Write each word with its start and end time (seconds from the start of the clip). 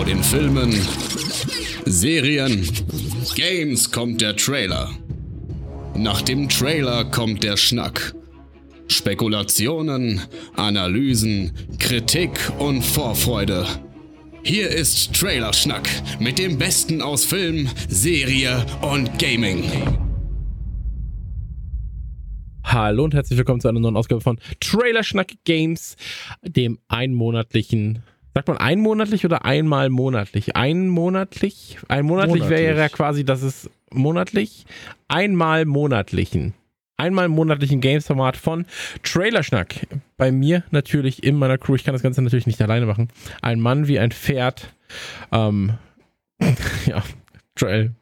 Vor 0.00 0.06
den 0.06 0.22
Filmen, 0.22 0.72
Serien, 1.84 2.66
Games 3.34 3.92
kommt 3.92 4.22
der 4.22 4.34
Trailer. 4.34 4.88
Nach 5.94 6.22
dem 6.22 6.48
Trailer 6.48 7.04
kommt 7.04 7.44
der 7.44 7.58
Schnack. 7.58 8.14
Spekulationen, 8.88 10.22
Analysen, 10.56 11.52
Kritik 11.78 12.30
und 12.58 12.80
Vorfreude. 12.80 13.66
Hier 14.42 14.70
ist 14.70 15.12
Trailerschnack 15.12 15.86
mit 16.18 16.38
dem 16.38 16.56
Besten 16.56 17.02
aus 17.02 17.26
Film, 17.26 17.68
Serie 17.90 18.64
und 18.80 19.18
Gaming. 19.18 19.64
Hallo 22.64 23.04
und 23.04 23.12
herzlich 23.12 23.36
willkommen 23.36 23.60
zu 23.60 23.68
einer 23.68 23.80
neuen 23.80 23.98
Ausgabe 23.98 24.22
von 24.22 24.38
Trailerschnack 24.60 25.34
Games, 25.44 25.96
dem 26.42 26.78
einmonatlichen 26.88 28.02
Sagt 28.34 28.48
man 28.48 28.58
einmonatlich 28.58 29.24
oder 29.24 29.44
einmal 29.44 29.90
monatlich? 29.90 30.56
Einmonatlich? 30.56 31.78
Einmonatlich 31.88 32.48
wäre 32.48 32.78
ja 32.78 32.88
quasi, 32.88 33.24
dass 33.24 33.42
es 33.42 33.68
monatlich, 33.92 34.66
einmal 35.08 35.64
monatlichen. 35.64 36.54
Einmal 36.96 37.28
monatlichen 37.28 37.80
Games-Format 37.80 38.36
von 38.36 38.66
Trailerschnack. 39.02 39.86
Bei 40.18 40.30
mir 40.30 40.64
natürlich 40.70 41.24
in 41.24 41.36
meiner 41.36 41.56
Crew. 41.56 41.74
Ich 41.74 41.84
kann 41.84 41.94
das 41.94 42.02
Ganze 42.02 42.20
natürlich 42.20 42.46
nicht 42.46 42.60
alleine 42.60 42.84
machen. 42.84 43.08
Ein 43.40 43.58
Mann 43.58 43.88
wie 43.88 43.98
ein 43.98 44.12
Pferd. 44.12 44.74
Ähm, 45.32 45.78
ja, 46.86 47.02
Joel, 47.60 47.94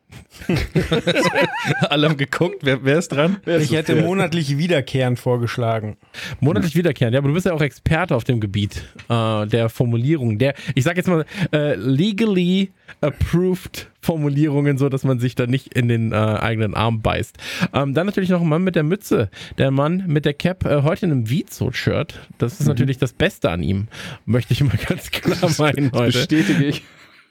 Alle 1.90 2.08
haben 2.08 2.16
geguckt, 2.16 2.58
wer, 2.62 2.84
wer 2.84 2.98
ist 2.98 3.08
dran? 3.08 3.38
Wer 3.44 3.56
ist 3.56 3.64
ich 3.64 3.72
hätte 3.76 3.96
monatlich 3.96 4.56
wiederkehrend 4.56 5.18
vorgeschlagen. 5.18 5.96
Monatlich 6.40 6.76
wiederkehrend, 6.76 7.14
ja, 7.14 7.18
aber 7.18 7.28
du 7.28 7.34
bist 7.34 7.46
ja 7.46 7.52
auch 7.52 7.60
Experte 7.60 8.14
auf 8.14 8.24
dem 8.24 8.40
Gebiet 8.40 8.84
äh, 9.08 9.46
der 9.46 9.68
Formulierung, 9.68 10.38
der, 10.38 10.54
ich 10.74 10.84
sag 10.84 10.96
jetzt 10.96 11.08
mal, 11.08 11.26
äh, 11.52 11.74
legally 11.74 12.70
approved 13.00 13.90
Formulierungen, 14.00 14.78
so 14.78 14.88
dass 14.88 15.04
man 15.04 15.18
sich 15.18 15.34
da 15.34 15.46
nicht 15.46 15.74
in 15.74 15.88
den 15.88 16.12
äh, 16.12 16.14
eigenen 16.14 16.74
Arm 16.74 17.02
beißt. 17.02 17.36
Ähm, 17.74 17.94
dann 17.94 18.06
natürlich 18.06 18.30
noch 18.30 18.40
ein 18.40 18.48
Mann 18.48 18.62
mit 18.62 18.76
der 18.76 18.84
Mütze, 18.84 19.28
der 19.58 19.70
Mann 19.70 20.04
mit 20.06 20.24
der 20.24 20.34
Cap, 20.34 20.64
äh, 20.64 20.82
heute 20.82 21.06
in 21.06 21.12
einem 21.12 21.30
Vizo-Shirt. 21.30 22.18
Das 22.38 22.54
ist 22.54 22.60
mhm. 22.60 22.68
natürlich 22.68 22.98
das 22.98 23.12
Beste 23.12 23.50
an 23.50 23.62
ihm, 23.62 23.88
möchte 24.24 24.54
ich 24.54 24.62
mal 24.62 24.78
ganz 24.86 25.10
klar 25.10 25.50
meinen 25.58 25.92
heute. 25.92 26.18
Bestätige 26.18 26.64
ich. 26.64 26.82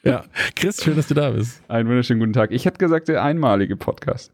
Ja, 0.03 0.23
Chris, 0.55 0.83
schön, 0.83 0.95
dass 0.95 1.07
du 1.07 1.13
da 1.13 1.31
bist. 1.31 1.61
Einen 1.67 1.89
wunderschönen 1.89 2.19
guten 2.19 2.33
Tag. 2.33 2.51
Ich 2.51 2.65
hätte 2.65 2.77
gesagt, 2.77 3.07
der 3.07 3.23
einmalige 3.23 3.75
Podcast. 3.75 4.31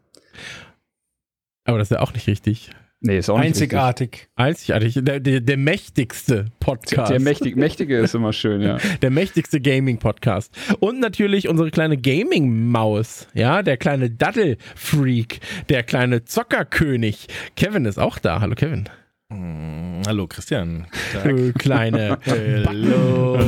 Aber 1.66 1.78
das 1.78 1.90
ist 1.90 1.96
ja 1.96 2.02
auch 2.02 2.14
nicht 2.14 2.28
richtig. 2.28 2.70
Nee, 3.06 3.18
ist 3.18 3.30
auch 3.30 3.38
nicht 3.38 3.48
Einzigartig. 3.48 4.12
Richtig. 4.12 4.30
Einzigartig. 4.36 5.00
Der, 5.02 5.20
der, 5.20 5.42
der 5.42 5.58
mächtigste 5.58 6.46
Podcast. 6.62 7.12
Der, 7.12 7.20
mächtig, 7.20 7.58
mächtige 7.58 7.98
ist 7.98 8.16
immer 8.16 8.32
schön, 8.32 8.62
ja. 8.62 8.78
Der 9.02 9.10
mächtigste 9.10 9.60
Gaming-Podcast. 9.60 10.56
Und 10.80 11.02
natürlich 11.02 11.50
unsere 11.50 11.70
kleine 11.70 11.98
Gaming-Maus. 11.98 13.28
Ja, 13.34 13.62
der 13.62 13.76
kleine 13.76 14.10
Daddel-Freak. 14.10 15.42
Der 15.68 15.84
kleine 15.84 16.24
Zockerkönig. 16.24 17.28
Kevin 17.58 17.84
ist 17.84 18.00
auch 18.00 18.20
da. 18.20 18.40
Hallo, 18.40 18.56
Kevin. 18.56 18.88
Hm, 19.34 20.04
hallo 20.06 20.28
Christian. 20.28 20.86
Du 21.24 21.54
kleine 21.54 22.20
Hallo 22.28 23.40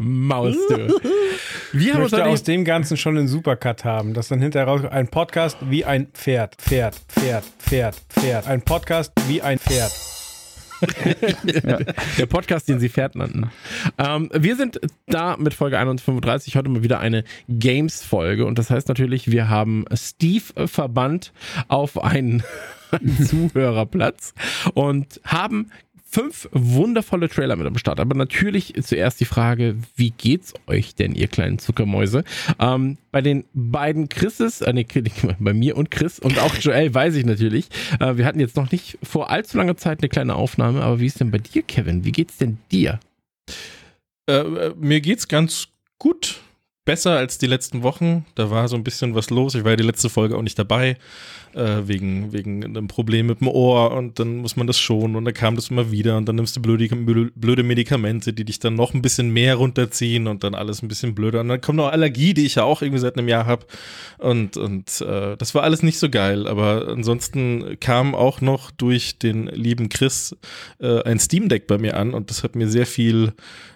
Maus. 0.00 0.56
Du. 0.68 0.76
Wir 1.72 1.80
ich 1.80 1.92
haben 1.94 2.02
möchte 2.02 2.26
aus 2.26 2.42
dem 2.42 2.64
Ganzen 2.64 2.96
schon 2.96 3.16
einen 3.16 3.28
Supercut 3.28 3.84
haben, 3.84 4.12
dass 4.12 4.26
dann 4.28 4.40
hinterher 4.40 4.66
raus 4.66 4.80
ein 4.84 5.06
Podcast 5.06 5.56
wie 5.70 5.84
ein 5.84 6.08
Pferd, 6.08 6.56
Pferd, 6.56 6.96
Pferd, 7.08 7.44
Pferd, 7.60 7.94
Pferd. 8.08 8.48
Ein 8.48 8.62
Podcast 8.62 9.12
wie 9.28 9.40
ein 9.40 9.60
Pferd. 9.60 9.92
ja. 11.64 11.78
Der 12.18 12.26
Podcast, 12.26 12.68
den 12.68 12.80
sie 12.80 12.88
Pferd 12.88 13.14
nannten. 13.14 13.52
Ähm, 13.98 14.30
wir 14.34 14.56
sind 14.56 14.80
da 15.06 15.36
mit 15.36 15.54
Folge 15.54 15.78
135, 15.78 16.56
heute 16.56 16.70
mal 16.70 16.82
wieder 16.82 16.98
eine 16.98 17.22
Games-Folge. 17.48 18.46
Und 18.46 18.58
das 18.58 18.68
heißt 18.68 18.88
natürlich, 18.88 19.30
wir 19.30 19.48
haben 19.48 19.84
Steve 19.94 20.66
verbannt 20.66 21.32
auf 21.68 22.02
einen 22.02 22.42
Zuhörerplatz 23.24 24.34
und 24.74 25.20
haben 25.24 25.70
fünf 26.12 26.46
wundervolle 26.52 27.28
Trailer 27.30 27.56
mit 27.56 27.66
am 27.66 27.78
Start. 27.78 27.98
Aber 27.98 28.14
natürlich 28.14 28.74
zuerst 28.82 29.18
die 29.20 29.24
Frage, 29.24 29.76
wie 29.96 30.10
geht's 30.10 30.52
euch 30.66 30.94
denn, 30.94 31.14
ihr 31.14 31.26
kleinen 31.26 31.58
Zuckermäuse? 31.58 32.24
Ähm, 32.58 32.98
bei 33.10 33.22
den 33.22 33.44
beiden 33.54 34.10
Chrises, 34.10 34.60
äh, 34.60 34.72
nee, 34.74 34.86
bei 35.38 35.54
mir 35.54 35.76
und 35.76 35.90
Chris 35.90 36.18
und 36.18 36.38
auch 36.38 36.54
Joel 36.56 36.92
weiß 36.92 37.14
ich 37.14 37.24
natürlich. 37.24 37.68
Äh, 37.98 38.18
wir 38.18 38.26
hatten 38.26 38.40
jetzt 38.40 38.56
noch 38.56 38.70
nicht 38.70 38.98
vor 39.02 39.30
allzu 39.30 39.56
langer 39.56 39.78
Zeit 39.78 40.00
eine 40.00 40.10
kleine 40.10 40.34
Aufnahme, 40.34 40.82
aber 40.82 41.00
wie 41.00 41.06
ist 41.06 41.18
denn 41.18 41.30
bei 41.30 41.38
dir, 41.38 41.62
Kevin? 41.62 42.04
Wie 42.04 42.12
geht's 42.12 42.36
denn 42.36 42.58
dir? 42.70 43.00
Äh, 44.28 44.34
äh 44.34 44.74
mir 44.78 45.00
geht's 45.00 45.28
ganz 45.28 45.68
gut 45.98 46.42
besser 46.84 47.16
als 47.16 47.38
die 47.38 47.46
letzten 47.46 47.82
Wochen. 47.82 48.24
Da 48.34 48.50
war 48.50 48.66
so 48.68 48.76
ein 48.76 48.82
bisschen 48.82 49.14
was 49.14 49.30
los. 49.30 49.54
Ich 49.54 49.64
war 49.64 49.72
ja 49.72 49.76
die 49.76 49.84
letzte 49.84 50.10
Folge 50.10 50.36
auch 50.36 50.42
nicht 50.42 50.58
dabei, 50.58 50.96
äh, 51.54 51.82
wegen, 51.86 52.32
wegen 52.32 52.64
einem 52.64 52.88
Problem 52.88 53.26
mit 53.26 53.40
dem 53.40 53.48
Ohr 53.48 53.92
und 53.92 54.18
dann 54.18 54.38
muss 54.38 54.56
man 54.56 54.66
das 54.66 54.78
schonen 54.78 55.14
und 55.14 55.24
dann 55.24 55.34
kam 55.34 55.54
das 55.54 55.68
immer 55.68 55.92
wieder 55.92 56.16
und 56.16 56.28
dann 56.28 56.36
nimmst 56.36 56.56
du 56.56 56.62
blöde, 56.62 56.88
blöde 56.88 57.62
Medikamente, 57.62 58.32
die 58.32 58.44
dich 58.44 58.58
dann 58.58 58.74
noch 58.74 58.94
ein 58.94 59.02
bisschen 59.02 59.30
mehr 59.30 59.56
runterziehen 59.56 60.26
und 60.26 60.42
dann 60.42 60.54
alles 60.54 60.82
ein 60.82 60.88
bisschen 60.88 61.14
blöder. 61.14 61.40
Und 61.40 61.48
dann 61.48 61.60
kommt 61.60 61.76
noch 61.76 61.92
Allergie, 61.92 62.34
die 62.34 62.46
ich 62.46 62.56
ja 62.56 62.64
auch 62.64 62.82
irgendwie 62.82 63.00
seit 63.00 63.16
einem 63.16 63.28
Jahr 63.28 63.46
habe. 63.46 63.66
Und, 64.18 64.56
und 64.56 65.00
äh, 65.02 65.36
das 65.36 65.54
war 65.54 65.62
alles 65.62 65.82
nicht 65.82 65.98
so 65.98 66.10
geil. 66.10 66.48
Aber 66.48 66.88
ansonsten 66.88 67.78
kam 67.78 68.14
auch 68.14 68.40
noch 68.40 68.72
durch 68.72 69.18
den 69.18 69.46
lieben 69.46 69.88
Chris 69.88 70.36
äh, 70.80 71.02
ein 71.02 71.20
Steam 71.20 71.48
Deck 71.48 71.66
bei 71.68 71.78
mir 71.78 71.96
an 71.96 72.14
und 72.14 72.30
das 72.30 72.42
hat 72.42 72.56
mir 72.56 72.68
sehr 72.68 72.86
viel 72.86 73.34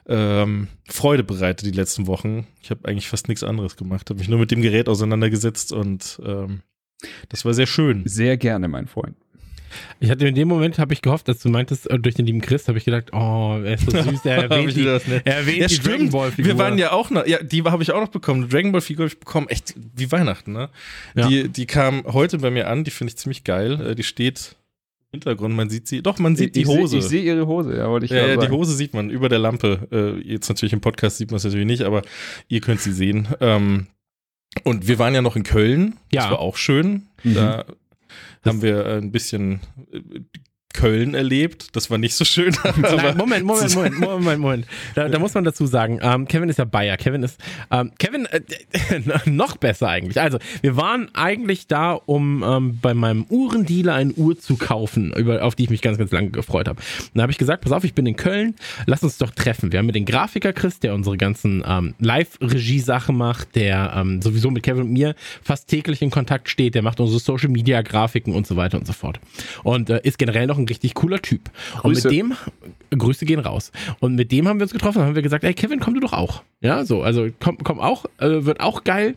ähm, 0.09 0.69
Freude 0.89 1.25
bereitet 1.25 1.67
die 1.67 1.77
letzten 1.77 2.06
Wochen. 2.06 2.47
Ich 2.62 2.71
habe 2.71 2.89
eigentlich 2.89 3.09
fast 3.09 3.28
nichts 3.28 3.43
anderes 3.43 3.77
gemacht, 3.77 4.09
habe 4.11 4.19
mich 4.19 4.28
nur 4.28 4.39
mit 4.39 4.50
dem 4.50 4.62
Gerät 4.62 4.89
auseinandergesetzt 4.89 5.72
und 5.72 6.21
ähm, 6.25 6.62
das 7.28 7.44
war 7.44 7.55
sehr 7.55 7.67
schön. 7.67 8.03
Sehr 8.06 8.37
gerne, 8.37 8.69
mein 8.69 8.87
Freund. 8.87 9.17
Ich 9.99 10.11
hatte 10.11 10.27
in 10.27 10.34
dem 10.34 10.49
Moment 10.49 10.78
habe 10.78 10.94
ich 10.94 11.03
gehofft, 11.03 11.28
dass 11.28 11.41
du 11.41 11.49
meintest, 11.49 11.91
äh, 11.91 11.99
durch 11.99 12.15
den 12.15 12.27
lieben 12.27 12.41
Chris, 12.41 12.69
habe 12.69 12.78
ich 12.78 12.84
gedacht, 12.84 13.12
oh, 13.12 13.61
er 13.62 13.75
ist 13.75 13.91
so 13.91 13.91
süß, 13.91 14.21
er 14.25 14.50
erwähnt 14.50 14.77
die, 14.77 14.87
er 14.87 15.37
erwähnt 15.37 15.59
ja, 15.59 15.67
die 15.67 15.78
Dragon 15.78 16.11
Ball 16.11 16.31
Figur. 16.31 16.53
Wir 16.53 16.59
waren 16.59 16.78
ja 16.78 16.93
auch 16.93 17.11
noch, 17.11 17.27
ja, 17.27 17.43
die 17.43 17.62
habe 17.65 17.83
ich 17.83 17.93
auch 17.93 18.00
noch 18.00 18.09
bekommen. 18.09 18.49
Dragon 18.49 18.73
Ball 18.73 18.81
Figur 18.81 19.05
habe 19.05 19.12
ich 19.12 19.19
bekommen, 19.19 19.49
echt 19.49 19.75
wie 19.94 20.11
Weihnachten, 20.12 20.53
ne? 20.53 20.71
Ja. 21.15 21.28
Die, 21.28 21.49
die 21.49 21.67
kam 21.67 22.05
heute 22.05 22.38
bei 22.38 22.50
mir 22.50 22.69
an, 22.69 22.84
die 22.84 22.91
finde 22.91 23.11
ich 23.11 23.17
ziemlich 23.17 23.44
geil. 23.44 23.88
Äh, 23.88 23.94
die 23.94 24.05
steht 24.05 24.56
Hintergrund, 25.16 25.54
man 25.54 25.69
sieht 25.71 25.88
sie. 25.88 26.03
Doch, 26.03 26.19
man 26.19 26.37
sieht 26.37 26.56
ich, 26.56 26.65
die 26.65 26.66
Hose. 26.66 26.99
Ich 26.99 27.04
sehe 27.04 27.21
seh 27.21 27.27
ihre 27.27 27.47
Hose, 27.47 27.77
ja, 27.77 27.88
wollte 27.88 28.06
ich 28.06 28.12
Ja, 28.12 28.27
ja 28.27 28.37
die 28.37 28.50
Hose 28.50 28.75
sieht 28.75 28.94
man 28.94 29.10
über 29.10 29.28
der 29.28 29.38
Lampe. 29.38 29.88
Äh, 29.91 30.21
jetzt 30.21 30.49
natürlich 30.49 30.72
im 30.72 30.81
Podcast 30.81 31.19
sieht 31.19 31.31
man 31.31 31.37
es 31.37 31.44
natürlich 31.44 31.66
nicht, 31.66 31.82
aber 31.82 32.03
ihr 32.49 32.60
könnt 32.60 32.81
sie 32.81 32.93
sehen. 32.93 33.28
Ähm, 33.41 33.88
und 34.65 34.88
wir 34.88 34.99
waren 34.99 35.15
ja 35.15 35.22
noch 35.22 35.37
in 35.37 35.43
Köln. 35.43 35.97
Ja. 36.12 36.22
Das 36.22 36.31
war 36.31 36.38
auch 36.41 36.56
schön. 36.56 37.09
Mhm. 37.25 37.34
Da 37.34 37.65
haben 38.44 38.62
wir 38.62 38.87
ein 38.87 39.12
bisschen 39.12 39.60
Köln 40.76 41.14
erlebt. 41.14 41.75
Das 41.75 41.91
war 41.91 41.98
nicht 41.98 42.14
so 42.14 42.25
schön. 42.25 42.54
Nein, 42.76 43.16
Moment, 43.16 43.44
Moment, 43.47 43.75
Moment, 43.75 43.98
Moment, 43.98 44.41
Moment. 44.41 44.66
Da, 44.94 45.09
da 45.09 45.19
muss 45.19 45.34
man 45.34 45.44
dazu 45.44 45.66
sagen, 45.66 45.98
ähm, 46.03 46.28
Kevin 46.28 46.48
ist 46.48 46.59
ja 46.59 46.64
Bayer. 46.64 46.97
Kevin 46.97 47.22
ist, 47.22 47.41
ähm, 47.70 47.92
Kevin, 47.98 48.26
äh, 48.26 48.41
noch 49.31 49.56
besser 49.56 49.88
eigentlich. 49.88 50.20
Also, 50.20 50.38
wir 50.60 50.76
waren 50.76 51.09
eigentlich 51.14 51.66
da, 51.66 51.92
um 51.92 52.44
ähm, 52.47 52.78
bei 52.81 52.94
meinem 52.94 53.25
Uhrendealer 53.28 53.94
eine 53.94 54.12
Uhr 54.12 54.38
zu 54.38 54.56
kaufen, 54.56 55.12
über, 55.14 55.42
auf 55.42 55.54
die 55.54 55.64
ich 55.64 55.70
mich 55.70 55.82
ganz, 55.82 55.98
ganz 55.98 56.12
lange 56.12 56.31
gefreut 56.31 56.69
habe. 56.69 56.81
Da 57.14 57.22
habe 57.22 57.32
ich 57.32 57.38
gesagt, 57.38 57.64
pass 57.64 57.72
auf, 57.72 57.84
ich 57.84 57.94
bin 57.94 58.06
in 58.06 58.16
Köln, 58.16 58.54
lass 58.84 59.03
uns 59.03 59.16
doch 59.19 59.31
treffen. 59.31 59.72
Wir 59.72 59.78
haben 59.78 59.87
mit 59.87 59.94
den 59.94 60.04
Grafiker 60.04 60.53
Chris, 60.53 60.78
der 60.78 60.94
unsere 60.94 61.16
ganzen 61.16 61.64
ähm, 61.66 61.94
Live-Regie-Sachen 61.98 63.16
macht, 63.16 63.56
der 63.56 63.94
ähm, 63.97 64.20
sowieso 64.20 64.50
mit 64.50 64.62
Kevin 64.62 64.82
und 64.82 64.93
mir 64.93 65.14
fast 65.43 65.69
täglich 65.69 66.03
in 66.03 66.10
Kontakt 66.10 66.50
steht, 66.50 66.75
der 66.75 66.82
macht 66.82 67.00
unsere 67.00 67.19
Social-Media-Grafiken 67.19 68.34
und 68.34 68.47
so 68.47 68.56
weiter 68.56 68.78
und 68.78 68.87
so 68.87 68.93
fort. 68.93 69.20
Und 69.62 69.88
äh, 69.88 70.00
ist 70.03 70.19
generell 70.19 70.47
noch 70.47 70.58
ein 70.58 70.66
richtig 70.66 70.94
cooler 70.94 71.21
Typ. 71.22 71.50
Grüße. 71.81 72.09
Und 72.09 72.12
mit 72.12 72.12
dem, 72.12 72.99
Grüße 72.99 73.25
gehen 73.26 73.40
raus. 73.40 73.73
Und 74.00 74.14
mit 74.14 74.32
dem 74.32 74.49
haben 74.49 74.58
wir 74.58 74.64
uns 74.64 74.73
getroffen 74.73 74.99
und 74.99 75.06
haben 75.06 75.14
wir 75.14 75.23
gesagt, 75.23 75.44
ey 75.44 75.55
Kevin, 75.55 75.81
komm 75.81 75.94
du 75.94 76.00
doch 76.00 76.12
auch. 76.12 76.43
Ja, 76.61 76.85
so, 76.85 77.02
also 77.02 77.29
komm, 77.40 77.58
komm 77.58 77.81
auch, 77.81 78.06
äh, 78.19 78.44
wird 78.44 78.61
auch 78.61 78.85
geil. 78.85 79.17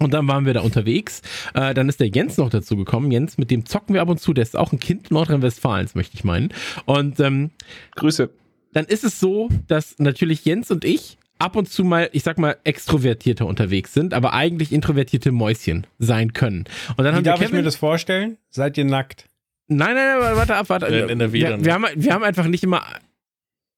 Und 0.00 0.12
dann 0.12 0.26
waren 0.26 0.44
wir 0.44 0.54
da 0.54 0.60
unterwegs. 0.60 1.22
Äh, 1.54 1.72
dann 1.72 1.88
ist 1.88 2.00
der 2.00 2.08
Jens 2.08 2.36
noch 2.36 2.50
dazu 2.50 2.76
gekommen. 2.76 3.12
Jens, 3.12 3.38
mit 3.38 3.50
dem 3.50 3.64
zocken 3.64 3.94
wir 3.94 4.02
ab 4.02 4.08
und 4.08 4.20
zu. 4.20 4.32
Der 4.32 4.42
ist 4.42 4.56
auch 4.56 4.72
ein 4.72 4.80
Kind 4.80 5.12
Nordrhein-Westfalens, 5.12 5.94
möchte 5.94 6.16
ich 6.16 6.24
meinen. 6.24 6.52
Und 6.84 7.20
ähm, 7.20 7.50
Grüße. 7.94 8.30
Dann 8.72 8.86
ist 8.86 9.04
es 9.04 9.20
so, 9.20 9.48
dass 9.68 9.98
natürlich 9.98 10.44
Jens 10.44 10.72
und 10.72 10.84
ich 10.84 11.16
ab 11.38 11.54
und 11.54 11.68
zu 11.68 11.84
mal, 11.84 12.08
ich 12.12 12.24
sag 12.24 12.38
mal, 12.38 12.56
extrovertierter 12.64 13.46
unterwegs 13.46 13.92
sind, 13.92 14.14
aber 14.14 14.32
eigentlich 14.32 14.72
introvertierte 14.72 15.30
Mäuschen 15.30 15.86
sein 15.98 16.32
können. 16.32 16.64
Und 16.96 17.04
dann 17.04 17.12
Wie 17.12 17.18
haben 17.18 17.24
darf 17.24 17.40
wir 17.40 17.46
Kevin, 17.46 17.58
ich 17.58 17.62
mir 17.62 17.64
das 17.64 17.76
vorstellen? 17.76 18.36
Seid 18.50 18.76
ihr 18.78 18.84
nackt? 18.84 19.28
Nein, 19.76 19.94
nein, 19.94 20.18
nein, 20.20 20.36
warte 20.36 20.56
ab, 20.56 20.68
warte. 20.68 20.86
In, 20.86 21.18
der 21.18 21.32
wir, 21.32 21.64
wir, 21.64 21.72
haben, 21.74 21.86
wir 21.94 22.14
haben 22.14 22.24
einfach 22.24 22.46
nicht 22.46 22.62
immer 22.64 22.82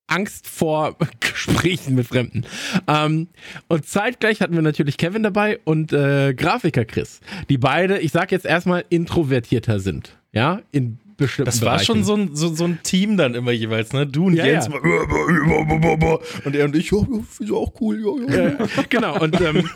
Angst 0.08 0.46
vor 0.46 0.96
Gesprächen 1.20 1.94
mit 1.94 2.06
Fremden. 2.06 2.44
Ähm, 2.86 3.28
und 3.68 3.86
zeitgleich 3.86 4.40
hatten 4.40 4.54
wir 4.54 4.62
natürlich 4.62 4.96
Kevin 4.96 5.22
dabei 5.22 5.58
und 5.64 5.92
äh, 5.92 6.34
Grafiker 6.34 6.84
Chris, 6.84 7.20
die 7.48 7.58
beide, 7.58 7.98
ich 7.98 8.12
sag 8.12 8.30
jetzt 8.32 8.46
erstmal, 8.46 8.84
introvertierter 8.88 9.80
sind. 9.80 10.16
Ja, 10.32 10.60
in 10.70 10.98
bestimmten 11.16 11.46
Das 11.46 11.62
war 11.62 11.74
Bereichen. 11.74 11.86
schon 11.86 12.04
so 12.04 12.14
ein, 12.14 12.36
so, 12.36 12.54
so 12.54 12.64
ein 12.64 12.78
Team 12.82 13.16
dann 13.16 13.34
immer 13.34 13.50
jeweils, 13.50 13.92
ne? 13.92 14.06
Du 14.06 14.26
und 14.26 14.34
Ja, 14.34 14.44
Jens 14.44 14.68
ja. 14.68 14.76
immer, 14.76 16.18
und 16.44 16.54
er 16.54 16.66
und 16.66 16.76
ich, 16.76 16.90
ja, 16.90 16.98
finde 16.98 17.24
ich 17.40 17.52
auch 17.52 17.72
cool, 17.80 17.98
ja, 18.28 18.36
ja. 18.36 18.48
Ja, 18.50 18.66
genau, 18.88 19.18
und 19.18 19.40
ähm, 19.40 19.68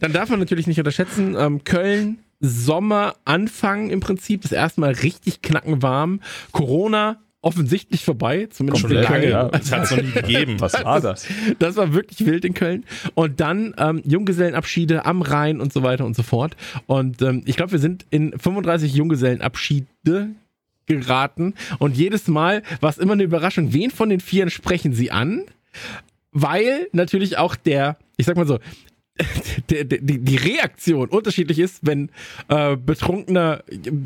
dann 0.00 0.12
darf 0.12 0.30
man 0.30 0.38
natürlich 0.38 0.66
nicht 0.66 0.78
unterschätzen, 0.78 1.36
ähm, 1.38 1.64
Köln, 1.64 2.18
Sommer, 2.40 3.14
Anfang 3.24 3.90
im 3.90 4.00
Prinzip, 4.00 4.42
das 4.42 4.52
erste 4.52 4.80
Mal 4.80 4.92
richtig 4.92 5.42
knackenwarm, 5.42 6.20
Corona 6.52 7.18
offensichtlich 7.42 8.04
vorbei, 8.04 8.48
zumindest 8.50 8.82
Schon 8.82 8.90
in 8.90 8.96
lange, 8.96 9.08
Köln. 9.20 9.30
ja. 9.30 9.48
Das 9.48 9.70
hat 9.70 9.84
es 9.84 9.90
noch 9.92 10.02
nie 10.02 10.10
gegeben. 10.10 10.60
Was 10.60 10.72
war 10.84 11.00
das? 11.00 11.28
Das 11.60 11.76
war 11.76 11.92
wirklich 11.94 12.26
wild 12.26 12.44
in 12.44 12.54
Köln. 12.54 12.84
Und 13.14 13.38
dann 13.38 13.72
ähm, 13.78 14.02
Junggesellenabschiede 14.04 15.04
am 15.04 15.22
Rhein 15.22 15.60
und 15.60 15.72
so 15.72 15.84
weiter 15.84 16.04
und 16.04 16.16
so 16.16 16.24
fort. 16.24 16.56
Und 16.86 17.22
ähm, 17.22 17.42
ich 17.46 17.56
glaube, 17.56 17.70
wir 17.70 17.78
sind 17.78 18.04
in 18.10 18.36
35 18.36 18.92
Junggesellenabschiede 18.94 20.30
geraten. 20.86 21.54
Und 21.78 21.96
jedes 21.96 22.26
Mal 22.26 22.62
war 22.80 22.90
es 22.90 22.98
immer 22.98 23.12
eine 23.12 23.22
Überraschung, 23.22 23.72
wen 23.72 23.90
von 23.92 24.08
den 24.08 24.20
Vieren 24.20 24.50
sprechen 24.50 24.92
sie 24.92 25.12
an? 25.12 25.42
Weil 26.32 26.88
natürlich 26.92 27.38
auch 27.38 27.54
der, 27.54 27.96
ich 28.16 28.26
sag 28.26 28.36
mal 28.36 28.46
so, 28.46 28.58
der, 29.70 29.84
die, 29.84 30.18
die 30.18 30.36
Reaktion 30.36 31.08
unterschiedlich 31.08 31.58
ist, 31.58 31.80
wenn 31.82 32.10
äh, 32.48 32.76
betrunkener 32.76 33.62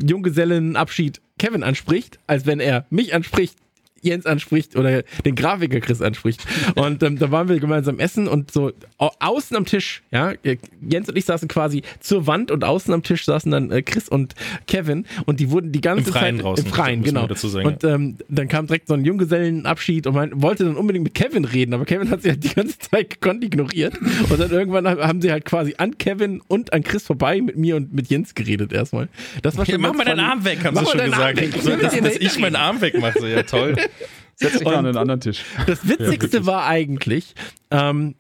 Junggesellenabschied 0.07 1.21
Kevin 1.39 1.63
anspricht, 1.63 2.19
als 2.27 2.47
wenn 2.47 2.61
er 2.61 2.87
mich 2.91 3.15
anspricht, 3.15 3.57
Jens 4.03 4.27
anspricht 4.27 4.77
oder 4.77 5.03
den 5.25 5.35
Grafiker 5.35 5.81
Chris 5.81 6.01
anspricht. 6.01 6.45
Und 6.75 7.03
ähm, 7.03 7.19
da 7.19 7.31
waren 7.31 7.49
wir 7.49 7.59
gemeinsam 7.61 7.99
essen 7.99 8.29
und 8.29 8.51
so 8.51 8.73
au 8.99 9.11
außen 9.21 9.57
am 9.57 9.65
Tisch, 9.65 10.03
ja, 10.11 10.33
äh, 10.43 10.57
Jens 10.89 11.09
und 11.09 11.17
ich 11.17 11.25
saßen 11.25 11.49
quasi 11.49 11.83
zur 12.01 12.27
Wand 12.27 12.51
und 12.51 12.65
außen 12.65 12.93
am 12.93 13.03
Tisch 13.03 13.25
saßen 13.25 13.51
dann 13.51 13.71
äh, 13.71 13.83
Chris 13.83 14.09
und 14.09 14.35
Kevin 14.67 15.07
und 15.27 15.41
die 15.41 15.51
wurden 15.51 15.73
die 15.73 15.81
ganze 15.81 16.09
Im 16.09 16.13
Freien 16.13 16.37
Zeit 16.37 16.45
draußen, 16.45 16.65
im 16.65 16.73
Freien, 16.73 17.03
genau. 17.03 17.29
sagen, 17.35 17.67
und 17.67 17.85
ähm, 17.85 18.17
dann 18.29 18.49
kam 18.49 18.67
direkt 18.67 18.89
so 18.89 18.95
ein 18.95 19.05
Junggesellenabschied 19.05 20.07
und 20.07 20.15
man 20.15 20.43
wollte 20.43 20.65
dann 20.65 20.77
unbedingt 20.77 21.05
mit 21.05 21.15
Kevin 21.15 21.45
reden, 21.45 21.75
aber 21.75 21.85
Kevin 21.85 22.11
hat 22.11 22.23
sie 22.23 22.31
halt 22.31 22.45
die 22.45 22.55
ganze 22.55 22.79
Zeit 22.79 23.11
gekonnt 23.11 23.45
ignoriert 23.45 23.99
und 24.31 24.39
dann 24.41 24.51
irgendwann 24.51 24.87
haben 24.87 25.21
sie 25.21 25.31
halt 25.31 25.45
quasi 25.45 25.75
an 25.79 25.99
Kevin 25.99 26.41
und 26.49 26.73
an 26.73 26.83
Chris 26.83 27.05
vorbei 27.05 27.41
mit 27.41 27.57
mir 27.57 27.77
und 27.77 27.93
mit 27.93 28.09
Jens 28.09 28.35
geredet 28.35 28.73
erstmal. 28.73 29.09
Das 29.43 29.57
war 29.57 29.67
Ja, 29.67 29.73
schon 29.75 29.83
mach 29.83 29.91
ganz 29.91 29.99
mal 29.99 30.05
deinen. 30.05 30.21
Arm 30.21 30.45
weg, 30.45 30.65
haben 30.65 30.75
Mach 30.75 30.85
sie 30.87 30.99
schon 30.99 31.11
gesagt. 31.11 31.63
So, 31.63 31.77
dass, 31.77 31.99
dass 31.99 32.17
ich 32.17 32.39
meinen. 32.39 32.57
Arm 32.57 32.81
wegmache, 32.81 33.29
ja 33.29 33.43
toll. 33.43 33.77
Setz 34.37 34.59
dich 34.59 34.67
an 34.67 34.85
den 34.85 34.97
anderen 34.97 35.21
Tisch. 35.21 35.45
Das 35.67 35.87
Witzigste 35.87 36.47
war 36.47 36.67
eigentlich, 36.67 37.35
ähm, 37.71 38.15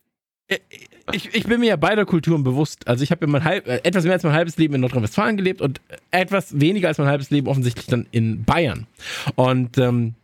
ich, 1.12 1.34
ich 1.34 1.44
bin 1.44 1.60
mir 1.60 1.68
ja 1.68 1.76
beider 1.76 2.04
Kulturen 2.04 2.42
bewusst. 2.44 2.86
Also 2.86 3.02
ich 3.04 3.10
habe 3.10 3.24
ja 3.24 3.30
mein 3.30 3.44
halb, 3.44 3.66
äh, 3.66 3.80
etwas 3.84 4.04
mehr 4.04 4.12
als 4.12 4.22
mein 4.22 4.32
halbes 4.32 4.56
Leben 4.56 4.74
in 4.74 4.80
Nordrhein-Westfalen 4.80 5.36
gelebt 5.36 5.60
und 5.60 5.80
etwas 6.10 6.60
weniger 6.60 6.88
als 6.88 6.98
mein 6.98 7.06
halbes 7.06 7.30
Leben 7.30 7.48
offensichtlich 7.48 7.86
dann 7.86 8.06
in 8.10 8.44
Bayern. 8.44 8.86
Und 9.34 9.78
ähm, 9.78 10.14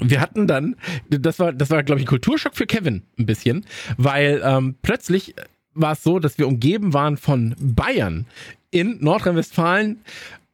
wir 0.00 0.20
hatten 0.20 0.46
dann, 0.46 0.76
das 1.08 1.38
war, 1.38 1.52
das 1.52 1.70
war, 1.70 1.82
glaube 1.82 2.00
ich, 2.00 2.06
ein 2.06 2.08
Kulturschock 2.08 2.56
für 2.56 2.66
Kevin 2.66 3.02
ein 3.18 3.26
bisschen, 3.26 3.64
weil 3.96 4.42
ähm, 4.44 4.74
plötzlich 4.82 5.34
war 5.74 5.92
es 5.92 6.02
so, 6.02 6.18
dass 6.18 6.38
wir 6.38 6.48
umgeben 6.48 6.94
waren 6.94 7.16
von 7.16 7.54
Bayern 7.58 8.26
in 8.70 8.98
Nordrhein-Westfalen 9.00 10.00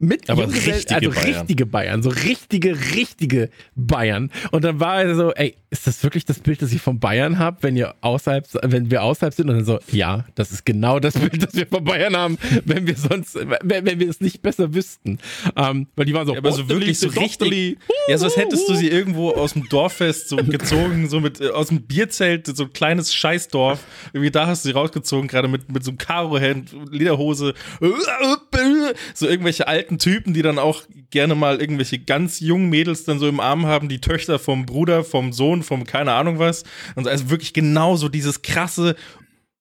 mit 0.01 0.29
Aber 0.29 0.47
richtige 0.47 0.95
also 0.95 1.11
Bayern. 1.11 1.37
richtige 1.37 1.65
Bayern, 1.65 2.03
so 2.03 2.09
richtige, 2.09 2.77
richtige 2.95 3.49
Bayern. 3.75 4.31
Und 4.51 4.63
dann 4.63 4.79
war 4.79 5.03
er 5.03 5.15
so, 5.15 5.31
ey, 5.33 5.55
ist 5.69 5.87
das 5.87 6.03
wirklich 6.03 6.25
das 6.25 6.39
Bild, 6.39 6.61
das 6.61 6.73
ich 6.73 6.81
von 6.81 6.99
Bayern 6.99 7.39
habe, 7.39 7.57
wenn 7.61 7.77
ihr 7.77 7.95
außerhalb, 8.01 8.45
wenn 8.63 8.91
wir 8.91 9.03
außerhalb 9.03 9.33
sind? 9.33 9.49
Und 9.49 9.55
dann 9.55 9.65
so, 9.65 9.79
ja, 9.91 10.25
das 10.35 10.51
ist 10.51 10.65
genau 10.65 10.99
das 10.99 11.13
Bild, 11.13 11.41
das 11.41 11.55
wir 11.55 11.67
von 11.67 11.83
Bayern 11.83 12.17
haben, 12.17 12.37
wenn 12.65 12.87
wir 12.87 12.95
sonst, 12.95 13.35
wenn, 13.35 13.85
wenn 13.85 13.99
wir 13.99 14.09
es 14.09 14.19
nicht 14.19 14.41
besser 14.41 14.73
wüssten. 14.73 15.19
Ähm, 15.55 15.87
weil 15.95 16.05
die 16.05 16.13
waren 16.13 16.27
so, 16.27 16.33
Ja, 16.33 16.39
aber 16.39 16.51
so 16.51 16.67
wirklich 16.67 16.99
so 16.99 17.07
richtig. 17.07 17.77
Ja, 18.07 18.17
so 18.17 18.25
als 18.25 18.37
hättest 18.37 18.67
du 18.67 18.75
sie 18.75 18.89
irgendwo 18.89 19.31
aus 19.31 19.53
dem 19.53 19.69
Dorffest 19.69 20.29
so 20.29 20.37
gezogen, 20.37 21.09
so 21.09 21.19
mit 21.19 21.39
äh, 21.39 21.49
aus 21.49 21.67
dem 21.67 21.83
Bierzelt, 21.83 22.47
so 22.47 22.63
ein 22.63 22.73
kleines 22.73 23.13
Scheißdorf. 23.13 23.79
Irgendwie 24.13 24.31
da 24.31 24.47
hast 24.47 24.65
du 24.65 24.69
sie 24.69 24.73
rausgezogen, 24.73 25.27
gerade 25.27 25.47
mit, 25.47 25.71
mit 25.71 25.83
so 25.83 25.91
einem 25.91 25.97
Karohemd, 25.97 26.75
Lederhose, 26.89 27.53
so 29.13 29.27
irgendwelche 29.27 29.67
alten 29.67 29.90
Typen, 29.99 30.33
die 30.33 30.41
dann 30.41 30.59
auch 30.59 30.83
gerne 31.09 31.35
mal 31.35 31.59
irgendwelche 31.59 31.99
ganz 31.99 32.39
jungen 32.39 32.69
Mädels 32.69 33.03
dann 33.03 33.19
so 33.19 33.27
im 33.27 33.39
Arm 33.39 33.65
haben, 33.65 33.89
die 33.89 34.01
Töchter 34.01 34.39
vom 34.39 34.65
Bruder, 34.65 35.03
vom 35.03 35.33
Sohn, 35.33 35.63
vom 35.63 35.85
keine 35.85 36.13
Ahnung 36.13 36.39
was. 36.39 36.63
Und 36.95 37.07
also 37.07 37.29
wirklich 37.29 37.53
genau 37.53 37.95
so 37.95 38.09
dieses 38.09 38.41
krasse, 38.41 38.95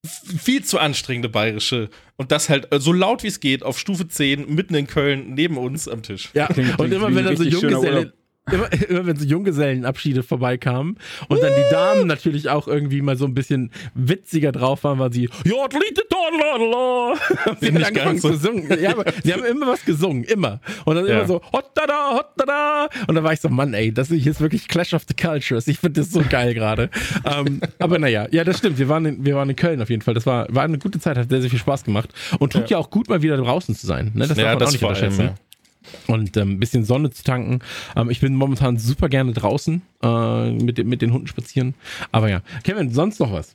viel 0.05 0.65
zu 0.65 0.79
anstrengende 0.79 1.29
bayerische 1.29 1.91
und 2.17 2.33
das 2.33 2.49
halt 2.49 2.73
äh, 2.73 2.81
so 2.81 2.93
laut 2.93 3.23
wie 3.23 3.27
es 3.27 3.41
geht 3.41 3.63
auf 3.63 3.79
Stufe 3.79 4.09
10 4.09 4.55
mitten 4.55 4.75
in 4.75 4.87
Köln 4.87 5.35
neben 5.35 5.59
uns 5.59 5.89
am 5.89 6.03
Tisch. 6.03 6.31
Ja, 6.33 6.47
Klingt- 6.47 6.79
und 6.79 6.93
immer 6.93 7.15
wenn 7.15 7.25
dann 7.25 7.37
so 7.37 7.45
Junggesellen, 7.45 8.13
immer, 8.53 8.73
immer 8.89 9.07
wenn 9.07 9.17
so 9.17 9.25
Junggesellenabschiede 9.25 10.23
vorbeikamen 10.23 10.97
und 11.29 11.43
dann 11.43 11.53
die 11.55 11.71
Damen 11.71 12.07
natürlich 12.07 12.49
auch 12.49 12.69
irgendwie 12.69 13.03
mal 13.03 13.17
so 13.17 13.25
ein 13.25 13.35
bisschen 13.35 13.71
witziger 13.95 14.53
drauf 14.53 14.85
waren, 14.85 14.99
weil 14.99 15.13
sie 15.13 15.29
ja, 15.45 15.69
das. 15.69 15.81
Haben 17.45 17.57
sie 17.61 17.69
ich 17.69 17.87
angefangen 17.87 18.19
so. 18.19 18.31
zu 18.31 18.37
singen. 18.37 18.69
Ja, 18.81 18.95
sie 19.23 19.33
haben 19.33 19.45
immer 19.45 19.69
was 19.69 19.85
gesungen, 19.85 20.25
immer. 20.25 20.61
Und 20.85 20.97
dann 20.97 21.07
Ja. 21.07 21.19
immer 21.19 21.27
so 21.27 21.41
hot 21.53 21.71
da 21.75 21.87
da, 21.87 22.15
hot 22.15 22.29
da 22.37 22.45
da. 22.45 22.89
Und 23.07 23.15
dann 23.15 23.25
war 23.25 23.33
ich 23.33 23.41
so, 23.41 23.49
Mann, 23.49 23.75
ey, 23.75 23.93
das 23.93 24.09
hier 24.09 24.31
ist 24.31 24.41
wirklich 24.41 24.69
Clash 24.69 24.95
of 24.95 25.03
the 25.09 25.15
Cultures. 25.15 25.67
Ich 25.69 25.79
finde 25.79 26.01
das 26.01 26.11
so 26.11 26.23
geil 26.29 26.55
gerade. 26.55 26.91
ähm, 27.25 27.61
aber 27.79 27.99
naja, 27.99 28.27
ja, 28.31 28.45
das 28.45 28.59
stimmt. 28.59 28.79
Wir 28.79 28.89
waren, 28.89 29.07
in, 29.07 29.25
wir 29.25 29.35
waren 29.35 29.49
in 29.49 29.57
Köln 29.57 29.81
auf 29.83 29.91
jeden 29.91 30.03
Fall. 30.03 30.15
Das 30.15 30.27
war, 30.27 30.47
war 30.51 30.65
eine 30.65 30.79
gute 30.79 31.01
Zeit, 31.01 31.17
hat 31.17 31.31
sehr, 31.31 31.41
sehr 31.41 31.51
viel 31.51 31.59
Spaß 31.59 31.85
gemacht. 31.85 32.11
Und 32.39 32.53
tut 32.53 32.71
ja, 32.71 32.79
auch 32.79 32.91
gut, 32.91 33.09
mal 33.09 33.23
wieder 33.23 33.37
draußen 33.37 33.75
zu 33.75 33.87
sein. 33.87 34.13
Ne? 34.15 34.27
Das 34.27 34.37
darf 34.37 34.59
man 34.59 34.63
auch 34.63 34.71
nicht 34.71 34.81
vor 34.81 34.91
allem, 34.91 34.97
unterschätzen 34.97 35.27
ja. 35.27 35.35
Und 36.07 36.37
ähm, 36.37 36.53
ein 36.53 36.61
bisschen 36.61 36.85
Sonne 36.85 37.11
zu 37.11 37.25
tanken. 37.25 37.61
Ähm, 37.97 38.11
ich 38.11 38.21
bin 38.21 38.35
momentan 38.35 38.79
super 38.79 39.09
gerne 39.09 39.33
draußen 39.33 39.83
äh, 40.03 40.51
mit, 40.51 40.85
mit 40.85 41.03
den 41.03 41.13
Hunden 41.13 41.27
spazieren. 41.27 41.75
Aber 42.13 42.29
ja, 42.29 42.43
Kevin, 42.65 42.93
sonst 42.93 43.21
noch 43.21 43.33
was? 43.33 43.55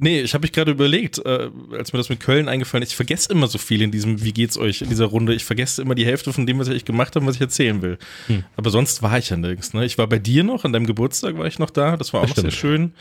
Nee, 0.00 0.20
ich 0.20 0.32
habe 0.32 0.42
mich 0.42 0.52
gerade 0.52 0.70
überlegt, 0.70 1.18
äh, 1.26 1.50
als 1.72 1.92
mir 1.92 1.98
das 1.98 2.08
mit 2.08 2.20
Köln 2.20 2.48
eingefallen 2.48 2.84
ist, 2.84 2.90
ich 2.90 2.96
vergesse 2.96 3.32
immer 3.32 3.48
so 3.48 3.58
viel 3.58 3.82
in 3.82 3.90
diesem 3.90 4.22
Wie 4.22 4.32
geht's 4.32 4.56
euch 4.56 4.80
in 4.80 4.88
dieser 4.88 5.06
Runde. 5.06 5.34
Ich 5.34 5.44
vergesse 5.44 5.82
immer 5.82 5.96
die 5.96 6.06
Hälfte 6.06 6.32
von 6.32 6.46
dem, 6.46 6.60
was 6.60 6.68
ich 6.68 6.84
gemacht 6.84 7.16
habe, 7.16 7.26
was 7.26 7.34
ich 7.34 7.40
erzählen 7.40 7.82
will. 7.82 7.98
Hm. 8.28 8.44
Aber 8.56 8.70
sonst 8.70 9.02
war 9.02 9.18
ich 9.18 9.30
ja 9.30 9.36
nirgends. 9.36 9.74
Ne? 9.74 9.84
Ich 9.84 9.98
war 9.98 10.06
bei 10.06 10.20
dir 10.20 10.44
noch, 10.44 10.64
an 10.64 10.72
deinem 10.72 10.86
Geburtstag 10.86 11.36
war 11.36 11.46
ich 11.46 11.58
noch 11.58 11.70
da. 11.70 11.96
Das 11.96 12.12
war 12.12 12.20
auch 12.20 12.26
Das 12.26 12.36
noch 12.36 12.44
sehr 12.44 12.52
schön. 12.52 12.92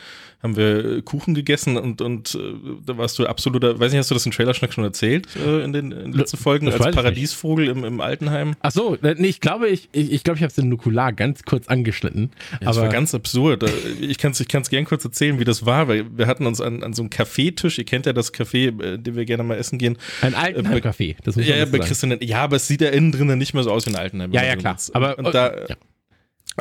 Haben 0.41 0.55
wir 0.55 0.85
äh, 0.85 1.01
Kuchen 1.01 1.33
gegessen 1.33 1.77
und, 1.77 1.99
und 2.01 2.35
äh, 2.35 2.53
da 2.85 2.97
warst 2.97 3.17
du 3.17 3.25
absoluter, 3.25 3.79
weiß 3.79 3.91
nicht, 3.91 3.99
hast 3.99 4.11
du 4.11 4.13
das 4.13 4.25
im 4.25 4.31
Trailerschnack 4.31 4.71
schon 4.71 4.83
erzählt 4.83 5.27
äh, 5.35 5.63
in 5.63 5.73
den, 5.73 5.91
in 5.91 6.11
den 6.11 6.13
letzten 6.13 6.37
Folgen 6.37 6.67
das 6.67 6.79
als. 6.79 6.95
Paradiesvogel 6.95 7.67
im, 7.67 7.83
im 7.83 8.01
Altenheim? 8.01 8.55
Ach 8.61 8.71
so, 8.71 8.95
äh, 9.01 9.15
nee, 9.17 9.27
ich 9.27 9.41
glaube, 9.41 9.67
ich, 9.67 9.89
ich, 9.93 10.11
ich, 10.11 10.23
glaube, 10.23 10.37
ich 10.37 10.43
habe 10.43 10.51
es 10.51 10.57
in 10.59 10.69
Nukular 10.69 11.11
ganz 11.11 11.43
kurz 11.43 11.67
angeschnitten. 11.67 12.29
Ja, 12.51 12.67
das 12.67 12.77
war 12.77 12.89
ganz 12.89 13.15
absurd. 13.15 13.65
Ich 13.99 14.19
kann 14.19 14.31
es 14.31 14.39
ich 14.39 14.47
kann's 14.47 14.69
gern 14.69 14.85
kurz 14.85 15.03
erzählen, 15.03 15.39
wie 15.39 15.43
das 15.43 15.65
war, 15.65 15.87
weil 15.87 16.05
wir 16.15 16.27
hatten 16.27 16.45
uns 16.45 16.61
an, 16.61 16.83
an 16.87 16.93
so 16.93 17.03
einem 17.03 17.11
Kaffeetisch, 17.11 17.77
ihr 17.77 17.85
kennt 17.85 18.05
ja 18.07 18.13
das 18.13 18.33
Café, 18.33 18.81
äh, 18.83 18.97
dem 18.97 19.15
wir 19.15 19.25
gerne 19.25 19.43
mal 19.43 19.55
essen 19.57 19.77
gehen. 19.77 19.97
ein 20.21 20.33
Äh, 20.33 20.37
Altenheim-Café. 20.37 21.15
Das 21.23 21.35
muss 21.35 21.45
Ja, 21.45 21.51
man 21.65 21.71
ja, 21.79 21.93
sagen. 21.93 22.17
Ja, 22.21 22.43
aber 22.43 22.55
es 22.55 22.67
sieht 22.67 22.81
ja 22.81 22.89
innen 22.89 23.11
drin 23.11 23.37
nicht 23.37 23.53
mehr 23.53 23.63
so 23.63 23.71
aus 23.71 23.85
wie 23.85 23.91
ein 23.91 23.95
Altenheim. 23.95 24.31
Ja, 24.31 24.41
ja, 24.43 24.49
man 24.49 24.59
klar. 24.59 24.73
drin 24.73 24.79
ist. 24.79 24.95
Aber 24.95 25.17
und 25.19 25.33
da, 25.35 25.53
ja. 25.67 25.75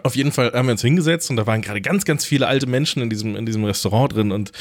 auf 0.03 0.15
jeden 0.17 0.33
Fall 0.33 0.53
haben 0.53 0.67
wir 0.67 0.73
uns 0.73 0.83
hingesetzt 0.83 1.31
und 1.31 1.37
da 1.37 1.47
waren 1.47 1.63
gerade 1.63 1.81
ganz, 1.81 2.05
ganz 2.05 2.25
viele 2.27 2.47
alte 2.47 2.67
Menschen 2.67 3.03
in 3.03 3.09
diesem, 3.09 3.35
in 3.37 3.47
diesem 3.47 3.65
Restaurant 3.65 4.15
drin 4.15 4.31
und 4.33 4.53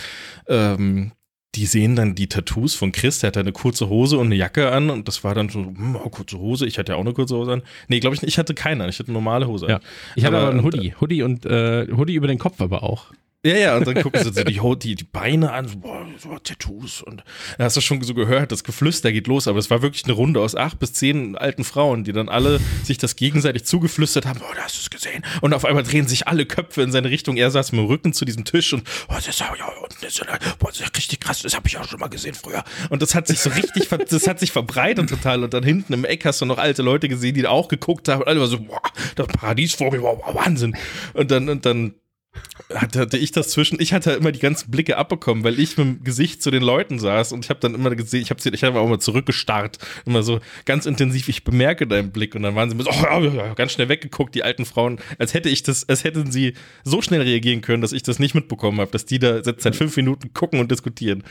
ähm, 0.48 1.12
die 1.56 1.66
sehen 1.68 1.96
dann 1.96 2.16
die 2.16 2.28
Tattoos 2.28 2.76
von 2.76 2.92
Chris, 2.92 3.20
der 3.20 3.30
hat 3.30 3.38
eine 3.38 3.54
kurze 3.54 3.88
Hose 3.88 4.18
und 4.18 4.26
eine 4.26 4.36
Jacke 4.36 4.72
an 4.74 4.90
und 4.90 5.08
das 5.08 5.24
war 5.24 5.34
dann 5.36 5.48
so, 5.48 5.60
hm, 5.62 5.96
oh, 5.96 6.10
kurze 6.10 6.38
Hose, 6.38 6.66
ich 6.66 6.78
hatte 6.78 6.92
ja 6.92 6.98
auch 6.98 7.02
eine 7.02 7.14
kurze 7.14 7.36
Hose 7.38 7.54
an. 7.54 7.62
Nee, 7.88 8.02
glaube 8.02 8.14
ich 8.14 8.22
nicht, 8.22 8.28
ich 8.34 8.38
hatte 8.38 8.54
keine 8.54 8.84
an, 8.84 8.90
ich 8.90 9.00
hatte 9.00 9.08
eine 9.08 9.14
normale 9.14 9.48
Hose 9.48 9.68
Ja. 9.68 9.76
an. 9.78 9.82
Ich 10.18 10.26
hatte 10.26 10.36
Aber- 10.36 10.48
aber 10.48 10.52
einen 10.58 10.64
Hoodie. 10.66 10.94
Hoodie 11.00 11.24
und 11.24 11.46
äh, 11.46 11.88
Hoodie 11.96 12.16
über 12.16 12.28
den 12.28 12.40
Kopf 12.40 12.60
aber 12.60 12.84
auch. 12.84 13.06
Ja, 13.46 13.58
ja, 13.58 13.78
und 13.78 13.86
dann 13.86 14.02
gucken 14.02 14.24
sie 14.24 14.32
die, 14.32 14.60
die, 14.80 14.96
die 14.96 15.04
Beine 15.04 15.52
an, 15.52 15.68
so, 15.68 15.78
boah, 15.78 16.04
so 16.18 16.36
Tattoos 16.40 17.04
und 17.04 17.24
da 17.60 17.66
hast 17.66 17.78
du 17.78 17.82
schon 17.82 18.02
so 18.02 18.16
gehört, 18.16 18.52
das 18.52 18.64
Geflüster 18.64 19.12
geht 19.12 19.28
los, 19.28 19.48
aber 19.48 19.60
es 19.60 19.70
war 19.70 19.84
wirklich 19.84 20.04
eine 20.06 20.14
Runde 20.14 20.40
aus 20.40 20.56
acht 20.56 20.80
bis 20.80 20.94
zehn 20.94 21.38
alten 21.38 21.64
Frauen, 21.64 22.04
die 22.04 22.12
dann 22.12 22.28
alle 22.28 22.60
sich 22.84 22.98
das 22.98 23.16
gegenseitig 23.16 23.66
zugeflüstert 23.66 24.26
haben, 24.26 24.40
oh, 24.42 24.54
da 24.56 24.64
hast 24.64 24.78
du 24.78 24.80
es 24.82 24.90
gesehen. 24.90 25.24
Und 25.42 25.54
auf 25.54 25.64
einmal 25.64 25.84
drehen 25.84 26.08
sich 26.08 26.28
alle 26.28 26.48
Köpfe 26.48 26.82
in 26.82 26.92
seine 26.92 27.12
Richtung, 27.12 27.38
er 27.38 27.52
saß 27.52 27.72
mit 27.72 27.82
dem 27.82 27.86
Rücken 27.86 28.14
zu 28.14 28.26
diesem 28.26 28.46
Tisch 28.46 28.74
und, 28.74 28.82
oh, 29.10 29.14
das 29.14 29.28
ist 29.28 29.40
ja, 29.40 29.54
ja, 29.56 29.68
boah, 30.58 30.70
das 30.70 30.78
ist 30.78 30.82
ja 30.82 30.88
richtig 30.96 31.20
krass, 31.20 31.44
das 31.44 31.56
habe 31.56 31.68
ich 31.68 31.78
auch 31.78 31.88
schon 31.88 32.00
mal 32.00 32.08
gesehen 32.08 32.34
früher. 32.34 32.64
Und 32.90 33.04
das 33.04 33.14
hat 33.14 33.28
sich 33.28 33.42
so 33.42 33.52
richtig, 33.52 33.88
das 33.90 34.28
hat 34.28 34.40
sich 34.40 34.52
verbreitet 34.54 35.08
total. 35.08 35.44
Und 35.44 35.54
dann 35.54 35.64
hinten 35.64 35.94
im 35.94 36.04
Eck 36.04 36.26
hast 36.26 36.42
du 36.42 36.46
noch 36.46 36.58
alte 36.58 36.82
Leute 36.82 37.08
gesehen, 37.10 37.36
die 37.36 37.44
da 37.44 37.50
auch 37.50 37.68
geguckt 37.68 38.08
haben 38.08 38.22
und 38.22 38.28
alle 38.28 38.40
waren 38.40 38.50
so, 38.50 38.60
boah, 38.60 38.82
der 39.16 39.26
Paradiesvogel, 39.26 40.02
wow, 40.02 40.20
wow, 40.26 40.34
Wahnsinn. 40.34 40.76
Und 41.14 41.30
dann, 41.30 41.48
und 41.48 41.64
dann 41.68 41.94
hatte, 42.74 43.00
hatte 43.00 43.18
ich 43.18 43.32
das 43.32 43.50
zwischen, 43.50 43.80
ich 43.80 43.94
hatte 43.94 44.12
immer 44.12 44.32
die 44.32 44.40
ganzen 44.40 44.72
Blicke 44.72 44.98
abbekommen, 44.98 45.44
weil 45.44 45.60
ich 45.60 45.78
mit 45.78 45.88
dem 45.88 46.04
Gesicht 46.04 46.42
zu 46.42 46.52
den 46.52 46.64
Leuten 46.64 47.00
saß 47.00 47.32
und 47.32 47.46
ich 47.46 47.50
habe 47.50 47.60
dann 47.60 47.76
immer 47.76 47.94
gesehen, 47.96 48.22
ich 48.22 48.30
habe 48.30 48.40
ich 48.44 48.64
hab 48.64 48.76
auch 48.76 48.88
mal 48.88 49.00
zurückgestarrt, 49.00 49.78
immer 50.06 50.24
so 50.24 50.40
ganz 50.66 50.86
intensiv, 50.86 51.30
ich 51.30 51.44
bemerke 51.44 51.88
deinen 51.88 52.12
Blick 52.12 52.36
und 52.36 52.44
dann 52.44 52.56
waren 52.56 52.70
sie 52.70 52.78
so, 52.78 52.90
oh, 52.90 53.54
ganz 53.56 53.74
schnell 53.74 53.90
weggeguckt, 53.90 54.36
die 54.36 54.44
alten 54.44 54.66
Frauen, 54.66 55.00
als 55.20 55.34
hätte 55.34 55.50
ich 55.50 55.64
das, 55.64 55.88
als 55.88 56.04
hätten 56.04 56.32
sie 56.32 56.54
so 56.84 57.02
schnell 57.02 57.22
reagieren 57.22 57.62
können, 57.62 57.82
dass 57.82 57.92
ich 57.92 58.04
das 58.04 58.20
nicht 58.20 58.36
mitbekommen 58.36 58.80
habe, 58.80 58.92
dass 58.92 59.06
die 59.06 59.20
da 59.20 59.44
seit 59.44 59.76
fünf 59.76 59.96
Minuten 59.96 60.34
gucken 60.34 60.60
und 60.60 60.72
diskutieren. 60.72 61.24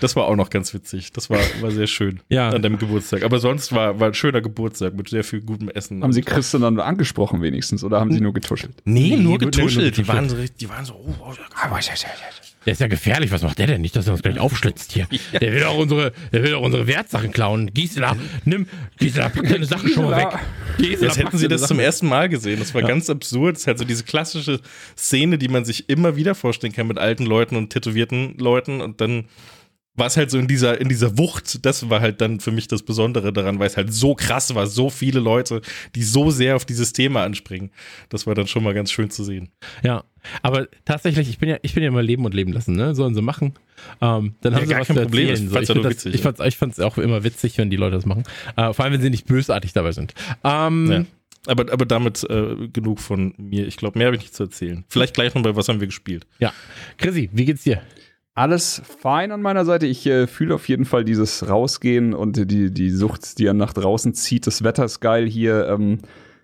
Das 0.00 0.16
war 0.16 0.24
auch 0.24 0.36
noch 0.36 0.50
ganz 0.50 0.72
witzig. 0.74 1.12
Das 1.12 1.30
war, 1.30 1.38
war 1.60 1.70
sehr 1.70 1.86
schön 1.86 2.20
ja. 2.28 2.50
an 2.50 2.62
deinem 2.62 2.78
Geburtstag. 2.78 3.22
Aber 3.22 3.38
sonst 3.38 3.72
war, 3.72 4.00
war 4.00 4.08
ein 4.08 4.14
schöner 4.14 4.40
Geburtstag 4.40 4.94
mit 4.94 5.08
sehr 5.08 5.24
viel 5.24 5.40
gutem 5.40 5.68
Essen. 5.68 6.02
Haben 6.02 6.12
Sie 6.12 6.22
Christian 6.22 6.62
dann 6.62 6.80
angesprochen 6.80 7.42
wenigstens 7.42 7.84
oder 7.84 8.00
haben 8.00 8.12
Sie 8.12 8.20
nur 8.20 8.32
getuschelt? 8.32 8.74
Nee, 8.84 9.16
nur 9.16 9.38
getuschelt. 9.38 9.96
Die 9.96 10.08
waren 10.08 10.28
so, 10.28 10.36
die 10.60 10.68
waren 10.68 10.84
so, 10.84 10.94
oh, 10.94 11.14
oh, 11.20 11.34
der 12.68 12.72
ist 12.72 12.80
ja 12.80 12.86
gefährlich. 12.86 13.30
Was 13.30 13.42
macht 13.42 13.58
der 13.58 13.66
denn? 13.66 13.80
Nicht, 13.80 13.96
dass 13.96 14.06
er 14.06 14.12
uns 14.12 14.22
gleich 14.22 14.38
aufschlitzt 14.38 14.92
hier. 14.92 15.06
Der 15.40 15.52
will 15.52 15.64
auch 15.64 15.78
unsere, 15.78 16.12
der 16.32 16.42
will 16.42 16.54
auch 16.54 16.62
unsere 16.62 16.86
Wertsachen 16.86 17.32
klauen. 17.32 17.72
Gisela, 17.72 18.16
nimm, 18.44 18.66
Gisela, 18.98 19.30
pack 19.30 19.48
deine 19.48 19.64
Sachen 19.66 19.88
schon 19.88 20.04
mal 20.04 20.18
weg. 20.18 20.38
Gisela, 20.76 21.06
Jetzt 21.06 21.18
hätten 21.18 21.38
sie 21.38 21.48
das 21.48 21.66
zum 21.66 21.78
ersten 21.78 22.08
Mal 22.08 22.28
gesehen. 22.28 22.58
Das 22.58 22.74
war 22.74 22.82
ja. 22.82 22.88
ganz 22.88 23.08
absurd. 23.08 23.54
Das 23.54 23.62
ist 23.62 23.66
halt 23.68 23.78
so 23.78 23.84
diese 23.84 24.04
klassische 24.04 24.60
Szene, 24.96 25.38
die 25.38 25.48
man 25.48 25.64
sich 25.64 25.88
immer 25.88 26.16
wieder 26.16 26.34
vorstellen 26.34 26.72
kann 26.72 26.86
mit 26.86 26.98
alten 26.98 27.24
Leuten 27.24 27.56
und 27.56 27.70
tätowierten 27.70 28.36
Leuten 28.36 28.80
und 28.82 29.00
dann 29.00 29.24
war 29.98 30.06
es 30.06 30.16
halt 30.16 30.30
so 30.30 30.38
in 30.38 30.48
dieser, 30.48 30.80
in 30.80 30.88
dieser 30.88 31.18
Wucht, 31.18 31.64
das 31.64 31.88
war 31.90 32.00
halt 32.00 32.20
dann 32.20 32.40
für 32.40 32.50
mich 32.50 32.68
das 32.68 32.82
Besondere 32.82 33.32
daran, 33.32 33.58
weil 33.58 33.66
es 33.66 33.76
halt 33.76 33.92
so 33.92 34.14
krass 34.14 34.54
war, 34.54 34.66
so 34.66 34.90
viele 34.90 35.20
Leute, 35.20 35.62
die 35.94 36.02
so 36.02 36.30
sehr 36.30 36.56
auf 36.56 36.64
dieses 36.64 36.92
Thema 36.92 37.24
anspringen. 37.24 37.70
Das 38.08 38.26
war 38.26 38.34
dann 38.34 38.46
schon 38.46 38.62
mal 38.62 38.74
ganz 38.74 38.90
schön 38.90 39.10
zu 39.10 39.24
sehen. 39.24 39.50
Ja, 39.82 40.04
aber 40.42 40.68
tatsächlich, 40.84 41.28
ich 41.28 41.38
bin 41.38 41.48
ja, 41.48 41.56
ich 41.62 41.74
bin 41.74 41.82
ja 41.82 41.88
immer 41.88 42.02
leben 42.02 42.24
und 42.24 42.34
leben 42.34 42.52
lassen, 42.52 42.74
ne? 42.74 42.94
Sollen 42.94 43.14
sie 43.14 43.22
machen. 43.22 43.54
Ähm, 44.00 44.34
dann 44.40 44.52
ja, 44.52 44.58
haben 44.58 44.66
sie 44.66 44.72
gar 44.72 44.80
was 44.80 44.88
kein 44.88 44.96
zu 44.96 45.02
Problem. 45.02 45.28
erzählen. 45.28 46.14
Ich 46.14 46.20
ja 46.20 46.32
fand's, 46.32 46.40
ich 46.40 46.56
fand's 46.56 46.80
auch 46.80 46.98
immer 46.98 47.24
witzig, 47.24 47.58
wenn 47.58 47.70
die 47.70 47.76
Leute 47.76 47.96
das 47.96 48.06
machen. 48.06 48.24
Äh, 48.56 48.72
vor 48.72 48.84
allem, 48.84 48.94
wenn 48.94 49.00
sie 49.00 49.10
nicht 49.10 49.26
bösartig 49.26 49.72
dabei 49.72 49.92
sind. 49.92 50.14
Ähm, 50.44 50.90
ja. 50.90 51.04
Aber, 51.46 51.72
aber 51.72 51.86
damit 51.86 52.24
äh, 52.28 52.68
genug 52.72 53.00
von 53.00 53.32
mir. 53.38 53.66
Ich 53.66 53.76
glaube, 53.76 53.98
mehr 53.98 54.08
habe 54.08 54.16
ich 54.16 54.22
nicht 54.22 54.34
zu 54.34 54.44
erzählen. 54.44 54.84
Vielleicht 54.88 55.14
gleich 55.14 55.34
noch 55.34 55.42
bei 55.42 55.56
was 55.56 55.68
haben 55.68 55.80
wir 55.80 55.86
gespielt. 55.86 56.26
Ja. 56.40 56.52
Chrissy, 56.98 57.30
wie 57.32 57.44
geht's 57.44 57.62
dir? 57.62 57.80
Alles 58.38 58.80
fein 59.00 59.32
an 59.32 59.42
meiner 59.42 59.64
Seite. 59.64 59.86
Ich 59.86 60.06
äh, 60.06 60.28
fühle 60.28 60.54
auf 60.54 60.68
jeden 60.68 60.84
Fall 60.84 61.04
dieses 61.04 61.48
Rausgehen 61.48 62.14
und 62.14 62.36
die, 62.48 62.70
die 62.70 62.90
Sucht, 62.90 63.40
die 63.40 63.46
er 63.46 63.52
nach 63.52 63.72
draußen 63.72 64.14
zieht. 64.14 64.46
Das 64.46 64.62
Wetter 64.62 64.84
ist 64.84 65.00
geil 65.00 65.26
hier. 65.26 65.66
Ähm, 65.66 65.98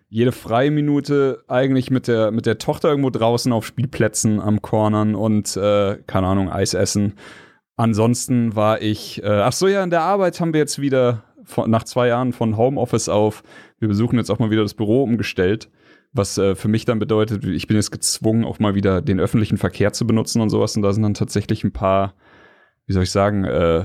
jede 0.08 0.32
freie 0.32 0.72
Minute 0.72 1.44
eigentlich 1.46 1.92
mit 1.92 2.08
der, 2.08 2.32
mit 2.32 2.46
der 2.46 2.58
Tochter 2.58 2.88
irgendwo 2.88 3.10
draußen 3.10 3.52
auf 3.52 3.64
Spielplätzen 3.64 4.40
am 4.40 4.60
Cornern 4.60 5.14
und, 5.14 5.56
äh, 5.56 5.98
keine 6.08 6.26
Ahnung, 6.26 6.50
Eis 6.50 6.74
essen. 6.74 7.12
Ansonsten 7.76 8.56
war 8.56 8.82
ich, 8.82 9.22
äh, 9.22 9.28
ach 9.28 9.52
so, 9.52 9.68
ja, 9.68 9.84
in 9.84 9.90
der 9.90 10.02
Arbeit 10.02 10.40
haben 10.40 10.52
wir 10.52 10.58
jetzt 10.58 10.80
wieder 10.80 11.22
von, 11.44 11.70
nach 11.70 11.84
zwei 11.84 12.08
Jahren 12.08 12.32
von 12.32 12.56
Homeoffice 12.56 13.08
auf, 13.08 13.44
wir 13.78 13.86
besuchen 13.86 14.18
jetzt 14.18 14.32
auch 14.32 14.40
mal 14.40 14.50
wieder 14.50 14.62
das 14.62 14.74
Büro 14.74 15.04
umgestellt 15.04 15.70
was 16.14 16.38
äh, 16.38 16.54
für 16.54 16.68
mich 16.68 16.84
dann 16.84 17.00
bedeutet, 17.00 17.44
ich 17.44 17.66
bin 17.66 17.76
jetzt 17.76 17.90
gezwungen, 17.90 18.44
auch 18.44 18.60
mal 18.60 18.74
wieder 18.74 19.02
den 19.02 19.20
öffentlichen 19.20 19.58
Verkehr 19.58 19.92
zu 19.92 20.06
benutzen 20.06 20.40
und 20.40 20.48
sowas. 20.48 20.76
Und 20.76 20.82
da 20.82 20.92
sind 20.92 21.02
dann 21.02 21.14
tatsächlich 21.14 21.64
ein 21.64 21.72
paar, 21.72 22.14
wie 22.86 22.92
soll 22.92 23.02
ich 23.02 23.10
sagen, 23.10 23.44
äh, 23.44 23.84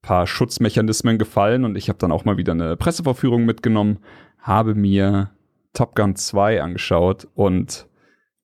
paar 0.00 0.28
Schutzmechanismen 0.28 1.18
gefallen. 1.18 1.64
Und 1.64 1.76
ich 1.76 1.88
habe 1.88 1.98
dann 1.98 2.12
auch 2.12 2.24
mal 2.24 2.36
wieder 2.36 2.52
eine 2.52 2.76
Presseverführung 2.76 3.44
mitgenommen, 3.44 3.98
habe 4.38 4.76
mir 4.76 5.32
Top 5.72 5.96
Gun 5.96 6.14
2 6.14 6.62
angeschaut 6.62 7.26
und 7.34 7.88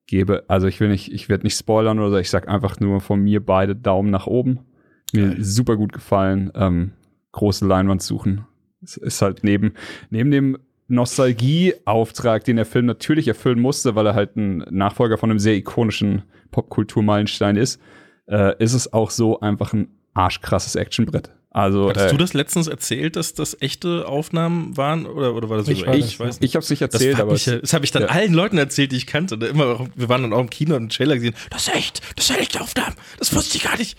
gebe, 0.06 0.44
also 0.48 0.66
ich 0.66 0.80
will 0.80 0.88
nicht, 0.88 1.12
ich 1.12 1.28
werde 1.28 1.44
nicht 1.44 1.56
spoilern 1.56 2.00
oder 2.00 2.10
so, 2.10 2.16
ich 2.16 2.28
sag 2.28 2.48
einfach 2.48 2.80
nur 2.80 3.00
von 3.00 3.20
mir 3.20 3.44
beide 3.44 3.76
Daumen 3.76 4.10
nach 4.10 4.26
oben. 4.26 4.66
Mir 5.12 5.28
Geil. 5.28 5.36
super 5.40 5.76
gut 5.76 5.92
gefallen. 5.92 6.50
Ähm, 6.56 6.92
große 7.30 7.66
Leinwand 7.66 8.02
suchen. 8.02 8.46
Es 8.82 8.96
ist 8.96 9.22
halt 9.22 9.44
neben, 9.44 9.74
neben 10.10 10.32
dem 10.32 10.58
Nostalgieauftrag, 10.92 12.44
den 12.44 12.56
der 12.56 12.66
Film 12.66 12.86
natürlich 12.86 13.26
erfüllen 13.26 13.60
musste, 13.60 13.94
weil 13.94 14.06
er 14.06 14.14
halt 14.14 14.36
ein 14.36 14.58
Nachfolger 14.70 15.18
von 15.18 15.30
einem 15.30 15.38
sehr 15.38 15.54
ikonischen 15.54 16.22
Popkulturmeilenstein 16.50 17.56
ist, 17.56 17.80
äh, 18.28 18.54
ist 18.62 18.74
es 18.74 18.92
auch 18.92 19.10
so 19.10 19.40
einfach 19.40 19.72
ein 19.72 19.88
arschkrasses 20.14 20.76
Actionbrett. 20.76 21.30
Also, 21.50 21.90
Hattest 21.90 22.06
äh, 22.06 22.10
du 22.10 22.16
das 22.16 22.32
letztens 22.32 22.66
erzählt, 22.66 23.16
dass 23.16 23.34
das 23.34 23.60
echte 23.60 24.08
Aufnahmen 24.08 24.76
waren 24.76 25.04
oder, 25.04 25.34
oder 25.34 25.50
war 25.50 25.58
das 25.58 25.68
ich, 25.68 25.80
so? 25.80 25.86
Weiß, 25.86 26.06
ich 26.06 26.18
weiß 26.18 26.40
nicht. 26.40 26.50
Ich 26.50 26.54
habe 26.56 26.62
es 26.62 26.70
nicht 26.70 26.80
erzählt, 26.80 27.14
das 27.14 27.20
aber 27.20 27.32
mich, 27.32 27.44
das 27.44 27.74
habe 27.74 27.84
ich 27.84 27.90
dann 27.90 28.02
ja. 28.02 28.08
allen 28.08 28.32
Leuten 28.32 28.56
erzählt, 28.56 28.92
die 28.92 28.96
ich 28.96 29.06
kannte. 29.06 29.34
Und 29.34 29.44
immer, 29.44 29.86
wir 29.94 30.08
waren 30.08 30.22
dann 30.22 30.32
auch 30.32 30.40
im 30.40 30.48
Kino 30.48 30.74
und 30.74 30.82
einen 30.82 30.88
Trailer 30.88 31.16
gesehen. 31.16 31.34
Das 31.50 31.68
ist 31.68 31.74
echt, 31.74 32.00
das 32.16 32.28
sind 32.28 32.38
echte 32.38 32.60
Aufnahmen. 32.60 32.96
Das 33.18 33.34
wusste 33.34 33.58
ich 33.58 33.64
gar 33.64 33.76
nicht. 33.76 33.98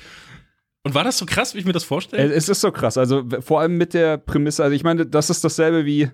Und 0.83 0.95
war 0.95 1.03
das 1.03 1.19
so 1.19 1.25
krass, 1.27 1.53
wie 1.53 1.59
ich 1.59 1.65
mir 1.65 1.73
das 1.73 1.83
vorstelle? 1.83 2.33
Es 2.33 2.49
ist 2.49 2.61
so 2.61 2.71
krass. 2.71 2.97
Also 2.97 3.23
vor 3.41 3.61
allem 3.61 3.77
mit 3.77 3.93
der 3.93 4.17
Prämisse. 4.17 4.63
Also 4.63 4.75
ich 4.75 4.83
meine, 4.83 5.05
das 5.05 5.29
ist 5.29 5.43
dasselbe 5.43 5.85
wie 5.85 6.09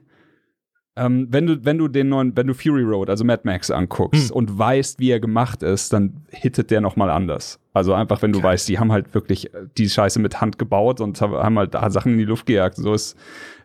ähm, 1.00 1.28
wenn 1.30 1.48
du, 1.48 1.66
wenn 1.66 1.78
du 1.78 1.88
den 1.88 2.10
neuen, 2.10 2.36
wenn 2.36 2.48
du 2.48 2.54
Fury 2.54 2.84
Road, 2.84 3.10
also 3.10 3.24
Mad 3.24 3.42
Max 3.46 3.72
anguckst 3.72 4.30
hm. 4.30 4.36
und 4.36 4.58
weißt, 4.58 5.00
wie 5.00 5.12
er 5.12 5.20
gemacht 5.20 5.64
ist, 5.64 5.94
dann 5.94 6.22
hittet 6.30 6.72
der 6.72 6.82
nochmal 6.82 7.10
anders. 7.10 7.60
Also 7.74 7.94
einfach, 7.94 8.22
wenn 8.22 8.34
du 8.34 8.40
okay. 8.40 8.48
weißt, 8.48 8.68
die 8.68 8.80
haben 8.80 8.92
halt 8.92 9.14
wirklich 9.14 9.50
die 9.78 9.90
Scheiße 9.90 10.20
mit 10.20 10.42
Hand 10.42 10.60
gebaut 10.60 11.00
und 11.00 11.22
haben 11.22 11.58
halt 11.58 11.74
Sachen 11.94 12.14
in 12.14 12.18
die 12.18 12.26
Luft 12.26 12.46
gejagt. 12.46 12.76
So 12.76 12.94
ist 12.94 13.16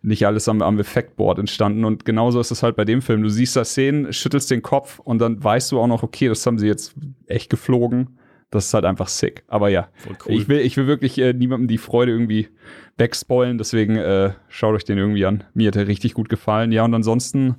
nicht 0.03 0.27
alles 0.27 0.49
am, 0.49 0.63
am 0.63 0.79
Effektboard 0.79 1.39
entstanden. 1.39 1.85
Und 1.85 2.05
genauso 2.05 2.39
ist 2.39 2.51
es 2.51 2.63
halt 2.63 2.77
bei 2.77 2.85
dem 2.85 3.03
Film. 3.03 3.23
Du 3.23 3.29
siehst 3.29 3.57
da 3.57 3.65
Szenen, 3.65 4.13
schüttelst 4.13 4.51
den 4.51 4.63
Kopf 4.63 5.01
und 5.01 5.19
dann 5.19 5.43
weißt 5.43 5.73
du 5.73 5.81
auch 5.81 5.87
noch, 5.87 6.03
okay, 6.03 6.29
das 6.29 6.47
haben 6.47 6.59
sie 6.59 6.67
jetzt 6.67 6.95
echt 7.27 7.51
geflogen. 7.51 8.19
Das 8.55 8.67
ist 8.67 8.75
halt 8.75 8.85
einfach 8.85 9.09
sick. 9.09 9.43
Aber 9.49 9.69
ja, 9.69 9.89
cool. 10.07 10.37
ich, 10.37 10.49
will, 10.49 10.61
ich 10.61 10.77
will 10.77 10.87
wirklich 10.87 11.19
äh, 11.19 11.33
niemandem 11.33 11.67
die 11.67 11.79
Freude 11.79 12.13
irgendwie 12.13 12.49
wegspoilen, 12.97 13.59
deswegen 13.59 13.97
äh, 13.97 14.31
schaut 14.49 14.77
euch 14.77 14.85
den 14.85 14.97
irgendwie 14.97 15.27
an. 15.27 15.43
Mir 15.55 15.69
hat 15.69 15.77
er 15.77 15.89
richtig 15.89 16.15
gut 16.15 16.29
gefallen. 16.29 16.71
Ja, 16.71 16.85
und 16.85 16.95
ansonsten, 16.95 17.57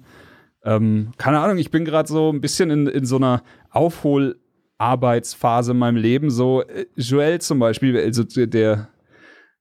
ähm, 0.63 1.11
keine 1.17 1.39
Ahnung, 1.39 1.57
ich 1.57 1.69
bin 1.69 1.83
gerade 1.83 2.07
so 2.07 2.31
ein 2.31 2.39
bisschen 2.39 2.69
in, 2.69 2.87
in 2.87 3.03
so 3.03 3.17
einer 3.17 3.43
Aufholarbeitsphase 3.71 5.73
in 5.73 5.77
meinem 5.77 5.97
Leben. 5.97 6.29
So, 6.29 6.61
äh, 6.61 6.85
Joel 6.95 7.41
zum 7.41 7.59
Beispiel, 7.59 7.97
also 7.97 8.23
der, 8.23 8.87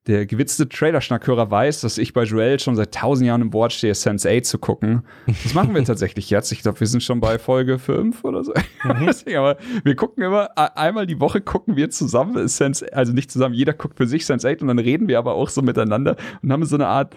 der 0.06 0.26
gewitzte 0.26 0.68
Trailer-Schnackhörer 0.68 1.50
weiß, 1.50 1.80
dass 1.80 1.96
ich 1.96 2.12
bei 2.12 2.24
Joel 2.24 2.60
schon 2.60 2.76
seit 2.76 2.92
tausend 2.94 3.26
Jahren 3.26 3.40
im 3.40 3.50
Board 3.50 3.72
stehe, 3.72 3.94
Sense 3.94 4.28
8 4.28 4.44
zu 4.44 4.58
gucken. 4.58 5.02
Das 5.26 5.54
machen 5.54 5.74
wir 5.74 5.82
tatsächlich 5.84 6.28
jetzt. 6.28 6.52
Ich 6.52 6.60
glaube, 6.60 6.78
wir 6.80 6.86
sind 6.86 7.02
schon 7.02 7.20
bei 7.20 7.38
Folge 7.38 7.78
5 7.78 8.24
oder 8.24 8.44
so. 8.44 8.52
Mhm. 8.84 9.08
Aber 9.34 9.56
wir 9.82 9.96
gucken 9.96 10.22
immer, 10.22 10.50
einmal 10.76 11.06
die 11.06 11.18
Woche 11.18 11.40
gucken 11.40 11.74
wir 11.74 11.88
zusammen 11.88 12.46
Sense, 12.48 12.86
also 12.92 13.14
nicht 13.14 13.30
zusammen, 13.30 13.54
jeder 13.54 13.72
guckt 13.72 13.96
für 13.96 14.06
sich 14.06 14.26
Sense 14.26 14.46
8 14.46 14.60
und 14.60 14.68
dann 14.68 14.78
reden 14.78 15.08
wir 15.08 15.18
aber 15.18 15.34
auch 15.34 15.48
so 15.48 15.62
miteinander 15.62 16.16
und 16.42 16.52
haben 16.52 16.66
so 16.66 16.76
eine 16.76 16.86
Art 16.86 17.14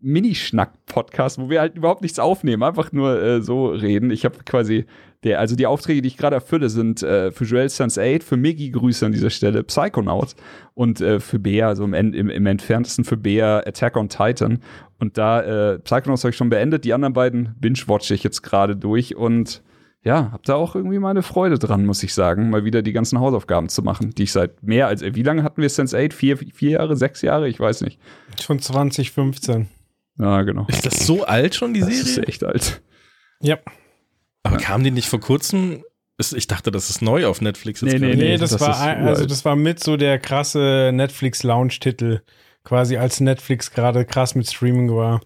Minischnack-Podcast, 0.00 1.38
wo 1.38 1.50
wir 1.50 1.60
halt 1.60 1.76
überhaupt 1.76 2.02
nichts 2.02 2.18
aufnehmen, 2.18 2.62
einfach 2.62 2.92
nur 2.92 3.20
äh, 3.20 3.42
so 3.42 3.68
reden. 3.68 4.10
Ich 4.10 4.24
habe 4.24 4.38
quasi 4.44 4.86
der, 5.24 5.40
also 5.40 5.56
die 5.56 5.66
Aufträge, 5.66 6.02
die 6.02 6.08
ich 6.08 6.16
gerade 6.16 6.36
erfülle, 6.36 6.68
sind 6.68 7.02
äh, 7.02 7.32
für 7.32 7.44
Joel 7.44 7.68
Sense 7.68 8.00
8, 8.00 8.22
für 8.22 8.36
Miggy 8.36 8.70
Grüße 8.70 9.04
an 9.04 9.12
dieser 9.12 9.30
Stelle, 9.30 9.64
Psychonaut 9.64 10.36
und 10.74 11.00
äh, 11.00 11.18
für 11.18 11.40
Bea, 11.40 11.68
also 11.68 11.84
im, 11.84 11.94
im, 11.94 12.30
im 12.30 12.46
entferntesten 12.46 13.04
für 13.04 13.16
Bea 13.16 13.58
Attack 13.66 13.96
on 13.96 14.08
Titan. 14.08 14.60
Und 15.00 15.18
da, 15.18 15.72
äh, 15.72 15.78
Psychonauts 15.80 16.22
habe 16.22 16.30
ich 16.30 16.36
schon 16.36 16.50
beendet, 16.50 16.84
die 16.84 16.94
anderen 16.94 17.14
beiden 17.14 17.56
binge-watche 17.58 18.14
ich 18.14 18.22
jetzt 18.22 18.42
gerade 18.42 18.76
durch 18.76 19.16
und 19.16 19.62
ja, 20.04 20.30
hab 20.30 20.44
da 20.44 20.54
auch 20.54 20.76
irgendwie 20.76 21.00
meine 21.00 21.22
Freude 21.22 21.58
dran, 21.58 21.84
muss 21.84 22.04
ich 22.04 22.14
sagen, 22.14 22.50
mal 22.50 22.64
wieder 22.64 22.82
die 22.82 22.92
ganzen 22.92 23.18
Hausaufgaben 23.18 23.68
zu 23.68 23.82
machen, 23.82 24.10
die 24.16 24.22
ich 24.22 24.32
seit 24.32 24.62
mehr 24.62 24.86
als, 24.86 25.02
wie 25.02 25.22
lange 25.24 25.42
hatten 25.42 25.60
wir 25.60 25.68
Sense 25.68 25.98
8? 25.98 26.14
Vier, 26.14 26.36
vier 26.36 26.70
Jahre, 26.70 26.96
sechs 26.96 27.20
Jahre? 27.22 27.48
Ich 27.48 27.58
weiß 27.58 27.80
nicht. 27.80 27.98
Schon 28.40 28.60
2015. 28.60 29.68
Ja, 30.18 30.42
genau. 30.42 30.66
Ist 30.68 30.84
das 30.84 31.06
so 31.06 31.24
alt 31.24 31.54
schon, 31.54 31.74
die 31.74 31.80
das 31.80 31.88
Serie? 31.88 32.02
Das 32.02 32.10
ist 32.10 32.28
echt 32.28 32.44
alt. 32.44 32.82
Ja. 33.40 33.58
Aber 34.42 34.56
ja. 34.56 34.62
kam 34.62 34.82
die 34.82 34.90
nicht 34.90 35.08
vor 35.08 35.20
kurzem? 35.20 35.84
Ich 36.18 36.48
dachte, 36.48 36.72
das 36.72 36.90
ist 36.90 37.00
neu 37.00 37.26
auf 37.26 37.40
Netflix. 37.40 37.80
Jetzt 37.80 37.92
nee, 37.92 37.98
nee, 38.00 38.16
nee, 38.16 38.36
das, 38.36 38.50
das 38.50 38.60
war 38.60 38.76
also 38.80 39.24
das 39.24 39.44
war 39.44 39.54
mit 39.54 39.82
so 39.82 39.96
der 39.96 40.18
krasse 40.18 40.90
Netflix 40.92 41.44
Launch-Titel, 41.44 42.22
quasi 42.64 42.96
als 42.96 43.20
Netflix 43.20 43.70
gerade 43.70 44.04
krass 44.04 44.34
mit 44.34 44.48
Streaming 44.48 44.92
war. 44.92 45.20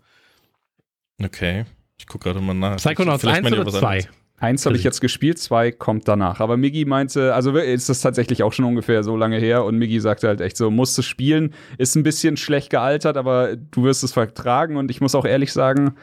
Okay, 1.22 1.64
ich 1.96 2.06
gucke 2.06 2.24
gerade 2.24 2.42
mal 2.42 2.52
nach. 2.52 2.76
Psychonauts 2.76 3.24
1 3.24 3.50
oder 3.52 3.72
2? 3.72 4.06
Eins 4.42 4.66
habe 4.66 4.74
ich 4.74 4.82
jetzt 4.82 5.00
gespielt, 5.00 5.38
zwei 5.38 5.70
kommt 5.70 6.08
danach. 6.08 6.40
Aber 6.40 6.56
Miggy 6.56 6.84
meinte, 6.84 7.32
also 7.32 7.56
ist 7.56 7.88
das 7.88 8.00
tatsächlich 8.00 8.42
auch 8.42 8.52
schon 8.52 8.64
ungefähr 8.64 9.04
so 9.04 9.16
lange 9.16 9.38
her 9.38 9.64
und 9.64 9.78
Miggy 9.78 10.00
sagte 10.00 10.26
halt 10.26 10.40
echt 10.40 10.56
so, 10.56 10.68
musst 10.68 10.98
du 10.98 11.02
spielen, 11.02 11.54
ist 11.78 11.94
ein 11.94 12.02
bisschen 12.02 12.36
schlecht 12.36 12.70
gealtert, 12.70 13.16
aber 13.16 13.54
du 13.54 13.84
wirst 13.84 14.02
es 14.02 14.12
vertragen 14.12 14.76
und 14.76 14.90
ich 14.90 15.00
muss 15.00 15.14
auch 15.14 15.26
ehrlich 15.26 15.52
sagen, 15.52 15.94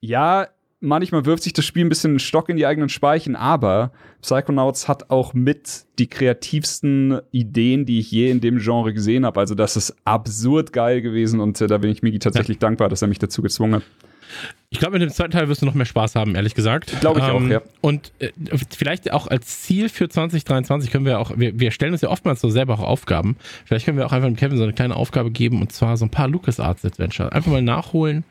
ja, 0.00 0.48
manchmal 0.80 1.24
wirft 1.24 1.44
sich 1.44 1.54
das 1.54 1.64
Spiel 1.64 1.86
ein 1.86 1.88
bisschen 1.88 2.10
einen 2.10 2.18
Stock 2.18 2.50
in 2.50 2.58
die 2.58 2.66
eigenen 2.66 2.90
Speichen, 2.90 3.36
aber 3.36 3.92
Psychonauts 4.20 4.86
hat 4.86 5.08
auch 5.08 5.32
mit 5.32 5.86
die 5.98 6.08
kreativsten 6.08 7.22
Ideen, 7.30 7.86
die 7.86 8.00
ich 8.00 8.10
je 8.10 8.30
in 8.30 8.42
dem 8.42 8.58
Genre 8.58 8.92
gesehen 8.92 9.24
habe. 9.24 9.40
Also 9.40 9.54
das 9.54 9.78
ist 9.78 9.96
absurd 10.04 10.74
geil 10.74 11.00
gewesen 11.00 11.40
und 11.40 11.58
äh, 11.62 11.68
da 11.68 11.78
bin 11.78 11.90
ich 11.90 12.02
Migi 12.02 12.18
tatsächlich 12.18 12.56
ja. 12.56 12.60
dankbar, 12.68 12.90
dass 12.90 13.00
er 13.00 13.08
mich 13.08 13.18
dazu 13.18 13.40
gezwungen 13.40 13.76
hat. 13.76 13.82
Ich 14.72 14.78
glaube, 14.78 14.94
mit 14.94 15.02
dem 15.02 15.10
zweiten 15.10 15.32
Teil 15.32 15.48
wirst 15.48 15.60
du 15.60 15.66
noch 15.66 15.74
mehr 15.74 15.84
Spaß 15.84 16.14
haben, 16.14 16.34
ehrlich 16.34 16.54
gesagt. 16.54 16.98
Glaube 17.00 17.20
ich 17.20 17.26
ähm, 17.26 17.34
auch, 17.34 17.42
ja. 17.42 17.60
Und 17.82 18.10
äh, 18.20 18.30
vielleicht 18.70 19.12
auch 19.12 19.26
als 19.26 19.60
Ziel 19.60 19.90
für 19.90 20.08
2023 20.08 20.90
können 20.90 21.04
wir 21.04 21.18
auch, 21.18 21.32
wir, 21.36 21.60
wir 21.60 21.72
stellen 21.72 21.92
uns 21.92 22.00
ja 22.00 22.08
oftmals 22.08 22.40
so 22.40 22.48
selber 22.48 22.74
auch 22.74 22.80
Aufgaben. 22.80 23.36
Vielleicht 23.66 23.84
können 23.84 23.98
wir 23.98 24.06
auch 24.06 24.12
einfach 24.12 24.28
dem 24.28 24.36
Kevin 24.36 24.56
so 24.56 24.64
eine 24.64 24.72
kleine 24.72 24.96
Aufgabe 24.96 25.30
geben 25.30 25.60
und 25.60 25.72
zwar 25.72 25.98
so 25.98 26.06
ein 26.06 26.10
paar 26.10 26.26
LucasArts 26.26 26.86
Adventure. 26.86 27.32
Einfach 27.32 27.52
mal 27.52 27.60
nachholen. 27.60 28.24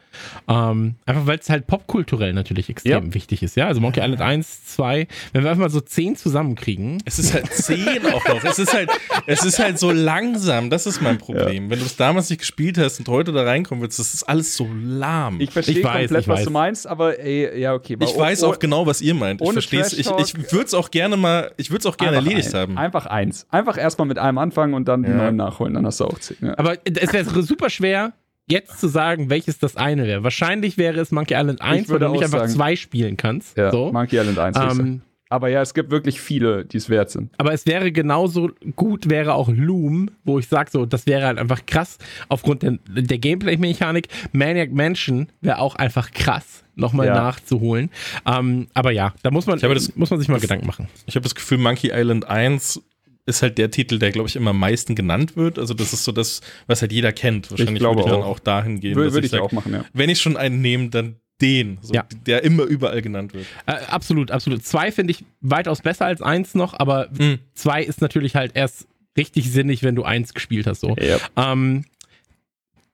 Ähm, 0.48 0.96
einfach 1.06 1.26
weil 1.26 1.40
es 1.40 1.50
halt 1.50 1.68
popkulturell 1.68 2.34
natürlich 2.34 2.70
extrem 2.70 3.06
ja. 3.06 3.14
wichtig 3.14 3.44
ist, 3.44 3.56
ja. 3.56 3.68
Also 3.68 3.80
Monkey 3.80 4.02
Island 4.02 4.22
1, 4.22 4.66
2, 4.66 5.08
wenn 5.34 5.44
wir 5.44 5.52
einfach 5.52 5.62
mal 5.62 5.70
so 5.70 5.80
10 5.80 6.16
zusammenkriegen. 6.16 7.02
Es 7.06 7.20
ist 7.20 7.34
halt 7.34 7.52
10 7.54 8.06
auch 8.14 8.28
noch. 8.28 8.44
Es 8.44 8.60
ist 8.60 8.74
halt, 8.74 8.90
es 9.28 9.46
ist 9.46 9.60
halt 9.60 9.80
so 9.80 9.92
langsam. 9.92 10.70
Das 10.70 10.86
ist 10.86 11.02
mein 11.02 11.18
Problem. 11.18 11.66
Ja. 11.66 11.70
Wenn 11.70 11.80
du 11.80 11.86
es 11.86 11.96
damals 11.96 12.30
nicht 12.30 12.40
gespielt 12.40 12.78
hast 12.78 13.00
und 13.00 13.08
heute 13.08 13.32
da 13.32 13.44
reinkommen 13.44 13.82
willst, 13.82 14.00
das 14.00 14.14
ist 14.14 14.24
alles 14.24 14.56
so 14.56 14.68
lahm. 14.74 15.40
Ich 15.40 15.52
verstehe 15.52 15.82
komplett, 16.00 16.28
was 16.28 16.40
weiß. 16.40 16.46
du 16.46 16.52
meinst, 16.52 16.88
aber 16.88 17.20
ey, 17.20 17.60
ja, 17.60 17.74
okay. 17.74 17.98
Ich 18.00 18.18
weiß 18.18 18.44
auch 18.44 18.60
genau, 18.60 18.86
was 18.86 19.02
ihr 19.02 19.14
meint. 19.14 19.42
Ich 19.42 19.52
verstehe 19.52 19.82
es. 19.82 19.94
Ich, 19.94 20.10
ich 20.10 20.52
würde 20.52 20.66
es 20.66 20.74
auch 20.74 20.92
gerne 20.92 21.18
mal, 21.18 21.52
ich 21.58 21.72
würde 21.72 21.80
es 21.80 21.86
auch 21.86 21.98
gerne 21.98 22.18
erledigt 22.18 22.54
ein, 22.54 22.60
haben. 22.60 22.78
Einfach 22.78 23.06
eins. 23.06 23.48
Einfach 23.50 23.78
erstmal 23.78 24.08
mit 24.08 24.18
einem 24.18 24.38
anfangen 24.38 24.74
und 24.74 24.88
dann 24.88 25.04
ja. 25.04 25.10
die 25.10 25.16
neuen 25.16 25.36
nachholen, 25.36 25.74
dann 25.74 25.86
hast 25.86 26.00
du 26.00 26.06
auch 26.06 26.20
zehn. 26.20 26.38
Ja. 26.42 26.58
Aber 26.58 26.78
es 26.84 27.14
wäre 27.14 27.44
super 27.44 27.70
schwer, 27.70 28.14
jetzt 28.48 28.80
zu 28.80 28.88
sagen, 28.88 29.30
welches 29.30 29.60
das 29.60 29.78
eine 29.78 30.06
wäre. 30.06 30.24
Wahrscheinlich 30.24 30.78
wäre 30.78 31.00
es 31.00 31.12
Monkey 31.12 31.36
Island 31.36 31.62
1, 31.62 31.90
weil 31.90 32.00
du 32.00 32.10
nicht 32.10 32.24
einfach 32.24 32.40
sagen, 32.40 32.52
zwei 32.52 32.76
spielen 32.76 33.18
kannst. 33.18 33.58
Ja, 33.58 33.72
so. 33.72 33.92
Monkey 33.92 34.18
Island 34.18 34.38
1. 34.38 34.58
Ähm, 34.80 35.02
aber 35.32 35.48
ja, 35.48 35.62
es 35.62 35.74
gibt 35.74 35.92
wirklich 35.92 36.20
viele, 36.20 36.66
die 36.66 36.78
es 36.78 36.90
wert 36.90 37.10
sind. 37.10 37.32
Aber 37.38 37.54
es 37.54 37.66
wäre 37.66 37.92
genauso 37.92 38.52
gut, 38.76 39.10
wäre 39.10 39.34
auch 39.34 39.48
Loom, 39.48 40.12
wo 40.26 40.40
ich 40.40 40.48
sage, 40.48 40.70
so, 40.70 40.86
das 40.86 41.08
wäre 41.08 41.26
halt 41.26 41.38
einfach 41.38 41.66
krass 41.66 41.98
aufgrund 42.28 42.64
der, 42.64 42.80
der 42.90 43.18
Gameplay-Mechanik. 43.18 44.10
Maniac 44.34 44.74
Mansion 44.74 45.28
wäre 45.40 45.60
auch 45.60 45.76
einfach 45.76 46.12
krass, 46.12 46.66
nochmal 46.76 47.08
ja. 47.08 47.14
nachzuholen. 47.14 47.90
Ähm, 48.26 48.68
aber 48.74 48.92
ja, 48.92 49.14
da 49.24 49.32
muss 49.32 49.46
man, 49.46 49.58
das, 49.58 49.96
muss 49.96 50.10
man 50.10 50.20
sich 50.20 50.28
mal 50.28 50.36
das, 50.36 50.42
Gedanken 50.42 50.68
machen. 50.68 50.90
Ich 51.06 51.16
habe 51.16 51.24
das 51.24 51.34
Gefühl, 51.34 51.60
Monkey 51.60 51.92
Island 51.94 52.28
1 52.28 52.82
ist 53.26 53.42
halt 53.42 53.58
der 53.58 53.72
Titel, 53.72 54.00
der, 54.00 54.12
glaube 54.12 54.28
ich, 54.28 54.36
immer 54.36 54.50
am 54.50 54.60
meisten 54.60 54.96
genannt 54.96 55.38
wird. 55.38 55.60
Also, 55.60 55.74
das 55.74 55.94
ist 55.94 56.04
so 56.04 56.12
das, 56.12 56.42
was 56.68 56.82
halt 56.82 56.92
jeder 56.92 57.14
kennt. 57.14 57.52
Wahrscheinlich 57.52 57.76
ich 57.76 57.80
glaube 57.80 58.02
würde 58.02 58.10
ich 58.10 58.16
dann 58.18 58.24
auch 58.24 58.40
dahin 58.40 58.82
gehen. 58.82 58.96
Würde, 58.96 59.14
würde 59.14 59.26
ich, 59.26 59.32
ich 59.32 59.40
sag, 59.40 59.42
auch 59.42 59.54
machen, 59.54 59.74
ja. 59.74 59.86
Wenn 59.94 60.10
ich 60.10 60.20
schon 60.20 60.36
einen 60.36 60.60
nehme, 60.60 60.90
dann 60.90 61.16
den, 61.42 61.78
so, 61.82 61.94
ja. 61.94 62.06
der 62.26 62.44
immer 62.44 62.64
überall 62.64 63.02
genannt 63.02 63.34
wird. 63.34 63.46
Äh, 63.66 63.74
absolut, 63.90 64.32
absolut. 64.32 64.64
Zwei 64.66 64.92
finde 64.92 65.12
ich 65.12 65.26
weitaus 65.42 65.82
besser 65.82 66.06
als 66.06 66.22
eins 66.22 66.56
noch, 66.56 66.80
aber 66.80 67.10
mhm. 67.18 67.40
zwei 67.54 67.84
ist 67.84 68.02
natürlich 68.02 68.36
halt 68.36 68.52
erst 68.56 68.88
richtig 69.18 69.52
sinnig, 69.52 69.84
wenn 69.84 69.96
du 69.96 70.04
eins 70.04 70.34
gespielt 70.34 70.68
hast. 70.68 70.82
So. 70.82 70.96
Ja. 70.96 71.18
Ähm, 71.36 71.86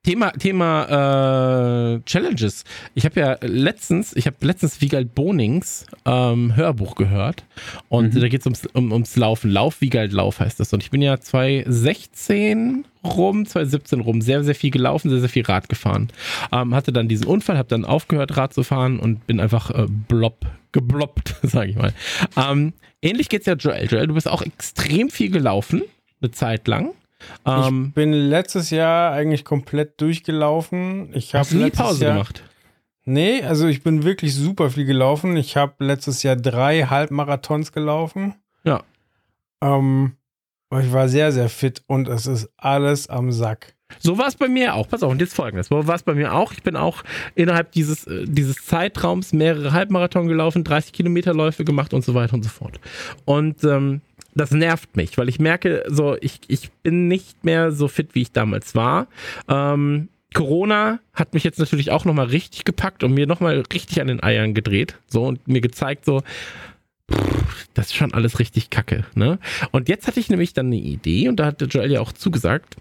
Thema, 0.07 0.31
Thema 0.31 1.97
äh, 1.97 1.99
Challenges. 2.05 2.63
Ich 2.95 3.03
habe 3.03 3.19
ja 3.19 3.37
letztens, 3.41 4.15
ich 4.15 4.25
habe 4.25 4.37
letztens 4.39 4.79
Wiegald 4.79 5.13
Bonings 5.13 5.85
ähm, 6.05 6.55
Hörbuch 6.55 6.95
gehört 6.95 7.43
und 7.89 8.13
mhm. 8.13 8.21
da 8.21 8.29
geht 8.29 8.39
es 8.39 8.45
ums, 8.45 8.65
um, 8.67 8.93
ums 8.93 9.17
Laufen. 9.17 9.51
Lauf, 9.51 9.81
Wiegald 9.81 10.13
Lauf 10.13 10.39
heißt 10.39 10.61
das. 10.61 10.71
Und 10.71 10.81
ich 10.81 10.91
bin 10.91 11.01
ja 11.01 11.19
2016 11.19 12.85
rum, 13.15 13.45
2017 13.45 14.01
rum, 14.01 14.21
sehr, 14.21 14.43
sehr 14.43 14.55
viel 14.55 14.71
gelaufen, 14.71 15.09
sehr, 15.09 15.19
sehr 15.19 15.29
viel 15.29 15.43
Rad 15.43 15.69
gefahren. 15.69 16.09
Ähm, 16.51 16.75
hatte 16.75 16.91
dann 16.91 17.07
diesen 17.07 17.27
Unfall, 17.27 17.57
habe 17.57 17.69
dann 17.69 17.85
aufgehört, 17.85 18.35
Rad 18.35 18.53
zu 18.53 18.63
fahren 18.63 18.99
und 18.99 19.25
bin 19.27 19.39
einfach 19.39 19.71
äh, 19.71 19.85
blob, 19.87 20.45
gebloppt, 20.71 21.35
sage 21.43 21.71
ich 21.71 21.75
mal. 21.75 21.93
Ähm, 22.35 22.73
ähnlich 23.01 23.27
es 23.31 23.45
ja 23.45 23.53
Joel. 23.53 23.85
Joel, 23.85 24.07
du 24.07 24.13
bist 24.13 24.27
auch 24.27 24.41
extrem 24.41 25.09
viel 25.09 25.29
gelaufen, 25.29 25.83
eine 26.21 26.31
Zeit 26.31 26.67
lang. 26.67 26.93
Ähm, 27.45 27.87
ich 27.89 27.93
bin 27.93 28.13
letztes 28.13 28.69
Jahr 28.69 29.11
eigentlich 29.13 29.45
komplett 29.45 29.99
durchgelaufen. 30.01 31.09
Ich 31.13 31.35
habe 31.35 31.55
nie 31.55 31.69
Pause 31.69 32.05
Jahr, 32.05 32.13
gemacht. 32.13 32.43
Nee, 33.05 33.41
also 33.43 33.67
ich 33.67 33.83
bin 33.83 34.03
wirklich 34.03 34.35
super 34.35 34.69
viel 34.69 34.85
gelaufen. 34.85 35.37
Ich 35.37 35.55
habe 35.55 35.83
letztes 35.85 36.23
Jahr 36.23 36.35
drei 36.35 36.83
Halbmarathons 36.83 37.71
gelaufen. 37.71 38.35
Ja. 38.63 38.83
Ähm, 39.61 40.17
ich 40.71 40.91
war 40.91 41.07
sehr, 41.07 41.31
sehr 41.31 41.49
fit 41.49 41.81
und 41.87 42.07
es 42.07 42.27
ist 42.27 42.49
alles 42.57 43.07
am 43.09 43.31
Sack. 43.31 43.73
So 43.99 44.17
war 44.17 44.27
es 44.27 44.35
bei 44.35 44.47
mir 44.47 44.75
auch. 44.75 44.87
Pass 44.89 45.01
auf, 45.01 45.11
und 45.11 45.21
jetzt 45.21 45.33
folgendes. 45.33 45.67
So 45.67 45.87
war 45.87 45.95
es 45.95 46.03
bei 46.03 46.13
mir 46.13 46.33
auch. 46.33 46.51
Ich 46.51 46.61
bin 46.61 46.75
auch 46.75 47.03
innerhalb 47.35 47.71
dieses, 47.71 48.05
äh, 48.05 48.25
dieses 48.25 48.65
Zeitraums 48.65 49.33
mehrere 49.33 49.71
Halbmarathon 49.71 50.27
gelaufen, 50.27 50.63
30 50.63 50.91
Kilometerläufe 50.91 51.63
gemacht 51.63 51.93
und 51.93 52.03
so 52.03 52.13
weiter 52.13 52.33
und 52.33 52.43
so 52.43 52.49
fort. 52.49 52.79
Und 53.25 53.63
ähm, 53.63 54.01
das 54.35 54.51
nervt 54.51 54.95
mich, 54.95 55.17
weil 55.17 55.29
ich 55.29 55.39
merke, 55.39 55.83
so, 55.87 56.15
ich, 56.19 56.41
ich 56.47 56.71
bin 56.83 57.07
nicht 57.07 57.43
mehr 57.43 57.71
so 57.71 57.87
fit, 57.87 58.13
wie 58.13 58.21
ich 58.23 58.31
damals 58.31 58.75
war. 58.75 59.07
Ähm, 59.47 60.09
Corona 60.33 60.99
hat 61.13 61.33
mich 61.33 61.43
jetzt 61.43 61.57
natürlich 61.57 61.89
auch 61.89 62.05
nochmal 62.05 62.27
richtig 62.27 62.65
gepackt 62.65 63.03
und 63.03 63.13
mir 63.13 63.25
nochmal 63.25 63.63
richtig 63.73 64.01
an 64.01 64.07
den 64.07 64.21
Eiern 64.21 64.53
gedreht. 64.53 64.99
So 65.07 65.23
und 65.23 65.47
mir 65.47 65.61
gezeigt, 65.61 66.05
so, 66.05 66.21
pff, 67.11 67.56
das 67.77 67.87
ist 67.87 67.95
schon 67.95 68.13
alles 68.13 68.39
richtig 68.39 68.71
kacke, 68.71 69.05
ne? 69.13 69.37
Und 69.71 69.87
jetzt 69.87 70.07
hatte 70.07 70.19
ich 70.19 70.29
nämlich 70.29 70.53
dann 70.53 70.67
eine 70.67 70.77
Idee 70.77 71.29
und 71.29 71.35
da 71.37 71.45
hat 71.45 71.61
Joel 71.61 71.91
ja 71.91 72.01
auch 72.01 72.11
zugesagt. 72.11 72.75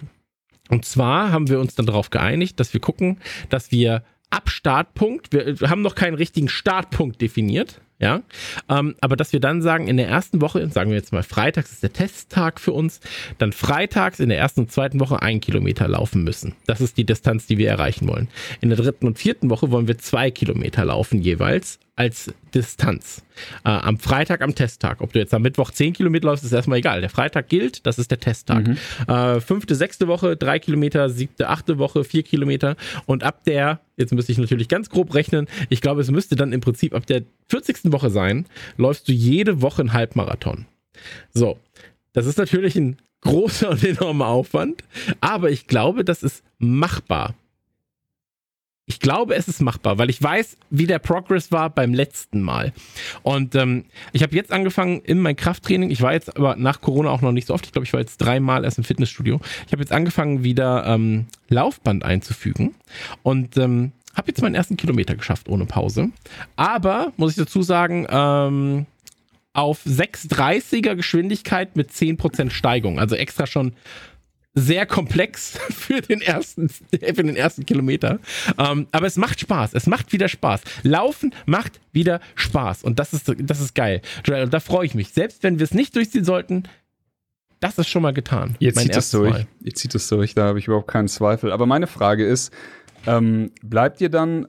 Und 0.70 0.86
zwar 0.86 1.30
haben 1.30 1.48
wir 1.48 1.60
uns 1.60 1.74
dann 1.74 1.86
darauf 1.86 2.10
geeinigt, 2.10 2.58
dass 2.58 2.72
wir 2.72 2.80
gucken, 2.80 3.18
dass 3.50 3.70
wir 3.70 4.02
ab 4.30 4.48
Startpunkt, 4.48 5.32
wir 5.32 5.56
haben 5.68 5.82
noch 5.82 5.94
keinen 5.94 6.14
richtigen 6.14 6.48
Startpunkt 6.48 7.20
definiert, 7.20 7.80
ja. 7.98 8.22
Ähm, 8.68 8.94
aber 9.00 9.16
dass 9.16 9.32
wir 9.32 9.40
dann 9.40 9.60
sagen, 9.60 9.86
in 9.86 9.98
der 9.98 10.08
ersten 10.08 10.40
Woche, 10.40 10.66
sagen 10.70 10.90
wir 10.90 10.96
jetzt 10.96 11.12
mal 11.12 11.22
freitags 11.22 11.72
ist 11.72 11.82
der 11.82 11.92
Testtag 11.92 12.58
für 12.58 12.72
uns, 12.72 13.00
dann 13.36 13.52
freitags 13.52 14.18
in 14.18 14.30
der 14.30 14.38
ersten 14.38 14.60
und 14.60 14.72
zweiten 14.72 14.98
Woche 14.98 15.20
ein 15.20 15.40
Kilometer 15.40 15.88
laufen 15.88 16.24
müssen. 16.24 16.54
Das 16.66 16.80
ist 16.80 16.96
die 16.96 17.04
Distanz, 17.04 17.46
die 17.46 17.58
wir 17.58 17.68
erreichen 17.68 18.08
wollen. 18.08 18.28
In 18.60 18.70
der 18.70 18.78
dritten 18.78 19.06
und 19.06 19.18
vierten 19.18 19.50
Woche 19.50 19.70
wollen 19.70 19.88
wir 19.88 19.98
zwei 19.98 20.30
Kilometer 20.30 20.86
laufen 20.86 21.20
jeweils 21.20 21.78
als 21.96 22.32
Distanz. 22.54 23.22
Äh, 23.64 23.70
am 23.70 23.98
Freitag 23.98 24.42
am 24.42 24.54
Testtag. 24.54 25.00
Ob 25.00 25.14
du 25.14 25.18
jetzt 25.18 25.32
am 25.32 25.42
Mittwoch 25.42 25.70
10 25.70 25.94
Kilometer 25.94 26.26
läufst, 26.26 26.44
ist 26.44 26.52
erstmal 26.52 26.78
egal. 26.78 27.00
Der 27.00 27.08
Freitag 27.08 27.48
gilt, 27.48 27.86
das 27.86 27.98
ist 27.98 28.10
der 28.10 28.20
Testtag. 28.20 28.66
Mhm. 28.66 28.76
Äh, 29.08 29.40
fünfte, 29.40 29.74
sechste 29.74 30.06
Woche, 30.06 30.36
drei 30.36 30.58
Kilometer, 30.58 31.08
siebte, 31.08 31.48
achte 31.48 31.78
Woche, 31.78 32.04
vier 32.04 32.22
Kilometer. 32.22 32.76
Und 33.06 33.24
ab 33.24 33.44
der, 33.44 33.80
jetzt 33.96 34.12
müsste 34.12 34.30
ich 34.30 34.38
natürlich 34.38 34.68
ganz 34.68 34.90
grob 34.90 35.14
rechnen, 35.14 35.48
ich 35.70 35.80
glaube, 35.80 36.02
es 36.02 36.10
müsste 36.10 36.36
dann 36.36 36.52
im 36.52 36.60
Prinzip 36.60 36.94
ab 36.94 37.06
der 37.06 37.22
40. 37.48 37.92
Woche 37.92 38.10
sein, 38.10 38.46
läufst 38.76 39.08
du 39.08 39.12
jede 39.12 39.62
Woche 39.62 39.80
einen 39.80 39.94
Halbmarathon. 39.94 40.66
So. 41.32 41.58
Das 42.12 42.26
ist 42.26 42.38
natürlich 42.38 42.76
ein 42.76 42.98
großer 43.22 43.70
und 43.70 43.84
enormer 43.84 44.26
Aufwand, 44.26 44.84
aber 45.20 45.50
ich 45.50 45.66
glaube, 45.66 46.04
das 46.04 46.22
ist 46.22 46.44
machbar. 46.58 47.34
Ich 48.88 49.00
glaube, 49.00 49.34
es 49.34 49.48
ist 49.48 49.60
machbar, 49.60 49.98
weil 49.98 50.10
ich 50.10 50.22
weiß, 50.22 50.56
wie 50.70 50.86
der 50.86 51.00
Progress 51.00 51.50
war 51.50 51.70
beim 51.70 51.92
letzten 51.92 52.40
Mal. 52.40 52.72
Und 53.24 53.56
ähm, 53.56 53.84
ich 54.12 54.22
habe 54.22 54.36
jetzt 54.36 54.52
angefangen 54.52 55.00
in 55.00 55.18
mein 55.18 55.34
Krafttraining. 55.34 55.90
Ich 55.90 56.02
war 56.02 56.12
jetzt 56.12 56.36
aber 56.36 56.54
nach 56.54 56.80
Corona 56.80 57.10
auch 57.10 57.20
noch 57.20 57.32
nicht 57.32 57.48
so 57.48 57.54
oft. 57.54 57.66
Ich 57.66 57.72
glaube, 57.72 57.84
ich 57.84 57.92
war 57.92 57.98
jetzt 57.98 58.18
dreimal 58.18 58.64
erst 58.64 58.78
im 58.78 58.84
Fitnessstudio. 58.84 59.40
Ich 59.66 59.72
habe 59.72 59.82
jetzt 59.82 59.90
angefangen, 59.90 60.44
wieder 60.44 60.86
ähm, 60.86 61.26
Laufband 61.48 62.04
einzufügen. 62.04 62.76
Und 63.24 63.56
ähm, 63.56 63.90
habe 64.14 64.28
jetzt 64.28 64.40
meinen 64.40 64.54
ersten 64.54 64.76
Kilometer 64.76 65.16
geschafft 65.16 65.48
ohne 65.48 65.66
Pause. 65.66 66.10
Aber, 66.54 67.12
muss 67.16 67.32
ich 67.32 67.38
dazu 67.38 67.62
sagen, 67.62 68.06
ähm, 68.08 68.86
auf 69.52 69.84
6,30er 69.84 70.94
Geschwindigkeit 70.94 71.74
mit 71.74 71.90
10% 71.90 72.50
Steigung. 72.50 73.00
Also 73.00 73.16
extra 73.16 73.48
schon 73.48 73.72
sehr 74.56 74.86
komplex 74.86 75.58
für 75.70 76.00
den 76.00 76.20
ersten, 76.20 76.68
für 76.68 77.12
den 77.12 77.36
ersten 77.36 77.64
Kilometer. 77.64 78.18
Ähm, 78.58 78.88
aber 78.90 79.06
es 79.06 79.16
macht 79.16 79.38
Spaß. 79.38 79.74
Es 79.74 79.86
macht 79.86 80.12
wieder 80.12 80.28
Spaß. 80.28 80.62
Laufen 80.82 81.32
macht 81.44 81.78
wieder 81.92 82.20
Spaß. 82.34 82.82
Und 82.82 82.98
das 82.98 83.12
ist, 83.12 83.32
das 83.38 83.60
ist 83.60 83.74
geil. 83.74 84.00
Joel, 84.24 84.48
da 84.48 84.58
freue 84.58 84.86
ich 84.86 84.94
mich. 84.94 85.10
Selbst 85.10 85.42
wenn 85.42 85.58
wir 85.58 85.64
es 85.64 85.74
nicht 85.74 85.94
durchziehen 85.94 86.24
sollten, 86.24 86.64
das 87.60 87.78
ist 87.78 87.88
schon 87.88 88.02
mal 88.02 88.12
getan. 88.12 88.56
Ihr 88.58 88.74
zieht 88.74 88.96
es 88.96 89.10
durch. 89.10 89.30
Mal. 89.30 89.46
Ihr 89.62 89.74
zieht 89.74 89.94
es 89.94 90.08
durch. 90.08 90.34
Da 90.34 90.46
habe 90.46 90.58
ich 90.58 90.66
überhaupt 90.66 90.88
keinen 90.88 91.08
Zweifel. 91.08 91.52
Aber 91.52 91.66
meine 91.66 91.86
Frage 91.86 92.26
ist, 92.26 92.52
ähm, 93.06 93.52
bleibt 93.62 94.00
ihr 94.00 94.08
dann 94.08 94.48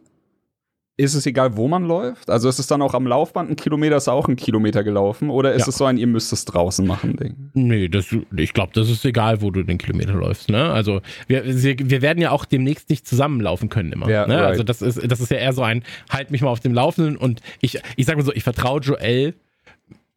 ist 0.97 1.13
es 1.13 1.27
egal, 1.27 1.55
wo 1.55 1.67
man 1.67 1.83
läuft? 1.83 2.27
Also 2.27 2.49
ist 2.49 2.57
es 2.57 2.65
dann 2.65 2.81
auch 2.81 2.95
am 2.95 3.05
Laufband 3.05 3.51
ein 3.51 3.55
Kilometer, 3.55 3.97
ist 3.97 4.07
auch 4.07 4.27
ein 4.27 4.35
Kilometer 4.35 4.83
gelaufen? 4.83 5.29
Oder 5.29 5.53
ist 5.53 5.61
ja. 5.61 5.69
es 5.69 5.77
so 5.77 5.85
ein, 5.85 5.97
ihr 5.99 6.07
müsst 6.07 6.33
es 6.33 6.43
draußen 6.45 6.85
machen 6.85 7.15
Ding? 7.15 7.51
Nee, 7.53 7.87
das, 7.87 8.07
ich 8.35 8.53
glaube, 8.53 8.71
das 8.73 8.89
ist 8.89 9.05
egal, 9.05 9.41
wo 9.41 9.51
du 9.51 9.61
den 9.61 9.77
Kilometer 9.77 10.13
läufst. 10.13 10.49
Ne? 10.49 10.71
Also 10.71 11.01
wir, 11.27 11.43
wir 11.45 12.01
werden 12.01 12.19
ja 12.19 12.31
auch 12.31 12.45
demnächst 12.45 12.89
nicht 12.89 13.07
zusammenlaufen 13.07 13.69
können 13.69 13.91
immer. 13.91 14.09
Ja, 14.09 14.25
ne? 14.25 14.37
right. 14.37 14.45
Also 14.45 14.63
das 14.63 14.81
ist, 14.81 14.99
das 15.09 15.19
ist 15.19 15.29
ja 15.29 15.37
eher 15.37 15.53
so 15.53 15.61
ein, 15.61 15.83
halt 16.09 16.31
mich 16.31 16.41
mal 16.41 16.49
auf 16.49 16.61
dem 16.61 16.73
Laufenden 16.73 17.15
und 17.15 17.41
ich, 17.61 17.79
ich 17.95 18.05
sag 18.07 18.17
mal 18.17 18.25
so, 18.25 18.33
ich 18.33 18.43
vertraue 18.43 18.81
Joel 18.81 19.35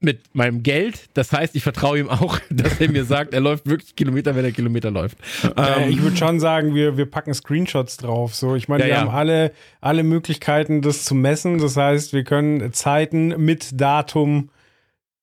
mit 0.00 0.34
meinem 0.34 0.62
Geld. 0.62 1.08
Das 1.14 1.32
heißt, 1.32 1.54
ich 1.54 1.62
vertraue 1.62 1.98
ihm 1.98 2.08
auch, 2.08 2.38
dass 2.50 2.80
er 2.80 2.90
mir 2.90 3.04
sagt, 3.04 3.34
er 3.34 3.40
läuft 3.40 3.66
wirklich 3.66 3.94
Kilometer, 3.94 4.34
wenn 4.34 4.44
er 4.44 4.52
Kilometer 4.52 4.90
läuft. 4.90 5.18
Äh, 5.44 5.84
ähm, 5.84 5.90
ich 5.90 6.02
würde 6.02 6.16
schon 6.16 6.40
sagen, 6.40 6.74
wir, 6.74 6.96
wir 6.96 7.06
packen 7.06 7.34
Screenshots 7.34 7.98
drauf. 7.98 8.34
So, 8.34 8.56
ich 8.56 8.68
meine, 8.68 8.84
ja, 8.84 8.88
wir 8.88 8.94
ja. 8.94 9.00
haben 9.02 9.10
alle, 9.10 9.52
alle 9.80 10.02
Möglichkeiten, 10.02 10.82
das 10.82 11.04
zu 11.04 11.14
messen. 11.14 11.58
Das 11.58 11.76
heißt, 11.76 12.12
wir 12.12 12.24
können 12.24 12.72
Zeiten 12.72 13.28
mit 13.44 13.80
Datum 13.80 14.50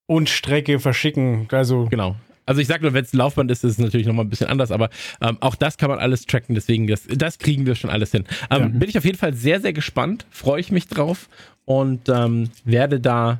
und 0.06 0.30
Strecke 0.30 0.80
verschicken. 0.80 1.48
Also 1.52 1.86
genau. 1.90 2.16
Also 2.46 2.62
ich 2.62 2.68
sag 2.68 2.82
nur, 2.82 2.94
wenn 2.94 3.04
es 3.04 3.14
ein 3.14 3.18
Laufband 3.18 3.52
ist, 3.52 3.66
ist 3.66 3.74
es 3.74 3.78
natürlich 3.78 4.08
nochmal 4.08 4.24
ein 4.24 4.30
bisschen 4.30 4.48
anders, 4.48 4.72
aber 4.72 4.90
ähm, 5.22 5.38
auch 5.42 5.56
das 5.56 5.78
kann 5.78 5.90
man 5.90 6.00
alles 6.00 6.26
tracken, 6.26 6.56
deswegen 6.56 6.88
das, 6.88 7.04
das 7.06 7.40
kriegen 7.40 7.66
wir 7.66 7.76
schon 7.76 7.90
alles 7.90 8.12
hin. 8.12 8.24
Ähm, 8.50 8.62
ja. 8.62 8.68
Bin 8.70 8.90
ich 8.90 8.98
auf 8.98 9.04
jeden 9.04 9.18
Fall 9.18 9.34
sehr, 9.34 9.60
sehr 9.60 9.74
gespannt, 9.74 10.26
freue 10.30 10.62
ich 10.62 10.72
mich 10.72 10.88
drauf 10.88 11.28
und 11.66 12.08
ähm, 12.08 12.50
werde 12.64 13.02
da, 13.02 13.40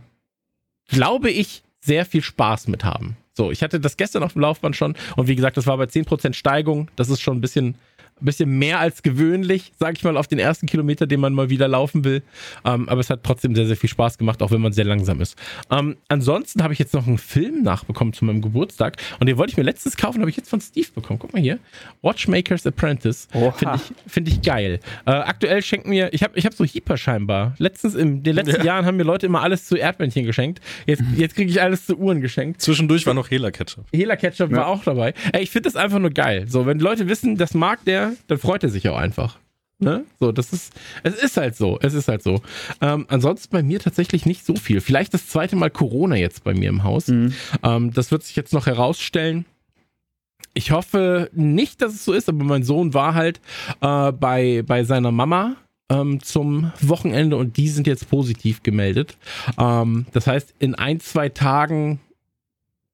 glaube 0.88 1.30
ich, 1.30 1.64
sehr 1.80 2.06
viel 2.06 2.22
Spaß 2.22 2.68
mit 2.68 2.84
haben. 2.84 3.18
So, 3.34 3.52
ich 3.52 3.62
hatte 3.62 3.80
das 3.80 3.98
gestern 3.98 4.24
auf 4.24 4.34
dem 4.34 4.42
Laufband 4.42 4.76
schon 4.76 4.96
und 5.16 5.28
wie 5.28 5.36
gesagt, 5.36 5.58
das 5.58 5.68
war 5.68 5.78
bei 5.78 5.84
10% 5.84 6.34
Steigung, 6.34 6.90
das 6.96 7.10
ist 7.10 7.22
schon 7.22 7.38
ein 7.38 7.42
bisschen 7.42 7.76
ein 8.22 8.26
bisschen 8.26 8.58
mehr 8.58 8.80
als 8.80 9.04
gewöhnlich, 9.04 9.72
sag 9.80 9.98
ich 9.98 10.04
mal, 10.04 10.18
auf 10.18 10.28
den 10.28 10.40
ersten 10.40 10.66
Kilometer, 10.66 11.08
den 11.08 11.20
man 11.20 11.34
mal 11.34 11.50
wieder 11.50 11.68
laufen 11.68 12.04
will. 12.04 12.24
Ähm, 12.66 12.90
aber 12.90 13.00
es 13.02 13.10
hat 13.10 13.24
trotzdem 13.24 13.56
sehr, 13.56 13.68
sehr 13.68 13.78
viel 13.78 13.90
Spaß 13.90 14.18
gemacht, 14.18 14.42
auch 14.42 14.52
wenn 14.52 14.62
man 14.62 14.74
sehr 14.74 14.86
langsam 14.86 15.22
ist. 15.22 15.38
Ähm, 15.70 15.98
ansonsten 16.08 16.64
habe 16.64 16.74
ich 16.74 16.80
jetzt 16.80 16.94
noch 16.94 17.08
einen 17.08 17.18
Film 17.18 17.64
nachbekommen 17.64 18.14
zu 18.14 18.26
meinem 18.26 18.42
Geburtstag 18.42 18.98
und 19.20 19.28
den 19.28 19.38
wollte 19.38 19.52
ich 19.52 19.58
mir 19.58 19.64
letztens 19.64 19.98
kaufen, 19.98 20.22
habe 20.22 20.30
ich 20.30 20.38
jetzt 20.38 20.50
von 20.50 20.62
Steve 20.62 20.88
bekommen. 20.94 21.20
Guck 21.20 21.34
mal 21.34 21.42
hier. 21.42 21.60
Watchmaker's 22.02 22.66
Apprentice. 22.66 23.28
Finde 23.32 23.76
ich, 23.76 24.12
find 24.12 24.28
ich 24.28 24.42
geil. 24.42 24.80
Äh, 25.06 25.12
aktuell 25.12 25.62
schenken 25.62 25.90
mir, 25.90 26.14
ich 26.14 26.24
habe 26.24 26.38
ich 26.38 26.46
hab 26.46 26.54
so 26.54 26.66
Hyper 26.66 26.98
scheinbar. 26.98 27.54
Letztens, 27.58 27.96
in 27.96 28.24
den 28.24 28.36
letzten 28.36 28.58
ja. 28.58 28.66
Jahren 28.66 28.86
haben 28.86 28.98
mir 28.98 29.04
Leute 29.04 29.26
immer 29.26 29.42
alles 29.42 29.66
zu 29.66 29.78
Erdmännchen 29.78 30.26
geschenkt. 30.26 30.62
Jetzt, 30.86 31.04
jetzt 31.16 31.36
kriege 31.36 31.50
ich 31.50 31.62
alles 31.62 31.86
zu 31.86 31.98
Uhren 31.98 32.22
geschenkt. 32.22 32.62
Zwischendurch 32.62 33.06
war 33.06 33.14
noch 33.14 33.30
Hela 33.30 33.52
Ketchup. 33.52 33.86
Hela 33.94 34.16
Ketchup 34.16 34.52
ja. 34.52 34.58
war 34.58 34.68
auch 34.68 34.84
dabei. 34.84 35.14
Ey, 35.34 35.44
ich 35.44 35.52
finde 35.52 35.70
das 35.70 35.76
einfach 35.76 36.00
nur 36.00 36.12
geil. 36.12 36.46
So, 36.48 36.66
wenn 36.66 36.80
Leute 36.80 37.08
wissen, 37.08 37.38
das 37.38 37.54
mag 37.54 37.84
der 37.86 38.07
dann 38.28 38.38
freut 38.38 38.64
er 38.64 38.70
sich 38.70 38.88
auch 38.90 38.98
einfach. 38.98 39.38
Ne? 39.80 40.06
So, 40.20 40.32
das 40.32 40.54
ist, 40.54 40.74
es 41.04 41.16
ist 41.16 41.38
halt 41.38 41.56
so, 41.56 41.78
es 41.82 41.94
ist 41.94 42.08
halt 42.08 42.24
so. 42.24 42.42
Ähm, 42.82 43.06
ansonsten 43.10 43.52
bei 43.52 43.62
mir 43.62 43.80
tatsächlich 43.80 44.26
nicht 44.26 44.44
so 44.44 44.56
viel. 44.56 44.82
Vielleicht 44.82 45.14
das 45.14 45.28
zweite 45.28 45.56
Mal 45.56 45.70
Corona 45.70 46.16
jetzt 46.16 46.44
bei 46.44 46.56
mir 46.56 46.70
im 46.70 46.84
Haus. 46.84 47.08
Mhm. 47.10 47.34
Ähm, 47.62 47.94
das 47.94 48.12
wird 48.12 48.24
sich 48.24 48.36
jetzt 48.36 48.54
noch 48.54 48.66
herausstellen. 48.66 49.46
Ich 50.56 50.72
hoffe 50.72 51.30
nicht, 51.34 51.84
dass 51.84 51.94
es 51.94 52.06
so 52.06 52.14
ist, 52.14 52.28
aber 52.28 52.44
mein 52.44 52.64
Sohn 52.64 52.96
war 52.96 53.14
halt 53.14 53.40
äh, 53.82 54.12
bei, 54.12 54.64
bei 54.66 54.84
seiner 54.84 55.12
Mama 55.12 55.58
ähm, 55.90 56.24
zum 56.24 56.72
Wochenende 56.82 57.38
und 57.38 57.58
die 57.58 57.70
sind 57.70 57.86
jetzt 57.86 58.10
positiv 58.10 58.64
gemeldet. 58.64 59.16
Ähm, 59.60 60.08
das 60.12 60.26
heißt, 60.26 60.56
in 60.58 60.74
ein, 60.74 61.00
zwei 61.00 61.30
Tagen 61.30 62.00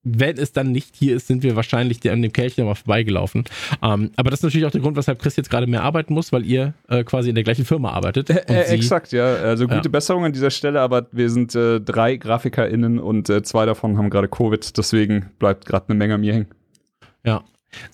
wenn 0.04 0.38
es 0.38 0.52
dann 0.52 0.72
nicht 0.72 0.96
hier 0.96 1.16
ist, 1.16 1.28
sind 1.28 1.44
wir 1.44 1.56
wahrscheinlich 1.56 2.10
an 2.12 2.22
dem 2.22 2.34
Kelch 2.34 2.58
nochmal 2.58 2.76
vorbeigelaufen. 2.76 3.46
Ähm, 3.82 4.12
aber 4.18 4.30
das 4.30 4.40
ist 4.40 4.44
natürlich 4.44 4.66
auch 4.68 4.72
der 4.72 4.82
Grund, 4.82 4.98
weshalb 4.98 5.20
Chris 5.20 5.36
jetzt 5.38 5.50
gerade 5.50 5.66
mehr 5.68 5.84
arbeiten 5.84 6.14
muss, 6.14 6.32
weil 6.32 6.46
ihr 6.46 6.74
äh, 6.90 7.04
quasi 7.04 7.30
in 7.30 7.36
der 7.36 7.44
gleichen 7.44 7.66
Firma 7.66 7.92
arbeitet. 7.92 8.30
Äh, 8.30 8.44
äh, 8.48 8.64
exakt, 8.74 9.14
ja. 9.14 9.26
Also 9.26 9.68
gute 9.68 9.86
ja. 9.86 9.90
Besserung 9.90 10.26
an 10.26 10.34
dieser 10.34 10.52
Stelle, 10.52 10.82
aber 10.82 11.08
wir 11.12 11.30
sind 11.30 11.56
äh, 11.56 11.80
drei 11.80 12.18
GrafikerInnen 12.18 13.00
und 13.00 13.30
äh, 13.30 13.42
zwei 13.44 13.66
davon 13.66 13.98
haben 13.98 14.10
gerade 14.10 14.28
Covid, 14.28 14.78
deswegen 14.78 15.30
bleibt 15.40 15.66
gerade 15.66 15.88
eine 15.88 15.98
Menge 15.98 16.16
an 16.16 16.22
mir 16.22 16.34
hängen. 16.34 16.48
Ja. 17.26 17.44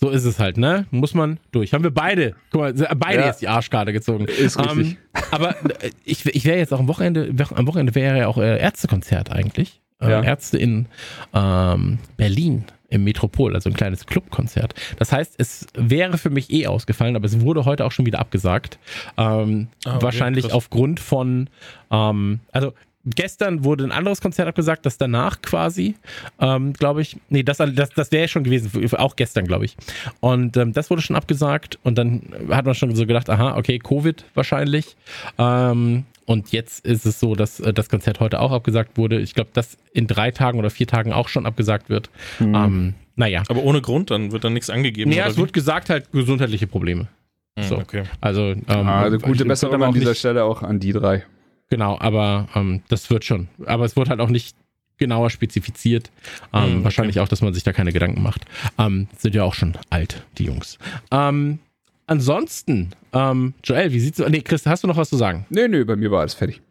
So 0.02 0.10
ist 0.10 0.26
es 0.26 0.40
halt, 0.40 0.58
ne? 0.58 0.88
Muss 0.92 1.14
man 1.14 1.40
durch. 1.52 1.74
Haben 1.74 1.84
wir 1.84 1.94
beide, 1.94 2.36
guck 2.52 2.62
mal, 2.62 2.74
beide 2.98 3.22
ja. 3.22 3.28
jetzt 3.28 3.42
die 3.42 3.48
Arschkarte 3.48 3.94
gezogen. 3.94 4.26
Ist 4.26 4.60
richtig. 4.60 4.98
Ähm, 5.14 5.22
aber 5.32 5.52
äh, 5.82 5.92
ich, 6.04 6.26
ich 6.26 6.46
wäre 6.46 6.58
jetzt 6.58 6.74
auch 6.74 6.80
am 6.80 6.88
Wochenende, 6.88 7.34
am 7.56 7.68
Wochenende 7.68 7.96
wäre 7.96 8.18
ja 8.18 8.28
auch 8.28 8.38
äh, 8.38 8.60
Ärztekonzert 8.60 9.32
eigentlich 9.32 9.79
äh, 10.02 10.10
ja. 10.10 10.24
Ärzte 10.24 10.58
in 10.58 10.88
ähm, 11.34 12.00
Berlin 12.18 12.66
im 12.90 13.04
Metropol, 13.04 13.56
also 13.56 13.70
ein 13.70 13.76
kleines 13.76 14.06
Clubkonzert. 14.06 14.74
Das 14.98 15.12
heißt, 15.12 15.36
es 15.38 15.68
wäre 15.76 16.18
für 16.18 16.30
mich 16.30 16.52
eh 16.52 16.68
ausgefallen, 16.68 17.16
aber 17.16 17.26
es 17.26 17.40
wurde 17.42 17.66
heute 17.66 17.86
auch 17.86 17.92
schon 17.92 18.06
wieder 18.06 18.20
abgesagt. 18.20 18.80
Ähm, 19.18 19.68
ah, 19.86 19.96
okay, 19.96 20.06
wahrscheinlich 20.06 20.46
krass. 20.46 20.54
aufgrund 20.54 21.00
von, 21.00 21.50
ähm, 21.92 22.40
also 22.52 22.74
gestern 23.06 23.64
wurde 23.64 23.84
ein 23.84 23.92
anderes 23.92 24.22
Konzert 24.22 24.48
abgesagt, 24.48 24.86
das 24.86 24.98
danach 24.98 25.42
quasi, 25.42 25.96
ähm, 26.40 26.74
glaube 26.74 27.02
ich, 27.02 27.18
nee, 27.30 27.44
das, 27.44 27.58
das, 27.58 27.90
das 27.92 28.12
wäre 28.12 28.28
schon 28.28 28.44
gewesen, 28.44 28.72
auch 28.98 29.16
gestern, 29.16 29.46
glaube 29.46 29.66
ich. 29.66 29.78
Und 30.20 30.58
ähm, 30.58 30.74
das 30.74 30.90
wurde 30.90 31.02
schon 31.02 31.16
abgesagt 31.16 31.80
und 31.84 31.98
dann 31.98 32.24
hat 32.50 32.66
man 32.66 32.76
schon 32.76 32.94
so 32.96 33.06
gedacht, 33.06 33.30
aha, 33.30 33.56
okay, 33.58 33.80
Covid 33.80 34.26
wahrscheinlich. 34.34 34.96
Ähm, 35.38 36.06
und 36.30 36.52
jetzt 36.52 36.86
ist 36.86 37.08
es 37.08 37.20
so, 37.20 37.34
dass 37.34 37.60
äh, 37.60 37.74
das 37.74 37.90
Konzert 37.90 38.20
heute 38.20 38.40
auch 38.40 38.52
abgesagt 38.52 39.00
wurde. 39.00 39.20
Ich 39.20 39.34
glaube, 39.34 39.50
dass 39.52 39.80
in 39.94 40.06
drei 40.06 40.30
Tagen 40.30 40.60
oder 40.60 40.70
vier 40.70 40.86
Tagen 40.86 41.12
auch 41.12 41.28
schon 41.28 41.48
abgesagt 41.48 41.90
wird. 41.90 42.12
Mhm. 42.38 42.54
Ähm, 42.54 42.94
naja. 43.16 43.42
Aber 43.50 43.64
ohne 43.64 43.82
Grund, 43.82 44.12
dann 44.12 44.32
wird 44.32 44.44
dann 44.44 44.54
nichts 44.54 44.70
angegeben. 44.70 45.10
Naja, 45.10 45.26
es 45.26 45.38
wie? 45.38 45.42
wird 45.42 45.54
gesagt 45.54 45.90
halt 45.90 46.12
gesundheitliche 46.12 46.68
Probleme. 46.68 47.08
Mhm, 47.58 47.64
so. 47.64 47.78
Okay. 47.80 48.04
Also, 48.22 48.52
ähm, 48.52 48.64
also 48.68 49.18
gute 49.18 49.44
Besserung 49.44 49.82
an 49.82 49.92
dieser 49.92 50.10
nicht, 50.10 50.20
Stelle 50.20 50.44
auch 50.44 50.62
an 50.62 50.80
die 50.80 50.94
drei. 50.94 51.26
Genau, 51.72 51.98
aber 52.00 52.48
ähm, 52.54 52.84
das 52.90 53.10
wird 53.10 53.26
schon. 53.26 53.48
Aber 53.66 53.86
es 53.86 53.96
wird 53.96 54.12
halt 54.12 54.20
auch 54.20 54.30
nicht 54.30 54.56
genauer 54.98 55.32
spezifiziert. 55.32 56.12
Ähm, 56.54 56.60
mhm, 56.60 56.76
okay. 56.76 56.84
Wahrscheinlich 56.84 57.20
auch, 57.22 57.28
dass 57.28 57.42
man 57.42 57.56
sich 57.56 57.64
da 57.64 57.74
keine 57.74 57.92
Gedanken 57.92 58.22
macht. 58.22 58.46
Ähm, 58.78 59.08
sind 59.18 59.34
ja 59.34 59.44
auch 59.44 59.56
schon 59.56 59.80
alt, 59.90 60.28
die 60.38 60.44
Jungs. 60.44 60.78
Ähm, 61.10 61.58
ansonsten, 62.10 62.90
ähm, 63.14 63.54
Joel, 63.64 63.92
wie 63.92 64.00
sieht's 64.00 64.20
aus? 64.20 64.30
Nee, 64.30 64.42
Chris, 64.42 64.66
hast 64.66 64.84
du 64.84 64.88
noch 64.88 64.98
was 64.98 65.10
zu 65.10 65.18
sagen? 65.18 65.46
Nee, 65.50 65.68
nee, 65.68 65.84
bei 65.84 65.96
mir 65.96 66.12
war 66.12 66.22
alles 66.22 66.34
fertig. 66.34 66.62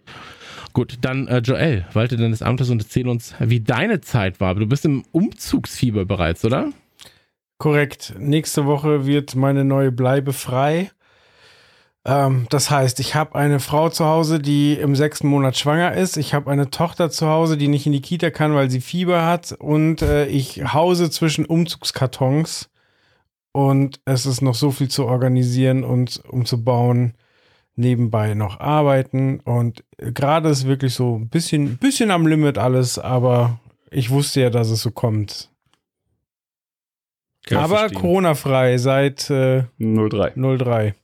Gut, 0.72 0.98
dann 1.00 1.26
äh, 1.28 1.38
Joel, 1.38 1.86
walte 1.92 2.16
deines 2.16 2.42
Amtes 2.42 2.70
und 2.70 2.82
erzähl 2.82 3.08
uns, 3.08 3.34
wie 3.38 3.60
deine 3.60 4.00
Zeit 4.00 4.40
war. 4.40 4.54
Du 4.54 4.66
bist 4.66 4.84
im 4.84 5.04
Umzugsfieber 5.12 6.04
bereits, 6.04 6.44
oder? 6.44 6.72
Korrekt. 7.58 8.14
Nächste 8.18 8.66
Woche 8.66 9.06
wird 9.06 9.34
meine 9.34 9.64
neue 9.64 9.90
Bleibe 9.90 10.32
frei. 10.32 10.90
Ähm, 12.04 12.46
das 12.50 12.70
heißt, 12.70 13.00
ich 13.00 13.14
habe 13.14 13.34
eine 13.34 13.60
Frau 13.60 13.88
zu 13.88 14.04
Hause, 14.04 14.38
die 14.38 14.74
im 14.74 14.94
sechsten 14.94 15.26
Monat 15.26 15.56
schwanger 15.56 15.94
ist. 15.94 16.16
Ich 16.16 16.34
habe 16.34 16.50
eine 16.50 16.70
Tochter 16.70 17.10
zu 17.10 17.26
Hause, 17.26 17.56
die 17.56 17.68
nicht 17.68 17.86
in 17.86 17.92
die 17.92 18.00
Kita 18.00 18.30
kann, 18.30 18.54
weil 18.54 18.70
sie 18.70 18.80
Fieber 18.80 19.26
hat. 19.26 19.52
Und 19.58 20.02
äh, 20.02 20.26
ich 20.26 20.72
hause 20.72 21.10
zwischen 21.10 21.44
Umzugskartons 21.44 22.70
und 23.58 24.00
es 24.04 24.24
ist 24.24 24.40
noch 24.40 24.54
so 24.54 24.70
viel 24.70 24.86
zu 24.86 25.06
organisieren 25.06 25.82
und 25.82 26.22
umzubauen. 26.28 27.14
Nebenbei 27.74 28.34
noch 28.34 28.60
arbeiten 28.60 29.40
und 29.40 29.82
gerade 29.96 30.48
ist 30.48 30.68
wirklich 30.68 30.94
so 30.94 31.16
ein 31.16 31.28
bisschen, 31.28 31.76
bisschen 31.76 32.12
am 32.12 32.28
Limit 32.28 32.56
alles, 32.56 33.00
aber 33.00 33.58
ich 33.90 34.10
wusste 34.10 34.42
ja, 34.42 34.50
dass 34.50 34.70
es 34.70 34.82
so 34.82 34.92
kommt. 34.92 35.50
Kann 37.46 37.58
aber 37.58 37.90
Corona-frei 37.90 38.78
seit 38.78 39.28
äh, 39.28 39.64
03. 39.78 40.34
03. 40.36 40.94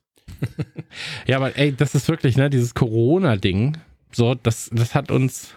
ja, 1.26 1.36
aber 1.38 1.58
ey, 1.58 1.74
das 1.74 1.96
ist 1.96 2.08
wirklich, 2.08 2.36
ne, 2.36 2.50
dieses 2.50 2.74
Corona-Ding, 2.74 3.78
so, 4.12 4.36
das, 4.36 4.70
das 4.72 4.94
hat 4.94 5.10
uns 5.10 5.56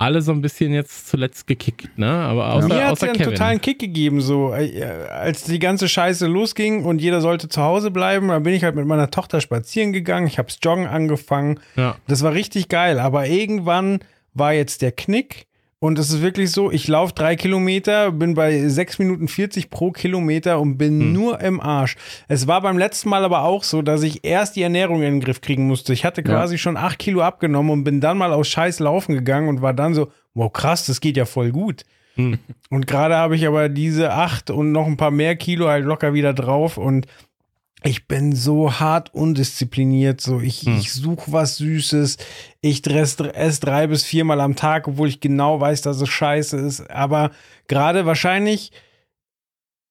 alle 0.00 0.22
so 0.22 0.32
ein 0.32 0.40
bisschen 0.40 0.72
jetzt 0.72 1.08
zuletzt 1.08 1.46
gekickt, 1.46 1.98
ne? 1.98 2.08
Aber 2.08 2.54
außer, 2.54 2.68
Mir 2.68 2.86
hat 2.86 2.96
es 2.96 3.02
einen 3.02 3.18
totalen 3.18 3.60
Kick 3.60 3.78
gegeben, 3.78 4.22
so 4.22 4.54
äh, 4.54 4.82
als 4.82 5.44
die 5.44 5.58
ganze 5.58 5.90
Scheiße 5.90 6.26
losging 6.26 6.84
und 6.86 7.02
jeder 7.02 7.20
sollte 7.20 7.50
zu 7.50 7.60
Hause 7.60 7.90
bleiben, 7.90 8.28
dann 8.28 8.42
bin 8.42 8.54
ich 8.54 8.64
halt 8.64 8.76
mit 8.76 8.86
meiner 8.86 9.10
Tochter 9.10 9.42
spazieren 9.42 9.92
gegangen, 9.92 10.26
ich 10.26 10.38
hab's 10.38 10.58
Joggen 10.62 10.86
angefangen. 10.86 11.60
Ja. 11.76 11.96
Das 12.08 12.22
war 12.22 12.32
richtig 12.32 12.68
geil, 12.68 12.98
aber 12.98 13.26
irgendwann 13.26 14.00
war 14.32 14.54
jetzt 14.54 14.80
der 14.80 14.92
Knick 14.92 15.46
und 15.82 15.98
es 15.98 16.10
ist 16.10 16.20
wirklich 16.20 16.50
so, 16.50 16.70
ich 16.70 16.86
laufe 16.88 17.14
drei 17.14 17.36
Kilometer, 17.36 18.12
bin 18.12 18.34
bei 18.34 18.68
sechs 18.68 18.98
Minuten 18.98 19.28
40 19.28 19.70
pro 19.70 19.90
Kilometer 19.92 20.60
und 20.60 20.76
bin 20.76 21.00
hm. 21.00 21.12
nur 21.14 21.40
im 21.40 21.58
Arsch. 21.58 21.96
Es 22.28 22.46
war 22.46 22.60
beim 22.60 22.76
letzten 22.76 23.08
Mal 23.08 23.24
aber 23.24 23.44
auch 23.44 23.64
so, 23.64 23.80
dass 23.80 24.02
ich 24.02 24.22
erst 24.22 24.56
die 24.56 24.62
Ernährung 24.62 24.96
in 24.96 25.14
den 25.14 25.20
Griff 25.20 25.40
kriegen 25.40 25.66
musste. 25.66 25.94
Ich 25.94 26.04
hatte 26.04 26.22
quasi 26.22 26.54
ja. 26.54 26.58
schon 26.58 26.76
acht 26.76 26.98
Kilo 26.98 27.22
abgenommen 27.22 27.72
und 27.72 27.84
bin 27.84 28.02
dann 28.02 28.18
mal 28.18 28.34
aus 28.34 28.48
Scheiß 28.48 28.78
laufen 28.80 29.14
gegangen 29.14 29.48
und 29.48 29.62
war 29.62 29.72
dann 29.72 29.94
so, 29.94 30.12
wow, 30.34 30.52
krass, 30.52 30.84
das 30.84 31.00
geht 31.00 31.16
ja 31.16 31.24
voll 31.24 31.50
gut. 31.50 31.86
Hm. 32.16 32.38
Und 32.68 32.86
gerade 32.86 33.16
habe 33.16 33.34
ich 33.34 33.46
aber 33.46 33.70
diese 33.70 34.12
acht 34.12 34.50
und 34.50 34.72
noch 34.72 34.86
ein 34.86 34.98
paar 34.98 35.10
mehr 35.10 35.34
Kilo 35.36 35.68
halt 35.68 35.86
locker 35.86 36.12
wieder 36.12 36.34
drauf 36.34 36.76
und 36.76 37.06
ich 37.82 38.06
bin 38.06 38.34
so 38.34 38.72
hart 38.80 39.14
undiszipliniert, 39.14 40.20
so 40.20 40.40
ich, 40.40 40.62
hm. 40.62 40.78
ich 40.78 40.92
suche 40.92 41.32
was 41.32 41.56
Süßes, 41.56 42.18
ich 42.60 42.86
esse 42.86 43.60
drei 43.60 43.86
bis 43.86 44.04
viermal 44.04 44.40
am 44.40 44.56
Tag, 44.56 44.88
obwohl 44.88 45.08
ich 45.08 45.20
genau 45.20 45.60
weiß, 45.60 45.82
dass 45.82 46.00
es 46.00 46.08
scheiße 46.08 46.56
ist. 46.58 46.90
Aber 46.90 47.30
gerade 47.68 48.06
wahrscheinlich, 48.06 48.72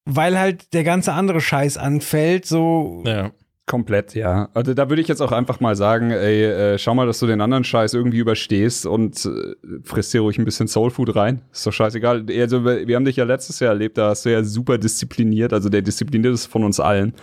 weil 0.06 0.38
halt 0.38 0.74
der 0.74 0.84
ganze 0.84 1.14
andere 1.14 1.42
Scheiß 1.42 1.78
anfällt, 1.78 2.46
so. 2.46 3.04
Ja. 3.06 3.32
Komplett, 3.66 4.16
ja. 4.16 4.50
Also 4.56 4.74
da 4.74 4.90
würde 4.90 5.00
ich 5.00 5.08
jetzt 5.08 5.22
auch 5.22 5.32
einfach 5.32 5.60
mal 5.60 5.76
sagen, 5.76 6.10
ey, 6.10 6.44
äh, 6.44 6.80
schau 6.80 6.96
mal, 6.96 7.06
dass 7.06 7.20
du 7.20 7.28
den 7.28 7.40
anderen 7.40 7.64
Scheiß 7.64 7.94
irgendwie 7.94 8.18
überstehst 8.18 8.88
und 8.88 9.24
äh, 9.28 9.54
frisst 9.84 10.12
dir 10.12 10.22
ruhig 10.22 10.40
ein 10.40 10.46
bisschen 10.46 10.68
Soulfood 10.68 11.16
rein. 11.16 11.44
Ist 11.52 11.68
doch 11.68 11.72
scheißegal. 11.72 12.26
Also 12.40 12.66
wir 12.66 12.96
haben 12.96 13.06
dich 13.06 13.18
ja 13.18 13.26
letztes 13.26 13.60
Jahr 13.60 13.74
erlebt, 13.74 14.00
da 14.00 14.10
hast 14.10 14.26
du 14.26 14.32
ja 14.32 14.44
super 14.44 14.80
diszipliniert, 14.80 15.54
also 15.54 15.70
der 15.70 15.84
disziplinierteste 15.84 16.50
von 16.50 16.64
uns 16.64 16.80
allen 16.80 17.14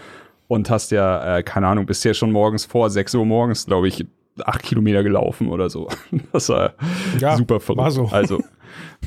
und 0.48 0.70
hast 0.70 0.90
ja, 0.90 1.38
äh, 1.38 1.42
keine 1.42 1.66
Ahnung, 1.66 1.86
bist 1.86 2.04
ja 2.04 2.14
schon 2.14 2.32
morgens 2.32 2.64
vor 2.64 2.90
6 2.90 3.14
Uhr 3.14 3.26
morgens, 3.26 3.66
glaube 3.66 3.88
ich, 3.88 4.06
acht 4.44 4.62
Kilometer 4.62 5.02
gelaufen 5.02 5.48
oder 5.48 5.70
so. 5.70 5.88
Das 6.32 6.48
war 6.48 6.74
ja, 7.18 7.36
super 7.36 7.60
verrückt. 7.60 7.82
War 7.82 7.90
so. 7.90 8.08
Also 8.12 8.42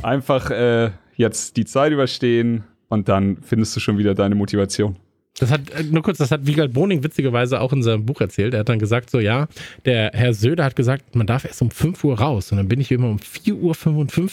einfach 0.01 0.49
äh, 0.51 0.91
jetzt 1.15 1.57
die 1.57 1.65
Zeit 1.65 1.91
überstehen 1.91 2.63
und 2.87 3.09
dann 3.09 3.37
findest 3.41 3.75
du 3.75 3.79
schon 3.79 3.97
wieder 3.97 4.15
deine 4.15 4.35
Motivation. 4.35 4.95
Das 5.39 5.51
hat, 5.51 5.69
äh, 5.71 5.83
nur 5.83 6.03
kurz, 6.03 6.17
das 6.17 6.31
hat 6.31 6.45
Wiegald 6.45 6.73
Boning 6.73 7.03
witzigerweise 7.03 7.61
auch 7.61 7.73
in 7.73 7.81
seinem 7.81 8.05
Buch 8.05 8.21
erzählt. 8.21 8.53
Er 8.53 8.61
hat 8.61 8.69
dann 8.69 8.79
gesagt, 8.79 9.09
so 9.09 9.19
ja, 9.19 9.47
der 9.85 10.11
Herr 10.13 10.33
Söder 10.33 10.65
hat 10.65 10.75
gesagt, 10.75 11.15
man 11.15 11.27
darf 11.27 11.45
erst 11.45 11.61
um 11.61 11.71
5 11.71 12.03
Uhr 12.03 12.19
raus. 12.19 12.51
Und 12.51 12.57
dann 12.57 12.67
bin 12.67 12.79
ich 12.81 12.91
immer 12.91 13.09
um 13.09 13.17
4.55 13.17 13.53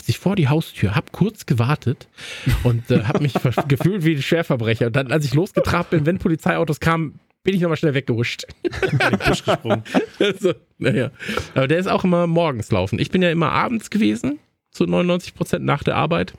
Uhr 0.09 0.15
vor 0.15 0.37
die 0.37 0.49
Haustür, 0.49 0.95
hab 0.95 1.13
kurz 1.13 1.47
gewartet 1.47 2.09
und 2.65 2.91
äh, 2.91 3.05
hab 3.05 3.21
mich 3.21 3.35
gefühlt 3.69 4.05
wie 4.05 4.17
ein 4.17 4.23
Schwerverbrecher. 4.23 4.87
Und 4.87 4.97
dann, 4.97 5.13
als 5.13 5.25
ich 5.25 5.35
losgetrabt 5.35 5.91
bin, 5.91 6.07
wenn 6.07 6.19
Polizeiautos 6.19 6.81
kamen, 6.81 7.21
bin 7.47 7.55
ich 7.55 7.61
nochmal 7.61 7.77
schnell 7.77 7.95
weggehuscht. 7.95 8.45
Gesprungen. 9.29 9.85
also, 10.19 10.53
naja. 10.79 11.13
Aber 11.55 11.69
der 11.69 11.79
ist 11.79 11.87
auch 11.87 12.03
immer 12.03 12.27
morgens 12.27 12.73
laufen. 12.73 12.99
Ich 12.99 13.11
bin 13.13 13.23
ja 13.23 13.31
immer 13.31 13.53
abends 13.53 13.89
gewesen, 13.89 14.41
zu 14.73 14.85
99 14.85 15.35
Prozent 15.35 15.65
nach 15.65 15.85
der 15.85 15.95
Arbeit. 15.95 16.35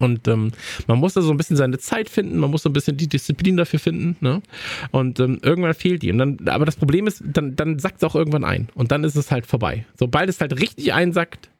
Und 0.00 0.26
ähm, 0.28 0.50
man 0.86 0.98
muss 0.98 1.12
da 1.12 1.20
so 1.20 1.30
ein 1.30 1.36
bisschen 1.36 1.56
seine 1.56 1.78
Zeit 1.78 2.08
finden, 2.08 2.38
man 2.38 2.50
muss 2.50 2.62
so 2.62 2.70
ein 2.70 2.72
bisschen 2.72 2.96
die 2.96 3.06
Disziplin 3.06 3.56
dafür 3.56 3.78
finden, 3.78 4.16
ne? 4.20 4.42
Und 4.90 5.20
ähm, 5.20 5.38
irgendwann 5.42 5.74
fehlt 5.74 6.02
die. 6.02 6.10
Und 6.10 6.18
dann, 6.18 6.48
aber 6.48 6.64
das 6.64 6.76
Problem 6.76 7.06
ist, 7.06 7.22
dann, 7.24 7.54
dann 7.54 7.78
sackt 7.78 7.98
es 7.98 8.04
auch 8.04 8.14
irgendwann 8.14 8.44
ein. 8.44 8.68
Und 8.74 8.90
dann 8.92 9.04
ist 9.04 9.14
es 9.14 9.30
halt 9.30 9.46
vorbei. 9.46 9.84
Sobald 9.98 10.28
es 10.28 10.40
halt 10.40 10.58
richtig 10.58 10.94
einsackt, 10.94 11.50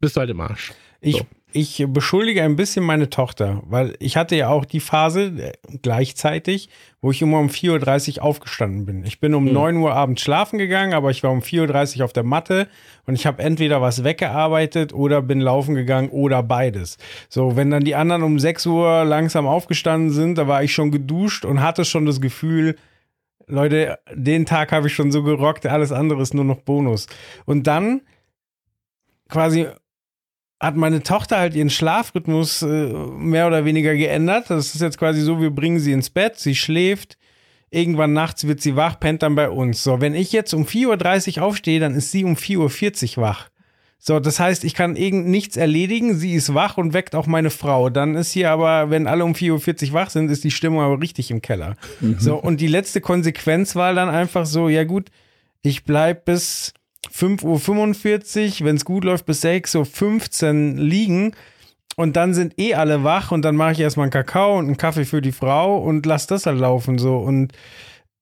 bist 0.00 0.16
du 0.16 0.20
halt 0.20 0.30
im 0.30 0.40
Arsch. 0.40 0.72
Ich, 1.00 1.16
so. 1.16 1.26
Ich 1.52 1.84
beschuldige 1.88 2.42
ein 2.42 2.56
bisschen 2.56 2.84
meine 2.84 3.08
Tochter, 3.08 3.62
weil 3.64 3.94
ich 4.00 4.16
hatte 4.16 4.36
ja 4.36 4.48
auch 4.48 4.64
die 4.64 4.80
Phase 4.80 5.24
äh, 5.26 5.52
gleichzeitig, 5.82 6.68
wo 7.00 7.10
ich 7.10 7.22
immer 7.22 7.38
um 7.38 7.48
4.30 7.48 8.18
Uhr 8.18 8.24
aufgestanden 8.24 8.84
bin. 8.84 9.04
Ich 9.04 9.18
bin 9.18 9.34
um 9.34 9.46
hm. 9.46 9.54
9 9.54 9.76
Uhr 9.78 9.94
abends 9.94 10.22
schlafen 10.22 10.58
gegangen, 10.58 10.92
aber 10.92 11.10
ich 11.10 11.22
war 11.22 11.30
um 11.30 11.40
4.30 11.40 11.98
Uhr 11.98 12.04
auf 12.04 12.12
der 12.12 12.22
Matte 12.22 12.68
und 13.06 13.14
ich 13.14 13.26
habe 13.26 13.42
entweder 13.42 13.80
was 13.80 14.04
weggearbeitet 14.04 14.92
oder 14.92 15.22
bin 15.22 15.40
laufen 15.40 15.74
gegangen 15.74 16.10
oder 16.10 16.42
beides. 16.42 16.98
So, 17.28 17.56
wenn 17.56 17.70
dann 17.70 17.84
die 17.84 17.94
anderen 17.94 18.22
um 18.22 18.38
6 18.38 18.66
Uhr 18.66 19.04
langsam 19.04 19.46
aufgestanden 19.46 20.10
sind, 20.10 20.36
da 20.36 20.48
war 20.48 20.62
ich 20.62 20.72
schon 20.72 20.90
geduscht 20.90 21.44
und 21.44 21.62
hatte 21.62 21.84
schon 21.84 22.04
das 22.04 22.20
Gefühl, 22.20 22.76
Leute, 23.46 23.98
den 24.12 24.44
Tag 24.44 24.72
habe 24.72 24.88
ich 24.88 24.94
schon 24.94 25.10
so 25.10 25.22
gerockt, 25.22 25.64
alles 25.64 25.92
andere 25.92 26.20
ist 26.20 26.34
nur 26.34 26.44
noch 26.44 26.58
Bonus. 26.58 27.06
Und 27.46 27.66
dann 27.66 28.02
quasi 29.28 29.66
hat 30.60 30.76
meine 30.76 31.02
Tochter 31.02 31.38
halt 31.38 31.54
ihren 31.54 31.70
Schlafrhythmus 31.70 32.62
äh, 32.62 32.66
mehr 32.66 33.46
oder 33.46 33.64
weniger 33.64 33.94
geändert. 33.94 34.50
Das 34.50 34.74
ist 34.74 34.80
jetzt 34.80 34.98
quasi 34.98 35.20
so, 35.20 35.40
wir 35.40 35.50
bringen 35.50 35.78
sie 35.78 35.92
ins 35.92 36.10
Bett, 36.10 36.38
sie 36.38 36.54
schläft, 36.54 37.16
irgendwann 37.70 38.12
nachts 38.12 38.46
wird 38.46 38.60
sie 38.60 38.74
wach, 38.74 38.98
pennt 38.98 39.22
dann 39.22 39.34
bei 39.34 39.50
uns. 39.50 39.84
So, 39.84 40.00
wenn 40.00 40.14
ich 40.14 40.32
jetzt 40.32 40.54
um 40.54 40.64
4.30 40.64 41.38
Uhr 41.38 41.44
aufstehe, 41.44 41.80
dann 41.80 41.94
ist 41.94 42.10
sie 42.10 42.24
um 42.24 42.34
4.40 42.34 43.18
Uhr 43.18 43.22
wach. 43.22 43.50
So, 44.00 44.20
das 44.20 44.38
heißt, 44.38 44.62
ich 44.62 44.74
kann 44.74 44.94
irgend 44.94 45.26
nichts 45.26 45.56
erledigen, 45.56 46.14
sie 46.14 46.34
ist 46.34 46.54
wach 46.54 46.76
und 46.78 46.92
weckt 46.92 47.14
auch 47.16 47.26
meine 47.26 47.50
Frau. 47.50 47.90
Dann 47.90 48.14
ist 48.14 48.30
hier 48.30 48.50
aber, 48.50 48.90
wenn 48.90 49.08
alle 49.08 49.24
um 49.24 49.32
4.40 49.32 49.88
Uhr 49.88 49.92
wach 49.94 50.10
sind, 50.10 50.30
ist 50.30 50.44
die 50.44 50.52
Stimmung 50.52 50.80
aber 50.80 51.00
richtig 51.00 51.30
im 51.30 51.42
Keller. 51.42 51.76
Mhm. 52.00 52.16
So, 52.18 52.36
und 52.36 52.60
die 52.60 52.68
letzte 52.68 53.00
Konsequenz 53.00 53.74
war 53.74 53.94
dann 53.94 54.08
einfach 54.08 54.46
so, 54.46 54.68
ja 54.68 54.84
gut, 54.84 55.10
ich 55.62 55.84
bleib 55.84 56.24
bis 56.24 56.74
5.45 57.06 58.60
Uhr, 58.60 58.66
wenn 58.66 58.76
es 58.76 58.84
gut 58.84 59.04
läuft, 59.04 59.26
bis 59.26 59.44
6.15 59.44 60.74
Uhr 60.76 60.82
liegen. 60.82 61.32
Und 61.96 62.14
dann 62.16 62.32
sind 62.32 62.58
eh 62.60 62.74
alle 62.74 63.02
wach 63.02 63.32
und 63.32 63.42
dann 63.42 63.56
mache 63.56 63.72
ich 63.72 63.80
erstmal 63.80 64.04
einen 64.04 64.12
Kakao 64.12 64.56
und 64.56 64.66
einen 64.66 64.76
Kaffee 64.76 65.04
für 65.04 65.20
die 65.20 65.32
Frau 65.32 65.78
und 65.78 66.06
lass 66.06 66.28
das 66.28 66.46
halt 66.46 66.60
laufen 66.60 66.98
so. 66.98 67.16
Und, 67.18 67.52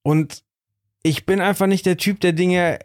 und 0.03 0.43
ich 1.03 1.27
bin 1.27 1.41
einfach 1.41 1.67
nicht 1.67 1.85
der 1.85 1.99
Typ, 1.99 2.21
der 2.21 2.33
Dinge, 2.33 2.79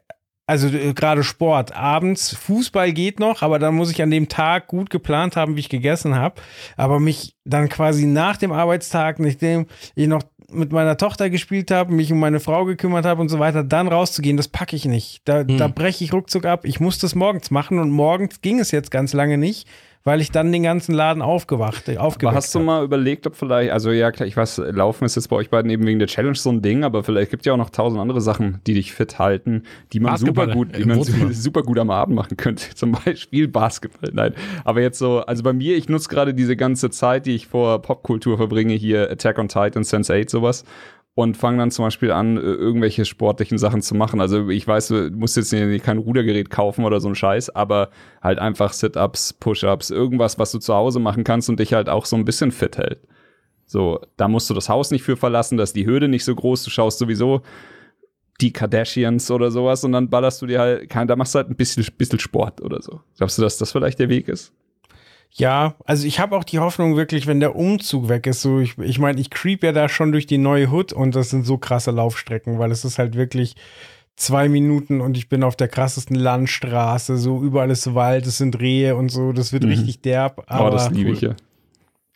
also 0.48 0.68
äh, 0.68 0.94
gerade 0.94 1.24
Sport, 1.24 1.74
abends, 1.74 2.36
Fußball 2.36 2.92
geht 2.92 3.22
noch, 3.22 3.42
aber 3.42 3.58
dann 3.58 3.74
muss 3.74 3.90
ich 3.90 4.02
an 4.02 4.12
dem 4.12 4.28
Tag 4.28 4.68
gut 4.68 4.90
geplant 4.90 5.38
haben, 5.38 5.56
wie 5.56 5.62
ich 5.62 5.70
gegessen 5.70 6.16
habe. 6.16 6.42
Aber 6.76 7.00
mich 7.00 7.38
dann 7.46 7.70
quasi 7.70 8.06
nach 8.06 8.36
dem 8.36 8.52
Arbeitstag, 8.52 9.20
nachdem 9.20 9.68
ich 9.96 10.08
noch 10.08 10.24
mit 10.54 10.72
meiner 10.72 10.98
Tochter 10.98 11.30
gespielt 11.30 11.72
habe, 11.72 11.94
mich 11.94 12.12
um 12.12 12.20
meine 12.20 12.40
Frau 12.40 12.66
gekümmert 12.66 13.06
habe 13.06 13.22
und 13.22 13.30
so 13.30 13.40
weiter, 13.40 13.64
dann 13.64 13.88
rauszugehen, 13.88 14.38
das 14.38 14.48
packe 14.48 14.76
ich 14.76 14.86
nicht. 14.86 15.22
Da, 15.26 15.40
hm. 15.40 15.58
da 15.58 15.68
breche 15.68 16.04
ich 16.04 16.14
ruckzuck 16.14 16.46
ab. 16.46 16.66
Ich 16.66 16.80
muss 16.80 17.00
das 17.00 17.16
morgens 17.16 17.52
machen 17.52 17.80
und 17.80 17.90
morgens 17.90 18.42
ging 18.42 18.60
es 18.60 18.72
jetzt 18.72 18.92
ganz 18.92 19.14
lange 19.14 19.38
nicht, 19.38 19.68
weil 20.04 20.22
ich 20.22 20.32
dann 20.32 20.52
den 20.52 20.64
ganzen 20.64 20.94
Laden 20.94 21.22
aufgewacht, 21.22 21.90
aufgeweckt 21.98 22.24
Aber 22.26 22.36
hast 22.36 22.56
du 22.56 22.60
mal 22.60 22.84
überlegt, 22.84 23.28
ob 23.28 23.36
vielleicht, 23.36 23.72
also 23.72 23.92
ja 23.92 24.12
klar, 24.12 24.28
ich 24.28 24.36
weiß, 24.36 24.58
Laufen 24.72 25.06
ist 25.06 25.16
jetzt 25.16 25.28
bei 25.28 25.36
euch 25.36 25.50
beiden 25.50 25.70
eben 25.70 25.86
wegen 25.86 26.00
der 26.00 26.08
Challenge 26.08 26.36
so 26.36 26.50
ein 26.50 26.62
Ding, 26.62 26.84
aber 26.84 27.04
vielleicht 27.04 27.32
gibt 27.32 27.42
es 27.42 27.46
ja 27.46 27.54
auch 27.54 27.58
noch 27.58 27.70
tausend 27.70 28.02
andere 28.02 28.22
Sachen, 28.22 28.60
die 28.66 28.74
dich 28.74 28.94
fit 28.94 29.20
halten, 29.20 29.64
die 29.94 30.00
man 30.00 30.18
super 30.18 30.48
gut, 30.48 30.76
die 30.78 30.86
man 30.86 31.04
super 31.32 31.64
gut 31.64 31.78
am 31.80 31.90
Abend 31.90 32.16
machen 32.16 32.38
könnte. 32.38 32.66
Zum 32.76 32.94
Beispiel 32.94 33.48
Basketball. 33.48 34.12
Nein, 34.14 34.34
aber 34.64 34.82
jetzt 34.82 34.98
so, 34.98 35.20
also 35.20 35.44
bei 35.44 35.54
mir, 35.54 35.78
ich 35.78 35.90
nutze 35.90 36.10
gerade 36.10 36.34
diese 36.34 36.56
ganze 36.56 36.90
Zeit, 36.90 37.26
die 37.26 37.36
ich 37.36 37.48
vor 37.48 37.82
Popkultur 37.82 38.38
verbringe, 38.38 38.74
hier 38.74 39.10
Attack 39.12 39.38
on 39.38 39.48
Titan, 39.48 39.84
Sense 39.84 40.14
8, 40.14 40.30
sowas 40.30 40.66
und 41.14 41.36
fangen 41.36 41.58
dann 41.58 41.72
zum 41.72 41.86
Beispiel 41.86 42.12
an, 42.12 42.38
irgendwelche 42.38 43.04
sportlichen 43.04 43.58
Sachen 43.58 43.82
zu 43.82 43.96
machen. 43.96 44.22
Also 44.22 44.50
ich 44.50 44.66
weiß, 44.66 44.88
du 44.88 45.10
musst 45.12 45.36
jetzt 45.36 45.52
kein 45.84 45.98
Rudergerät 45.98 46.50
kaufen 46.50 46.86
oder 46.86 47.02
so 47.02 47.10
ein 47.10 47.16
Scheiß, 47.16 47.50
aber 47.50 47.90
halt 48.22 48.40
einfach 48.40 48.72
Sit-ups, 48.72 49.34
Push-ups, 49.34 49.90
irgendwas, 49.90 50.40
was 50.40 50.52
du 50.52 50.60
zu 50.60 50.74
Hause 50.74 51.00
machen 51.00 51.24
kannst 51.24 51.50
und 51.50 51.60
dich 51.60 51.74
halt 51.74 51.90
auch 51.90 52.06
so 52.06 52.16
ein 52.16 52.24
bisschen 52.24 52.52
fit 52.52 52.78
hält. 52.78 53.02
So, 53.66 54.00
da 54.18 54.28
musst 54.28 54.50
du 54.50 54.54
das 54.54 54.70
Haus 54.70 54.92
nicht 54.92 55.04
für 55.04 55.18
verlassen, 55.18 55.58
da 55.58 55.64
ist 55.64 55.76
die 55.76 55.86
Hürde 55.86 56.08
nicht 56.08 56.26
so 56.26 56.34
groß, 56.34 56.64
du 56.64 56.70
schaust 56.70 57.00
sowieso 57.00 57.42
die 58.40 58.54
Kardashians 58.54 59.30
oder 59.32 59.52
sowas 59.52 59.84
und 59.84 59.92
dann 59.92 60.10
ballerst 60.10 60.42
du 60.42 60.48
dir 60.48 60.60
halt, 60.60 60.90
da 60.94 61.16
machst 61.16 61.36
du 61.36 61.40
halt 61.40 61.50
ein 61.50 61.56
bisschen, 61.56 61.86
bisschen 61.98 62.20
Sport 62.20 62.62
oder 62.62 62.82
so. 62.82 63.02
Glaubst 63.18 63.38
du, 63.38 63.42
dass 63.42 63.58
das 63.58 63.72
vielleicht 63.72 64.00
der 64.00 64.10
Weg 64.10 64.28
ist? 64.28 64.54
Ja, 65.34 65.76
also 65.86 66.06
ich 66.06 66.20
habe 66.20 66.36
auch 66.36 66.44
die 66.44 66.60
Hoffnung 66.60 66.98
wirklich, 66.98 67.26
wenn 67.26 67.40
der 67.40 67.56
Umzug 67.56 68.10
weg 68.10 68.28
ist, 68.28 68.42
so 68.42 68.60
ich 68.60 68.78
ich 68.78 69.00
meine, 69.00 69.20
ich 69.20 69.30
creep 69.30 69.64
ja 69.64 69.72
da 69.72 69.88
schon 69.88 70.12
durch 70.12 70.28
die 70.28 70.38
neue 70.38 70.70
Hood 70.70 70.92
und 70.92 71.16
das 71.16 71.30
sind 71.30 71.46
so 71.46 71.58
krasse 71.58 71.92
Laufstrecken, 71.92 72.60
weil 72.60 72.72
es 72.72 72.84
ist 72.84 73.00
halt 73.00 73.16
wirklich 73.16 73.56
zwei 74.18 74.50
Minuten 74.50 75.00
und 75.00 75.16
ich 75.16 75.30
bin 75.30 75.44
auf 75.44 75.56
der 75.56 75.70
krassesten 75.70 76.18
Landstraße, 76.18 77.18
so 77.18 77.42
überall 77.42 77.72
ist 77.72 77.96
Wald, 77.96 78.28
es 78.28 78.38
sind 78.38 78.60
Rehe 78.60 78.96
und 78.98 79.10
so, 79.10 79.32
das 79.32 79.54
wird 79.54 79.64
mhm. 79.64 79.70
richtig 79.70 80.02
derb. 80.02 80.44
Aber 80.48 80.68
oh, 80.68 80.72
das 80.72 80.92
liebe 80.92 81.12
ich 81.12 81.22
ja. 81.22 81.36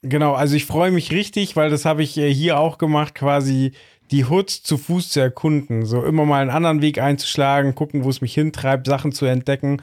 Genau, 0.01 0.33
also 0.33 0.55
ich 0.55 0.65
freue 0.65 0.91
mich 0.91 1.11
richtig, 1.11 1.55
weil 1.55 1.69
das 1.69 1.85
habe 1.85 2.03
ich 2.03 2.17
äh, 2.17 2.31
hier 2.31 2.59
auch 2.59 2.77
gemacht, 2.77 3.15
quasi 3.15 3.71
die 4.11 4.25
Hood 4.25 4.49
zu 4.49 4.77
Fuß 4.77 5.09
zu 5.09 5.19
erkunden, 5.19 5.85
so 5.85 6.03
immer 6.03 6.25
mal 6.25 6.41
einen 6.41 6.51
anderen 6.51 6.81
Weg 6.81 6.99
einzuschlagen, 6.99 7.73
gucken, 7.75 8.03
wo 8.03 8.09
es 8.09 8.21
mich 8.21 8.33
hintreibt, 8.33 8.85
Sachen 8.85 9.13
zu 9.13 9.25
entdecken 9.25 9.81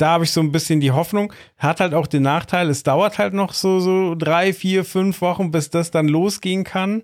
da 0.00 0.10
habe 0.10 0.24
ich 0.24 0.32
so 0.32 0.40
ein 0.40 0.52
bisschen 0.52 0.80
die 0.80 0.92
Hoffnung. 0.92 1.32
Hat 1.58 1.80
halt 1.80 1.94
auch 1.94 2.06
den 2.06 2.22
Nachteil, 2.22 2.70
es 2.70 2.82
dauert 2.82 3.18
halt 3.18 3.34
noch 3.34 3.52
so, 3.52 3.80
so 3.80 4.14
drei, 4.14 4.52
vier, 4.52 4.84
fünf 4.84 5.20
Wochen, 5.20 5.50
bis 5.50 5.70
das 5.70 5.90
dann 5.90 6.08
losgehen 6.08 6.64
kann. 6.64 7.02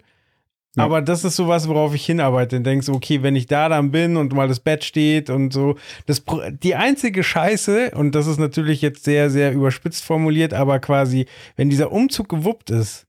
Ja. 0.77 0.85
Aber 0.85 1.01
das 1.01 1.25
ist 1.25 1.37
sowas, 1.37 1.69
worauf 1.69 1.95
ich 1.95 2.05
hinarbeite. 2.05 2.59
Und 2.59 2.65
denkst, 2.65 2.89
okay, 2.89 3.23
wenn 3.23 3.35
ich 3.35 3.47
da 3.47 3.69
dann 3.69 3.91
bin 3.91 4.17
und 4.17 4.35
mal 4.35 4.49
das 4.49 4.61
Bett 4.61 4.85
steht 4.85 5.31
und 5.31 5.53
so. 5.53 5.77
Das, 6.05 6.23
die 6.63 6.75
einzige 6.75 7.23
Scheiße, 7.23 7.93
und 7.95 8.15
das 8.15 8.27
ist 8.27 8.39
natürlich 8.39 8.83
jetzt 8.83 9.05
sehr, 9.05 9.31
sehr 9.31 9.53
überspitzt 9.53 10.05
formuliert, 10.05 10.53
aber 10.53 10.79
quasi, 10.79 11.27
wenn 11.57 11.71
dieser 11.71 11.93
Umzug 11.93 12.29
gewuppt 12.29 12.71
ist, 12.71 13.07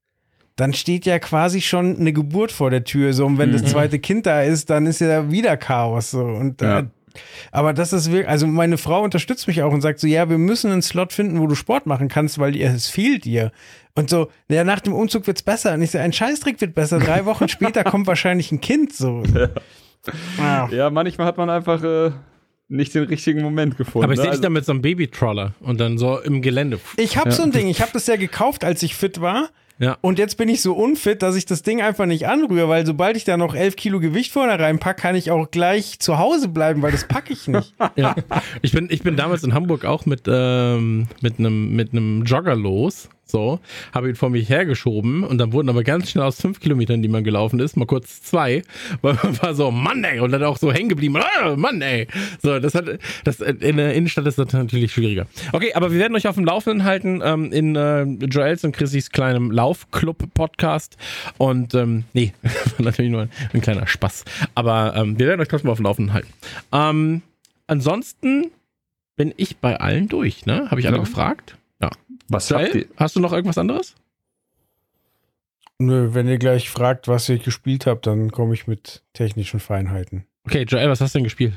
dann 0.55 0.73
steht 0.73 1.05
ja 1.05 1.19
quasi 1.19 1.61
schon 1.61 1.97
eine 1.99 2.13
Geburt 2.13 2.51
vor 2.51 2.71
der 2.71 2.83
Tür. 2.83 3.13
So, 3.13 3.25
und 3.25 3.37
wenn 3.37 3.49
mhm. 3.49 3.53
das 3.53 3.65
zweite 3.65 3.99
Kind 3.99 4.25
da 4.25 4.41
ist, 4.41 4.69
dann 4.69 4.85
ist 4.85 5.01
ja 5.01 5.29
wieder 5.29 5.55
Chaos. 5.55 6.11
So. 6.11 6.23
Und 6.23 6.61
ja. 6.61 6.87
Aber 7.51 7.73
das 7.73 7.93
ist 7.93 8.11
wirklich, 8.11 8.27
also 8.27 8.47
meine 8.47 8.77
Frau 8.77 9.03
unterstützt 9.03 9.47
mich 9.47 9.61
auch 9.63 9.71
und 9.71 9.81
sagt 9.81 9.99
so, 9.99 10.07
ja, 10.07 10.29
wir 10.29 10.37
müssen 10.37 10.71
einen 10.71 10.81
Slot 10.81 11.13
finden, 11.13 11.39
wo 11.39 11.47
du 11.47 11.55
Sport 11.55 11.85
machen 11.85 12.07
kannst, 12.07 12.39
weil 12.39 12.55
es 12.59 12.87
fehlt 12.87 13.25
dir. 13.25 13.51
Und 13.95 14.09
so, 14.09 14.29
ja, 14.49 14.63
nach 14.63 14.79
dem 14.79 14.93
Umzug 14.93 15.25
wird's 15.27 15.41
besser. 15.41 15.73
Und 15.73 15.81
ich 15.81 15.91
so, 15.91 15.97
ein 15.97 16.13
Scheißtrick 16.13 16.61
wird 16.61 16.75
besser. 16.75 16.99
Drei 16.99 17.25
Wochen 17.25 17.47
später 17.47 17.83
kommt 17.83 18.07
wahrscheinlich 18.07 18.51
ein 18.51 18.61
Kind 18.61 18.93
so. 18.93 19.23
Ja, 20.37 20.69
ja 20.71 20.89
manchmal 20.89 21.27
hat 21.27 21.37
man 21.37 21.49
einfach 21.49 21.83
äh, 21.83 22.11
nicht 22.69 22.93
den 22.93 23.03
richtigen 23.03 23.41
Moment 23.41 23.77
gefunden. 23.77 24.03
Aber 24.03 24.13
ich 24.13 24.19
sehe 24.19 24.27
ne? 24.27 24.33
dich 24.33 24.41
da 24.41 24.49
mit 24.49 24.65
so 24.65 24.71
einem 24.71 24.81
Babytroller 24.81 25.53
und 25.61 25.79
dann 25.79 25.97
so 25.97 26.19
im 26.19 26.41
Gelände. 26.41 26.79
Ich 26.97 27.17
habe 27.17 27.29
ja. 27.29 27.35
so 27.35 27.43
ein 27.43 27.51
Ding, 27.51 27.67
ich 27.67 27.81
habe 27.81 27.91
das 27.93 28.07
ja 28.07 28.17
gekauft, 28.17 28.63
als 28.63 28.83
ich 28.83 28.95
fit 28.95 29.21
war. 29.21 29.49
Ja. 29.79 29.97
Und 30.01 30.19
jetzt 30.19 30.37
bin 30.37 30.49
ich 30.49 30.61
so 30.61 30.73
unfit, 30.73 31.21
dass 31.21 31.35
ich 31.35 31.45
das 31.45 31.61
Ding 31.61 31.81
einfach 31.81 32.05
nicht 32.05 32.27
anrühre, 32.27 32.67
weil 32.67 32.85
sobald 32.85 33.15
ich 33.15 33.25
da 33.25 33.37
noch 33.37 33.55
elf 33.55 33.75
Kilo 33.75 33.99
Gewicht 33.99 34.31
vorne 34.31 34.57
reinpacke, 34.59 35.01
kann 35.01 35.15
ich 35.15 35.29
auch 35.31 35.51
gleich 35.51 35.99
zu 35.99 36.17
Hause 36.17 36.47
bleiben, 36.47 36.81
weil 36.81 36.91
das 36.91 37.07
packe 37.07 37.33
ich 37.33 37.47
nicht. 37.47 37.73
ja. 37.95 38.15
Ich 38.61 38.71
bin, 38.71 38.87
ich 38.89 39.03
bin 39.03 39.15
damals 39.15 39.43
in 39.43 39.53
Hamburg 39.53 39.85
auch 39.85 40.05
mit, 40.05 40.23
ähm, 40.27 41.07
mit 41.21 41.39
einem 41.39 41.75
mit 41.75 41.91
einem 41.91 42.23
Jogger 42.23 42.55
los 42.55 43.09
so, 43.29 43.59
habe 43.93 44.09
ihn 44.09 44.15
vor 44.15 44.29
mich 44.29 44.49
hergeschoben 44.49 45.23
und 45.23 45.37
dann 45.37 45.53
wurden 45.53 45.69
aber 45.69 45.83
ganz 45.83 46.09
schnell 46.09 46.23
aus 46.23 46.39
fünf 46.39 46.59
Kilometern, 46.59 47.01
die 47.01 47.07
man 47.07 47.23
gelaufen 47.23 47.59
ist, 47.59 47.77
mal 47.77 47.85
kurz 47.85 48.21
zwei, 48.21 48.63
weil 49.01 49.17
man 49.21 49.41
war 49.41 49.55
so, 49.55 49.71
Mann 49.71 50.03
ey, 50.03 50.19
und 50.19 50.31
dann 50.31 50.43
auch 50.43 50.57
so 50.57 50.71
hängen 50.71 50.89
geblieben, 50.89 51.17
ah, 51.17 51.55
Mann 51.55 51.81
ey. 51.81 52.07
So, 52.41 52.59
das 52.59 52.75
hat, 52.75 52.85
das, 53.23 53.39
in 53.39 53.77
der 53.77 53.93
Innenstadt 53.93 54.25
ist 54.25 54.37
das 54.37 54.53
natürlich 54.53 54.91
schwieriger. 54.91 55.27
Okay, 55.51 55.73
aber 55.73 55.91
wir 55.91 55.99
werden 55.99 56.15
euch 56.15 56.27
auf 56.27 56.35
dem 56.35 56.45
Laufenden 56.45 56.83
halten, 56.83 57.21
ähm, 57.23 57.51
in 57.51 57.75
äh, 57.75 58.03
Joels 58.03 58.63
und 58.63 58.71
Chrissys 58.75 59.11
kleinem 59.11 59.51
Laufclub-Podcast 59.51 60.97
und, 61.37 61.73
ähm, 61.73 62.05
nee, 62.13 62.33
natürlich 62.77 63.11
nur 63.11 63.21
ein, 63.23 63.29
ein, 63.53 63.61
kleiner 63.61 63.87
Spaß, 63.87 64.25
aber 64.55 64.95
ähm, 64.95 65.19
wir 65.19 65.27
werden 65.27 65.41
euch 65.41 65.47
trotzdem 65.47 65.69
auf 65.69 65.77
dem 65.77 65.85
Laufenden 65.85 66.13
halten. 66.13 66.29
Ähm, 66.71 67.21
ansonsten 67.67 68.51
bin 69.17 69.33
ich 69.35 69.57
bei 69.57 69.79
allen 69.79 70.07
durch, 70.07 70.45
ne? 70.45 70.69
Habe 70.69 70.79
ich 70.79 70.87
alle 70.87 70.97
ja. 70.97 71.03
gefragt? 71.03 71.57
Was 72.29 72.51
habt 72.51 72.75
ihr? 72.75 72.85
Hast 72.97 73.15
du 73.15 73.19
noch 73.19 73.33
irgendwas 73.33 73.57
anderes? 73.57 73.95
Nö, 75.79 76.09
wenn 76.13 76.27
ihr 76.27 76.39
gleich 76.39 76.69
fragt, 76.69 77.07
was 77.07 77.29
ich 77.29 77.43
gespielt 77.43 77.85
habe, 77.85 77.99
dann 78.01 78.31
komme 78.31 78.53
ich 78.55 78.65
mit 78.67 79.03
technischen 79.13 79.59
Feinheiten. 79.59 80.25
Okay, 80.45 80.63
Joel, 80.63 80.89
was 80.89 81.01
hast 81.01 81.13
du 81.13 81.19
denn 81.19 81.23
gespielt? 81.23 81.53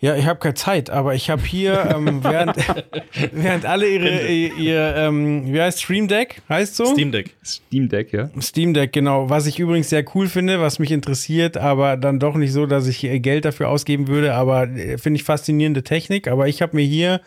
Ja, 0.00 0.16
ich 0.16 0.26
habe 0.26 0.38
keine 0.38 0.54
Zeit, 0.54 0.90
aber 0.90 1.14
ich 1.14 1.30
habe 1.30 1.42
hier, 1.42 1.94
ähm, 1.94 2.20
während, 2.24 2.56
während 3.32 3.64
alle 3.66 3.88
ihre, 3.88 4.26
ihr, 4.26 4.54
ihr 4.56 4.96
ähm, 4.96 5.52
wie 5.52 5.60
heißt 5.60 5.82
Stream 5.82 6.08
Deck, 6.08 6.42
heißt 6.48 6.76
so? 6.76 6.86
Steam 6.86 7.12
Deck. 7.12 7.34
Steam 7.44 7.88
Deck, 7.88 8.12
ja. 8.12 8.30
Steam 8.40 8.74
Deck, 8.74 8.92
genau. 8.92 9.28
Was 9.28 9.46
ich 9.46 9.58
übrigens 9.58 9.90
sehr 9.90 10.04
cool 10.14 10.28
finde, 10.28 10.60
was 10.60 10.78
mich 10.78 10.90
interessiert, 10.90 11.56
aber 11.56 11.96
dann 11.96 12.18
doch 12.18 12.36
nicht 12.36 12.52
so, 12.52 12.66
dass 12.66 12.86
ich 12.86 13.00
Geld 13.22 13.44
dafür 13.44 13.68
ausgeben 13.68 14.08
würde, 14.08 14.34
aber 14.34 14.68
äh, 14.68 14.98
finde 14.98 15.18
ich 15.18 15.24
faszinierende 15.24 15.84
Technik. 15.84 16.28
Aber 16.28 16.48
ich 16.48 16.62
habe 16.62 16.76
mir 16.76 16.84
hier 16.84 17.20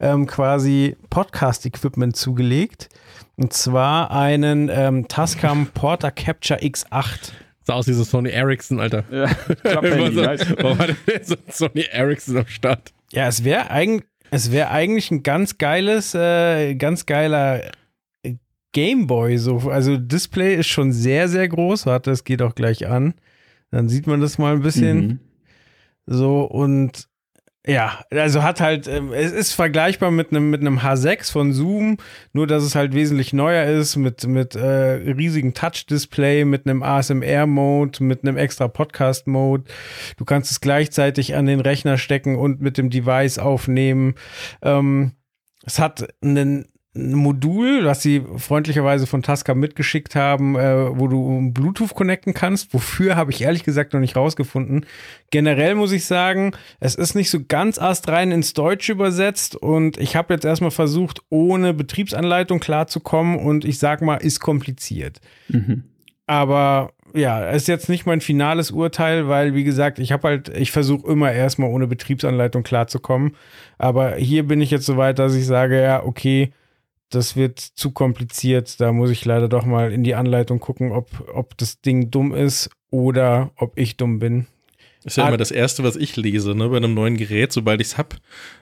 ähm, 0.00 0.26
quasi 0.26 0.96
Podcast-Equipment 1.10 2.16
zugelegt. 2.16 2.88
Und 3.36 3.52
zwar 3.52 4.10
einen 4.10 4.68
ähm, 4.72 5.06
Tascam 5.08 5.68
Porter 5.68 6.10
Capture 6.10 6.60
X8. 6.60 7.32
Sah 7.62 7.74
aus 7.74 7.86
wie 7.86 7.92
so 7.92 8.02
Sony 8.02 8.30
Ericsson, 8.30 8.80
Alter. 8.80 9.04
Ja, 9.10 9.26
Klapphandy, 9.26 10.12
so, 10.14 10.22
nice. 10.22 10.46
warum 10.58 10.78
hat 10.78 10.96
er 11.06 11.24
so 11.24 11.34
ein 11.34 11.52
Sony 11.52 11.84
Ericsson 11.90 12.38
am 12.38 12.46
Start? 12.46 12.92
Ja, 13.12 13.28
es 13.28 13.44
wäre 13.44 13.70
eigentlich, 13.70 14.08
es 14.30 14.50
wäre 14.50 14.70
eigentlich 14.70 15.10
ein 15.10 15.22
ganz 15.22 15.58
geiles, 15.58 16.14
äh, 16.14 16.74
ganz 16.74 17.06
geiler 17.06 17.62
äh, 18.22 18.34
Gameboy. 18.72 19.38
So, 19.38 19.70
also 19.70 19.96
Display 19.96 20.56
ist 20.56 20.68
schon 20.68 20.92
sehr, 20.92 21.28
sehr 21.28 21.48
groß. 21.48 21.86
Warte, 21.86 22.10
es 22.10 22.24
geht 22.24 22.42
auch 22.42 22.54
gleich 22.54 22.86
an. 22.86 23.14
Dann 23.70 23.88
sieht 23.88 24.06
man 24.06 24.20
das 24.20 24.38
mal 24.38 24.54
ein 24.54 24.62
bisschen. 24.62 25.06
Mhm. 25.06 25.18
So 26.06 26.44
und 26.44 27.08
ja, 27.66 28.00
also 28.10 28.42
hat 28.42 28.60
halt, 28.60 28.86
ähm, 28.86 29.12
es 29.12 29.32
ist 29.32 29.52
vergleichbar 29.52 30.10
mit 30.10 30.30
einem 30.30 30.48
mit 30.48 30.60
einem 30.60 30.78
H6 30.78 31.30
von 31.30 31.52
Zoom, 31.52 31.98
nur 32.32 32.46
dass 32.46 32.62
es 32.62 32.74
halt 32.74 32.94
wesentlich 32.94 33.32
neuer 33.32 33.64
ist, 33.66 33.96
mit, 33.96 34.26
mit 34.26 34.54
äh, 34.54 34.64
riesigen 34.66 35.54
Touch-Display, 35.54 36.44
mit 36.44 36.66
einem 36.66 36.82
ASMR-Mode, 36.82 38.02
mit 38.04 38.22
einem 38.22 38.36
extra 38.36 38.68
Podcast-Mode. 38.68 39.64
Du 40.16 40.24
kannst 40.24 40.50
es 40.50 40.60
gleichzeitig 40.60 41.34
an 41.34 41.46
den 41.46 41.60
Rechner 41.60 41.98
stecken 41.98 42.36
und 42.36 42.60
mit 42.60 42.78
dem 42.78 42.90
Device 42.90 43.38
aufnehmen. 43.38 44.14
Ähm, 44.62 45.12
es 45.66 45.78
hat 45.78 46.08
einen 46.22 46.68
ein 46.94 47.14
Modul, 47.14 47.84
was 47.84 48.02
sie 48.02 48.22
freundlicherweise 48.36 49.06
von 49.06 49.22
Tascam 49.22 49.60
mitgeschickt 49.60 50.14
haben, 50.14 50.56
äh, 50.56 50.98
wo 50.98 51.06
du 51.06 51.50
Bluetooth 51.52 51.94
connecten 51.94 52.34
kannst. 52.34 52.72
Wofür 52.74 53.14
habe 53.14 53.30
ich 53.30 53.42
ehrlich 53.42 53.62
gesagt 53.62 53.92
noch 53.92 54.00
nicht 54.00 54.16
rausgefunden. 54.16 54.86
Generell 55.30 55.74
muss 55.74 55.92
ich 55.92 56.06
sagen, 56.06 56.52
es 56.80 56.94
ist 56.94 57.14
nicht 57.14 57.30
so 57.30 57.40
ganz 57.46 57.78
astrein 57.78 58.32
ins 58.32 58.54
Deutsche 58.54 58.92
übersetzt 58.92 59.54
und 59.54 59.98
ich 59.98 60.16
habe 60.16 60.34
jetzt 60.34 60.44
erstmal 60.44 60.70
versucht, 60.70 61.22
ohne 61.28 61.74
Betriebsanleitung 61.74 62.58
klarzukommen 62.58 63.38
und 63.38 63.64
ich 63.64 63.78
sag 63.78 64.00
mal, 64.02 64.16
ist 64.16 64.40
kompliziert. 64.40 65.20
Mhm. 65.48 65.84
Aber 66.26 66.92
ja, 67.14 67.48
ist 67.50 67.68
jetzt 67.68 67.88
nicht 67.88 68.06
mein 68.06 68.20
finales 68.20 68.70
Urteil, 68.70 69.28
weil, 69.28 69.54
wie 69.54 69.64
gesagt, 69.64 69.98
ich 69.98 70.12
habe 70.12 70.28
halt, 70.28 70.48
ich 70.50 70.72
versuche 70.72 71.10
immer 71.10 71.32
erstmal 71.32 71.70
ohne 71.70 71.86
Betriebsanleitung 71.86 72.62
klarzukommen. 72.62 73.34
Aber 73.78 74.16
hier 74.16 74.46
bin 74.46 74.60
ich 74.60 74.70
jetzt 74.70 74.86
so 74.86 74.96
weit, 74.96 75.18
dass 75.18 75.34
ich 75.34 75.46
sage, 75.46 75.80
ja, 75.80 76.04
okay, 76.04 76.52
das 77.10 77.36
wird 77.36 77.58
zu 77.60 77.90
kompliziert. 77.90 78.80
Da 78.80 78.92
muss 78.92 79.10
ich 79.10 79.24
leider 79.24 79.48
doch 79.48 79.64
mal 79.64 79.92
in 79.92 80.04
die 80.04 80.14
Anleitung 80.14 80.60
gucken, 80.60 80.92
ob, 80.92 81.06
ob 81.32 81.56
das 81.58 81.80
Ding 81.80 82.10
dumm 82.10 82.34
ist 82.34 82.70
oder 82.90 83.50
ob 83.56 83.78
ich 83.78 83.96
dumm 83.96 84.18
bin. 84.18 84.46
Das 85.04 85.12
ist 85.12 85.16
ja 85.18 85.28
immer 85.28 85.36
das 85.36 85.52
Erste, 85.52 85.84
was 85.84 85.94
ich 85.94 86.16
lese, 86.16 86.56
ne, 86.56 86.68
bei 86.68 86.76
einem 86.76 86.92
neuen 86.92 87.16
Gerät, 87.16 87.52
sobald 87.52 87.80
ich 87.80 87.86
es 87.86 87.98
hab, 87.98 88.16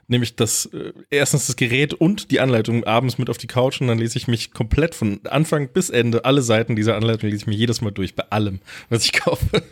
nämlich 0.06 0.36
das, 0.36 0.66
äh, 0.66 0.92
erstens 1.08 1.46
das 1.46 1.56
Gerät 1.56 1.94
und 1.94 2.30
die 2.30 2.40
Anleitung 2.40 2.84
abends 2.84 3.16
mit 3.16 3.30
auf 3.30 3.38
die 3.38 3.46
Couch 3.46 3.80
und 3.80 3.86
dann 3.88 3.98
lese 3.98 4.18
ich 4.18 4.28
mich 4.28 4.52
komplett 4.52 4.94
von 4.94 5.18
Anfang 5.24 5.68
bis 5.68 5.88
Ende, 5.88 6.26
alle 6.26 6.42
Seiten 6.42 6.76
dieser 6.76 6.94
Anleitung 6.94 7.30
lese 7.30 7.42
ich 7.42 7.46
mir 7.46 7.54
jedes 7.56 7.80
Mal 7.80 7.90
durch, 7.90 8.14
bei 8.14 8.24
allem, 8.28 8.60
was 8.90 9.06
ich 9.06 9.12
kaufe. 9.24 9.62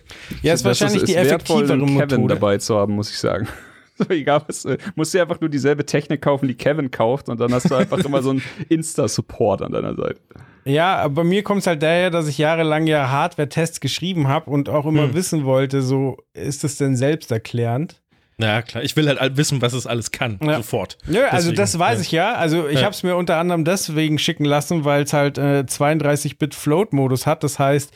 Ja, 0.43 0.55
ist 0.55 0.65
Das 0.65 0.81
wahrscheinlich 0.81 1.03
ist 1.03 1.11
die 1.11 1.15
wertvoll, 1.17 1.65
effektivere 1.65 1.73
einen 1.75 1.87
Kevin 1.99 1.99
Methode. 2.23 2.35
dabei 2.35 2.57
zu 2.59 2.77
haben, 2.77 2.95
muss 2.95 3.11
ich 3.11 3.19
sagen. 3.19 3.47
So, 3.99 4.11
egal 4.11 4.43
was, 4.49 4.65
äh, 4.65 4.77
musst 4.97 5.15
du 5.15 5.21
einfach 5.23 5.41
nur 5.41 5.49
dieselbe 5.49 5.87
Technik 5.87 6.21
kaufen, 6.23 6.49
die 6.49 6.55
Kevin 6.57 6.91
kauft 6.91 7.29
und 7.29 7.39
dann 7.41 7.55
hast 7.55 7.71
du 7.71 7.75
einfach 7.77 7.99
immer 8.05 8.23
so 8.23 8.31
einen 8.31 8.43
Insta-Support 8.69 9.63
an 9.63 9.73
deiner 9.73 9.95
Seite. 9.95 10.21
Ja, 10.65 10.97
aber 10.97 11.15
bei 11.23 11.25
mir 11.25 11.43
kommt 11.45 11.61
es 11.61 11.67
halt 11.67 11.83
daher, 11.83 12.11
dass 12.11 12.27
ich 12.27 12.39
jahrelang 12.39 12.87
ja 12.87 13.09
Hardware-Tests 13.11 13.81
geschrieben 13.81 14.27
habe 14.29 14.51
und 14.51 14.69
auch 14.69 14.87
immer 14.87 15.05
Hm. 15.05 15.15
wissen 15.15 15.45
wollte, 15.45 15.81
so 15.83 16.17
ist 16.33 16.65
es 16.65 16.77
denn 16.77 16.97
selbsterklärend? 16.97 18.01
Na 18.37 18.63
klar, 18.63 18.83
ich 18.83 18.97
will 18.97 19.07
halt 19.09 19.37
wissen, 19.37 19.63
was 19.63 19.75
es 19.75 19.87
alles 19.87 20.11
kann, 20.11 20.41
Ja. 20.43 20.57
sofort. 20.57 20.99
Ja, 21.07 21.27
also 21.29 21.51
Deswegen, 21.51 21.57
das 21.57 21.79
weiß 21.79 21.99
ja. 21.99 22.03
ich 22.03 22.11
ja. 22.13 22.35
Also 22.35 22.67
ich 22.67 22.81
Ja. 22.81 22.87
habe 22.87 22.91
es 22.95 23.05
mir 23.05 23.15
unter 23.15 23.37
anderem 23.37 23.65
deswegen 23.65 24.19
schicken 24.19 24.45
lassen, 24.45 24.85
weil 24.85 25.05
es 25.05 25.13
halt 25.13 25.39
äh, 25.39 25.63
32-Bit 25.69 26.53
Float-Modus 26.57 27.27
hat. 27.29 27.45
Das 27.45 27.61
heißt, 27.61 27.93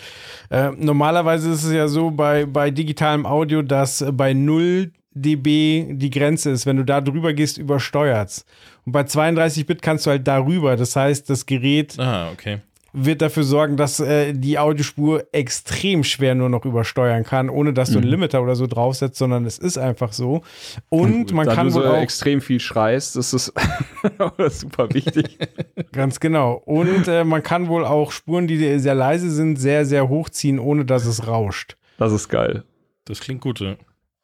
äh, 0.50 0.70
normalerweise 0.76 1.50
ist 1.50 1.64
es 1.64 1.72
ja 1.72 1.88
so 1.88 2.12
bei, 2.12 2.46
bei 2.46 2.70
digitalem 2.70 3.26
Audio, 3.26 3.62
dass 3.62 4.00
äh, 4.00 4.12
bei 4.12 4.32
0 4.32 4.92
dB 5.20 5.94
die 5.94 6.10
Grenze 6.10 6.50
ist. 6.50 6.66
Wenn 6.66 6.76
du 6.76 6.84
da 6.84 7.00
drüber 7.00 7.32
gehst, 7.32 7.58
übersteuert's. 7.58 8.44
Und 8.84 8.92
bei 8.92 9.02
32-Bit 9.02 9.82
kannst 9.82 10.06
du 10.06 10.10
halt 10.10 10.26
darüber. 10.26 10.76
Das 10.76 10.96
heißt, 10.96 11.28
das 11.28 11.44
Gerät 11.46 11.98
Ah, 11.98 12.30
okay. 12.32 12.58
wird 12.94 13.20
dafür 13.20 13.42
sorgen, 13.44 13.76
dass 13.76 14.00
äh, 14.00 14.32
die 14.32 14.58
Audiospur 14.58 15.24
extrem 15.32 16.04
schwer 16.04 16.34
nur 16.34 16.48
noch 16.48 16.64
übersteuern 16.64 17.22
kann, 17.22 17.50
ohne 17.50 17.72
dass 17.74 17.90
du 17.90 17.98
einen 17.98 18.08
Limiter 18.08 18.42
oder 18.42 18.56
so 18.56 18.66
draufsetzt, 18.66 19.18
sondern 19.18 19.44
es 19.44 19.58
ist 19.58 19.76
einfach 19.76 20.12
so. 20.14 20.42
Und 20.88 21.32
man 21.32 21.46
da 21.46 21.54
kann 21.54 21.66
du 21.66 21.72
so 21.74 21.80
wohl 21.80 21.88
auch 21.88 22.00
extrem 22.00 22.40
viel 22.40 22.60
schreist, 22.60 23.16
ist 23.16 23.32
es 24.38 24.60
super 24.60 24.88
wichtig. 24.94 25.38
Ganz 25.92 26.18
genau. 26.18 26.62
Und 26.64 27.08
äh, 27.08 27.24
man 27.24 27.42
kann 27.42 27.68
wohl 27.68 27.84
auch 27.84 28.10
Spuren, 28.10 28.46
die 28.46 28.78
sehr 28.78 28.94
leise 28.94 29.30
sind, 29.30 29.56
sehr, 29.56 29.84
sehr 29.84 30.08
hochziehen, 30.08 30.58
ohne 30.58 30.84
dass 30.86 31.04
es 31.04 31.26
rauscht. 31.26 31.76
Das 31.98 32.12
ist 32.12 32.28
geil. 32.30 32.64
Das 33.04 33.20
klingt 33.20 33.40
gut, 33.42 33.60
ja. 33.60 33.76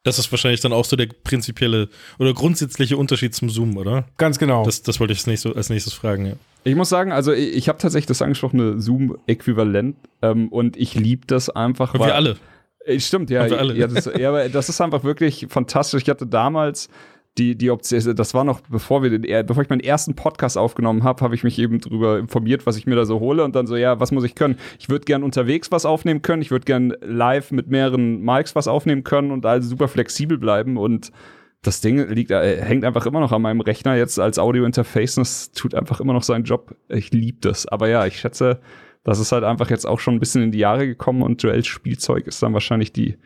Das 0.05 0.19
ist 0.19 0.31
wahrscheinlich 0.31 0.61
dann 0.61 0.73
auch 0.73 0.85
so 0.85 0.97
der 0.97 1.07
prinzipielle 1.07 1.89
oder 2.19 2.33
grundsätzliche 2.35 2.97
Unterschied 2.97 3.35
zum 3.35 3.49
Zoom, 3.49 3.77
oder? 3.77 4.05
Ganz 4.19 4.39
genau. 4.39 4.65
Das, 4.65 4.83
das 4.83 5.01
wollte 5.01 5.15
ich 5.15 5.21
als 5.21 5.27
nächstes, 5.27 5.57
als 5.57 5.71
nächstes 5.71 5.95
fragen, 5.95 6.27
ja. 6.27 6.33
Ich 6.63 6.75
muss 6.77 6.89
sagen, 6.91 7.11
also 7.11 7.33
ich, 7.33 7.55
ich 7.57 7.69
habe 7.69 7.79
tatsächlich 7.79 8.07
das 8.07 8.23
angesprochene 8.23 8.81
Zoom-Äquivalent 8.81 9.97
ähm, 10.23 10.49
und 10.49 10.77
ich 10.77 10.95
liebe 10.95 11.27
das 11.27 11.51
einfach. 11.51 11.95
Weil- 11.95 12.09
wir 12.09 12.15
alle. 12.15 12.37
Äh, 12.85 13.01
Stimmt, 13.01 13.31
ja. 13.31 13.47
Ja, 13.47 13.87
das, 13.87 14.11
ja, 14.19 14.29
aber 14.29 14.49
das 14.49 14.69
ist 14.69 14.81
einfach 14.81 15.05
wirklich 15.05 15.47
fantastisch. 15.49 16.03
Ich 16.03 16.11
hatte 16.11 16.27
damals 16.27 16.89
die, 17.39 17.57
die 17.57 17.71
Option, 17.71 18.15
das 18.15 18.33
war 18.33 18.45
noch 18.45 18.61
bevor 18.61 19.03
wir 19.03 19.11
den, 19.11 19.47
bevor 19.47 19.63
ich 19.63 19.69
meinen 19.69 19.81
ersten 19.81 20.15
Podcast 20.15 20.57
aufgenommen 20.57 21.03
habe, 21.03 21.23
habe 21.23 21.35
ich 21.35 21.43
mich 21.43 21.59
eben 21.59 21.81
darüber 21.81 22.19
informiert, 22.19 22.65
was 22.65 22.77
ich 22.77 22.87
mir 22.87 22.95
da 22.95 23.05
so 23.05 23.19
hole 23.19 23.43
und 23.43 23.57
dann 23.57 23.67
so, 23.67 23.77
ja, 23.77 23.99
was 23.99 24.13
muss 24.13 24.25
ich 24.25 24.37
können? 24.37 24.57
Ich 24.79 24.89
würde 24.89 25.05
gern 25.05 25.25
unterwegs 25.25 25.73
was 25.73 25.85
aufnehmen 25.85 26.23
können, 26.23 26.43
ich 26.43 26.53
würde 26.53 26.65
gern 26.65 26.95
live 27.01 27.51
mit 27.51 27.69
mehreren 27.69 28.21
Mics 28.23 28.55
was 28.55 28.69
aufnehmen 28.69 29.03
können 29.03 29.33
und 29.33 29.45
also 29.47 29.69
super 29.69 29.89
flexibel 29.89 30.39
bleiben 30.39 30.77
und 30.77 31.11
das 31.63 31.81
Ding 31.81 32.09
liegt, 32.09 32.31
äh, 32.31 32.63
hängt 32.63 32.85
einfach 32.85 33.07
immer 33.07 33.21
noch 33.21 33.33
an 33.33 33.43
meinem 33.43 33.61
Rechner 33.61 33.97
jetzt 33.97 34.21
als 34.21 34.39
Audio-Interface 34.39 35.19
und 35.19 35.23
es 35.23 35.51
tut 35.51 35.75
einfach 35.75 36.01
immer 36.01 36.13
noch 36.13 36.23
seinen 36.23 36.45
Job. 36.45 36.77
Ich 36.89 37.11
liebe 37.11 37.39
das. 37.41 37.67
Aber 37.67 37.89
ja, 37.89 38.07
ich 38.07 38.19
schätze, 38.19 38.61
das 39.03 39.19
ist 39.19 39.33
halt 39.33 39.45
einfach 39.45 39.71
jetzt 39.71 39.87
auch 39.87 39.99
schon 39.99 40.15
ein 40.15 40.21
bisschen 40.21 40.43
in 40.43 40.53
die 40.53 40.59
Jahre 40.59 40.87
gekommen 40.87 41.23
und 41.23 41.43
Joels 41.43 41.67
Spielzeug 41.67 42.27
ist 42.27 42.43
dann 42.43 42.53
wahrscheinlich 42.53 42.93
die, 42.93 43.17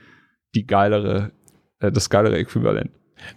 die 0.55 0.67
geilere, 0.67 1.33
äh, 1.81 1.93
das 1.93 2.11
geilere 2.11 2.39
Äquivalent. 2.39 2.91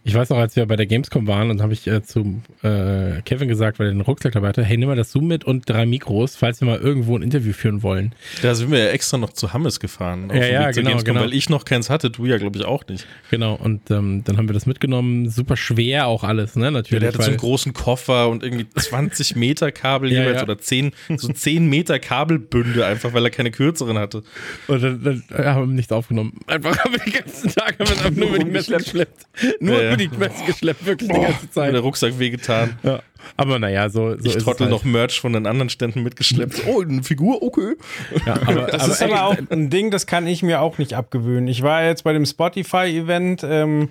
Ich 0.04 0.14
weiß 0.14 0.30
noch, 0.30 0.38
als 0.38 0.56
wir 0.56 0.66
bei 0.66 0.76
der 0.76 0.86
Gamescom 0.86 1.28
waren 1.28 1.50
und 1.50 1.62
habe 1.62 1.74
ich 1.74 1.88
äh, 1.88 2.02
zu 2.04 2.42
äh, 2.64 3.22
Kevin 3.24 3.48
gesagt, 3.48 3.80
weil 3.80 3.88
er 3.88 3.94
den 3.94 4.02
Rucksack 4.02 4.34
dabei 4.34 4.50
hatte, 4.50 4.64
hey, 4.64 4.78
nimm 4.78 4.90
mal 4.90 4.96
das 4.96 5.12
Zoom 5.12 5.28
mit 5.28 5.44
und 5.44 5.70
drei 5.70 5.86
Mikros, 5.86 6.36
falls 6.36 6.62
wir 6.62 6.68
mal 6.68 6.80
irgendwo 6.80 7.18
ein 7.18 7.22
Interview 7.22 7.54
führen 7.54 7.84
wollen. 7.84 8.14
Da 8.42 8.56
sind 8.56 8.72
wir 8.72 8.80
ja 8.80 8.88
extra 8.88 9.18
noch 9.18 9.34
zu 9.34 9.54
Hammes 9.54 9.80
gefahren. 9.80 10.32
auf 10.32 10.36
Ja, 10.38 10.46
ja, 10.46 10.72
genau, 10.72 10.90
Gamescom, 10.90 11.14
genau. 11.14 11.26
Weil 11.26 11.34
ich 11.34 11.50
noch 11.50 11.66
keins 11.66 11.90
hatte, 11.90 12.10
du 12.10 12.26
ja, 12.26 12.38
glaube 12.38 12.58
ich, 12.58 12.66
auch 12.66 12.86
nicht. 12.88 13.06
Genau, 13.30 13.56
und 13.56 13.92
ähm, 13.92 14.24
dann 14.24 14.38
haben 14.38 14.48
wir 14.50 14.54
das 14.54 14.66
mitgenommen. 14.66 15.30
Super 15.30 15.58
schwer 15.58 16.08
auch 16.08 16.24
alles, 16.24 16.56
ne? 16.56 16.66
Ja, 16.66 16.72
Natürlich. 16.72 17.00
der 17.00 17.14
hatte 17.14 17.24
so 17.24 17.30
einen 17.30 17.38
großen 17.38 17.74
Koffer 17.74 18.30
und 18.30 18.44
irgendwie 18.44 18.68
20 18.70 19.36
Meter 19.36 19.72
Kabel 19.72 20.12
Ja, 20.12 20.22
jeweils 20.22 20.38
ja. 20.38 20.44
oder 20.44 20.58
10, 20.58 20.92
so 21.18 21.32
10 21.32 21.68
Meter 21.68 22.00
Kabelbünde, 22.00 22.86
einfach 22.86 23.14
weil 23.14 23.26
er 23.26 23.32
keine 23.32 23.52
kürzeren 23.52 23.98
hatte. 23.98 24.24
Und 24.68 24.84
dann, 24.84 25.04
dann 25.04 25.24
ja, 25.30 25.56
haben 25.56 25.70
wir 25.70 25.76
nichts 25.76 25.92
aufgenommen. 25.92 26.40
Einfach 26.48 26.78
haben 26.80 26.94
wir 26.94 27.00
die 27.00 27.12
ganzen 27.12 27.54
Tage 27.54 27.78
haben 27.80 28.16
wir 28.16 28.26
nur 28.26 28.36
über 28.36 28.44
die 28.44 28.52
Messe 28.52 28.78
geschleppt. 28.78 29.26
Nur 29.60 29.71
Ja, 29.74 29.82
ja. 29.82 29.88
über 29.90 29.98
die 29.98 30.08
Messe 30.10 30.44
geschleppt, 30.46 30.86
wirklich 30.86 31.10
die 31.12 31.20
ganze 31.20 31.50
Zeit. 31.52 31.74
der 31.74 31.82
Rucksack 31.82 32.18
wehgetan. 32.20 32.78
Ja. 32.84 33.02
Aber 33.38 33.60
naja, 33.60 33.90
so, 33.90 34.18
so 34.18 34.26
ich 34.26 34.38
trottel 34.38 34.66
halt. 34.66 34.72
noch 34.72 34.84
Merch 34.84 35.20
von 35.22 35.34
den 35.34 35.46
anderen 35.46 35.70
Ständen 35.70 36.04
mitgeschleppt. 36.04 36.64
Oh, 36.68 36.82
eine 36.82 37.04
Figur, 37.04 37.42
okay. 37.44 37.76
Ja, 38.26 38.34
aber, 38.46 38.62
Das 38.68 38.84
aber, 38.84 38.94
ist 38.94 39.04
aber 39.04 39.24
auch 39.26 39.36
ein 39.50 39.70
Ding, 39.70 39.92
das 39.92 40.08
kann 40.08 40.26
ich 40.28 40.42
mir 40.44 40.62
auch 40.62 40.78
nicht 40.78 40.94
abgewöhnen. 40.96 41.48
Ich 41.48 41.62
war 41.62 41.84
jetzt 41.84 42.04
bei 42.04 42.14
dem 42.14 42.26
Spotify-Event 42.26 43.44
ähm, 43.44 43.90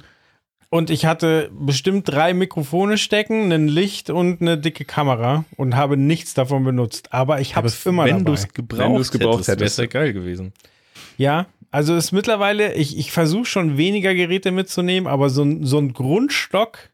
und 0.69 0.90
ich 0.90 1.05
hatte 1.07 1.51
bestimmt 1.53 2.09
drei 2.09 2.33
Mikrofone 2.35 2.97
stecken, 2.99 3.53
ein 3.53 3.69
Licht 3.69 4.11
und 4.11 4.40
eine 4.40 4.57
dicke 4.59 4.85
Kamera 4.85 5.45
und 5.57 5.75
habe 5.77 5.97
nichts 5.97 6.35
davon 6.35 6.64
benutzt. 6.64 7.12
Aber 7.12 7.40
ich 7.40 7.57
habe 7.57 7.66
es 7.69 7.85
immer 7.87 8.05
wenn 8.07 8.19
du 8.19 8.25
dabei. 8.25 8.38
es 8.38 8.53
gebraucht, 8.53 8.81
Wenn 8.81 9.19
gebraucht 9.21 9.38
hättest, 9.38 9.49
wäre 9.49 9.57
hättest. 9.59 9.79
es 9.79 9.85
ja 9.85 9.87
geil 9.87 10.12
gewesen. 10.12 10.53
Ja, 11.19 11.47
also 11.71 11.95
ist 11.97 12.13
mittlerweile, 12.13 12.75
ich, 12.75 12.99
ich 12.99 13.13
versuche 13.13 13.45
schon 13.47 13.77
weniger 13.77 14.15
Geräte 14.15 14.51
mitzunehmen, 14.51 15.07
aber 15.07 15.31
so, 15.31 15.43
ein- 15.43 15.65
so 15.65 15.79
ein 15.79 15.93
Grundstock, 15.93 16.91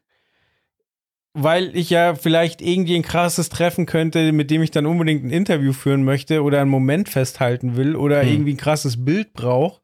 weil 1.33 1.75
ich 1.75 1.89
ja 1.89 2.15
vielleicht 2.15 2.61
irgendwie 2.61 2.95
ein 2.95 3.03
krasses 3.03 3.49
Treffen 3.49 3.85
könnte, 3.85 4.31
mit 4.31 4.49
dem 4.49 4.63
ich 4.63 4.71
dann 4.71 4.85
unbedingt 4.87 5.23
ein 5.23 5.29
Interview 5.29 5.71
führen 5.73 6.03
möchte 6.03 6.41
oder 6.41 6.61
einen 6.61 6.71
Moment 6.71 7.09
festhalten 7.09 7.75
will 7.75 7.95
oder 7.95 8.21
hm. 8.21 8.29
irgendwie 8.29 8.53
ein 8.53 8.57
krasses 8.57 9.05
Bild 9.05 9.33
brauche. 9.33 9.81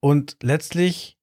Und 0.00 0.36
letztlich, 0.42 1.15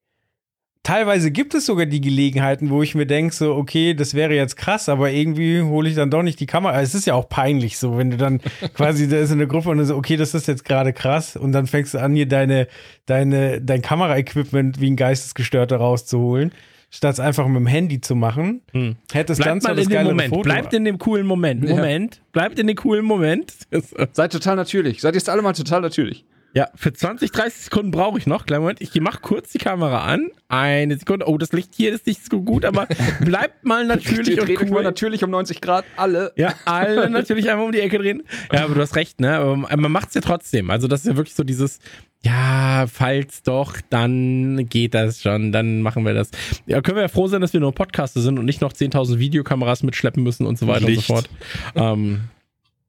teilweise 0.84 1.32
gibt 1.32 1.54
es 1.56 1.66
sogar 1.66 1.86
die 1.86 2.02
Gelegenheiten, 2.02 2.70
wo 2.70 2.84
ich 2.84 2.94
mir 2.94 3.06
denke, 3.06 3.34
so, 3.34 3.56
okay, 3.56 3.94
das 3.94 4.14
wäre 4.14 4.36
jetzt 4.36 4.58
krass, 4.58 4.90
aber 4.90 5.12
irgendwie 5.12 5.62
hole 5.62 5.90
ich 5.90 5.96
dann 5.96 6.12
doch 6.12 6.24
nicht 6.24 6.40
die 6.40 6.46
Kamera. 6.46 6.82
Es 6.82 6.94
ist 6.94 7.08
ja 7.08 7.16
auch 7.16 7.30
peinlich 7.30 7.78
so, 7.78 7.98
wenn 7.98 8.12
du 8.12 8.18
dann 8.18 8.40
quasi, 8.76 9.08
da 9.08 9.18
ist 9.18 9.32
eine 9.32 9.48
Gruppe 9.48 9.70
und 9.70 9.78
du 9.78 9.86
so, 9.86 9.96
okay, 9.96 10.18
das 10.18 10.34
ist 10.34 10.48
jetzt 10.48 10.66
gerade 10.66 10.94
krass 10.94 11.36
und 11.36 11.54
dann 11.54 11.68
fängst 11.68 11.94
du 11.94 12.00
an, 12.00 12.14
hier 12.14 12.28
deine, 12.28 12.68
deine, 13.06 13.62
dein 13.62 13.82
Kameraequipment 13.82 14.80
wie 14.80 14.92
ein 14.92 14.96
Geistesgestörter 14.96 15.78
rauszuholen 15.78 16.52
statt 16.90 17.14
es 17.14 17.20
einfach 17.20 17.48
mit 17.48 17.56
dem 17.56 17.66
Handy 17.66 18.02
zu 18.02 18.16
machen, 18.16 18.62
hm. 18.72 18.98
hätte 19.12 19.34
es 19.34 19.40
dann 19.40 19.58
mal 19.58 19.80
in 19.80 19.90
dem 19.90 20.04
Moment. 20.04 20.30
Foto. 20.30 20.44
Bleibt 20.44 20.76
in 20.76 20.86
dem 20.86 21.00
coolen 21.00 21.26
Moment. 21.26 21.68
Moment. 21.68 22.16
Ja. 22.18 22.22
Bleibt 22.34 22.60
in 22.60 22.68
dem 22.68 22.76
coolen 22.76 23.04
Moment. 23.04 23.52
Seid 24.12 24.32
total 24.32 24.56
natürlich. 24.56 25.02
Seid 25.02 25.16
jetzt 25.16 25.28
alle 25.28 25.42
mal 25.42 25.54
total 25.54 25.82
natürlich. 25.82 26.24
Ja, 26.56 26.70
für 26.76 26.94
20, 26.94 27.32
30 27.32 27.64
Sekunden 27.64 27.90
brauche 27.90 28.20
ich 28.20 28.28
noch. 28.28 28.46
Kleinen 28.46 28.62
Moment, 28.62 28.80
ich 28.80 28.94
mache 29.02 29.22
kurz 29.22 29.52
die 29.52 29.58
Kamera 29.58 30.04
an. 30.06 30.30
Eine 30.50 30.98
Sekunde. 30.98 31.28
Oh, 31.28 31.40
das 31.40 31.52
Licht 31.52 31.72
hier 31.76 31.92
ist 31.92 32.06
nicht 32.06 32.24
so 32.30 32.42
gut, 32.42 32.64
aber 32.64 32.88
bleibt 33.22 33.66
mal 33.66 33.86
natürlich 33.86 34.40
und 34.40 34.50
cool. 34.62 34.70
mal 34.70 34.84
natürlich 34.84 35.24
um 35.24 35.32
90 35.32 35.62
Grad, 35.62 35.84
alle. 35.98 36.32
Ja, 36.36 36.54
alle 36.66 37.10
natürlich 37.10 37.50
einmal 37.50 37.66
um 37.66 37.72
die 37.72 37.80
Ecke 37.80 37.98
drehen. 37.98 38.22
Ja, 38.52 38.66
aber 38.66 38.76
du 38.76 38.82
hast 38.82 38.96
recht, 38.96 39.20
ne? 39.20 39.36
Aber 39.36 39.56
man 39.56 39.92
macht 39.92 40.10
es 40.10 40.14
ja 40.14 40.22
trotzdem. 40.22 40.70
Also 40.70 40.88
das 40.88 41.02
ist 41.02 41.08
ja 41.08 41.18
wirklich 41.18 41.34
so 41.34 41.44
dieses, 41.44 41.80
ja, 42.22 42.86
falls 42.86 43.42
doch, 43.42 43.76
dann 43.90 44.70
geht 44.70 44.94
das 44.94 45.24
schon, 45.24 45.52
dann 45.52 45.82
machen 45.82 46.06
wir 46.06 46.14
das. 46.14 46.30
Ja, 46.68 46.82
können 46.82 46.98
wir 46.98 47.02
ja 47.02 47.08
froh 47.08 47.28
sein, 47.28 47.42
dass 47.42 47.54
wir 47.54 47.62
nur 47.62 47.74
Podcaster 47.74 48.22
sind 48.22 48.38
und 48.38 48.46
nicht 48.46 48.62
noch 48.62 48.74
10.000 48.74 49.18
Videokameras 49.18 49.82
mitschleppen 49.82 50.22
müssen 50.22 50.46
und 50.46 50.60
so 50.60 50.68
weiter 50.68 50.86
Licht. 50.86 50.98
und 50.98 51.06
so 51.06 51.14
fort. 51.14 51.30
Ähm, 51.76 52.22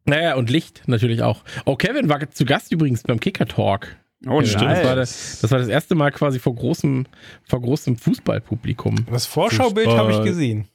naja, 0.05 0.35
und 0.35 0.51
Licht 0.51 0.83
natürlich 0.87 1.23
auch. 1.23 1.43
Oh, 1.65 1.77
Kevin 1.77 2.09
war 2.09 2.31
zu 2.31 2.45
Gast 2.45 2.73
übrigens 2.73 3.03
beim 3.03 3.21
Kicker 3.21 3.47
Talk. 3.47 3.97
Oh, 4.27 4.41
nice. 4.41 4.53
das, 4.53 4.85
war 4.85 4.97
das, 4.97 5.41
das 5.41 5.51
war 5.51 5.59
das 5.59 5.69
erste 5.69 5.95
Mal 5.95 6.11
quasi 6.11 6.39
vor 6.39 6.55
großem, 6.55 7.07
vor 7.45 7.61
großem 7.61 7.97
Fußballpublikum. 7.97 9.07
Das 9.11 9.27
Vorschaubild 9.27 9.89
habe 9.89 10.13
ich 10.13 10.23
gesehen. 10.23 10.67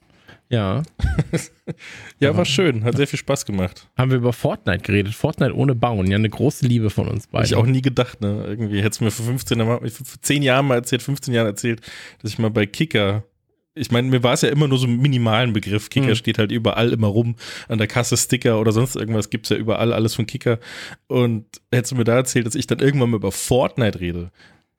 Ja. 0.49 0.81
ja, 2.19 2.35
war 2.35 2.45
schön. 2.45 2.83
Hat 2.83 2.97
sehr 2.97 3.05
viel 3.05 3.19
Spaß 3.19 3.45
gemacht. 3.45 3.87
Haben 3.95 4.09
wir 4.09 4.17
über 4.17 4.33
Fortnite 4.33 4.79
geredet. 4.79 5.13
Fortnite 5.13 5.55
ohne 5.55 5.75
Bauen. 5.75 6.07
Ja, 6.07 6.17
eine 6.17 6.29
große 6.29 6.65
Liebe 6.65 6.89
von 6.89 7.07
uns 7.07 7.27
beiden. 7.27 7.45
Hab 7.45 7.51
ich 7.51 7.55
auch 7.55 7.67
nie 7.67 7.83
gedacht, 7.83 8.21
ne? 8.21 8.45
Irgendwie 8.47 8.79
hätte 8.79 8.89
es 8.89 9.01
mir 9.01 9.11
vor 9.11 9.25
15, 9.25 9.61
vor 9.63 9.81
10 10.21 10.41
Jahren 10.41 10.65
mal 10.65 10.75
erzählt, 10.75 11.03
15 11.03 11.33
Jahren 11.35 11.45
erzählt, 11.45 11.81
dass 12.21 12.31
ich 12.31 12.39
mal 12.39 12.49
bei 12.49 12.65
Kicker 12.65 13.23
ich 13.75 13.91
meine, 13.91 14.09
mir 14.09 14.23
war 14.23 14.33
es 14.33 14.41
ja 14.41 14.49
immer 14.49 14.67
nur 14.67 14.77
so 14.77 14.87
ein 14.87 14.97
minimalen 14.97 15.53
Begriff. 15.53 15.89
Kicker 15.89 16.07
mhm. 16.07 16.15
steht 16.15 16.37
halt 16.37 16.51
überall 16.51 16.91
immer 16.91 17.07
rum. 17.07 17.35
An 17.67 17.77
der 17.77 17.87
Kasse 17.87 18.17
Sticker 18.17 18.59
oder 18.59 18.71
sonst 18.71 18.95
irgendwas 18.95 19.29
gibt 19.29 19.45
es 19.45 19.49
ja 19.51 19.57
überall, 19.57 19.93
alles 19.93 20.15
von 20.15 20.25
Kicker. 20.25 20.59
Und 21.07 21.45
hättest 21.71 21.91
du 21.91 21.95
mir 21.95 22.03
da 22.03 22.15
erzählt, 22.15 22.45
dass 22.45 22.55
ich 22.55 22.67
dann 22.67 22.79
irgendwann 22.79 23.11
mal 23.11 23.17
über 23.17 23.31
Fortnite 23.31 23.99
rede. 23.99 24.31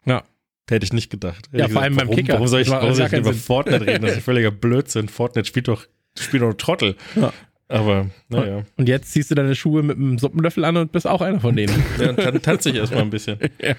Ja. 0.05 0.25
Hätte 0.69 0.85
ich 0.85 0.93
nicht 0.93 1.11
gedacht. 1.11 1.49
Hätte 1.51 1.63
ja, 1.63 1.69
vor 1.69 1.83
allem 1.83 1.97
beim 1.97 2.11
Kicker. 2.11 2.35
Warum 2.35 2.47
soll 2.47 2.61
ich, 2.61 2.71
warum 2.71 2.95
soll 2.95 3.07
ich 3.07 3.13
über 3.13 3.33
Fortnite 3.33 3.87
reden? 3.87 4.03
Das 4.03 4.19
ist 4.19 4.25
völliger 4.25 4.51
Blödsinn. 4.51 5.09
Fortnite 5.09 5.47
spielt 5.47 5.69
doch, 5.69 5.87
spielt 6.17 6.43
doch 6.43 6.55
Trottel. 6.55 6.97
Ja. 7.17 7.33
Aber, 7.71 8.11
naja. 8.29 8.65
Und 8.77 8.89
jetzt 8.89 9.13
ziehst 9.13 9.31
du 9.31 9.37
deine 9.37 9.55
Schuhe 9.55 9.85
mit 9.85 9.97
einem 9.97 10.19
Suppenlöffel 10.19 10.65
an 10.65 10.77
und 10.77 10.91
bist 10.91 11.07
auch 11.07 11.21
einer 11.21 11.41
von 11.41 11.55
denen. 11.55 11.73
ja, 12.01 12.11
und 12.11 12.19
dann 12.19 12.43
tanze 12.43 12.71
ich 12.71 12.77
erstmal 12.77 13.03
ein 13.03 13.11
bisschen. 13.11 13.39
ja. 13.63 13.75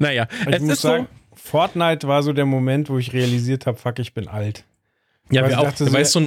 Naja, 0.00 0.26
ich 0.48 0.56
es 0.56 0.62
ist 0.62 0.80
sagen, 0.82 1.06
so, 1.08 1.19
Fortnite 1.42 2.06
war 2.06 2.22
so 2.22 2.32
der 2.32 2.46
Moment, 2.46 2.88
wo 2.90 2.98
ich 2.98 3.12
realisiert 3.12 3.66
habe, 3.66 3.78
fuck, 3.78 3.98
ich 3.98 4.14
bin 4.14 4.28
alt. 4.28 4.64
Ja, 5.32 5.48
wir 5.48 5.60
auch, 5.60 5.72
weil 5.92 6.02
es 6.02 6.12
so, 6.12 6.20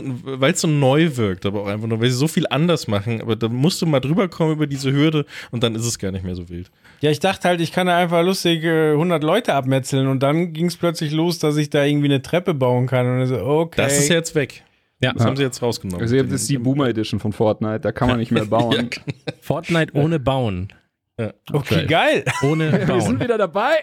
so 0.56 0.68
neu 0.68 1.18
wirkt, 1.18 1.46
aber 1.46 1.64
auch 1.64 1.68
einfach 1.68 1.88
nur, 1.88 2.00
weil 2.00 2.10
sie 2.10 2.16
so 2.16 2.30
viel 2.30 2.46
anders 2.50 2.88
machen. 2.88 3.22
Aber 3.22 3.36
da 3.36 3.50
musst 3.50 3.82
du 3.82 3.86
mal 3.86 4.00
drüber 4.00 4.30
kommen 4.30 4.54
über 4.54 4.66
diese 4.66 4.94
Hürde 4.94 5.26
und 5.52 5.62
dann 5.62 5.76
ist 5.76 5.86
es 5.86 6.00
gar 6.00 6.12
nicht 6.12 6.24
mehr 6.24 6.36
so 6.36 6.48
wild. 6.48 6.72
Ja, 7.02 7.12
ich 7.12 7.20
dachte 7.20 7.50
halt, 7.50 7.60
ich 7.60 7.74
kann 7.74 7.88
da 7.88 7.98
einfach 7.98 8.24
lustig 8.24 8.64
100 8.64 9.22
Leute 9.22 9.54
abmetzeln 9.56 10.08
und 10.08 10.22
dann 10.24 10.54
ging 10.54 10.68
es 10.68 10.78
plötzlich 10.78 11.12
los, 11.12 11.38
dass 11.38 11.58
ich 11.58 11.70
da 11.70 11.84
irgendwie 11.84 12.06
eine 12.08 12.22
Treppe 12.22 12.54
bauen 12.54 12.88
kann. 12.88 13.20
Und 13.20 13.28
so, 13.28 13.44
okay. 13.46 13.82
Das 13.82 13.98
ist 13.98 14.08
jetzt 14.08 14.36
weg. 14.36 14.64
Ja. 15.02 15.12
Das 15.12 15.26
haben 15.26 15.36
sie 15.36 15.44
jetzt 15.44 15.62
rausgenommen. 15.62 16.02
Also 16.02 16.16
jetzt 16.16 16.32
ist 16.32 16.50
die 16.50 16.58
Boomer 16.58 16.88
Edition 16.88 17.20
von 17.20 17.34
Fortnite, 17.34 17.82
da 17.82 17.92
kann 17.92 18.08
man 18.08 18.20
nicht 18.20 18.32
mehr 18.32 18.46
bauen. 18.50 18.90
ja. 18.90 19.34
Fortnite 19.42 19.94
ohne 19.96 20.18
Bauen. 20.20 20.72
Ja. 21.20 21.34
Okay, 21.52 21.86
geil. 21.88 22.24
Ohne 22.42 22.72
Bauen. 22.72 22.88
Wir 22.88 23.02
sind 23.02 23.20
wieder 23.20 23.38
dabei. 23.38 23.74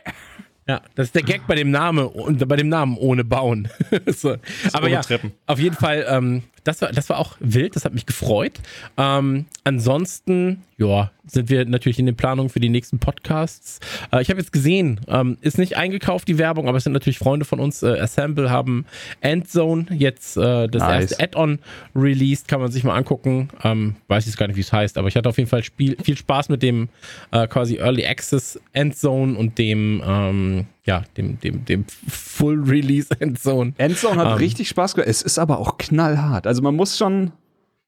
Ja, 0.71 0.83
das 0.95 1.09
ist 1.09 1.17
der 1.17 1.25
Gag 1.25 1.49
bei 1.49 1.57
dem 1.57 1.73
Namen 1.73 2.07
und 2.07 2.47
bei 2.47 2.55
dem 2.55 2.69
Namen 2.69 2.97
ohne 2.97 3.25
Bauen. 3.25 3.67
so. 4.07 4.37
Aber 4.73 4.85
ohne 4.85 4.93
ja, 4.93 5.01
Treppen. 5.01 5.33
auf 5.49 5.59
jeden 5.59 5.75
Fall, 5.75 6.07
ähm, 6.09 6.45
das 6.65 6.83
war, 6.83 6.93
das 6.93 7.09
war 7.09 7.19
auch 7.19 7.37
wild, 7.41 7.77
das 7.77 7.85
hat 7.85 7.95
mich 7.95 8.07
gefreut. 8.07 8.61
Ähm, 8.97 9.47
ansonsten, 9.65 10.63
ja, 10.77 11.11
sind 11.27 11.49
wir 11.49 11.65
natürlich 11.65 11.99
in 11.99 12.07
den 12.07 12.17
Planungen 12.17 12.51
für 12.51 12.61
die 12.61 12.69
nächsten 12.69 12.99
Podcasts. 12.99 13.81
Äh, 14.13 14.23
ich 14.23 14.31
habe 14.31 14.41
jetzt 14.41 14.53
gesehen, 14.53 15.01
ähm, 15.09 15.39
ist 15.41 15.59
nicht 15.59 15.77
eingekauft 15.77 16.29
die 16.29 16.39
Werbung, 16.39 16.69
aber 16.69 16.79
es 16.79 16.85
sind 16.85 16.93
natürlich 16.93 17.19
Freunde 17.19 17.45
von 17.45 17.61
uns. 17.61 17.83
Äh, 17.83 17.99
Assemble 18.01 18.51
haben 18.51 18.85
Endzone 19.21 19.87
jetzt 19.91 20.37
äh, 20.37 20.69
das 20.69 20.83
nice. 20.83 21.13
erste 21.13 21.25
Add-on 21.25 21.59
released, 21.95 22.49
kann 22.49 22.61
man 22.61 22.71
sich 22.71 22.85
mal 22.85 22.97
angucken. 22.97 23.49
Ähm, 23.63 23.97
weiß 24.09 24.27
ich 24.27 24.37
gar 24.37 24.47
nicht, 24.47 24.57
wie 24.57 24.61
es 24.61 24.73
heißt, 24.73 24.99
aber 24.99 25.09
ich 25.09 25.17
hatte 25.17 25.29
auf 25.29 25.39
jeden 25.39 25.49
Fall 25.49 25.63
Spiel, 25.63 25.97
viel 26.03 26.17
Spaß 26.17 26.49
mit 26.49 26.63
dem 26.63 26.89
äh, 27.31 27.47
quasi 27.47 27.77
Early 27.77 28.07
Access 28.07 28.61
Endzone 28.73 29.37
und 29.37 29.59
dem 29.59 30.03
ähm, 30.05 30.67
ja, 30.91 31.05
dem, 31.17 31.39
dem, 31.39 31.65
dem 31.65 31.85
Full 32.09 32.65
Release 32.65 33.09
Endzone. 33.21 33.75
Endzone 33.79 34.17
hat 34.17 34.27
um, 34.27 34.33
ähm, 34.33 34.39
richtig 34.39 34.69
Spaß 34.69 34.95
gemacht. 34.97 35.09
Es 35.09 35.23
ist 35.23 35.39
aber 35.39 35.61
auch 35.61 35.79
knallhart. 35.79 36.49
Also 36.49 36.63
man 36.63 36.75
muss 36.75 36.99
schon, 36.99 37.31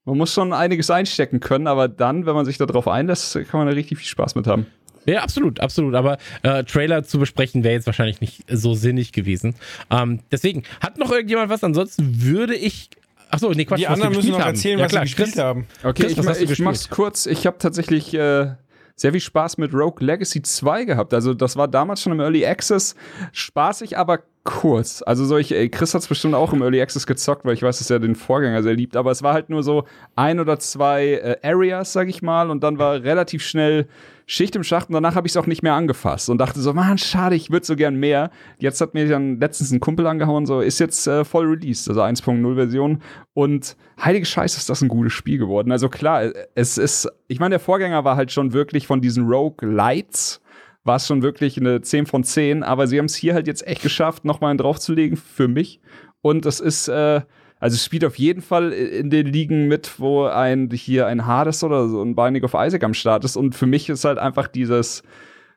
man 0.05 0.17
muss 0.17 0.33
schon 0.33 0.53
einiges 0.53 0.89
einstecken 0.89 1.41
können, 1.41 1.67
aber 1.67 1.89
dann, 1.89 2.25
wenn 2.25 2.33
man 2.33 2.45
sich 2.45 2.57
darauf 2.57 2.87
einlässt, 2.87 3.33
kann 3.33 3.59
man 3.59 3.67
da 3.67 3.73
richtig 3.73 3.97
viel 3.97 4.07
Spaß 4.07 4.35
mit 4.35 4.47
haben. 4.47 4.67
Ja, 5.05 5.21
absolut, 5.21 5.59
absolut. 5.59 5.95
Aber 5.95 6.17
äh, 6.43 6.63
Trailer 6.63 7.03
zu 7.03 7.19
besprechen 7.19 7.65
wäre 7.65 7.73
jetzt 7.73 7.87
wahrscheinlich 7.87 8.21
nicht 8.21 8.45
so 8.49 8.73
sinnig 8.73 9.11
gewesen. 9.11 9.55
Ähm, 9.89 10.21
deswegen, 10.31 10.63
hat 10.79 10.97
noch 10.97 11.11
irgendjemand 11.11 11.49
was? 11.49 11.61
Ansonsten 11.61 12.23
würde 12.23 12.55
ich 12.55 12.89
Achso, 13.29 13.49
nee, 13.49 13.65
Quatsch. 13.65 13.79
Die 13.79 13.87
anderen 13.87 14.13
müssen 14.13 14.29
noch 14.29 14.45
erzählen, 14.45 14.79
haben. 14.79 14.85
was 14.85 14.91
ja, 14.91 14.99
klar, 14.99 15.05
sie 15.07 15.15
gespielt 15.15 15.29
Chris, 15.29 15.43
haben. 15.43 15.67
Okay, 15.83 16.13
Chris, 16.13 16.39
ich, 16.39 16.51
ich 16.51 16.59
mach's 16.59 16.89
kurz. 16.89 17.25
Ich 17.25 17.47
habe 17.47 17.57
tatsächlich 17.57 18.13
äh, 18.13 18.51
sehr 18.95 19.11
viel 19.11 19.21
Spaß 19.21 19.57
mit 19.57 19.73
Rogue 19.73 20.05
Legacy 20.05 20.41
2 20.41 20.85
gehabt. 20.85 21.13
Also 21.13 21.33
das 21.33 21.55
war 21.57 21.67
damals 21.67 22.01
schon 22.01 22.13
im 22.13 22.19
Early 22.19 22.45
Access 22.45 22.95
spaßig, 23.31 23.97
aber 23.97 24.23
kurz. 24.43 25.01
Also 25.05 25.23
solche, 25.23 25.55
ey, 25.55 25.69
Chris 25.69 25.93
hat 25.93 26.01
es 26.01 26.07
bestimmt 26.07 26.35
auch 26.35 26.51
im 26.51 26.61
Early 26.61 26.81
Access 26.81 27.07
gezockt, 27.07 27.45
weil 27.45 27.53
ich 27.53 27.63
weiß, 27.63 27.77
dass 27.77 27.89
er 27.89 27.99
den 27.99 28.15
Vorgänger 28.15 28.61
sehr 28.61 28.73
liebt, 28.73 28.97
aber 28.97 29.11
es 29.11 29.23
war 29.23 29.33
halt 29.33 29.49
nur 29.49 29.63
so 29.63 29.85
ein 30.15 30.39
oder 30.39 30.59
zwei 30.59 31.13
äh, 31.13 31.37
Areas, 31.43 31.93
sag 31.93 32.09
ich 32.09 32.21
mal, 32.21 32.49
und 32.49 32.61
dann 32.61 32.77
war 32.77 33.03
relativ 33.03 33.43
schnell 33.43 33.87
Schicht 34.25 34.55
im 34.55 34.63
Schacht 34.63 34.89
und 34.89 34.93
danach 34.93 35.15
habe 35.15 35.27
ich 35.27 35.33
es 35.33 35.37
auch 35.37 35.47
nicht 35.47 35.63
mehr 35.63 35.73
angefasst 35.73 36.29
und 36.29 36.37
dachte 36.39 36.59
so, 36.59 36.73
man, 36.73 36.97
schade, 36.97 37.35
ich 37.35 37.51
würde 37.51 37.65
so 37.65 37.75
gern 37.75 37.95
mehr. 37.95 38.31
Jetzt 38.57 38.81
hat 38.81 38.93
mir 38.93 39.07
dann 39.07 39.39
letztens 39.39 39.71
ein 39.71 39.79
Kumpel 39.79 40.07
angehauen, 40.07 40.45
so 40.45 40.59
ist 40.59 40.79
jetzt 40.79 41.07
äh, 41.07 41.23
voll 41.23 41.45
released, 41.45 41.87
also 41.87 42.01
1.0 42.01 42.55
Version 42.55 43.01
und 43.33 43.77
heilige 44.01 44.25
Scheiße 44.25 44.57
ist 44.57 44.69
das 44.69 44.81
ein 44.81 44.89
gutes 44.89 45.13
Spiel 45.13 45.37
geworden. 45.37 45.71
Also 45.71 45.87
klar, 45.87 46.31
es 46.55 46.77
ist, 46.77 47.09
ich 47.27 47.39
meine, 47.39 47.51
der 47.51 47.59
Vorgänger 47.59 48.03
war 48.03 48.17
halt 48.17 48.31
schon 48.31 48.51
wirklich 48.51 48.87
von 48.87 49.01
diesen 49.01 49.25
Rogue 49.25 49.69
Lights 49.69 50.41
war 50.83 50.97
es 50.97 51.07
schon 51.07 51.21
wirklich 51.21 51.57
eine 51.57 51.81
10 51.81 52.05
von 52.05 52.23
10, 52.23 52.63
aber 52.63 52.87
sie 52.87 52.97
haben 52.97 53.05
es 53.05 53.15
hier 53.15 53.33
halt 53.33 53.47
jetzt 53.47 53.65
echt 53.65 53.81
geschafft, 53.81 54.25
nochmal 54.25 54.51
einen 54.51 54.59
draufzulegen 54.59 55.17
für 55.17 55.47
mich 55.47 55.79
und 56.21 56.45
das 56.45 56.59
ist 56.59 56.87
äh, 56.87 57.21
also 57.63 57.75
es 57.75 57.85
spielt 57.85 58.03
auf 58.03 58.19
jeden 58.19 58.41
Fall 58.41 58.73
in 58.73 59.09
den 59.09 59.25
Ligen 59.25 59.69
mit, 59.69 59.97
wo 59.97 60.25
ein 60.25 60.69
hier 60.69 61.07
ein 61.07 61.25
Hades 61.25 61.63
oder 61.63 61.87
so 61.87 62.03
ein 62.03 62.13
Binding 62.13 62.43
of 62.43 62.55
Isaac 62.55 62.83
am 62.83 62.93
Start 62.93 63.23
ist. 63.23 63.37
Und 63.37 63.55
für 63.55 63.67
mich 63.67 63.87
ist 63.87 64.03
halt 64.03 64.17
einfach 64.17 64.49
dieses 64.49 65.01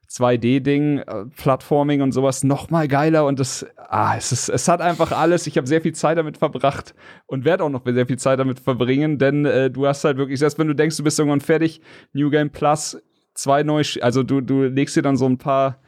2D-Ding, 0.09 0.99
äh, 0.99 1.25
Plattforming 1.37 2.03
und 2.03 2.13
sowas 2.13 2.45
noch 2.45 2.71
mal 2.71 2.87
geiler 2.87 3.27
und 3.27 3.41
das, 3.41 3.67
ah, 3.77 4.15
es 4.17 4.31
ist, 4.31 4.49
es 4.49 4.69
hat 4.69 4.81
einfach 4.81 5.11
alles. 5.11 5.49
Ich 5.49 5.57
habe 5.57 5.67
sehr 5.67 5.81
viel 5.81 5.95
Zeit 5.95 6.17
damit 6.17 6.39
verbracht 6.39 6.95
und 7.27 7.45
werde 7.45 7.65
auch 7.65 7.71
noch 7.71 7.83
sehr 7.85 8.07
viel 8.07 8.19
Zeit 8.19 8.39
damit 8.39 8.61
verbringen, 8.61 9.19
denn 9.19 9.45
äh, 9.45 9.69
du 9.69 9.87
hast 9.87 10.05
halt 10.05 10.17
wirklich, 10.17 10.39
selbst 10.39 10.61
wenn 10.61 10.69
du 10.69 10.75
denkst, 10.75 10.97
du 10.97 11.03
bist 11.03 11.19
irgendwann 11.19 11.41
fertig, 11.41 11.81
New 12.13 12.31
Game 12.31 12.51
Plus, 12.51 13.03
zwei 13.37 13.63
neue, 13.63 13.85
also 14.01 14.23
du, 14.23 14.41
du 14.41 14.65
legst 14.65 14.97
dir 14.97 15.03
dann 15.03 15.17
so 15.17 15.27
ein 15.27 15.39
paar 15.39 15.81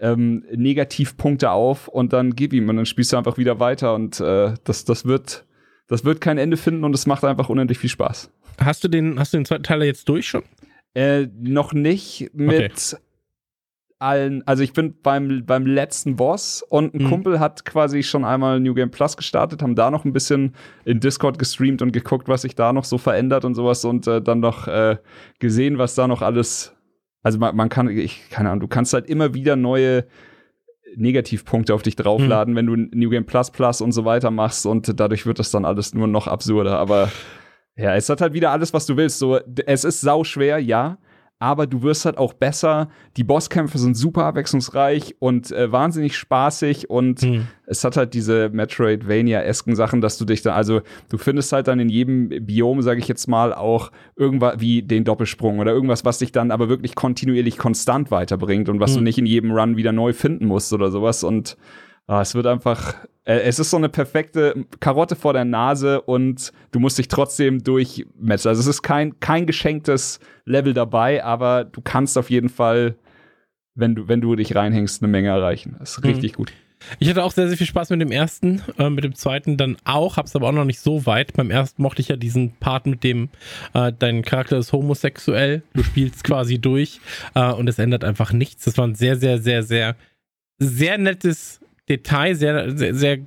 ähm, 0.00 0.44
Negativpunkte 0.52 1.50
auf 1.50 1.88
und 1.88 2.12
dann 2.12 2.34
gib 2.34 2.52
ihm 2.52 2.68
und 2.68 2.76
dann 2.76 2.86
spielst 2.86 3.12
du 3.12 3.16
einfach 3.16 3.38
wieder 3.38 3.60
weiter 3.60 3.94
und 3.94 4.20
äh, 4.20 4.54
das, 4.64 4.84
das 4.84 5.06
wird 5.06 5.46
das 5.88 6.04
wird 6.04 6.20
kein 6.20 6.38
Ende 6.38 6.56
finden 6.56 6.84
und 6.84 6.94
es 6.94 7.06
macht 7.06 7.24
einfach 7.24 7.48
unendlich 7.48 7.78
viel 7.78 7.90
Spaß. 7.90 8.30
Hast 8.58 8.82
du 8.84 8.88
den, 8.88 9.18
hast 9.18 9.32
du 9.32 9.38
den 9.38 9.44
zweiten 9.44 9.62
Teil 9.62 9.82
jetzt 9.84 10.08
durch 10.08 10.26
schon? 10.26 10.42
Äh, 10.94 11.28
noch 11.38 11.72
nicht 11.72 12.30
mit 12.32 12.72
okay. 12.72 13.02
allen, 13.98 14.46
also 14.46 14.62
ich 14.62 14.72
bin 14.72 15.00
beim, 15.02 15.44
beim 15.44 15.66
letzten 15.66 16.16
Boss 16.16 16.62
und 16.62 16.94
ein 16.94 17.04
mhm. 17.04 17.10
Kumpel 17.10 17.38
hat 17.38 17.64
quasi 17.64 18.02
schon 18.02 18.24
einmal 18.24 18.60
New 18.60 18.74
Game 18.74 18.90
Plus 18.90 19.16
gestartet, 19.16 19.62
haben 19.62 19.74
da 19.74 19.90
noch 19.90 20.04
ein 20.04 20.12
bisschen 20.12 20.54
in 20.84 21.00
Discord 21.00 21.38
gestreamt 21.38 21.82
und 21.82 21.92
geguckt, 21.92 22.28
was 22.28 22.42
sich 22.42 22.54
da 22.54 22.72
noch 22.72 22.84
so 22.84 22.98
verändert 22.98 23.44
und 23.44 23.54
sowas 23.54 23.84
und 23.84 24.06
äh, 24.06 24.22
dann 24.22 24.40
noch 24.40 24.66
äh, 24.68 24.96
gesehen, 25.38 25.78
was 25.78 25.94
da 25.94 26.08
noch 26.08 26.22
alles, 26.22 26.74
also 27.26 27.40
man, 27.40 27.56
man 27.56 27.68
kann, 27.68 27.88
ich, 27.88 28.30
keine 28.30 28.50
Ahnung, 28.50 28.60
du 28.60 28.68
kannst 28.68 28.92
halt 28.92 29.10
immer 29.10 29.34
wieder 29.34 29.56
neue 29.56 30.04
Negativpunkte 30.94 31.74
auf 31.74 31.82
dich 31.82 31.96
draufladen, 31.96 32.54
mhm. 32.54 32.56
wenn 32.56 32.66
du 32.66 32.76
New 32.96 33.10
Game 33.10 33.26
Plus 33.26 33.50
Plus 33.50 33.80
und 33.80 33.90
so 33.90 34.04
weiter 34.04 34.30
machst 34.30 34.64
und 34.64 35.00
dadurch 35.00 35.26
wird 35.26 35.40
das 35.40 35.50
dann 35.50 35.64
alles 35.64 35.92
nur 35.92 36.06
noch 36.06 36.28
absurder. 36.28 36.78
Aber 36.78 37.10
ja, 37.74 37.96
es 37.96 38.08
hat 38.08 38.20
halt 38.20 38.32
wieder 38.32 38.52
alles, 38.52 38.72
was 38.72 38.86
du 38.86 38.96
willst. 38.96 39.18
So, 39.18 39.40
es 39.66 39.82
ist 39.82 40.02
sau 40.02 40.22
schwer, 40.22 40.60
ja 40.60 40.98
aber 41.38 41.66
du 41.66 41.82
wirst 41.82 42.06
halt 42.06 42.16
auch 42.16 42.32
besser. 42.32 42.88
Die 43.16 43.24
Bosskämpfe 43.24 43.78
sind 43.78 43.96
super 43.96 44.24
abwechslungsreich 44.24 45.16
und 45.18 45.52
äh, 45.52 45.70
wahnsinnig 45.70 46.16
spaßig 46.16 46.88
und 46.88 47.22
mhm. 47.22 47.46
es 47.66 47.84
hat 47.84 47.96
halt 47.96 48.14
diese 48.14 48.48
Metroidvania-esken 48.48 49.76
Sachen, 49.76 50.00
dass 50.00 50.16
du 50.16 50.24
dich 50.24 50.40
dann, 50.42 50.54
also 50.54 50.80
du 51.10 51.18
findest 51.18 51.52
halt 51.52 51.68
dann 51.68 51.78
in 51.78 51.90
jedem 51.90 52.28
Biom, 52.46 52.80
sage 52.80 53.00
ich 53.00 53.08
jetzt 53.08 53.28
mal, 53.28 53.52
auch 53.52 53.92
irgendwas 54.16 54.60
wie 54.60 54.82
den 54.82 55.04
Doppelsprung 55.04 55.58
oder 55.58 55.72
irgendwas, 55.72 56.04
was 56.04 56.18
dich 56.18 56.32
dann 56.32 56.50
aber 56.50 56.68
wirklich 56.68 56.94
kontinuierlich 56.94 57.58
konstant 57.58 58.10
weiterbringt 58.10 58.68
und 58.68 58.80
was 58.80 58.92
mhm. 58.92 58.96
du 58.96 59.02
nicht 59.02 59.18
in 59.18 59.26
jedem 59.26 59.52
Run 59.52 59.76
wieder 59.76 59.92
neu 59.92 60.14
finden 60.14 60.46
musst 60.46 60.72
oder 60.72 60.90
sowas 60.90 61.22
und 61.22 61.56
Ah, 62.08 62.20
es 62.20 62.34
wird 62.34 62.46
einfach, 62.46 62.94
äh, 63.24 63.40
es 63.40 63.58
ist 63.58 63.70
so 63.70 63.76
eine 63.76 63.88
perfekte 63.88 64.64
Karotte 64.78 65.16
vor 65.16 65.32
der 65.32 65.44
Nase 65.44 66.00
und 66.00 66.52
du 66.70 66.78
musst 66.78 66.98
dich 66.98 67.08
trotzdem 67.08 67.64
durchmetzen. 67.64 68.48
Also 68.48 68.60
es 68.60 68.66
ist 68.66 68.82
kein, 68.82 69.18
kein 69.18 69.46
geschenktes 69.46 70.20
Level 70.44 70.72
dabei, 70.72 71.24
aber 71.24 71.64
du 71.64 71.80
kannst 71.80 72.16
auf 72.16 72.30
jeden 72.30 72.48
Fall, 72.48 72.94
wenn 73.74 73.96
du, 73.96 74.06
wenn 74.06 74.20
du 74.20 74.36
dich 74.36 74.54
reinhängst, 74.54 75.02
eine 75.02 75.10
Menge 75.10 75.28
erreichen. 75.30 75.76
Das 75.80 75.92
ist 75.92 76.04
mhm. 76.04 76.10
richtig 76.10 76.34
gut. 76.34 76.52
Ich 77.00 77.08
hatte 77.08 77.24
auch 77.24 77.32
sehr, 77.32 77.48
sehr 77.48 77.56
viel 77.56 77.66
Spaß 77.66 77.90
mit 77.90 78.00
dem 78.00 78.12
ersten, 78.12 78.62
äh, 78.78 78.90
mit 78.90 79.02
dem 79.02 79.14
zweiten 79.14 79.56
dann 79.56 79.76
auch, 79.84 80.16
hab's 80.16 80.36
aber 80.36 80.48
auch 80.48 80.52
noch 80.52 80.64
nicht 80.64 80.78
so 80.78 81.06
weit. 81.06 81.32
Beim 81.32 81.50
ersten 81.50 81.82
mochte 81.82 82.02
ich 82.02 82.08
ja 82.08 82.16
diesen 82.16 82.52
Part 82.58 82.86
mit 82.86 83.02
dem, 83.02 83.30
äh, 83.74 83.92
dein 83.98 84.22
Charakter 84.22 84.58
ist 84.58 84.72
homosexuell, 84.72 85.62
du 85.74 85.82
spielst 85.82 86.22
quasi 86.22 86.58
durch 86.58 87.00
äh, 87.34 87.50
und 87.50 87.68
es 87.68 87.78
ändert 87.78 88.04
einfach 88.04 88.32
nichts. 88.32 88.64
Das 88.64 88.78
war 88.78 88.86
ein 88.86 88.94
sehr, 88.94 89.16
sehr, 89.16 89.38
sehr, 89.38 89.62
sehr, 89.62 89.96
sehr 90.58 90.98
nettes 90.98 91.60
Detail, 91.88 92.34
sehr, 92.34 92.76
sehr, 92.76 92.94
sehr 92.94 93.18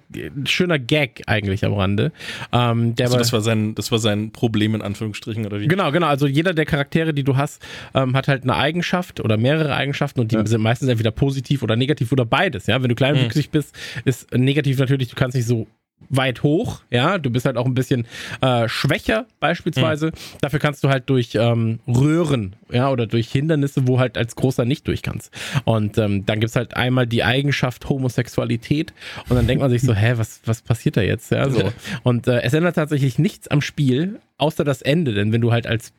schöner 0.46 0.80
Gag 0.80 1.22
eigentlich 1.28 1.64
am 1.64 1.74
Rande. 1.74 2.12
Ähm, 2.52 2.96
der 2.96 3.08
also 3.08 3.18
das 3.18 3.32
war 3.32 3.42
sein, 3.42 3.74
das 3.76 3.92
war 3.92 4.00
sein 4.00 4.32
Problem 4.32 4.76
in 4.76 4.82
Anführungsstrichen 4.82 5.46
oder 5.46 5.62
wie? 5.62 5.68
Genau, 5.68 5.92
genau. 5.92 6.08
Also 6.08 6.28
jeder 6.28 6.54
der 6.54 6.66
Charaktere, 6.66 7.14
die 7.14 7.24
du 7.24 7.38
hast, 7.38 7.66
ähm, 7.94 8.16
hat 8.16 8.28
halt 8.28 8.44
eine 8.44 8.56
Eigenschaft 8.56 9.22
oder 9.22 9.38
mehrere 9.38 9.74
Eigenschaften 9.74 10.20
und 10.20 10.32
die 10.32 10.36
ja. 10.36 10.46
sind 10.46 10.62
meistens 10.62 10.90
entweder 10.90 11.12
positiv 11.12 11.64
oder 11.64 11.76
negativ 11.76 12.12
oder 12.12 12.26
beides. 12.26 12.68
Ja, 12.68 12.82
wenn 12.82 12.90
du 12.90 12.96
kleinwüchsig 12.96 13.48
mhm. 13.48 13.52
bist, 13.52 13.76
ist 14.04 14.34
negativ 14.34 14.78
natürlich, 14.78 15.10
du 15.10 15.16
kannst 15.16 15.36
nicht 15.36 15.48
so 15.48 15.68
weit 16.10 16.44
hoch, 16.44 16.82
ja, 16.90 17.18
du 17.18 17.30
bist 17.30 17.46
halt 17.46 17.58
auch 17.58 17.66
ein 17.66 17.74
bisschen 17.74 18.06
äh, 18.42 18.68
schwächer 18.68 19.26
beispielsweise. 19.40 20.08
Mhm. 20.08 20.40
Dafür 20.42 20.60
kannst 20.60 20.84
du 20.84 20.90
halt 20.90 21.10
durch 21.10 21.36
ähm, 21.36 21.80
Röhren, 21.88 22.56
ja, 22.72 22.90
oder 22.90 23.08
durch 23.08 23.32
Hindernisse, 23.32 23.88
wo 23.88 24.00
halt 24.00 24.18
als 24.18 24.36
großer 24.36 24.66
nicht 24.66 24.88
durch 24.88 25.02
kannst. 25.02 25.32
Und 25.66 25.98
ähm, 25.98 26.26
dann 26.26 26.40
gibt's 26.40 26.56
halt 26.56 26.76
einmal 26.76 27.08
die 27.08 27.24
Eigenschaft 27.24 27.88
Homosexualität 27.90 28.94
und 29.30 29.36
dann 29.36 29.48
denkt 29.48 29.62
man 29.62 29.70
sich 29.70 29.82
so, 29.82 29.94
hä, 29.96 30.14
was, 30.16 30.42
was 30.46 30.62
passiert 30.62 30.98
da 30.98 31.02
jetzt? 31.02 31.32
Ja, 31.32 31.50
so. 31.50 31.72
Und 32.04 32.28
äh, 32.28 32.42
es 32.42 32.54
ändert 32.54 32.76
tatsächlich 32.76 33.20
nichts 33.20 33.48
am 33.48 33.62
Spiel, 33.62 34.20
außer 34.38 34.64
das 34.64 34.82
Ende, 34.82 35.14
denn 35.14 35.32
wenn 35.32 35.42
du 35.42 35.52
halt 35.52 35.68
als 35.68 35.94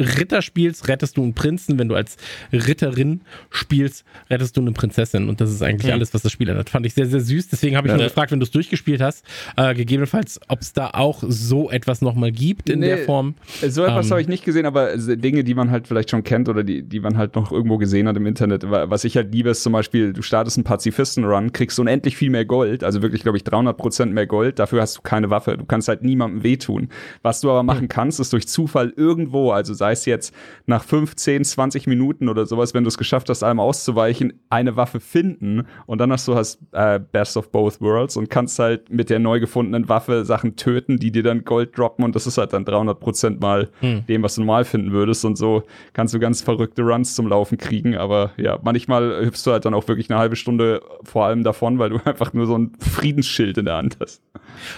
Ritter 0.00 0.42
spielst, 0.42 0.88
rettest 0.88 1.16
du 1.16 1.22
einen 1.22 1.34
Prinzen. 1.34 1.78
Wenn 1.78 1.88
du 1.88 1.94
als 1.94 2.16
Ritterin 2.52 3.20
spielst, 3.50 4.04
rettest 4.30 4.56
du 4.56 4.60
eine 4.60 4.72
Prinzessin. 4.72 5.28
Und 5.28 5.40
das 5.40 5.50
ist 5.50 5.62
eigentlich 5.62 5.88
mhm. 5.88 5.94
alles, 5.94 6.14
was 6.14 6.22
das 6.22 6.32
Spiel 6.32 6.54
hat. 6.54 6.70
Fand 6.70 6.86
ich 6.86 6.94
sehr, 6.94 7.06
sehr 7.06 7.20
süß. 7.20 7.48
Deswegen 7.48 7.76
habe 7.76 7.88
ich 7.88 7.92
ja, 7.92 7.96
nur 7.96 8.06
gefragt, 8.06 8.32
wenn 8.32 8.40
du 8.40 8.44
es 8.44 8.50
durchgespielt 8.50 9.00
hast, 9.00 9.24
äh, 9.56 9.74
gegebenenfalls, 9.74 10.40
ob 10.48 10.60
es 10.60 10.72
da 10.72 10.90
auch 10.94 11.22
so 11.26 11.70
etwas 11.70 12.00
nochmal 12.00 12.32
gibt 12.32 12.70
in 12.70 12.80
nee, 12.80 12.86
der 12.86 12.98
Form. 12.98 13.34
So 13.60 13.84
etwas 13.84 14.06
ähm, 14.06 14.12
habe 14.12 14.22
ich 14.22 14.28
nicht 14.28 14.44
gesehen, 14.44 14.66
aber 14.66 14.96
Dinge, 14.96 15.44
die 15.44 15.54
man 15.54 15.70
halt 15.70 15.86
vielleicht 15.86 16.10
schon 16.10 16.24
kennt 16.24 16.48
oder 16.48 16.64
die, 16.64 16.82
die 16.82 17.00
man 17.00 17.16
halt 17.16 17.34
noch 17.34 17.52
irgendwo 17.52 17.78
gesehen 17.78 18.08
hat 18.08 18.16
im 18.16 18.26
Internet. 18.26 18.64
Was 18.68 19.04
ich 19.04 19.16
halt 19.16 19.32
liebe, 19.32 19.50
ist 19.50 19.62
zum 19.62 19.72
Beispiel, 19.72 20.12
du 20.12 20.22
startest 20.22 20.56
einen 20.56 20.64
Pazifisten-Run, 20.64 21.52
kriegst 21.52 21.78
unendlich 21.78 22.16
viel 22.16 22.30
mehr 22.30 22.44
Gold, 22.44 22.84
also 22.84 23.02
wirklich, 23.02 23.22
glaube 23.22 23.36
ich, 23.36 23.44
300 23.44 23.76
Prozent 23.76 24.12
mehr 24.12 24.26
Gold. 24.26 24.58
Dafür 24.58 24.82
hast 24.82 24.98
du 24.98 25.02
keine 25.02 25.30
Waffe. 25.30 25.56
Du 25.56 25.64
kannst 25.64 25.88
halt 25.88 26.02
niemandem 26.02 26.42
wehtun. 26.42 26.88
Was 27.22 27.40
du 27.40 27.50
aber 27.50 27.62
machen 27.62 27.88
kannst, 27.88 28.20
ist 28.20 28.32
durch 28.32 28.48
Zufall 28.48 28.92
irgendwo, 28.96 29.50
also 29.52 29.74
sei 29.74 29.89
es 29.92 30.06
jetzt 30.06 30.34
nach 30.66 30.84
15, 30.84 31.44
20 31.44 31.86
Minuten 31.86 32.28
oder 32.28 32.46
sowas, 32.46 32.74
wenn 32.74 32.84
du 32.84 32.88
es 32.88 32.98
geschafft 32.98 33.28
hast, 33.28 33.42
einmal 33.42 33.66
auszuweichen, 33.66 34.40
eine 34.48 34.76
Waffe 34.76 35.00
finden 35.00 35.66
und 35.86 35.98
dann 35.98 36.12
hast 36.12 36.28
du 36.28 36.34
hast 36.34 36.60
äh, 36.72 37.00
Best 37.00 37.36
of 37.36 37.50
Both 37.50 37.80
Worlds 37.80 38.16
und 38.16 38.30
kannst 38.30 38.58
halt 38.58 38.90
mit 38.90 39.10
der 39.10 39.18
neu 39.18 39.40
gefundenen 39.40 39.88
Waffe 39.88 40.24
Sachen 40.24 40.56
töten, 40.56 40.98
die 40.98 41.12
dir 41.12 41.22
dann 41.22 41.44
Gold 41.44 41.76
droppen 41.76 42.04
und 42.04 42.14
das 42.14 42.26
ist 42.26 42.38
halt 42.38 42.52
dann 42.52 42.64
300 42.64 42.98
Prozent 43.00 43.40
mal 43.40 43.68
hm. 43.80 44.06
dem, 44.06 44.22
was 44.22 44.34
du 44.34 44.42
normal 44.42 44.64
finden 44.64 44.92
würdest 44.92 45.24
und 45.24 45.36
so 45.36 45.62
kannst 45.92 46.14
du 46.14 46.18
ganz 46.18 46.42
verrückte 46.42 46.82
Runs 46.82 47.14
zum 47.14 47.26
Laufen 47.26 47.58
kriegen, 47.58 47.96
aber 47.96 48.32
ja, 48.36 48.58
manchmal 48.62 49.24
hüpfst 49.24 49.44
du 49.44 49.52
halt 49.52 49.64
dann 49.64 49.74
auch 49.74 49.86
wirklich 49.88 50.10
eine 50.10 50.18
halbe 50.18 50.36
Stunde 50.36 50.82
vor 51.04 51.26
allem 51.26 51.44
davon, 51.44 51.78
weil 51.78 51.90
du 51.90 51.96
einfach 52.04 52.32
nur 52.32 52.46
so 52.46 52.56
ein 52.56 52.72
Friedensschild 52.78 53.58
in 53.58 53.64
der 53.66 53.76
Hand 53.76 53.96
hast. 54.00 54.22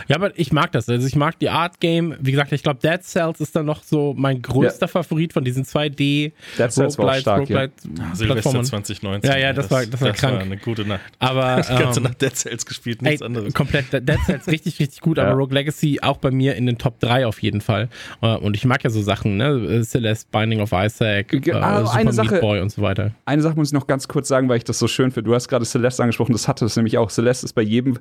Ja, 0.09 0.17
aber 0.17 0.39
ich 0.39 0.53
mag 0.53 0.73
das, 0.73 0.89
also 0.89 1.07
ich 1.07 1.17
mag 1.17 1.39
die 1.39 1.51
Art 1.51 1.81
Game, 1.81 2.17
wie 2.21 2.31
gesagt, 2.31 2.53
ich 2.53 2.63
glaube 2.63 2.81
Dead 2.83 3.03
Cells 3.03 3.41
ist 3.41 3.57
dann 3.57 3.67
noch 3.67 3.83
so 3.83 4.15
mein 4.17 4.43
größter 4.43 4.87
ja. 4.87 4.89
Favorit 5.05 5.32
von 5.32 5.44
diesen 5.44 5.64
2D 5.64 5.96
Dead 5.96 6.32
Cells 6.70 6.98
war 6.98 7.11
auch 7.11 7.14
stark, 7.16 7.40
Roguelite 7.42 7.72
ja. 7.96 8.14
Silvester 8.14 8.62
2019. 8.62 9.30
Ja, 9.30 9.38
ja, 9.38 9.53
das, 9.53 9.68
das 9.68 9.70
war 9.70 9.86
das 9.86 10.00
war 10.00 10.09
das 10.09 10.18
krank. 10.18 10.34
War 10.34 10.42
eine 10.42 10.57
gute 10.57 10.84
Nacht. 10.84 11.00
Aber 11.18 11.62
die 11.70 11.76
ganze 11.76 12.00
ähm, 12.00 12.05
Nacht 12.05 12.22
Dead 12.22 12.34
Cells 12.34 12.66
gespielt, 12.66 13.03
nichts 13.03 13.20
ey, 13.20 13.26
anderes. 13.26 13.55
Komplett 13.55 13.92
Dead 13.92 14.18
Cells 14.24 14.46
richtig 14.46 14.78
richtig 14.80 15.00
gut, 15.00 15.18
ja. 15.18 15.24
aber 15.24 15.34
Rogue 15.34 15.55
Legacy 15.55 16.00
auch 16.03 16.18
bei 16.18 16.30
mir 16.30 16.57
in 16.57 16.66
den 16.66 16.78
Top 16.78 17.00
3 17.00 17.26
auf 17.26 17.42
jeden 17.42 17.61
Fall. 17.61 17.88
Äh, 18.20 18.36
und 18.36 18.57
ich 18.57 18.64
mag 18.64 18.82
ja 18.84 18.90
so 18.90 19.03
Sachen, 19.03 19.36
ne, 19.36 19.82
Celeste, 19.84 20.28
Binding 20.30 20.61
of 20.61 20.72
Isaac, 20.72 21.32
äh, 21.32 21.53
ah, 21.53 21.80
Super 21.80 21.92
eine 21.92 22.12
Sache, 22.12 22.30
Meat 22.32 22.40
Boy 22.40 22.61
und 22.61 22.70
so 22.70 22.82
weiter. 22.82 23.12
Eine 23.24 23.42
Sache 23.42 23.55
muss 23.57 23.68
ich 23.68 23.74
noch 23.74 23.86
ganz 23.86 24.09
kurz 24.09 24.28
sagen, 24.28 24.48
weil 24.48 24.59
ich 24.59 24.64
das 24.64 24.78
so 24.78 24.88
schön 24.88 25.11
finde. 25.11 25.28
Du 25.28 25.34
hast 25.34 25.48
gerade 25.48 25.64
Celeste 25.64 26.03
angesprochen, 26.03 26.32
das 26.32 26.48
hatte 26.48 26.64
es 26.64 26.76
nämlich 26.76 26.98
auch. 26.98 27.11
Celeste 27.11 27.46
ist 27.46 27.53
bei 27.53 27.62
jedem 27.62 27.98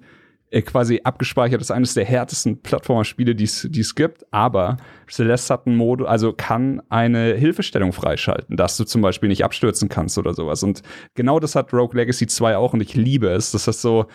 äh, 0.51 0.61
quasi 0.61 0.99
abgespeichert. 1.03 1.61
Das 1.61 1.67
ist 1.67 1.71
eines 1.71 1.93
der 1.93 2.05
härtesten 2.05 2.61
Plattformer-Spiele, 2.61 3.35
die 3.35 3.45
es 3.45 3.95
gibt. 3.95 4.25
Aber 4.31 4.77
Celeste 5.11 5.53
hat 5.53 5.67
einen 5.67 5.75
Modus, 5.75 6.07
also 6.07 6.33
kann 6.33 6.81
eine 6.89 7.35
Hilfestellung 7.35 7.91
freischalten, 7.91 8.55
dass 8.55 8.77
du 8.77 8.85
zum 8.85 9.01
Beispiel 9.01 9.29
nicht 9.29 9.43
abstürzen 9.43 9.89
kannst 9.89 10.17
oder 10.17 10.33
sowas. 10.33 10.63
Und 10.63 10.81
genau 11.15 11.39
das 11.39 11.55
hat 11.55 11.73
Rogue 11.73 11.99
Legacy 11.99 12.27
2 12.27 12.55
auch 12.55 12.73
und 12.73 12.81
ich 12.81 12.95
liebe 12.95 13.27
es. 13.27 13.51
Das 13.51 13.67
ist 13.67 13.81
so, 13.81 14.05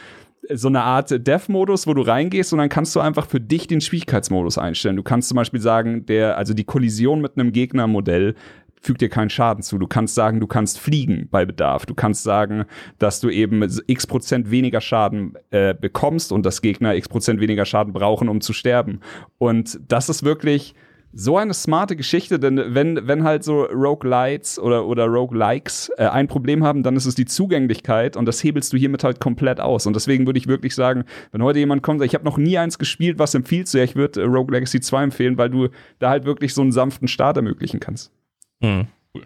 so 0.52 0.68
eine 0.68 0.82
Art 0.82 1.10
Dev-Modus, 1.26 1.86
wo 1.86 1.94
du 1.94 2.02
reingehst 2.02 2.52
und 2.52 2.60
dann 2.60 2.68
kannst 2.68 2.96
du 2.96 3.00
einfach 3.00 3.26
für 3.26 3.40
dich 3.40 3.66
den 3.66 3.80
Schwierigkeitsmodus 3.80 4.58
einstellen. 4.58 4.96
Du 4.96 5.02
kannst 5.02 5.28
zum 5.28 5.36
Beispiel 5.36 5.60
sagen, 5.60 6.06
der, 6.06 6.38
also 6.38 6.54
die 6.54 6.64
Kollision 6.64 7.20
mit 7.20 7.38
einem 7.38 7.52
Gegnermodell 7.52 8.34
fügt 8.80 9.00
dir 9.00 9.08
keinen 9.08 9.30
Schaden 9.30 9.62
zu. 9.62 9.78
Du 9.78 9.86
kannst 9.86 10.14
sagen, 10.14 10.40
du 10.40 10.46
kannst 10.46 10.78
fliegen 10.78 11.28
bei 11.30 11.44
Bedarf. 11.44 11.86
Du 11.86 11.94
kannst 11.94 12.22
sagen, 12.22 12.64
dass 12.98 13.20
du 13.20 13.28
eben 13.30 13.66
x 13.86 14.06
Prozent 14.06 14.50
weniger 14.50 14.80
Schaden 14.80 15.34
äh, 15.50 15.74
bekommst 15.74 16.30
und 16.30 16.46
dass 16.46 16.62
Gegner 16.62 16.94
x 16.94 17.08
Prozent 17.08 17.40
weniger 17.40 17.64
Schaden 17.64 17.92
brauchen, 17.92 18.28
um 18.28 18.40
zu 18.40 18.52
sterben. 18.52 19.00
Und 19.38 19.80
das 19.88 20.08
ist 20.08 20.22
wirklich 20.22 20.74
so 21.12 21.38
eine 21.38 21.54
smarte 21.54 21.96
Geschichte, 21.96 22.38
denn 22.38 22.74
wenn, 22.74 23.08
wenn 23.08 23.24
halt 23.24 23.42
so 23.42 23.62
Roguelites 23.64 24.58
oder, 24.58 24.86
oder 24.86 25.06
Roguelikes 25.06 25.90
äh, 25.96 26.06
ein 26.06 26.28
Problem 26.28 26.62
haben, 26.62 26.82
dann 26.82 26.96
ist 26.96 27.06
es 27.06 27.14
die 27.14 27.24
Zugänglichkeit 27.24 28.16
und 28.16 28.26
das 28.26 28.42
hebelst 28.44 28.72
du 28.72 28.76
hiermit 28.76 29.02
halt 29.02 29.18
komplett 29.18 29.60
aus. 29.60 29.86
Und 29.86 29.94
deswegen 29.94 30.26
würde 30.26 30.38
ich 30.38 30.46
wirklich 30.46 30.74
sagen, 30.74 31.04
wenn 31.32 31.42
heute 31.42 31.58
jemand 31.58 31.82
kommt, 31.82 32.02
ich 32.02 32.14
habe 32.14 32.24
noch 32.24 32.36
nie 32.36 32.58
eins 32.58 32.78
gespielt, 32.78 33.18
was 33.18 33.34
empfiehlt 33.34 33.72
du? 33.72 33.78
Ja, 33.78 33.84
ich 33.84 33.96
würde 33.96 34.22
äh, 34.22 34.24
Rogue 34.24 34.52
Legacy 34.54 34.80
2 34.80 35.04
empfehlen, 35.04 35.38
weil 35.38 35.50
du 35.50 35.68
da 35.98 36.10
halt 36.10 36.24
wirklich 36.24 36.52
so 36.52 36.62
einen 36.62 36.72
sanften 36.72 37.08
Start 37.08 37.36
ermöglichen 37.36 37.80
kannst. 37.80 38.12
Hm. 38.60 38.86
Cool. 39.14 39.24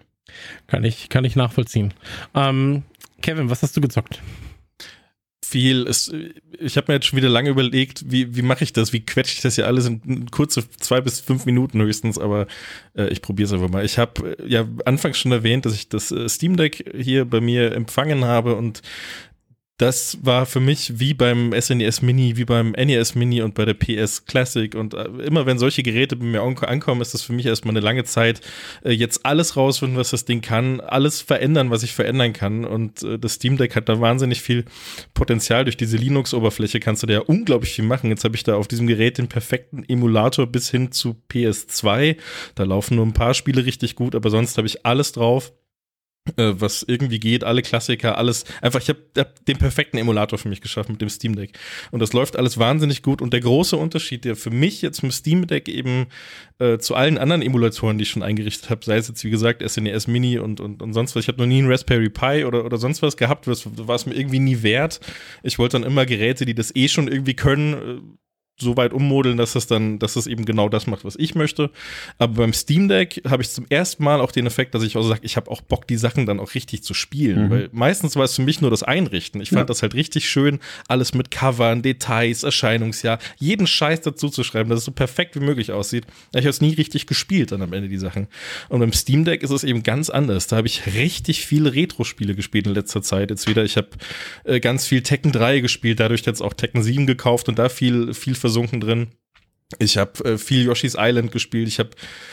Kann 0.67 0.85
ich, 0.85 1.09
kann 1.09 1.25
ich 1.25 1.35
nachvollziehen. 1.35 1.93
Ähm, 2.35 2.85
Kevin, 3.21 3.51
was 3.51 3.63
hast 3.63 3.77
du 3.77 3.81
gezockt? 3.81 4.23
Viel. 5.51 5.87
Es, 5.87 6.13
ich 6.59 6.77
habe 6.77 6.87
mir 6.89 6.95
jetzt 6.95 7.07
schon 7.07 7.17
wieder 7.17 7.29
lange 7.29 7.51
überlegt, 7.51 8.11
wie, 8.11 8.37
wie 8.37 8.43
mache 8.43 8.63
ich 8.63 8.73
das? 8.73 8.93
Wie 8.93 9.05
quetsche 9.05 9.35
ich 9.35 9.41
das 9.41 9.57
ja 9.57 9.65
alles 9.65 9.87
in 9.87 10.31
kurze 10.31 10.63
zwei 10.79 11.01
bis 11.01 11.21
fünf 11.21 11.45
Minuten 11.45 11.83
höchstens, 11.83 12.19
aber 12.19 12.47
äh, 12.97 13.09
ich 13.09 13.21
probiere 13.21 13.47
es 13.47 13.53
einfach 13.53 13.69
mal. 13.69 13.85
Ich 13.85 13.99
habe 13.99 14.37
äh, 14.39 14.49
ja 14.49 14.67
anfangs 14.85 15.19
schon 15.19 15.33
erwähnt, 15.33 15.67
dass 15.67 15.75
ich 15.75 15.89
das 15.89 16.13
äh, 16.13 16.29
Steam 16.29 16.57
Deck 16.57 16.93
hier 16.97 17.25
bei 17.25 17.41
mir 17.41 17.73
empfangen 17.73 18.25
habe 18.25 18.55
und 18.55 18.83
das 19.81 20.19
war 20.23 20.45
für 20.45 20.61
mich 20.61 21.01
wie 21.01 21.15
beim 21.15 21.55
SNES 21.59 22.03
e 22.03 22.05
Mini, 22.05 22.37
wie 22.37 22.45
beim 22.45 22.73
NES 22.73 23.15
Mini 23.15 23.41
und 23.41 23.55
bei 23.55 23.65
der 23.65 23.73
PS 23.73 24.27
Classic. 24.27 24.75
Und 24.75 24.93
äh, 24.93 25.05
immer 25.25 25.47
wenn 25.47 25.59
solche 25.59 25.83
Geräte 25.83 26.17
bei 26.17 26.27
mir 26.27 26.43
ankommen, 26.43 27.01
ist 27.01 27.15
das 27.15 27.23
für 27.23 27.33
mich 27.33 27.47
erstmal 27.47 27.73
eine 27.73 27.81
lange 27.81 28.05
Zeit, 28.05 28.43
äh, 28.85 28.91
jetzt 28.91 29.25
alles 29.25 29.57
rausfinden, 29.57 29.97
was 29.97 30.11
das 30.11 30.27
Ding 30.27 30.43
kann, 30.43 30.81
alles 30.81 31.23
verändern, 31.23 31.71
was 31.71 31.83
ich 31.83 31.95
verändern 31.95 32.35
kann. 32.35 32.67
Und 32.67 33.03
äh, 33.03 33.19
das 33.19 33.35
Steam 33.35 33.57
Deck 33.57 33.75
hat 33.75 33.89
da 33.89 34.01
wahnsinnig 34.01 34.43
viel 34.43 34.67
Potenzial. 35.15 35.65
Durch 35.65 35.79
diese 35.79 35.97
Linux-Oberfläche 35.97 36.79
kannst 36.79 37.03
du 37.03 37.07
da 37.07 37.15
ja 37.15 37.21
unglaublich 37.21 37.73
viel 37.73 37.87
machen. 37.87 38.11
Jetzt 38.11 38.25
habe 38.25 38.37
ich 38.37 38.43
da 38.43 38.57
auf 38.57 38.69
diesem 38.69 38.87
Gerät 38.87 39.17
den 39.17 39.29
perfekten 39.29 39.83
Emulator 39.89 40.47
bis 40.47 40.71
hin 40.71 40.93
zu 40.93 41.17
PS2. 41.31 42.19
Da 42.55 42.65
laufen 42.65 42.97
nur 42.97 43.07
ein 43.07 43.15
paar 43.15 43.33
Spiele 43.33 43.65
richtig 43.65 43.95
gut, 43.97 44.15
aber 44.15 44.29
sonst 44.29 44.59
habe 44.59 44.67
ich 44.67 44.85
alles 44.85 45.13
drauf 45.13 45.53
äh, 46.37 46.53
was 46.57 46.83
irgendwie 46.87 47.19
geht, 47.19 47.45
alle 47.45 47.63
Klassiker, 47.63 48.19
alles. 48.19 48.45
Einfach, 48.61 48.81
ich 48.81 48.89
habe 48.89 49.01
hab 49.17 49.45
den 49.47 49.59
perfekten 49.59 49.97
Emulator 49.97 50.39
für 50.39 50.49
mich 50.49 50.61
geschaffen 50.61 50.93
mit 50.93 51.01
dem 51.01 51.09
Steam 51.09 51.35
Deck. 51.35 51.59
Und 51.91 52.01
das 52.01 52.13
läuft 52.13 52.37
alles 52.37 52.59
wahnsinnig 52.59 53.03
gut. 53.03 53.23
Und 53.23 53.33
der 53.33 53.41
große 53.41 53.77
Unterschied, 53.77 54.25
der 54.25 54.37
für 54.37 54.51
mich 54.51 54.83
jetzt 54.83 55.03
mit 55.03 55.13
Steam 55.13 55.47
Deck 55.47 55.69
eben 55.69 56.07
äh, 56.59 56.79
zu 56.79 56.95
allen 56.95 57.19
anderen 57.19 57.43
Emulatoren, 57.43 57.99
die 57.99 58.03
ich 58.03 58.11
schon 58.11 58.23
eingerichtet 58.23 58.71
habe, 58.71 58.85
sei 58.85 58.99
es 58.99 59.09
jetzt 59.09 59.25
wie 59.25 59.31
gesagt 59.31 59.69
SNES 59.69 60.09
e 60.09 60.11
Mini 60.11 60.39
und, 60.39 60.61
und, 60.61 60.83
und 60.83 60.93
sonst 60.93 61.17
was. 61.17 61.25
Ich 61.25 61.29
habe 61.29 61.39
noch 61.39 61.47
nie 61.47 61.59
einen 61.59 61.71
Raspberry 61.71 62.11
Pi 62.11 62.45
oder, 62.45 62.65
oder 62.65 62.77
sonst 62.77 63.03
was 63.03 63.17
gehabt, 63.17 63.47
das 63.47 63.67
war 63.87 63.97
es 63.97 64.07
mir 64.07 64.15
irgendwie 64.15 64.41
nie 64.41 64.63
wert. 64.63 65.01
Ich 65.43 65.59
wollte 65.59 65.79
dann 65.79 65.91
immer 65.91 66.07
Geräte, 66.07 66.45
die 66.45 66.55
das 66.55 66.75
eh 66.77 66.89
schon 66.89 67.09
irgendwie 67.09 67.35
können, 67.35 67.75
äh, 67.75 68.01
so 68.61 68.77
weit 68.77 68.93
ummodeln, 68.93 69.37
dass 69.37 69.55
es 69.55 69.67
dann, 69.67 69.99
dass 69.99 70.17
es 70.17 70.27
eben 70.27 70.45
genau 70.45 70.69
das 70.69 70.87
macht, 70.87 71.05
was 71.05 71.17
ich 71.17 71.35
möchte. 71.35 71.71
Aber 72.19 72.35
beim 72.35 72.53
Steam 72.53 72.89
Deck 72.89 73.23
habe 73.29 73.43
ich 73.43 73.51
zum 73.51 73.67
ersten 73.69 74.05
Mal 74.05 74.21
auch 74.21 74.33
den 74.33 74.47
Effekt, 74.47 74.75
dass 74.75 74.83
ich 74.83 74.97
auch 74.97 75.03
sage, 75.03 75.21
ich 75.23 75.37
habe 75.37 75.51
auch 75.51 75.61
Bock, 75.61 75.87
die 75.87 75.97
Sachen 75.97 76.27
dann 76.27 76.41
auch 76.41 76.55
richtig 76.55 76.83
zu 76.83 76.95
spielen. 76.95 77.47
Mhm. 77.47 77.51
Weil 77.51 77.69
meistens 77.73 78.17
war 78.17 78.25
es 78.25 78.37
für 78.37 78.43
mich 78.43 78.61
nur 78.61 78.71
das 78.71 78.83
Einrichten. 78.83 79.41
Ich 79.41 79.51
fand 79.51 79.61
ja. 79.61 79.65
das 79.65 79.83
halt 79.83 79.95
richtig 79.95 80.29
schön, 80.29 80.61
alles 80.89 81.15
mit 81.15 81.31
Covern, 81.31 81.83
Details, 81.83 82.43
Erscheinungsjahr, 82.43 83.19
jeden 83.39 83.67
Scheiß 83.67 84.03
dazu 84.03 84.29
zu 84.29 84.45
schreiben, 84.45 84.71
dass 84.71 84.81
es 84.81 84.85
so 84.85 84.93
perfekt 84.93 85.37
wie 85.37 85.41
möglich 85.41 85.73
aussieht. 85.73 86.07
Ich 86.33 86.41
habe 86.41 86.51
es 86.51 86.61
nie 86.61 86.75
richtig 86.75 87.07
gespielt 87.07 87.53
dann 87.53 87.63
am 87.63 87.73
Ende 87.73 87.89
die 87.89 87.99
Sachen. 87.99 88.29
Und 88.69 88.81
beim 88.81 88.93
Steam 88.93 89.25
Deck 89.25 89.43
ist 89.43 89.51
es 89.51 89.65
eben 89.65 89.83
ganz 89.83 90.11
anders. 90.11 90.47
Da 90.47 90.57
habe 90.57 90.67
ich 90.67 90.95
richtig 90.95 91.47
viele 91.47 91.75
Retro-Spiele 91.75 92.35
gespielt 92.35 92.67
in 92.67 92.75
letzter 92.75 93.03
Zeit. 93.03 93.31
Jetzt 93.31 93.49
wieder, 93.49 93.65
ich 93.65 93.77
habe 93.77 93.89
äh, 94.45 94.61
ganz 94.61 94.87
viel 94.87 95.03
Tekken 95.03 95.33
3 95.33 95.61
gespielt, 95.61 96.01
dadurch 96.01 96.23
jetzt 96.27 96.41
auch 96.41 96.55
Tekken 96.55 96.83
7 96.83 97.07
gekauft 97.07 97.49
und 97.49 97.59
da 97.59 97.69
viel, 97.69 98.15
viel 98.15 98.35
versucht 98.35 98.50
versunken 98.51 98.81
drin. 98.81 99.09
Ich 99.79 99.97
habe 99.97 100.25
äh, 100.25 100.37
viel 100.37 100.65
Yoshi's 100.65 100.97
Island 100.99 101.31
gespielt. 101.31 101.69
Ich 101.69 101.79
habe 101.79 101.91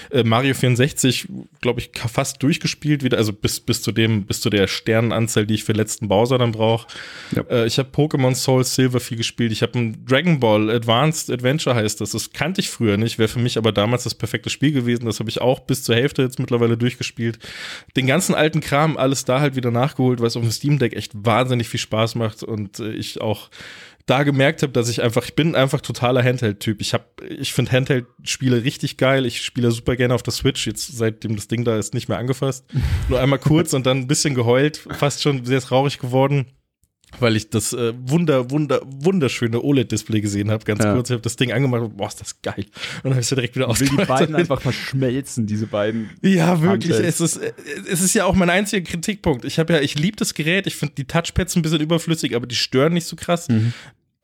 äh, 0.09 0.23
Mario 0.23 0.55
64, 0.55 1.27
glaube 1.61 1.79
ich, 1.79 1.91
fast 1.93 2.41
durchgespielt 2.41 3.03
wieder, 3.03 3.17
also 3.17 3.31
bis 3.31 3.59
bis 3.59 3.83
zu 3.83 3.91
dem 3.91 4.25
bis 4.25 4.41
zu 4.41 4.49
der 4.49 4.65
Sternenanzahl, 4.65 5.45
die 5.45 5.53
ich 5.53 5.63
für 5.63 5.73
letzten 5.73 6.07
Bowser 6.07 6.39
dann 6.39 6.51
brauche. 6.51 6.87
Ja. 7.35 7.43
Äh, 7.43 7.67
ich 7.67 7.77
habe 7.77 7.89
Pokémon 7.89 8.33
Soul 8.33 8.63
Silver 8.63 8.99
viel 8.99 9.17
gespielt. 9.17 9.51
Ich 9.51 9.61
habe 9.61 9.77
ein 9.77 10.03
Dragon 10.03 10.39
Ball 10.39 10.71
Advanced 10.71 11.29
Adventure 11.29 11.75
heißt 11.75 12.01
das. 12.01 12.11
Das 12.11 12.31
kannte 12.31 12.59
ich 12.59 12.71
früher 12.71 12.97
nicht, 12.97 13.19
wäre 13.19 13.29
für 13.29 13.39
mich 13.39 13.59
aber 13.59 13.71
damals 13.71 14.05
das 14.05 14.15
perfekte 14.15 14.49
Spiel 14.49 14.71
gewesen. 14.71 15.05
Das 15.05 15.19
habe 15.19 15.29
ich 15.29 15.39
auch 15.39 15.59
bis 15.59 15.83
zur 15.83 15.93
Hälfte 15.93 16.23
jetzt 16.23 16.39
mittlerweile 16.39 16.75
durchgespielt. 16.75 17.37
Den 17.95 18.07
ganzen 18.07 18.33
alten 18.33 18.61
Kram 18.61 18.97
alles 18.97 19.25
da 19.25 19.41
halt 19.41 19.55
wieder 19.55 19.69
nachgeholt, 19.69 20.21
was 20.21 20.35
auf 20.37 20.41
dem 20.41 20.51
Steam 20.51 20.79
Deck 20.79 20.95
echt 20.95 21.11
wahnsinnig 21.13 21.69
viel 21.69 21.79
Spaß 21.79 22.15
macht 22.15 22.41
und 22.41 22.79
äh, 22.79 22.93
ich 22.93 23.21
auch 23.21 23.51
da 24.07 24.23
gemerkt 24.23 24.63
habe, 24.63 24.73
dass 24.73 24.89
ich 24.89 25.03
einfach, 25.03 25.25
ich 25.25 25.35
bin 25.35 25.53
einfach 25.53 25.81
totaler 25.81 26.23
Handheld-Typ. 26.23 26.81
Ich 26.81 26.93
habe, 26.93 27.05
ich 27.27 27.53
finde 27.53 27.73
Handheld-Spiele 27.73 28.63
richtig 28.63 28.97
geil. 28.97 29.25
Ich 29.25 29.43
spiele 29.43 29.69
super 29.71 29.95
gerne 29.95 30.15
auf 30.15 30.23
der 30.23 30.33
Switch. 30.33 30.65
Jetzt 30.65 30.97
seitdem 30.97 31.35
das 31.35 31.47
Ding 31.47 31.63
da 31.65 31.77
ist 31.77 31.93
nicht 31.93 32.07
mehr 32.07 32.17
angefasst. 32.17 32.65
Nur 33.09 33.19
einmal 33.19 33.39
kurz 33.39 33.73
und 33.73 33.85
dann 33.85 33.97
ein 33.97 34.07
bisschen 34.07 34.33
geheult, 34.33 34.77
fast 34.97 35.21
schon 35.21 35.45
sehr 35.45 35.61
traurig 35.61 35.99
geworden 35.99 36.47
weil 37.19 37.35
ich 37.35 37.49
das 37.49 37.73
äh, 37.73 37.93
wunder, 37.97 38.51
wunder, 38.51 38.81
wunderschöne 38.85 39.61
OLED-Display 39.63 40.21
gesehen 40.21 40.51
habe, 40.51 40.65
ganz 40.65 40.83
ja. 40.83 40.93
kurz. 40.93 41.09
Ich 41.09 41.13
habe 41.13 41.21
das 41.21 41.35
Ding 41.35 41.51
angemacht 41.51 41.83
und 41.83 41.97
boah, 41.97 42.07
ist 42.07 42.19
das 42.19 42.41
geil. 42.41 42.65
Und 42.97 43.05
dann 43.05 43.11
habe 43.13 43.21
ich 43.21 43.25
es 43.25 43.29
direkt 43.29 43.55
wieder 43.55 43.69
ausgemacht. 43.69 43.97
Will 43.97 44.05
die 44.05 44.07
beiden 44.07 44.35
einfach 44.35 44.61
verschmelzen, 44.61 45.47
diese 45.47 45.67
beiden. 45.67 46.09
Ja, 46.21 46.61
wirklich. 46.61 46.91
Es 46.91 47.21
ist, 47.21 47.39
es 47.89 48.01
ist 48.01 48.13
ja 48.13 48.25
auch 48.25 48.35
mein 48.35 48.49
einziger 48.49 48.87
Kritikpunkt. 48.87 49.45
Ich 49.45 49.57
habe 49.57 49.73
ja, 49.73 49.79
ich 49.79 49.97
liebe 49.97 50.17
das 50.17 50.33
Gerät. 50.33 50.67
Ich 50.67 50.75
finde 50.75 50.95
die 50.95 51.05
Touchpads 51.05 51.55
ein 51.55 51.61
bisschen 51.61 51.79
überflüssig, 51.79 52.35
aber 52.35 52.45
die 52.45 52.55
stören 52.55 52.93
nicht 52.93 53.05
so 53.05 53.15
krass. 53.15 53.47
Mhm. 53.47 53.73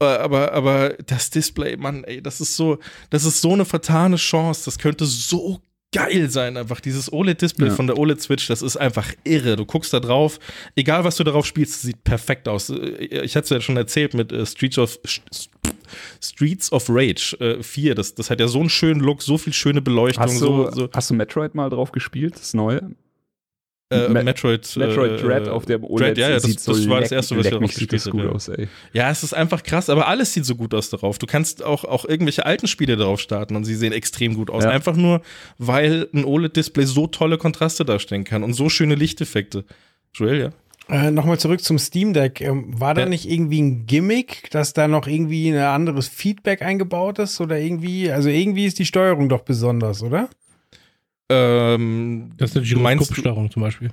Aber, 0.03 0.53
aber 0.53 0.89
das 1.05 1.29
Display, 1.29 1.77
Mann, 1.77 2.03
ey, 2.03 2.21
das 2.21 2.41
ist 2.41 2.55
so, 2.55 2.79
das 3.09 3.25
ist 3.25 3.41
so 3.41 3.53
eine 3.53 3.65
vertane 3.65 4.17
Chance. 4.17 4.65
Das 4.65 4.77
könnte 4.77 5.05
so 5.05 5.61
geil 5.93 6.29
sein, 6.29 6.57
einfach 6.57 6.81
dieses 6.81 7.13
OLED-Display 7.13 7.67
ja. 7.67 7.75
von 7.75 7.87
der 7.87 7.97
OLED-Switch, 7.97 8.47
das 8.47 8.61
ist 8.61 8.75
einfach 8.75 9.13
irre. 9.23 9.55
Du 9.55 9.65
guckst 9.65 9.93
da 9.93 9.99
drauf, 9.99 10.39
egal 10.75 11.03
was 11.03 11.15
du 11.15 11.23
darauf 11.23 11.45
spielst, 11.45 11.83
sieht 11.83 12.03
perfekt 12.03 12.47
aus. 12.47 12.69
Ich 12.69 13.35
hatte 13.35 13.43
es 13.45 13.49
ja 13.49 13.61
schon 13.61 13.77
erzählt 13.77 14.13
mit 14.13 14.31
äh, 14.31 14.45
Streets 14.45 14.77
of 14.77 14.99
Streets 16.21 16.71
of 16.71 16.87
Rage 16.89 17.37
äh, 17.39 17.61
4. 17.61 17.95
Das, 17.95 18.15
das 18.15 18.29
hat 18.29 18.39
ja 18.39 18.47
so 18.47 18.59
einen 18.59 18.69
schönen 18.69 18.99
Look, 18.99 19.21
so 19.21 19.37
viel 19.37 19.53
schöne 19.53 19.81
Beleuchtung. 19.81 20.23
Hast 20.23 20.41
du, 20.41 20.45
so, 20.45 20.71
so. 20.71 20.89
Hast 20.91 21.09
du 21.11 21.13
Metroid 21.13 21.53
mal 21.53 21.69
drauf 21.69 21.91
gespielt, 21.91 22.35
das 22.35 22.53
neue? 22.53 22.91
Äh, 23.93 24.23
Metroid, 24.23 24.75
Metroid 24.75 25.11
äh, 25.11 25.17
Dread 25.17 25.47
auf 25.47 25.65
dem 25.65 25.83
OLED. 25.83 26.07
Dread, 26.09 26.17
ja, 26.17 26.29
ja, 26.29 26.35
das, 26.35 26.43
das 26.43 26.63
so 26.63 26.89
war 26.89 27.01
das 27.01 27.11
erste, 27.11 27.37
was 27.37 27.45
ich 27.45 27.51
darauf 27.51 27.67
gespielt 27.67 28.05
habe. 28.05 28.31
Aus, 28.31 28.51
ja, 28.93 29.09
es 29.09 29.23
ist 29.23 29.33
einfach 29.33 29.63
krass, 29.63 29.89
aber 29.89 30.07
alles 30.07 30.33
sieht 30.33 30.45
so 30.45 30.55
gut 30.55 30.73
aus 30.73 30.89
darauf. 30.89 31.17
Du 31.19 31.27
kannst 31.27 31.63
auch, 31.63 31.83
auch 31.85 32.05
irgendwelche 32.05 32.45
alten 32.45 32.67
Spiele 32.67 32.97
darauf 32.97 33.19
starten 33.19 33.55
und 33.55 33.65
sie 33.65 33.75
sehen 33.75 33.93
extrem 33.93 34.35
gut 34.35 34.49
aus. 34.49 34.63
Ja. 34.63 34.71
Einfach 34.71 34.95
nur, 34.95 35.21
weil 35.57 36.07
ein 36.13 36.25
OLED-Display 36.25 36.85
so 36.85 37.07
tolle 37.07 37.37
Kontraste 37.37 37.85
darstellen 37.85 38.23
kann 38.23 38.43
und 38.43 38.53
so 38.53 38.69
schöne 38.69 38.95
Lichteffekte. 38.95 39.65
Joel, 40.13 40.39
ja? 40.39 40.49
Äh, 40.89 41.11
Nochmal 41.11 41.39
zurück 41.39 41.61
zum 41.61 41.79
Steam 41.79 42.13
Deck. 42.13 42.41
Ähm, 42.41 42.79
war 42.79 42.93
da 42.93 43.05
nicht 43.05 43.29
irgendwie 43.29 43.61
ein 43.61 43.85
Gimmick, 43.85 44.49
dass 44.51 44.73
da 44.73 44.87
noch 44.87 45.07
irgendwie 45.07 45.49
ein 45.49 45.57
anderes 45.57 46.07
Feedback 46.07 46.61
eingebaut 46.61 47.19
ist 47.19 47.39
oder 47.39 47.57
irgendwie? 47.57 48.11
Also 48.11 48.29
irgendwie 48.29 48.65
ist 48.65 48.79
die 48.79 48.85
Steuerung 48.85 49.29
doch 49.29 49.41
besonders, 49.41 50.03
oder? 50.03 50.29
Ähm, 51.29 52.31
das 52.37 52.51
ist 52.51 52.57
eine 52.57 52.65
Gyroskopsteuerung 52.65 53.51
zum 53.51 53.61
Beispiel. 53.61 53.91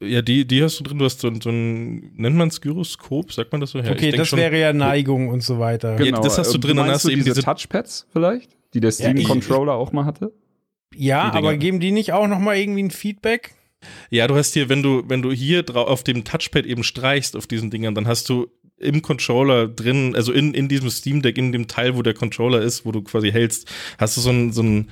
Ja, 0.00 0.22
die, 0.22 0.46
die 0.46 0.62
hast 0.62 0.78
du 0.78 0.84
drin. 0.84 0.98
Du 0.98 1.04
hast 1.04 1.20
so, 1.20 1.32
so 1.40 1.50
ein, 1.50 2.14
nennt 2.14 2.36
man 2.36 2.48
es 2.48 2.60
Gyroskop? 2.60 3.32
Sagt 3.32 3.50
man 3.52 3.60
das 3.60 3.70
so? 3.70 3.80
Ja, 3.80 3.90
okay, 3.90 4.12
das 4.12 4.28
schon, 4.28 4.38
wäre 4.38 4.58
ja 4.58 4.72
Neigung 4.72 5.28
und 5.28 5.42
so 5.42 5.58
weiter. 5.58 5.96
Genau, 5.96 6.18
ja, 6.18 6.22
das 6.22 6.38
hast 6.38 6.54
du 6.54 6.58
drin. 6.58 6.76
Dann 6.76 6.88
hast 6.88 7.04
du 7.04 7.10
eben 7.10 7.24
diese 7.24 7.42
Touchpads 7.42 8.06
vielleicht, 8.12 8.56
die 8.74 8.80
der 8.80 8.92
Steam-Controller 8.92 9.72
ja, 9.72 9.78
auch 9.78 9.92
mal 9.92 10.04
hatte. 10.04 10.32
Ja, 10.94 11.32
aber 11.32 11.56
geben 11.56 11.80
die 11.80 11.90
nicht 11.90 12.12
auch 12.12 12.28
noch 12.28 12.38
mal 12.38 12.56
irgendwie 12.56 12.82
ein 12.82 12.90
Feedback? 12.90 13.54
Ja, 14.10 14.28
du 14.28 14.36
hast 14.36 14.54
hier, 14.54 14.68
wenn 14.68 14.82
du, 14.82 15.02
wenn 15.08 15.22
du 15.22 15.32
hier 15.32 15.62
drauf 15.64 15.88
auf 15.88 16.04
dem 16.04 16.24
Touchpad 16.24 16.66
eben 16.66 16.84
streichst 16.84 17.34
auf 17.34 17.46
diesen 17.46 17.70
Dingern, 17.70 17.94
dann 17.94 18.06
hast 18.06 18.28
du 18.28 18.46
im 18.76 19.02
Controller 19.02 19.68
drin, 19.68 20.14
also 20.14 20.32
in, 20.32 20.54
in 20.54 20.68
diesem 20.68 20.90
Steam 20.90 21.22
Deck, 21.22 21.38
in 21.38 21.52
dem 21.52 21.68
Teil, 21.68 21.96
wo 21.96 22.02
der 22.02 22.14
Controller 22.14 22.60
ist, 22.60 22.84
wo 22.84 22.92
du 22.92 23.02
quasi 23.02 23.30
hältst, 23.30 23.72
hast 23.98 24.16
du 24.16 24.20
so 24.20 24.30
ein, 24.30 24.52
so 24.52 24.62
ein 24.62 24.90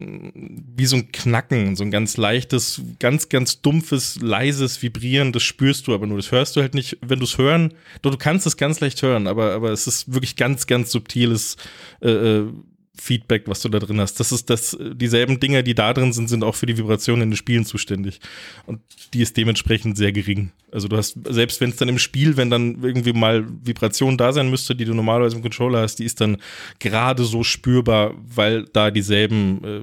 wie 0.00 0.86
so 0.86 0.96
ein 0.96 1.10
Knacken, 1.10 1.74
so 1.74 1.82
ein 1.82 1.90
ganz 1.90 2.16
leichtes, 2.16 2.80
ganz, 2.98 3.28
ganz 3.28 3.60
dumpfes, 3.62 4.20
leises 4.20 4.82
Vibrieren, 4.82 5.32
das 5.32 5.42
spürst 5.42 5.86
du 5.86 5.94
aber 5.94 6.06
nur. 6.06 6.18
Das 6.18 6.30
hörst 6.30 6.56
du 6.56 6.60
halt 6.60 6.74
nicht, 6.74 6.98
wenn 7.00 7.18
du 7.18 7.24
es 7.24 7.38
hören, 7.38 7.74
doch 8.02 8.10
du 8.10 8.16
kannst 8.16 8.46
es 8.46 8.56
ganz 8.56 8.80
leicht 8.80 9.02
hören, 9.02 9.26
aber, 9.26 9.52
aber 9.52 9.70
es 9.70 9.86
ist 9.86 10.12
wirklich 10.12 10.36
ganz, 10.36 10.66
ganz 10.66 10.92
subtiles 10.92 11.56
äh, 12.00 12.10
äh 12.10 12.52
Feedback, 13.00 13.44
was 13.46 13.60
du 13.60 13.68
da 13.68 13.78
drin 13.78 14.00
hast. 14.00 14.20
Das 14.20 14.32
ist 14.32 14.50
das, 14.50 14.76
dieselben 14.80 15.40
Dinger, 15.40 15.62
die 15.62 15.74
da 15.74 15.92
drin 15.92 16.12
sind, 16.12 16.28
sind 16.28 16.44
auch 16.44 16.54
für 16.54 16.66
die 16.66 16.76
Vibrationen 16.76 17.22
in 17.22 17.30
den 17.30 17.36
Spielen 17.36 17.64
zuständig. 17.64 18.20
Und 18.66 18.80
die 19.14 19.22
ist 19.22 19.36
dementsprechend 19.36 19.96
sehr 19.96 20.12
gering. 20.12 20.52
Also 20.72 20.88
du 20.88 20.96
hast, 20.96 21.16
selbst 21.28 21.60
wenn 21.60 21.70
es 21.70 21.76
dann 21.76 21.88
im 21.88 21.98
Spiel, 21.98 22.36
wenn 22.36 22.50
dann 22.50 22.82
irgendwie 22.82 23.12
mal 23.12 23.46
Vibration 23.64 24.18
da 24.18 24.32
sein 24.32 24.50
müsste, 24.50 24.74
die 24.74 24.84
du 24.84 24.94
normalerweise 24.94 25.36
im 25.36 25.42
Controller 25.42 25.82
hast, 25.82 25.96
die 25.96 26.04
ist 26.04 26.20
dann 26.20 26.38
gerade 26.78 27.24
so 27.24 27.42
spürbar, 27.42 28.14
weil 28.16 28.64
da 28.64 28.90
dieselben 28.90 29.64
äh, 29.64 29.80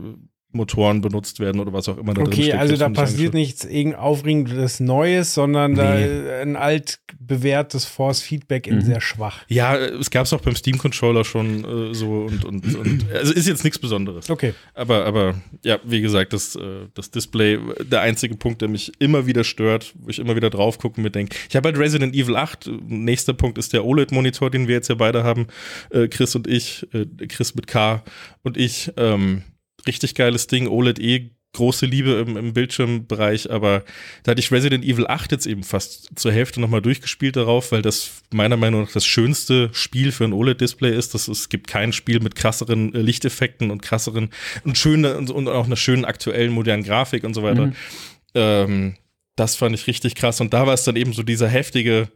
Motoren 0.56 1.02
benutzt 1.02 1.40
werden 1.40 1.60
oder 1.62 1.74
was 1.74 1.88
auch 1.90 1.98
immer 1.98 2.14
da 2.14 2.22
okay, 2.22 2.32
drin 2.32 2.44
steht. 2.44 2.54
Okay, 2.54 2.62
also 2.62 2.78
da 2.78 2.90
passiert 2.90 3.34
nichts 3.34 3.68
Aufregendes 3.98 4.80
Neues, 4.80 5.34
sondern 5.34 5.74
nee. 5.74 5.78
da 5.78 6.42
ein 6.42 6.56
alt 6.56 7.00
bewährtes 7.20 7.86
Force 7.86 8.22
Feedback 8.22 8.68
in 8.68 8.76
mhm. 8.76 8.82
sehr 8.82 9.02
schwach. 9.02 9.42
Ja, 9.48 9.76
es 9.78 10.10
gab 10.10 10.26
es 10.26 10.34
auch 10.34 10.42
beim 10.42 10.56
Steam 10.56 10.78
Controller 10.78 11.24
schon 11.24 11.92
äh, 11.92 11.94
so 11.94 12.26
und, 12.26 12.46
und, 12.46 12.76
und 12.76 13.12
also 13.14 13.34
ist 13.34 13.48
jetzt 13.48 13.64
nichts 13.64 13.80
Besonderes. 13.80 14.30
Okay. 14.30 14.54
Aber, 14.74 15.06
aber 15.06 15.36
ja, 15.64 15.80
wie 15.84 16.02
gesagt, 16.02 16.34
das, 16.34 16.56
äh, 16.56 16.88
das 16.94 17.12
Display, 17.12 17.60
der 17.84 18.02
einzige 18.02 18.36
Punkt, 18.36 18.62
der 18.62 18.70
mich 18.70 18.92
immer 19.00 19.26
wieder 19.26 19.44
stört, 19.44 19.94
wo 20.00 20.10
ich 20.10 20.20
immer 20.20 20.36
wieder 20.36 20.50
drauf 20.50 20.78
gucke 20.78 20.98
und 20.98 21.04
mir 21.04 21.12
denke, 21.12 21.36
ich 21.50 21.56
habe 21.56 21.70
halt 21.70 21.78
Resident 21.78 22.16
Evil 22.16 22.36
8, 22.36 22.70
nächster 22.88 23.34
Punkt 23.34 23.58
ist 23.58 23.74
der 23.74 23.86
OLED-Monitor, 23.86 24.50
den 24.50 24.68
wir 24.68 24.76
jetzt 24.76 24.90
ja 24.90 24.96
beide 24.96 25.24
haben, 25.24 25.48
äh, 25.90 26.08
Chris 26.08 26.36
und 26.36 26.48
ich, 26.48 26.88
äh, 26.94 27.06
Chris 27.28 27.56
mit 27.56 27.68
K 27.68 28.04
und 28.44 28.58
ich, 28.58 28.92
ähm, 28.98 29.44
richtig 29.88 30.16
geiles 30.16 30.48
Ding, 30.48 30.68
OLED 30.68 31.00
eh 31.00 31.32
große 31.56 31.86
Liebe 31.86 32.12
im, 32.12 32.38
im, 32.38 32.54
Bildschirmbereich, 32.54 33.50
aber 33.50 33.84
da 34.24 34.32
hatte 34.32 34.40
ich 34.40 34.52
Resident 34.52 34.84
Evil 34.84 35.08
8 35.08 35.32
jetzt 35.32 35.48
eben 35.48 35.64
fast 35.64 36.10
zur 36.16 36.32
Hälfte 36.32 36.60
nochmal 36.60 36.82
durchgespielt 36.82 37.36
darauf, 37.36 37.72
weil 37.72 37.82
das 37.82 38.22
meiner 38.34 38.58
Meinung 38.58 38.84
nach 38.84 38.92
das 38.92 39.06
schönste 39.06 39.70
Spiel 39.72 40.12
für 40.12 40.26
ein 40.26 40.34
OLED-Display 40.34 40.96
ist. 40.96 41.14
Das, 41.14 41.28
es 41.28 41.50
gibt 41.50 41.68
kein 41.68 41.94
Spiel 41.94 42.20
mit 42.20 42.36
krasseren 42.36 42.94
äh, 42.94 43.02
Lichteffekten 43.02 43.72
und 43.72 43.82
krasseren 43.82 44.30
und 44.64 44.78
schöne 44.78 45.18
und, 45.18 45.32
und, 45.32 45.48
auch 45.48 45.66
einer 45.66 45.78
schönen 45.78 46.06
aktuellen 46.06 46.52
modernen 46.52 46.84
Grafik 46.84 47.24
und 47.24 47.34
so 47.34 47.42
weiter. 47.42 47.68
Mhm. 47.68 47.76
Ähm, 48.36 48.96
das 49.38 49.56
fand 49.56 49.76
ich 49.76 49.88
richtig 49.88 50.16
krass 50.16 50.42
und 50.42 50.54
da 50.54 50.68
war 50.68 50.74
es 50.74 50.84
dann 50.84 50.96
eben 50.96 51.14
so 51.14 51.24
dieser 51.24 51.48
heftige 51.48 52.10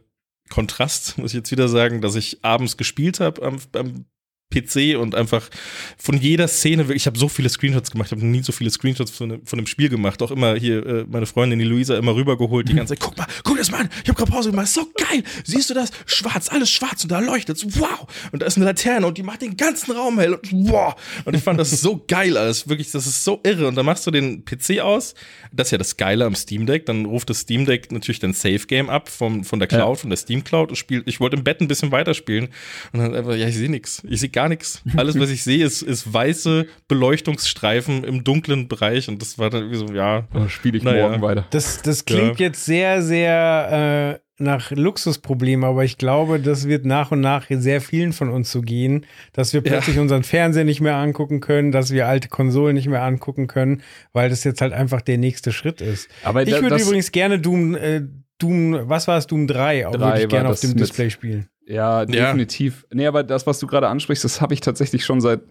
Kontrast, 0.50 1.16
muss 1.18 1.32
ich 1.32 1.38
jetzt 1.38 1.50
wieder 1.50 1.68
sagen, 1.68 2.00
dass 2.00 2.14
ich 2.14 2.44
abends 2.44 2.76
gespielt 2.76 3.20
habe 3.20 3.42
am, 3.42 3.58
am 3.74 4.04
PC 4.50 4.98
und 4.98 5.14
einfach 5.14 5.48
von 5.96 6.18
jeder 6.18 6.48
Szene, 6.48 6.92
ich 6.92 7.06
habe 7.06 7.18
so 7.18 7.28
viele 7.28 7.48
Screenshots 7.48 7.90
gemacht, 7.90 8.10
habe 8.10 8.24
nie 8.24 8.42
so 8.42 8.52
viele 8.52 8.70
Screenshots 8.70 9.10
von, 9.12 9.40
von 9.44 9.58
einem 9.58 9.66
Spiel 9.66 9.88
gemacht. 9.88 10.20
Auch 10.22 10.30
immer 10.30 10.56
hier 10.56 10.84
äh, 10.84 11.04
meine 11.08 11.26
Freundin, 11.26 11.58
die 11.58 11.64
Luisa, 11.64 11.96
immer 11.96 12.14
rübergeholt, 12.14 12.68
die 12.68 12.74
ganze 12.74 12.94
Zeit, 12.94 13.00
guck 13.00 13.16
mal, 13.16 13.26
guck 13.44 13.58
das 13.58 13.70
mal 13.70 13.82
an, 13.82 13.88
ich 14.02 14.08
habe 14.08 14.18
gerade 14.18 14.30
Pause 14.30 14.50
gemacht, 14.50 14.68
so 14.68 14.86
geil, 14.96 15.22
siehst 15.44 15.70
du 15.70 15.74
das? 15.74 15.90
Schwarz, 16.06 16.48
alles 16.48 16.70
schwarz 16.70 17.02
und 17.04 17.12
da 17.12 17.20
leuchtet 17.20 17.64
wow. 17.78 18.06
Und 18.32 18.42
da 18.42 18.46
ist 18.46 18.56
eine 18.56 18.66
Laterne 18.66 19.06
und 19.06 19.18
die 19.18 19.22
macht 19.22 19.42
den 19.42 19.56
ganzen 19.56 19.92
Raum 19.92 20.18
hell 20.18 20.34
und 20.34 20.52
wow. 20.52 20.94
Und 21.24 21.34
ich 21.36 21.42
fand 21.42 21.58
das 21.58 21.70
so 21.70 22.04
geil 22.06 22.36
alles, 22.36 22.68
wirklich, 22.68 22.90
das 22.90 23.06
ist 23.06 23.24
so 23.24 23.40
irre. 23.44 23.68
Und 23.68 23.74
dann 23.76 23.86
machst 23.86 24.06
du 24.06 24.10
den 24.10 24.44
PC 24.44 24.80
aus, 24.80 25.14
das 25.52 25.68
ist 25.68 25.72
ja 25.72 25.78
das 25.78 25.96
Geile 25.96 26.24
am 26.24 26.34
Steam 26.34 26.66
Deck, 26.66 26.86
dann 26.86 27.04
ruft 27.04 27.30
das 27.30 27.40
Steam 27.40 27.64
Deck 27.64 27.92
natürlich 27.92 28.20
den 28.20 28.32
Safe 28.32 28.66
Game 28.66 28.90
ab 28.90 29.08
vom, 29.08 29.44
von 29.44 29.58
der 29.58 29.68
Cloud, 29.68 29.96
ja. 29.96 30.00
von 30.00 30.10
der 30.10 30.16
Steam 30.16 30.44
Cloud 30.44 30.70
und 30.70 30.76
spielt, 30.76 31.06
ich 31.06 31.20
wollte 31.20 31.36
im 31.36 31.44
Bett 31.44 31.60
ein 31.60 31.68
bisschen 31.68 31.92
weiterspielen 31.92 32.48
und 32.92 33.00
dann 33.00 33.14
einfach, 33.14 33.34
ja, 33.34 33.48
ich 33.48 33.56
sehe 33.56 33.70
nichts, 33.70 34.02
ich 34.08 34.20
sehe 34.20 34.28
gar 34.28 34.39
nichts. 34.48 34.82
Alles, 34.96 35.18
was 35.18 35.30
ich 35.30 35.42
sehe, 35.42 35.64
ist, 35.64 35.82
ist 35.82 36.12
weiße 36.12 36.66
Beleuchtungsstreifen 36.88 38.04
im 38.04 38.24
dunklen 38.24 38.68
Bereich 38.68 39.08
und 39.08 39.20
das 39.20 39.38
war 39.38 39.50
dann 39.50 39.62
irgendwie 39.62 39.78
so, 39.78 39.94
ja. 39.94 40.26
Spiele 40.48 40.78
ich 40.78 40.84
naja. 40.84 41.08
morgen 41.08 41.22
weiter. 41.22 41.46
Das, 41.50 41.82
das 41.82 42.04
klingt 42.04 42.40
ja. 42.40 42.46
jetzt 42.46 42.64
sehr, 42.64 43.02
sehr 43.02 44.18
äh, 44.18 44.30
nach 44.40 44.70
Luxusproblem, 44.70 45.64
aber 45.64 45.84
ich 45.84 45.98
glaube, 45.98 46.40
das 46.40 46.66
wird 46.66 46.86
nach 46.86 47.12
und 47.12 47.20
nach 47.20 47.46
sehr 47.50 47.80
vielen 47.80 48.12
von 48.12 48.30
uns 48.30 48.50
so 48.50 48.62
gehen, 48.62 49.06
dass 49.32 49.52
wir 49.52 49.60
plötzlich 49.60 49.96
ja. 49.96 50.02
unseren 50.02 50.22
Fernseher 50.22 50.64
nicht 50.64 50.80
mehr 50.80 50.96
angucken 50.96 51.40
können, 51.40 51.72
dass 51.72 51.90
wir 51.90 52.08
alte 52.08 52.28
Konsolen 52.28 52.74
nicht 52.74 52.88
mehr 52.88 53.02
angucken 53.02 53.46
können, 53.46 53.82
weil 54.12 54.30
das 54.30 54.42
jetzt 54.44 54.62
halt 54.62 54.72
einfach 54.72 55.02
der 55.02 55.18
nächste 55.18 55.52
Schritt 55.52 55.80
ist. 55.80 56.08
Aber 56.24 56.42
ich 56.42 56.50
würde 56.50 56.82
übrigens 56.82 57.12
gerne 57.12 57.38
Doom, 57.38 57.74
äh, 57.74 58.02
Doom, 58.38 58.88
was 58.88 59.06
war 59.06 59.18
es, 59.18 59.26
Doom 59.26 59.46
3, 59.46 59.86
auch 59.86 59.92
würde 59.92 60.22
ich 60.22 60.28
gerne 60.28 60.48
auf 60.48 60.60
dem 60.60 60.74
Display 60.74 61.10
spielen. 61.10 61.49
Ja, 61.66 62.04
definitiv. 62.04 62.86
Ja. 62.90 62.96
Nee, 62.96 63.06
aber 63.06 63.22
das, 63.22 63.46
was 63.46 63.58
du 63.58 63.66
gerade 63.66 63.88
ansprichst, 63.88 64.24
das 64.24 64.40
habe 64.40 64.54
ich 64.54 64.60
tatsächlich 64.60 65.04
schon 65.04 65.20
seit 65.20 65.42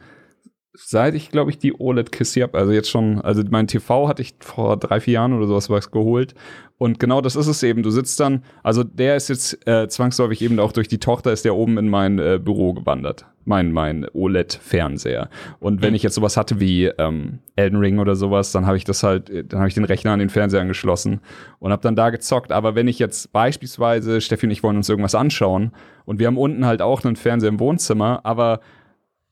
seit 0.85 1.13
ich, 1.13 1.29
glaube 1.29 1.51
ich, 1.51 1.57
die 1.57 1.73
OLED-Kiste 1.77 2.41
habe. 2.41 2.57
Also 2.57 2.71
jetzt 2.71 2.89
schon, 2.89 3.19
also 3.21 3.43
mein 3.49 3.67
TV 3.67 4.07
hatte 4.07 4.21
ich 4.21 4.35
vor 4.39 4.77
drei, 4.77 4.99
vier 4.99 5.15
Jahren 5.15 5.33
oder 5.33 5.45
sowas 5.45 5.69
was 5.69 5.91
geholt. 5.91 6.35
Und 6.77 6.99
genau 6.99 7.19
das 7.19 7.35
ist 7.35 7.47
es 7.47 7.61
eben. 7.61 7.83
Du 7.83 7.91
sitzt 7.91 8.19
dann, 8.21 8.43
also 8.63 8.85
der 8.85 9.17
ist 9.17 9.27
jetzt 9.27 9.67
äh, 9.67 9.89
zwangsläufig 9.89 10.41
eben 10.41 10.59
auch 10.59 10.71
durch 10.71 10.87
die 10.87 10.97
Tochter, 10.97 11.33
ist 11.33 11.43
der 11.43 11.55
oben 11.55 11.77
in 11.77 11.89
mein 11.89 12.17
äh, 12.19 12.39
Büro 12.41 12.73
gewandert. 12.73 13.25
Mein, 13.43 13.73
mein 13.73 14.07
OLED-Fernseher. 14.13 15.29
Und 15.59 15.81
wenn 15.81 15.89
mhm. 15.89 15.95
ich 15.95 16.03
jetzt 16.03 16.15
sowas 16.15 16.37
hatte 16.37 16.59
wie 16.61 16.85
ähm, 16.85 17.39
Elden 17.57 17.79
Ring 17.79 17.99
oder 17.99 18.15
sowas, 18.15 18.53
dann 18.53 18.65
habe 18.65 18.77
ich 18.77 18.85
das 18.85 19.03
halt, 19.03 19.29
dann 19.51 19.59
habe 19.59 19.67
ich 19.67 19.73
den 19.73 19.83
Rechner 19.83 20.11
an 20.11 20.19
den 20.19 20.29
Fernseher 20.29 20.61
angeschlossen 20.61 21.19
und 21.59 21.71
habe 21.71 21.81
dann 21.81 21.95
da 21.95 22.09
gezockt. 22.09 22.51
Aber 22.53 22.75
wenn 22.75 22.87
ich 22.87 22.99
jetzt 22.99 23.33
beispielsweise, 23.33 24.21
Steffi 24.21 24.45
und 24.45 24.51
ich 24.51 24.63
wollen 24.63 24.77
uns 24.77 24.87
irgendwas 24.87 25.15
anschauen 25.15 25.71
und 26.05 26.19
wir 26.19 26.27
haben 26.27 26.37
unten 26.37 26.65
halt 26.65 26.81
auch 26.81 27.03
einen 27.03 27.17
Fernseher 27.17 27.49
im 27.49 27.59
Wohnzimmer, 27.59 28.21
aber 28.23 28.61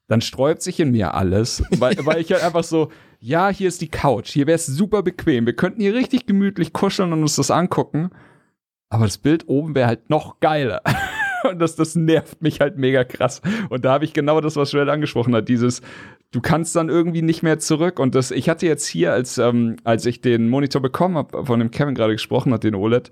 dann 0.08 0.22
sträubt 0.22 0.62
sich 0.62 0.80
in 0.80 0.92
mir 0.92 1.14
alles, 1.14 1.64
weil, 1.78 1.98
weil 2.06 2.22
ich 2.22 2.32
halt 2.32 2.44
einfach 2.44 2.64
so, 2.64 2.92
ja, 3.20 3.50
hier 3.50 3.68
ist 3.68 3.82
die 3.82 3.90
Couch, 3.90 4.30
hier 4.30 4.48
wäre 4.48 4.56
es 4.56 4.66
super 4.66 5.04
bequem, 5.04 5.46
wir 5.46 5.56
könnten 5.56 5.82
hier 5.82 5.94
richtig 5.94 6.26
gemütlich 6.26 6.74
kuscheln 6.74 7.14
und 7.14 7.22
uns 7.22 7.36
das 7.36 7.52
angucken, 7.52 8.12
aber 8.90 9.06
das 9.06 9.18
Bild 9.18 9.48
oben 9.48 9.76
wäre 9.76 9.88
halt 9.88 10.10
noch 10.10 10.40
geiler. 10.40 10.82
und 11.50 11.60
das, 11.60 11.76
das 11.76 11.96
nervt 11.96 12.42
mich 12.42 12.62
halt 12.62 12.78
mega 12.78 13.04
krass. 13.04 13.42
Und 13.70 13.86
da 13.86 13.92
habe 13.92 14.06
ich 14.06 14.14
genau 14.14 14.42
das, 14.42 14.56
was 14.56 14.72
Joel 14.72 14.90
angesprochen 14.90 15.36
hat, 15.36 15.50
dieses, 15.50 15.82
du 16.32 16.42
kannst 16.42 16.76
dann 16.76 16.90
irgendwie 16.90 17.22
nicht 17.22 17.44
mehr 17.44 17.60
zurück. 17.60 18.00
Und 18.00 18.16
das, 18.16 18.32
ich 18.32 18.50
hatte 18.50 18.66
jetzt 18.66 18.88
hier, 18.88 19.14
als, 19.14 19.38
ähm, 19.38 19.78
als 19.84 20.06
ich 20.06 20.22
den 20.22 20.50
Monitor 20.50 20.82
bekommen 20.82 21.18
habe, 21.18 21.46
von 21.46 21.60
dem 21.60 21.72
Kevin 21.72 21.96
gerade 21.96 22.14
gesprochen 22.14 22.54
hat, 22.54 22.64
den 22.64 22.76
OLED 22.76 23.12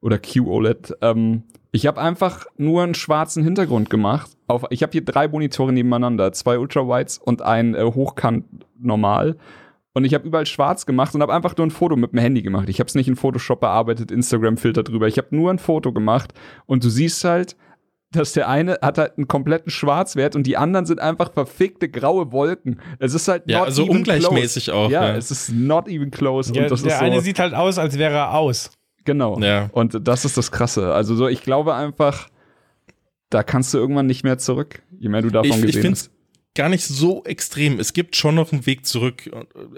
oder 0.00 0.18
QOLED, 0.18 0.96
ähm, 1.02 1.42
ich 1.72 1.86
habe 1.86 2.00
einfach 2.00 2.46
nur 2.56 2.82
einen 2.82 2.94
schwarzen 2.94 3.44
Hintergrund 3.44 3.90
gemacht. 3.90 4.30
Auf, 4.46 4.64
ich 4.70 4.82
habe 4.82 4.92
hier 4.92 5.04
drei 5.04 5.28
Monitore 5.28 5.72
nebeneinander, 5.72 6.32
zwei 6.32 6.58
Ultrawides 6.58 7.18
und 7.18 7.42
ein 7.42 7.74
äh, 7.74 7.82
Hochkant 7.82 8.46
normal. 8.80 9.36
Und 9.92 10.04
ich 10.04 10.14
habe 10.14 10.26
überall 10.26 10.46
schwarz 10.46 10.86
gemacht 10.86 11.14
und 11.14 11.22
habe 11.22 11.34
einfach 11.34 11.56
nur 11.56 11.66
ein 11.66 11.70
Foto 11.70 11.96
mit 11.96 12.12
dem 12.12 12.18
Handy 12.18 12.42
gemacht. 12.42 12.68
Ich 12.68 12.80
habe 12.80 12.88
es 12.88 12.94
nicht 12.94 13.08
in 13.08 13.16
Photoshop 13.16 13.60
bearbeitet, 13.60 14.10
Instagram-Filter 14.10 14.82
drüber. 14.82 15.06
Ich 15.08 15.18
habe 15.18 15.34
nur 15.34 15.50
ein 15.50 15.58
Foto 15.58 15.92
gemacht 15.92 16.34
und 16.66 16.84
du 16.84 16.90
siehst 16.90 17.24
halt, 17.24 17.56
dass 18.10 18.32
der 18.32 18.48
eine 18.48 18.78
hat 18.82 18.98
halt 18.98 19.16
einen 19.16 19.26
kompletten 19.26 19.70
Schwarzwert 19.70 20.36
und 20.36 20.46
die 20.46 20.56
anderen 20.56 20.86
sind 20.86 21.00
einfach 21.00 21.32
verfickte 21.32 21.88
graue 21.88 22.30
Wolken. 22.32 22.80
Es 22.98 23.14
ist 23.14 23.28
halt 23.28 23.44
ja, 23.46 23.62
also 23.62 23.84
ungleichmäßig 23.84 24.66
close. 24.66 24.78
auch. 24.78 24.90
Ja, 24.90 25.08
ja, 25.08 25.16
es 25.16 25.30
ist 25.30 25.52
not 25.52 25.88
even 25.88 26.10
close. 26.10 26.52
Ja, 26.54 26.68
der 26.68 26.76
so 26.76 26.88
eine 26.88 27.20
sieht 27.20 27.38
halt 27.38 27.54
aus, 27.54 27.78
als 27.78 27.98
wäre 27.98 28.14
er 28.14 28.34
aus. 28.34 28.70
Genau. 29.06 29.38
Ja. 29.40 29.70
Und 29.72 30.06
das 30.06 30.26
ist 30.26 30.36
das 30.36 30.50
Krasse. 30.52 30.92
Also 30.92 31.14
so, 31.14 31.28
ich 31.28 31.42
glaube 31.42 31.74
einfach, 31.74 32.28
da 33.30 33.42
kannst 33.42 33.72
du 33.72 33.78
irgendwann 33.78 34.06
nicht 34.06 34.24
mehr 34.24 34.36
zurück, 34.36 34.82
je 34.98 35.08
mehr 35.08 35.22
du 35.22 35.30
davon 35.30 35.50
ich, 35.50 35.62
gesehen 35.62 35.84
ich 35.84 35.90
hast 35.92 36.10
gar 36.56 36.68
nicht 36.68 36.84
so 36.84 37.22
extrem. 37.24 37.78
Es 37.78 37.92
gibt 37.92 38.16
schon 38.16 38.34
noch 38.34 38.52
einen 38.52 38.66
Weg 38.66 38.86
zurück, 38.86 39.30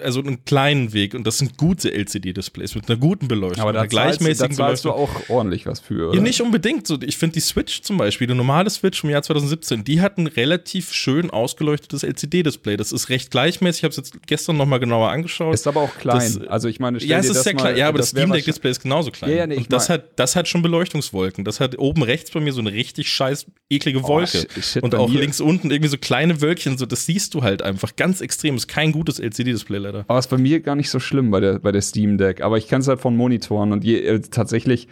also 0.02 0.20
einen 0.20 0.44
kleinen 0.44 0.92
Weg 0.94 1.14
und 1.14 1.26
das 1.26 1.38
sind 1.38 1.58
gute 1.58 1.92
LCD-Displays 1.92 2.74
mit 2.74 2.88
einer 2.88 2.98
guten 2.98 3.28
Beleuchtung, 3.28 3.60
Aber 3.60 3.72
da 3.72 3.80
einer 3.80 3.88
gleichmäßigen 3.88 4.56
da 4.56 4.68
zahlst 4.68 4.84
Beleuchtung. 4.84 5.06
du 5.06 5.28
auch 5.28 5.30
ordentlich 5.30 5.66
was 5.66 5.80
für? 5.80 6.14
Ja, 6.14 6.20
nicht 6.20 6.40
unbedingt. 6.40 6.86
So, 6.86 6.98
ich 7.02 7.18
finde 7.18 7.34
die 7.34 7.40
Switch 7.40 7.82
zum 7.82 7.98
Beispiel, 7.98 8.26
die 8.26 8.34
normale 8.34 8.70
Switch 8.70 9.00
vom 9.00 9.10
Jahr 9.10 9.22
2017, 9.22 9.84
die 9.84 10.00
hat 10.00 10.16
ein 10.16 10.26
relativ 10.26 10.92
schön 10.92 11.30
ausgeleuchtetes 11.30 12.02
LCD-Display. 12.02 12.76
Das 12.76 12.92
ist 12.92 13.08
recht 13.10 13.30
gleichmäßig. 13.30 13.80
Ich 13.80 13.84
habe 13.84 13.90
es 13.90 13.96
jetzt 13.96 14.26
gestern 14.26 14.56
noch 14.56 14.66
mal 14.66 14.78
genauer 14.78 15.10
angeschaut. 15.10 15.54
Ist 15.54 15.66
aber 15.66 15.82
auch 15.82 15.94
klein. 15.96 16.18
Das, 16.18 16.48
also 16.48 16.68
ich 16.68 16.80
meine, 16.80 16.98
ja, 16.98 17.18
es 17.18 17.28
ist 17.28 17.42
sehr 17.42 17.54
klein. 17.54 17.76
Ja, 17.76 17.88
aber 17.88 17.98
das, 17.98 18.12
das 18.12 18.20
Steam 18.20 18.32
Deck 18.32 18.44
Display 18.44 18.70
ist 18.70 18.80
genauso 18.80 19.10
klein. 19.10 19.30
Ja, 19.30 19.36
ja, 19.36 19.46
nee, 19.46 19.56
und 19.56 19.72
das 19.72 19.88
hat, 19.88 20.18
das 20.18 20.36
hat 20.36 20.48
schon 20.48 20.62
Beleuchtungswolken. 20.62 21.44
Das 21.44 21.60
hat 21.60 21.78
oben 21.78 22.02
rechts 22.02 22.30
bei 22.30 22.40
mir 22.40 22.52
so 22.52 22.60
eine 22.60 22.72
richtig 22.72 23.10
scheiß 23.10 23.46
eklige 23.70 24.00
oh, 24.00 24.08
Wolke 24.08 24.46
oh, 24.46 24.60
shit, 24.60 24.82
und 24.82 24.94
auch 24.94 25.10
links 25.10 25.40
unten 25.40 25.70
irgendwie 25.70 25.88
so 25.88 25.98
kleine 25.98 26.40
Wölkchen. 26.40 26.67
So, 26.76 26.84
das 26.86 27.06
siehst 27.06 27.34
du 27.34 27.42
halt 27.42 27.48
halt 27.48 27.62
einfach 27.62 27.96
ganz 27.96 28.20
extrem. 28.20 28.56
Ist 28.56 28.68
kein 28.68 28.92
gutes 28.92 29.18
LCD-Display 29.18 29.78
leider. 29.78 30.04
Aber 30.06 30.18
ist 30.18 30.30
bei 30.30 30.38
mir 30.38 30.60
gar 30.60 30.76
nicht 30.76 30.90
so 30.90 31.00
schlimm 31.00 31.30
bei 31.30 31.40
der, 31.40 31.58
bei 31.58 31.72
der 31.72 31.82
Steam 31.82 32.18
Deck. 32.18 32.42
Aber 32.42 32.58
ich 32.58 32.68
kann 32.68 32.80
es 32.80 32.88
halt 32.88 33.00
von 33.00 33.16
Monitoren 33.16 33.72
und 33.72 33.84
je, 33.84 33.98
äh, 33.98 34.20
tatsächlich 34.20 34.88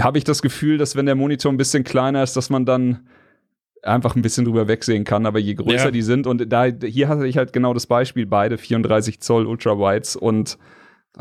habe 0.00 0.18
ich 0.18 0.24
das 0.24 0.42
Gefühl, 0.42 0.78
dass 0.78 0.96
wenn 0.96 1.06
der 1.06 1.14
Monitor 1.14 1.52
ein 1.52 1.58
bisschen 1.58 1.84
kleiner 1.84 2.22
ist, 2.22 2.36
dass 2.36 2.50
man 2.50 2.64
dann 2.64 3.06
einfach 3.82 4.16
ein 4.16 4.22
bisschen 4.22 4.44
drüber 4.44 4.66
wegsehen 4.66 5.04
kann, 5.04 5.24
aber 5.24 5.38
je 5.38 5.54
größer 5.54 5.86
ja. 5.86 5.90
die 5.90 6.02
sind 6.02 6.26
und 6.26 6.50
da 6.52 6.64
hier 6.64 7.08
hatte 7.08 7.26
ich 7.28 7.36
halt 7.36 7.52
genau 7.52 7.74
das 7.74 7.86
Beispiel 7.86 8.26
beide 8.26 8.58
34 8.58 9.20
Zoll 9.20 9.46
Ultra 9.46 9.78
Wides 9.78 10.16
und 10.16 10.58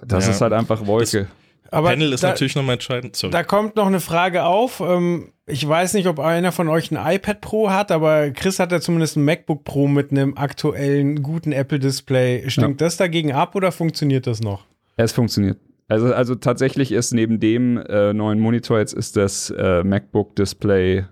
das 0.04 0.26
ja. 0.26 0.32
ist 0.32 0.42
halt 0.42 0.54
einfach 0.54 0.88
Wolke. 0.88 1.28
Das 1.64 1.72
aber 1.72 1.90
Panel 1.90 2.14
ist 2.14 2.24
da, 2.24 2.30
natürlich 2.30 2.56
nochmal 2.56 2.74
entscheidend. 2.74 3.16
Sorry. 3.16 3.32
Da 3.32 3.44
kommt 3.44 3.76
noch 3.76 3.86
eine 3.86 4.00
Frage 4.00 4.46
auf. 4.46 4.80
Ähm, 4.80 5.34
ich 5.48 5.66
weiß 5.68 5.94
nicht, 5.94 6.08
ob 6.08 6.20
einer 6.20 6.52
von 6.52 6.68
euch 6.68 6.92
ein 6.92 7.16
iPad 7.16 7.40
Pro 7.40 7.70
hat, 7.70 7.92
aber 7.92 8.32
Chris 8.32 8.60
hat 8.60 8.74
ja 8.74 8.82
zumindest 8.82 9.16
ein 9.16 9.24
MacBook 9.24 9.64
Pro 9.64 9.88
mit 9.88 10.12
einem 10.12 10.38
aktuellen 10.38 11.24
guten 11.24 11.54
Apple-Display. 11.54 12.50
Stimmt 12.50 12.82
ja. 12.82 12.86
das 12.86 12.98
dagegen 12.98 13.32
ab 13.32 13.56
oder 13.56 13.72
funktioniert 13.72 14.28
das 14.28 14.42
noch? 14.42 14.66
Es 14.98 15.14
funktioniert. 15.14 15.58
Also, 15.88 16.14
also 16.14 16.36
tatsächlich 16.36 16.92
ist 16.92 17.14
neben 17.14 17.40
dem 17.40 17.78
äh, 17.78 18.12
neuen 18.14 18.42
Monitor 18.42 18.80
jetzt 18.80 18.94
ist 18.94 19.16
das 19.16 19.50
äh, 19.50 19.84
MacBook-Display 19.86 21.06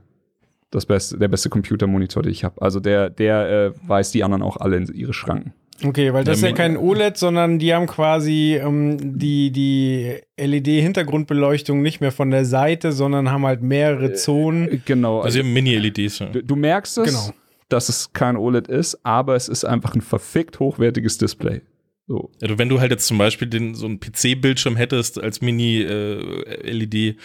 das 0.69 0.85
beste, 0.85 1.17
der 1.17 1.29
beste 1.29 1.49
Computermonitor, 1.49 2.21
den 2.21 2.33
ich 2.33 2.43
habe. 2.43 2.61
Also 2.61 2.81
der, 2.81 3.09
der 3.09 3.49
äh, 3.49 3.71
weist 3.87 4.13
die 4.13 4.25
anderen 4.25 4.43
auch 4.43 4.57
alle 4.57 4.75
in 4.75 4.93
ihre 4.93 5.13
Schranken. 5.13 5.53
Okay, 5.83 6.13
weil 6.13 6.23
das 6.23 6.41
ja, 6.41 6.47
ist 6.47 6.51
ja 6.51 6.55
kein 6.55 6.77
OLED, 6.77 7.17
sondern 7.17 7.59
die 7.59 7.73
haben 7.73 7.85
quasi 7.85 8.59
ähm, 8.61 8.97
die, 9.19 9.51
die 9.51 10.15
LED-Hintergrundbeleuchtung 10.37 11.81
nicht 11.81 11.99
mehr 11.99 12.13
von 12.13 12.31
der 12.31 12.45
Seite, 12.45 12.93
sondern 12.93 13.29
haben 13.29 13.45
halt 13.45 13.61
mehrere 13.61 14.11
äh, 14.11 14.13
Zonen. 14.13 14.69
Äh, 14.69 14.79
genau. 14.85 15.19
Also, 15.19 15.39
also 15.39 15.49
Mini-LEDs. 15.49 16.19
Ja. 16.19 16.27
Du, 16.27 16.43
du, 16.43 16.55
merkst 16.55 16.97
es, 16.99 17.07
genau. 17.07 17.29
dass 17.67 17.89
es 17.89 18.13
kein 18.13 18.37
OLED 18.37 18.67
ist, 18.67 18.99
aber 19.03 19.35
es 19.35 19.49
ist 19.49 19.65
einfach 19.65 19.95
ein 19.95 20.01
verfickt 20.01 20.59
hochwertiges 20.59 21.17
Display. 21.17 21.61
So. 22.07 22.29
Ja, 22.39 22.55
wenn 22.59 22.69
du 22.69 22.79
halt 22.79 22.91
jetzt 22.91 23.07
zum 23.07 23.17
Beispiel 23.17 23.47
den, 23.47 23.73
so 23.73 23.87
einen 23.87 23.99
PC-Bildschirm 23.99 24.75
hättest 24.75 25.19
als 25.19 25.41
Mini-LED 25.41 26.93
äh, 26.93 27.15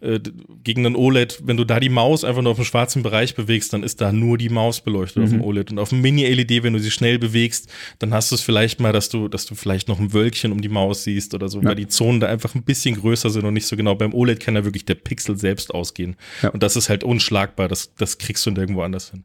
äh, 0.00 0.20
gegen 0.62 0.86
einen 0.86 0.94
OLED, 0.94 1.40
wenn 1.44 1.56
du 1.56 1.64
da 1.64 1.80
die 1.80 1.88
Maus 1.88 2.22
einfach 2.22 2.42
nur 2.42 2.52
auf 2.52 2.58
dem 2.58 2.64
schwarzen 2.64 3.02
Bereich 3.02 3.34
bewegst, 3.34 3.72
dann 3.72 3.82
ist 3.82 4.00
da 4.00 4.12
nur 4.12 4.38
die 4.38 4.48
Maus 4.48 4.80
beleuchtet 4.80 5.16
mhm. 5.16 5.24
auf 5.24 5.30
dem 5.30 5.42
OLED. 5.42 5.72
Und 5.72 5.80
auf 5.80 5.88
dem 5.88 6.02
Mini-LED, 6.02 6.62
wenn 6.62 6.72
du 6.72 6.78
sie 6.78 6.92
schnell 6.92 7.18
bewegst, 7.18 7.68
dann 7.98 8.14
hast 8.14 8.30
du 8.30 8.36
es 8.36 8.40
vielleicht 8.40 8.78
mal, 8.78 8.92
dass 8.92 9.08
du, 9.08 9.26
dass 9.26 9.44
du 9.44 9.56
vielleicht 9.56 9.88
noch 9.88 9.98
ein 9.98 10.12
Wölkchen 10.12 10.52
um 10.52 10.60
die 10.60 10.68
Maus 10.68 11.02
siehst 11.02 11.34
oder 11.34 11.48
so, 11.48 11.60
ja. 11.60 11.70
weil 11.70 11.74
die 11.74 11.88
Zonen 11.88 12.20
da 12.20 12.28
einfach 12.28 12.54
ein 12.54 12.62
bisschen 12.62 12.94
größer 12.94 13.30
sind 13.30 13.44
und 13.44 13.54
nicht 13.54 13.66
so 13.66 13.76
genau. 13.76 13.96
Beim 13.96 14.14
OLED 14.14 14.38
kann 14.38 14.54
ja 14.54 14.64
wirklich 14.64 14.84
der 14.84 14.94
Pixel 14.94 15.36
selbst 15.36 15.74
ausgehen. 15.74 16.14
Ja. 16.42 16.50
Und 16.50 16.62
das 16.62 16.76
ist 16.76 16.88
halt 16.88 17.02
unschlagbar, 17.02 17.66
das, 17.66 17.92
das 17.96 18.18
kriegst 18.18 18.46
du 18.46 18.52
nirgendwo 18.52 18.82
anders 18.82 19.10
hin. 19.10 19.24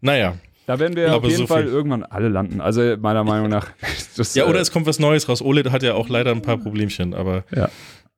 Naja, 0.00 0.36
da 0.66 0.78
werden 0.78 0.96
wir 0.96 1.14
auf 1.14 1.24
jeden 1.24 1.36
so 1.36 1.46
Fall 1.46 1.66
irgendwann 1.66 2.04
alle 2.04 2.28
landen. 2.28 2.60
Also 2.60 2.96
meiner 2.98 3.24
Meinung 3.24 3.48
nach. 3.48 3.68
Das, 4.14 4.34
ja, 4.34 4.44
oder 4.44 4.58
äh, 4.58 4.62
es 4.62 4.70
kommt 4.70 4.84
was 4.84 4.98
Neues 4.98 5.26
raus. 5.26 5.40
OLED 5.40 5.70
hat 5.70 5.82
ja 5.82 5.94
auch 5.94 6.10
leider 6.10 6.32
ein 6.32 6.42
paar 6.42 6.58
Problemchen, 6.58 7.14
aber 7.14 7.44
ja. 7.50 7.70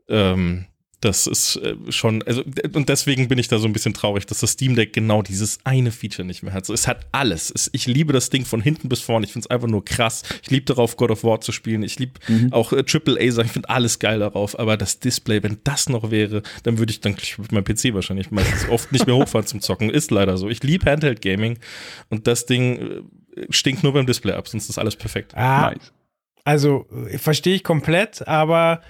ähm, 0.08 0.66
Das 1.04 1.26
ist 1.26 1.56
äh, 1.56 1.76
schon, 1.90 2.22
also, 2.22 2.42
und 2.72 2.88
deswegen 2.88 3.28
bin 3.28 3.36
ich 3.36 3.48
da 3.48 3.58
so 3.58 3.66
ein 3.66 3.74
bisschen 3.74 3.92
traurig, 3.92 4.24
dass 4.24 4.38
das 4.38 4.52
Steam 4.52 4.74
Deck 4.74 4.94
genau 4.94 5.20
dieses 5.20 5.58
eine 5.62 5.90
Feature 5.90 6.26
nicht 6.26 6.42
mehr 6.42 6.54
hat. 6.54 6.64
So, 6.64 6.72
es 6.72 6.88
hat 6.88 7.06
alles. 7.12 7.52
Es, 7.54 7.68
ich 7.74 7.86
liebe 7.86 8.14
das 8.14 8.30
Ding 8.30 8.46
von 8.46 8.62
hinten 8.62 8.88
bis 8.88 9.00
vorne. 9.00 9.26
Ich 9.26 9.32
finde 9.32 9.44
es 9.44 9.50
einfach 9.50 9.68
nur 9.68 9.84
krass. 9.84 10.22
Ich 10.42 10.50
liebe 10.50 10.64
darauf, 10.64 10.96
God 10.96 11.10
of 11.10 11.22
War 11.22 11.42
zu 11.42 11.52
spielen. 11.52 11.82
Ich 11.82 11.98
liebe 11.98 12.14
mhm. 12.26 12.54
auch 12.54 12.72
äh, 12.72 12.82
AAA-Sachen. 12.90 13.46
Ich 13.46 13.52
finde 13.52 13.68
alles 13.68 13.98
geil 13.98 14.20
darauf. 14.20 14.58
Aber 14.58 14.78
das 14.78 14.98
Display, 14.98 15.42
wenn 15.42 15.58
das 15.64 15.90
noch 15.90 16.10
wäre, 16.10 16.42
dann 16.62 16.78
würde 16.78 16.90
ich 16.90 17.02
dann 17.02 17.14
ich 17.20 17.36
mein 17.50 17.64
PC 17.64 17.92
wahrscheinlich 17.92 18.30
meistens 18.30 18.66
oft 18.70 18.90
nicht 18.90 19.06
mehr 19.06 19.16
hochfahren 19.16 19.46
zum 19.46 19.60
Zocken. 19.60 19.90
Ist 19.90 20.10
leider 20.10 20.38
so. 20.38 20.48
Ich 20.48 20.62
liebe 20.62 20.90
Handheld 20.90 21.20
Gaming 21.20 21.58
und 22.08 22.26
das 22.26 22.46
Ding 22.46 22.80
äh, 23.36 23.46
stinkt 23.50 23.82
nur 23.82 23.92
beim 23.92 24.06
Display 24.06 24.32
ab, 24.32 24.48
sonst 24.48 24.70
ist 24.70 24.78
alles 24.78 24.96
perfekt. 24.96 25.34
Ah, 25.34 25.72
nice. 25.72 25.92
Also 26.44 26.86
äh, 27.10 27.18
verstehe 27.18 27.56
ich 27.56 27.62
komplett, 27.62 28.26
aber 28.26 28.80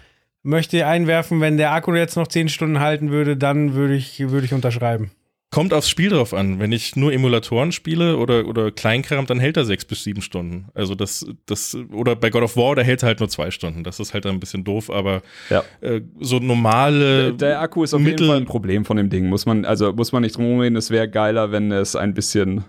möchte 0.44 0.86
einwerfen, 0.86 1.40
wenn 1.40 1.56
der 1.56 1.72
Akku 1.72 1.92
jetzt 1.94 2.16
noch 2.16 2.28
10 2.28 2.48
Stunden 2.48 2.78
halten 2.78 3.10
würde, 3.10 3.36
dann 3.36 3.74
würde 3.74 3.94
ich, 3.94 4.20
würde 4.20 4.46
ich 4.46 4.54
unterschreiben. 4.54 5.10
Kommt 5.50 5.72
aufs 5.72 5.88
Spiel 5.88 6.10
drauf 6.10 6.34
an. 6.34 6.58
Wenn 6.58 6.72
ich 6.72 6.96
nur 6.96 7.12
Emulatoren 7.12 7.70
spiele 7.70 8.16
oder, 8.16 8.46
oder 8.48 8.72
Kleinkram, 8.72 9.26
dann 9.26 9.38
hält 9.38 9.56
er 9.56 9.64
sechs 9.64 9.84
bis 9.84 10.02
sieben 10.02 10.20
Stunden. 10.20 10.66
Also 10.74 10.96
das, 10.96 11.24
das, 11.46 11.76
oder 11.92 12.16
bei 12.16 12.30
God 12.30 12.42
of 12.42 12.56
War, 12.56 12.74
da 12.74 12.82
hält 12.82 13.04
er 13.04 13.06
halt 13.06 13.20
nur 13.20 13.28
zwei 13.28 13.52
Stunden. 13.52 13.84
Das 13.84 14.00
ist 14.00 14.14
halt 14.14 14.26
ein 14.26 14.40
bisschen 14.40 14.64
doof, 14.64 14.90
aber 14.90 15.22
ja. 15.50 15.62
äh, 15.80 16.00
so 16.18 16.40
normale. 16.40 17.26
Der, 17.26 17.50
der, 17.50 17.60
Akku 17.60 17.84
ist 17.84 17.94
auf 17.94 18.00
Mittel 18.00 18.22
jeden 18.22 18.26
Fall 18.26 18.36
ein 18.38 18.46
Problem 18.46 18.84
von 18.84 18.96
dem 18.96 19.10
Ding. 19.10 19.28
Muss 19.28 19.46
man, 19.46 19.64
also 19.64 19.92
muss 19.92 20.10
man 20.10 20.22
nicht 20.22 20.36
drum 20.36 20.58
reden, 20.58 20.74
es 20.74 20.90
wäre 20.90 21.08
geiler, 21.08 21.52
wenn 21.52 21.70
es 21.70 21.94
ein 21.94 22.14
bisschen 22.14 22.64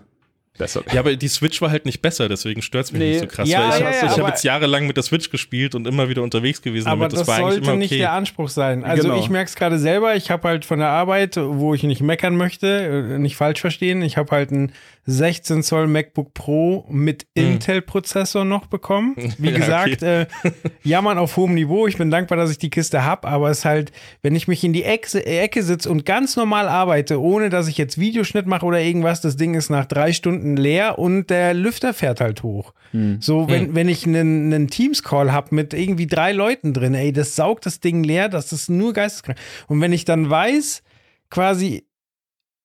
besser. 0.58 0.82
Ja, 0.92 1.00
aber 1.00 1.16
die 1.16 1.28
Switch 1.28 1.60
war 1.60 1.70
halt 1.70 1.86
nicht 1.86 2.02
besser, 2.02 2.28
deswegen 2.28 2.62
stört 2.62 2.86
es 2.86 2.92
mich 2.92 3.00
nee. 3.00 3.10
nicht 3.10 3.20
so 3.20 3.26
krass. 3.26 3.48
Ja, 3.48 3.68
ich 3.74 3.80
ja, 3.80 3.90
ja, 3.90 4.10
habe 4.10 4.28
jetzt 4.28 4.44
jahrelang 4.44 4.86
mit 4.86 4.96
der 4.96 5.04
Switch 5.04 5.30
gespielt 5.30 5.74
und 5.74 5.86
immer 5.86 6.08
wieder 6.08 6.22
unterwegs 6.22 6.62
gewesen. 6.62 6.88
Aber 6.88 7.08
damit. 7.08 7.20
das, 7.20 7.26
das 7.26 7.36
sollte 7.36 7.60
okay. 7.62 7.76
nicht 7.76 7.92
der 7.92 8.12
Anspruch 8.12 8.48
sein. 8.48 8.84
Also 8.84 9.04
genau. 9.04 9.20
ich 9.20 9.28
merke 9.28 9.48
es 9.48 9.56
gerade 9.56 9.78
selber, 9.78 10.16
ich 10.16 10.30
habe 10.30 10.48
halt 10.48 10.64
von 10.64 10.78
der 10.78 10.88
Arbeit, 10.88 11.36
wo 11.36 11.74
ich 11.74 11.82
nicht 11.82 12.00
meckern 12.00 12.36
möchte, 12.36 12.66
äh, 13.14 13.18
nicht 13.18 13.36
falsch 13.36 13.60
verstehen, 13.60 14.02
ich 14.02 14.16
habe 14.16 14.30
halt 14.30 14.50
ein 14.50 14.72
16 15.06 15.62
Zoll 15.62 15.86
MacBook 15.86 16.34
Pro 16.34 16.84
mit 16.88 17.26
hm. 17.36 17.52
Intel-Prozessor 17.52 18.44
noch 18.44 18.66
bekommen. 18.66 19.14
Wie 19.38 19.50
ja, 19.50 19.56
gesagt, 19.56 20.02
okay. 20.02 20.22
äh, 20.22 20.50
jammern 20.82 21.18
auf 21.18 21.36
hohem 21.36 21.54
Niveau. 21.54 21.86
Ich 21.86 21.96
bin 21.96 22.10
dankbar, 22.10 22.36
dass 22.36 22.50
ich 22.50 22.58
die 22.58 22.70
Kiste 22.70 23.04
habe, 23.04 23.28
aber 23.28 23.50
es 23.50 23.58
ist 23.58 23.64
halt, 23.64 23.92
wenn 24.22 24.34
ich 24.34 24.48
mich 24.48 24.64
in 24.64 24.72
die 24.72 24.82
Ecke, 24.82 25.24
Ecke 25.24 25.62
sitze 25.62 25.88
und 25.90 26.04
ganz 26.04 26.36
normal 26.36 26.68
arbeite, 26.68 27.20
ohne 27.20 27.48
dass 27.48 27.68
ich 27.68 27.78
jetzt 27.78 27.98
Videoschnitt 27.98 28.46
mache 28.46 28.66
oder 28.66 28.80
irgendwas, 28.80 29.20
das 29.20 29.36
Ding 29.36 29.54
ist 29.54 29.70
nach 29.70 29.86
drei 29.86 30.12
Stunden 30.12 30.56
leer 30.56 30.98
und 30.98 31.30
der 31.30 31.54
Lüfter 31.54 31.94
fährt 31.94 32.20
halt 32.20 32.42
hoch. 32.42 32.74
Hm. 32.90 33.18
So, 33.20 33.48
wenn, 33.48 33.66
hm. 33.66 33.74
wenn 33.74 33.88
ich 33.88 34.06
einen, 34.06 34.52
einen 34.52 34.68
Teams-Call 34.68 35.32
habe 35.32 35.54
mit 35.54 35.72
irgendwie 35.72 36.08
drei 36.08 36.32
Leuten 36.32 36.72
drin, 36.72 36.94
ey, 36.94 37.12
das 37.12 37.36
saugt 37.36 37.64
das 37.66 37.78
Ding 37.78 38.02
leer, 38.02 38.28
das 38.28 38.52
ist 38.52 38.68
nur 38.68 38.92
geisteskrank. 38.92 39.38
Und 39.68 39.80
wenn 39.80 39.92
ich 39.92 40.04
dann 40.04 40.28
weiß, 40.28 40.82
quasi, 41.30 41.86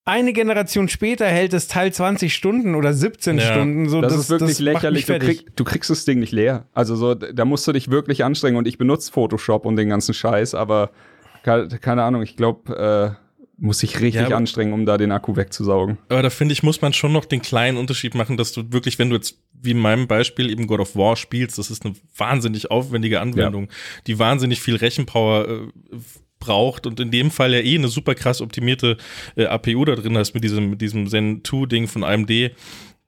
eine 0.06 0.34
Generation 0.34 0.90
später 0.90 1.28
hält 1.28 1.54
das 1.54 1.68
Teil 1.68 1.94
20 1.94 2.34
Stunden 2.34 2.76
oder 2.76 2.94
17 2.94 3.38
ja. 3.38 3.44
Stunden. 3.44 3.90
So, 3.90 4.02
das, 4.02 4.14
das 4.14 4.22
ist 4.22 4.30
wirklich 4.30 4.52
das 4.52 4.60
lächerlich. 4.60 5.06
Du, 5.06 5.20
krieg, 5.20 5.56
du, 5.56 5.64
kriegst 5.64 5.90
das 5.90 6.06
Ding 6.06 6.20
nicht 6.20 6.32
leer. 6.32 6.66
Also 6.74 6.96
so, 6.96 7.14
da 7.14 7.46
musst 7.46 7.68
du 7.68 7.72
dich 7.72 7.92
wirklich 7.92 8.24
anstrengen. 8.24 8.58
Und 8.58 8.68
ich 8.68 8.78
benutze 8.78 9.12
Photoshop 9.12 9.66
und 9.66 9.76
den 9.76 9.90
ganzen 9.90 10.14
Scheiß, 10.14 10.56
aber 10.56 10.92
keine 11.44 12.04
Ahnung, 12.04 12.22
ich 12.22 12.36
glaube, 12.36 13.18
äh, 13.18 13.22
muss 13.58 13.84
ich 13.84 14.02
richtig 14.02 14.30
ja, 14.30 14.36
anstrengen, 14.36 14.74
um 14.74 14.88
da 14.88 14.98
den 14.98 15.12
Akku 15.12 15.36
wegzusaugen. 15.36 16.00
Aber 16.10 16.24
da 16.24 16.32
finde 16.32 16.54
ich, 16.54 16.64
muss 16.64 16.82
man 16.82 16.94
schon 16.94 17.14
noch 17.14 17.26
den 17.26 17.44
kleinen 17.44 17.78
Unterschied 17.78 18.16
machen, 18.16 18.36
dass 18.38 18.52
du 18.54 18.72
wirklich, 18.74 18.98
wenn 18.98 19.10
du 19.12 19.16
jetzt 19.16 19.40
wie 19.54 19.72
in 19.72 19.78
meinem 19.78 20.08
Beispiel 20.08 20.50
eben 20.50 20.66
God 20.66 20.80
of 20.80 20.96
War 20.96 21.16
spielst, 21.16 21.60
das 21.60 21.70
ist 21.70 21.86
eine 21.86 21.94
wahnsinnig 22.18 22.72
aufwendige 22.72 23.22
Anwendung, 23.22 23.66
ja. 23.66 23.70
die 24.08 24.18
wahnsinnig 24.18 24.62
viel 24.62 24.76
Rechenpower 24.76 25.48
äh, 25.48 25.98
braucht 26.42 26.86
und 26.86 27.00
in 27.00 27.12
dem 27.12 27.32
Fall 27.32 27.54
ja 27.54 27.60
eh 27.60 27.76
eine 27.76 27.88
super 27.88 28.16
krass 28.16 28.42
optimierte 28.42 28.98
äh, 29.38 29.46
APU 29.46 29.86
da 29.86 29.96
drin 29.96 30.18
hast 30.18 30.34
mit 30.34 30.44
diesem, 30.44 30.72
mit 30.72 30.82
diesem 30.82 31.08
Zen 31.08 31.42
2 31.46 31.68
Ding 31.68 31.88
von 31.88 32.04
AMD 32.04 32.52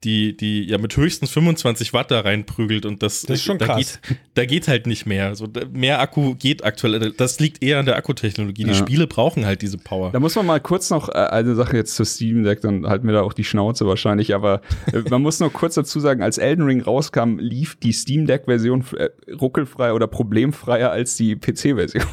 die, 0.04 0.36
die 0.36 0.64
ja 0.66 0.78
mit 0.78 0.96
höchstens 0.96 1.32
25 1.32 1.94
Watt 1.94 2.12
da 2.12 2.22
reinprügelt 2.22 2.86
und 2.86 3.02
das, 3.02 3.22
das 3.22 3.40
ist 3.40 3.44
schon 3.44 3.58
da 3.58 3.66
krass. 3.66 4.00
Geht, 4.02 4.18
da 4.34 4.46
geht 4.46 4.68
halt 4.68 4.88
nicht 4.88 5.06
mehr. 5.06 5.36
So, 5.36 5.48
mehr 5.72 6.00
Akku 6.02 6.36
geht 6.36 6.64
aktuell. 6.64 7.12
Das 7.12 7.40
liegt 7.40 7.64
eher 7.64 7.80
an 7.80 7.86
der 7.86 7.96
Akkutechnologie. 7.96 8.64
Die 8.64 8.70
ja. 8.70 8.76
Spiele 8.76 9.08
brauchen 9.08 9.46
halt 9.46 9.62
diese 9.62 9.78
Power. 9.78 10.12
Da 10.12 10.20
muss 10.20 10.36
man 10.36 10.46
mal 10.46 10.60
kurz 10.60 10.90
noch 10.90 11.10
äh, 11.10 11.14
eine 11.14 11.56
Sache 11.56 11.78
jetzt 11.78 11.96
zu 11.96 12.04
Steam 12.04 12.44
Deck, 12.44 12.62
dann 12.62 12.86
halten 12.88 13.08
wir 13.08 13.14
da 13.14 13.22
auch 13.22 13.34
die 13.34 13.44
Schnauze 13.44 13.86
wahrscheinlich, 13.88 14.36
aber 14.36 14.62
äh, 14.92 15.02
man 15.10 15.22
muss 15.22 15.40
noch 15.40 15.54
kurz 15.54 15.76
dazu 15.76 16.00
sagen, 16.00 16.22
als 16.22 16.38
Elden 16.38 16.66
Ring 16.66 16.82
rauskam, 16.82 17.38
lief 17.40 17.76
die 17.76 17.94
Steam 17.94 18.26
Deck 18.26 18.46
Version 18.46 18.84
äh, 18.98 19.10
ruckelfrei 19.32 19.94
oder 19.94 20.08
problemfreier 20.08 20.92
als 20.92 21.16
die 21.16 21.36
PC 21.36 21.76
Version. 21.76 22.04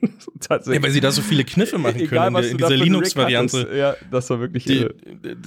Tatsächlich. 0.40 0.80
Ja, 0.80 0.82
weil 0.82 0.90
sie 0.92 1.00
da 1.00 1.10
so 1.10 1.22
viele 1.22 1.44
Kniffe 1.44 1.78
machen 1.78 2.06
können 2.06 2.34
Egal, 2.34 2.44
in, 2.44 2.50
in 2.52 2.56
dieser 2.58 2.76
Linux-Variante. 2.76 3.70
Ja, 3.74 3.96
das 4.10 4.30
war 4.30 4.40
wirklich. 4.40 4.64
Die, 4.64 4.86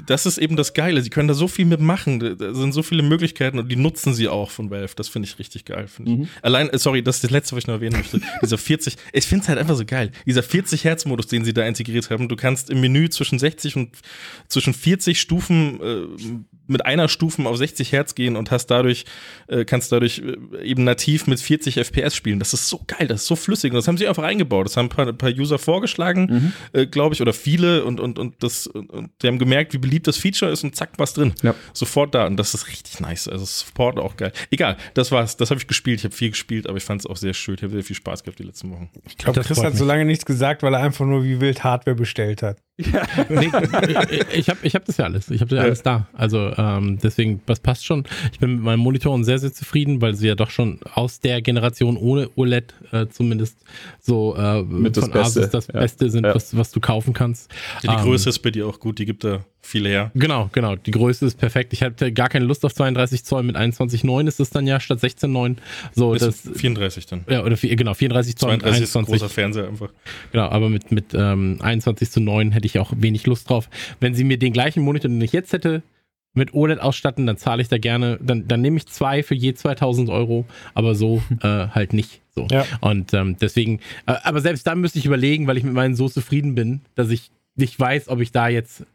das 0.05 0.25
ist 0.25 0.37
eben 0.37 0.55
das 0.55 0.73
Geile. 0.73 1.01
Sie 1.01 1.09
können 1.09 1.27
da 1.27 1.33
so 1.33 1.47
viel 1.47 1.65
mitmachen. 1.65 2.19
Da 2.37 2.53
sind 2.53 2.73
so 2.73 2.83
viele 2.83 3.03
Möglichkeiten 3.03 3.59
und 3.59 3.69
die 3.69 3.75
nutzen 3.75 4.13
sie 4.13 4.27
auch 4.27 4.51
von 4.51 4.69
Valve. 4.69 4.93
Das 4.95 5.09
finde 5.09 5.27
ich 5.27 5.39
richtig 5.39 5.65
geil. 5.65 5.87
Mhm. 5.97 6.23
Ich. 6.23 6.29
Allein, 6.41 6.69
äh, 6.69 6.77
sorry, 6.77 7.01
das 7.01 7.15
ist 7.17 7.23
das 7.23 7.31
letzte, 7.31 7.55
was 7.55 7.63
ich 7.63 7.67
noch 7.67 7.75
erwähnen 7.75 7.97
möchte. 7.97 8.21
dieser 8.41 8.57
40, 8.57 8.95
ich 9.11 9.25
finde 9.25 9.43
es 9.43 9.49
halt 9.49 9.59
einfach 9.59 9.75
so 9.75 9.85
geil. 9.85 10.11
Dieser 10.25 10.43
40 10.43 10.83
Hertz-Modus, 10.83 11.27
den 11.27 11.43
sie 11.45 11.53
da 11.53 11.65
integriert 11.65 12.09
haben. 12.09 12.29
Du 12.29 12.35
kannst 12.35 12.69
im 12.69 12.81
Menü 12.81 13.09
zwischen 13.09 13.39
60 13.39 13.75
und 13.75 13.97
zwischen 14.47 14.73
40 14.73 15.19
Stufen 15.19 15.79
äh, 15.81 16.62
mit 16.67 16.85
einer 16.85 17.09
Stufen 17.09 17.45
auf 17.47 17.57
60 17.57 17.91
Hertz 17.91 18.15
gehen 18.15 18.35
und 18.35 18.51
hast 18.51 18.67
dadurch, 18.67 19.05
äh, 19.47 19.65
kannst 19.65 19.91
dadurch 19.91 20.19
äh, 20.19 20.63
eben 20.63 20.83
nativ 20.83 21.27
mit 21.27 21.39
40 21.39 21.77
FPS 21.77 22.15
spielen. 22.15 22.39
Das 22.39 22.53
ist 22.53 22.69
so 22.69 22.81
geil, 22.87 23.07
das 23.07 23.21
ist 23.21 23.27
so 23.27 23.35
flüssig. 23.35 23.71
Und 23.71 23.77
das 23.77 23.87
haben 23.87 23.97
sie 23.97 24.07
einfach 24.07 24.23
eingebaut. 24.23 24.65
Das 24.65 24.77
haben 24.77 24.85
ein 24.85 24.89
paar, 24.89 25.07
ein 25.07 25.17
paar 25.17 25.31
User 25.31 25.59
vorgeschlagen, 25.59 26.25
mhm. 26.29 26.53
äh, 26.79 26.85
glaube 26.85 27.15
ich, 27.15 27.21
oder 27.21 27.33
viele 27.33 27.83
und, 27.83 27.99
und, 27.99 28.17
und 28.17 28.41
das, 28.41 28.67
und 28.67 29.11
die 29.21 29.27
haben 29.27 29.39
gemerkt, 29.39 29.73
wie 29.73 29.77
beliebt 29.77 30.07
das 30.07 30.17
Feature 30.17 30.51
ist 30.51 30.63
und 30.63 30.75
zack, 30.75 30.91
was 30.97 31.13
drin. 31.13 31.33
Ja. 31.41 31.53
Sofort 31.73 32.15
da. 32.15 32.27
Und 32.27 32.37
das 32.37 32.53
ist 32.53 32.67
richtig 32.67 32.99
nice. 32.99 33.27
Also 33.27 33.45
Support 33.45 33.99
auch 33.99 34.15
geil. 34.15 34.31
Egal, 34.49 34.77
das 34.93 35.11
war's. 35.11 35.37
Das 35.37 35.49
habe 35.49 35.59
ich 35.59 35.67
gespielt. 35.67 35.99
Ich 35.99 36.05
habe 36.05 36.15
viel 36.15 36.29
gespielt, 36.29 36.67
aber 36.67 36.77
ich 36.77 36.83
fand 36.83 37.01
es 37.01 37.07
auch 37.07 37.17
sehr 37.17 37.33
schön. 37.33 37.55
Ich 37.55 37.63
habe 37.63 37.73
sehr 37.73 37.83
viel 37.83 37.95
Spaß 37.95 38.23
gehabt 38.23 38.39
die 38.39 38.43
letzten 38.43 38.71
Wochen. 38.71 38.89
Ich 39.07 39.17
glaube, 39.17 39.41
Chris 39.41 39.61
hat 39.63 39.75
so 39.75 39.85
lange 39.85 40.05
nichts 40.05 40.25
gesagt, 40.25 40.63
weil 40.63 40.73
er 40.73 40.81
einfach 40.81 41.05
nur 41.05 41.23
wie 41.23 41.41
wild 41.41 41.63
Hardware 41.63 41.95
bestellt 41.95 42.41
hat. 42.41 42.57
Ja. 42.77 43.03
nee, 43.29 43.51
ich 44.33 44.49
habe 44.49 44.59
ich 44.63 44.73
hab 44.73 44.85
das 44.85 44.97
ja 44.97 45.05
alles. 45.05 45.29
Ich 45.29 45.41
habe 45.41 45.49
das 45.49 45.57
ja 45.57 45.63
alles 45.63 45.83
da. 45.83 46.07
Also 46.13 46.51
ähm, 46.57 46.97
deswegen, 47.03 47.41
das 47.45 47.59
passt 47.59 47.85
schon. 47.85 48.03
Ich 48.31 48.39
bin 48.39 48.55
mit 48.55 48.63
meinen 48.63 48.79
Monitoren 48.79 49.23
sehr, 49.23 49.37
sehr 49.37 49.53
zufrieden, 49.53 50.01
weil 50.01 50.15
sie 50.15 50.27
ja 50.27 50.33
doch 50.33 50.49
schon 50.49 50.79
aus 50.95 51.19
der 51.19 51.43
Generation 51.43 51.97
ohne 51.97 52.29
OLED 52.35 52.73
äh, 52.91 53.07
zumindest 53.07 53.59
so 53.99 54.35
äh, 54.35 54.63
mit 54.63 54.97
von 54.97 55.11
das 55.11 55.37
Asus 55.37 55.49
das 55.51 55.67
ja. 55.67 55.79
Beste 55.79 56.09
sind, 56.09 56.25
ja. 56.25 56.33
was, 56.33 56.57
was 56.57 56.71
du 56.71 56.79
kaufen 56.79 57.13
kannst. 57.13 57.51
Ja, 57.83 57.91
die 57.91 57.97
ähm, 57.99 58.05
Größe 58.05 58.29
ist 58.29 58.39
bei 58.39 58.49
dir 58.49 58.65
auch 58.65 58.79
gut, 58.79 58.97
die 58.97 59.05
gibt 59.05 59.23
da 59.23 59.45
viel 59.65 59.87
her. 59.87 60.11
Genau, 60.13 60.49
genau. 60.51 60.75
Die 60.75 60.91
Größe 60.91 61.25
ist 61.25 61.37
perfekt. 61.37 61.73
Ich 61.73 61.81
hatte 61.81 62.11
gar 62.11 62.27
keine 62.27 62.45
Lust 62.45 62.65
auf 62.65 62.73
32 62.73 63.23
Zoll. 63.23 63.43
Mit 63.43 63.55
21,9 63.55 64.27
ist 64.27 64.39
es 64.39 64.49
dann 64.49 64.67
ja 64.67 64.79
statt 64.79 64.99
16,9. 64.99 65.55
So, 65.93 66.13
das 66.13 66.41
34 66.53 67.05
dann. 67.05 67.23
Ja, 67.29 67.43
oder 67.43 67.55
genau, 67.55 67.93
34 67.93 68.35
Zoll. 68.35 68.49
32 68.49 68.67
21. 68.67 68.83
ist 68.83 68.97
ein 68.97 69.05
großer 69.05 69.29
Fernseher 69.29 69.67
einfach. 69.69 69.89
Genau, 70.31 70.49
aber 70.49 70.69
mit, 70.69 70.91
mit 70.91 71.13
ähm, 71.13 71.59
21 71.61 72.11
zu 72.11 72.19
9 72.19 72.51
hätte 72.51 72.62
ich 72.67 72.79
auch 72.79 72.91
wenig 72.95 73.25
Lust 73.25 73.49
drauf. 73.49 73.69
Wenn 73.99 74.15
sie 74.15 74.23
mir 74.23 74.37
den 74.37 74.53
gleichen 74.53 74.83
Monitor, 74.83 75.09
den 75.09 75.21
ich 75.21 75.33
jetzt 75.33 75.53
hätte, 75.53 75.83
mit 76.33 76.53
OLED 76.53 76.79
ausstatten, 76.79 77.27
dann 77.27 77.37
zahle 77.37 77.61
ich 77.61 77.69
da 77.69 77.77
gerne, 77.77 78.19
dann, 78.21 78.47
dann 78.47 78.61
nehme 78.61 78.77
ich 78.77 78.87
zwei 78.87 79.21
für 79.21 79.35
je 79.35 79.53
2000 79.53 80.09
Euro, 80.09 80.45
aber 80.73 80.95
so 80.95 81.21
äh, 81.41 81.67
halt 81.67 81.93
nicht. 81.93 82.21
So. 82.35 82.47
Ja. 82.49 82.65
Und 82.81 83.13
ähm, 83.13 83.37
deswegen, 83.39 83.79
äh, 84.07 84.15
aber 84.23 84.41
selbst 84.41 84.65
dann 84.65 84.81
müsste 84.81 84.99
ich 84.99 85.05
überlegen, 85.05 85.47
weil 85.47 85.57
ich 85.57 85.63
mit 85.63 85.73
meinen 85.73 85.95
so 85.95 86.09
zufrieden 86.09 86.55
bin, 86.55 86.81
dass 86.95 87.09
ich 87.09 87.29
nicht 87.55 87.79
weiß, 87.79 88.09
ob 88.09 88.19
ich 88.19 88.31
da 88.31 88.47
jetzt 88.47 88.85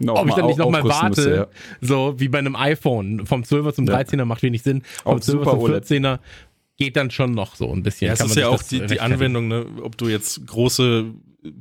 no, 0.00 0.14
ob 0.14 0.28
ich 0.28 0.34
dann 0.34 0.46
nicht 0.46 0.58
nochmal 0.58 0.84
warte, 0.84 1.08
müsste, 1.08 1.34
ja. 1.34 1.46
so 1.80 2.14
wie 2.18 2.28
bei 2.28 2.38
einem 2.38 2.54
iPhone. 2.54 3.26
Vom 3.26 3.42
12er 3.42 3.72
zum 3.72 3.86
13er 3.86 4.18
ja. 4.18 4.24
macht 4.24 4.42
wenig 4.42 4.62
Sinn. 4.62 4.82
Vom 5.02 5.18
12er 5.18 5.20
zum 5.20 5.98
14er 6.00 6.18
geht 6.76 6.96
dann 6.96 7.10
schon 7.10 7.32
noch 7.32 7.56
so 7.56 7.72
ein 7.72 7.82
bisschen. 7.82 8.08
Ja, 8.08 8.14
es 8.14 8.20
ist 8.20 8.36
ja 8.36 8.48
auch 8.48 8.62
die, 8.62 8.86
die 8.86 9.00
Anwendung, 9.00 9.48
ne? 9.48 9.66
ob 9.82 9.96
du 9.96 10.08
jetzt 10.08 10.46
große 10.46 11.06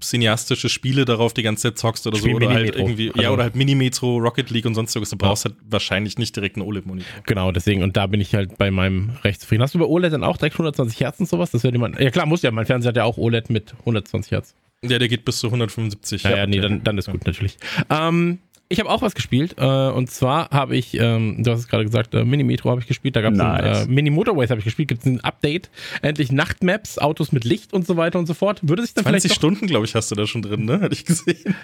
cineastische 0.01 0.69
Spiele 0.69 1.05
darauf 1.05 1.33
die 1.33 1.43
ganze 1.43 1.63
Zeit 1.63 1.77
zockst 1.77 2.07
oder 2.07 2.17
Spiel 2.17 2.31
so 2.31 2.35
oder 2.37 2.49
halt 2.49 2.75
irgendwie 2.75 3.09
also, 3.09 3.21
ja 3.21 3.31
oder 3.31 3.43
halt 3.43 3.55
Minimetro, 3.55 4.17
Rocket 4.17 4.49
League 4.49 4.65
und 4.65 4.75
sonst 4.75 4.95
was, 4.95 5.09
du 5.09 5.17
brauchst 5.17 5.45
ja. 5.45 5.51
halt 5.51 5.59
wahrscheinlich 5.69 6.17
nicht 6.17 6.35
direkt 6.35 6.55
einen 6.55 6.65
OLED 6.65 6.85
Monitor. 6.85 7.11
Genau, 7.25 7.51
deswegen 7.51 7.83
und 7.83 7.97
da 7.97 8.07
bin 8.07 8.21
ich 8.21 8.33
halt 8.35 8.57
bei 8.57 8.71
meinem 8.71 9.11
recht 9.23 9.41
zufrieden. 9.41 9.63
Hast 9.63 9.75
du 9.75 9.79
bei 9.79 9.85
OLED 9.85 10.13
dann 10.13 10.23
auch 10.23 10.37
direkt 10.37 10.55
120 10.55 10.99
Hertz 10.99 11.19
und 11.19 11.27
sowas? 11.27 11.51
Das 11.51 11.63
wäre 11.63 11.73
jemand 11.73 11.99
Ja 11.99 12.11
klar, 12.11 12.25
muss 12.25 12.41
ja, 12.41 12.51
mein 12.51 12.65
Fernseher 12.65 12.89
hat 12.89 12.97
ja 12.97 13.03
auch 13.03 13.17
OLED 13.17 13.49
mit 13.49 13.73
120 13.79 14.31
Hertz. 14.31 14.55
Ja, 14.83 14.99
der 14.99 15.07
geht 15.07 15.23
bis 15.23 15.39
zu 15.39 15.47
175. 15.47 16.23
Ja, 16.23 16.37
ja, 16.37 16.47
nee, 16.47 16.59
dann, 16.59 16.83
dann 16.83 16.97
ist 16.97 17.09
gut 17.09 17.25
natürlich. 17.25 17.57
Ähm, 17.89 18.39
ich 18.73 18.79
habe 18.79 18.89
auch 18.89 19.01
was 19.01 19.13
gespielt. 19.13 19.55
Äh, 19.57 19.63
und 19.63 20.09
zwar 20.09 20.49
habe 20.49 20.75
ich, 20.75 20.95
ähm, 20.99 21.43
du 21.43 21.51
hast 21.51 21.59
es 21.59 21.67
gerade 21.67 21.85
gesagt, 21.85 22.13
äh, 22.15 22.25
Mini 22.25 22.43
Metro 22.43 22.71
habe 22.71 22.81
ich 22.81 22.87
gespielt. 22.87 23.15
Da 23.15 23.21
gab 23.21 23.33
es 23.33 23.37
nice. 23.37 23.85
äh, 23.85 23.87
Mini 23.87 24.09
Motorways 24.09 24.49
habe 24.49 24.59
ich 24.59 24.65
gespielt. 24.65 24.89
Gibt 24.89 25.01
es 25.01 25.05
ein 25.05 25.21
Update? 25.21 25.69
Endlich 26.01 26.31
Nachtmaps, 26.31 26.97
Autos 26.97 27.31
mit 27.31 27.43
Licht 27.43 27.71
und 27.71 27.85
so 27.85 27.97
weiter 27.97 28.17
und 28.17 28.25
so 28.25 28.33
fort. 28.33 28.59
Würde 28.63 28.81
sich 28.81 28.93
dann 28.93 29.03
20 29.03 29.21
vielleicht 29.21 29.35
Stunden, 29.35 29.67
glaube 29.67 29.85
ich, 29.85 29.93
hast 29.93 30.09
du 30.09 30.15
da 30.15 30.25
schon 30.25 30.41
drin, 30.41 30.65
ne? 30.65 30.81
Hatte 30.81 30.93
ich 30.93 31.05
gesehen. 31.05 31.55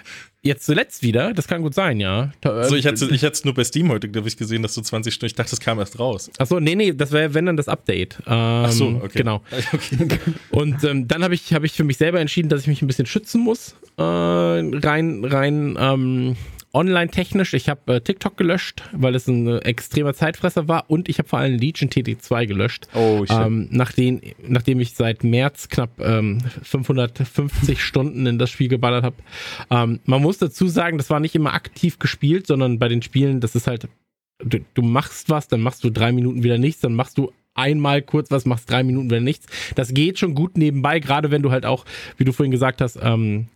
Jetzt 0.42 0.66
zuletzt 0.66 1.04
wieder. 1.04 1.34
Das 1.34 1.48
kann 1.48 1.64
gut 1.64 1.74
sein, 1.74 2.00
ja. 2.00 2.32
Also 2.44 2.76
ich 2.76 2.86
hatte 2.86 3.10
ich 3.12 3.24
es 3.24 3.44
nur 3.44 3.54
bei 3.54 3.64
Steam 3.64 3.90
heute, 3.90 4.08
glaube 4.08 4.28
ich, 4.28 4.38
gesehen, 4.38 4.62
dass 4.62 4.76
du 4.76 4.82
20 4.82 5.14
Stunden. 5.14 5.28
Ich 5.28 5.36
dachte, 5.36 5.50
das 5.50 5.60
kam 5.60 5.80
erst 5.80 6.00
raus. 6.00 6.30
Achso, 6.38 6.60
nee, 6.60 6.76
nee, 6.76 6.94
das 6.94 7.12
wäre 7.12 7.34
wenn 7.34 7.48
dann 7.48 7.58
das 7.58 7.68
Update. 7.68 8.20
Ähm, 8.28 8.34
Ach 8.66 8.72
so, 8.72 8.88
okay. 9.04 9.20
Genau. 9.20 9.42
Okay. 10.00 10.18
Und 10.52 10.84
ähm, 10.84 11.08
dann 11.08 11.24
habe 11.24 11.34
ich, 11.34 11.54
hab 11.54 11.64
ich 11.64 11.74
für 11.74 11.84
mich 11.84 11.98
selber 11.98 12.20
entschieden, 12.20 12.50
dass 12.50 12.62
ich 12.62 12.68
mich 12.68 12.82
ein 12.82 12.88
bisschen 12.88 13.06
schützen 13.06 13.42
muss. 13.42 13.76
Äh, 13.98 14.04
rein, 14.04 15.26
rein 15.26 15.78
ähm, 15.80 16.36
online-technisch. 16.74 17.54
Ich 17.54 17.70
habe 17.70 17.96
äh, 17.96 18.02
TikTok 18.02 18.38
gelöscht, 18.38 18.84
weil 18.92 19.16
es 19.16 19.28
ein 19.28 19.48
äh, 19.48 19.58
extremer 19.60 20.14
Zeitfresser 20.14 20.68
war 20.68 20.90
und 20.90 21.10
ich 21.10 21.18
habe 21.18 21.28
vor 21.28 21.40
allem 21.40 21.58
Legion 21.58 21.90
TT2 21.90 22.46
gelöscht. 22.46 22.88
Oh, 22.94 23.26
shit. 23.26 23.36
Ähm, 23.36 23.68
nachdem, 23.72 24.22
nachdem 24.48 24.80
ich 24.80 24.94
seit 24.94 25.24
März 25.24 25.70
knapp 25.70 26.00
ähm, 26.00 26.42
550 26.64 27.84
Stunden 27.84 28.26
in 28.26 28.38
das 28.38 28.50
Spiel 28.50 28.68
geballert 28.68 29.04
habe. 29.04 29.16
Ähm, 29.70 30.00
man 30.06 30.22
muss 30.22 30.38
dazu 30.38 30.68
sagen, 30.68 30.98
das 30.98 31.10
war 31.10 31.20
nicht 31.20 31.36
immer 31.36 31.54
aktiv 31.54 31.98
gespielt, 32.00 32.48
sondern 32.48 32.78
bei 32.80 32.88
den 32.88 33.02
Spielen, 33.02 33.40
das 33.40 33.56
ist 33.56 33.68
halt, 33.68 33.88
du, 34.40 34.60
du 34.74 34.82
machst 34.82 35.30
was, 35.30 35.48
dann 35.48 35.62
machst 35.62 35.84
du 35.84 35.90
drei 35.90 36.12
Minuten 36.12 36.44
wieder 36.44 36.58
nichts, 36.58 36.82
dann 36.82 36.94
machst 36.94 37.18
du 37.18 37.32
einmal 37.56 38.02
kurz 38.02 38.32
was, 38.32 38.46
machst 38.46 38.70
drei 38.70 38.84
Minuten 38.84 39.10
wieder 39.10 39.22
nichts. 39.22 39.48
Das 39.76 39.94
geht 39.94 40.20
schon 40.20 40.36
gut 40.36 40.58
nebenbei, 40.58 41.00
gerade 41.00 41.32
wenn 41.32 41.42
du 41.42 41.52
halt 41.52 41.66
auch, 41.66 41.86
wie 42.18 42.26
du 42.26 42.32
vorhin 42.32 42.52
gesagt 42.52 42.80
hast, 42.80 43.00
ähm, 43.02 43.48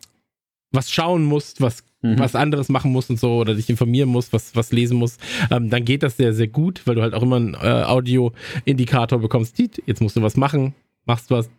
was 0.72 0.92
schauen 0.92 1.24
musst, 1.24 1.62
was 1.62 1.84
mhm. 2.04 2.20
was 2.20 2.36
anderes 2.36 2.70
machen 2.70 2.92
musst 2.92 3.10
und 3.10 3.20
so 3.20 3.38
oder 3.38 3.56
dich 3.56 3.70
informieren 3.70 4.10
musst, 4.10 4.32
was, 4.34 4.56
was 4.56 4.72
lesen 4.72 4.98
musst, 4.98 5.20
ähm, 5.50 5.70
dann 5.72 5.86
geht 5.86 6.04
das 6.04 6.18
sehr, 6.18 6.34
sehr 6.34 6.48
gut, 6.48 6.82
weil 6.86 6.96
du 6.96 7.02
halt 7.02 7.16
auch 7.16 7.24
immer 7.24 7.38
einen 7.38 7.56
äh, 7.56 7.84
Audio-Indikator 7.86 9.20
bekommst. 9.20 9.58
Jetzt 9.58 10.02
musst 10.02 10.16
du 10.16 10.22
was 10.22 10.38
machen, 10.38 10.76
machst 11.06 11.32
was, 11.32 11.50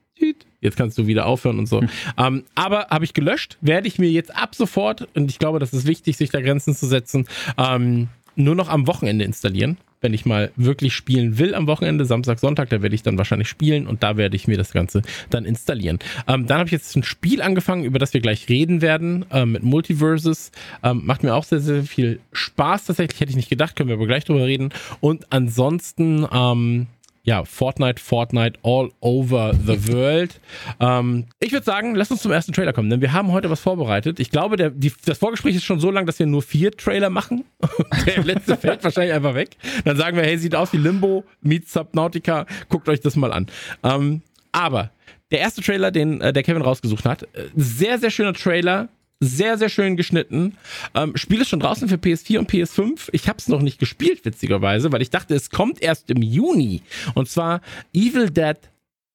jetzt 0.60 0.76
kannst 0.76 0.96
du 0.96 1.06
wieder 1.06 1.26
aufhören 1.26 1.58
und 1.58 1.66
so. 1.66 1.80
Mhm. 1.80 1.88
Ähm, 2.16 2.44
aber 2.54 2.86
habe 2.90 3.04
ich 3.04 3.14
gelöscht, 3.14 3.58
werde 3.60 3.88
ich 3.88 3.98
mir 3.98 4.10
jetzt 4.10 4.34
ab 4.34 4.54
sofort, 4.54 5.08
und 5.14 5.30
ich 5.30 5.38
glaube, 5.38 5.58
das 5.58 5.72
ist 5.72 5.86
wichtig, 5.86 6.16
sich 6.16 6.30
da 6.30 6.40
Grenzen 6.40 6.74
zu 6.74 6.86
setzen, 6.86 7.26
ähm, 7.58 8.08
nur 8.36 8.54
noch 8.54 8.68
am 8.68 8.86
Wochenende 8.86 9.24
installieren 9.24 9.78
wenn 10.04 10.14
ich 10.14 10.26
mal 10.26 10.52
wirklich 10.54 10.94
spielen 10.94 11.38
will 11.38 11.54
am 11.54 11.66
Wochenende, 11.66 12.04
Samstag, 12.04 12.38
Sonntag, 12.38 12.68
da 12.68 12.82
werde 12.82 12.94
ich 12.94 13.02
dann 13.02 13.16
wahrscheinlich 13.18 13.48
spielen 13.48 13.86
und 13.86 14.02
da 14.02 14.16
werde 14.16 14.36
ich 14.36 14.46
mir 14.46 14.58
das 14.58 14.72
Ganze 14.72 15.02
dann 15.30 15.46
installieren. 15.46 15.98
Ähm, 16.28 16.46
dann 16.46 16.58
habe 16.58 16.68
ich 16.68 16.72
jetzt 16.72 16.94
ein 16.94 17.02
Spiel 17.02 17.40
angefangen, 17.40 17.84
über 17.84 17.98
das 17.98 18.12
wir 18.12 18.20
gleich 18.20 18.48
reden 18.50 18.82
werden, 18.82 19.24
ähm, 19.32 19.52
mit 19.52 19.62
Multiverses. 19.62 20.52
Ähm, 20.82 21.00
macht 21.04 21.22
mir 21.22 21.34
auch 21.34 21.44
sehr, 21.44 21.60
sehr 21.60 21.84
viel 21.84 22.20
Spaß 22.32 22.84
tatsächlich, 22.84 23.18
hätte 23.18 23.30
ich 23.30 23.36
nicht 23.36 23.48
gedacht, 23.48 23.76
können 23.76 23.88
wir 23.88 23.96
aber 23.96 24.06
gleich 24.06 24.24
drüber 24.24 24.44
reden. 24.44 24.68
Und 25.00 25.32
ansonsten, 25.32 26.26
ähm, 26.30 26.86
ja, 27.24 27.44
Fortnite, 27.44 28.00
Fortnite 28.00 28.58
all 28.62 28.90
over 29.00 29.54
the 29.54 29.88
world. 29.92 30.38
ähm, 30.78 31.24
ich 31.40 31.52
würde 31.52 31.64
sagen, 31.64 31.94
lass 31.94 32.10
uns 32.10 32.20
zum 32.22 32.30
ersten 32.30 32.52
Trailer 32.52 32.74
kommen, 32.74 32.90
denn 32.90 33.00
wir 33.00 33.12
haben 33.12 33.32
heute 33.32 33.50
was 33.50 33.60
vorbereitet. 33.60 34.20
Ich 34.20 34.30
glaube, 34.30 34.56
der, 34.56 34.70
die, 34.70 34.92
das 35.06 35.18
Vorgespräch 35.18 35.56
ist 35.56 35.64
schon 35.64 35.80
so 35.80 35.90
lang, 35.90 36.04
dass 36.04 36.18
wir 36.18 36.26
nur 36.26 36.42
vier 36.42 36.70
Trailer 36.70 37.08
machen. 37.08 37.44
der 38.06 38.22
letzte 38.22 38.56
fällt 38.58 38.84
wahrscheinlich 38.84 39.14
einfach 39.14 39.34
weg. 39.34 39.56
Dann 39.84 39.96
sagen 39.96 40.16
wir, 40.16 40.24
hey, 40.24 40.36
sieht 40.36 40.54
aus 40.54 40.72
wie 40.74 40.76
Limbo, 40.76 41.24
meets 41.40 41.72
Subnautica, 41.72 42.46
guckt 42.68 42.88
euch 42.88 43.00
das 43.00 43.16
mal 43.16 43.32
an. 43.32 43.46
Ähm, 43.82 44.20
aber 44.52 44.90
der 45.30 45.40
erste 45.40 45.62
Trailer, 45.62 45.90
den 45.90 46.20
äh, 46.20 46.32
der 46.32 46.42
Kevin 46.42 46.62
rausgesucht 46.62 47.06
hat, 47.06 47.22
äh, 47.22 47.48
sehr, 47.56 47.98
sehr 47.98 48.10
schöner 48.10 48.34
Trailer, 48.34 48.88
sehr, 49.20 49.58
sehr 49.58 49.68
schön 49.68 49.96
geschnitten. 49.96 50.56
Ähm, 50.94 51.16
Spiel 51.16 51.40
ist 51.40 51.48
schon 51.48 51.60
draußen 51.60 51.88
für 51.88 51.96
PS4 51.96 52.38
und 52.38 52.50
PS5. 52.50 53.08
Ich 53.12 53.28
habe 53.28 53.38
es 53.38 53.48
noch 53.48 53.62
nicht 53.62 53.78
gespielt, 53.78 54.24
witzigerweise, 54.24 54.92
weil 54.92 55.02
ich 55.02 55.10
dachte, 55.10 55.34
es 55.34 55.50
kommt 55.50 55.82
erst 55.82 56.10
im 56.10 56.22
Juni. 56.22 56.82
Und 57.14 57.28
zwar 57.28 57.60
Evil 57.92 58.30
Dead 58.30 58.56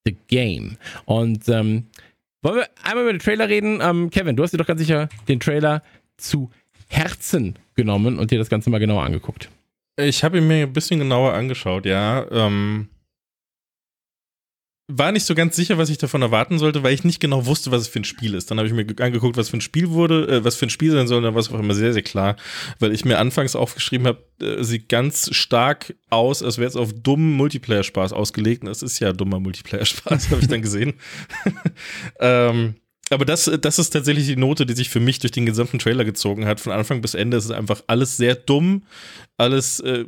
The 0.06 0.16
Game. 0.28 0.78
Und 1.06 1.48
ähm, 1.50 1.88
wollen 2.42 2.58
wir 2.58 2.70
einmal 2.84 3.04
über 3.04 3.14
den 3.14 3.20
Trailer 3.20 3.50
reden? 3.50 3.80
Ähm, 3.82 4.10
Kevin, 4.10 4.36
du 4.36 4.44
hast 4.44 4.52
dir 4.52 4.58
doch 4.58 4.68
ganz 4.68 4.80
sicher 4.80 5.10
den 5.28 5.40
Trailer 5.40 5.84
zu 6.18 6.50
Herzen 6.88 7.56
genommen 7.76 8.18
und 8.18 8.32
dir 8.32 8.40
das 8.40 8.50
Ganze 8.50 8.70
mal 8.70 8.80
genauer 8.80 9.04
angeguckt. 9.04 9.50
Ich 9.98 10.24
habe 10.24 10.38
ihn 10.38 10.48
mir 10.48 10.64
ein 10.64 10.74
bisschen 10.74 11.00
genauer 11.00 11.34
angeschaut, 11.34 11.86
ja. 11.86 12.26
Ähm, 12.32 12.88
war 14.92 15.12
nicht 15.12 15.26
so 15.26 15.36
ganz 15.36 15.56
sicher, 15.56 15.78
was 15.78 15.92
ich 15.92 16.00
davon 16.00 16.24
erwarten 16.24 16.58
sollte, 16.58 16.82
weil 16.82 16.96
ich 16.96 17.04
nicht 17.04 17.20
genau 17.20 17.46
wusste, 17.46 17.70
was 17.70 17.84
es 17.84 17.88
für 17.88 18.00
ein 18.00 18.06
Spiel 18.06 18.34
ist. 18.34 18.50
Dann 18.50 18.58
habe 18.58 18.68
ich 18.68 18.74
mir 18.74 18.86
angeguckt, 19.00 19.38
was 19.38 19.50
für 19.50 19.58
ein 19.58 19.62
Spiel 19.62 19.92
wurde, 19.92 20.28
äh, 20.28 20.44
was 20.44 20.56
für 20.56 20.66
ein 20.66 20.72
Spiel 20.72 20.92
sein 20.92 21.08
soll, 21.08 21.20
und 21.20 21.26
dann 21.26 21.36
war 21.36 21.42
es 21.42 21.52
auch 21.52 21.60
immer 21.60 21.76
sehr, 21.76 21.94
sehr 21.94 22.02
klar, 22.02 22.36
weil 22.80 22.92
ich 22.92 23.06
mir 23.06 23.20
anfangs 23.20 23.56
aufgeschrieben 23.56 24.08
habe, 24.08 24.24
äh, 24.42 24.64
sieht 24.64 24.90
ganz 24.90 25.34
stark 25.34 25.96
aus, 26.10 26.42
als 26.42 26.58
wäre 26.58 26.68
es 26.68 26.76
auf 26.76 26.92
dummen 26.92 27.34
Multiplayer-Spaß 27.34 28.14
ausgelegt. 28.14 28.64
Und 28.64 28.70
es 28.70 28.82
ist 28.82 29.00
ja 29.00 29.14
dummer 29.14 29.40
Multiplayer-Spaß, 29.40 30.30
habe 30.32 30.42
ich 30.42 30.48
dann 30.48 30.64
gesehen. 30.64 30.96
ähm, 32.20 32.76
aber 33.12 33.26
das, 33.26 33.50
das 33.62 33.80
ist 33.80 33.92
tatsächlich 33.92 34.26
die 34.26 34.36
Note, 34.36 34.66
die 34.66 34.74
sich 34.74 34.90
für 34.90 35.00
mich 35.00 35.20
durch 35.20 35.32
den 35.32 35.46
gesamten 35.46 35.78
Trailer 35.78 36.06
gezogen 36.06 36.46
hat. 36.46 36.60
Von 36.60 36.74
Anfang 36.74 37.02
bis 37.02 37.14
Ende 37.14 37.38
ist 37.38 37.46
es 37.46 37.52
einfach 37.52 37.84
alles 37.88 38.18
sehr 38.18 38.36
dumm, 38.36 38.84
alles 39.38 39.80
äh, 39.82 40.06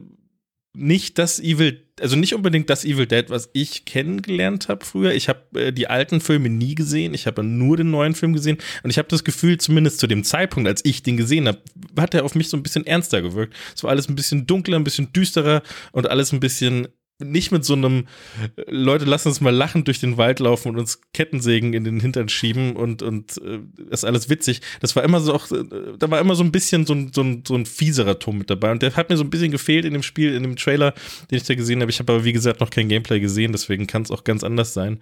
nicht 0.74 1.18
das 1.18 1.40
Evil, 1.40 1.86
also 2.00 2.16
nicht 2.16 2.34
unbedingt 2.34 2.70
das 2.70 2.86
Evil 2.86 3.06
Dead, 3.06 3.30
was 3.30 3.50
ich 3.54 3.86
kennengelernt 3.86 4.70
habe 4.70 4.86
früher. 4.86 5.14
Ich 5.14 5.28
habe 5.28 5.42
äh, 5.60 5.74
die 5.74 5.88
alten 5.88 6.22
Filme 6.22 6.50
nie 6.50 6.76
gesehen, 6.76 7.14
ich 7.14 7.28
habe 7.28 7.44
nur 7.44 7.78
den 7.78 7.92
neuen 7.92 8.16
Film 8.16 8.34
gesehen 8.34 8.58
und 8.84 8.90
ich 8.90 8.98
habe 8.98 9.10
das 9.10 9.24
Gefühl, 9.24 9.58
zumindest 9.58 10.00
zu 10.00 10.08
dem 10.08 10.24
Zeitpunkt, 10.24 10.70
als 10.70 10.86
ich 10.86 11.04
den 11.04 11.18
gesehen 11.18 11.48
habe, 11.48 11.62
hat 11.98 12.14
er 12.14 12.24
auf 12.24 12.36
mich 12.36 12.50
so 12.50 12.56
ein 12.56 12.64
bisschen 12.64 12.86
ernster 12.88 13.22
gewirkt. 13.22 13.54
Es 13.76 13.84
war 13.84 13.90
alles 13.90 14.08
ein 14.08 14.16
bisschen 14.16 14.48
dunkler, 14.48 14.78
ein 14.78 14.84
bisschen 14.84 15.12
düsterer 15.12 15.62
und 15.92 16.10
alles 16.10 16.32
ein 16.32 16.40
bisschen 16.40 16.88
nicht 17.24 17.52
mit 17.52 17.66
so 17.66 17.74
einem 17.74 18.08
äh, 18.56 18.64
Leute 18.68 19.06
lassen 19.06 19.30
uns 19.30 19.42
mal 19.42 19.54
lachend 19.54 19.88
durch 19.88 20.00
den 20.00 20.18
Wald 20.18 20.40
laufen 20.40 20.70
und 20.70 20.78
uns 20.78 21.02
Kettensägen 21.14 21.74
in 21.74 21.84
den 21.84 22.00
Hintern 22.00 22.30
schieben 22.30 22.76
und 22.76 23.02
und 23.02 23.42
äh, 23.44 23.60
ist 23.90 24.06
alles 24.06 24.30
witzig. 24.30 24.62
Das 24.80 24.96
war 24.96 25.04
immer 25.04 25.20
so 25.20 25.34
auch 25.34 25.52
äh, 25.52 25.64
da 25.98 26.10
war 26.12 26.20
immer 26.20 26.36
so 26.36 26.44
ein 26.44 26.52
bisschen 26.52 26.86
so 26.86 26.94
ein, 26.94 27.12
so 27.14 27.22
ein 27.22 27.44
so 27.48 27.56
ein 27.56 27.66
fieserer 27.66 28.20
Ton 28.20 28.38
mit 28.38 28.50
dabei 28.50 28.72
und 28.72 28.82
der 28.82 28.96
hat 28.96 29.10
mir 29.10 29.18
so 29.18 29.24
ein 29.24 29.30
bisschen 29.30 29.52
gefehlt 29.52 29.86
in 29.86 29.94
dem 29.94 30.04
Spiel 30.04 30.34
in 30.34 30.44
dem 30.44 30.56
Trailer, 30.56 30.94
den 31.30 31.38
ich 31.38 31.44
da 31.44 31.56
gesehen 31.56 31.82
habe. 31.82 31.92
Ich 31.92 32.00
habe 32.00 32.14
aber 32.14 32.24
wie 32.24 32.34
gesagt 32.34 32.60
noch 32.60 32.70
kein 32.70 32.90
Gameplay 32.90 33.20
gesehen, 33.20 33.52
deswegen 33.52 33.88
kann 33.88 34.04
es 34.04 34.12
auch 34.12 34.24
ganz 34.24 34.44
anders 34.44 34.74
sein. 34.74 35.00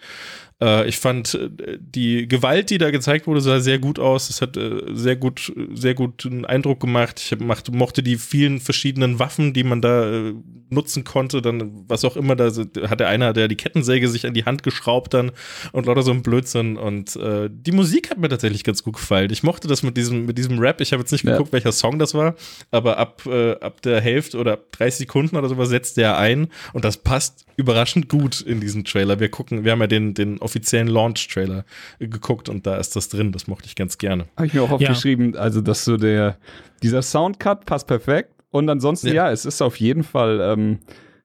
Äh, 0.61 0.88
ich 0.88 0.97
fand 0.97 1.34
äh, 1.36 1.78
die 1.80 2.28
Gewalt, 2.28 2.70
die 2.70 2.78
da 2.78 2.91
gezeigt 2.91 3.28
wurde, 3.28 3.41
sah 3.41 3.59
sehr 3.59 3.80
gut 3.80 3.99
aus. 3.99 4.30
Es 4.30 4.41
hat 4.41 4.57
äh, 4.57 4.82
sehr 4.93 5.15
gut, 5.15 5.53
sehr 5.74 5.93
guten 5.93 6.45
Eindruck 6.45 6.80
gemacht. 6.80 7.20
Ich 7.20 7.39
macht, 7.39 7.72
mochte 7.72 8.03
die 8.03 8.17
vielen 8.17 8.59
verschiedenen 8.59 9.20
Waffen, 9.20 9.53
die 9.53 9.63
man 9.63 9.82
da 9.82 10.11
äh, 10.11 10.34
nutzen 10.70 11.03
konnte. 11.03 11.41
Dann, 11.41 11.86
was 11.88 12.05
auch 12.05 12.09
immer, 12.16 12.36
da 12.36 12.51
hat 12.89 12.99
der 12.99 13.07
einer, 13.07 13.34
der 13.34 13.47
die 13.47 13.55
Kettensäge 13.55 14.07
sich 14.07 14.26
an 14.26 14.34
die 14.34 14.45
Hand 14.45 14.64
geschraubt 14.64 15.14
dann 15.14 15.32
und 15.72 15.86
lauter 15.86 16.03
so 16.03 16.12
ein 16.12 16.22
Blödsinn. 16.22 16.78
Und 16.78 17.16
äh, 17.16 17.49
die 17.51 17.72
Musik 17.72 18.10
hat 18.10 18.18
mir 18.18 18.30
tatsächlich 18.30 18.64
ganz 18.64 18.84
gut 18.84 18.95
gefallen. 18.95 19.30
Ich 19.32 19.43
mochte 19.43 19.68
das 19.68 19.84
mit 19.84 19.97
diesem, 19.97 20.26
mit 20.26 20.38
diesem 20.38 20.60
Rap. 20.60 20.82
Ich 20.82 20.91
habe 20.91 21.01
jetzt 21.01 21.12
nicht 21.12 21.24
ja. 21.24 21.34
geguckt, 21.34 21.53
welcher 21.53 21.72
Song 21.72 21.99
das 21.99 22.14
war, 22.14 22.36
aber 22.72 22.97
ab, 22.97 23.24
äh, 23.26 23.53
ab 23.60 23.82
der 23.82 24.01
Hälfte 24.01 24.38
oder 24.38 24.53
ab 24.53 24.72
30 24.72 24.99
Sekunden 24.99 25.36
oder 25.36 25.49
sowas 25.49 25.70
setzt 25.70 25.97
der 25.97 26.18
ein 26.18 26.47
und 26.74 26.86
das 26.86 26.97
passt 26.97 27.45
überraschend 27.55 28.07
gut 28.07 28.39
in 28.39 28.62
diesen 28.62 28.86
Trailer. 28.86 29.20
Wir 29.20 29.30
gucken, 29.30 29.66
wir 29.66 29.74
haben 29.74 29.82
ja 29.82 29.88
den, 29.88 30.14
den 30.14 30.39
offiziellen 30.39 30.88
Launch-Trailer 30.88 31.66
geguckt 31.99 32.47
und 32.47 32.66
da 32.66 32.78
ist 32.78 32.95
das 32.95 33.10
drin. 33.10 33.32
Das 33.34 33.47
mochte 33.47 33.68
ich 33.68 33.76
ganz 33.76 33.97
gerne. 33.97 34.28
Habe 34.38 34.47
ich 34.47 34.53
mir 34.53 34.64
auch 34.64 34.72
aufgeschrieben, 34.72 35.34
ja. 35.34 35.41
also 35.41 35.60
dass 35.60 35.84
so 35.84 35.97
der, 35.97 36.38
dieser 36.82 37.01
Soundcut 37.01 37.66
passt 37.66 37.88
perfekt. 37.88 38.32
Und 38.51 38.70
ansonsten, 38.70 39.07
ja, 39.07 39.14
ja 39.14 39.32
es 39.32 39.45
ist 39.45 39.62
auf 39.62 39.76
jeden 39.76 40.03
Fall, 40.03 40.39
ähm, 40.41 40.80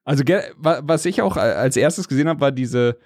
also 0.05 0.25
was 0.59 1.07
ich 1.07 1.23
auch 1.23 1.37
als 1.37 1.77
erstes 1.77 2.09
gesehen 2.09 2.29
habe, 2.29 2.41
war 2.41 2.53
diese, 2.53 2.99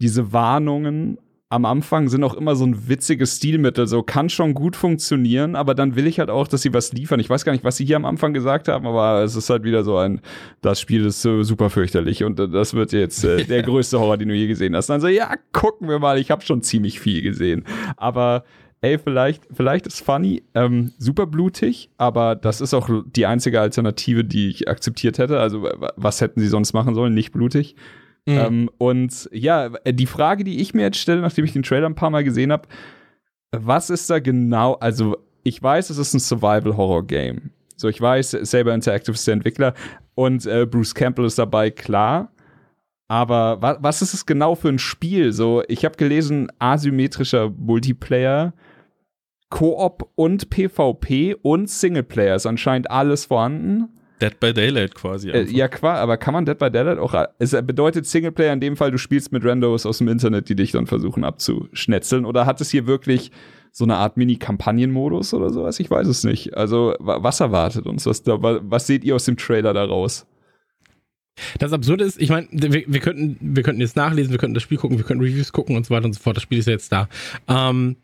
diese 0.00 0.32
Warnungen 0.32 1.18
am 1.54 1.66
Anfang 1.66 2.08
sind 2.08 2.24
auch 2.24 2.34
immer 2.34 2.56
so 2.56 2.66
ein 2.66 2.88
witziges 2.88 3.36
Stilmittel, 3.36 3.86
so 3.86 4.02
kann 4.02 4.28
schon 4.28 4.54
gut 4.54 4.74
funktionieren, 4.74 5.54
aber 5.54 5.76
dann 5.76 5.94
will 5.94 6.08
ich 6.08 6.18
halt 6.18 6.28
auch, 6.28 6.48
dass 6.48 6.62
sie 6.62 6.74
was 6.74 6.92
liefern. 6.92 7.20
Ich 7.20 7.30
weiß 7.30 7.44
gar 7.44 7.52
nicht, 7.52 7.62
was 7.62 7.76
sie 7.76 7.84
hier 7.84 7.94
am 7.94 8.06
Anfang 8.06 8.34
gesagt 8.34 8.66
haben, 8.66 8.86
aber 8.86 9.22
es 9.22 9.36
ist 9.36 9.50
halt 9.50 9.62
wieder 9.62 9.84
so 9.84 9.96
ein, 9.96 10.20
das 10.62 10.80
Spiel 10.80 11.04
ist 11.06 11.22
so 11.22 11.44
super 11.44 11.70
fürchterlich 11.70 12.24
und 12.24 12.40
das 12.40 12.74
wird 12.74 12.92
jetzt 12.92 13.22
äh, 13.22 13.44
der 13.48 13.62
größte 13.62 14.00
Horror, 14.00 14.16
den 14.16 14.30
du 14.30 14.34
je 14.34 14.48
gesehen 14.48 14.74
hast. 14.74 14.88
dann 14.88 15.00
so, 15.00 15.06
ja, 15.06 15.32
gucken 15.52 15.88
wir 15.88 16.00
mal, 16.00 16.18
ich 16.18 16.32
habe 16.32 16.42
schon 16.42 16.62
ziemlich 16.62 16.98
viel 16.98 17.22
gesehen. 17.22 17.64
Aber 17.96 18.42
ey, 18.84 18.98
vielleicht, 18.98 19.48
vielleicht 19.50 19.86
ist 19.86 20.04
funny, 20.04 20.42
ähm, 20.54 20.92
super 20.98 21.26
blutig, 21.26 21.88
aber 21.96 22.36
das 22.36 22.60
ist 22.60 22.74
auch 22.74 22.90
die 23.06 23.24
einzige 23.24 23.58
Alternative, 23.60 24.24
die 24.24 24.50
ich 24.50 24.68
akzeptiert 24.68 25.16
hätte. 25.16 25.40
Also, 25.40 25.66
was 25.96 26.20
hätten 26.20 26.40
sie 26.40 26.48
sonst 26.48 26.74
machen 26.74 26.94
sollen? 26.94 27.14
Nicht 27.14 27.32
blutig. 27.32 27.76
Mhm. 28.26 28.38
Ähm, 28.38 28.70
und 28.76 29.28
ja, 29.32 29.70
die 29.70 30.06
Frage, 30.06 30.44
die 30.44 30.60
ich 30.60 30.74
mir 30.74 30.82
jetzt 30.82 30.98
stelle, 30.98 31.22
nachdem 31.22 31.46
ich 31.46 31.54
den 31.54 31.62
Trailer 31.62 31.86
ein 31.86 31.94
paar 31.94 32.10
Mal 32.10 32.24
gesehen 32.24 32.52
habe, 32.52 32.68
was 33.52 33.88
ist 33.88 34.10
da 34.10 34.18
genau, 34.18 34.74
also 34.74 35.16
ich 35.44 35.62
weiß, 35.62 35.88
es 35.88 35.96
ist 35.96 36.12
ein 36.12 36.20
Survival-Horror-Game. 36.20 37.52
So, 37.76 37.88
ich 37.88 38.00
weiß, 38.00 38.32
Saber 38.42 38.74
Interactive 38.74 39.14
ist 39.14 39.26
der 39.26 39.34
Entwickler 39.34 39.74
und 40.14 40.44
äh, 40.44 40.66
Bruce 40.66 40.94
Campbell 40.94 41.24
ist 41.24 41.38
dabei, 41.38 41.70
klar. 41.70 42.30
Aber 43.08 43.62
wa 43.62 43.78
was 43.80 44.02
ist 44.02 44.12
es 44.12 44.26
genau 44.26 44.54
für 44.54 44.68
ein 44.68 44.78
Spiel? 44.78 45.32
So, 45.32 45.62
ich 45.68 45.84
habe 45.84 45.96
gelesen, 45.96 46.50
asymmetrischer 46.58 47.50
Multiplayer 47.50 48.52
Koop 49.54 50.10
und 50.16 50.50
PvP 50.50 51.36
und 51.40 51.70
Singleplayer 51.70 52.34
ist 52.34 52.44
anscheinend 52.44 52.90
alles 52.90 53.26
vorhanden. 53.26 53.88
Dead 54.20 54.40
by 54.40 54.52
Daylight 54.52 54.96
quasi. 54.96 55.30
Äh, 55.30 55.44
ja, 55.44 55.68
klar, 55.68 55.98
aber 55.98 56.16
kann 56.16 56.34
man 56.34 56.44
Dead 56.44 56.58
by 56.58 56.72
Daylight 56.72 56.98
auch. 56.98 57.14
Es 57.38 57.52
bedeutet 57.52 58.04
Singleplayer 58.04 58.52
in 58.52 58.58
dem 58.58 58.76
Fall, 58.76 58.90
du 58.90 58.98
spielst 58.98 59.30
mit 59.30 59.44
Randos 59.44 59.86
aus 59.86 59.98
dem 59.98 60.08
Internet, 60.08 60.48
die 60.48 60.56
dich 60.56 60.72
dann 60.72 60.88
versuchen 60.88 61.22
abzuschnetzeln. 61.22 62.24
Oder 62.24 62.46
hat 62.46 62.60
es 62.60 62.72
hier 62.72 62.88
wirklich 62.88 63.30
so 63.70 63.84
eine 63.84 63.94
Art 63.94 64.16
Mini-Kampagnenmodus 64.16 65.32
oder 65.34 65.50
sowas? 65.50 65.78
Ich 65.78 65.88
weiß 65.88 66.08
es 66.08 66.24
nicht. 66.24 66.56
Also, 66.56 66.96
was 66.98 67.38
erwartet 67.38 67.86
uns? 67.86 68.06
Was, 68.06 68.24
was 68.26 68.88
seht 68.88 69.04
ihr 69.04 69.14
aus 69.14 69.24
dem 69.24 69.36
Trailer 69.36 69.72
daraus? 69.72 70.26
Das 71.60 71.72
Absurde 71.72 72.02
ist, 72.02 72.20
ich 72.20 72.30
meine, 72.30 72.48
wir, 72.50 72.84
wir, 72.88 73.00
könnten, 73.00 73.38
wir 73.40 73.62
könnten 73.62 73.80
jetzt 73.80 73.94
nachlesen, 73.94 74.32
wir 74.32 74.38
könnten 74.38 74.54
das 74.54 74.64
Spiel 74.64 74.78
gucken, 74.78 74.98
wir 74.98 75.04
könnten 75.04 75.22
Reviews 75.22 75.52
gucken 75.52 75.76
und 75.76 75.86
so 75.86 75.94
weiter 75.94 76.06
und 76.06 76.12
so 76.12 76.20
fort. 76.20 76.36
Das 76.36 76.42
Spiel 76.42 76.58
ist 76.58 76.66
ja 76.66 76.72
jetzt 76.72 76.90
da. 76.90 77.08
Ähm, 77.46 77.96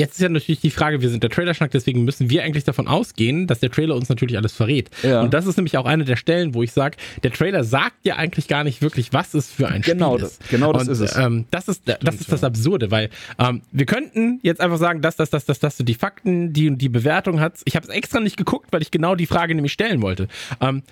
Jetzt 0.00 0.14
ist 0.14 0.22
ja 0.22 0.30
natürlich 0.30 0.62
die 0.62 0.70
Frage, 0.70 1.02
wir 1.02 1.10
sind 1.10 1.22
der 1.22 1.28
Trailer-Schnack, 1.28 1.72
deswegen 1.72 2.04
müssen 2.04 2.30
wir 2.30 2.42
eigentlich 2.42 2.64
davon 2.64 2.88
ausgehen, 2.88 3.46
dass 3.46 3.60
der 3.60 3.70
Trailer 3.70 3.94
uns 3.96 4.08
natürlich 4.08 4.38
alles 4.38 4.54
verrät. 4.54 4.88
Ja. 5.02 5.20
Und 5.20 5.34
das 5.34 5.44
ist 5.44 5.58
nämlich 5.58 5.76
auch 5.76 5.84
eine 5.84 6.06
der 6.06 6.16
Stellen, 6.16 6.54
wo 6.54 6.62
ich 6.62 6.72
sage, 6.72 6.96
der 7.22 7.30
Trailer 7.32 7.64
sagt 7.64 8.06
ja 8.06 8.16
eigentlich 8.16 8.48
gar 8.48 8.64
nicht 8.64 8.80
wirklich, 8.80 9.12
was 9.12 9.34
es 9.34 9.52
für 9.52 9.68
ein 9.68 9.82
genau 9.82 10.14
Spiel 10.16 10.26
ist. 10.26 10.48
Genau 10.48 10.72
das 10.72 10.88
Und, 10.88 10.92
ist 10.92 11.00
es. 11.00 11.16
Ähm, 11.18 11.44
das 11.50 11.68
ist, 11.68 11.82
das, 11.84 11.96
Stimmt, 11.96 12.18
ist 12.18 12.32
das 12.32 12.44
Absurde, 12.44 12.90
weil 12.90 13.10
ähm, 13.38 13.60
wir 13.72 13.84
könnten 13.84 14.40
jetzt 14.42 14.62
einfach 14.62 14.78
sagen, 14.78 15.02
dass 15.02 15.16
das, 15.16 15.28
das, 15.28 15.44
das, 15.44 15.58
das, 15.58 15.76
die 15.76 15.94
Fakten, 15.94 16.54
die 16.54 16.70
und 16.70 16.78
die 16.78 16.88
Bewertung 16.88 17.38
hat. 17.38 17.58
Ich 17.66 17.76
habe 17.76 17.86
es 17.86 17.92
extra 17.92 18.20
nicht 18.20 18.38
geguckt, 18.38 18.68
weil 18.70 18.80
ich 18.80 18.90
genau 18.90 19.16
die 19.16 19.26
Frage 19.26 19.54
nämlich 19.54 19.74
stellen 19.74 20.00
wollte. 20.00 20.28
Ähm, 20.62 20.82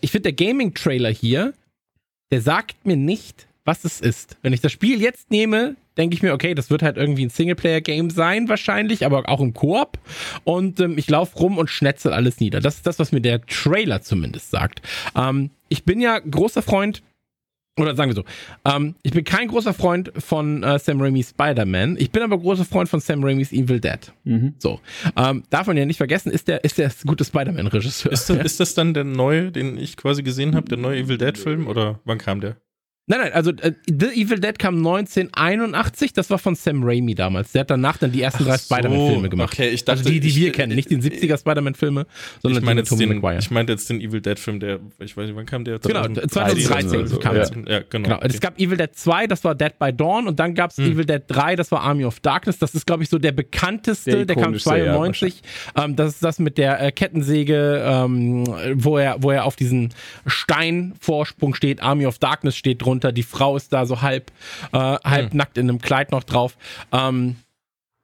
ich 0.00 0.10
finde, 0.10 0.32
der 0.32 0.46
Gaming-Trailer 0.46 1.10
hier, 1.10 1.52
der 2.30 2.40
sagt 2.40 2.86
mir 2.86 2.96
nicht, 2.96 3.46
was 3.66 3.84
es 3.84 4.00
ist. 4.00 4.38
Wenn 4.40 4.54
ich 4.54 4.62
das 4.62 4.72
Spiel 4.72 5.02
jetzt 5.02 5.30
nehme, 5.30 5.76
denke 5.96 6.14
ich 6.14 6.22
mir, 6.22 6.32
okay, 6.32 6.54
das 6.54 6.70
wird 6.70 6.82
halt 6.82 6.96
irgendwie 6.96 7.24
ein 7.24 7.30
Singleplayer-Game 7.30 8.10
sein, 8.10 8.48
wahrscheinlich, 8.48 9.06
aber 9.06 9.28
auch 9.28 9.40
im 9.40 9.54
Koop. 9.54 9.98
Und 10.44 10.80
ähm, 10.80 10.98
ich 10.98 11.08
laufe 11.08 11.38
rum 11.38 11.58
und 11.58 11.70
schnetzel 11.70 12.12
alles 12.12 12.40
nieder. 12.40 12.60
Das 12.60 12.76
ist 12.76 12.86
das, 12.86 12.98
was 12.98 13.12
mir 13.12 13.20
der 13.20 13.44
Trailer 13.46 14.02
zumindest 14.02 14.50
sagt. 14.50 14.82
Ähm, 15.16 15.50
ich 15.68 15.84
bin 15.84 16.00
ja 16.00 16.18
großer 16.18 16.62
Freund 16.62 17.02
oder 17.76 17.96
sagen 17.96 18.10
wir 18.10 18.14
so, 18.14 18.24
ähm, 18.64 18.94
ich 19.02 19.12
bin 19.12 19.24
kein 19.24 19.48
großer 19.48 19.74
Freund 19.74 20.12
von 20.16 20.62
äh, 20.62 20.78
Sam 20.78 21.00
Raimi's 21.00 21.30
Spider-Man. 21.30 21.96
Ich 21.98 22.12
bin 22.12 22.22
aber 22.22 22.38
großer 22.38 22.64
Freund 22.64 22.88
von 22.88 23.00
Sam 23.00 23.24
Raimi's 23.24 23.52
Evil 23.52 23.80
Dead. 23.80 24.12
Mhm. 24.22 24.54
So, 24.58 24.80
ähm, 25.16 25.42
darf 25.50 25.66
man 25.66 25.76
ja 25.76 25.84
nicht 25.84 25.96
vergessen, 25.96 26.30
ist 26.30 26.46
der 26.46 26.62
ist 26.62 26.78
der 26.78 26.92
gute 27.04 27.24
Spider-Man-Regisseur. 27.24 28.12
Ist, 28.12 28.30
das, 28.30 28.38
ist 28.38 28.60
das 28.60 28.74
dann 28.74 28.94
der 28.94 29.02
neue, 29.02 29.50
den 29.50 29.76
ich 29.76 29.96
quasi 29.96 30.22
gesehen 30.22 30.54
habe, 30.54 30.68
der 30.68 30.78
neue 30.78 31.00
Evil 31.00 31.18
Dead-Film 31.18 31.66
oder 31.66 31.98
wann 32.04 32.18
kam 32.18 32.40
der? 32.40 32.56
Nein, 33.06 33.20
nein, 33.20 33.32
also 33.34 33.50
äh, 33.50 33.72
The 33.86 34.06
Evil 34.06 34.40
Dead 34.40 34.58
kam 34.58 34.76
1981, 34.78 36.14
das 36.14 36.30
war 36.30 36.38
von 36.38 36.54
Sam 36.54 36.82
Raimi 36.82 37.14
damals. 37.14 37.52
Der 37.52 37.60
hat 37.60 37.70
danach 37.70 37.98
dann 37.98 38.12
die 38.12 38.22
ersten 38.22 38.44
drei 38.44 38.56
so, 38.56 38.64
Spider-Man-Filme 38.64 39.28
gemacht. 39.28 39.52
Okay, 39.52 39.68
ich 39.68 39.84
dachte, 39.84 39.98
also 39.98 40.10
die, 40.10 40.20
die 40.20 40.28
ich, 40.28 40.36
wir 40.36 40.52
kennen, 40.52 40.74
nicht 40.74 40.90
den 40.90 41.02
70er 41.02 41.38
Spider-Man-Filme, 41.38 42.06
sondern 42.42 42.62
ich 42.62 42.64
meine 42.64 42.82
die 42.82 42.90
mit 42.90 43.00
Tobey 43.00 43.14
Maguire. 43.14 43.38
Ich 43.40 43.50
meinte 43.50 43.72
jetzt 43.72 43.90
den 43.90 44.00
Evil 44.00 44.22
Dead-Film, 44.22 44.58
der, 44.58 44.80
ich 45.00 45.14
weiß 45.18 45.26
nicht, 45.26 45.36
wann 45.36 45.44
kam 45.44 45.64
der? 45.64 45.82
2013 45.82 46.22
genau, 46.22 46.28
2013 46.28 47.06
so. 47.08 47.18
kam 47.18 47.36
ja. 47.36 47.42
ja, 47.42 47.80
genau. 47.90 48.04
genau. 48.04 48.16
Okay. 48.16 48.28
Es 48.30 48.40
gab 48.40 48.58
Evil 48.58 48.78
Dead 48.78 48.90
2, 48.90 49.26
das 49.26 49.44
war 49.44 49.54
Dead 49.54 49.78
by 49.78 49.92
Dawn 49.92 50.26
und 50.26 50.40
dann 50.40 50.54
gab 50.54 50.70
es 50.70 50.78
hm. 50.78 50.92
Evil 50.92 51.04
Dead 51.04 51.22
3, 51.26 51.56
das 51.56 51.70
war 51.70 51.82
Army 51.82 52.06
of 52.06 52.20
Darkness. 52.20 52.58
Das 52.58 52.74
ist, 52.74 52.86
glaube 52.86 53.02
ich, 53.02 53.10
so 53.10 53.18
der 53.18 53.32
bekannteste, 53.32 54.24
der, 54.24 54.24
der 54.24 54.36
kam 54.36 54.58
92. 54.58 55.42
Ja, 55.76 55.84
ähm, 55.84 55.94
das 55.94 56.14
ist 56.14 56.24
das 56.24 56.38
mit 56.38 56.56
der 56.56 56.80
äh, 56.80 56.90
Kettensäge, 56.90 57.82
ähm, 57.84 58.46
wo, 58.76 58.96
er, 58.96 59.22
wo 59.22 59.30
er 59.30 59.44
auf 59.44 59.56
diesen 59.56 59.92
Steinvorsprung 60.24 61.54
steht. 61.54 61.82
Army 61.82 62.06
of 62.06 62.18
Darkness 62.18 62.56
steht 62.56 62.80
drunter, 62.80 62.93
die 63.00 63.22
Frau 63.22 63.56
ist 63.56 63.72
da 63.72 63.86
so 63.86 64.02
halb, 64.02 64.30
äh, 64.72 64.78
halb 64.78 65.30
hm. 65.30 65.36
nackt 65.36 65.58
in 65.58 65.68
einem 65.68 65.80
Kleid 65.80 66.12
noch 66.12 66.24
drauf. 66.24 66.56
Ähm, 66.92 67.36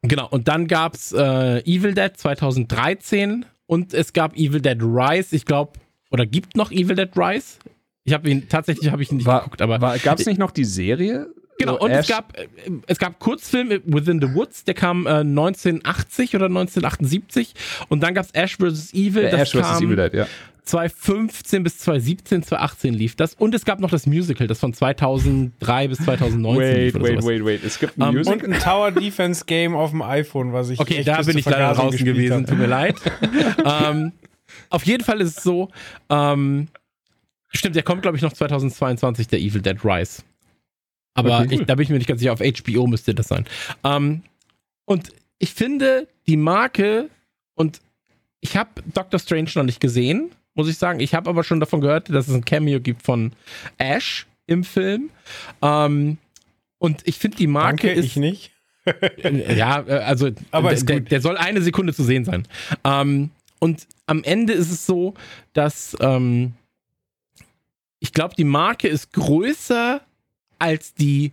genau, 0.02 0.28
und 0.28 0.48
dann 0.48 0.66
gab's 0.66 1.12
äh, 1.12 1.60
Evil 1.60 1.94
Dead 1.94 2.12
2013 2.14 3.44
und 3.66 3.94
es 3.94 4.12
gab 4.12 4.36
Evil 4.36 4.60
Dead 4.60 4.78
Rise, 4.80 5.34
ich 5.36 5.44
glaube, 5.44 5.72
oder 6.10 6.26
gibt 6.26 6.56
noch 6.56 6.70
Evil 6.70 6.96
Dead 6.96 7.10
Rise? 7.16 7.58
Ich 8.04 8.12
habe 8.12 8.28
ihn 8.28 8.48
tatsächlich 8.48 8.90
habe 8.90 9.02
ich 9.02 9.10
ihn 9.10 9.18
nicht 9.18 9.26
war, 9.26 9.40
geguckt, 9.40 9.62
aber 9.62 9.78
gab 9.98 10.18
es 10.18 10.26
nicht 10.26 10.38
noch 10.38 10.50
die 10.50 10.64
Serie? 10.64 11.28
Genau, 11.60 11.78
und 11.78 11.90
Ash 11.90 12.00
es 12.00 12.08
gab, 12.08 12.36
äh, 12.38 12.48
es 12.86 12.98
gab 12.98 13.18
Kurzfilm 13.18 13.68
Within 13.84 14.20
the 14.20 14.34
Woods, 14.34 14.64
der 14.64 14.72
kam 14.72 15.06
äh, 15.06 15.20
1980 15.20 16.34
oder 16.34 16.46
1978 16.46 17.54
und 17.88 18.02
dann 18.02 18.14
gab 18.14 18.24
es 18.24 18.30
Ash 18.32 18.56
vs. 18.56 18.94
Evil, 18.94 19.24
äh, 19.24 19.30
das 19.30 19.54
Ash 19.54 19.62
vs. 19.62 19.82
Evil 19.82 19.96
Dead, 19.96 20.14
ja. 20.14 20.26
2015 20.64 21.62
bis 21.62 21.78
2017, 21.78 22.42
2018 22.42 22.94
lief 22.94 23.16
das. 23.16 23.34
Und 23.34 23.54
es 23.54 23.64
gab 23.64 23.80
noch 23.80 23.90
das 23.90 24.06
Musical, 24.06 24.46
das 24.46 24.60
von 24.60 24.72
2003 24.72 25.88
bis 25.88 25.98
2019 25.98 26.60
wait, 26.60 26.76
lief. 26.76 26.94
Oder 26.94 27.04
wait, 27.04 27.10
sowas. 27.12 27.26
wait, 27.26 27.44
wait. 27.44 27.64
Es 27.64 27.78
gibt 27.78 27.98
ein 27.98 28.02
um, 28.02 28.14
Musical. 28.14 28.46
Und 28.46 28.52
ein 28.52 28.60
Tower 28.60 28.90
Defense 28.92 29.44
Game 29.44 29.74
auf 29.74 29.90
dem 29.90 30.02
iPhone, 30.02 30.52
was 30.52 30.70
ich 30.70 30.78
Okay, 30.78 31.02
da 31.02 31.22
bin 31.22 31.38
ich 31.38 31.44
leider 31.44 31.74
draußen 31.74 32.04
gewesen, 32.04 32.46
tut 32.46 32.58
mir 32.58 32.66
leid. 32.66 32.96
ähm, 33.64 34.12
auf 34.68 34.84
jeden 34.84 35.04
Fall 35.04 35.20
ist 35.20 35.38
es 35.38 35.42
so, 35.42 35.68
ähm, 36.08 36.68
stimmt, 37.48 37.76
der 37.76 37.82
kommt, 37.82 38.02
glaube 38.02 38.16
ich, 38.16 38.22
noch 38.22 38.32
2022, 38.32 39.28
der 39.28 39.40
Evil 39.40 39.62
Dead 39.62 39.84
Rise. 39.84 40.22
Aber 41.14 41.40
okay, 41.40 41.48
cool. 41.50 41.60
ich, 41.60 41.66
da 41.66 41.74
bin 41.74 41.84
ich 41.84 41.90
mir 41.90 41.98
nicht 41.98 42.06
ganz 42.06 42.20
sicher, 42.20 42.32
auf 42.32 42.40
HBO 42.40 42.86
müsste 42.86 43.14
das 43.14 43.28
sein. 43.28 43.44
Ähm, 43.84 44.22
und 44.84 45.12
ich 45.38 45.52
finde, 45.52 46.08
die 46.26 46.36
Marke, 46.36 47.08
und 47.54 47.80
ich 48.40 48.56
habe 48.56 48.70
Doctor 48.94 49.18
Strange 49.18 49.50
noch 49.54 49.64
nicht 49.64 49.80
gesehen, 49.80 50.30
muss 50.60 50.68
ich 50.68 50.76
sagen. 50.76 51.00
Ich 51.00 51.14
habe 51.14 51.30
aber 51.30 51.42
schon 51.42 51.58
davon 51.58 51.80
gehört, 51.80 52.10
dass 52.10 52.28
es 52.28 52.34
ein 52.34 52.44
Cameo 52.44 52.80
gibt 52.80 53.02
von 53.02 53.32
Ash 53.78 54.26
im 54.46 54.62
Film. 54.62 55.08
Ähm, 55.62 56.18
und 56.78 57.00
ich 57.06 57.18
finde 57.18 57.38
die 57.38 57.46
Marke 57.46 57.86
Danke, 57.86 57.98
ist. 57.98 58.04
Ich 58.04 58.16
nicht. 58.16 58.52
ja, 59.56 59.80
äh, 59.86 59.92
also 60.00 60.30
aber 60.50 60.74
der, 60.74 61.00
der, 61.00 61.20
soll 61.22 61.38
eine 61.38 61.62
Sekunde 61.62 61.94
zu 61.94 62.04
sehen 62.04 62.26
sein. 62.26 62.46
Ähm, 62.84 63.30
und 63.58 63.86
am 64.04 64.22
Ende 64.22 64.52
ist 64.52 64.70
es 64.70 64.84
so, 64.84 65.14
dass 65.54 65.96
ähm, 66.00 66.52
ich 68.00 68.12
glaube, 68.12 68.34
die 68.36 68.44
Marke 68.44 68.88
ist 68.88 69.14
größer 69.14 70.02
als 70.58 70.92
die 70.92 71.32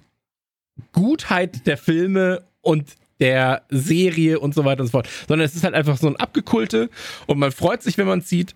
Gutheit 0.93 1.67
der 1.67 1.77
Filme 1.77 2.43
und 2.61 2.95
der 3.19 3.63
Serie 3.69 4.39
und 4.39 4.53
so 4.53 4.63
weiter 4.63 4.81
und 4.81 4.87
so 4.87 4.91
fort, 4.91 5.09
sondern 5.27 5.45
es 5.45 5.55
ist 5.55 5.63
halt 5.63 5.73
einfach 5.73 5.97
so 5.97 6.07
ein 6.07 6.15
Abgekulte 6.15 6.89
und 7.25 7.39
man 7.39 7.51
freut 7.51 7.81
sich, 7.81 7.97
wenn 7.97 8.07
man 8.07 8.19
es 8.19 8.29
sieht 8.29 8.55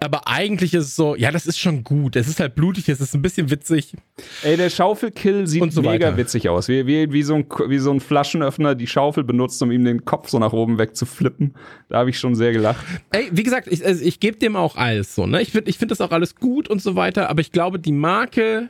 aber 0.00 0.28
eigentlich 0.28 0.74
ist 0.74 0.86
es 0.86 0.96
so, 0.96 1.16
ja, 1.16 1.32
das 1.32 1.46
ist 1.46 1.58
schon 1.58 1.82
gut. 1.82 2.14
Es 2.14 2.28
ist 2.28 2.38
halt 2.38 2.54
blutig, 2.54 2.88
es 2.88 3.00
ist 3.00 3.14
ein 3.14 3.22
bisschen 3.22 3.50
witzig. 3.50 3.94
Ey, 4.42 4.56
der 4.56 4.70
Schaufelkill 4.70 5.46
sieht 5.46 5.72
so 5.72 5.82
mega 5.82 6.06
weiter. 6.06 6.16
witzig 6.16 6.48
aus. 6.48 6.68
Wie, 6.68 6.86
wie, 6.86 7.12
wie, 7.12 7.22
so 7.22 7.34
ein, 7.34 7.46
wie 7.66 7.78
so 7.78 7.90
ein 7.90 8.00
Flaschenöffner 8.00 8.76
die 8.76 8.86
Schaufel 8.86 9.24
benutzt, 9.24 9.60
um 9.60 9.72
ihm 9.72 9.84
den 9.84 10.04
Kopf 10.04 10.28
so 10.28 10.38
nach 10.38 10.52
oben 10.52 10.78
wegzuflippen. 10.78 11.54
Da 11.88 11.98
habe 11.98 12.10
ich 12.10 12.18
schon 12.18 12.36
sehr 12.36 12.52
gelacht. 12.52 12.84
Ey, 13.10 13.28
wie 13.32 13.42
gesagt, 13.42 13.66
ich, 13.68 13.84
also 13.84 14.04
ich 14.04 14.20
gebe 14.20 14.36
dem 14.38 14.54
auch 14.54 14.76
alles 14.76 15.14
so. 15.14 15.26
Ne? 15.26 15.42
Ich 15.42 15.50
finde 15.50 15.68
ich 15.68 15.78
find 15.78 15.90
das 15.90 16.00
auch 16.00 16.12
alles 16.12 16.36
gut 16.36 16.68
und 16.68 16.80
so 16.80 16.94
weiter, 16.94 17.28
aber 17.28 17.40
ich 17.40 17.50
glaube, 17.50 17.80
die 17.80 17.92
Marke 17.92 18.68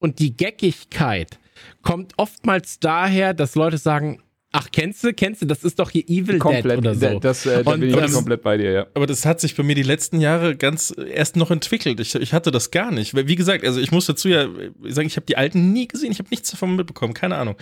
und 0.00 0.18
die 0.18 0.36
Geckigkeit 0.36 1.38
kommt 1.82 2.14
oftmals 2.16 2.80
daher, 2.80 3.34
dass 3.34 3.54
Leute 3.54 3.78
sagen, 3.78 4.20
Ach, 4.58 4.68
kennst 4.72 5.04
du, 5.04 5.12
kennst 5.12 5.42
du, 5.42 5.46
das 5.46 5.64
ist 5.64 5.78
doch 5.78 5.90
hier 5.90 6.02
Evil 6.08 6.38
komplett, 6.38 6.64
Dead 6.64 6.78
oder 6.78 6.94
so. 6.94 7.18
Das, 7.18 7.44
äh, 7.44 7.62
da 7.62 7.72
und, 7.72 7.80
bin 7.80 7.90
ich 7.90 7.96
ähm, 7.96 8.10
komplett 8.10 8.42
bei 8.42 8.56
dir, 8.56 8.72
ja. 8.72 8.86
Aber 8.94 9.06
das 9.06 9.26
hat 9.26 9.40
sich 9.40 9.54
bei 9.54 9.62
mir 9.62 9.74
die 9.74 9.82
letzten 9.82 10.20
Jahre 10.20 10.56
ganz 10.56 10.94
erst 10.96 11.36
noch 11.36 11.50
entwickelt. 11.50 12.00
Ich, 12.00 12.14
ich 12.14 12.32
hatte 12.32 12.50
das 12.50 12.70
gar 12.70 12.90
nicht. 12.90 13.14
Wie 13.14 13.36
gesagt, 13.36 13.64
also 13.64 13.80
ich 13.80 13.92
muss 13.92 14.06
dazu 14.06 14.28
ja 14.28 14.48
sagen, 14.88 15.06
ich 15.06 15.16
habe 15.16 15.26
die 15.26 15.36
alten 15.36 15.72
nie 15.72 15.88
gesehen, 15.88 16.10
ich 16.10 16.18
habe 16.18 16.30
nichts 16.30 16.50
davon 16.50 16.74
mitbekommen, 16.74 17.12
keine 17.12 17.36
Ahnung. 17.36 17.56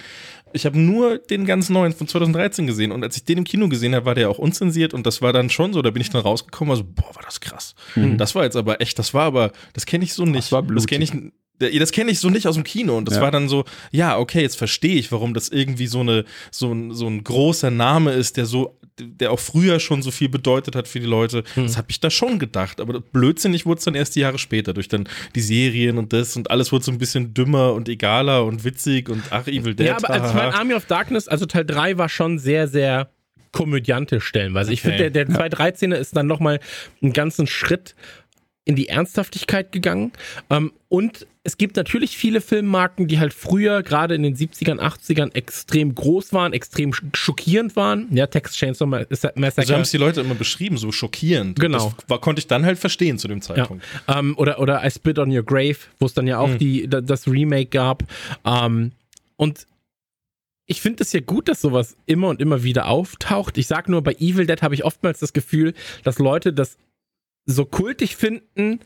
Ich 0.53 0.67
habe 0.67 0.79
nur 0.79 1.19
den 1.19 1.47
ganz 1.47 1.69
neuen 1.69 1.93
von 1.93 2.07
2013 2.07 2.69
gesehen 2.69 2.93
und 2.93 3.03
als 3.03 3.17
ich 3.17 3.25
den 3.25 3.39
im 3.39 3.45
Kino 3.45 3.69
gesehen 3.69 3.95
habe, 3.95 4.07
war 4.07 4.15
der 4.15 4.31
auch 4.31 4.39
unzensiert 4.39 4.95
und 4.95 5.05
das 5.05 5.21
war 5.21 5.33
dann 5.33 5.51
schon 5.51 5.73
so, 5.73 5.83
da 5.83 5.91
bin 5.91 6.01
ich 6.01 6.11
dann 6.11 6.23
rausgekommen, 6.23 6.71
also 6.71 6.85
boah, 6.85 7.15
war 7.17 7.23
das 7.25 7.41
krass. 7.41 7.75
Mhm. 7.97 8.19
Das 8.19 8.37
war 8.37 8.45
jetzt 8.45 8.57
aber 8.57 8.81
echt, 8.81 8.99
das 8.99 9.15
war 9.15 9.25
aber, 9.25 9.51
das 9.73 9.85
kenne 9.85 10.05
ich 10.05 10.15
so 10.15 10.25
nicht. 10.25 10.37
Das 10.37 10.53
war 10.53 10.63
blutig. 10.63 10.85
Das 10.85 10.89
kenne 10.89 11.05
ich 11.05 11.33
das 11.59 11.93
kenne 11.93 12.11
ich 12.11 12.21
so 12.21 12.31
nicht 12.31 12.47
aus 12.47 12.55
dem 12.55 12.65
Kino 12.65 12.97
und 12.97 13.07
das 13.07 13.17
ja. 13.17 13.21
war 13.21 13.31
dann 13.31 13.49
so, 13.49 13.65
ja, 13.91 14.19
okay, 14.19 14.43
jetzt 14.43 14.57
verstehe 14.57 14.97
ich, 14.97 15.13
warum 15.13 15.35
das 15.35 15.49
irgendwie 15.49 15.87
so 15.87 16.01
eine 16.01 16.25
so 16.51 16.73
ein, 16.73 16.93
so 16.93 17.07
ein 17.07 17.23
großer 17.23 17.71
Name 17.71 18.13
ist, 18.13 18.37
der 18.37 18.47
so 18.47 18.79
der 18.97 19.33
auch 19.33 19.41
früher 19.41 19.81
schon 19.81 20.03
so 20.03 20.11
viel 20.11 20.29
bedeutet 20.29 20.77
hat 20.77 20.87
für 20.87 21.01
die 21.01 21.07
Leute. 21.07 21.43
Hm. 21.55 21.65
Das 21.65 21.77
habe 21.77 21.89
ich 21.91 21.99
da 21.99 22.11
schon 22.11 22.39
gedacht, 22.39 22.81
aber 22.81 23.01
blödsinnig 23.01 23.67
wurde 23.67 23.79
es 23.79 23.85
dann 23.85 23.95
erst 23.95 24.15
die 24.15 24.21
Jahre 24.21 24.39
später 24.39 24.73
durch 24.73 24.89
dann 24.89 25.09
die 25.35 25.41
Serien 25.41 25.99
und 25.99 26.13
das 26.13 26.37
und 26.37 26.51
alles 26.51 26.71
wurde 26.71 26.85
so 26.85 26.93
ein 26.93 26.99
bisschen 26.99 27.35
dümmer 27.35 27.73
und 27.73 27.89
egaler 27.89 28.45
und 28.45 28.65
witzig 28.65 29.09
und 29.09 29.23
ach 29.31 29.47
Evil 29.49 29.75
Dead. 29.75 29.89
Ja, 29.89 29.97
aber 29.97 30.11
als 30.11 30.33
mein 30.33 30.53
Army 30.53 30.75
of 30.75 30.87
Darkness, 30.87 31.27
also 31.27 31.47
Teil 31.47 31.65
3 31.65 31.99
war 31.99 32.09
schon 32.09 32.39
sehr 32.39 32.69
sehr 32.69 33.11
komödiantisch 33.55 34.25
stellenweise. 34.25 34.69
Okay. 34.69 34.75
Ich 34.75 34.81
finde, 34.83 35.11
der, 35.11 35.25
der 35.25 35.35
213er 35.35 35.95
ist 35.95 36.17
dann 36.17 36.27
nochmal 36.27 36.61
einen 37.01 37.13
ganzen 37.13 37.47
Schritt 37.47 37.95
in 38.65 38.77
die 38.77 38.89
Ernsthaftigkeit 38.89 39.73
gegangen. 39.73 40.13
Ähm, 40.49 40.73
und 40.89 41.27
es 41.43 41.59
gibt 41.59 41.77
natürlich 41.77 42.17
viele 42.17 42.41
Filmmarken, 42.41 43.07
die 43.07 43.19
halt 43.19 43.35
früher, 43.35 43.83
gerade 43.83 44.15
in 44.15 44.23
den 44.23 44.35
70ern, 44.35 44.81
80ern, 44.81 45.35
extrem 45.35 45.95
groß 45.95 46.33
waren, 46.33 46.55
extrem 46.55 46.93
schockierend 47.15 47.77
waren. 47.77 48.09
Ja, 48.11 48.27
Text 48.27 48.57
Chainsaw 48.57 48.87
Massacre. 48.87 49.37
Also 49.57 49.75
haben 49.75 49.83
es 49.83 49.91
die 49.91 49.99
Leute 49.99 50.23
immer 50.23 50.35
beschrieben, 50.35 50.79
so 50.79 50.93
schockierend. 50.93 51.61
Genau. 51.61 51.93
Das 51.97 52.09
war, 52.09 52.21
konnte 52.21 52.41
ich 52.41 52.47
dann 52.47 52.65
halt 52.65 52.79
verstehen 52.79 53.19
zu 53.19 53.29
dem 53.29 53.43
Zeitpunkt. 53.43 53.85
Ja. 54.09 54.21
Ähm, 54.21 54.39
oder, 54.39 54.59
oder 54.59 54.85
I 54.85 54.91
Spit 54.91 55.19
on 55.19 55.31
Your 55.31 55.43
Grave, 55.43 55.77
wo 55.99 56.07
es 56.07 56.15
dann 56.15 56.27
ja 56.27 56.39
auch 56.39 56.49
mhm. 56.49 56.59
die, 56.59 56.89
das 56.89 57.29
Remake 57.29 57.67
gab. 57.67 58.05
Ähm, 58.47 58.93
und 59.37 59.67
ich 60.67 60.81
finde 60.81 61.03
es 61.03 61.13
ja 61.13 61.21
gut, 61.21 61.49
dass 61.49 61.61
sowas 61.61 61.97
immer 62.07 62.29
und 62.29 62.41
immer 62.41 62.63
wieder 62.63 62.87
auftaucht. 62.87 63.59
Ich 63.59 63.67
sag 63.67 63.91
nur, 63.91 64.03
bei 64.03 64.15
Evil 64.15 64.47
Dead 64.47 64.63
habe 64.63 64.75
ich 64.75 64.85
oftmals 64.85 65.19
das 65.19 65.35
Gefühl, 65.35 65.75
dass 66.05 66.19
Leute 66.19 66.55
das 66.55 66.79
so 67.47 67.65
kultig 67.65 68.17
finden, 68.17 68.81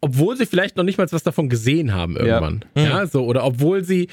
obwohl 0.00 0.36
sie 0.36 0.46
vielleicht 0.46 0.76
noch 0.76 0.84
nicht 0.84 0.98
mal 0.98 1.10
was 1.10 1.22
davon 1.22 1.48
gesehen 1.48 1.94
haben 1.94 2.16
irgendwann. 2.16 2.64
Ja, 2.74 2.82
ja 2.82 3.06
so, 3.06 3.24
oder 3.24 3.44
obwohl 3.44 3.84
sie 3.84 4.08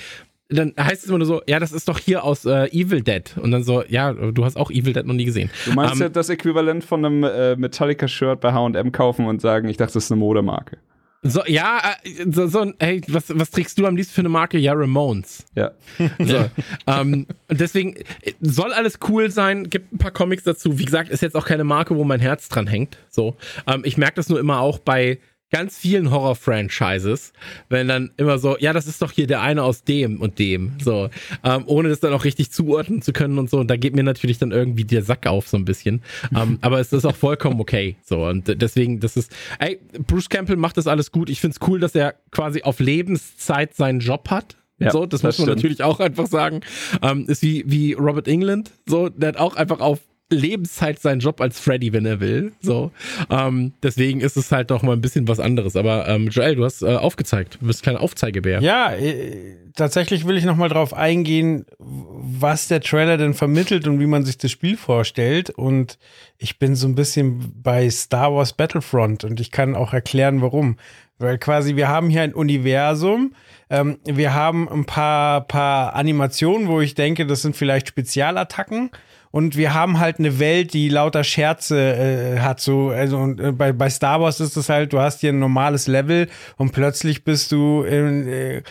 dann 0.52 0.74
heißt 0.78 1.04
es 1.04 1.10
immer 1.10 1.20
nur 1.20 1.28
so, 1.28 1.42
ja, 1.48 1.60
das 1.60 1.72
ist 1.72 1.88
doch 1.88 1.98
hier 1.98 2.24
aus 2.24 2.46
äh, 2.46 2.66
Evil 2.72 3.02
Dead. 3.02 3.24
Und 3.42 3.52
dann 3.52 3.64
so, 3.64 3.84
ja, 3.88 4.12
du 4.14 4.44
hast 4.44 4.58
auch 4.58 4.70
Evil 4.70 4.94
Dead 4.94 5.06
noch 5.06 5.14
nie 5.14 5.26
gesehen. 5.26 5.50
Du 5.66 5.72
meinst 5.74 5.96
um, 5.96 6.02
ja 6.02 6.10
das 6.10 6.30
Äquivalent 6.30 6.84
von 6.84 7.06
einem 7.06 7.24
äh, 7.24 7.56
Metallica-Shirt 7.56 8.42
bei 8.42 8.52
HM 8.52 8.92
kaufen 8.92 9.26
und 9.28 9.42
sagen, 9.42 9.70
ich 9.70 9.78
dachte, 9.78 9.94
das 9.94 10.06
ist 10.06 10.12
eine 10.12 10.20
Modemarke. 10.20 10.78
So, 11.24 11.44
ja, 11.46 11.94
äh, 12.04 12.32
so, 12.32 12.48
so, 12.48 12.74
hey, 12.80 13.02
was, 13.08 13.26
was 13.30 13.52
trägst 13.52 13.78
du 13.78 13.86
am 13.86 13.96
liebsten 13.96 14.16
für 14.16 14.22
eine 14.22 14.30
Marke? 14.30 14.58
Ja, 14.58 14.74
Ramones. 14.74 15.46
Ja. 15.56 15.72
So, 16.20 16.50
ähm, 16.88 17.28
deswegen 17.50 17.96
soll 18.40 18.74
alles 18.74 19.00
cool 19.08 19.30
sein, 19.30 19.70
gibt 19.70 19.94
ein 19.94 19.98
paar 19.98 20.12
Comics 20.12 20.44
dazu. 20.44 20.80
Wie 20.80 20.86
gesagt, 20.86 21.10
ist 21.10 21.22
jetzt 21.22 21.36
auch 21.36 21.46
keine 21.46 21.64
Marke, 21.64 21.96
wo 21.96 22.04
mein 22.04 22.20
Herz 22.20 22.50
dran 22.50 22.68
hängt. 22.68 22.98
So, 23.10 23.36
ähm, 23.68 23.82
ich 23.86 23.98
merke 23.98 24.16
das 24.16 24.30
nur 24.30 24.40
immer 24.40 24.60
auch 24.60 24.80
bei 24.80 25.20
ganz 25.52 25.78
vielen 25.78 26.10
Horror-Franchises, 26.12 27.34
wenn 27.70 27.88
dann 27.88 28.12
immer 28.18 28.40
so, 28.40 28.58
ja, 28.58 28.74
das 28.74 28.88
ist 28.88 29.02
doch 29.02 29.12
hier 29.12 29.28
der 29.28 29.42
eine 29.42 29.64
aus 29.64 29.84
dem 29.84 30.20
und 30.20 30.40
dem, 30.40 30.74
so, 30.82 31.10
ähm, 31.44 31.64
ohne 31.66 31.90
das 31.90 32.00
dann 32.00 32.14
auch 32.14 32.24
richtig 32.24 32.52
zuordnen 32.52 33.02
zu 33.02 33.14
können 33.14 33.38
und 33.38 33.50
so. 33.50 33.60
Und 33.60 33.68
da 33.70 33.76
geht 33.76 33.94
mir 33.94 34.04
natürlich 34.04 34.38
dann 34.38 34.52
irgendwie 34.52 34.86
der 34.86 35.04
Sack 35.04 35.28
auf 35.28 35.48
so 35.48 35.58
ein 35.58 35.66
bisschen. 35.66 36.02
ähm, 36.36 36.58
aber 36.62 36.80
es 36.80 36.94
ist 36.94 37.06
auch 37.06 37.16
vollkommen 37.16 37.60
okay, 37.60 37.98
so. 38.04 38.26
Und 38.26 38.62
deswegen, 38.62 39.00
das 39.00 39.18
ist, 39.18 39.36
ey, 39.60 39.80
Bruce 40.08 40.30
Campbell 40.30 40.56
macht 40.56 40.78
das 40.78 40.88
alles 40.88 41.12
gut. 41.12 41.30
Ich 41.30 41.42
find's 41.42 41.60
cool, 41.68 41.80
dass 41.80 41.94
er 41.96 42.16
quasi 42.32 42.64
auf 42.64 42.80
Lebenszeit 42.80 43.76
seinen 43.76 44.00
Job 44.00 44.30
hat. 44.30 44.56
Ja, 44.80 44.92
so, 44.92 45.06
das, 45.06 45.22
das 45.22 45.24
muss 45.24 45.38
man 45.38 45.46
stimmt. 45.46 45.58
natürlich 45.58 45.84
auch 45.84 46.00
einfach 46.00 46.26
sagen. 46.26 46.62
Ähm, 47.04 47.26
ist 47.28 47.44
wie, 47.44 47.64
wie 47.68 47.94
Robert 47.94 48.28
England, 48.28 48.72
so, 48.88 49.10
der 49.10 49.30
hat 49.30 49.38
auch 49.38 49.56
einfach 49.56 49.80
auf 49.80 50.00
Lebenszeit 50.32 51.00
seinen 51.00 51.20
Job 51.20 51.42
als 51.42 51.60
Freddy, 51.60 51.94
wenn 51.94 52.06
er 52.06 52.20
will. 52.20 52.54
So. 52.62 52.92
Ähm, 53.30 53.74
deswegen 53.84 54.22
ist 54.22 54.38
es 54.38 54.52
halt 54.52 54.72
doch 54.72 54.82
mal 54.82 54.94
ein 54.94 55.02
bisschen 55.02 55.28
was 55.28 55.40
anderes. 55.40 55.76
Aber 55.76 56.08
ähm, 56.08 56.30
Joel, 56.30 56.56
du 56.56 56.66
hast 56.66 56.82
äh, 56.82 56.96
aufgezeigt. 56.96 57.58
Du 57.62 57.68
bist 57.68 57.84
kein 57.84 57.98
Aufzeigebär. 57.98 58.62
Ja, 58.62 58.94
äh, 58.94 59.56
tatsächlich 59.76 60.26
will 60.26 60.38
ich 60.38 60.46
nochmal 60.46 60.70
drauf 60.70 60.94
eingehen, 60.94 61.66
was 61.80 62.68
der 62.68 62.82
Trailer 62.82 63.18
denn 63.18 63.34
vermittelt 63.34 63.88
und 63.88 64.00
wie 64.00 64.08
man 64.08 64.26
sich 64.26 64.38
das 64.38 64.52
Spiel 64.52 64.78
vorstellt. 64.78 65.50
Und 65.50 65.98
ich 66.38 66.60
bin 66.60 66.76
so 66.76 66.88
ein 66.88 66.96
bisschen 66.96 67.54
bei 67.62 67.90
Star 67.90 68.34
Wars 68.34 68.54
Battlefront 68.54 69.24
und 69.24 69.40
ich 69.40 69.52
kann 69.52 69.76
auch 69.76 69.94
erklären, 69.94 70.42
warum. 70.42 70.78
Weil 71.20 71.38
quasi 71.38 71.76
wir 71.76 71.88
haben 71.88 72.10
hier 72.10 72.24
ein 72.24 72.34
Universum, 72.34 73.36
ähm, 73.70 74.00
wir 74.06 74.34
haben 74.34 74.68
ein 74.68 74.86
paar, 74.86 75.42
paar 75.42 75.96
Animationen, 75.96 76.68
wo 76.68 76.82
ich 76.82 76.96
denke, 76.96 77.28
das 77.28 77.44
sind 77.44 77.56
vielleicht 77.56 77.88
Spezialattacken 77.88 78.90
und 79.32 79.56
wir 79.56 79.74
haben 79.74 80.00
halt 80.00 80.20
eine 80.20 80.40
Welt, 80.40 80.74
die 80.74 80.90
lauter 80.90 81.24
Scherze 81.24 81.80
äh, 81.80 82.40
hat. 82.40 82.60
So, 82.60 82.90
also 82.90 83.18
und, 83.18 83.40
äh, 83.40 83.52
bei, 83.52 83.72
bei 83.72 83.90
Star 83.90 84.22
Wars 84.22 84.40
ist 84.40 84.58
es 84.58 84.70
halt, 84.70 84.94
du 84.94 85.00
hast 85.00 85.22
hier 85.22 85.32
ein 85.32 85.40
normales 85.40 85.88
Level 85.88 86.28
und 86.58 86.72
plötzlich 86.72 87.24
bist 87.24 87.52
du 87.52 87.84
in, 87.84 88.28
äh, 88.28 88.64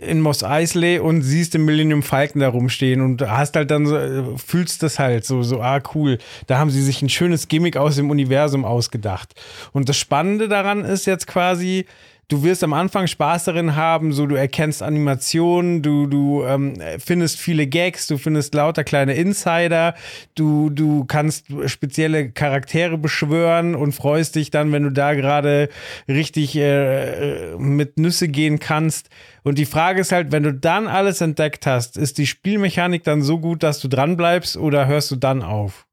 in 0.00 0.20
Mos 0.20 0.44
Eisley 0.44 0.98
und 0.98 1.22
siehst 1.22 1.54
den 1.54 1.64
Millennium 1.64 2.02
Falcon 2.02 2.40
da 2.40 2.48
rumstehen 2.48 3.00
und 3.00 3.22
hast 3.22 3.56
halt 3.56 3.70
dann 3.70 3.86
so, 3.86 3.96
äh, 3.96 4.22
fühlst 4.36 4.82
das 4.82 4.98
halt 4.98 5.24
so, 5.24 5.42
so, 5.42 5.60
ah, 5.60 5.80
cool. 5.94 6.18
Da 6.46 6.58
haben 6.58 6.70
sie 6.70 6.82
sich 6.82 7.00
ein 7.02 7.08
schönes 7.08 7.48
Gimmick 7.48 7.76
aus 7.76 7.96
dem 7.96 8.10
Universum 8.10 8.64
ausgedacht. 8.64 9.34
Und 9.72 9.88
das 9.88 9.96
Spannende 9.96 10.48
daran 10.48 10.84
ist 10.84 11.06
jetzt 11.06 11.26
quasi, 11.26 11.86
du 12.28 12.42
wirst 12.42 12.64
am 12.64 12.72
Anfang 12.72 13.06
Spaß 13.06 13.44
darin 13.44 13.76
haben, 13.76 14.12
so 14.12 14.26
du 14.26 14.34
erkennst 14.34 14.82
Animationen, 14.82 15.82
du, 15.82 16.06
du 16.06 16.44
ähm, 16.44 16.74
findest 16.98 17.38
viele 17.38 17.66
Gags, 17.66 18.06
du 18.06 18.18
findest 18.18 18.54
lauter 18.54 18.84
kleine 18.84 19.14
Insider, 19.14 19.94
du, 20.34 20.70
du 20.70 21.04
kannst 21.04 21.46
spezielle 21.66 22.30
Charaktere 22.30 22.98
beschwören 22.98 23.74
und 23.74 23.92
freust 23.92 24.36
dich 24.36 24.50
dann, 24.50 24.72
wenn 24.72 24.84
du 24.84 24.90
da 24.90 25.14
gerade 25.14 25.68
richtig 26.08 26.56
äh, 26.56 27.56
mit 27.56 27.98
Nüsse 27.98 28.28
gehen 28.28 28.58
kannst. 28.58 29.10
Und 29.42 29.58
die 29.58 29.66
Frage 29.66 30.00
ist 30.00 30.12
halt, 30.12 30.32
wenn 30.32 30.42
du 30.42 30.54
dann 30.54 30.86
alles 30.86 31.20
entdeckt 31.20 31.66
hast, 31.66 31.96
ist 31.96 32.18
die 32.18 32.26
Spielmechanik 32.26 33.04
dann 33.04 33.22
so 33.22 33.38
gut, 33.38 33.62
dass 33.62 33.80
du 33.80 33.88
dran 33.88 34.16
bleibst 34.16 34.56
oder 34.56 34.86
hörst 34.86 35.10
du 35.10 35.16
dann 35.16 35.42
auf? 35.42 35.86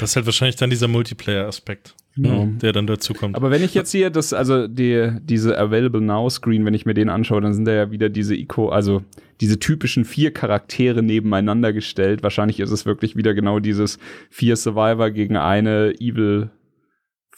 Das 0.00 0.10
ist 0.10 0.16
halt 0.16 0.26
wahrscheinlich 0.26 0.56
dann 0.56 0.70
dieser 0.70 0.88
Multiplayer-Aspekt. 0.88 1.94
Genau. 2.14 2.46
der 2.60 2.72
dann 2.72 2.86
dazu 2.86 3.14
kommt. 3.14 3.36
Aber 3.36 3.50
wenn 3.50 3.62
ich 3.64 3.74
jetzt 3.74 3.90
hier 3.90 4.10
das, 4.10 4.34
also 4.34 4.68
die, 4.68 5.12
diese 5.22 5.58
Available 5.58 6.02
Now 6.02 6.28
Screen, 6.28 6.64
wenn 6.66 6.74
ich 6.74 6.84
mir 6.84 6.94
den 6.94 7.08
anschaue, 7.08 7.40
dann 7.40 7.54
sind 7.54 7.64
da 7.64 7.72
ja 7.72 7.90
wieder 7.90 8.10
diese 8.10 8.36
Ico, 8.36 8.68
also 8.68 9.02
diese 9.40 9.58
typischen 9.58 10.04
vier 10.04 10.32
Charaktere 10.32 11.02
nebeneinander 11.02 11.72
gestellt. 11.72 12.22
Wahrscheinlich 12.22 12.60
ist 12.60 12.70
es 12.70 12.84
wirklich 12.84 13.16
wieder 13.16 13.32
genau 13.32 13.60
dieses 13.60 13.98
vier 14.28 14.56
Survivor 14.56 15.10
gegen 15.10 15.36
eine 15.36 15.94
Evil 16.00 16.50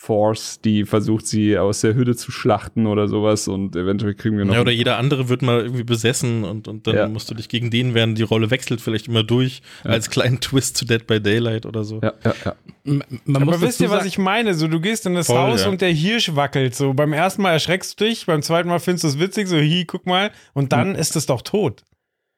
Force, 0.05 0.60
die 0.60 0.85
versucht, 0.85 1.26
sie 1.26 1.56
aus 1.56 1.81
der 1.81 1.94
Hütte 1.94 2.14
zu 2.14 2.31
schlachten 2.31 2.86
oder 2.86 3.09
sowas 3.09 3.48
und 3.48 3.74
eventuell 3.74 4.12
kriegen 4.12 4.36
wir 4.36 4.44
noch. 4.44 4.52
Ja, 4.52 4.60
oder 4.60 4.70
jeder 4.70 4.98
andere 4.98 5.31
wird 5.31 5.40
mal 5.40 5.60
irgendwie 5.62 5.82
besessen 5.82 6.44
und, 6.44 6.68
und 6.68 6.86
dann 6.86 6.94
ja. 6.94 7.09
musst 7.09 7.31
du 7.31 7.35
dich 7.35 7.48
gegen 7.48 7.70
den 7.70 7.94
werden. 7.94 8.14
Die 8.14 8.22
Rolle 8.22 8.51
wechselt 8.51 8.82
vielleicht 8.82 9.09
immer 9.09 9.22
durch 9.22 9.62
ja. 9.82 9.93
als 9.93 10.10
kleinen 10.10 10.40
Twist 10.43 10.76
zu 10.76 10.85
Dead 10.85 11.06
by 11.06 11.22
Daylight 11.22 11.64
oder 11.64 11.85
so. 11.85 12.01
Ja, 12.02 12.12
ja, 12.22 12.35
ja. 12.44 12.55
Man 12.85 13.43
Aber 13.43 13.62
wisst 13.62 13.81
ihr, 13.81 13.89
was 13.89 14.05
ich 14.05 14.18
meine? 14.18 14.52
So, 14.52 14.68
du 14.68 14.78
gehst 14.78 15.06
in 15.06 15.14
das 15.14 15.28
Voll, 15.28 15.39
Haus 15.39 15.62
ja. 15.62 15.70
und 15.70 15.81
der 15.81 15.90
Hirsch 15.90 16.36
wackelt. 16.36 16.74
So, 16.74 16.93
beim 16.93 17.14
ersten 17.14 17.40
Mal 17.40 17.52
erschreckst 17.52 17.98
du 17.98 18.05
dich, 18.05 18.26
beim 18.26 18.43
zweiten 18.43 18.68
Mal 18.68 18.81
findest 18.81 19.05
du 19.05 19.09
es 19.09 19.18
witzig, 19.18 19.48
so, 19.48 19.56
hi, 19.56 19.86
guck 19.86 20.05
mal, 20.05 20.32
und 20.52 20.72
dann 20.72 20.90
mhm. 20.90 20.97
ist 20.97 21.16
es 21.16 21.24
doch 21.24 21.40
tot. 21.40 21.82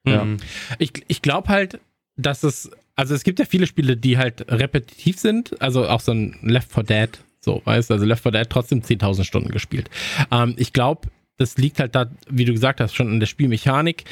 Ja. 0.07 0.23
Mhm. 0.23 0.37
Ich, 0.79 0.93
ich 1.09 1.21
glaube 1.21 1.49
halt, 1.49 1.81
dass 2.15 2.43
es, 2.43 2.71
also 2.95 3.13
es 3.13 3.25
gibt 3.25 3.39
ja 3.39 3.45
viele 3.45 3.67
Spiele, 3.67 3.97
die 3.97 4.17
halt 4.17 4.49
repetitiv 4.49 5.19
sind, 5.19 5.61
also 5.61 5.85
auch 5.85 5.99
so 5.99 6.13
ein 6.13 6.39
Left 6.41 6.71
4 6.71 6.83
Dead 6.83 7.19
so, 7.47 7.61
weißt 7.63 7.89
du, 7.89 7.93
also 7.93 8.05
Left 8.05 8.23
4 8.23 8.33
Dead 8.33 8.49
trotzdem 8.49 8.81
10.000 8.81 9.23
Stunden 9.23 9.51
gespielt. 9.51 9.89
Ähm, 10.31 10.53
ich 10.57 10.73
glaube, 10.73 11.07
das 11.37 11.57
liegt 11.57 11.79
halt 11.79 11.95
da, 11.95 12.11
wie 12.29 12.43
du 12.43 12.51
gesagt 12.51 12.81
hast, 12.81 12.93
schon 12.93 13.07
an 13.07 13.19
der 13.21 13.27
Spielmechanik. 13.27 14.03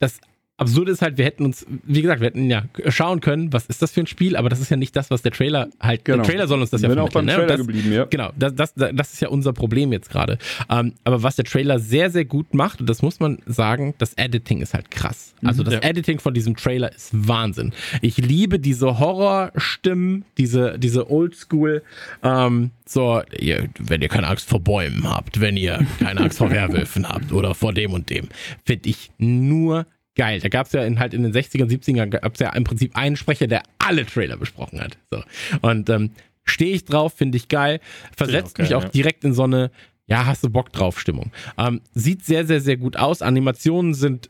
Das 0.00 0.20
absurd 0.58 0.88
ist 0.88 1.02
halt, 1.02 1.16
wir 1.16 1.24
hätten 1.24 1.44
uns, 1.44 1.64
wie 1.84 2.02
gesagt, 2.02 2.20
wir 2.20 2.26
hätten 2.26 2.50
ja 2.50 2.64
schauen 2.88 3.20
können, 3.20 3.52
was 3.52 3.66
ist 3.66 3.80
das 3.80 3.92
für 3.92 4.00
ein 4.00 4.06
Spiel, 4.06 4.36
aber 4.36 4.48
das 4.48 4.60
ist 4.60 4.70
ja 4.70 4.76
nicht 4.76 4.94
das, 4.94 5.10
was 5.10 5.22
der 5.22 5.32
Trailer 5.32 5.68
halt, 5.80 6.04
genau. 6.04 6.18
der 6.18 6.26
Trailer 6.26 6.48
soll 6.48 6.60
uns 6.60 6.70
das 6.70 6.82
ja 6.82 6.88
vermitteln. 6.88 7.08
auch 7.08 7.12
beim 7.12 7.24
ne? 7.24 7.34
Trailer 7.34 7.46
das, 7.46 7.58
geblieben, 7.58 7.92
ja. 7.92 8.04
Genau, 8.04 8.32
das, 8.36 8.54
das, 8.54 8.74
das 8.74 9.12
ist 9.12 9.20
ja 9.20 9.28
unser 9.28 9.52
Problem 9.52 9.92
jetzt 9.92 10.10
gerade. 10.10 10.38
Ähm, 10.68 10.94
aber 11.04 11.22
was 11.22 11.36
der 11.36 11.44
Trailer 11.44 11.78
sehr, 11.78 12.10
sehr 12.10 12.24
gut 12.24 12.54
macht, 12.54 12.80
und 12.80 12.90
das 12.90 13.02
muss 13.02 13.20
man 13.20 13.38
sagen, 13.46 13.94
das 13.98 14.14
Editing 14.14 14.60
ist 14.60 14.74
halt 14.74 14.90
krass. 14.90 15.34
Also 15.44 15.62
das 15.62 15.74
ja. 15.74 15.80
Editing 15.80 16.18
von 16.18 16.34
diesem 16.34 16.56
Trailer 16.56 16.92
ist 16.92 17.10
Wahnsinn. 17.12 17.72
Ich 18.02 18.16
liebe 18.16 18.58
diese 18.58 18.98
Horrorstimmen, 18.98 20.24
diese, 20.36 20.78
diese 20.78 21.08
Oldschool, 21.10 21.82
ähm, 22.24 22.72
so, 22.84 23.22
ihr, 23.38 23.68
wenn 23.78 24.02
ihr 24.02 24.08
keine 24.08 24.26
Angst 24.26 24.48
vor 24.48 24.60
Bäumen 24.60 25.08
habt, 25.08 25.40
wenn 25.40 25.56
ihr 25.56 25.86
keine 26.00 26.20
Angst 26.22 26.38
vor 26.38 26.50
Werwölfen 26.50 27.08
habt 27.08 27.32
oder 27.32 27.54
vor 27.54 27.72
dem 27.72 27.92
und 27.92 28.10
dem, 28.10 28.28
finde 28.64 28.88
ich 28.88 29.10
nur 29.18 29.86
geil. 30.18 30.40
Da 30.40 30.48
gab 30.48 30.66
es 30.66 30.72
ja 30.72 30.84
in, 30.84 30.98
halt 30.98 31.14
in 31.14 31.22
den 31.22 31.32
60ern, 31.32 31.70
70ern 31.70 32.08
gab 32.08 32.34
es 32.34 32.40
ja 32.40 32.50
im 32.50 32.64
Prinzip 32.64 32.94
einen 32.96 33.16
Sprecher, 33.16 33.46
der 33.46 33.62
alle 33.78 34.04
Trailer 34.04 34.36
besprochen 34.36 34.80
hat. 34.80 34.98
So. 35.10 35.22
Und 35.62 35.88
ähm, 35.88 36.10
stehe 36.44 36.74
ich 36.74 36.84
drauf, 36.84 37.14
finde 37.14 37.38
ich 37.38 37.48
geil. 37.48 37.80
Versetzt 38.14 38.50
auch 38.50 38.54
geil, 38.54 38.66
mich 38.66 38.74
auch 38.74 38.82
ja. 38.82 38.88
direkt 38.90 39.24
in 39.24 39.32
so 39.32 39.44
eine, 39.44 39.70
ja, 40.06 40.26
hast 40.26 40.44
du 40.44 40.50
Bock 40.50 40.72
drauf 40.72 41.00
Stimmung. 41.00 41.30
Ähm, 41.56 41.80
sieht 41.94 42.24
sehr, 42.24 42.44
sehr, 42.44 42.60
sehr 42.60 42.76
gut 42.76 42.96
aus. 42.96 43.22
Animationen 43.22 43.94
sind 43.94 44.28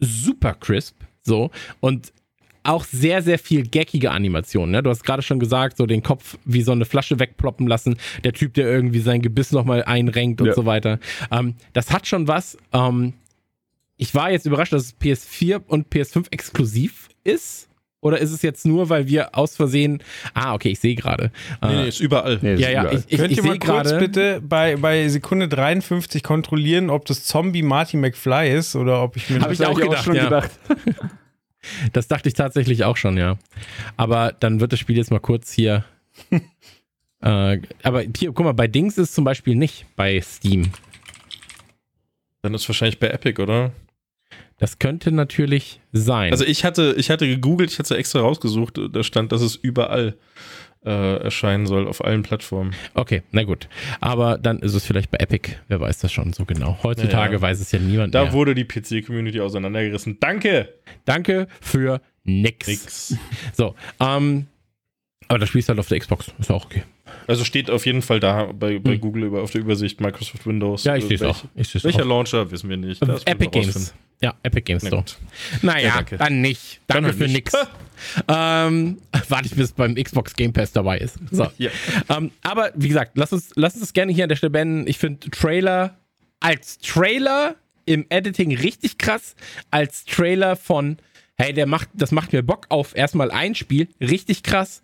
super 0.00 0.54
crisp. 0.54 0.96
So. 1.22 1.50
Und 1.80 2.12
auch 2.62 2.84
sehr, 2.84 3.22
sehr 3.22 3.38
viel 3.38 3.66
geckige 3.66 4.10
Animationen. 4.10 4.70
Ne? 4.70 4.82
Du 4.82 4.90
hast 4.90 5.02
gerade 5.02 5.22
schon 5.22 5.38
gesagt, 5.40 5.76
so 5.76 5.86
den 5.86 6.02
Kopf 6.02 6.38
wie 6.44 6.62
so 6.62 6.72
eine 6.72 6.84
Flasche 6.84 7.18
wegploppen 7.18 7.66
lassen, 7.66 7.96
der 8.24 8.32
Typ, 8.32 8.54
der 8.54 8.66
irgendwie 8.66 9.00
sein 9.00 9.22
Gebiss 9.22 9.52
nochmal 9.52 9.84
einrenkt 9.84 10.40
und 10.40 10.48
ja. 10.48 10.54
so 10.54 10.66
weiter. 10.66 10.98
Ähm, 11.30 11.54
das 11.72 11.90
hat 11.90 12.06
schon 12.06 12.28
was. 12.28 12.58
Ähm, 12.72 13.14
ich 14.00 14.14
war 14.14 14.30
jetzt 14.30 14.46
überrascht, 14.46 14.72
dass 14.72 14.84
es 14.84 14.98
PS4 14.98 15.60
und 15.66 15.92
PS5 15.92 16.28
exklusiv 16.30 17.10
ist. 17.22 17.68
Oder 18.00 18.18
ist 18.18 18.30
es 18.30 18.40
jetzt 18.40 18.64
nur, 18.64 18.88
weil 18.88 19.08
wir 19.08 19.36
aus 19.36 19.56
Versehen. 19.56 20.02
Ah, 20.32 20.54
okay, 20.54 20.70
ich 20.70 20.80
sehe 20.80 20.94
gerade. 20.94 21.30
Nee, 21.60 21.68
nee, 21.68 21.88
ist 21.88 22.00
überall. 22.00 22.38
Nee, 22.40 22.54
ist 22.54 22.60
ja, 22.60 22.70
ja, 22.70 22.80
überall. 22.84 22.96
ich, 22.96 23.12
ich, 23.12 23.18
Könnt 23.18 23.32
ich 23.32 23.36
ihr 23.36 23.44
mal 23.44 23.58
kurz 23.58 23.92
bitte 23.98 24.40
bei, 24.40 24.76
bei 24.76 25.06
Sekunde 25.10 25.48
53 25.48 26.22
kontrollieren, 26.22 26.88
ob 26.88 27.04
das 27.04 27.24
Zombie 27.24 27.62
Marty 27.62 27.98
McFly 27.98 28.50
ist 28.50 28.74
oder 28.74 29.02
ob 29.02 29.16
ich 29.16 29.28
mir 29.28 29.42
Hab 29.42 29.50
das 29.50 29.60
ich 29.60 29.66
auch, 29.66 29.78
gedacht, 29.78 29.98
auch 29.98 30.02
schon 30.02 30.14
ja. 30.14 30.24
gedacht. 30.24 30.50
das 31.92 32.08
dachte 32.08 32.30
ich 32.30 32.34
tatsächlich 32.34 32.84
auch 32.84 32.96
schon, 32.96 33.18
ja. 33.18 33.36
Aber 33.98 34.32
dann 34.40 34.60
wird 34.60 34.72
das 34.72 34.80
Spiel 34.80 34.96
jetzt 34.96 35.10
mal 35.10 35.20
kurz 35.20 35.52
hier. 35.52 35.84
äh, 37.20 37.58
aber 37.82 38.02
hier, 38.16 38.32
guck 38.32 38.46
mal, 38.46 38.54
bei 38.54 38.66
Dings 38.66 38.96
ist 38.96 39.14
zum 39.14 39.24
Beispiel 39.24 39.56
nicht 39.56 39.84
bei 39.94 40.18
Steam. 40.22 40.72
Dann 42.40 42.54
ist 42.54 42.66
wahrscheinlich 42.66 42.98
bei 42.98 43.08
Epic, 43.08 43.42
oder? 43.42 43.72
Das 44.60 44.78
könnte 44.78 45.10
natürlich 45.10 45.80
sein. 45.92 46.32
Also 46.32 46.44
ich 46.44 46.64
hatte, 46.64 46.94
ich 46.98 47.10
hatte 47.10 47.26
gegoogelt, 47.26 47.72
ich 47.72 47.78
hatte 47.78 47.96
extra 47.96 48.20
rausgesucht, 48.20 48.78
da 48.92 49.02
stand, 49.02 49.32
dass 49.32 49.40
es 49.40 49.56
überall 49.56 50.16
äh, 50.84 51.16
erscheinen 51.16 51.66
soll 51.66 51.88
auf 51.88 52.04
allen 52.04 52.22
Plattformen. 52.22 52.74
Okay, 52.92 53.22
na 53.32 53.44
gut. 53.44 53.68
Aber 54.00 54.36
dann 54.36 54.58
ist 54.60 54.74
es 54.74 54.84
vielleicht 54.86 55.10
bei 55.10 55.16
Epic. 55.18 55.52
Wer 55.68 55.80
weiß 55.80 55.98
das 55.98 56.12
schon 56.12 56.34
so 56.34 56.44
genau. 56.44 56.78
Heutzutage 56.82 57.34
ja, 57.36 57.40
weiß 57.40 57.58
es 57.58 57.72
ja 57.72 57.78
niemand 57.78 58.14
da 58.14 58.24
mehr. 58.24 58.32
Wurde 58.34 58.54
die 58.54 58.64
PC-Community 58.64 59.40
auseinandergerissen. 59.40 60.18
Danke! 60.20 60.74
Danke 61.06 61.48
für 61.60 62.02
nix. 62.24 62.68
nix. 62.68 63.16
So, 63.54 63.74
ähm, 63.98 64.46
aber 65.28 65.38
das 65.38 65.48
spielst 65.48 65.70
halt 65.70 65.78
auf 65.78 65.88
der 65.88 66.00
Xbox. 66.00 66.32
Ist 66.38 66.50
auch 66.50 66.66
okay. 66.66 66.82
Also 67.26 67.44
steht 67.44 67.70
auf 67.70 67.86
jeden 67.86 68.02
Fall 68.02 68.20
da 68.20 68.46
bei, 68.52 68.78
bei 68.78 68.92
hm. 68.92 69.00
Google 69.00 69.24
über, 69.24 69.42
auf 69.42 69.50
der 69.50 69.60
Übersicht 69.60 70.00
Microsoft 70.00 70.46
Windows. 70.46 70.84
Ja, 70.84 70.96
ich 70.96 71.04
sehe 71.04 71.16
es 71.16 71.22
auch. 71.22 71.44
Ich 71.54 71.84
welcher 71.84 72.02
auch. 72.02 72.08
Launcher, 72.08 72.50
wissen 72.50 72.68
wir 72.70 72.76
nicht. 72.76 73.00
Das 73.06 73.24
Epic 73.24 73.50
Games. 73.50 73.94
Ja, 74.22 74.34
Epic 74.42 74.62
Games 74.62 74.86
Store. 74.86 75.04
Naja, 75.62 76.04
ja, 76.10 76.16
dann 76.18 76.40
nicht. 76.42 76.80
Danke 76.86 77.08
dann 77.08 77.16
für 77.16 77.24
nicht. 77.24 77.34
nix. 77.34 77.52
ähm, 78.28 78.98
warte 79.28 79.46
ich, 79.46 79.54
bis 79.54 79.72
beim 79.72 79.94
Xbox 79.94 80.34
Game 80.34 80.52
Pass 80.52 80.72
dabei 80.72 80.98
ist. 80.98 81.18
So. 81.30 81.50
ja. 81.58 81.70
ähm, 82.08 82.30
aber 82.42 82.70
wie 82.74 82.88
gesagt, 82.88 83.12
lass 83.14 83.32
uns, 83.32 83.50
lass 83.54 83.74
uns 83.74 83.82
das 83.82 83.92
gerne 83.92 84.12
hier 84.12 84.24
an 84.24 84.28
der 84.28 84.36
Stelle 84.36 84.50
beenden. 84.50 84.86
Ich 84.86 84.98
finde 84.98 85.30
Trailer 85.30 85.96
als 86.40 86.78
Trailer 86.78 87.56
im 87.86 88.06
Editing 88.08 88.54
richtig 88.56 88.98
krass. 88.98 89.34
Als 89.70 90.04
Trailer 90.04 90.56
von, 90.56 90.98
hey, 91.36 91.52
der 91.52 91.66
macht, 91.66 91.88
das 91.94 92.12
macht 92.12 92.32
mir 92.32 92.42
Bock 92.42 92.66
auf 92.68 92.94
erstmal 92.94 93.30
ein 93.30 93.54
Spiel, 93.54 93.88
richtig 94.00 94.42
krass. 94.42 94.82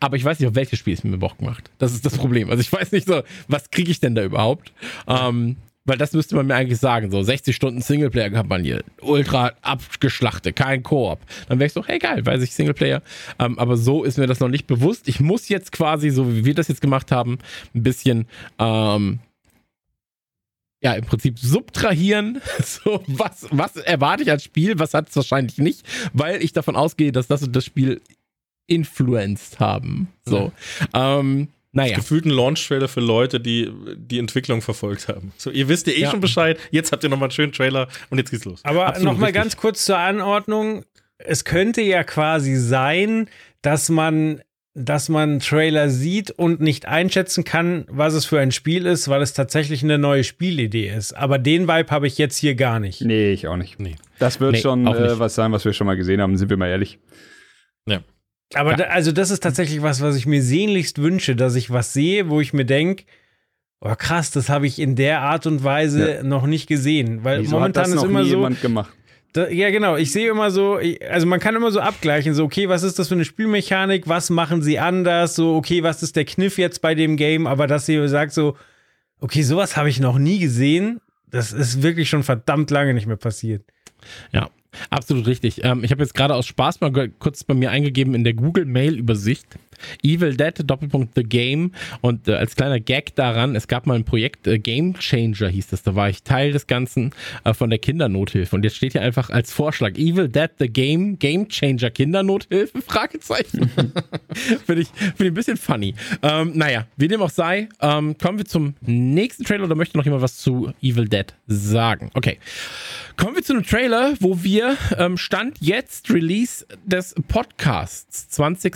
Aber 0.00 0.16
ich 0.16 0.24
weiß 0.24 0.38
nicht, 0.38 0.48
auf 0.48 0.54
welches 0.54 0.78
Spiel 0.78 0.94
es 0.94 1.04
mir 1.04 1.16
Bock 1.16 1.40
macht. 1.40 1.70
Das 1.78 1.92
ist 1.92 2.04
das 2.04 2.18
Problem. 2.18 2.50
Also 2.50 2.60
ich 2.60 2.72
weiß 2.72 2.92
nicht 2.92 3.06
so, 3.06 3.22
was 3.48 3.70
kriege 3.70 3.90
ich 3.90 4.00
denn 4.00 4.14
da 4.14 4.22
überhaupt? 4.22 4.72
Ähm, 5.06 5.56
weil 5.86 5.96
das 5.96 6.12
müsste 6.12 6.34
man 6.34 6.48
mir 6.48 6.54
eigentlich 6.56 6.80
sagen, 6.80 7.10
so 7.10 7.22
60 7.22 7.54
Stunden 7.54 7.80
Singleplayer-Kampagne, 7.80 8.82
ultra 9.00 9.52
abgeschlachte, 9.62 10.52
kein 10.52 10.82
Koop. 10.82 11.20
Dann 11.48 11.58
wäre 11.58 11.66
ich 11.66 11.72
so, 11.72 11.84
hey 11.86 11.98
geil, 11.98 12.26
weiß 12.26 12.42
ich 12.42 12.52
Singleplayer. 12.52 13.02
Ähm, 13.38 13.58
aber 13.58 13.76
so 13.76 14.02
ist 14.02 14.18
mir 14.18 14.26
das 14.26 14.40
noch 14.40 14.48
nicht 14.48 14.66
bewusst. 14.66 15.08
Ich 15.08 15.20
muss 15.20 15.48
jetzt 15.48 15.72
quasi, 15.72 16.10
so 16.10 16.34
wie 16.34 16.44
wir 16.44 16.54
das 16.54 16.68
jetzt 16.68 16.80
gemacht 16.80 17.12
haben, 17.12 17.38
ein 17.74 17.82
bisschen, 17.84 18.26
ähm, 18.58 19.20
ja, 20.82 20.92
im 20.92 21.04
Prinzip 21.04 21.38
subtrahieren. 21.38 22.42
So, 22.62 23.02
was, 23.06 23.46
was 23.50 23.76
erwarte 23.76 24.24
ich 24.24 24.30
als 24.30 24.42
Spiel, 24.42 24.78
was 24.78 24.92
hat 24.92 25.08
es 25.08 25.16
wahrscheinlich 25.16 25.58
nicht, 25.58 25.86
weil 26.12 26.42
ich 26.42 26.52
davon 26.52 26.74
ausgehe, 26.74 27.12
dass 27.12 27.28
das 27.28 27.42
und 27.42 27.54
das 27.54 27.64
Spiel 27.64 28.00
influenced 28.66 29.60
haben. 29.60 30.08
So. 30.24 30.52
Ja. 30.94 31.20
Ähm, 31.20 31.48
naja. 31.72 31.96
Gefühlt 31.96 32.24
ein 32.24 32.30
Launch-Trailer 32.30 32.88
für 32.88 33.00
Leute, 33.00 33.38
die 33.38 33.70
die 33.96 34.18
Entwicklung 34.18 34.62
verfolgt 34.62 35.08
haben. 35.08 35.32
So, 35.36 35.50
ihr 35.50 35.68
wisst 35.68 35.86
ja 35.86 35.92
eh 35.92 36.00
ja. 36.00 36.10
schon 36.10 36.20
Bescheid, 36.20 36.58
jetzt 36.70 36.90
habt 36.90 37.04
ihr 37.04 37.10
nochmal 37.10 37.26
einen 37.26 37.32
schönen 37.32 37.52
Trailer 37.52 37.88
und 38.08 38.16
jetzt 38.16 38.30
geht's 38.30 38.46
los. 38.46 38.64
Aber 38.64 38.98
nochmal 38.98 39.32
ganz 39.32 39.58
kurz 39.58 39.84
zur 39.84 39.98
Anordnung. 39.98 40.84
Es 41.18 41.44
könnte 41.44 41.82
ja 41.82 42.02
quasi 42.02 42.56
sein, 42.56 43.28
dass 43.60 43.90
man 43.90 44.40
dass 44.78 45.08
man 45.08 45.30
einen 45.30 45.40
Trailer 45.40 45.88
sieht 45.88 46.30
und 46.30 46.60
nicht 46.60 46.86
einschätzen 46.86 47.44
kann, 47.44 47.86
was 47.88 48.12
es 48.12 48.26
für 48.26 48.38
ein 48.38 48.52
Spiel 48.52 48.84
ist, 48.84 49.08
weil 49.08 49.22
es 49.22 49.32
tatsächlich 49.32 49.82
eine 49.82 49.96
neue 49.96 50.22
Spielidee 50.22 50.90
ist. 50.90 51.16
Aber 51.16 51.38
den 51.38 51.62
Vibe 51.62 51.90
habe 51.90 52.06
ich 52.06 52.18
jetzt 52.18 52.36
hier 52.36 52.54
gar 52.54 52.78
nicht. 52.78 53.00
Nee, 53.00 53.32
ich 53.32 53.48
auch 53.48 53.56
nicht. 53.56 53.80
Nee. 53.80 53.96
Das 54.18 54.38
wird 54.38 54.52
nee, 54.52 54.60
schon 54.60 54.86
äh, 54.86 55.18
was 55.18 55.34
sein, 55.34 55.50
was 55.52 55.64
wir 55.64 55.72
schon 55.72 55.86
mal 55.86 55.96
gesehen 55.96 56.20
haben, 56.20 56.36
sind 56.36 56.50
wir 56.50 56.58
mal 56.58 56.68
ehrlich. 56.68 56.98
Ja. 57.88 58.00
Aber 58.54 58.72
ja. 58.72 58.76
da, 58.76 58.84
also 58.84 59.12
das 59.12 59.30
ist 59.30 59.42
tatsächlich 59.42 59.82
was, 59.82 60.00
was 60.00 60.16
ich 60.16 60.26
mir 60.26 60.42
sehnlichst 60.42 61.00
wünsche, 61.00 61.36
dass 61.36 61.54
ich 61.54 61.70
was 61.70 61.92
sehe, 61.92 62.28
wo 62.30 62.40
ich 62.40 62.52
mir 62.52 62.64
denke, 62.64 63.04
oh 63.80 63.94
krass, 63.96 64.30
das 64.30 64.48
habe 64.48 64.66
ich 64.66 64.78
in 64.78 64.96
der 64.96 65.20
Art 65.20 65.46
und 65.46 65.64
Weise 65.64 66.16
ja. 66.16 66.22
noch 66.22 66.46
nicht 66.46 66.66
gesehen, 66.66 67.24
weil 67.24 67.42
Wieso 67.42 67.56
momentan 67.56 67.92
ist 67.92 68.02
immer 68.02 68.24
so 68.24 68.48
gemacht? 68.62 68.92
Da, 69.32 69.48
ja, 69.48 69.70
genau. 69.70 69.96
Ich 69.96 70.12
sehe 70.12 70.30
immer 70.30 70.50
so, 70.50 70.80
also 71.10 71.26
man 71.26 71.40
kann 71.40 71.54
immer 71.54 71.70
so 71.70 71.80
abgleichen, 71.80 72.32
so, 72.32 72.44
okay, 72.44 72.70
was 72.70 72.82
ist 72.82 72.98
das 72.98 73.08
für 73.08 73.14
eine 73.14 73.26
Spielmechanik? 73.26 74.08
Was 74.08 74.30
machen 74.30 74.62
sie 74.62 74.78
anders? 74.78 75.34
So, 75.34 75.56
okay, 75.56 75.82
was 75.82 76.02
ist 76.02 76.16
der 76.16 76.24
Kniff 76.24 76.56
jetzt 76.56 76.80
bei 76.80 76.94
dem 76.94 77.16
Game? 77.16 77.46
Aber 77.46 77.66
dass 77.66 77.84
sie 77.84 78.08
sagt 78.08 78.32
so, 78.32 78.56
okay, 79.20 79.42
sowas 79.42 79.76
habe 79.76 79.90
ich 79.90 80.00
noch 80.00 80.18
nie 80.18 80.38
gesehen. 80.38 81.00
Das 81.30 81.52
ist 81.52 81.82
wirklich 81.82 82.08
schon 82.08 82.22
verdammt 82.22 82.70
lange 82.70 82.94
nicht 82.94 83.06
mehr 83.06 83.16
passiert. 83.16 83.62
Ja, 84.32 84.48
Absolut 84.90 85.26
richtig. 85.26 85.64
Ähm, 85.64 85.84
ich 85.84 85.90
habe 85.90 86.02
jetzt 86.02 86.14
gerade 86.14 86.34
aus 86.34 86.46
Spaß 86.46 86.80
mal 86.80 86.92
kurz 87.18 87.44
bei 87.44 87.54
mir 87.54 87.70
eingegeben 87.70 88.14
in 88.14 88.24
der 88.24 88.34
Google 88.34 88.64
Mail 88.64 88.98
Übersicht. 88.98 89.46
Evil 90.02 90.36
Dead 90.36 90.54
Doppelpunkt 90.64 91.14
The 91.14 91.22
Game 91.22 91.72
und 92.00 92.28
äh, 92.28 92.34
als 92.34 92.56
kleiner 92.56 92.80
Gag 92.80 93.14
daran, 93.14 93.54
es 93.56 93.68
gab 93.68 93.86
mal 93.86 93.94
ein 93.94 94.04
Projekt 94.04 94.46
äh, 94.46 94.58
Game 94.58 94.94
Changer 94.94 95.48
hieß 95.48 95.68
das, 95.68 95.82
da 95.82 95.94
war 95.94 96.08
ich 96.08 96.22
Teil 96.22 96.52
des 96.52 96.66
Ganzen 96.66 97.12
äh, 97.44 97.54
von 97.54 97.70
der 97.70 97.78
Kindernothilfe 97.78 98.56
und 98.56 98.64
jetzt 98.64 98.76
steht 98.76 98.92
hier 98.92 99.02
einfach 99.02 99.30
als 99.30 99.52
Vorschlag 99.52 99.94
Evil 99.96 100.28
Dead 100.28 100.50
The 100.58 100.68
Game 100.68 101.18
Game 101.18 101.48
Changer 101.48 101.90
Kindernothilfe 101.90 102.82
Fragezeichen. 102.86 103.70
Finde 104.66 104.82
ich, 104.82 104.88
find 104.88 105.20
ich 105.20 105.26
ein 105.26 105.34
bisschen 105.34 105.56
funny. 105.56 105.94
Ähm, 106.22 106.52
naja, 106.54 106.86
wie 106.96 107.08
dem 107.08 107.22
auch 107.22 107.30
sei, 107.30 107.68
ähm, 107.80 108.16
kommen 108.18 108.38
wir 108.38 108.44
zum 108.44 108.74
nächsten 108.80 109.44
Trailer 109.44 109.64
oder 109.64 109.74
möchte 109.74 109.96
noch 109.96 110.04
jemand 110.04 110.22
was 110.22 110.36
zu 110.36 110.72
Evil 110.82 111.08
Dead 111.08 111.26
sagen? 111.46 112.10
Okay. 112.14 112.38
Kommen 113.16 113.34
wir 113.34 113.42
zu 113.42 113.54
einem 113.54 113.64
Trailer, 113.64 114.14
wo 114.20 114.42
wir 114.42 114.65
ähm, 114.98 115.16
Stand 115.16 115.58
jetzt 115.60 116.10
Release 116.10 116.66
des 116.84 117.14
Podcasts 117.28 118.28
20. 118.30 118.74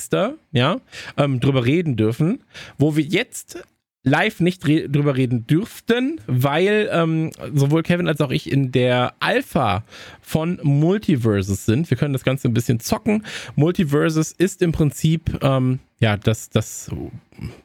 Ja, 0.52 0.80
ähm, 1.16 1.40
drüber 1.40 1.64
reden 1.64 1.96
dürfen, 1.96 2.42
wo 2.78 2.96
wir 2.96 3.04
jetzt 3.04 3.62
live 4.02 4.40
nicht 4.40 4.66
re 4.66 4.88
drüber 4.88 5.16
reden 5.16 5.46
dürften, 5.46 6.20
weil 6.26 6.88
ähm, 6.92 7.30
sowohl 7.54 7.82
Kevin 7.82 8.08
als 8.08 8.20
auch 8.20 8.30
ich 8.30 8.50
in 8.50 8.72
der 8.72 9.14
Alpha 9.20 9.84
von 10.20 10.58
Multiverses 10.62 11.66
sind. 11.66 11.90
Wir 11.90 11.96
können 11.96 12.12
das 12.12 12.24
Ganze 12.24 12.48
ein 12.48 12.54
bisschen 12.54 12.80
zocken. 12.80 13.24
Multiverses 13.56 14.32
ist 14.32 14.62
im 14.62 14.72
Prinzip 14.72 15.38
ähm, 15.42 15.80
ja 15.98 16.16
das 16.16 16.50
das 16.50 16.90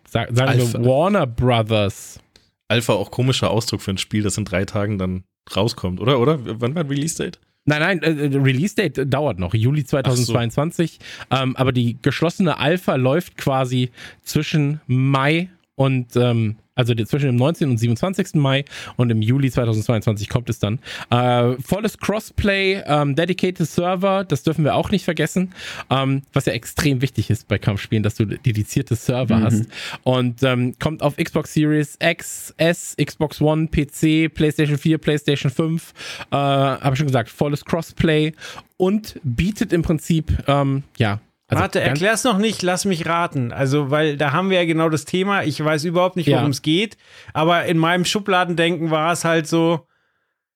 sagen 0.10 0.36
wir 0.36 0.86
Warner 0.86 1.26
Brothers. 1.28 2.20
Alpha 2.68 2.94
auch 2.94 3.12
komischer 3.12 3.52
Ausdruck 3.52 3.82
für 3.82 3.92
ein 3.92 3.98
Spiel, 3.98 4.24
das 4.24 4.38
in 4.38 4.46
drei 4.46 4.66
Tagen 4.66 4.98
dann 4.98 5.24
rauskommt, 5.56 6.00
oder? 6.00 6.20
Oder? 6.20 6.40
Wann 6.42 6.76
war 6.76 6.90
Release 6.90 7.16
Date? 7.16 7.40
Nein, 7.66 7.82
nein, 7.82 8.04
äh, 8.04 8.28
äh, 8.28 8.38
Release 8.38 8.76
Date 8.76 9.12
dauert 9.12 9.40
noch, 9.40 9.54
Juli 9.54 9.84
2022. 9.84 11.00
So. 11.32 11.38
Ähm, 11.38 11.56
aber 11.56 11.72
die 11.72 11.98
geschlossene 12.02 12.58
Alpha 12.60 12.96
läuft 12.96 13.38
quasi 13.38 13.90
zwischen 14.22 14.82
Mai 14.86 15.50
und 15.74 16.16
ähm, 16.16 16.58
also 16.76 16.94
zwischen 16.94 17.28
dem 17.28 17.36
19. 17.38 17.70
und 17.70 17.78
27. 17.78 18.36
Mai 18.36 18.66
und 18.98 19.10
im 19.10 19.22
Juli 19.22 19.50
2022 19.50 20.30
kommt 20.30 20.50
es 20.50 20.60
dann. 20.60 20.80
Äh, 21.10 21.56
volles 21.62 21.98
Crossplay, 21.98 22.84
ähm, 22.86 23.16
Dedicated 23.16 23.68
Server, 23.68 24.24
das 24.24 24.44
dürfen 24.44 24.64
wir 24.64 24.76
auch 24.76 24.92
nicht 24.92 25.06
vergessen, 25.06 25.54
ähm, 25.90 26.22
was 26.34 26.46
ja 26.46 26.54
extrem 26.54 27.02
wichtig 27.02 27.30
ist 27.30 27.48
bei 27.48 27.58
Kampfspielen, 27.58 28.04
dass 28.04 28.16
du 28.16 28.26
dedizierte 28.26 28.96
Server 28.96 29.38
mhm. 29.38 29.44
hast. 29.44 29.66
Und 30.04 30.44
ähm, 30.44 30.76
kommt 30.80 31.02
auf 31.02 31.18
Xbox 31.18 31.54
Series 31.54 31.98
X, 32.02 32.54
S, 32.58 32.96
Xbox 33.04 33.42
One, 33.42 33.68
PC, 33.68 34.34
PlayStation 34.34 34.78
4, 34.78 34.98
PlayStation 34.98 35.52
5, 35.52 35.94
äh, 36.32 36.36
habe 36.36 36.92
ich 36.94 36.98
schon 36.98 37.08
gesagt, 37.08 37.30
volles 37.30 37.64
Crossplay 37.64 38.34
und 38.78 39.20
bietet 39.24 39.72
im 39.72 39.82
Prinzip, 39.82 40.44
ähm, 40.48 40.84
ja, 40.98 41.20
also 41.48 41.62
Warte, 41.62 41.80
erklär's 41.80 42.24
noch 42.24 42.40
nicht, 42.40 42.64
lass 42.64 42.86
mich 42.86 43.06
raten. 43.06 43.52
Also, 43.52 43.92
weil 43.92 44.18
da 44.18 44.32
haben 44.32 44.50
wir 44.50 44.58
ja 44.58 44.66
genau 44.66 44.90
das 44.90 45.06
Thema. 45.06 45.44
Ich 45.44 45.64
weiß 45.64 45.84
überhaupt 45.84 46.16
nicht, 46.16 46.28
worum 46.30 46.50
es 46.50 46.58
ja. 46.58 46.64
geht. 46.64 46.98
Aber 47.34 47.66
in 47.66 47.78
meinem 47.78 48.04
Schubladendenken 48.04 48.90
war 48.90 49.12
es 49.12 49.26
halt 49.26 49.46
so, 49.46 49.88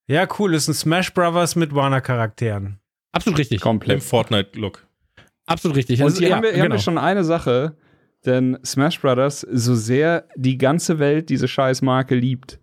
ja, 0.08 0.28
cool, 0.40 0.56
ist 0.56 0.68
ein 0.68 0.74
Smash 0.74 1.14
Brothers 1.14 1.56
mit 1.56 1.76
Warner-Charakteren. 1.76 2.80
Absolut 3.12 3.38
richtig. 3.38 3.62
Komplett. 3.62 3.96
Im 3.96 4.02
Fortnite-Look. 4.02 4.88
Absolut 5.46 5.78
richtig. 5.78 6.00
Und 6.00 6.08
also, 6.08 6.20
hier, 6.20 6.30
ja, 6.30 6.36
haben, 6.36 6.44
wir, 6.44 6.52
genau. 6.54 6.64
haben 6.64 6.72
wir 6.72 6.80
schon 6.80 6.98
eine 6.98 7.24
Sache, 7.24 7.78
denn 8.26 8.58
Smash 8.66 9.00
Brothers, 9.00 9.42
so 9.42 9.76
sehr 9.76 10.28
die 10.36 10.58
ganze 10.58 10.98
Welt 10.98 11.30
diese 11.30 11.48
scheiß 11.48 11.84
Marke 11.84 12.16
liebt, 12.16 12.60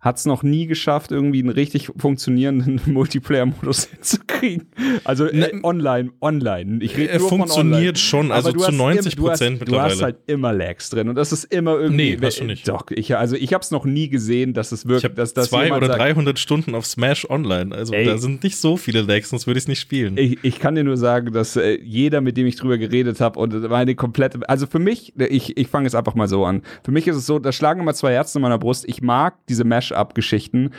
hat 0.00 0.16
es 0.16 0.26
noch 0.26 0.44
nie 0.44 0.66
geschafft, 0.66 1.10
irgendwie 1.10 1.40
einen 1.40 1.48
richtig 1.48 1.90
funktionierenden 1.96 2.80
Multiplayer-Modus 2.92 3.86
hinzukriegen. 3.86 4.68
Also 5.04 5.26
äh, 5.26 5.36
ne, 5.36 5.60
online, 5.64 6.10
online. 6.20 6.82
Ich 6.82 6.96
rede 6.96 7.10
er 7.10 7.18
nur 7.18 7.28
funktioniert 7.28 7.98
von 7.98 8.20
online. 8.20 8.30
schon, 8.30 8.32
also 8.32 8.52
zu 8.52 8.72
90 8.72 9.16
Prozent 9.16 9.60
mittlerweile. 9.60 9.88
Du 9.88 9.92
hast 9.94 10.02
halt 10.02 10.16
immer 10.26 10.52
Lags 10.52 10.90
drin 10.90 11.08
und 11.08 11.16
das 11.16 11.32
ist 11.32 11.44
immer 11.44 11.78
irgendwie. 11.78 12.16
Nee, 12.16 12.18
hast 12.22 12.38
du 12.38 12.44
nicht. 12.44 12.68
Doch, 12.68 12.86
ich, 12.90 13.16
also 13.16 13.34
ich 13.34 13.52
habe 13.52 13.62
es 13.62 13.72
noch 13.72 13.84
nie 13.84 14.08
gesehen, 14.08 14.54
dass 14.54 14.70
es 14.70 14.86
wirklich. 14.86 15.10
Ich 15.10 15.16
dass, 15.16 15.34
dass 15.34 15.48
zwei 15.48 15.72
oder 15.72 15.88
300 15.88 16.38
Stunden 16.38 16.76
auf 16.76 16.86
Smash 16.86 17.28
online. 17.28 17.74
Also 17.74 17.92
ey, 17.92 18.04
da 18.04 18.18
sind 18.18 18.44
nicht 18.44 18.56
so 18.56 18.76
viele 18.76 19.02
Lags, 19.02 19.30
sonst 19.30 19.48
würde 19.48 19.58
ich 19.58 19.64
es 19.64 19.68
nicht 19.68 19.80
spielen. 19.80 20.16
Ich, 20.16 20.38
ich, 20.42 20.60
kann 20.60 20.76
dir 20.76 20.84
nur 20.84 20.96
sagen, 20.96 21.32
dass 21.32 21.56
äh, 21.56 21.78
jeder, 21.82 22.20
mit 22.20 22.36
dem 22.36 22.46
ich 22.46 22.56
drüber 22.56 22.78
geredet 22.78 23.20
habe 23.20 23.38
und 23.40 23.68
meine 23.68 23.96
komplette. 23.96 24.48
Also 24.48 24.66
für 24.66 24.78
mich, 24.78 25.14
ich, 25.18 25.56
ich 25.56 25.66
fange 25.66 25.86
jetzt 25.86 25.94
einfach 25.96 26.14
mal 26.14 26.28
so 26.28 26.44
an. 26.44 26.62
Für 26.84 26.92
mich 26.92 27.08
ist 27.08 27.16
es 27.16 27.26
so, 27.26 27.40
da 27.40 27.50
schlagen 27.50 27.80
immer 27.80 27.94
zwei 27.94 28.12
Herzen 28.12 28.38
in 28.38 28.42
meiner 28.42 28.58
Brust. 28.58 28.84
Ich 28.88 29.02
mag 29.02 29.34
diese 29.48 29.64
Mesh 29.64 29.87
Mash-up-Geschichten 29.88 30.70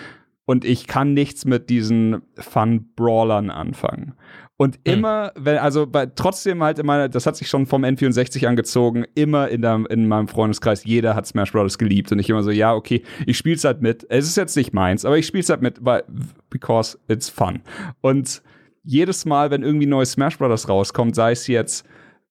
und 0.45 0.65
ich 0.65 0.87
kann 0.87 1.13
nichts 1.13 1.45
mit 1.45 1.69
diesen 1.69 2.23
Fun-Brawlern 2.37 3.51
anfangen. 3.51 4.13
Und 4.57 4.75
hm. 4.75 4.93
immer, 4.93 5.31
wenn, 5.35 5.57
also 5.57 5.85
bei, 5.85 6.07
trotzdem 6.07 6.61
halt 6.63 6.79
immer, 6.79 7.07
das 7.07 7.25
hat 7.25 7.37
sich 7.37 7.47
schon 7.47 7.65
vom 7.65 7.85
N64 7.85 8.45
angezogen, 8.45 9.05
immer 9.15 9.47
in, 9.47 9.61
der, 9.61 9.83
in 9.89 10.07
meinem 10.07 10.27
Freundeskreis, 10.27 10.83
jeder 10.83 11.15
hat 11.15 11.27
Smash 11.27 11.51
Bros. 11.51 11.77
geliebt. 11.77 12.11
Und 12.11 12.19
ich 12.19 12.29
immer 12.29 12.43
so, 12.43 12.51
ja, 12.51 12.73
okay, 12.73 13.03
ich 13.25 13.37
spiel's 13.37 13.63
halt 13.63 13.81
mit. 13.81 14.05
Es 14.09 14.27
ist 14.27 14.35
jetzt 14.35 14.57
nicht 14.57 14.73
meins, 14.73 15.05
aber 15.05 15.17
ich 15.17 15.27
spiel's 15.27 15.49
halt 15.49 15.61
mit, 15.61 15.85
weil, 15.85 16.03
because 16.49 16.97
it's 17.07 17.29
fun. 17.29 17.61
Und 18.01 18.41
jedes 18.83 19.25
Mal, 19.25 19.51
wenn 19.51 19.61
irgendwie 19.61 19.85
neues 19.85 20.13
Smash 20.13 20.37
Bros. 20.37 20.67
rauskommt, 20.67 21.15
sei 21.15 21.31
es 21.31 21.47
jetzt 21.47 21.85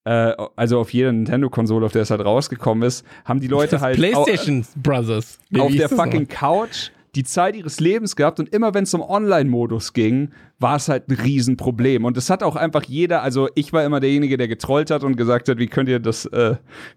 äh, 0.08 0.34
also 0.56 0.80
auf 0.80 0.92
jeder 0.92 1.12
Nintendo-Konsole, 1.12 1.84
auf 1.84 1.92
der 1.92 2.02
es 2.02 2.10
halt 2.10 2.24
rausgekommen 2.24 2.86
ist, 2.86 3.04
haben 3.26 3.40
die 3.40 3.48
Leute 3.48 3.80
halt 3.82 3.96
PlayStation 3.96 4.64
Brothers 4.76 5.38
auf 5.58 5.74
der 5.74 5.88
fucking 5.88 6.28
Couch 6.28 6.90
die 7.14 7.24
Zeit 7.24 7.56
ihres 7.56 7.80
Lebens 7.80 8.16
gehabt 8.16 8.38
und 8.38 8.48
immer 8.50 8.74
wenn 8.74 8.84
es 8.84 8.94
um 8.94 9.00
Online-Modus 9.00 9.92
ging, 9.92 10.30
war 10.58 10.76
es 10.76 10.88
halt 10.88 11.08
ein 11.08 11.14
Riesenproblem. 11.14 12.04
Und 12.04 12.16
es 12.16 12.30
hat 12.30 12.42
auch 12.42 12.54
einfach 12.54 12.84
jeder, 12.84 13.22
also 13.22 13.48
ich 13.54 13.72
war 13.72 13.84
immer 13.84 13.98
derjenige, 13.98 14.36
der 14.36 14.46
getrollt 14.46 14.90
hat 14.90 15.02
und 15.04 15.16
gesagt 15.16 15.48
hat, 15.48 15.58
wie 15.58 15.66
könnt 15.66 15.88
ihr 15.88 16.00
das, 16.00 16.26
äh, 16.26 16.56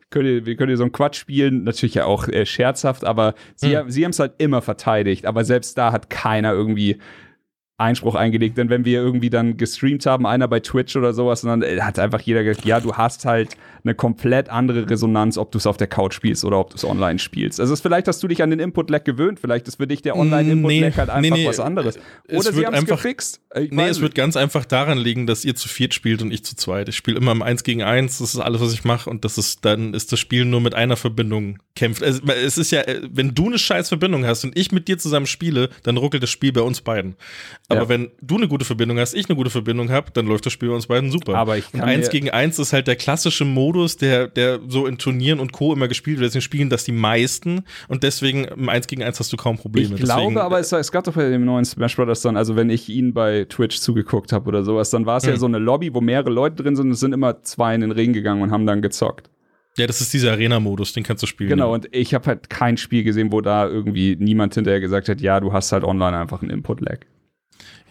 könnt 0.09 0.27
ihr, 0.27 0.45
wie 0.45 0.55
könnt 0.55 0.69
ihr 0.69 0.77
so 0.77 0.83
einen 0.83 0.91
Quatsch 0.91 1.15
spielen? 1.15 1.63
Natürlich 1.63 1.95
ja 1.95 2.05
auch 2.05 2.27
äh, 2.27 2.45
scherzhaft, 2.45 3.05
aber 3.05 3.35
sie, 3.55 3.77
hm. 3.77 3.89
sie 3.89 4.03
haben 4.03 4.11
es 4.11 4.19
halt 4.19 4.33
immer 4.37 4.61
verteidigt. 4.61 5.25
Aber 5.25 5.43
selbst 5.43 5.77
da 5.77 5.91
hat 5.91 6.09
keiner 6.09 6.51
irgendwie 6.51 6.97
Einspruch 7.81 8.15
eingelegt, 8.15 8.57
denn 8.57 8.69
wenn 8.69 8.85
wir 8.85 9.01
irgendwie 9.01 9.29
dann 9.29 9.57
gestreamt 9.57 10.05
haben, 10.05 10.25
einer 10.25 10.47
bei 10.47 10.59
Twitch 10.59 10.95
oder 10.95 11.13
sowas, 11.13 11.43
und 11.43 11.49
dann 11.49 11.61
äh, 11.63 11.81
hat 11.81 11.99
einfach 11.99 12.21
jeder 12.21 12.43
gesagt, 12.43 12.65
ja, 12.65 12.79
du 12.79 12.93
hast 12.93 13.25
halt 13.25 13.57
eine 13.83 13.95
komplett 13.95 14.49
andere 14.49 14.89
Resonanz, 14.89 15.37
ob 15.37 15.51
du 15.51 15.57
es 15.57 15.65
auf 15.65 15.77
der 15.77 15.87
Couch 15.87 16.13
spielst 16.13 16.45
oder 16.45 16.59
ob 16.59 16.69
du 16.69 16.75
es 16.75 16.85
online 16.85 17.19
spielst. 17.19 17.59
Also 17.59 17.75
vielleicht 17.75 18.07
hast 18.07 18.21
du 18.21 18.27
dich 18.27 18.43
an 18.43 18.51
den 18.51 18.59
Input-Lag 18.59 19.03
gewöhnt, 19.03 19.39
vielleicht 19.39 19.67
ist 19.67 19.77
für 19.77 19.87
dich 19.87 20.01
der 20.01 20.15
Online-Input-Lag 20.15 20.69
nee, 20.69 20.91
halt 20.95 21.09
einfach 21.09 21.21
nee, 21.21 21.43
nee. 21.43 21.47
was 21.47 21.59
anderes. 21.59 21.99
Oder 22.29 22.53
sie 22.53 22.65
haben 22.65 22.75
es 22.75 22.85
gefixt. 22.85 23.41
Ich 23.55 23.71
nee, 23.71 23.87
es 23.87 23.99
wird 23.99 24.15
ganz 24.15 24.37
einfach 24.37 24.65
daran 24.65 24.97
liegen, 24.97 25.25
dass 25.27 25.43
ihr 25.43 25.55
zu 25.55 25.67
viert 25.67 25.93
spielt 25.93 26.21
und 26.21 26.31
ich 26.31 26.45
zu 26.45 26.55
zweit. 26.55 26.89
Ich 26.89 26.95
spiele 26.95 27.17
immer 27.17 27.31
im 27.31 27.41
1 27.41 27.63
gegen 27.63 27.83
1, 27.83 28.19
das 28.19 28.33
ist 28.33 28.39
alles, 28.39 28.61
was 28.61 28.73
ich 28.73 28.83
mache 28.83 29.09
und 29.09 29.25
das 29.25 29.37
ist, 29.37 29.65
dann 29.65 29.93
ist 29.93 30.11
das 30.11 30.19
Spiel 30.19 30.45
nur 30.45 30.61
mit 30.61 30.75
einer 30.75 30.95
Verbindung 30.95 31.57
kämpft. 31.75 32.01
Es, 32.01 32.21
es 32.21 32.57
ist 32.57 32.71
ja, 32.71 32.81
äh, 32.81 33.01
wenn 33.11 33.33
du 33.33 33.47
eine 33.47 33.57
scheiß 33.57 33.89
Verbindung 33.89 34.25
hast 34.25 34.43
und 34.43 34.57
ich 34.57 34.71
mit 34.71 34.87
dir 34.87 34.97
zusammen 34.97 35.25
spiele, 35.25 35.69
dann 35.83 35.97
ruckelt 35.97 36.23
das 36.23 36.29
Spiel 36.29 36.51
bei 36.51 36.61
uns 36.61 36.81
beiden. 36.81 37.15
Aber 37.71 37.81
ja. 37.81 37.89
wenn 37.89 38.11
du 38.21 38.37
eine 38.37 38.47
gute 38.47 38.65
Verbindung 38.65 38.99
hast, 38.99 39.13
ich 39.13 39.29
eine 39.29 39.35
gute 39.35 39.49
Verbindung 39.49 39.89
habe, 39.89 40.11
dann 40.11 40.27
läuft 40.27 40.45
das 40.45 40.53
Spiel 40.53 40.69
bei 40.69 40.75
uns 40.75 40.87
beiden 40.87 41.11
super. 41.11 41.35
Aber 41.35 41.57
ich 41.57 41.73
und 41.73 41.81
eins 41.81 42.09
gegen 42.09 42.29
eins 42.29 42.59
ist 42.59 42.73
halt 42.73 42.87
der 42.87 42.95
klassische 42.95 43.45
Modus, 43.45 43.97
der, 43.97 44.27
der 44.27 44.59
so 44.67 44.87
in 44.87 44.97
Turnieren 44.97 45.39
und 45.39 45.51
Co. 45.51 45.73
immer 45.73 45.87
gespielt 45.87 46.19
wird. 46.19 46.29
Deswegen 46.29 46.41
spielen 46.41 46.69
das 46.69 46.83
die 46.83 46.91
meisten 46.91 47.63
und 47.87 48.03
deswegen 48.03 48.45
im 48.45 48.69
eins 48.69 48.87
gegen 48.87 49.03
eins 49.03 49.19
hast 49.19 49.31
du 49.33 49.37
kaum 49.37 49.57
Probleme. 49.57 49.95
Ich 49.95 50.01
glaube, 50.01 50.21
deswegen, 50.21 50.37
aber 50.37 50.59
es, 50.59 50.71
es 50.71 50.91
gab 50.91 51.03
doch 51.03 51.13
bei 51.13 51.29
dem 51.29 51.45
neuen 51.45 51.65
Smash 51.65 51.95
Bros. 51.95 52.21
dann, 52.21 52.37
also 52.37 52.55
wenn 52.55 52.69
ich 52.69 52.89
ihn 52.89 53.13
bei 53.13 53.45
Twitch 53.45 53.77
zugeguckt 53.79 54.31
habe 54.31 54.47
oder 54.47 54.63
sowas, 54.63 54.89
dann 54.89 55.05
war 55.05 55.17
es 55.17 55.23
mhm. 55.23 55.29
ja 55.29 55.37
so 55.37 55.45
eine 55.45 55.57
Lobby, 55.59 55.93
wo 55.93 56.01
mehrere 56.01 56.29
Leute 56.29 56.63
drin 56.63 56.75
sind 56.75 56.87
und 56.87 56.93
es 56.93 56.99
sind 56.99 57.13
immer 57.13 57.41
zwei 57.43 57.75
in 57.75 57.81
den 57.81 57.91
Ring 57.91 58.13
gegangen 58.13 58.41
und 58.41 58.51
haben 58.51 58.65
dann 58.65 58.81
gezockt. 58.81 59.29
Ja, 59.77 59.87
das 59.87 60.01
ist 60.01 60.13
dieser 60.13 60.31
Arena-Modus, 60.31 60.93
den 60.93 61.03
kannst 61.03 61.23
du 61.23 61.27
spielen. 61.27 61.49
Genau, 61.49 61.73
und 61.73 61.87
ich 61.95 62.13
habe 62.13 62.25
halt 62.25 62.49
kein 62.49 62.75
Spiel 62.75 63.03
gesehen, 63.03 63.31
wo 63.31 63.39
da 63.39 63.67
irgendwie 63.67 64.17
niemand 64.19 64.53
hinterher 64.53 64.81
gesagt 64.81 65.07
hat, 65.07 65.21
ja, 65.21 65.39
du 65.39 65.53
hast 65.53 65.71
halt 65.71 65.83
online 65.83 66.17
einfach 66.17 66.41
einen 66.41 66.51
Input-Lag. 66.51 67.05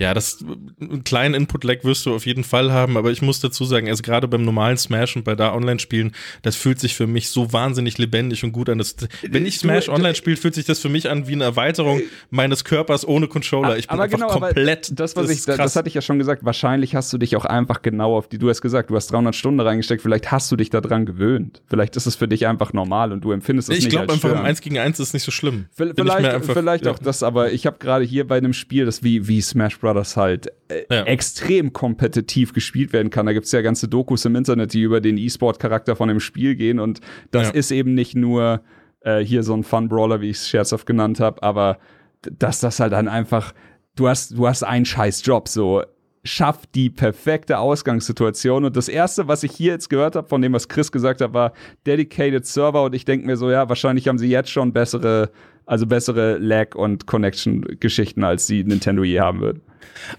Ja, 0.00 0.14
das 0.14 0.42
einen 0.80 1.04
kleinen 1.04 1.34
Input-Lag 1.34 1.84
wirst 1.84 2.06
du 2.06 2.14
auf 2.14 2.24
jeden 2.24 2.42
Fall 2.42 2.72
haben, 2.72 2.96
aber 2.96 3.10
ich 3.10 3.20
muss 3.20 3.40
dazu 3.40 3.66
sagen, 3.66 3.86
also 3.86 4.02
gerade 4.02 4.28
beim 4.28 4.42
normalen 4.46 4.78
Smash 4.78 5.14
und 5.14 5.24
bei 5.24 5.34
da 5.34 5.52
Online-Spielen, 5.52 6.12
das 6.40 6.56
fühlt 6.56 6.80
sich 6.80 6.94
für 6.94 7.06
mich 7.06 7.28
so 7.28 7.52
wahnsinnig 7.52 7.98
lebendig 7.98 8.42
und 8.42 8.52
gut 8.52 8.70
an. 8.70 8.78
Das, 8.78 8.96
wenn 9.28 9.44
ich 9.44 9.58
Smash 9.58 9.90
Online 9.90 10.14
spiele, 10.14 10.38
fühlt 10.38 10.54
sich 10.54 10.64
das 10.64 10.78
für 10.78 10.88
mich 10.88 11.10
an 11.10 11.28
wie 11.28 11.34
eine 11.34 11.44
Erweiterung 11.44 12.00
meines 12.30 12.64
Körpers 12.64 13.06
ohne 13.06 13.28
Controller. 13.28 13.76
Ich 13.76 13.88
bin 13.88 13.92
aber 13.92 14.04
einfach 14.04 14.18
genau, 14.18 14.30
komplett. 14.30 14.98
Das, 14.98 15.16
was 15.16 15.26
das 15.26 15.36
ich, 15.36 15.44
das 15.44 15.76
hatte 15.76 15.88
ich 15.88 15.94
ja 15.94 16.00
schon 16.00 16.18
gesagt. 16.18 16.46
Wahrscheinlich 16.46 16.94
hast 16.94 17.12
du 17.12 17.18
dich 17.18 17.36
auch 17.36 17.44
einfach 17.44 17.82
genau 17.82 18.16
auf 18.16 18.26
die. 18.26 18.38
Du 18.38 18.48
hast 18.48 18.62
gesagt, 18.62 18.88
du 18.88 18.96
hast 18.96 19.12
300 19.12 19.36
Stunden 19.36 19.60
reingesteckt. 19.60 20.00
Vielleicht 20.00 20.32
hast 20.32 20.50
du 20.50 20.56
dich 20.56 20.70
daran 20.70 21.04
gewöhnt. 21.04 21.60
Vielleicht 21.66 21.96
ist 21.96 22.06
es 22.06 22.16
für 22.16 22.26
dich 22.26 22.46
einfach 22.46 22.72
normal 22.72 23.12
und 23.12 23.22
du 23.22 23.32
empfindest 23.32 23.68
es 23.68 23.76
ich 23.76 23.84
nicht. 23.84 23.92
Ich 23.92 23.98
glaube 23.98 24.14
einfach, 24.14 24.30
im 24.30 24.46
1 24.46 24.62
gegen 24.62 24.78
1 24.78 24.98
ist 24.98 25.08
es 25.08 25.12
nicht 25.12 25.24
so 25.24 25.30
schlimm. 25.30 25.66
Vielleicht, 25.72 26.08
einfach, 26.08 26.54
vielleicht 26.54 26.86
ja. 26.86 26.92
auch 26.92 26.98
das, 26.98 27.22
aber 27.22 27.52
ich 27.52 27.66
habe 27.66 27.76
gerade 27.78 28.06
hier 28.06 28.26
bei 28.26 28.38
einem 28.38 28.54
Spiel, 28.54 28.86
das 28.86 29.02
wie, 29.02 29.28
wie 29.28 29.42
Smash 29.42 29.78
Bros 29.78 29.89
Brothers 29.90 30.16
halt 30.16 30.52
äh, 30.68 30.84
ja. 30.90 31.02
extrem 31.04 31.72
kompetitiv 31.72 32.52
gespielt 32.52 32.92
werden 32.92 33.10
kann. 33.10 33.26
Da 33.26 33.32
gibt 33.32 33.46
es 33.46 33.52
ja 33.52 33.60
ganze 33.60 33.88
Dokus 33.88 34.24
im 34.24 34.36
Internet, 34.36 34.72
die 34.72 34.82
über 34.82 35.00
den 35.00 35.18
E-Sport-Charakter 35.18 35.96
von 35.96 36.08
dem 36.08 36.20
Spiel 36.20 36.54
gehen. 36.54 36.78
Und 36.78 37.00
das 37.30 37.48
ja. 37.48 37.54
ist 37.54 37.70
eben 37.70 37.94
nicht 37.94 38.14
nur 38.14 38.62
äh, 39.00 39.18
hier 39.18 39.42
so 39.42 39.54
ein 39.54 39.64
Fun-Brawler, 39.64 40.20
wie 40.20 40.30
ich 40.30 40.38
es 40.38 40.48
scherzhaft 40.48 40.86
genannt 40.86 41.20
habe, 41.20 41.42
aber 41.42 41.78
dass 42.22 42.60
das 42.60 42.80
halt 42.80 42.92
dann 42.92 43.08
einfach, 43.08 43.52
du 43.96 44.08
hast, 44.08 44.36
du 44.36 44.46
hast 44.46 44.62
einen 44.62 44.84
scheiß 44.84 45.24
Job, 45.24 45.48
so 45.48 45.82
schafft 46.22 46.74
die 46.74 46.90
perfekte 46.90 47.58
Ausgangssituation. 47.58 48.66
Und 48.66 48.76
das 48.76 48.88
Erste, 48.88 49.26
was 49.26 49.42
ich 49.42 49.52
hier 49.52 49.72
jetzt 49.72 49.88
gehört 49.88 50.16
habe, 50.16 50.28
von 50.28 50.42
dem, 50.42 50.52
was 50.52 50.68
Chris 50.68 50.92
gesagt 50.92 51.22
hat, 51.22 51.32
war 51.32 51.54
Dedicated 51.86 52.44
Server. 52.44 52.82
Und 52.84 52.94
ich 52.94 53.06
denke 53.06 53.26
mir 53.26 53.36
so, 53.36 53.50
ja, 53.50 53.68
wahrscheinlich 53.68 54.06
haben 54.06 54.18
sie 54.18 54.28
jetzt 54.28 54.50
schon 54.50 54.74
bessere, 54.74 55.30
also 55.70 55.86
bessere 55.86 56.36
Lag- 56.38 56.74
und 56.74 57.06
Connection-Geschichten, 57.06 58.24
als 58.24 58.48
sie 58.48 58.64
Nintendo 58.64 59.04
je 59.04 59.20
haben 59.20 59.40
wird. 59.40 59.60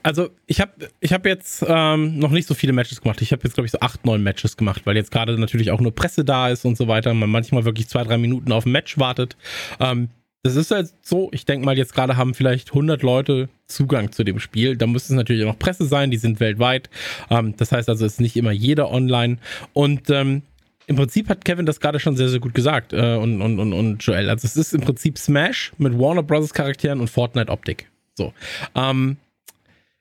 Also 0.02 0.30
ich 0.48 0.62
habe 0.62 0.72
ich 1.02 1.12
hab 1.12 1.26
jetzt 1.26 1.66
ähm, 1.68 2.18
noch 2.18 2.32
nicht 2.32 2.48
so 2.48 2.54
viele 2.54 2.72
Matches 2.72 3.02
gemacht. 3.02 3.22
Ich 3.22 3.34
habe 3.34 3.44
jetzt, 3.44 3.56
glaube 3.56 3.66
ich, 3.66 3.72
so 3.72 3.80
acht, 3.82 4.06
neun 4.06 4.24
Matches 4.24 4.56
gemacht, 4.56 4.84
weil 4.86 4.96
jetzt 4.96 5.12
gerade 5.12 5.38
natürlich 5.38 5.72
auch 5.72 5.82
nur 5.82 5.94
Presse 5.94 6.24
da 6.24 6.48
ist 6.48 6.64
und 6.64 6.78
so 6.78 6.88
weiter. 6.88 7.14
Man 7.14 7.30
manchmal 7.30 7.66
wirklich 7.66 7.90
zwei, 7.90 8.06
drei 8.06 8.18
Minuten 8.18 8.52
auf 8.54 8.66
ein 8.66 8.72
Match 8.72 8.98
wartet. 8.98 9.36
Ähm, 9.82 10.08
das 10.44 10.56
ist 10.56 10.72
halt 10.72 10.94
so, 11.02 11.30
ich 11.34 11.46
denke 11.46 11.66
mal, 11.66 11.78
jetzt 11.78 11.94
gerade 11.94 12.16
haben 12.16 12.34
vielleicht 12.34 12.70
100 12.70 13.04
Leute 13.04 13.50
Zugang 13.68 14.14
zu 14.14 14.24
dem 14.24 14.40
Spiel. 14.40 14.78
Da 14.78 14.88
müsste 14.88 15.14
es 15.14 15.18
natürlich 15.18 15.44
auch 15.44 15.50
noch 15.50 15.60
Presse 15.60 15.86
sein, 15.86 16.12
die 16.12 16.18
sind 16.18 16.40
weltweit. 16.40 16.90
Ähm, 17.30 17.56
das 17.58 17.74
heißt 17.74 17.90
also, 17.90 18.06
es 18.06 18.14
ist 18.14 18.22
nicht 18.22 18.38
immer 18.38 18.52
jeder 18.52 18.90
online. 18.90 19.38
Und 19.74 20.10
ähm, 20.10 20.44
im 20.92 20.98
Prinzip 20.98 21.30
hat 21.30 21.46
Kevin 21.46 21.66
das 21.66 21.80
gerade 21.80 22.00
schon 22.00 22.18
sehr, 22.18 22.30
sehr 22.30 22.40
gut 22.40 22.54
gesagt 22.54 22.92
äh, 22.92 23.16
und, 23.16 23.42
und, 23.42 23.60
und, 23.60 23.74
und 23.74 24.04
Joel. 24.04 24.30
Also 24.30 24.46
es 24.46 24.58
ist 24.58 24.74
im 24.74 24.82
Prinzip 24.82 25.18
Smash 25.18 25.72
mit 25.78 25.98
Warner 25.98 26.22
Bros. 26.22 26.54
Charakteren 26.54 27.00
und 27.00 27.10
Fortnite-Optik. 27.10 27.90
So. 28.16 28.34
Ähm, 28.76 29.16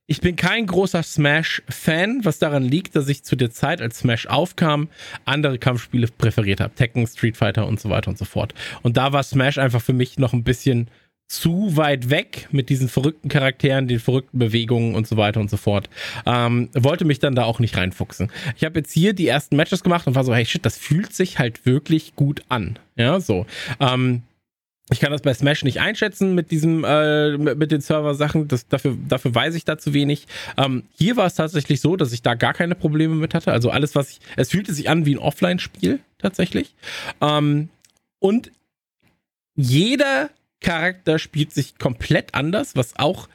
ich 0.06 0.20
bin 0.20 0.34
kein 0.34 0.66
großer 0.66 1.04
Smash-Fan, 1.04 2.24
was 2.24 2.40
daran 2.40 2.64
liegt, 2.64 2.96
dass 2.96 3.08
ich 3.08 3.22
zu 3.22 3.36
der 3.36 3.52
Zeit, 3.52 3.80
als 3.80 4.00
Smash 4.00 4.26
aufkam, 4.26 4.88
andere 5.24 5.58
Kampfspiele 5.58 6.08
präferiert 6.08 6.60
habe. 6.60 6.74
Tekken, 6.74 7.06
Street 7.06 7.36
Fighter 7.36 7.68
und 7.68 7.78
so 7.78 7.88
weiter 7.88 8.10
und 8.10 8.18
so 8.18 8.24
fort. 8.24 8.52
Und 8.82 8.96
da 8.96 9.12
war 9.12 9.22
Smash 9.22 9.58
einfach 9.58 9.80
für 9.80 9.92
mich 9.92 10.18
noch 10.18 10.32
ein 10.32 10.42
bisschen 10.42 10.88
zu 11.30 11.76
weit 11.76 12.10
weg 12.10 12.48
mit 12.50 12.70
diesen 12.70 12.88
verrückten 12.88 13.28
Charakteren, 13.28 13.86
den 13.86 14.00
verrückten 14.00 14.40
Bewegungen 14.40 14.96
und 14.96 15.06
so 15.06 15.16
weiter 15.16 15.38
und 15.38 15.48
so 15.48 15.56
fort. 15.56 15.88
Ähm, 16.26 16.70
wollte 16.74 17.04
mich 17.04 17.20
dann 17.20 17.36
da 17.36 17.44
auch 17.44 17.60
nicht 17.60 17.76
reinfuchsen. 17.76 18.32
Ich 18.56 18.64
habe 18.64 18.80
jetzt 18.80 18.92
hier 18.92 19.12
die 19.12 19.28
ersten 19.28 19.54
Matches 19.54 19.84
gemacht 19.84 20.08
und 20.08 20.16
war 20.16 20.24
so, 20.24 20.34
hey 20.34 20.44
shit, 20.44 20.66
das 20.66 20.76
fühlt 20.76 21.12
sich 21.12 21.38
halt 21.38 21.64
wirklich 21.66 22.16
gut 22.16 22.42
an. 22.48 22.80
Ja, 22.96 23.20
so. 23.20 23.46
Ähm, 23.78 24.22
ich 24.90 24.98
kann 24.98 25.12
das 25.12 25.22
bei 25.22 25.32
Smash 25.32 25.62
nicht 25.62 25.78
einschätzen 25.80 26.34
mit 26.34 26.50
diesem, 26.50 26.82
äh, 26.82 27.38
mit 27.38 27.70
den 27.70 27.80
Server-Sachen. 27.80 28.48
dafür, 28.68 28.98
dafür 29.08 29.32
weiß 29.32 29.54
ich 29.54 29.64
da 29.64 29.78
zu 29.78 29.94
wenig. 29.94 30.26
Ähm, 30.56 30.82
hier 30.98 31.16
war 31.16 31.26
es 31.26 31.34
tatsächlich 31.36 31.80
so, 31.80 31.94
dass 31.94 32.12
ich 32.12 32.22
da 32.22 32.34
gar 32.34 32.54
keine 32.54 32.74
Probleme 32.74 33.14
mit 33.14 33.34
hatte. 33.34 33.52
Also 33.52 33.70
alles, 33.70 33.94
was 33.94 34.10
ich, 34.10 34.20
es 34.36 34.50
fühlte 34.50 34.74
sich 34.74 34.90
an 34.90 35.06
wie 35.06 35.14
ein 35.14 35.18
Offline-Spiel 35.18 36.00
tatsächlich. 36.18 36.74
Ähm, 37.20 37.68
und 38.18 38.50
jeder 39.54 40.30
Charakter 40.60 41.18
spielt 41.18 41.52
sich 41.52 41.78
komplett 41.78 42.34
anders, 42.34 42.76
was 42.76 42.98
auch 42.98 43.28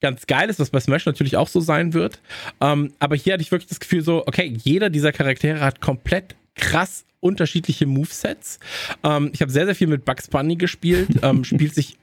ganz 0.00 0.26
geil 0.26 0.50
ist, 0.50 0.60
was 0.60 0.70
bei 0.70 0.80
Smash 0.80 1.06
natürlich 1.06 1.36
auch 1.36 1.48
so 1.48 1.60
sein 1.60 1.94
wird. 1.94 2.20
Ähm, 2.60 2.92
aber 2.98 3.16
hier 3.16 3.32
hatte 3.32 3.42
ich 3.42 3.50
wirklich 3.50 3.68
das 3.68 3.80
Gefühl 3.80 4.02
so, 4.02 4.26
okay, 4.26 4.54
jeder 4.62 4.90
dieser 4.90 5.12
Charaktere 5.12 5.60
hat 5.60 5.80
komplett 5.80 6.36
krass 6.54 7.06
unterschiedliche 7.20 7.86
Movesets. 7.86 8.58
Ähm, 9.02 9.30
ich 9.32 9.40
habe 9.40 9.50
sehr, 9.50 9.64
sehr 9.64 9.74
viel 9.74 9.86
mit 9.86 10.04
Bugs 10.04 10.28
Bunny 10.28 10.56
gespielt. 10.56 11.08
ähm, 11.22 11.42
spielt 11.42 11.74
sich 11.74 11.96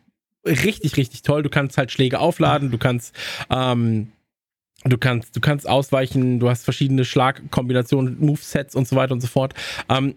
richtig, 0.46 0.98
richtig 0.98 1.22
toll. 1.22 1.44
Du 1.44 1.50
kannst 1.50 1.78
halt 1.78 1.92
Schläge 1.92 2.20
aufladen, 2.20 2.72
du 2.72 2.78
kannst 2.78 3.16
ähm, 3.50 4.12
Du 4.84 4.98
kannst, 4.98 5.36
du 5.36 5.42
kannst 5.42 5.70
ausweichen, 5.70 6.40
du 6.40 6.50
hast 6.50 6.64
verschiedene 6.64 7.06
Schlagkombinationen, 7.06 8.18
Movesets 8.20 8.76
und 8.76 8.88
so 8.88 8.96
weiter 8.96 9.14
und 9.14 9.22
so 9.22 9.28
fort. 9.28 9.54
Ähm, 9.90 10.16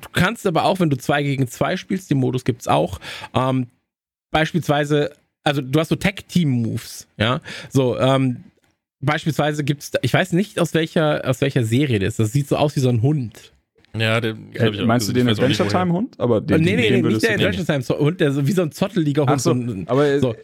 du 0.00 0.08
kannst 0.12 0.46
aber 0.46 0.64
auch, 0.64 0.80
wenn 0.80 0.90
du 0.90 0.96
zwei 0.96 1.22
gegen 1.22 1.48
zwei 1.48 1.76
spielst, 1.76 2.10
den 2.10 2.18
Modus 2.18 2.44
gibt's 2.44 2.68
auch, 2.68 3.00
ähm, 3.34 3.66
beispielsweise, 4.30 5.12
also 5.44 5.60
du 5.62 5.78
hast 5.78 5.88
so 5.88 5.96
Tag-Team-Moves, 5.96 7.08
ja. 7.16 7.40
So, 7.70 7.98
ähm, 7.98 8.44
beispielsweise 9.00 9.64
gibt's, 9.64 9.92
ich 10.02 10.12
weiß 10.12 10.32
nicht 10.32 10.58
aus 10.58 10.74
welcher, 10.74 11.22
aus 11.28 11.40
welcher 11.40 11.64
Serie 11.64 11.98
das 11.98 12.14
ist. 12.14 12.18
Das 12.18 12.32
sieht 12.32 12.48
so 12.48 12.56
aus 12.56 12.76
wie 12.76 12.80
so 12.80 12.88
ein 12.88 13.02
Hund. 13.02 13.52
Ja, 13.96 14.20
den, 14.20 14.54
äh, 14.54 14.68
ich 14.68 14.84
Meinst 14.84 15.08
du 15.08 15.12
den 15.12 15.28
Adventure 15.28 15.68
Time 15.68 15.92
Hund? 15.92 16.18
Aber 16.20 16.40
den, 16.40 16.60
nee, 16.60 16.76
nee, 16.76 16.90
nee, 16.90 17.02
nicht 17.02 17.22
der 17.22 17.34
Adventure 17.34 17.64
Time 17.64 18.00
Hund, 18.00 18.20
der 18.20 18.32
so 18.32 18.46
wie 18.46 18.52
so 18.52 18.62
ein 18.62 18.72
zotteliger 18.72 19.26
Hund. 19.26 19.40
So, 19.40 19.50
aber 19.86 20.20
so. 20.20 20.34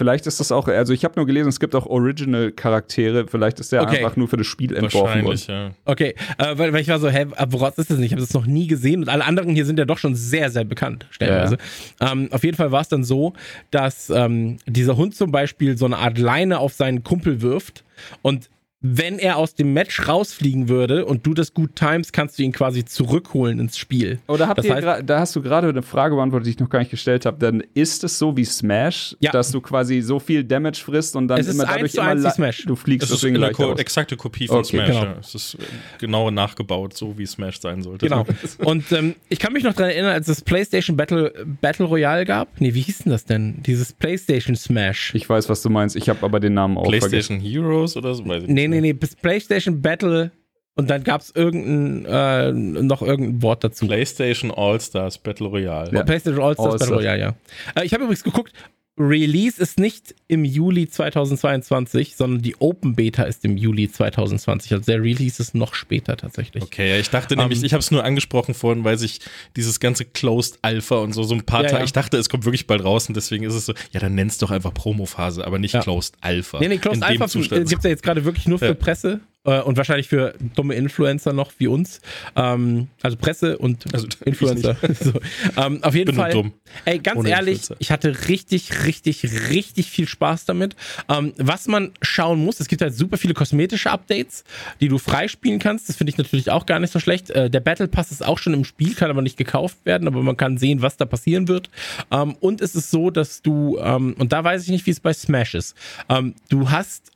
Vielleicht 0.00 0.26
ist 0.26 0.40
das 0.40 0.50
auch, 0.50 0.66
also 0.66 0.94
ich 0.94 1.04
habe 1.04 1.12
nur 1.16 1.26
gelesen, 1.26 1.50
es 1.50 1.60
gibt 1.60 1.74
auch 1.74 1.84
Original-Charaktere, 1.84 3.26
vielleicht 3.26 3.60
ist 3.60 3.70
der 3.70 3.82
okay. 3.82 3.98
einfach 3.98 4.16
nur 4.16 4.28
für 4.28 4.38
das 4.38 4.46
Spiel 4.46 4.74
entworfen 4.74 5.24
worden. 5.24 5.40
Ja. 5.46 5.72
Okay, 5.84 6.14
äh, 6.38 6.56
weil, 6.56 6.72
weil, 6.72 6.80
ich 6.80 6.88
war 6.88 6.98
so, 6.98 7.10
hä, 7.10 7.26
woraus 7.48 7.76
ist 7.76 7.90
das 7.90 7.98
nicht? 7.98 8.06
Ich 8.06 8.12
habe 8.12 8.22
das 8.22 8.32
noch 8.32 8.46
nie 8.46 8.66
gesehen 8.66 9.02
und 9.02 9.10
alle 9.10 9.26
anderen 9.26 9.50
hier 9.50 9.66
sind 9.66 9.78
ja 9.78 9.84
doch 9.84 9.98
schon 9.98 10.14
sehr, 10.14 10.48
sehr 10.48 10.64
bekannt, 10.64 11.04
stellenweise. 11.10 11.58
Ja. 12.00 12.12
Ähm, 12.12 12.28
auf 12.30 12.42
jeden 12.44 12.56
Fall 12.56 12.72
war 12.72 12.80
es 12.80 12.88
dann 12.88 13.04
so, 13.04 13.34
dass 13.70 14.08
ähm, 14.08 14.56
dieser 14.64 14.96
Hund 14.96 15.14
zum 15.14 15.32
Beispiel 15.32 15.76
so 15.76 15.84
eine 15.84 15.98
Art 15.98 16.16
Leine 16.16 16.60
auf 16.60 16.72
seinen 16.72 17.04
Kumpel 17.04 17.42
wirft 17.42 17.84
und 18.22 18.48
wenn 18.82 19.18
er 19.18 19.36
aus 19.36 19.54
dem 19.54 19.74
Match 19.74 20.08
rausfliegen 20.08 20.70
würde 20.70 21.04
und 21.04 21.26
du 21.26 21.34
das 21.34 21.52
gut 21.52 21.76
times, 21.76 22.12
kannst 22.12 22.38
du 22.38 22.42
ihn 22.42 22.52
quasi 22.52 22.84
zurückholen 22.84 23.58
ins 23.58 23.76
Spiel. 23.76 24.20
Oder 24.26 24.48
habt 24.48 24.58
das 24.58 24.64
ihr 24.64 24.74
heißt, 24.74 25.02
da 25.04 25.20
hast 25.20 25.36
du 25.36 25.42
gerade 25.42 25.68
eine 25.68 25.82
Frage 25.82 26.14
beantwortet, 26.14 26.46
die 26.46 26.50
ich 26.52 26.58
noch 26.58 26.70
gar 26.70 26.78
nicht 26.78 26.90
gestellt 26.90 27.26
habe. 27.26 27.38
Dann 27.38 27.62
ist 27.74 28.04
es 28.04 28.18
so 28.18 28.36
wie 28.38 28.44
Smash, 28.44 29.16
ja. 29.20 29.32
dass 29.32 29.52
du 29.52 29.60
quasi 29.60 30.00
so 30.00 30.18
viel 30.18 30.44
Damage 30.44 30.80
frisst 30.82 31.14
und 31.14 31.28
dann 31.28 31.40
es 31.40 31.48
immer 31.48 31.66
dadurch 31.66 31.94
immer 31.94 32.30
Smash. 32.30 32.64
du 32.64 32.74
fliegst 32.74 33.10
es 33.10 33.22
ist 33.22 33.24
eine 33.24 33.50
Ko 33.52 33.74
exakte 33.74 34.16
Kopie 34.16 34.46
von 34.46 34.58
okay. 34.60 34.76
Smash. 34.76 34.86
Genau. 34.86 35.04
Ja. 35.04 35.16
Es 35.20 35.34
ist 35.34 35.58
genau 35.98 36.30
nachgebaut, 36.30 36.96
so 36.96 37.18
wie 37.18 37.26
Smash 37.26 37.60
sein 37.60 37.82
sollte. 37.82 38.06
Genau. 38.06 38.24
und 38.58 38.90
ähm, 38.92 39.14
ich 39.28 39.38
kann 39.38 39.52
mich 39.52 39.64
noch 39.64 39.74
daran 39.74 39.90
erinnern, 39.90 40.12
als 40.12 40.26
es 40.28 40.40
PlayStation 40.40 40.96
Battle 40.96 41.34
Battle 41.60 41.84
Royale 41.84 42.24
gab. 42.24 42.48
Nee, 42.60 42.72
wie 42.72 42.80
hieß 42.80 42.98
denn 43.00 43.12
das 43.12 43.26
denn? 43.26 43.62
Dieses 43.62 43.92
PlayStation 43.92 44.56
Smash. 44.56 45.14
Ich 45.14 45.28
weiß, 45.28 45.50
was 45.50 45.60
du 45.60 45.68
meinst. 45.68 45.96
Ich 45.96 46.08
habe 46.08 46.24
aber 46.24 46.40
den 46.40 46.54
Namen 46.54 46.78
auch 46.78 46.88
PlayStation 46.88 47.40
vergessen. 47.40 47.62
Heroes 47.62 47.96
oder 47.96 48.14
so. 48.14 48.26
Weiß 48.26 48.44
ich 48.44 48.48
nee, 48.48 48.69
nee, 48.70 48.80
nee. 48.80 48.94
PlayStation 48.94 49.20
PlayStation 49.20 49.82
Battle 49.82 50.32
und 50.76 50.88
dann 50.88 51.04
gab 51.04 51.20
es 51.20 51.30
irgendein, 51.34 52.06
äh, 52.06 52.52
noch 52.52 53.02
irgendein 53.02 53.42
Wort 53.42 53.64
dazu. 53.64 53.86
PlayStation 53.86 54.50
All-Stars 54.50 55.18
Battle 55.18 55.48
Royale. 55.48 55.92
Ja. 55.92 56.04
PlayStation 56.04 56.42
All-Stars 56.42 56.72
All 56.72 56.78
Battle 56.78 56.96
Royale, 56.96 57.20
ja. 57.20 57.34
Äh, 57.74 57.84
ich 57.84 57.92
habe 57.92 58.04
übrigens 58.04 58.24
geguckt, 58.24 58.52
Release 59.00 59.60
ist 59.60 59.78
nicht 59.78 60.14
im 60.28 60.44
Juli 60.44 60.86
2022, 60.86 62.16
sondern 62.16 62.42
die 62.42 62.54
Open 62.60 62.94
Beta 62.94 63.22
ist 63.22 63.44
im 63.46 63.56
Juli 63.56 63.90
2020. 63.90 64.72
Also 64.74 64.84
der 64.84 65.02
Release 65.02 65.40
ist 65.40 65.54
noch 65.54 65.74
später 65.74 66.18
tatsächlich. 66.18 66.62
Okay, 66.62 66.90
ja, 66.90 66.96
ich 66.96 67.08
dachte 67.08 67.34
um, 67.34 67.40
nämlich, 67.40 67.60
ähm, 67.60 67.64
ich 67.64 67.72
habe 67.72 67.80
es 67.80 67.90
nur 67.90 68.04
angesprochen 68.04 68.52
vorhin, 68.52 68.84
weil 68.84 68.98
sich 68.98 69.20
dieses 69.56 69.80
ganze 69.80 70.04
Closed 70.04 70.58
Alpha 70.60 70.96
und 70.96 71.14
so 71.14 71.22
so 71.22 71.34
ein 71.34 71.44
paar 71.44 71.62
ja, 71.62 71.70
Tage, 71.70 71.80
ja. 71.80 71.84
ich 71.84 71.92
dachte, 71.92 72.18
es 72.18 72.28
kommt 72.28 72.44
wirklich 72.44 72.66
bald 72.66 72.84
raus 72.84 73.08
und 73.08 73.16
deswegen 73.16 73.44
ist 73.44 73.54
es 73.54 73.64
so, 73.64 73.72
ja, 73.92 74.00
dann 74.00 74.14
nenn's 74.14 74.36
doch 74.36 74.50
einfach 74.50 74.74
Promo-Phase, 74.74 75.46
aber 75.46 75.58
nicht 75.58 75.72
ja. 75.72 75.80
Closed 75.80 76.14
Alpha. 76.20 76.60
Nee, 76.60 76.68
nee, 76.68 76.78
Closed 76.78 77.02
Alpha 77.02 77.26
gibt 77.26 77.52
es 77.52 77.84
ja 77.84 77.90
jetzt 77.90 78.02
gerade 78.02 78.26
wirklich 78.26 78.46
nur 78.46 78.58
für 78.58 78.74
Presse 78.74 79.20
äh, 79.44 79.60
und 79.60 79.76
wahrscheinlich 79.76 80.08
für 80.08 80.34
dumme 80.54 80.74
Influencer 80.74 81.32
noch 81.32 81.52
wie 81.58 81.66
uns. 81.66 82.00
Ähm, 82.36 82.88
also 83.02 83.16
Presse 83.16 83.58
und 83.58 83.92
also, 83.92 84.06
Influencer. 84.24 84.76
so. 85.00 85.12
ähm, 85.56 85.82
auf 85.82 85.94
jeden 85.94 86.14
Fall. 86.14 86.32
Dumm. 86.32 86.52
Ey, 86.84 86.98
ganz 86.98 87.20
Ohne 87.20 87.30
ehrlich, 87.30 87.60
Influencer. 87.60 87.76
ich 87.78 87.90
hatte 87.90 88.28
richtig, 88.28 88.84
richtig, 88.84 89.50
richtig 89.50 89.90
viel 89.90 90.06
Spaß 90.06 90.44
damit. 90.44 90.76
Ähm, 91.08 91.32
was 91.38 91.68
man 91.68 91.92
schauen 92.02 92.44
muss, 92.44 92.60
es 92.60 92.68
gibt 92.68 92.82
halt 92.82 92.94
super 92.94 93.16
viele 93.16 93.34
kosmetische 93.34 93.90
Updates, 93.90 94.44
die 94.80 94.88
du 94.88 94.98
freispielen 94.98 95.58
kannst. 95.58 95.88
Das 95.88 95.96
finde 95.96 96.10
ich 96.10 96.18
natürlich 96.18 96.50
auch 96.50 96.66
gar 96.66 96.78
nicht 96.78 96.92
so 96.92 97.00
schlecht. 97.00 97.30
Äh, 97.30 97.48
der 97.50 97.60
Battle 97.60 97.88
Pass 97.88 98.10
ist 98.10 98.24
auch 98.24 98.38
schon 98.38 98.54
im 98.54 98.64
Spiel, 98.64 98.94
kann 98.94 99.10
aber 99.10 99.22
nicht 99.22 99.36
gekauft 99.36 99.78
werden, 99.84 100.06
aber 100.06 100.22
man 100.22 100.36
kann 100.36 100.58
sehen, 100.58 100.82
was 100.82 100.96
da 100.96 101.06
passieren 101.06 101.48
wird. 101.48 101.70
Ähm, 102.10 102.36
und 102.40 102.60
es 102.60 102.74
ist 102.74 102.90
so, 102.90 103.10
dass 103.10 103.42
du, 103.42 103.78
ähm, 103.78 104.14
und 104.18 104.32
da 104.32 104.44
weiß 104.44 104.64
ich 104.64 104.68
nicht, 104.68 104.86
wie 104.86 104.90
es 104.90 105.00
bei 105.00 105.12
Smash 105.12 105.54
ist. 105.54 105.76
Ähm, 106.08 106.34
du 106.48 106.70
hast 106.70 107.10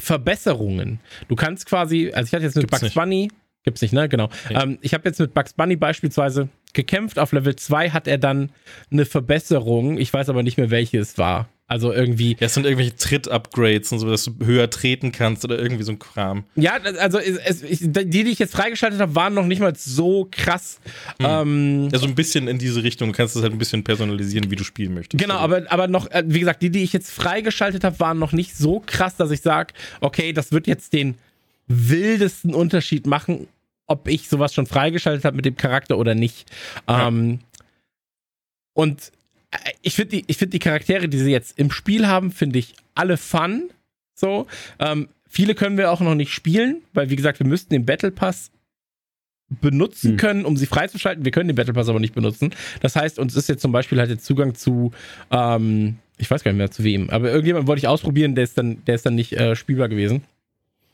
Verbesserungen. 0.00 1.00
Du 1.28 1.36
kannst 1.36 1.66
quasi, 1.66 2.12
also 2.12 2.26
ich 2.26 2.34
hatte 2.34 2.44
jetzt 2.44 2.56
mit 2.56 2.62
Gibt's 2.64 2.80
Bugs 2.80 2.82
nicht. 2.82 2.94
Bunny, 2.94 3.30
gibt's 3.64 3.82
nicht, 3.82 3.92
ne? 3.92 4.08
Genau. 4.08 4.28
Ja. 4.50 4.62
Ähm, 4.62 4.78
ich 4.80 4.94
habe 4.94 5.08
jetzt 5.08 5.18
mit 5.18 5.34
Bugs 5.34 5.52
Bunny 5.52 5.76
beispielsweise 5.76 6.48
gekämpft. 6.72 7.18
Auf 7.18 7.32
Level 7.32 7.56
2 7.56 7.90
hat 7.90 8.06
er 8.06 8.18
dann 8.18 8.52
eine 8.90 9.04
Verbesserung. 9.04 9.98
Ich 9.98 10.12
weiß 10.12 10.28
aber 10.28 10.42
nicht 10.42 10.56
mehr, 10.56 10.70
welche 10.70 10.98
es 10.98 11.18
war. 11.18 11.48
Also 11.70 11.92
irgendwie. 11.92 12.30
Ja, 12.40 12.46
es 12.46 12.54
sind 12.54 12.64
irgendwelche 12.64 12.96
Tritt-Upgrades 12.96 13.92
und 13.92 13.98
so, 13.98 14.08
dass 14.08 14.24
du 14.24 14.34
höher 14.42 14.70
treten 14.70 15.12
kannst 15.12 15.44
oder 15.44 15.58
irgendwie 15.58 15.82
so 15.82 15.92
ein 15.92 15.98
Kram. 15.98 16.44
Ja, 16.56 16.78
also 16.98 17.18
es, 17.18 17.62
ich, 17.62 17.80
die, 17.82 18.08
die 18.08 18.30
ich 18.30 18.38
jetzt 18.38 18.54
freigeschaltet 18.54 18.98
habe, 19.00 19.14
waren 19.14 19.34
noch 19.34 19.44
nicht 19.44 19.60
mal 19.60 19.74
so 19.76 20.26
krass. 20.30 20.80
Hm. 21.20 21.26
Ähm, 21.28 21.88
ja, 21.92 21.98
so 21.98 22.06
ein 22.06 22.14
bisschen 22.14 22.48
in 22.48 22.58
diese 22.58 22.82
Richtung. 22.82 23.10
Du 23.10 23.14
kannst 23.14 23.36
es 23.36 23.42
halt 23.42 23.52
ein 23.52 23.58
bisschen 23.58 23.84
personalisieren, 23.84 24.50
wie 24.50 24.56
du 24.56 24.64
spielen 24.64 24.94
möchtest. 24.94 25.22
Genau, 25.22 25.36
aber, 25.36 25.70
aber 25.70 25.88
noch, 25.88 26.10
äh, 26.10 26.24
wie 26.26 26.40
gesagt, 26.40 26.62
die, 26.62 26.70
die 26.70 26.82
ich 26.82 26.94
jetzt 26.94 27.10
freigeschaltet 27.10 27.84
habe, 27.84 28.00
waren 28.00 28.18
noch 28.18 28.32
nicht 28.32 28.56
so 28.56 28.82
krass, 28.86 29.16
dass 29.16 29.30
ich 29.30 29.42
sage, 29.42 29.74
okay, 30.00 30.32
das 30.32 30.52
wird 30.52 30.66
jetzt 30.66 30.94
den 30.94 31.16
wildesten 31.66 32.54
Unterschied 32.54 33.06
machen, 33.06 33.46
ob 33.86 34.08
ich 34.08 34.30
sowas 34.30 34.54
schon 34.54 34.64
freigeschaltet 34.64 35.26
habe 35.26 35.36
mit 35.36 35.44
dem 35.44 35.56
Charakter 35.56 35.98
oder 35.98 36.14
nicht. 36.14 36.50
Ja. 36.88 37.08
Ähm, 37.08 37.40
und 38.72 39.12
ich 39.82 39.94
finde 39.94 40.16
die, 40.16 40.24
ich 40.26 40.38
die 40.38 40.58
Charaktere, 40.58 41.08
die 41.08 41.18
sie 41.18 41.30
jetzt 41.30 41.58
im 41.58 41.70
Spiel 41.70 42.06
haben, 42.06 42.30
finde 42.30 42.58
ich 42.58 42.74
alle 42.94 43.16
fun. 43.16 43.70
So. 44.14 44.46
Ähm, 44.78 45.08
viele 45.28 45.54
können 45.54 45.78
wir 45.78 45.90
auch 45.90 46.00
noch 46.00 46.14
nicht 46.14 46.32
spielen, 46.32 46.82
weil 46.92 47.10
wie 47.10 47.16
gesagt, 47.16 47.38
wir 47.38 47.46
müssten 47.46 47.72
den 47.72 47.86
Battle 47.86 48.10
Pass 48.10 48.50
benutzen 49.48 50.12
hm. 50.12 50.16
können, 50.18 50.44
um 50.44 50.56
sie 50.56 50.66
freizuschalten. 50.66 51.24
Wir 51.24 51.32
können 51.32 51.48
den 51.48 51.56
Battle 51.56 51.72
Pass 51.72 51.88
aber 51.88 52.00
nicht 52.00 52.14
benutzen. 52.14 52.54
Das 52.80 52.96
heißt, 52.96 53.18
uns 53.18 53.34
ist 53.34 53.48
jetzt 53.48 53.62
zum 53.62 53.72
Beispiel 53.72 53.98
halt 53.98 54.10
der 54.10 54.18
Zugang 54.18 54.54
zu, 54.54 54.92
ähm, 55.30 55.96
ich 56.18 56.30
weiß 56.30 56.44
gar 56.44 56.52
nicht 56.52 56.58
mehr 56.58 56.70
zu 56.70 56.84
wem, 56.84 57.08
aber 57.08 57.30
irgendjemand 57.30 57.66
wollte 57.66 57.78
ich 57.78 57.88
ausprobieren, 57.88 58.34
der 58.34 58.44
ist 58.44 58.58
dann, 58.58 58.84
der 58.84 58.96
ist 58.96 59.06
dann 59.06 59.14
nicht 59.14 59.32
äh, 59.32 59.56
spielbar 59.56 59.88
gewesen. 59.88 60.24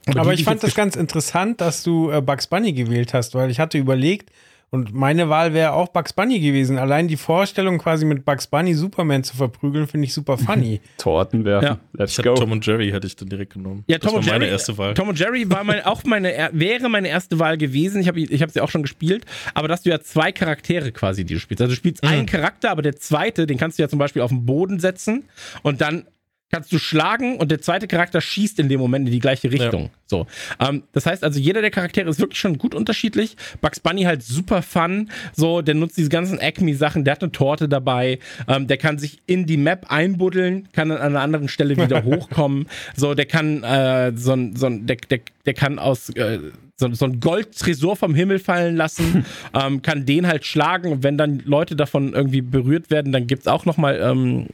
Aber, 0.07 0.21
aber 0.21 0.35
die, 0.35 0.41
ich 0.41 0.45
fand 0.45 0.63
das 0.63 0.75
ganz 0.75 0.97
interessant, 0.97 1.61
dass 1.61 1.83
du 1.83 2.11
äh, 2.11 2.21
Bugs 2.21 2.47
Bunny 2.47 2.73
gewählt 2.73 3.15
hast, 3.15 3.35
weil 3.35 3.51
ich 3.51 3.59
hatte 3.59 3.79
überlegt, 3.79 4.31
und 4.71 4.93
meine 4.93 5.29
Wahl 5.29 5.55
wäre 5.55 5.73
auch 5.73 5.89
Bugs 5.89 6.13
Bunny 6.13 6.41
gewesen. 6.41 6.79
Allein 6.79 7.07
die 7.09 7.17
Vorstellung, 7.17 7.79
quasi 7.79 8.05
mit 8.05 8.25
Bugs 8.25 8.47
Bunny 8.47 8.75
Superman 8.75 9.23
zu 9.23 9.37
verprügeln, 9.37 9.87
finde 9.87 10.07
ich 10.07 10.15
super 10.15 10.37
funny. 10.37 10.81
Torten 10.99 11.45
werfen. 11.45 11.67
Ja. 11.67 11.79
Let's 11.93 12.21
go. 12.21 12.35
Tom 12.35 12.53
und 12.53 12.67
Jerry 12.67 12.91
hätte 12.91 13.07
ich 13.07 13.15
dann 13.17 13.29
direkt 13.29 13.55
genommen. 13.55 13.85
Ja, 13.87 13.99
Tom 13.99 14.07
das 14.07 14.15
war 14.15 14.23
Jerry, 14.23 14.39
meine 14.39 14.51
erste 14.51 14.77
Wahl. 14.77 14.95
Tom 14.95 15.09
und 15.09 15.19
Jerry 15.19 15.49
war 15.51 15.65
mein, 15.65 15.83
auch 15.85 16.03
meine, 16.05 16.51
wäre 16.53 16.89
meine 16.89 17.09
erste 17.09 17.39
Wahl 17.39 17.57
gewesen. 17.57 18.01
Ich 18.01 18.09
habe 18.09 18.21
ich 18.21 18.43
hab 18.43 18.51
sie 18.51 18.61
auch 18.61 18.71
schon 18.71 18.83
gespielt. 18.83 19.25
Aber 19.55 19.69
dass 19.69 19.83
du 19.83 19.91
ja 19.91 20.01
zwei 20.01 20.33
Charaktere 20.33 20.93
quasi, 20.93 21.25
die 21.25 21.35
du 21.35 21.41
spielst. 21.41 21.63
Also 21.63 21.73
du 21.73 21.77
spielst 21.77 22.03
mhm. 22.03 22.09
einen 22.09 22.27
Charakter, 22.27 22.71
aber 22.71 22.83
der 22.83 22.97
zweite, 22.97 23.47
den 23.47 23.59
kannst 23.59 23.79
du 23.79 23.83
ja 23.83 23.89
zum 23.89 23.99
Beispiel 23.99 24.23
auf 24.23 24.31
den 24.31 24.45
Boden 24.45 24.81
setzen 24.81 25.25
und 25.63 25.81
dann 25.81 26.07
kannst 26.51 26.73
du 26.73 26.79
schlagen 26.79 27.37
und 27.39 27.51
der 27.51 27.61
zweite 27.61 27.89
Charakter 27.89 28.21
schießt 28.21 28.59
in 28.61 28.69
dem 28.69 28.81
Moment 28.81 29.07
in 29.07 29.13
die 29.13 29.19
gleiche 29.19 29.51
Richtung. 29.51 29.85
Ja. 29.85 29.91
So. 30.07 30.27
Ähm, 30.61 30.85
das 30.93 31.07
heißt 31.07 31.25
also, 31.25 31.41
jeder 31.41 31.63
der 31.63 31.71
Charaktere 31.71 32.09
ist 32.09 32.21
wirklich 32.21 32.39
schon 32.39 32.59
gut 32.59 32.75
unterschiedlich. 32.75 33.37
Bugs 33.61 33.81
Bunny 33.81 34.03
halt 34.03 34.23
super 34.23 34.63
fun. 34.63 35.11
So, 35.35 35.63
der 35.63 35.75
nutzt 35.75 35.97
diese 35.97 36.11
ganzen 36.11 36.39
Acme-Sachen, 36.39 37.05
der 37.05 37.13
hat 37.13 37.23
eine 37.23 37.33
Torte 37.33 37.69
dabei, 37.69 38.19
ähm, 38.47 38.67
der 38.67 38.77
kann 38.77 38.99
sich 38.99 39.21
in 39.27 39.47
die 39.47 39.57
Map 39.57 39.87
einbuddeln, 39.91 40.69
kann 40.73 40.91
dann 40.91 40.99
an 40.99 41.09
einer 41.09 41.23
anderen 41.23 41.49
Stelle 41.49 41.77
wieder 41.77 42.05
hochkommen. 42.05 42.69
So, 42.95 43.15
der 43.15 43.27
kann 43.27 43.63
äh, 43.65 44.13
so 44.15 44.33
ein, 44.33 44.55
so 44.55 44.67
ein, 44.67 44.87
der, 44.87 44.97
der, 44.97 45.21
der 45.47 45.55
kann 45.55 45.79
aus 45.79 46.11
äh, 46.11 46.39
so, 46.77 46.93
so 46.93 47.05
ein 47.05 47.21
Goldtresor 47.21 47.97
vom 47.97 48.15
Himmel 48.15 48.39
fallen 48.39 48.77
lassen, 48.77 49.25
ähm, 49.55 49.83
kann 49.83 50.07
den 50.07 50.27
halt 50.27 50.45
schlagen 50.45 50.93
und 50.93 51.03
wenn 51.03 51.19
dann 51.19 51.41
Leute 51.45 51.77
davon 51.77 52.13
irgendwie 52.13 52.43
berührt 52.43 52.91
werden, 52.91 53.13
dann 53.13 53.27
gibt 53.27 53.43
es 53.43 53.49
auch 53.49 53.65
nochmal 53.65 54.01
ähm, 54.01 54.47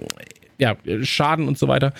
ja, 0.60 0.76
Schaden 1.02 1.48
und 1.48 1.58
so 1.58 1.68
weiter. 1.68 1.92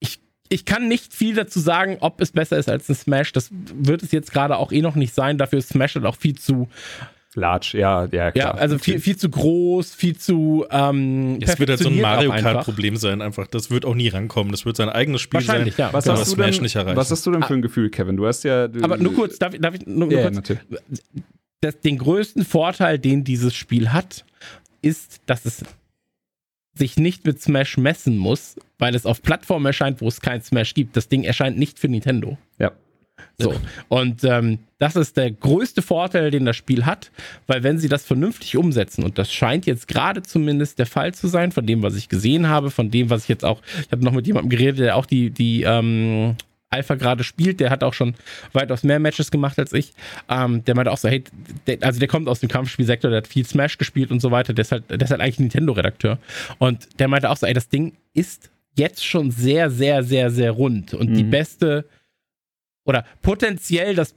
Ich, 0.00 0.20
ich 0.48 0.64
kann 0.64 0.88
nicht 0.88 1.14
viel 1.14 1.34
dazu 1.34 1.60
sagen, 1.60 1.98
ob 2.00 2.20
es 2.20 2.32
besser 2.32 2.58
ist 2.58 2.68
als 2.68 2.88
ein 2.88 2.94
Smash. 2.94 3.32
Das 3.32 3.50
wird 3.52 4.02
es 4.02 4.12
jetzt 4.12 4.32
gerade 4.32 4.56
auch 4.56 4.72
eh 4.72 4.80
noch 4.80 4.96
nicht 4.96 5.14
sein. 5.14 5.38
Dafür 5.38 5.60
ist 5.60 5.68
Smash 5.68 5.94
halt 5.94 6.06
auch 6.06 6.16
viel 6.16 6.36
zu 6.36 6.68
Large, 7.36 7.76
ja, 7.78 8.06
ja, 8.12 8.30
klar. 8.30 8.34
Ja, 8.34 8.50
also 8.52 8.78
viel, 8.78 9.00
viel 9.00 9.16
zu 9.16 9.28
groß, 9.28 9.94
viel 9.94 10.16
zu. 10.16 10.66
Ähm, 10.70 11.38
es 11.40 11.58
wird 11.58 11.70
halt 11.70 11.80
so 11.80 11.88
ein 11.88 12.00
Mario 12.00 12.30
Kart-Problem 12.30 12.96
sein, 12.96 13.22
einfach. 13.22 13.46
Das 13.46 13.70
wird 13.70 13.84
auch 13.84 13.94
nie 13.94 14.08
rankommen. 14.08 14.52
Das 14.52 14.64
wird 14.64 14.76
sein 14.76 14.88
eigenes 14.88 15.20
Spiel 15.20 15.40
sein, 15.40 15.70
ja. 15.76 15.92
was 15.92 16.08
hast 16.08 16.26
du 16.26 16.30
Smash 16.34 16.56
denn, 16.56 16.62
nicht 16.62 16.76
erreichen. 16.76 16.96
Was 16.96 17.10
hast 17.10 17.26
du 17.26 17.32
denn 17.32 17.42
für 17.42 17.54
ein 17.54 17.62
Gefühl, 17.62 17.90
Kevin? 17.90 18.16
Du 18.16 18.26
hast 18.26 18.44
ja. 18.44 18.68
Du, 18.68 18.82
aber 18.82 18.98
nur 18.98 19.14
kurz, 19.14 19.38
darf, 19.38 19.54
darf 19.58 19.74
ich 19.74 19.86
nur, 19.86 20.06
nur 20.06 20.12
yeah, 20.12 20.22
kurz? 20.22 20.36
Natürlich. 20.36 20.62
Das, 21.60 21.80
den 21.80 21.98
größten 21.98 22.44
Vorteil, 22.44 22.98
den 22.98 23.24
dieses 23.24 23.54
Spiel 23.54 23.92
hat, 23.92 24.24
ist, 24.82 25.20
dass 25.26 25.44
es 25.44 25.64
sich 26.74 26.96
nicht 26.96 27.24
mit 27.24 27.40
Smash 27.40 27.76
messen 27.76 28.18
muss, 28.18 28.56
weil 28.78 28.94
es 28.94 29.06
auf 29.06 29.22
Plattformen 29.22 29.66
erscheint, 29.66 30.00
wo 30.00 30.08
es 30.08 30.20
kein 30.20 30.42
Smash 30.42 30.74
gibt. 30.74 30.96
Das 30.96 31.08
Ding 31.08 31.24
erscheint 31.24 31.58
nicht 31.58 31.78
für 31.78 31.88
Nintendo. 31.88 32.36
Ja. 32.58 32.72
So. 33.38 33.54
Und 33.88 34.22
ähm, 34.24 34.58
das 34.78 34.96
ist 34.96 35.16
der 35.16 35.30
größte 35.30 35.82
Vorteil, 35.82 36.30
den 36.30 36.44
das 36.44 36.56
Spiel 36.56 36.86
hat, 36.86 37.10
weil 37.46 37.62
wenn 37.62 37.78
sie 37.78 37.88
das 37.88 38.04
vernünftig 38.04 38.56
umsetzen, 38.56 39.04
und 39.04 39.18
das 39.18 39.32
scheint 39.32 39.66
jetzt 39.66 39.88
gerade 39.88 40.22
zumindest 40.22 40.78
der 40.78 40.86
Fall 40.86 41.14
zu 41.14 41.26
sein, 41.26 41.52
von 41.52 41.66
dem, 41.66 41.82
was 41.82 41.96
ich 41.96 42.08
gesehen 42.08 42.48
habe, 42.48 42.70
von 42.70 42.90
dem, 42.90 43.10
was 43.10 43.24
ich 43.24 43.28
jetzt 43.28 43.44
auch, 43.44 43.60
ich 43.80 43.90
habe 43.90 44.04
noch 44.04 44.12
mit 44.12 44.26
jemandem 44.26 44.50
geredet, 44.50 44.80
der 44.80 44.96
auch 44.96 45.06
die, 45.06 45.30
die 45.30 45.62
ähm, 45.62 46.36
Alpha 46.74 46.94
gerade 46.96 47.24
spielt, 47.24 47.60
der 47.60 47.70
hat 47.70 47.82
auch 47.82 47.94
schon 47.94 48.14
weitaus 48.52 48.82
mehr 48.82 48.98
Matches 48.98 49.30
gemacht 49.30 49.58
als 49.58 49.72
ich. 49.72 49.92
Ähm, 50.28 50.64
der 50.64 50.74
meinte 50.74 50.92
auch 50.92 50.98
so, 50.98 51.08
hey, 51.08 51.24
der, 51.66 51.78
also 51.82 51.98
der 51.98 52.08
kommt 52.08 52.28
aus 52.28 52.40
dem 52.40 52.48
Kampfspielsektor, 52.48 53.10
der 53.10 53.18
hat 53.18 53.28
viel 53.28 53.46
Smash 53.46 53.78
gespielt 53.78 54.10
und 54.10 54.20
so 54.20 54.30
weiter, 54.30 54.52
der 54.52 54.62
ist 54.62 54.72
halt, 54.72 54.90
der 54.90 55.00
ist 55.00 55.10
halt 55.10 55.20
eigentlich 55.20 55.38
Nintendo-Redakteur. 55.38 56.18
Und 56.58 57.00
der 57.00 57.08
meinte 57.08 57.30
auch 57.30 57.36
so, 57.36 57.46
ey, 57.46 57.54
das 57.54 57.68
Ding 57.68 57.94
ist 58.12 58.50
jetzt 58.76 59.04
schon 59.04 59.30
sehr, 59.30 59.70
sehr, 59.70 60.02
sehr, 60.02 60.30
sehr 60.30 60.50
rund 60.50 60.94
und 60.94 61.10
mhm. 61.10 61.14
die 61.14 61.24
beste 61.24 61.84
oder 62.84 63.04
potenziell 63.22 63.94
das 63.94 64.14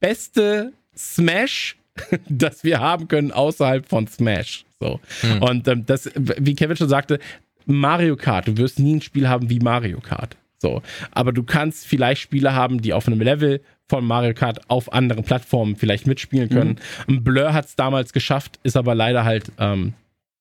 beste 0.00 0.72
Smash, 0.96 1.76
das 2.28 2.64
wir 2.64 2.80
haben 2.80 3.08
können 3.08 3.32
außerhalb 3.32 3.88
von 3.88 4.06
Smash. 4.06 4.64
So. 4.78 5.00
Mhm. 5.22 5.42
Und 5.42 5.68
ähm, 5.68 5.86
das, 5.86 6.10
wie 6.14 6.54
Kevin 6.54 6.76
schon 6.76 6.88
sagte, 6.88 7.18
Mario 7.66 8.16
Kart, 8.16 8.48
du 8.48 8.56
wirst 8.56 8.78
nie 8.78 8.96
ein 8.96 9.02
Spiel 9.02 9.28
haben 9.28 9.48
wie 9.48 9.58
Mario 9.58 10.00
Kart. 10.00 10.36
So. 10.64 10.80
Aber 11.10 11.32
du 11.32 11.42
kannst 11.42 11.86
vielleicht 11.86 12.22
Spiele 12.22 12.54
haben, 12.54 12.80
die 12.80 12.94
auf 12.94 13.06
einem 13.06 13.20
Level 13.20 13.60
von 13.86 14.02
Mario 14.02 14.32
Kart 14.32 14.70
auf 14.70 14.90
anderen 14.94 15.22
Plattformen 15.22 15.76
vielleicht 15.76 16.06
mitspielen 16.06 16.48
können. 16.48 16.80
Mhm. 17.06 17.22
Blur 17.22 17.52
hat 17.52 17.66
es 17.66 17.76
damals 17.76 18.14
geschafft, 18.14 18.58
ist 18.62 18.74
aber 18.74 18.94
leider 18.94 19.24
halt 19.24 19.52
ähm, 19.58 19.92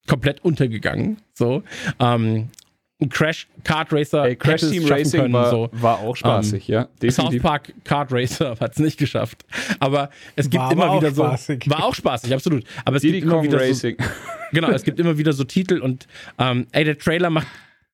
komplett 0.07 0.41
untergegangen. 0.45 1.17
So. 1.33 1.61
Ähm, 1.99 2.47
ein 3.01 3.09
Crash 3.09 3.49
Kart 3.65 3.91
Racer 3.91 4.23
Ey, 4.23 4.37
Crash 4.37 4.61
Team 4.61 4.85
Racing 4.85 5.19
können, 5.19 5.33
war, 5.33 5.49
so. 5.49 5.69
war 5.73 5.99
auch 5.99 6.15
spaßig, 6.15 6.69
um, 6.69 6.73
ja. 6.73 6.87
Definitiv. 7.01 7.15
South 7.15 7.41
Park 7.41 7.73
Kart 7.83 8.13
Racer 8.13 8.55
hat 8.61 8.71
es 8.71 8.79
nicht 8.79 8.97
geschafft. 8.97 9.43
Aber 9.81 10.09
es 10.37 10.49
gibt 10.49 10.63
war 10.63 10.71
immer 10.71 10.95
wieder 10.95 11.11
spaßig. 11.11 11.65
so. 11.65 11.71
War 11.71 11.83
auch 11.83 11.95
spaßig, 11.95 12.33
absolut. 12.33 12.63
Aber 12.85 12.95
es 12.95 13.01
Diddy 13.01 13.15
gibt 13.15 13.25
immer 13.25 13.35
Kong 13.35 13.43
wieder 13.43 13.59
Racing. 13.59 13.97
so. 13.99 14.05
Genau, 14.53 14.69
es 14.69 14.83
gibt 14.83 15.01
immer 15.01 15.17
wieder 15.17 15.33
so 15.33 15.43
Titel 15.43 15.79
und 15.79 16.07
ähm, 16.39 16.67
ey, 16.71 16.85
der 16.85 16.97
Trailer 16.97 17.29
macht 17.29 17.47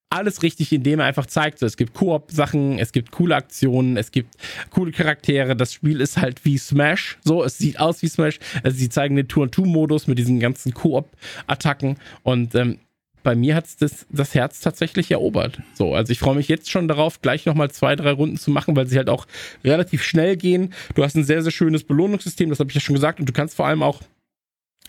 alles 0.10 0.41
richtig, 0.41 0.73
indem 0.73 0.99
er 0.99 1.06
einfach 1.06 1.27
zeigt, 1.27 1.60
so, 1.60 1.65
es 1.65 1.77
gibt 1.77 1.94
Koop-Sachen, 1.94 2.80
es 2.80 2.91
gibt 2.91 3.11
coole 3.11 3.36
Aktionen, 3.36 3.95
es 3.95 4.11
gibt 4.11 4.36
coole 4.72 4.91
Charaktere. 4.91 5.56
Das 5.56 5.73
Spiel 5.73 6.02
ist 6.02 6.18
halt 6.18 6.45
wie 6.45 6.57
Smash, 6.57 7.19
so, 7.23 7.44
es 7.44 7.57
sieht 7.57 7.80
aus 7.80 8.02
wie 8.02 8.07
Smash. 8.07 8.40
Also 8.64 8.77
sie 8.77 8.90
zeigen 8.90 9.15
den 9.15 9.27
Tour-2-Modus 9.27 10.07
mit 10.07 10.18
diesen 10.18 10.40
ganzen 10.40 10.73
Koop-Attacken 10.73 11.98
und 12.23 12.56
ähm, 12.56 12.80
bei 13.22 13.36
mir 13.36 13.53
hat 13.56 13.65
es 13.65 13.76
das, 13.76 14.07
das 14.10 14.34
Herz 14.34 14.61
tatsächlich 14.61 15.11
erobert. 15.11 15.61
So, 15.73 15.94
also 15.94 16.11
ich 16.11 16.19
freue 16.19 16.36
mich 16.36 16.48
jetzt 16.48 16.72
schon 16.72 16.88
darauf, 16.88 17.22
gleich 17.22 17.45
nochmal 17.45 17.69
zwei, 17.69 17.95
drei 17.95 18.11
Runden 18.11 18.38
zu 18.38 18.49
machen, 18.49 18.76
weil 18.76 18.88
sie 18.88 18.98
halt 18.98 19.10
auch 19.10 19.27
relativ 19.64 20.03
schnell 20.03 20.38
gehen. 20.38 20.73
Du 20.95 21.03
hast 21.03 21.15
ein 21.15 21.26
sehr, 21.26 21.44
sehr 21.44 21.52
schönes 21.52 21.84
Belohnungssystem, 21.84 22.49
das 22.49 22.60
habe 22.60 22.72
ich 22.72 22.76
ja 22.76 22.81
schon 22.81 22.95
gesagt, 22.95 23.19
und 23.19 23.27
du 23.27 23.34
kannst 23.34 23.56
vor 23.56 23.68
allem 23.68 23.84
auch 23.84 24.02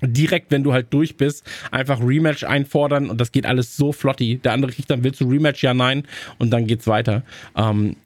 direkt, 0.03 0.51
wenn 0.51 0.63
du 0.63 0.73
halt 0.73 0.93
durch 0.93 1.17
bist, 1.17 1.45
einfach 1.71 2.01
Rematch 2.01 2.45
einfordern 2.45 3.11
und 3.11 3.21
das 3.21 3.33
geht 3.33 3.47
alles 3.47 3.77
so 3.77 3.93
flotti. 3.93 4.39
Der 4.39 4.53
andere 4.53 4.73
kriegt 4.73 4.91
dann, 4.91 5.05
willst 5.05 5.21
du 5.21 5.29
Rematch? 5.29 5.63
Ja, 5.63 5.75
nein. 5.75 6.05
Und 6.39 6.51
dann 6.51 6.67
geht's 6.67 6.87
weiter. 6.87 7.23
Ähm, 7.57 7.97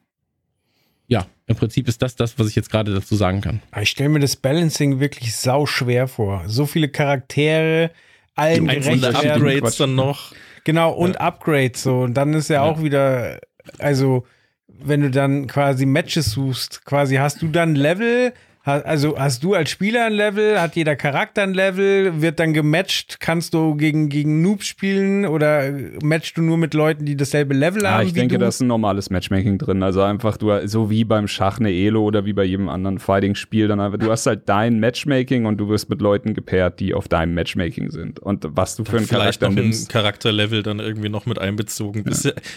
ja, 1.06 1.26
im 1.46 1.56
Prinzip 1.56 1.88
ist 1.88 2.00
das 2.00 2.16
das, 2.16 2.38
was 2.38 2.48
ich 2.48 2.56
jetzt 2.56 2.70
gerade 2.70 2.94
dazu 2.94 3.14
sagen 3.16 3.40
kann. 3.40 3.60
Ich 3.80 3.90
stelle 3.90 4.08
mir 4.08 4.20
das 4.20 4.36
Balancing 4.36 5.00
wirklich 5.00 5.36
sau 5.36 5.66
schwer 5.66 6.08
vor. 6.08 6.44
So 6.46 6.66
viele 6.66 6.88
Charaktere, 6.88 7.90
allen 8.34 8.66
gerecht 8.66 9.02
werden. 9.02 9.14
Upgrades 9.14 9.76
dann 9.76 9.94
noch. 9.94 10.32
Genau, 10.64 10.92
und 10.92 11.14
ja. 11.14 11.20
Upgrades 11.20 11.82
so. 11.82 12.00
Und 12.00 12.14
dann 12.14 12.32
ist 12.32 12.48
ja, 12.48 12.56
ja 12.56 12.62
auch 12.62 12.82
wieder, 12.82 13.38
also, 13.78 14.26
wenn 14.66 15.02
du 15.02 15.10
dann 15.10 15.46
quasi 15.46 15.84
Matches 15.86 16.32
suchst, 16.32 16.84
quasi 16.84 17.16
hast 17.16 17.42
du 17.42 17.48
dann 17.48 17.74
Level, 17.74 18.32
also 18.64 19.18
hast 19.18 19.44
du 19.44 19.54
als 19.54 19.68
Spieler 19.68 20.06
ein 20.06 20.14
Level, 20.14 20.58
hat 20.58 20.74
jeder 20.74 20.96
Charakter 20.96 21.42
ein 21.42 21.52
Level, 21.52 22.22
wird 22.22 22.40
dann 22.40 22.54
gematcht, 22.54 23.20
kannst 23.20 23.52
du 23.52 23.74
gegen, 23.74 24.08
gegen 24.08 24.40
Noobs 24.40 24.66
spielen 24.66 25.26
oder 25.26 25.70
matchst 26.02 26.38
du 26.38 26.42
nur 26.42 26.56
mit 26.56 26.72
Leuten, 26.72 27.04
die 27.04 27.14
dasselbe 27.14 27.52
Level 27.52 27.82
ja, 27.82 27.90
haben? 27.90 28.06
Ich 28.06 28.14
denke, 28.14 28.38
da 28.38 28.48
ist 28.48 28.60
ein 28.60 28.66
normales 28.66 29.10
Matchmaking 29.10 29.58
drin. 29.58 29.82
Also 29.82 30.00
einfach 30.00 30.38
du, 30.38 30.66
so 30.66 30.88
wie 30.88 31.04
beim 31.04 31.28
Schach 31.28 31.58
eine 31.58 31.70
Elo 31.70 32.02
oder 32.02 32.24
wie 32.24 32.32
bei 32.32 32.44
jedem 32.44 32.70
anderen 32.70 32.98
Fighting-Spiel, 32.98 33.68
dann 33.68 33.80
einfach, 33.80 33.98
du 33.98 34.10
hast 34.10 34.24
halt 34.26 34.48
dein 34.48 34.80
Matchmaking 34.80 35.44
und 35.44 35.58
du 35.58 35.68
wirst 35.68 35.90
mit 35.90 36.00
Leuten 36.00 36.32
gepaart, 36.32 36.80
die 36.80 36.94
auf 36.94 37.06
deinem 37.06 37.34
Matchmaking 37.34 37.90
sind. 37.90 38.18
Und 38.18 38.46
was 38.48 38.76
du 38.76 38.84
für 38.84 38.96
einen 38.96 39.06
Vielleicht 39.06 39.40
Charakter 39.40 39.48
noch 39.50 39.62
nimmst. 39.62 39.90
ein 39.90 39.92
Charakterlevel 39.92 40.62
dann 40.62 40.80
irgendwie 40.80 41.10
noch 41.10 41.26
mit 41.26 41.38
einbezogen. 41.38 42.04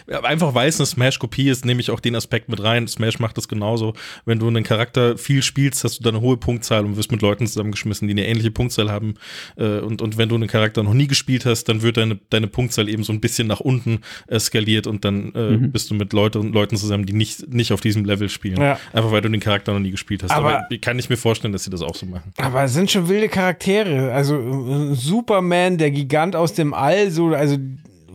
Ja. 0.08 0.22
Einfach 0.22 0.54
weil 0.54 0.70
es 0.70 0.80
eine 0.80 0.86
Smash-Kopie 0.86 1.50
ist, 1.50 1.66
nehme 1.66 1.82
ich 1.82 1.92
auch 1.92 2.00
den 2.00 2.16
Aspekt 2.16 2.48
mit 2.48 2.64
rein. 2.64 2.88
Smash 2.88 3.20
macht 3.20 3.38
das 3.38 3.48
genauso. 3.48 3.94
Wenn 4.26 4.40
du 4.40 4.48
einen 4.48 4.64
Charakter 4.64 5.18
viel 5.18 5.44
spielst, 5.44 5.84
hast 5.84 5.97
du 6.00 6.04
dann 6.04 6.16
eine 6.16 6.24
hohe 6.24 6.38
Punktzahl 6.38 6.86
und 6.86 6.98
wirst 6.98 7.12
mit 7.12 7.22
Leuten 7.22 7.48
zusammengeschmissen, 7.48 8.08
die 8.08 8.14
eine 8.14 8.28
ähnliche 8.28 8.52
Punktzahl 8.52 8.92
haben. 8.92 9.16
Äh, 9.56 9.80
und, 9.80 10.02
und 10.02 10.18
wenn 10.18 10.30
du 10.30 10.36
einen 10.36 10.48
Charakter 10.48 10.84
noch 10.84 10.94
nie 10.94 11.08
gespielt 11.08 11.46
hast, 11.46 11.66
dann 11.66 11.82
wird 11.82 11.98
deine, 11.98 12.20
deine 12.30 12.48
Punktzahl 12.48 12.90
eben 12.90 13.04
so 13.04 13.14
ein 13.14 13.20
bisschen 13.20 13.48
nach 13.48 13.60
unten 13.60 14.00
skaliert 14.38 14.88
und 14.88 15.06
dann 15.06 15.34
äh, 15.34 15.52
mhm. 15.52 15.72
bist 15.72 15.90
du 15.90 15.96
mit 15.96 16.14
Leute, 16.14 16.40
Leuten 16.40 16.78
zusammen, 16.78 17.06
die 17.06 17.14
nicht, 17.14 17.52
nicht 17.52 17.72
auf 17.72 17.82
diesem 17.82 18.06
Level 18.06 18.30
spielen. 18.30 18.62
Ja. 18.62 18.80
Einfach 18.94 19.12
weil 19.12 19.22
du 19.22 19.30
den 19.30 19.40
Charakter 19.40 19.74
noch 19.74 19.80
nie 19.80 19.92
gespielt 19.92 20.24
hast. 20.24 20.32
Aber, 20.32 20.66
aber 20.66 20.78
kann 20.78 21.00
ich 21.00 21.10
mir 21.10 21.18
vorstellen, 21.18 21.52
dass 21.52 21.64
sie 21.64 21.70
das 21.70 21.82
auch 21.82 21.96
so 21.96 22.06
machen. 22.06 22.34
Aber 22.38 22.64
es 22.64 22.74
sind 22.74 22.92
schon 22.92 23.08
wilde 23.10 23.30
Charaktere. 23.30 24.12
Also 24.12 24.94
Superman, 24.94 25.78
der 25.78 25.92
Gigant 25.92 26.36
aus 26.36 26.54
dem 26.54 26.74
All, 26.74 27.12
so, 27.12 27.28
also 27.28 27.58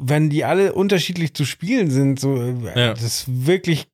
wenn 0.04 0.30
die 0.30 0.44
alle 0.44 0.72
unterschiedlich 0.72 1.34
zu 1.34 1.44
spielen 1.44 1.90
sind, 1.90 2.18
so, 2.18 2.36
ja. 2.74 2.92
das 2.92 3.02
ist 3.02 3.46
wirklich 3.46 3.86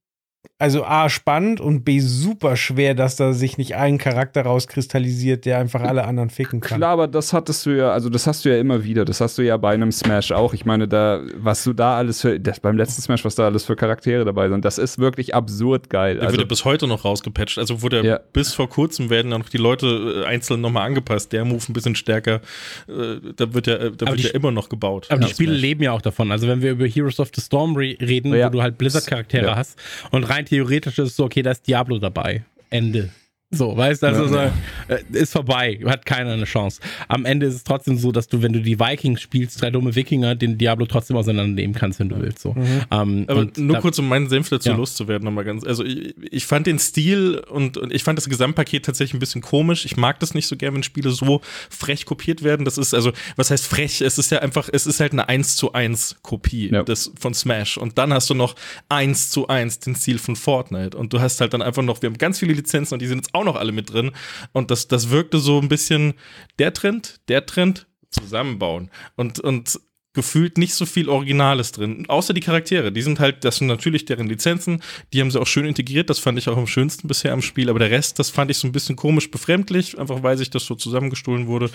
also 0.61 0.85
A, 0.85 1.09
spannend 1.09 1.61
und 1.61 1.85
B, 1.85 2.01
super 2.01 2.57
schwer, 2.57 2.95
dass 2.95 3.15
da 3.15 3.33
sich 3.33 3.59
nicht 3.59 3.77
ein 3.77 3.97
Charakter 3.97 4.43
rauskristallisiert, 4.43 5.45
der 5.45 5.59
einfach 5.59 5.83
alle 5.83 6.05
anderen 6.05 6.31
ficken 6.31 6.61
kann. 6.61 6.79
Klar, 6.79 6.91
aber 6.91 7.07
das 7.07 7.33
hattest 7.33 7.65
du 7.65 7.71
ja, 7.71 7.93
also 7.93 8.09
das 8.09 8.27
hast 8.27 8.45
du 8.45 8.49
ja 8.49 8.59
immer 8.59 8.83
wieder. 8.83 9.05
Das 9.05 9.21
hast 9.21 9.39
du 9.39 9.43
ja 9.43 9.57
bei 9.57 9.73
einem 9.73 9.93
Smash 9.93 10.33
auch. 10.33 10.55
Ich 10.55 10.65
meine, 10.65 10.89
da, 10.89 11.21
was 11.37 11.63
du 11.63 11.73
da 11.73 11.97
alles 11.97 12.23
für, 12.23 12.41
das, 12.41 12.59
beim 12.59 12.77
letzten 12.77 13.03
Smash, 13.03 13.25
was 13.25 13.37
da 13.37 13.45
alles 13.45 13.65
für 13.65 13.77
Charaktere 13.77 14.25
dabei 14.25 14.49
sind, 14.49 14.65
das 14.65 14.79
ist 14.79 14.99
wirklich 14.99 15.33
absurd 15.33 15.91
geil. 15.91 16.17
Der 16.17 16.25
also, 16.25 16.33
wird 16.33 16.43
ja 16.43 16.49
bis 16.49 16.65
heute 16.65 16.89
noch 16.89 17.05
rausgepatcht. 17.05 17.57
Also 17.57 17.81
wurde 17.83 18.05
ja. 18.05 18.19
bis 18.33 18.53
vor 18.53 18.69
kurzem 18.69 19.11
werden 19.11 19.31
ja 19.31 19.39
noch 19.39 19.51
die 19.51 19.59
Leute 19.59 20.25
äh, 20.25 20.27
einzeln 20.27 20.61
nochmal 20.61 20.89
angepasst. 20.89 21.33
Der 21.33 21.45
Move 21.45 21.63
ein 21.69 21.73
bisschen 21.73 21.95
stärker. 21.95 22.41
Äh, 22.89 23.21
da 23.37 23.55
wird 23.55 23.69
ja, 23.69 23.75
äh, 23.75 23.93
da 23.97 24.09
wird 24.09 24.21
ja 24.23 24.31
immer 24.31 24.51
noch 24.51 24.69
gebaut. 24.69 25.07
Aber 25.09 25.21
die 25.21 25.31
Spiele 25.31 25.53
Smash. 25.53 25.61
leben 25.61 25.83
ja 25.85 25.93
auch 25.93 26.03
davon. 26.03 26.33
Also 26.33 26.49
wenn 26.49 26.63
wir 26.63 26.73
über 26.73 26.87
Heroes 26.87 27.21
of 27.21 27.31
the 27.33 27.41
Storm 27.41 27.77
re 27.77 27.97
reden, 28.01 28.35
ja. 28.35 28.49
wo 28.49 28.51
du 28.51 28.63
halt 28.63 28.77
Blizzard-Charaktere 28.77 29.47
ja. 29.47 29.57
hast 29.57 29.79
und 30.11 30.25
rein 30.25 30.48
theoretisch 30.49 30.99
ist 30.99 31.11
es 31.11 31.17
so, 31.17 31.25
okay, 31.25 31.43
da 31.43 31.53
ist 31.53 31.67
Diablo 31.67 31.99
dabei. 31.99 32.45
Ende. 32.71 33.11
So, 33.51 33.75
weißt 33.75 34.03
du, 34.03 34.09
also 34.09 34.37
ja, 34.37 34.53
so, 34.89 34.95
äh, 34.95 35.03
ist 35.13 35.33
vorbei, 35.33 35.81
hat 35.87 36.05
keiner 36.05 36.33
eine 36.33 36.45
Chance. 36.45 36.83
Am 37.09 37.25
Ende 37.25 37.47
ist 37.47 37.55
es 37.55 37.65
trotzdem 37.65 37.97
so, 37.97 38.13
dass 38.13 38.29
du, 38.29 38.43
wenn 38.43 38.53
du 38.53 38.61
die 38.61 38.79
Vikings 38.79 39.23
spielst, 39.23 39.63
drei 39.63 39.71
dumme 39.71 39.95
Wikinger, 39.95 40.35
den 40.35 40.59
Diablo 40.59 40.85
trotzdem 40.85 41.17
auseinandernehmen 41.17 41.75
kannst, 41.75 41.99
wenn 41.99 42.11
du 42.11 42.21
willst. 42.21 42.41
So. 42.41 42.53
Mhm. 42.53 42.83
Ähm, 42.91 43.25
Aber 43.27 43.47
nur 43.57 43.77
da, 43.77 43.81
kurz, 43.81 43.99
um 43.99 44.07
meinen 44.07 44.29
Senf 44.29 44.51
dazu 44.51 44.69
ja. 44.69 44.77
loszuwerden, 44.77 45.25
nochmal 45.25 45.45
ganz. 45.45 45.65
Also 45.65 45.83
ich, 45.83 46.15
ich 46.31 46.45
fand 46.45 46.67
den 46.67 46.79
Stil 46.79 47.39
und, 47.39 47.79
und 47.79 47.91
ich 47.91 48.05
fand 48.05 48.19
das 48.19 48.29
Gesamtpaket 48.29 48.85
tatsächlich 48.85 49.15
ein 49.15 49.19
bisschen 49.19 49.41
komisch. 49.41 49.87
Ich 49.87 49.97
mag 49.97 50.21
das 50.21 50.35
nicht 50.35 50.47
so 50.47 50.55
gern, 50.55 50.75
wenn 50.75 50.83
Spiele 50.83 51.11
so 51.11 51.41
frech 51.71 52.05
kopiert 52.05 52.43
werden. 52.43 52.67
Das 52.67 52.77
ist, 52.77 52.93
also, 52.93 53.13
was 53.37 53.51
heißt 53.51 53.67
frech? 53.67 54.03
Es 54.03 54.19
ist 54.19 54.31
ja 54.31 54.41
einfach, 54.41 54.69
es 54.71 54.87
ist 54.87 55.01
halt 55.01 55.13
eine 55.13 55.27
1 55.27 55.57
zu 55.57 55.73
1 55.73 56.17
Kopie 56.21 56.71
ja. 56.71 56.83
des, 56.83 57.13
von 57.19 57.33
Smash. 57.33 57.79
Und 57.79 57.97
dann 57.97 58.13
hast 58.13 58.29
du 58.29 58.35
noch 58.35 58.57
1 58.91 59.31
zu 59.31 59.49
1 59.49 59.79
den 59.79 59.97
Stil 59.97 60.19
von 60.19 60.37
Fortnite. 60.37 60.99
Und 60.99 61.15
du 61.15 61.21
hast 61.23 61.41
halt 61.41 61.55
dann 61.55 61.63
einfach 61.63 61.83
noch, 61.83 62.03
wir 62.03 62.11
haben 62.11 62.19
ganz 62.19 62.39
viele 62.39 62.53
Lizenzen 62.53 62.93
und 62.93 63.01
die 63.01 63.07
sind 63.07 63.19
jetzt 63.19 63.38
auch 63.39 63.45
noch 63.45 63.57
alle 63.57 63.73
mit 63.73 63.93
drin. 63.93 64.13
Und 64.53 64.71
das, 64.71 64.89
das 64.89 65.11
wirkte 65.11 65.39
so 65.39 65.61
ein 65.61 65.69
bisschen 65.69 66.15
der 66.59 66.73
Trend, 66.73 67.21
der 67.29 67.47
Trend, 67.47 67.87
zusammenbauen. 68.11 68.91
Und, 69.17 69.39
und 69.41 69.79
gefühlt 70.15 70.59
nicht 70.59 70.75
so 70.75 70.85
viel 70.85 71.09
Originales 71.09 71.71
drin. 71.71 72.07
Außer 72.09 72.35
die 72.35 72.41
Charaktere. 72.41 72.91
Die 72.91 73.03
sind 73.03 73.21
halt, 73.21 73.45
das 73.45 73.59
sind 73.59 73.69
natürlich 73.69 74.05
deren 74.05 74.27
Lizenzen. 74.27 74.83
Die 75.13 75.21
haben 75.21 75.31
sie 75.31 75.41
auch 75.41 75.47
schön 75.47 75.65
integriert. 75.65 76.11
Das 76.11 76.19
fand 76.19 76.39
ich 76.39 76.49
auch 76.49 76.57
am 76.57 76.67
schönsten 76.67 77.07
bisher 77.07 77.33
am 77.33 77.43
Spiel. 77.43 77.71
Aber 77.71 77.79
der 77.79 77.91
Rest, 77.91 78.19
das 78.19 78.31
fand 78.31 78.51
ich 78.51 78.57
so 78.57 78.67
ein 78.67 78.73
bisschen 78.73 78.97
komisch 78.97 79.31
befremdlich. 79.31 79.97
Einfach 79.97 80.25
weil 80.25 80.37
sich 80.37 80.51
das 80.51 80.65
so 80.65 80.75
zusammengestohlen 80.75 81.47
wurde. 81.47 81.71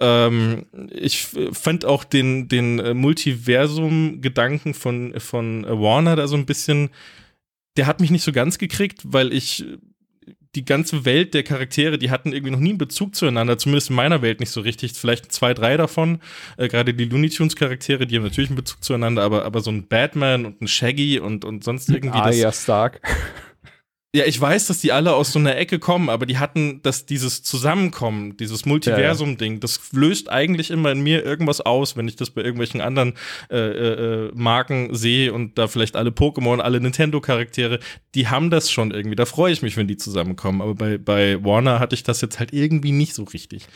Ähm, 0.00 0.64
ich 0.90 1.26
fand 1.52 1.84
auch 1.84 2.04
den, 2.04 2.48
den 2.48 2.78
äh, 2.78 2.94
Multiversum-Gedanken 2.94 4.72
von, 4.72 5.20
von 5.20 5.64
Warner 5.64 6.16
da 6.16 6.26
so 6.26 6.36
ein 6.36 6.46
bisschen, 6.46 6.88
der 7.76 7.86
hat 7.86 8.00
mich 8.00 8.10
nicht 8.10 8.24
so 8.24 8.32
ganz 8.32 8.56
gekriegt, 8.56 9.02
weil 9.04 9.30
ich 9.30 9.62
die 10.54 10.64
ganze 10.64 11.04
Welt 11.04 11.34
der 11.34 11.42
Charaktere, 11.42 11.98
die 11.98 12.10
hatten 12.10 12.32
irgendwie 12.32 12.52
noch 12.52 12.60
nie 12.60 12.70
einen 12.70 12.78
Bezug 12.78 13.14
zueinander, 13.14 13.58
zumindest 13.58 13.90
in 13.90 13.96
meiner 13.96 14.22
Welt 14.22 14.40
nicht 14.40 14.50
so 14.50 14.60
richtig. 14.60 14.92
Vielleicht 14.92 15.32
zwei, 15.32 15.54
drei 15.54 15.76
davon. 15.76 16.20
Äh, 16.56 16.68
Gerade 16.68 16.94
die 16.94 17.04
Looney 17.04 17.30
Tunes 17.30 17.56
Charaktere, 17.56 18.06
die 18.06 18.16
haben 18.16 18.24
natürlich 18.24 18.50
einen 18.50 18.56
Bezug 18.56 18.82
zueinander, 18.82 19.22
aber, 19.22 19.44
aber 19.44 19.60
so 19.60 19.70
ein 19.70 19.86
Batman 19.86 20.46
und 20.46 20.60
ein 20.60 20.68
Shaggy 20.68 21.18
und, 21.18 21.44
und 21.44 21.64
sonst 21.64 21.88
irgendwie. 21.88 22.18
Ah, 22.18 22.30
ja, 22.30 22.52
Stark. 22.52 23.00
Ja, 24.14 24.24
ich 24.26 24.40
weiß, 24.40 24.68
dass 24.68 24.78
die 24.78 24.92
alle 24.92 25.12
aus 25.12 25.32
so 25.32 25.40
einer 25.40 25.56
Ecke 25.56 25.80
kommen, 25.80 26.08
aber 26.08 26.24
die 26.24 26.38
hatten 26.38 26.78
das, 26.84 27.04
dieses 27.04 27.42
Zusammenkommen, 27.42 28.36
dieses 28.36 28.64
Multiversum-Ding, 28.64 29.58
das 29.58 29.80
löst 29.90 30.30
eigentlich 30.30 30.70
immer 30.70 30.92
in 30.92 31.02
mir 31.02 31.24
irgendwas 31.24 31.60
aus, 31.60 31.96
wenn 31.96 32.06
ich 32.06 32.14
das 32.14 32.30
bei 32.30 32.42
irgendwelchen 32.42 32.80
anderen 32.80 33.14
äh, 33.50 33.56
äh, 33.56 34.30
Marken 34.32 34.94
sehe 34.94 35.32
und 35.32 35.58
da 35.58 35.66
vielleicht 35.66 35.96
alle 35.96 36.10
Pokémon, 36.10 36.60
alle 36.60 36.80
Nintendo-Charaktere, 36.80 37.80
die 38.14 38.28
haben 38.28 38.50
das 38.50 38.70
schon 38.70 38.92
irgendwie. 38.92 39.16
Da 39.16 39.24
freue 39.24 39.52
ich 39.52 39.62
mich, 39.62 39.76
wenn 39.76 39.88
die 39.88 39.96
zusammenkommen. 39.96 40.62
Aber 40.62 40.76
bei, 40.76 40.96
bei 40.96 41.42
Warner 41.42 41.80
hatte 41.80 41.96
ich 41.96 42.04
das 42.04 42.20
jetzt 42.20 42.38
halt 42.38 42.52
irgendwie 42.52 42.92
nicht 42.92 43.14
so 43.14 43.24
richtig. 43.24 43.66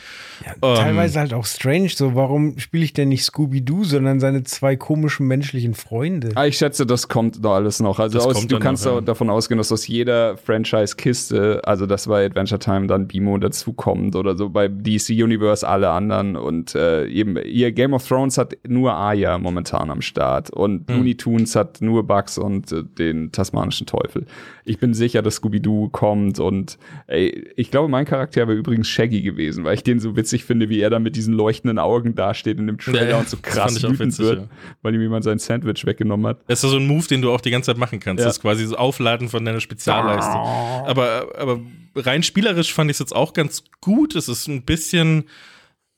Ja, 0.45 0.53
ähm, 0.53 0.75
teilweise 0.77 1.19
halt 1.19 1.33
auch 1.33 1.45
strange, 1.45 1.89
so 1.89 2.15
warum 2.15 2.57
spiele 2.59 2.85
ich 2.85 2.93
denn 2.93 3.09
nicht 3.09 3.25
Scooby-Doo, 3.25 3.83
sondern 3.83 4.21
seine 4.21 4.45
zwei 4.45 4.77
komischen 4.77 5.27
menschlichen 5.27 5.73
Freunde? 5.73 6.31
Ah, 6.35 6.45
ich 6.45 6.57
schätze, 6.57 6.85
das 6.85 7.09
kommt 7.09 7.43
da 7.43 7.55
alles 7.55 7.81
noch. 7.81 7.99
Also 7.99 8.19
aus, 8.19 8.47
du 8.47 8.57
kannst 8.59 8.85
noch, 8.85 8.95
ja. 8.95 9.01
davon 9.01 9.29
ausgehen, 9.29 9.57
dass 9.57 9.69
aus 9.73 9.85
jeder 9.85 10.28
Franchise-Kiste, 10.37 11.61
also 11.63 11.85
dass 11.85 12.07
bei 12.07 12.25
Adventure 12.25 12.59
Time 12.59 12.87
dann 12.87 13.07
Bimo 13.07 13.37
dazukommt 13.37 14.15
oder 14.15 14.35
so, 14.35 14.49
bei 14.49 14.67
DC 14.67 15.09
Universe 15.09 15.67
alle 15.67 15.89
anderen 15.89 16.35
und 16.35 16.75
äh, 16.75 17.07
eben, 17.07 17.37
ihr 17.37 17.71
Game 17.71 17.93
of 17.93 18.07
Thrones 18.07 18.37
hat 18.37 18.55
nur 18.67 18.93
Aya 18.93 19.37
momentan 19.37 19.89
am 19.91 20.01
Start 20.01 20.49
und 20.49 20.89
hm. 20.89 20.97
Looney 20.97 21.15
Tunes 21.15 21.55
hat 21.55 21.81
nur 21.81 22.05
Bugs 22.05 22.37
und 22.37 22.71
äh, 22.71 22.83
den 22.83 23.31
tasmanischen 23.31 23.87
Teufel. 23.87 24.25
Ich 24.69 24.77
bin 24.77 24.93
sicher, 24.93 25.23
dass 25.23 25.35
Scooby-Doo 25.35 25.89
kommt 25.89 26.39
und 26.39 26.77
ey, 27.07 27.51
ich 27.55 27.71
glaube, 27.71 27.89
mein 27.89 28.05
Charakter 28.05 28.47
wäre 28.47 28.55
übrigens 28.55 28.87
Shaggy 28.87 29.23
gewesen, 29.23 29.63
weil 29.63 29.73
ich 29.73 29.83
den 29.83 29.99
so 29.99 30.15
witzig 30.15 30.45
finde, 30.45 30.69
wie 30.69 30.79
er 30.79 30.91
da 30.91 30.99
mit 30.99 31.15
diesen 31.15 31.33
leuchtenden 31.33 31.79
Augen 31.79 32.13
dasteht 32.13 32.59
in 32.59 32.67
dem 32.67 32.77
Trailer 32.77 33.09
ja, 33.09 33.17
und 33.17 33.27
so 33.27 33.37
krass 33.41 33.81
wütend 33.81 33.99
witzig, 33.99 34.25
wird, 34.25 34.39
ja. 34.41 34.47
weil 34.83 34.93
ihm 34.93 35.01
jemand 35.01 35.23
sein 35.23 35.39
Sandwich 35.39 35.87
weggenommen 35.87 36.27
hat. 36.27 36.41
Das 36.45 36.63
ist 36.63 36.69
so 36.69 36.77
ein 36.77 36.85
Move, 36.85 37.07
den 37.07 37.23
du 37.23 37.31
auch 37.31 37.41
die 37.41 37.49
ganze 37.49 37.71
Zeit 37.71 37.79
machen 37.79 37.99
kannst. 37.99 38.19
Ja. 38.19 38.27
Das 38.27 38.37
ist 38.37 38.41
quasi 38.43 38.63
das 38.63 38.73
Aufladen 38.73 39.27
von 39.27 39.43
deiner 39.43 39.59
Spezialleistung. 39.59 40.43
Leiste. 40.43 40.87
Aber, 40.87 41.27
aber 41.35 41.61
rein 41.95 42.21
spielerisch 42.21 42.71
fand 42.71 42.91
ich 42.91 42.95
es 42.95 42.99
jetzt 42.99 43.15
auch 43.15 43.33
ganz 43.33 43.63
gut. 43.81 44.15
Es 44.15 44.29
ist 44.29 44.47
ein 44.47 44.61
bisschen 44.61 45.23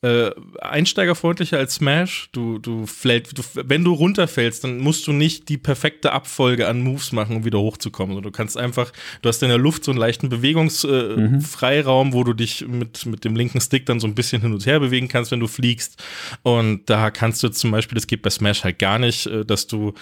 äh, 0.03 0.32
einsteigerfreundlicher 0.60 1.57
als 1.57 1.76
Smash. 1.76 2.30
Du, 2.32 2.57
du, 2.57 2.88
fällt, 2.88 3.38
du, 3.38 3.44
wenn 3.53 3.84
du 3.84 3.94
runterfällst, 3.94 4.64
dann 4.64 4.80
musst 4.80 5.06
du 5.06 5.14
nicht 5.14 5.48
die 5.49 5.57
perfekte 5.57 6.11
Abfolge 6.11 6.68
an 6.68 6.82
Moves 6.82 7.11
machen, 7.11 7.36
um 7.36 7.45
wieder 7.45 7.60
hochzukommen. 7.60 8.15
Also 8.15 8.22
du 8.22 8.32
kannst 8.32 8.57
einfach, 8.57 8.91
du 9.22 9.30
hast 9.30 9.44
in 9.44 9.49
der 9.49 9.57
Luft 9.60 9.84
so 9.84 9.91
einen 9.91 9.99
leichten 9.99 10.30
Bewegungsfreiraum, 10.30 12.07
äh, 12.07 12.10
mhm. 12.10 12.14
wo 12.14 12.23
du 12.23 12.34
dich 12.34 12.68
mit, 12.68 13.06
mit 13.06 13.23
dem 13.23 13.36
linken 13.36 13.61
Stick 13.61 13.86
dann 13.86 13.99
so 13.99 14.07
ein 14.07 14.15
bisschen 14.15 14.41
hin 14.41 14.53
und 14.53 14.65
her 14.65 14.80
bewegen 14.80 15.07
kannst, 15.07 15.32
wenn 15.32 15.40
du 15.40 15.48
fliegst. 15.48 16.02
Und 16.41 16.90
da 16.90 17.11
kannst 17.11 17.44
du 17.44 17.49
zum 17.49 17.69
Beispiel, 17.72 17.95
das 17.95 18.07
geht 18.07 18.23
bei 18.23 18.32
Smash 18.32 18.64
halt 18.64 18.80
gar 18.80 18.98
nicht, 18.98 19.28
äh, 19.28 19.45
dass 19.45 19.68
du 19.68 19.94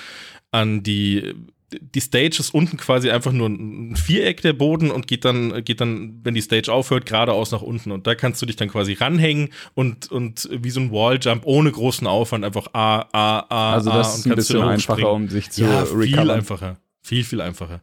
an 0.51 0.81
die 0.81 1.35
die 1.71 1.99
Stage 1.99 2.37
ist 2.39 2.53
unten 2.53 2.77
quasi 2.77 3.09
einfach 3.09 3.31
nur 3.31 3.49
ein 3.49 3.95
Viereck 3.95 4.41
der 4.41 4.53
Boden 4.53 4.91
und 4.91 5.07
geht 5.07 5.25
dann, 5.25 5.63
geht 5.63 5.81
dann, 5.81 6.19
wenn 6.23 6.33
die 6.33 6.41
Stage 6.41 6.71
aufhört, 6.71 7.05
geradeaus 7.05 7.51
nach 7.51 7.61
unten. 7.61 7.91
Und 7.91 8.07
da 8.07 8.15
kannst 8.15 8.41
du 8.41 8.45
dich 8.45 8.55
dann 8.55 8.69
quasi 8.69 8.93
ranhängen 8.93 9.49
und, 9.75 10.11
und 10.11 10.49
wie 10.51 10.69
so 10.69 10.79
ein 10.79 10.91
Walljump 10.91 11.43
ohne 11.45 11.71
großen 11.71 12.07
Aufwand 12.07 12.45
einfach 12.45 12.67
A, 12.73 13.07
A, 13.11 13.45
A, 13.49 13.73
Also 13.73 13.91
das 13.91 14.13
A 14.13 14.15
ist 14.17 14.25
ein 14.27 14.35
bisschen 14.35 14.61
einfacher, 14.61 15.11
um 15.11 15.29
sich 15.29 15.49
zu 15.51 15.61
ja, 15.61 15.85
viel 15.85 15.97
recovern. 15.97 16.29
einfacher. 16.31 16.77
Viel, 17.01 17.23
viel 17.23 17.41
einfacher. 17.41 17.81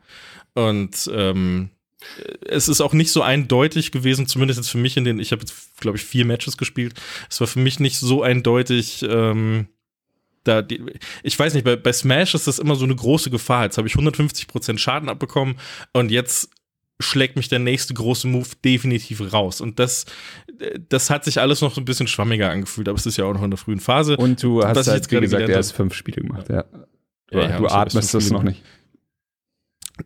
Und 0.54 1.10
ähm, 1.12 1.70
es 2.46 2.68
ist 2.68 2.80
auch 2.80 2.92
nicht 2.92 3.10
so 3.10 3.22
eindeutig 3.22 3.92
gewesen, 3.92 4.26
zumindest 4.26 4.58
jetzt 4.58 4.70
für 4.70 4.78
mich 4.78 4.96
in 4.96 5.04
den, 5.04 5.18
ich 5.18 5.32
habe 5.32 5.40
jetzt, 5.42 5.80
glaube 5.80 5.96
ich, 5.96 6.04
vier 6.04 6.24
Matches 6.24 6.56
gespielt. 6.56 6.94
Es 7.28 7.40
war 7.40 7.46
für 7.46 7.58
mich 7.58 7.80
nicht 7.80 7.98
so 7.98 8.22
eindeutig, 8.22 9.04
ähm, 9.08 9.68
da, 10.46 10.62
die, 10.62 10.82
ich 11.22 11.38
weiß 11.38 11.54
nicht, 11.54 11.64
bei, 11.64 11.76
bei 11.76 11.92
Smash 11.92 12.34
ist 12.34 12.46
das 12.46 12.58
immer 12.58 12.76
so 12.76 12.84
eine 12.84 12.94
große 12.94 13.30
Gefahr. 13.30 13.64
Jetzt 13.64 13.78
habe 13.78 13.88
ich 13.88 13.94
150% 13.94 14.78
Schaden 14.78 15.08
abbekommen 15.08 15.56
und 15.92 16.10
jetzt 16.10 16.50
schlägt 16.98 17.36
mich 17.36 17.48
der 17.48 17.58
nächste 17.58 17.94
große 17.94 18.26
Move 18.26 18.48
definitiv 18.64 19.32
raus. 19.32 19.60
Und 19.60 19.78
das, 19.78 20.06
das 20.88 21.10
hat 21.10 21.24
sich 21.24 21.40
alles 21.40 21.60
noch 21.60 21.74
so 21.74 21.80
ein 21.80 21.84
bisschen 21.84 22.06
schwammiger 22.06 22.50
angefühlt, 22.50 22.88
aber 22.88 22.96
es 22.96 23.06
ist 23.06 23.18
ja 23.18 23.24
auch 23.24 23.34
noch 23.34 23.42
in 23.42 23.50
der 23.50 23.58
frühen 23.58 23.80
Phase. 23.80 24.16
Und 24.16 24.42
du 24.42 24.62
hast 24.62 24.86
halt, 24.86 25.02
jetzt 25.02 25.12
wie 25.12 25.20
gesagt, 25.20 25.48
erst 25.48 25.72
fünf 25.74 25.94
Spiele 25.94 26.22
gemacht, 26.22 26.48
ja. 26.48 26.64
ja. 27.30 27.48
ja 27.48 27.58
du 27.58 27.66
atmest 27.66 28.14
das 28.14 28.30
noch 28.30 28.42
nicht. 28.42 28.62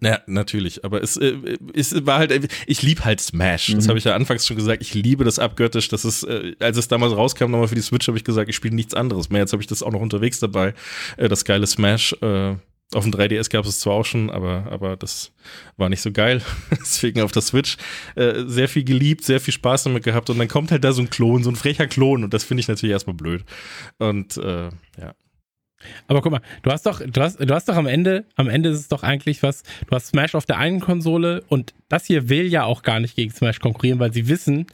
Ja, 0.01 0.21
natürlich, 0.27 0.85
aber 0.85 1.03
es, 1.03 1.17
äh, 1.17 1.35
es 1.75 2.07
war 2.07 2.19
halt, 2.19 2.49
ich 2.67 2.83
liebe 2.83 3.05
halt 3.05 3.21
Smash. 3.21 3.71
Mhm. 3.71 3.77
Das 3.77 3.89
habe 3.89 3.99
ich 3.99 4.05
ja 4.05 4.15
anfangs 4.15 4.47
schon 4.47 4.57
gesagt. 4.57 4.83
Ich 4.83 4.95
liebe 4.95 5.25
das 5.25 5.39
abgöttisch. 5.39 5.89
Das 5.89 6.05
ist, 6.05 6.23
äh, 6.25 6.55
als 6.61 6.77
es 6.77 6.89
damals 6.89 7.17
rauskam, 7.17 7.51
nochmal 7.51 7.69
für 7.69 7.75
die 7.75 7.81
Switch, 7.81 8.07
habe 8.07 8.17
ich 8.17 8.25
gesagt, 8.25 8.49
ich 8.49 8.57
spiele 8.57 8.75
nichts 8.75 8.95
anderes 8.95 9.31
mehr. 9.31 9.41
Jetzt 9.41 9.53
habe 9.53 9.62
ich 9.62 9.67
das 9.67 9.83
auch 9.83 9.91
noch 9.91 10.01
unterwegs 10.01 10.39
dabei. 10.39 10.75
Äh, 11.17 11.29
das 11.29 11.45
geile 11.45 11.67
Smash. 11.67 12.15
Äh, 12.23 12.55
auf 12.93 13.05
dem 13.05 13.12
3DS 13.12 13.51
gab 13.51 13.65
es 13.67 13.79
zwar 13.79 13.95
auch 13.95 14.05
schon, 14.05 14.31
aber, 14.31 14.67
aber 14.71 14.97
das 14.97 15.33
war 15.77 15.89
nicht 15.89 16.03
so 16.03 16.11
geil. 16.11 16.43
Deswegen 16.71 17.21
auf 17.21 17.33
der 17.33 17.43
Switch 17.43 17.77
äh, 18.17 18.45
sehr 18.47 18.69
viel 18.69 18.85
geliebt, 18.85 19.25
sehr 19.25 19.41
viel 19.41 19.55
Spaß 19.55 19.85
damit 19.85 20.03
gehabt. 20.03 20.31
Und 20.31 20.39
dann 20.39 20.49
kommt 20.49 20.71
halt 20.71 20.83
da 20.83 20.93
so 20.93 21.03
ein 21.03 21.11
Klon, 21.11 21.45
so 21.45 21.51
ein 21.51 21.57
frecher 21.57 21.87
Klon. 21.87 22.25
Und 22.25 22.35
das 22.35 22.45
finde 22.45 22.61
ich 22.62 22.69
natürlich 22.69 22.93
erstmal 22.93 23.15
blöd. 23.15 23.45
Und 23.99 24.37
äh, 24.39 24.71
ja. 24.99 25.15
Aber 26.09 26.20
guck 26.23 26.32
mal, 26.32 26.40
du 26.62 26.70
hast 26.70 26.86
doch, 26.86 27.01
du 27.01 27.20
hast, 27.20 27.40
du 27.40 27.55
hast 27.55 27.69
doch 27.69 27.77
am 27.77 27.86
Ende, 27.86 28.24
am 28.36 28.48
Ende 28.48 28.69
ist 28.70 28.81
es 28.81 28.89
doch 28.89 29.02
eigentlich 29.02 29.43
was, 29.43 29.62
du 29.86 29.94
hast 29.94 30.09
Smash 30.09 30.35
auf 30.35 30.47
der 30.47 30.59
einen 30.59 30.81
Konsole 30.81 31.43
und 31.48 31.74
das 31.89 32.07
hier 32.07 32.28
will 32.28 32.47
ja 32.47 32.65
auch 32.65 32.82
gar 32.82 33.01
nicht 33.01 33.16
gegen 33.16 33.32
Smash 33.32 33.61
konkurrieren, 33.61 33.98
weil 33.98 34.12
sie 34.12 34.28
wissen, 34.28 34.66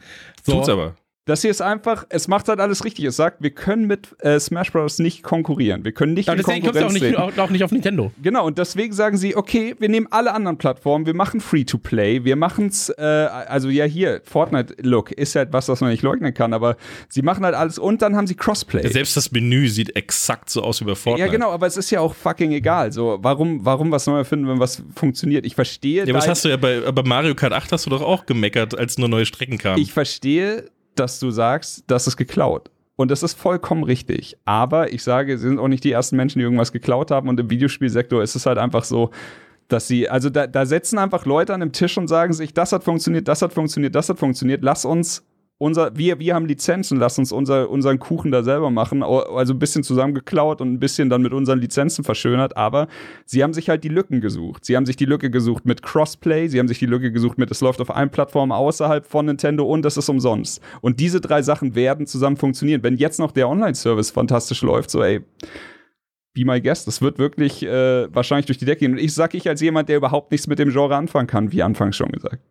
so. 0.42 0.52
Tut's 0.52 0.68
aber. 0.68 0.96
Das 1.26 1.42
hier 1.42 1.50
ist 1.50 1.60
einfach, 1.60 2.06
es 2.08 2.28
macht 2.28 2.46
halt 2.46 2.60
alles 2.60 2.84
richtig. 2.84 3.04
Es 3.04 3.16
sagt, 3.16 3.42
wir 3.42 3.50
können 3.50 3.88
mit 3.88 4.14
äh, 4.20 4.38
Smash 4.38 4.70
Bros. 4.70 5.00
nicht 5.00 5.24
konkurrieren. 5.24 5.84
Wir 5.84 5.90
können 5.90 6.14
nicht 6.14 6.28
Aber 6.28 6.38
in 6.38 6.44
Konkurrenz 6.44 6.86
auch 6.86 6.92
nicht, 6.92 7.16
auch, 7.16 7.36
auch 7.36 7.50
nicht 7.50 7.64
auf 7.64 7.72
Nintendo. 7.72 8.12
Genau, 8.22 8.46
und 8.46 8.58
deswegen 8.58 8.92
sagen 8.92 9.16
sie, 9.16 9.34
okay, 9.36 9.74
wir 9.80 9.88
nehmen 9.88 10.06
alle 10.10 10.32
anderen 10.32 10.56
Plattformen, 10.56 11.04
wir 11.04 11.14
machen 11.14 11.40
Free-to-Play, 11.40 12.22
wir 12.22 12.36
machen 12.36 12.68
es, 12.68 12.90
äh, 12.90 13.02
also 13.02 13.70
ja 13.70 13.86
hier, 13.86 14.20
Fortnite-Look 14.22 15.10
ist 15.10 15.34
halt 15.34 15.52
was, 15.52 15.68
was 15.68 15.80
man 15.80 15.90
nicht 15.90 16.04
leugnen 16.04 16.32
kann, 16.32 16.52
aber 16.52 16.76
sie 17.08 17.22
machen 17.22 17.44
halt 17.44 17.56
alles 17.56 17.80
und 17.80 18.02
dann 18.02 18.14
haben 18.14 18.28
sie 18.28 18.36
Crossplay. 18.36 18.84
Ja, 18.84 18.90
selbst 18.90 19.16
das 19.16 19.32
Menü 19.32 19.66
sieht 19.66 19.96
exakt 19.96 20.48
so 20.48 20.62
aus 20.62 20.80
wie 20.80 20.84
bei 20.84 20.94
Fortnite. 20.94 21.26
Ja, 21.26 21.32
genau, 21.32 21.50
aber 21.50 21.66
es 21.66 21.76
ist 21.76 21.90
ja 21.90 21.98
auch 21.98 22.14
fucking 22.14 22.52
egal. 22.52 22.92
So, 22.92 23.18
warum, 23.20 23.64
warum 23.64 23.90
was 23.90 24.06
neu 24.06 24.18
erfinden, 24.18 24.46
wenn 24.46 24.60
was 24.60 24.80
funktioniert? 24.94 25.44
Ich 25.44 25.56
verstehe. 25.56 26.06
Ja, 26.06 26.14
was 26.14 26.28
hast 26.28 26.44
du 26.44 26.50
ja 26.50 26.56
bei, 26.56 26.92
bei 26.92 27.02
Mario 27.02 27.34
Kart 27.34 27.52
8 27.52 27.72
hast 27.72 27.86
du 27.86 27.90
doch 27.90 28.02
auch 28.02 28.26
gemeckert, 28.26 28.78
als 28.78 28.96
nur 28.96 29.08
neue 29.08 29.26
Strecken 29.26 29.58
kamen. 29.58 29.82
Ich 29.82 29.92
verstehe 29.92 30.70
dass 30.98 31.18
du 31.20 31.30
sagst, 31.30 31.84
das 31.86 32.06
ist 32.06 32.16
geklaut. 32.16 32.70
Und 32.96 33.10
das 33.10 33.22
ist 33.22 33.38
vollkommen 33.38 33.84
richtig. 33.84 34.38
Aber 34.46 34.92
ich 34.92 35.02
sage, 35.02 35.36
sie 35.36 35.48
sind 35.48 35.58
auch 35.58 35.68
nicht 35.68 35.84
die 35.84 35.92
ersten 35.92 36.16
Menschen, 36.16 36.38
die 36.38 36.44
irgendwas 36.44 36.72
geklaut 36.72 37.10
haben. 37.10 37.28
Und 37.28 37.38
im 37.38 37.50
Videospielsektor 37.50 38.22
ist 38.22 38.34
es 38.36 38.46
halt 38.46 38.58
einfach 38.58 38.84
so, 38.84 39.10
dass 39.68 39.86
sie, 39.86 40.08
also 40.08 40.30
da, 40.30 40.46
da 40.46 40.64
setzen 40.64 40.98
einfach 40.98 41.26
Leute 41.26 41.52
an 41.52 41.60
dem 41.60 41.72
Tisch 41.72 41.98
und 41.98 42.08
sagen 42.08 42.32
sich, 42.32 42.54
das 42.54 42.72
hat 42.72 42.84
funktioniert, 42.84 43.28
das 43.28 43.42
hat 43.42 43.52
funktioniert, 43.52 43.94
das 43.94 44.08
hat 44.08 44.18
funktioniert, 44.18 44.62
lass 44.62 44.84
uns 44.84 45.25
unser, 45.58 45.96
wir, 45.96 46.18
wir 46.18 46.34
haben 46.34 46.46
Lizenzen, 46.46 46.98
lass 46.98 47.18
uns 47.18 47.32
unser, 47.32 47.70
unseren 47.70 47.98
Kuchen 47.98 48.30
da 48.30 48.42
selber 48.42 48.70
machen. 48.70 49.02
Also 49.02 49.54
ein 49.54 49.58
bisschen 49.58 49.82
zusammengeklaut 49.82 50.60
und 50.60 50.72
ein 50.72 50.78
bisschen 50.78 51.08
dann 51.08 51.22
mit 51.22 51.32
unseren 51.32 51.60
Lizenzen 51.60 52.04
verschönert, 52.04 52.56
aber 52.56 52.88
sie 53.24 53.42
haben 53.42 53.54
sich 53.54 53.70
halt 53.70 53.82
die 53.82 53.88
Lücken 53.88 54.20
gesucht. 54.20 54.66
Sie 54.66 54.76
haben 54.76 54.84
sich 54.84 54.96
die 54.96 55.06
Lücke 55.06 55.30
gesucht 55.30 55.64
mit 55.64 55.82
Crossplay, 55.82 56.48
sie 56.48 56.58
haben 56.58 56.68
sich 56.68 56.78
die 56.78 56.86
Lücke 56.86 57.10
gesucht 57.10 57.38
mit, 57.38 57.50
es 57.50 57.62
läuft 57.62 57.80
auf 57.80 57.94
allen 57.94 58.10
Plattformen 58.10 58.52
außerhalb 58.52 59.06
von 59.06 59.26
Nintendo 59.26 59.64
und 59.64 59.86
es 59.86 59.96
ist 59.96 60.08
umsonst. 60.10 60.60
Und 60.82 61.00
diese 61.00 61.22
drei 61.22 61.40
Sachen 61.40 61.74
werden 61.74 62.06
zusammen 62.06 62.36
funktionieren. 62.36 62.82
Wenn 62.82 62.96
jetzt 62.96 63.18
noch 63.18 63.32
der 63.32 63.48
Online-Service 63.48 64.10
fantastisch 64.10 64.60
läuft, 64.60 64.90
so 64.90 65.02
ey, 65.02 65.20
be 66.34 66.44
my 66.44 66.60
guest, 66.60 66.86
das 66.86 67.00
wird 67.00 67.18
wirklich 67.18 67.62
äh, 67.62 68.14
wahrscheinlich 68.14 68.44
durch 68.44 68.58
die 68.58 68.66
Decke 68.66 68.80
gehen. 68.80 68.92
Und 68.92 68.98
ich 68.98 69.14
sag 69.14 69.32
ich 69.32 69.48
als 69.48 69.62
jemand, 69.62 69.88
der 69.88 69.96
überhaupt 69.96 70.32
nichts 70.32 70.48
mit 70.48 70.58
dem 70.58 70.68
Genre 70.68 70.96
anfangen 70.96 71.26
kann, 71.26 71.50
wie 71.50 71.62
anfangs 71.62 71.96
schon 71.96 72.12
gesagt. 72.12 72.42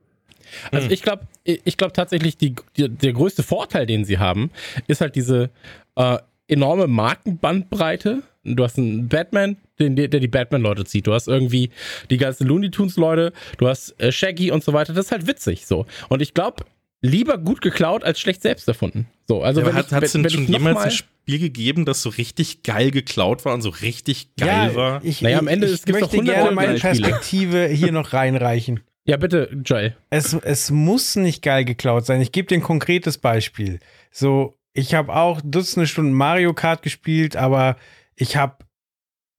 Also 0.71 0.87
hm. 0.87 0.93
ich 0.93 1.01
glaube 1.01 1.27
ich 1.43 1.77
glaub 1.77 1.93
tatsächlich, 1.93 2.37
die, 2.37 2.55
die, 2.77 2.89
der 2.89 3.13
größte 3.13 3.43
Vorteil, 3.43 3.85
den 3.85 4.05
sie 4.05 4.17
haben, 4.17 4.51
ist 4.87 5.01
halt 5.01 5.15
diese 5.15 5.49
äh, 5.95 6.17
enorme 6.47 6.87
Markenbandbreite. 6.87 8.23
Du 8.43 8.63
hast 8.63 8.77
einen 8.77 9.07
Batman, 9.07 9.57
den, 9.79 9.95
der 9.95 10.07
die 10.07 10.27
Batman-Leute 10.27 10.85
zieht. 10.85 11.07
Du 11.07 11.13
hast 11.13 11.27
irgendwie 11.27 11.71
die 12.11 12.17
ganzen 12.17 12.47
Looney 12.47 12.69
Tunes-Leute, 12.69 13.33
du 13.57 13.67
hast 13.67 13.99
äh, 13.99 14.11
Shaggy 14.11 14.51
und 14.51 14.63
so 14.63 14.73
weiter. 14.73 14.93
Das 14.93 15.05
ist 15.05 15.11
halt 15.11 15.27
witzig 15.27 15.65
so. 15.65 15.85
Und 16.09 16.21
ich 16.21 16.33
glaube, 16.33 16.63
lieber 17.01 17.37
gut 17.37 17.61
geklaut 17.61 18.03
als 18.03 18.19
schlecht 18.19 18.41
selbst 18.41 18.67
erfunden. 18.67 19.07
So, 19.27 19.41
also 19.41 19.61
ja, 19.61 19.73
hat 19.73 20.03
es 20.03 20.11
denn 20.11 20.29
schon 20.29 20.47
jemals 20.47 20.77
ein 20.77 20.91
Spiel 20.91 21.39
gegeben, 21.39 21.85
das 21.85 22.01
so 22.01 22.09
richtig 22.09 22.63
geil 22.63 22.91
geklaut 22.91 23.45
war 23.45 23.53
und 23.53 23.61
so 23.61 23.69
richtig 23.69 24.35
geil 24.35 24.69
ja, 24.69 24.75
war? 24.75 25.03
Ich, 25.03 25.21
naja, 25.21 25.39
am 25.39 25.47
Ende 25.47 25.67
ich, 25.67 25.81
ich 25.85 25.91
möchte 25.91 26.21
gerne 26.21 26.51
meine 26.51 26.75
Perspektive 26.75 27.67
hier 27.67 27.91
noch 27.91 28.13
reinreichen. 28.13 28.81
Ja, 29.07 29.17
bitte, 29.17 29.55
Joel. 29.63 29.95
Es, 30.09 30.33
es 30.33 30.71
muss 30.71 31.15
nicht 31.15 31.43
geil 31.43 31.63
geklaut 31.63 32.07
sein. 32.07 32.21
Ich 32.21 32.31
gebe 32.31 32.47
dir 32.47 32.55
ein 32.55 32.63
konkretes 32.63 33.19
Beispiel. 33.19 33.79
So, 34.09 34.57
ich 34.73 34.95
habe 34.95 35.15
auch 35.15 35.41
Dutzende 35.43 35.85
Stunden 35.85 36.13
Mario 36.13 36.53
Kart 36.55 36.81
gespielt, 36.81 37.35
aber 37.35 37.77
ich 38.15 38.35
habe 38.35 38.65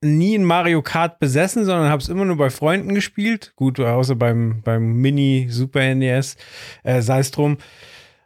nie 0.03 0.39
ein 0.39 0.45
Mario 0.45 0.83
Kart 0.83 1.19
besessen, 1.19 1.65
sondern 1.65 1.91
habe 1.91 2.01
es 2.01 2.09
immer 2.09 2.25
nur 2.25 2.37
bei 2.37 2.49
Freunden 2.49 2.95
gespielt. 2.95 3.55
Gut, 3.57 3.81
außer 3.81 4.15
beim, 4.15 4.63
beim 4.63 5.01
Mini 5.01 5.49
Super 5.51 5.95
NES, 5.97 6.37
äh, 6.85 7.03
sei 7.03 7.19
es 7.19 7.33
drum. 7.33 7.59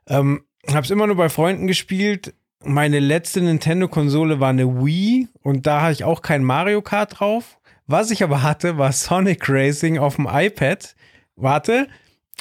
Ähm, 0.08 0.44
habe 0.68 0.82
es 0.82 0.90
immer 0.90 1.06
nur 1.06 1.16
bei 1.16 1.30
Freunden 1.30 1.66
gespielt. 1.66 2.34
Meine 2.62 2.98
letzte 2.98 3.40
Nintendo-Konsole 3.40 4.40
war 4.40 4.50
eine 4.50 4.84
Wii 4.84 5.28
und 5.42 5.66
da 5.66 5.80
hatte 5.80 5.92
ich 5.92 6.04
auch 6.04 6.20
kein 6.20 6.44
Mario 6.44 6.82
Kart 6.82 7.18
drauf. 7.18 7.58
Was 7.86 8.10
ich 8.10 8.22
aber 8.22 8.42
hatte, 8.42 8.76
war 8.76 8.92
Sonic 8.92 9.48
Racing 9.48 9.96
auf 9.96 10.16
dem 10.16 10.28
iPad 10.30 10.94
warte. 11.42 11.88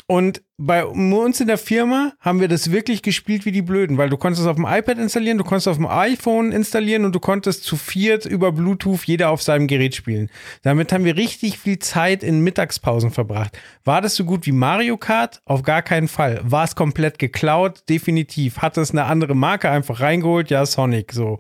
Und 0.08 0.42
bei 0.58 0.86
uns 0.86 1.40
in 1.40 1.48
der 1.48 1.58
Firma 1.58 2.14
haben 2.20 2.42
wir 2.42 2.48
das 2.48 2.72
wirklich 2.72 3.02
gespielt 3.02 3.46
wie 3.46 3.52
die 3.52 3.62
Blöden, 3.62 3.98
weil 3.98 4.10
du 4.10 4.18
konntest 4.18 4.42
es 4.42 4.48
auf 4.48 4.56
dem 4.56 4.66
iPad 4.66 4.98
installieren, 4.98 5.38
du 5.38 5.44
konntest 5.44 5.68
es 5.68 5.72
auf 5.72 5.78
dem 5.78 5.88
iPhone 5.88 6.52
installieren 6.52 7.06
und 7.06 7.14
du 7.14 7.20
konntest 7.20 7.64
zu 7.64 7.78
viert 7.78 8.26
über 8.26 8.52
Bluetooth 8.52 9.06
jeder 9.06 9.30
auf 9.30 9.42
seinem 9.42 9.68
Gerät 9.68 9.96
spielen. 9.96 10.30
Damit 10.64 10.92
haben 10.92 11.06
wir 11.06 11.16
richtig 11.16 11.60
viel 11.60 11.80
Zeit 11.80 12.24
in 12.24 12.42
Mittagspausen 12.42 13.12
verbracht. 13.12 13.58
War 13.84 14.02
das 14.02 14.16
so 14.16 14.26
gut 14.26 14.46
wie 14.46 14.52
Mario 14.52 14.98
Kart? 14.98 15.42
Auf 15.46 15.64
gar 15.64 15.82
keinen 15.82 16.08
Fall. 16.08 16.42
War 16.44 16.64
es 16.64 16.76
komplett 16.76 17.20
geklaut? 17.20 17.84
Definitiv. 17.88 18.60
Hat 18.60 18.78
es 18.78 18.92
eine 18.92 19.06
andere 19.06 19.36
Marke 19.36 19.70
einfach 19.70 20.02
reingeholt? 20.02 20.50
Ja, 20.50 20.66
Sonic, 20.66 21.14
so 21.14 21.40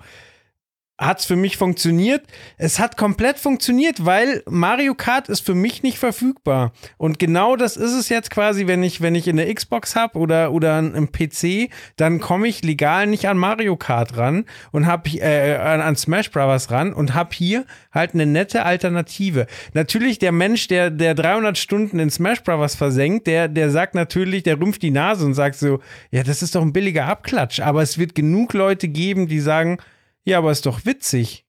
hat 0.99 1.19
es 1.19 1.25
für 1.25 1.37
mich 1.37 1.55
funktioniert. 1.55 2.23
Es 2.57 2.77
hat 2.77 2.97
komplett 2.97 3.39
funktioniert, 3.39 4.05
weil 4.05 4.43
Mario 4.47 4.93
Kart 4.95 5.29
ist 5.29 5.45
für 5.45 5.55
mich 5.55 5.81
nicht 5.81 5.97
verfügbar. 5.97 6.73
Und 6.97 7.19
genau 7.19 7.55
das 7.55 7.77
ist 7.77 7.93
es 7.93 8.09
jetzt 8.09 8.29
quasi, 8.29 8.67
wenn 8.67 8.83
ich, 8.83 8.99
wenn 8.99 9.15
ich 9.15 9.27
in 9.27 9.37
der 9.37 9.53
Xbox 9.53 9.95
habe 9.95 10.19
oder, 10.19 10.51
oder 10.51 10.75
einem 10.75 11.09
PC, 11.11 11.71
dann 11.95 12.19
komme 12.19 12.47
ich 12.47 12.63
legal 12.63 13.07
nicht 13.07 13.29
an 13.29 13.37
Mario 13.37 13.77
Kart 13.77 14.17
ran 14.17 14.45
und 14.71 14.85
habe 14.85 15.09
äh, 15.19 15.55
an 15.55 15.95
Smash 15.95 16.31
Bros. 16.31 16.69
ran 16.69 16.91
und 16.91 17.13
habe 17.13 17.29
hier 17.33 17.65
halt 17.93 18.13
eine 18.13 18.25
nette 18.25 18.65
Alternative. 18.65 19.47
Natürlich 19.73 20.19
der 20.19 20.33
Mensch, 20.33 20.67
der, 20.67 20.89
der 20.89 21.15
300 21.15 21.57
Stunden 21.57 21.99
in 21.99 22.09
Smash 22.09 22.43
Bros. 22.43 22.75
versenkt, 22.75 23.25
der, 23.25 23.47
der 23.47 23.69
sagt 23.69 23.95
natürlich, 23.95 24.43
der 24.43 24.59
rümpft 24.59 24.81
die 24.81 24.91
Nase 24.91 25.25
und 25.25 25.33
sagt 25.33 25.55
so, 25.55 25.79
ja, 26.11 26.23
das 26.23 26.41
ist 26.43 26.55
doch 26.55 26.61
ein 26.61 26.73
billiger 26.73 27.05
Abklatsch. 27.05 27.61
Aber 27.61 27.81
es 27.81 27.97
wird 27.97 28.15
genug 28.15 28.53
Leute 28.53 28.89
geben, 28.89 29.27
die 29.27 29.39
sagen, 29.39 29.77
ja, 30.29 30.37
aber 30.37 30.51
ist 30.51 30.65
doch 30.65 30.85
witzig. 30.85 31.45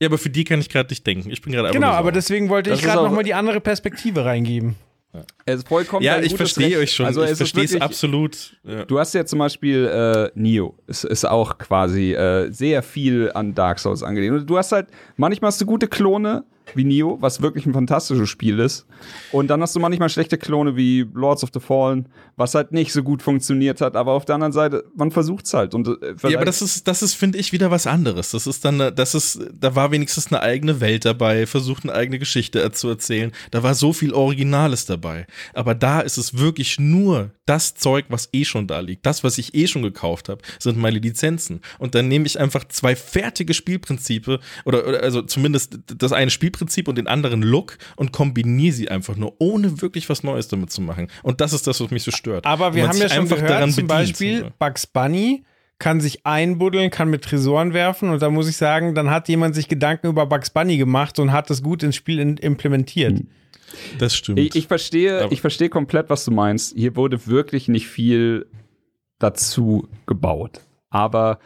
Ja, 0.00 0.08
aber 0.08 0.18
für 0.18 0.30
die 0.30 0.44
kann 0.44 0.60
ich 0.60 0.68
gerade 0.68 0.90
nicht 0.90 1.06
denken. 1.06 1.30
Ich 1.30 1.42
bin 1.42 1.52
gerade 1.52 1.70
Genau, 1.70 1.90
aber 1.90 2.10
deswegen 2.10 2.48
wollte 2.48 2.70
das 2.70 2.80
ich 2.80 2.84
gerade 2.84 3.02
nochmal 3.02 3.22
die 3.22 3.34
andere 3.34 3.60
Perspektive 3.60 4.24
reingeben. 4.24 4.74
Ja. 5.14 5.20
Es 5.44 5.56
ist 5.56 5.68
vollkommen 5.68 6.02
ja, 6.02 6.20
ich 6.20 6.34
verstehe 6.34 6.78
euch 6.78 6.92
schon. 6.92 7.06
Also 7.06 7.22
ich 7.22 7.36
verstehe 7.36 7.64
es 7.64 7.80
absolut. 7.80 8.56
Ja. 8.64 8.84
Du 8.84 8.98
hast 8.98 9.12
ja 9.14 9.26
zum 9.26 9.38
Beispiel 9.38 9.86
äh, 9.86 10.30
Neo. 10.34 10.74
Es 10.86 11.04
ist 11.04 11.24
auch 11.24 11.58
quasi 11.58 12.14
äh, 12.14 12.50
sehr 12.50 12.82
viel 12.82 13.30
an 13.34 13.54
Dark 13.54 13.78
Souls 13.78 14.02
angelehnt. 14.02 14.48
Du 14.48 14.56
hast 14.56 14.72
halt, 14.72 14.88
manchmal 15.16 15.48
hast 15.48 15.60
du 15.60 15.66
gute 15.66 15.86
Klone, 15.86 16.44
wie 16.74 16.84
Neo, 16.84 17.18
was 17.20 17.42
wirklich 17.42 17.66
ein 17.66 17.72
fantastisches 17.72 18.28
Spiel 18.28 18.58
ist. 18.58 18.86
Und 19.30 19.48
dann 19.48 19.60
hast 19.60 19.74
du 19.74 19.80
manchmal 19.80 20.08
schlechte 20.08 20.38
Klone 20.38 20.76
wie 20.76 21.06
Lords 21.14 21.42
of 21.42 21.50
the 21.52 21.60
Fallen, 21.60 22.08
was 22.36 22.54
halt 22.54 22.72
nicht 22.72 22.92
so 22.92 23.02
gut 23.02 23.22
funktioniert 23.22 23.80
hat. 23.80 23.96
Aber 23.96 24.12
auf 24.12 24.24
der 24.24 24.36
anderen 24.36 24.52
Seite, 24.52 24.84
man 24.96 25.10
versucht 25.10 25.46
es 25.46 25.54
halt. 25.54 25.74
Und, 25.74 25.88
äh, 25.88 26.14
ja, 26.28 26.38
aber 26.38 26.44
das 26.44 26.62
ist, 26.62 26.88
das 26.88 27.02
ist, 27.02 27.14
finde 27.14 27.38
ich, 27.38 27.52
wieder 27.52 27.70
was 27.70 27.86
anderes. 27.86 28.30
Das 28.30 28.46
ist 28.46 28.64
dann, 28.64 28.94
das 28.94 29.14
ist, 29.14 29.40
da 29.52 29.74
war 29.74 29.90
wenigstens 29.90 30.28
eine 30.28 30.40
eigene 30.40 30.80
Welt 30.80 31.04
dabei, 31.04 31.46
versucht 31.46 31.84
eine 31.84 31.94
eigene 31.94 32.18
Geschichte 32.18 32.70
zu 32.72 32.88
erzählen. 32.88 33.32
Da 33.50 33.62
war 33.62 33.74
so 33.74 33.92
viel 33.92 34.12
Originales 34.14 34.86
dabei. 34.86 35.26
Aber 35.54 35.74
da 35.74 36.00
ist 36.00 36.16
es 36.16 36.38
wirklich 36.38 36.78
nur 36.78 37.30
das 37.46 37.74
Zeug, 37.74 38.06
was 38.08 38.28
eh 38.32 38.44
schon 38.44 38.66
da 38.66 38.80
liegt. 38.80 39.04
Das, 39.04 39.24
was 39.24 39.38
ich 39.38 39.54
eh 39.54 39.66
schon 39.66 39.82
gekauft 39.82 40.28
habe, 40.28 40.42
sind 40.58 40.76
meine 40.78 40.98
Lizenzen. 40.98 41.60
Und 41.78 41.94
dann 41.94 42.08
nehme 42.08 42.26
ich 42.26 42.38
einfach 42.38 42.64
zwei 42.68 42.94
fertige 42.94 43.52
Spielprinzipe 43.54 44.38
oder, 44.64 44.86
oder 44.86 45.02
also 45.02 45.22
zumindest 45.22 45.78
das 45.86 46.12
eine 46.12 46.30
Spielprinzip 46.30 46.86
und 46.88 46.96
den 46.96 47.08
anderen 47.08 47.42
Look 47.42 47.78
und 47.96 48.12
kombiniere 48.12 48.72
sie 48.72 48.88
einfach 48.88 49.16
nur, 49.16 49.34
ohne 49.38 49.82
wirklich 49.82 50.08
was 50.08 50.22
Neues 50.22 50.48
damit 50.48 50.70
zu 50.70 50.80
machen. 50.80 51.08
Und 51.22 51.40
das 51.40 51.52
ist 51.52 51.66
das, 51.66 51.80
was 51.80 51.90
mich 51.90 52.04
so 52.04 52.12
stört. 52.12 52.46
Aber 52.46 52.74
wir 52.74 52.86
haben 52.86 52.98
ja 52.98 53.08
schon 53.08 53.28
gehört, 53.28 53.72
zum 53.72 53.86
Beispiel? 53.86 54.52
Bugs 54.58 54.86
Bunny 54.86 55.44
kann 55.78 56.00
sich 56.00 56.24
einbuddeln, 56.24 56.90
kann 56.90 57.10
mit 57.10 57.22
Tresoren 57.22 57.72
werfen 57.72 58.10
und 58.10 58.22
da 58.22 58.30
muss 58.30 58.48
ich 58.48 58.56
sagen, 58.56 58.94
dann 58.94 59.10
hat 59.10 59.28
jemand 59.28 59.54
sich 59.54 59.68
Gedanken 59.68 60.08
über 60.08 60.26
Bugs 60.26 60.50
Bunny 60.50 60.76
gemacht 60.76 61.18
und 61.18 61.32
hat 61.32 61.50
das 61.50 61.62
gut 61.62 61.82
ins 61.82 61.96
Spiel 61.96 62.18
in, 62.20 62.36
implementiert. 62.36 63.18
Hm. 63.18 63.28
Das 63.98 64.14
stimmt. 64.14 64.38
Ich, 64.38 64.54
ich 64.54 64.66
verstehe, 64.66 65.28
ich 65.30 65.40
verstehe 65.40 65.68
komplett, 65.68 66.10
was 66.10 66.24
du 66.24 66.30
meinst. 66.30 66.76
Hier 66.76 66.94
wurde 66.94 67.26
wirklich 67.26 67.68
nicht 67.68 67.88
viel 67.88 68.46
dazu 69.18 69.88
gebaut. 70.06 70.60
Aber 70.90 71.38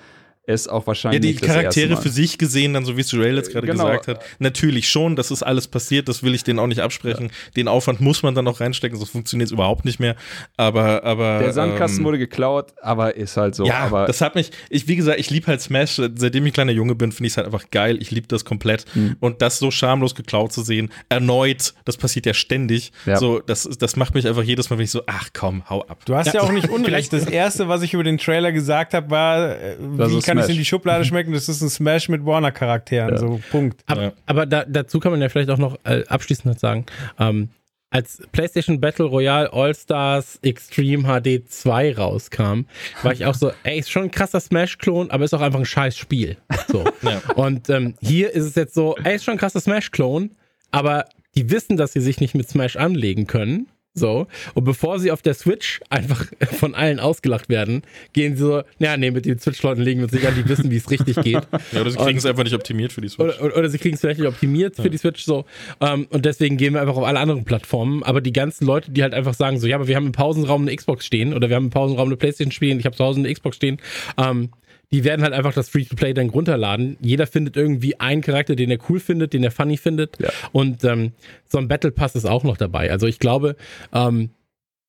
ist 0.47 0.71
auch 0.71 0.87
wahrscheinlich. 0.87 1.25
Ja, 1.25 1.41
die 1.41 1.47
Charaktere 1.47 1.97
für 1.97 2.09
sich 2.09 2.39
gesehen, 2.39 2.73
dann 2.75 2.85
so 2.85 2.97
wie 2.97 3.01
es 3.01 3.11
Joel 3.11 3.35
jetzt 3.37 3.51
gerade 3.51 3.67
genau. 3.67 3.85
gesagt 3.85 4.07
hat, 4.09 4.25
natürlich 4.39 4.89
schon, 4.89 5.17
das 5.17 5.33
ist 5.33 5.43
alles 5.43 5.67
passiert, 5.67 6.09
das 6.09 6.23
will 6.23 6.35
ich 6.35 6.45
denen 6.45 6.61
auch 6.61 6.69
nicht 6.69 6.81
absprechen. 6.81 7.27
Ja. 7.27 7.33
Den 7.57 7.69
Aufwand 7.69 8.01
muss 8.01 8.23
man 8.23 8.35
dann 8.35 8.47
auch 8.47 8.61
reinstecken, 8.61 8.97
sonst 8.97 9.11
funktioniert 9.11 9.49
es 9.49 9.53
überhaupt 9.53 9.85
nicht 9.85 9.99
mehr. 9.99 10.15
Aber, 10.57 11.03
aber. 11.03 11.41
Der 11.41 11.53
Sandkasten 11.53 12.01
ähm, 12.01 12.05
wurde 12.05 12.19
geklaut, 12.19 12.73
aber 12.81 13.17
ist 13.17 13.37
halt 13.37 13.57
so. 13.57 13.67
Ja, 13.67 13.81
aber 13.81 14.07
das 14.07 14.21
hat 14.21 14.37
mich, 14.37 14.53
ich, 14.71 14.87
wie 14.87 14.95
gesagt, 14.95 15.19
ich 15.19 15.31
liebe 15.31 15.49
halt 15.49 15.61
Smash, 15.61 15.97
seitdem 15.97 16.47
ich 16.47 16.53
kleiner 16.53 16.73
Junge 16.73 16.95
bin, 16.95 17.11
finde 17.11 17.27
ich 17.27 17.33
es 17.33 17.37
halt 17.39 17.47
einfach 17.47 17.69
geil. 17.71 17.99
Ich 18.01 18.13
liebe 18.13 18.29
das 18.29 18.45
komplett. 18.45 18.85
Mhm. 18.95 19.17
Und 19.19 19.43
das 19.43 19.59
so 19.59 19.73
schamlos 19.73 20.15
geklaut 20.15 20.53
zu 20.53 20.63
sehen, 20.63 20.91
erneut, 21.09 21.75
das 21.85 21.97
passiert 21.97 22.25
ja 22.25 22.35
ständig. 22.35 22.93
Ja. 23.05 23.17
So, 23.17 23.41
das, 23.41 23.69
das 23.79 23.97
macht 23.97 24.15
mich 24.15 24.29
einfach 24.29 24.45
jedes 24.45 24.71
Mal, 24.71 24.79
wenn 24.79 24.85
ich 24.85 24.93
so, 24.93 25.03
ach 25.07 25.31
komm, 25.33 25.69
hau 25.69 25.83
ab. 25.83 26.05
Du 26.05 26.15
hast 26.15 26.27
ja, 26.27 26.35
ja 26.35 26.41
auch 26.43 26.53
nicht 26.53 26.69
unrecht. 26.71 27.13
Das 27.13 27.27
erste, 27.27 27.67
was 27.69 27.83
ich 27.83 27.95
über 27.95 28.05
den 28.05 28.19
Trailer 28.19 28.53
gesagt 28.53 28.95
habe, 28.95 29.11
war, 29.11 29.57
äh, 29.57 29.77
wie 29.81 30.21
kann 30.21 30.36
es 30.39 30.49
in 30.49 30.57
die 30.57 30.65
Schublade 30.65 31.05
schmecken, 31.05 31.33
das 31.33 31.49
ist 31.49 31.61
ein 31.61 31.71
Smash 31.71 32.09
mit 32.09 32.25
Warner-Charakteren, 32.25 33.11
ja. 33.11 33.17
so 33.17 33.41
Punkt. 33.51 33.83
Aber, 33.87 34.03
ja. 34.03 34.13
aber 34.27 34.47
da, 34.47 34.65
dazu 34.65 35.01
kann 35.01 35.13
man 35.13 35.21
ja 35.21 35.29
vielleicht 35.29 35.51
auch 35.51 35.59
noch 35.59 35.79
äh, 35.85 36.05
abschließend 36.07 36.59
sagen, 36.59 36.87
ähm, 37.19 37.51
als 37.91 38.23
PlayStation 38.33 38.81
Battle 38.81 39.07
Royale 39.07 39.53
All-Stars 39.53 40.41
Extreme 40.43 41.05
HD 41.05 41.49
2 41.49 41.95
rauskam, 41.95 42.67
war 43.03 43.13
ich 43.13 43.25
auch 43.25 43.35
so, 43.35 43.53
ey, 43.63 43.79
ist 43.79 43.91
schon 43.91 44.05
ein 44.05 44.11
krasser 44.11 44.41
Smash-Klon, 44.41 45.11
aber 45.11 45.25
ist 45.25 45.35
auch 45.35 45.41
einfach 45.41 45.61
ein 45.61 45.67
scheiß 45.67 45.97
Spiel. 45.97 46.37
So. 46.69 46.85
ja. 47.03 47.21
Und 47.37 47.71
ähm, 47.71 47.95
hier 48.01 48.33
ist 48.33 48.45
es 48.45 48.55
jetzt 48.55 48.75
so, 48.75 48.97
ey, 49.03 49.17
ist 49.17 49.25
schon 49.25 49.35
ein 49.35 49.39
krasser 49.39 49.61
Smash-Klon, 49.61 50.33
aber 50.73 51.07
die 51.37 51.51
wissen, 51.51 51.77
dass 51.77 51.93
sie 51.93 52.01
sich 52.01 52.21
nicht 52.21 52.35
mit 52.35 52.49
Smash 52.49 52.77
anlegen 52.77 53.27
können 53.27 53.69
so. 53.99 54.27
Und 54.55 54.65
bevor 54.65 55.01
sie 55.01 55.11
auf 55.11 55.23
der 55.23 55.35
Switch 55.35 55.81
einfach 55.91 56.27
von 56.59 56.75
allen 56.75 57.01
ausgelacht 57.01 57.49
werden, 57.49 57.83
gehen 58.13 58.37
sie 58.37 58.43
so, 58.43 58.63
ja, 58.79 58.97
nee, 58.97 59.11
mit 59.11 59.25
den 59.25 59.39
Switch-Leuten 59.39 59.81
legen 59.81 60.01
wir 60.01 60.05
uns 60.05 60.13
nicht 60.13 60.27
an, 60.27 60.35
die 60.37 60.49
wissen, 60.49 60.71
wie 60.71 60.77
es 60.77 60.91
richtig 60.91 61.17
geht. 61.17 61.35
ja, 61.73 61.81
oder 61.81 61.91
sie 61.91 61.97
kriegen 61.97 62.19
es 62.19 62.27
einfach 62.27 62.45
nicht 62.45 62.55
optimiert 62.55 62.93
für 62.93 63.01
die 63.01 63.09
Switch. 63.09 63.39
Oder, 63.41 63.57
oder 63.57 63.69
sie 63.69 63.79
kriegen 63.79 63.95
es 63.95 64.01
vielleicht 64.01 64.21
nicht 64.21 64.29
optimiert 64.29 64.77
ja. 64.77 64.85
für 64.85 64.91
die 64.91 64.99
Switch, 64.99 65.25
so. 65.25 65.47
Um, 65.79 65.89
ähm, 65.89 66.07
und 66.11 66.25
deswegen 66.25 66.57
gehen 66.57 66.75
wir 66.75 66.81
einfach 66.81 66.97
auf 66.97 67.05
alle 67.05 67.19
anderen 67.19 67.45
Plattformen. 67.45 68.03
Aber 68.03 68.21
die 68.21 68.33
ganzen 68.33 68.67
Leute, 68.67 68.91
die 68.91 69.03
halt 69.03 69.15
einfach 69.15 69.35
sagen, 69.35 69.59
so, 69.59 69.67
ja, 69.67 69.77
aber 69.77 69.89
wir 69.89 69.97
haben 69.97 70.07
im 70.07 70.13
Pausenraum 70.13 70.63
eine 70.63 70.77
Xbox 70.77 71.07
stehen 71.07 71.33
oder 71.33 71.49
wir 71.49 71.57
haben 71.57 71.67
im 71.67 71.71
Pausenraum 71.71 72.09
eine 72.09 72.17
Playstation 72.17 72.53
stehen, 72.53 72.79
ich 72.79 72.87
habe 72.87 72.97
zu 72.97 73.05
Hause 73.05 73.21
eine 73.21 73.33
Xbox 73.33 73.57
stehen, 73.57 73.79
um, 74.17 74.25
ähm, 74.25 74.49
die 74.93 75.05
werden 75.05 75.23
halt 75.23 75.33
einfach 75.35 75.53
das 75.53 75.69
Free-to-Play 75.69 76.15
dann 76.15 76.31
runterladen. 76.31 76.97
Jeder 77.01 77.27
findet 77.27 77.57
irgendwie 77.57 77.99
einen 77.99 78.23
Charakter, 78.23 78.55
den 78.55 78.71
er 78.71 78.79
cool 78.89 79.01
findet, 79.01 79.33
den 79.33 79.43
er 79.43 79.51
funny 79.51 79.77
findet. 79.77 80.19
Ja. 80.21 80.31
Und 80.53 80.85
ähm, 80.85 81.13
so 81.45 81.59
ein 81.59 81.69
Battle 81.69 81.91
Pass 81.91 82.15
ist 82.15 82.25
auch 82.25 82.45
noch 82.45 82.57
dabei. 82.57 82.91
Also 82.91 83.07
ich 83.07 83.19
glaube, 83.19 83.57
ähm, 83.93 84.31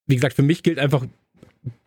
wie 0.05 0.15
gesagt, 0.15 0.35
für 0.35 0.43
mich 0.43 0.63
gilt 0.63 0.79
einfach, 0.79 1.05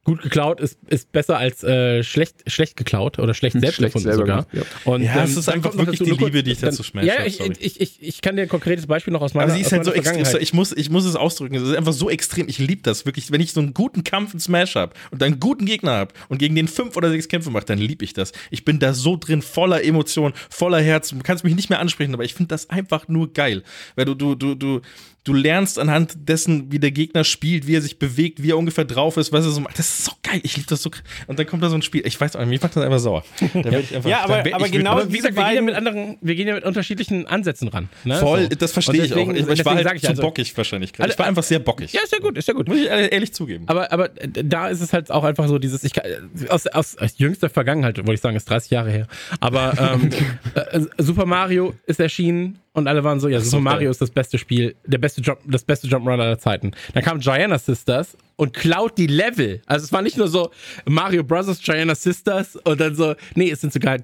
gut 0.03 0.23
geklaut 0.23 0.61
ist, 0.61 0.79
ist 0.89 1.13
besser 1.13 1.37
als 1.37 1.63
äh, 1.63 2.03
schlecht, 2.03 2.51
schlecht 2.51 2.77
geklaut 2.77 3.19
oder 3.19 3.35
schlecht 3.35 3.61
selbst 3.61 3.77
schlecht 3.77 3.93
gefunden 3.95 4.17
sogar. 4.17 4.47
Gemacht, 4.47 4.49
ja. 4.87 4.91
Und 4.91 5.03
ja, 5.03 5.19
ähm, 5.19 5.25
es 5.25 5.37
ist 5.37 5.49
einfach 5.49 5.77
wirklich 5.77 6.01
die 6.01 6.11
Liebe, 6.11 6.43
die 6.43 6.53
ich 6.53 6.59
dazu 6.59 6.83
schmecke. 6.83 7.07
Ja, 7.07 7.25
ich, 7.25 7.39
ich, 7.41 7.81
ich, 7.81 8.03
ich 8.03 8.23
kann 8.23 8.35
dir 8.35 8.43
ein 8.43 8.49
konkretes 8.49 8.87
Beispiel 8.87 9.13
noch 9.13 9.21
aus 9.21 9.35
meiner 9.35 9.49
Aber 9.49 9.55
sie 9.55 9.61
ist 9.61 9.73
halt 9.73 9.85
so 9.85 9.93
extrem, 9.93 10.25
ich 10.41 10.55
muss, 10.55 10.73
ich 10.73 10.89
muss 10.89 11.05
es 11.05 11.17
ausdrücken, 11.17 11.55
es 11.57 11.63
ist 11.63 11.77
einfach 11.77 11.93
so 11.93 12.09
extrem, 12.09 12.49
ich 12.49 12.59
liebe 12.59 12.83
das 12.83 13.05
wirklich, 13.05 13.31
wenn 13.31 13.43
ich 13.43 13.53
so 13.53 13.61
einen 13.61 13.75
guten 13.75 14.03
Kampf 14.03 14.33
in 14.33 14.41
Smash 14.41 14.75
habe 14.75 14.95
und 15.11 15.23
einen 15.23 15.39
guten 15.39 15.67
Gegner 15.67 15.93
habe 15.93 16.15
und 16.29 16.39
gegen 16.39 16.55
den 16.55 16.69
fünf 16.69 16.97
oder 16.97 17.11
sechs 17.11 17.29
Kämpfe 17.29 17.51
mache, 17.51 17.67
dann 17.67 17.79
liebe 17.79 18.03
ich 18.05 18.15
das. 18.15 18.33
Ich 18.51 18.65
bin 18.65 18.79
da 18.79 18.95
so 18.95 19.19
drin, 19.19 19.43
voller 19.43 19.85
Emotionen, 19.85 20.35
voller 20.49 20.81
Herz, 20.81 21.11
du 21.11 21.19
kannst 21.23 21.45
mich 21.45 21.55
nicht 21.55 21.69
mehr 21.69 21.79
ansprechen, 21.79 22.15
aber 22.15 22.25
ich 22.25 22.33
finde 22.33 22.49
das 22.49 22.71
einfach 22.71 23.07
nur 23.09 23.35
geil, 23.35 23.63
weil 23.97 24.07
du, 24.07 24.15
du, 24.15 24.35
du, 24.35 24.55
du, 24.55 24.81
du 25.25 25.35
lernst 25.35 25.79
anhand 25.79 26.15
dessen, 26.17 26.73
wie 26.73 26.79
der 26.79 26.93
Gegner 26.93 27.25
spielt, 27.25 27.67
wie 27.67 27.77
er 27.77 27.83
sich 27.83 27.99
bewegt, 27.99 28.43
wie 28.43 28.51
er 28.51 28.59
ungefähr 28.59 28.85
drauf 28.85 29.17
ist, 29.17 29.33
was 29.33 29.45
er 29.45 29.51
so 29.51 29.61
macht. 29.61 29.79
Das 29.79 29.87
ist 29.87 30.05
so 30.05 30.13
geil. 30.23 30.41
Ich 30.43 30.57
liebe 30.57 30.69
das 30.69 30.83
so. 30.83 30.91
Und 31.27 31.39
dann 31.39 31.47
kommt 31.47 31.63
da 31.63 31.69
so 31.69 31.75
ein 31.75 31.83
Spiel. 31.83 32.07
Ich 32.07 32.19
weiß 32.19 32.37
auch 32.37 32.41
nicht, 32.41 32.49
mich 32.49 32.63
macht 32.63 32.75
das 32.75 32.83
einfach 32.83 32.99
sauer. 32.99 33.25
ja, 33.41 33.61
einfach, 33.61 34.09
ja, 34.09 34.21
aber, 34.25 34.45
aber 34.53 34.69
genau 34.69 34.93
aber 34.93 35.13
wie 35.13 35.19
gesagt, 35.19 35.37
wir 35.37 35.45
gehen 35.45 35.55
ja 35.57 35.63
mit 35.63 35.75
anderen, 35.75 36.17
wir 36.23 36.35
gehen 36.35 36.49
ja 36.49 36.55
mit 36.55 36.65
unterschiedlichen 36.65 37.27
Ansätzen 37.27 37.69
ran. 37.69 37.89
Ne? 38.05 38.17
Voll, 38.17 38.43
so. 38.45 38.49
das 38.49 38.73
verstehe 38.73 39.05
ich 39.05 39.15
auch. 39.15 39.29
Ich, 39.31 39.47
ich 39.47 39.65
war 39.65 39.75
halt 39.75 40.01
zu 40.01 40.09
also, 40.09 40.23
bockig 40.23 40.57
wahrscheinlich 40.57 40.93
gerade. 40.93 41.13
Ich 41.13 41.19
war 41.19 41.27
einfach 41.27 41.43
sehr 41.43 41.59
bockig. 41.59 41.93
Ja, 41.93 42.01
ist 42.03 42.13
ja 42.13 42.19
gut, 42.19 42.39
ist 42.39 42.49
ja 42.49 42.55
gut. 42.55 42.69
Muss 42.69 42.79
ich 42.79 42.87
ehrlich 42.87 43.35
zugeben. 43.35 43.65
Aber, 43.67 43.93
aber 43.93 44.09
da 44.09 44.69
ist 44.69 44.81
es 44.81 44.93
halt 44.93 45.11
auch 45.11 45.25
einfach 45.25 45.49
so 45.49 45.59
dieses, 45.59 45.85
ich 45.85 45.93
aus, 46.51 46.67
aus, 46.67 46.97
aus 46.97 47.19
jüngster 47.19 47.51
Vergangenheit, 47.51 47.99
wollte 47.99 48.15
ich 48.15 48.21
sagen, 48.21 48.37
ist 48.37 48.49
30 48.49 48.71
Jahre 48.71 48.91
her. 48.91 49.07
Aber 49.41 49.75
ähm, 49.79 50.11
äh, 50.55 50.81
Super 50.99 51.27
Mario 51.27 51.75
ist 51.87 52.01
erschienen 52.01 52.59
und 52.73 52.87
alle 52.87 53.03
waren 53.03 53.19
so, 53.21 53.29
ja, 53.29 53.41
Super 53.41 53.63
Mario 53.63 53.91
ist 53.91 54.01
das 54.01 54.11
beste 54.11 54.39
Spiel, 54.39 54.77
der 54.87 54.99
beste 54.99 55.21
Jump, 55.21 55.41
das 55.47 55.65
beste 55.65 55.89
Jump'n'Run 55.89 56.21
aller 56.21 56.39
Zeiten. 56.39 56.73
Dann 56.95 57.03
kam 57.03 57.19
Gianna 57.19 57.59
Sisters 57.59 58.17
und 58.41 58.55
klaut 58.55 58.97
die 58.97 59.07
Level. 59.07 59.61
Also 59.67 59.85
es 59.85 59.93
war 59.93 60.01
nicht 60.01 60.17
nur 60.17 60.27
so 60.27 60.51
Mario 60.87 61.23
Bros. 61.23 61.61
Gianna 61.61 61.95
Sisters 61.95 62.57
und 62.57 62.81
dann 62.81 62.95
so, 62.95 63.15
nee, 63.35 63.51
es 63.51 63.61
sind 63.61 63.71
sogar 63.71 63.99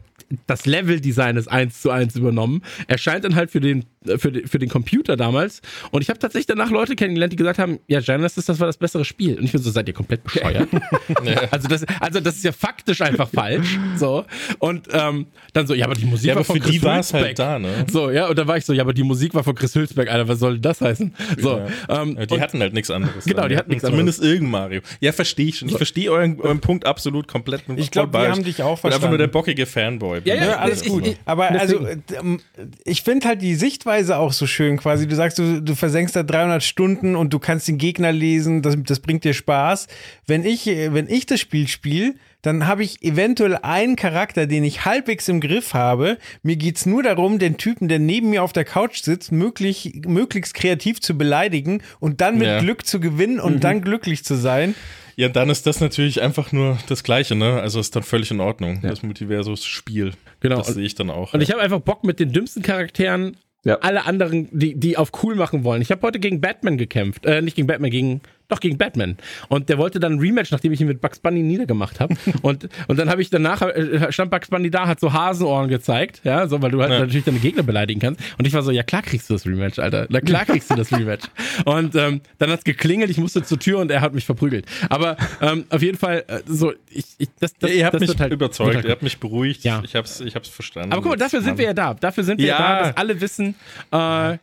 das 0.47 0.67
Level-Design 0.67 1.37
ist 1.37 1.49
eins 1.49 1.81
zu 1.83 1.91
eins 1.91 2.17
übernommen. 2.17 2.63
Erscheint 2.89 3.25
dann 3.25 3.37
halt 3.37 3.51
für 3.51 3.61
den, 3.61 3.85
für, 4.19 4.33
den, 4.33 4.47
für 4.47 4.59
den 4.59 4.69
Computer 4.69 5.17
damals. 5.17 5.63
Und 5.91 6.03
ich 6.03 6.09
habe 6.09 6.19
tatsächlich 6.19 6.47
danach 6.47 6.71
Leute 6.71 6.97
kennengelernt, 6.97 7.33
die 7.33 7.37
gesagt 7.37 7.59
haben, 7.59 7.79
ja, 7.87 8.01
Genesis, 8.01 8.47
das 8.47 8.59
war 8.59 8.67
das 8.67 8.77
bessere 8.77 9.05
Spiel. 9.05 9.39
Und 9.39 9.45
ich 9.45 9.53
bin 9.53 9.63
so, 9.63 9.71
seid 9.71 9.87
ihr 9.89 9.95
komplett 9.95 10.25
bescheuert? 10.25 10.69
also, 11.51 11.69
das, 11.69 11.85
also 12.01 12.21
das 12.21 12.37
ist 12.37 12.45
ja 12.45 12.53
faktisch 12.53 13.01
einfach 13.03 13.29
falsch. 13.29 13.79
So. 13.97 14.25
Und 14.59 14.89
ähm, 14.93 15.27
dann 15.53 15.67
so, 15.67 15.75
ja, 15.75 15.85
aber 15.85 15.95
die 15.95 16.07
Musik 16.07 16.29
ja, 16.29 16.37
war 16.37 16.45
von 16.45 16.59
Chris 16.59 16.83
Hülsbeck. 16.83 17.23
Halt 17.23 17.39
da, 17.39 17.59
ne? 17.59 17.87
So, 17.91 18.11
ja, 18.11 18.29
und 18.29 18.37
dann 18.37 18.49
war 18.49 18.57
ich 18.57 18.65
so, 18.65 18.73
ja, 18.73 18.83
aber 18.83 18.95
die 18.95 19.05
Musik 19.05 19.35
war 19.35 19.45
von 19.45 19.55
Chris 19.55 19.75
Hülsbeck, 19.75 20.11
Alter, 20.11 20.29
was 20.29 20.41
soll 20.41 20.59
das 20.59 20.81
heißen? 20.81 21.15
So, 21.39 21.59
ja. 21.89 22.03
ähm, 22.03 22.19
die 22.29 22.41
hatten 22.41 22.61
halt 22.61 22.75
nichts 22.75 22.91
anderes. 22.91 23.25
Genau, 23.25 23.47
die 23.47 23.57
hatten 23.57 23.71
nichts 23.71 23.85
anderes. 23.85 24.17
Zumindest 24.17 24.23
irgendein 24.27 24.51
Mario. 24.51 24.81
Ja, 25.01 25.13
verstehe 25.13 25.47
ich 25.47 25.59
schon. 25.59 25.69
Ich 25.69 25.77
verstehe 25.77 26.11
euren, 26.11 26.41
euren 26.41 26.61
Punkt 26.61 26.87
absolut 26.87 27.29
komplett. 27.29 27.63
Ich 27.77 27.91
glaube, 27.91 28.13
wir 28.13 28.31
haben 28.31 28.45
dich 28.45 28.63
auch 28.63 28.79
verstanden. 28.79 28.95
einfach 28.95 29.09
nur 29.09 29.19
der 29.19 29.27
bockige 29.29 29.67
Fanboy. 29.67 30.21
Ja, 30.25 30.35
ja, 30.35 30.45
ja 30.45 30.59
alles 30.59 30.85
gut. 30.85 31.07
Ich, 31.07 31.17
aber 31.25 31.51
also, 31.51 31.87
ähm, 31.87 32.41
ich 32.85 33.03
finde 33.03 33.29
halt 33.29 33.43
die 33.43 33.55
Sichtweise 33.55 34.19
auch 34.19 34.33
so 34.33 34.47
schön 34.47 34.77
quasi. 34.77 35.07
Du 35.07 35.15
sagst, 35.15 35.39
du, 35.39 35.63
du 35.63 35.75
versenkst 35.75 36.15
da 36.17 36.23
300 36.23 36.63
Stunden 36.63 37.17
und 37.17 37.33
du 37.33 37.39
kannst 37.39 37.69
den 37.69 37.79
Gegner 37.79 38.13
lesen, 38.13 38.63
das, 38.63 38.77
das 38.79 39.01
bringt 39.01 39.25
dir 39.25 39.35
Spaß. 39.35 39.87
Wenn 40.27 40.45
ich, 40.45 40.67
wenn 40.67 41.09
ich 41.09 41.27
das 41.27 41.41
Spiel 41.41 41.69
spiele, 41.69 42.15
dann 42.43 42.67
habe 42.67 42.83
ich 42.83 43.03
eventuell 43.03 43.57
einen 43.57 43.97
Charakter, 43.97 44.47
den 44.47 44.65
ich 44.65 44.85
halbwegs 44.85 45.29
im 45.29 45.41
Griff 45.41 45.75
habe. 45.75 46.19
Mir 46.43 46.57
geht 46.57 46.77
es 46.77 46.87
nur 46.87 47.03
darum, 47.03 47.39
den 47.39 47.57
Typen, 47.57 47.89
der 47.89 47.99
neben 47.99 48.31
mir 48.31 48.43
auf 48.43 48.53
der 48.53 48.65
Couch 48.65 49.03
sitzt, 49.03 49.33
möglich, 49.33 50.03
möglichst 50.07 50.55
kreativ 50.55 51.01
zu 51.01 51.19
beleidigen 51.19 51.83
und 51.99 52.21
dann 52.21 52.39
mit 52.39 52.47
ja. 52.47 52.61
Glück 52.61 52.87
zu 52.87 53.01
gewinnen 53.01 53.41
und 53.41 53.57
mhm. 53.57 53.61
dann 53.61 53.83
glücklich 53.83 54.25
zu 54.25 54.35
sein. 54.37 54.75
Ja, 55.17 55.31
dann 55.31 55.49
ist 55.49 55.67
das 55.67 55.81
natürlich 55.81 56.21
einfach 56.21 56.53
nur 56.53 56.79
das 56.89 57.03
Gleiche, 57.03 57.35
ne? 57.35 57.61
Also 57.61 57.81
ist 57.81 57.97
dann 57.97 58.03
völlig 58.03 58.31
in 58.31 58.41
Ordnung. 58.41 58.81
Ja. 58.83 58.91
Das 58.91 59.03
Multiversus-Spiel. 59.03 60.13
Genau. 60.41 60.59
Das 60.59 60.69
sehe 60.69 60.85
ich 60.85 60.95
dann 60.95 61.09
auch. 61.09 61.33
Und 61.33 61.41
ja. 61.41 61.45
ich 61.45 61.51
habe 61.51 61.63
einfach 61.63 61.81
Bock 61.81 62.05
mit 62.05 62.21
den 62.21 62.33
dümmsten 62.33 62.63
Charakteren 62.63 63.37
ja. 63.65 63.79
alle 63.81 64.05
anderen, 64.05 64.49
die, 64.53 64.79
die 64.79 64.97
auf 64.97 65.11
cool 65.23 65.35
machen 65.35 65.65
wollen. 65.65 65.83
Ich 65.83 65.91
habe 65.91 66.03
heute 66.03 66.21
gegen 66.21 66.41
Batman 66.41 66.79
gekämpft. 66.79 67.27
Äh, 67.27 67.43
nicht 67.43 67.57
gegen 67.57 67.67
Batman, 67.67 67.91
gegen 67.91 68.21
Doch, 68.49 68.61
gegen 68.61 68.79
Batman. 68.79 69.17
Und 69.49 69.69
der 69.69 69.79
wollte 69.79 69.99
dann 69.99 70.15
ein 70.15 70.19
Rematch, 70.21 70.53
nachdem 70.53 70.73
ich 70.73 70.81
ihn 70.81 70.87
mit 70.87 71.01
Bugs 71.01 71.19
Bunny 71.19 71.43
niedergemacht 71.43 71.99
habe. 71.99 72.15
und, 72.43 72.69
und 72.87 72.99
dann 72.99 73.11
habe 73.11 73.21
ich 73.21 73.31
danach, 73.31 73.63
äh, 73.63 74.13
stand 74.13 74.31
Bugs 74.31 74.49
Bunny 74.49 74.71
da, 74.71 74.87
hat 74.87 75.01
so 75.01 75.13
Hasenohren 75.13 75.69
gezeigt, 75.69 76.21
ja, 76.25 76.47
so, 76.47 76.63
weil 76.63 76.71
du 76.71 76.81
halt 76.81 76.93
ja. 76.93 77.01
natürlich 77.01 77.25
deine 77.25 77.41
Gegner 77.41 77.65
beleidigen 77.65 78.01
kannst. 78.01 78.21
Und 78.39 78.47
ich 78.47 78.53
war 78.53 78.63
so, 78.63 78.71
ja 78.71 78.83
klar 78.83 79.03
kriegst 79.03 79.29
du 79.29 79.35
das 79.35 79.47
Rematch, 79.47 79.79
Alter. 79.79 80.07
Na 80.11 80.21
klar 80.21 80.45
kriegst 80.45 80.71
du 80.71 80.75
das 80.75 80.93
Rematch. 80.93 81.25
und 81.65 81.95
ähm, 81.97 82.21
dann 82.39 82.51
hat's 82.51 82.65
geklingelt, 82.65 83.11
ich 83.11 83.19
musste 83.19 83.43
zur 83.43 83.59
Tür 83.59 83.81
und 83.81 83.91
er 83.91 84.01
hat 84.01 84.15
mich 84.15 84.27
verprügelt. 84.27 84.67
Aber 84.89 85.17
ähm, 85.41 85.65
auf 85.71 85.83
jeden 85.83 85.99
Fall, 85.99 86.25
äh, 86.29 86.41
so, 86.47 86.73
ich, 86.91 87.05
ich 87.19 87.29
das, 87.41 87.55
das, 87.59 87.71
ja, 87.71 87.77
ihr 87.77 87.87
habt 87.87 88.01
mich 88.01 88.19
halt, 88.19 88.33
überzeugt, 88.33 88.77
halt 88.77 88.85
ihr 88.85 88.93
habt 88.93 89.03
mich 89.03 89.19
beruhigt. 89.19 89.65
Ja. 89.65 89.83
Ich 89.85 89.97
hab's, 89.97 90.21
ich 90.21 90.37
hab's 90.37 90.49
verstanden. 90.49 90.93
Aber 90.93 91.03
guck 91.03 91.11
mal, 91.11 91.17
dafür 91.17 91.43
sind 91.43 91.59
wir 91.59 91.65
ja 91.65 91.75
da. 91.75 91.95
Dafür 91.95 92.25
sind 92.25 92.39
wir 92.39 92.47
ja, 92.47 92.59
da, 92.59 92.83
dass 92.83 92.97
alle 92.97 93.21
wissen, 93.21 93.55
äh, 93.91 94.39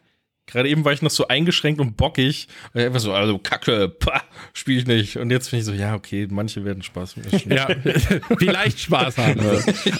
Gerade 0.45 0.67
eben 0.69 0.83
war 0.83 0.91
ich 0.91 1.01
noch 1.01 1.09
so 1.09 1.27
eingeschränkt 1.27 1.79
und 1.79 1.95
bockig. 1.95 2.47
Und 2.73 2.81
einfach 2.81 2.99
so, 2.99 3.13
also 3.13 3.37
Kacke, 3.37 3.87
pah, 3.87 4.21
spiele 4.53 4.79
ich 4.79 4.87
nicht. 4.87 5.17
Und 5.17 5.31
jetzt 5.31 5.47
finde 5.49 5.61
ich 5.61 5.65
so, 5.65 5.73
ja, 5.73 5.95
okay, 5.95 6.27
manche 6.29 6.65
werden 6.65 6.83
Spaß 6.83 7.15
mit 7.15 7.45
Ja, 7.45 7.67
vielleicht 8.37 8.79
Spaß 8.79 9.17
haben. 9.17 9.39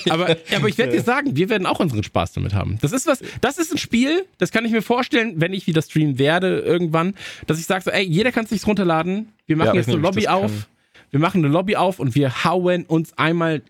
aber, 0.10 0.36
aber 0.56 0.68
ich 0.68 0.78
werde 0.78 0.92
dir 0.92 1.02
sagen, 1.02 1.36
wir 1.36 1.50
werden 1.50 1.66
auch 1.66 1.80
unseren 1.80 2.04
Spaß 2.04 2.34
damit 2.34 2.54
haben. 2.54 2.78
Das 2.82 2.92
ist 2.92 3.08
was, 3.08 3.24
das 3.40 3.58
ist 3.58 3.72
ein 3.72 3.78
Spiel, 3.78 4.26
das 4.38 4.52
kann 4.52 4.66
ich 4.66 4.72
mir 4.72 4.82
vorstellen, 4.82 5.40
wenn 5.40 5.54
ich 5.54 5.66
wieder 5.66 5.82
streamen 5.82 6.20
werde 6.20 6.60
irgendwann, 6.60 7.16
dass 7.48 7.60
ich 7.60 7.66
sage 7.66 7.84
so, 7.84 7.92
ey, 7.92 8.04
jeder 8.04 8.32
kann 8.32 8.46
sich 8.46 8.68
runterladen. 8.68 9.30
Wir 9.46 9.56
machen 9.56 9.68
ja, 9.70 9.76
jetzt 9.76 9.90
eine 9.90 9.98
Lobby 9.98 10.28
auf. 10.28 10.52
Wir 11.12 11.20
machen 11.20 11.44
eine 11.44 11.54
Lobby 11.54 11.76
auf 11.76 12.00
und 12.00 12.16
wir 12.16 12.44
hauen 12.44 12.86
uns 12.86 13.18
einmal 13.18 13.62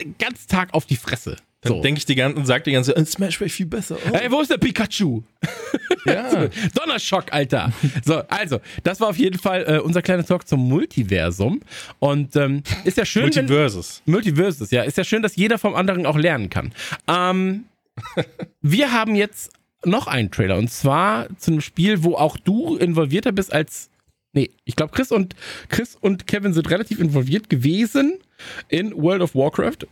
den 0.00 0.16
ganzen 0.18 0.48
Tag 0.48 0.74
auf 0.74 0.86
die 0.86 0.96
Fresse. 0.96 1.36
Dann 1.66 1.76
so. 1.78 1.82
denke 1.82 1.98
ich 1.98 2.06
die 2.06 2.14
ganze 2.14 2.38
und 2.38 2.46
sag 2.46 2.64
die 2.64 2.72
ganze 2.72 2.94
Zeit, 2.94 3.08
Smash 3.08 3.40
wäre 3.40 3.50
viel 3.50 3.66
besser. 3.66 3.96
Oh. 4.10 4.14
Ey, 4.14 4.30
wo 4.30 4.40
ist 4.40 4.50
der 4.50 4.58
Pikachu? 4.58 5.22
Ja. 6.06 6.48
Donnerschock, 6.74 7.32
Alter. 7.32 7.72
So, 8.04 8.22
also, 8.28 8.60
das 8.84 9.00
war 9.00 9.08
auf 9.08 9.18
jeden 9.18 9.38
Fall 9.38 9.64
äh, 9.66 9.78
unser 9.80 10.02
kleiner 10.02 10.24
Talk 10.24 10.46
zum 10.46 10.60
Multiversum. 10.68 11.60
Und 11.98 12.36
ähm, 12.36 12.62
ist 12.84 12.96
ja 12.96 13.04
schön. 13.04 13.22
Multiversus. 13.24 14.02
Wenn, 14.04 14.12
Multiversus, 14.12 14.70
ja. 14.70 14.82
Ist 14.82 14.98
ja 14.98 15.04
schön, 15.04 15.22
dass 15.22 15.34
jeder 15.36 15.58
vom 15.58 15.74
anderen 15.74 16.06
auch 16.06 16.16
lernen 16.16 16.48
kann. 16.48 16.72
Ähm, 17.08 17.64
wir 18.62 18.92
haben 18.92 19.14
jetzt 19.14 19.50
noch 19.84 20.06
einen 20.06 20.30
Trailer 20.30 20.56
und 20.56 20.70
zwar 20.70 21.28
zu 21.38 21.52
einem 21.52 21.60
Spiel, 21.60 22.02
wo 22.02 22.14
auch 22.14 22.36
du 22.36 22.76
involvierter 22.76 23.32
bist 23.32 23.52
als. 23.52 23.90
Nee, 24.32 24.50
ich 24.64 24.76
glaube, 24.76 24.92
Chris 24.92 25.10
und 25.10 25.34
Chris 25.68 25.96
und 25.98 26.26
Kevin 26.26 26.52
sind 26.52 26.70
relativ 26.70 27.00
involviert 27.00 27.48
gewesen 27.48 28.18
in 28.68 28.92
World 28.94 29.22
of 29.22 29.34
Warcraft. 29.34 29.86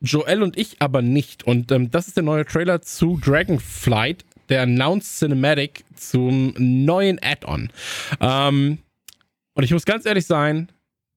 Joel 0.00 0.42
und 0.42 0.56
ich 0.56 0.76
aber 0.80 1.02
nicht. 1.02 1.44
Und 1.44 1.72
ähm, 1.72 1.90
das 1.90 2.08
ist 2.08 2.16
der 2.16 2.24
neue 2.24 2.44
Trailer 2.44 2.82
zu 2.82 3.18
Dragonflight, 3.22 4.24
der 4.48 4.62
Announced 4.62 5.18
Cinematic 5.18 5.84
zum 5.94 6.54
neuen 6.56 7.18
Add-on. 7.22 7.70
Ähm, 8.20 8.78
und 9.54 9.64
ich 9.64 9.72
muss 9.72 9.84
ganz 9.84 10.06
ehrlich 10.06 10.26
sein, 10.26 10.70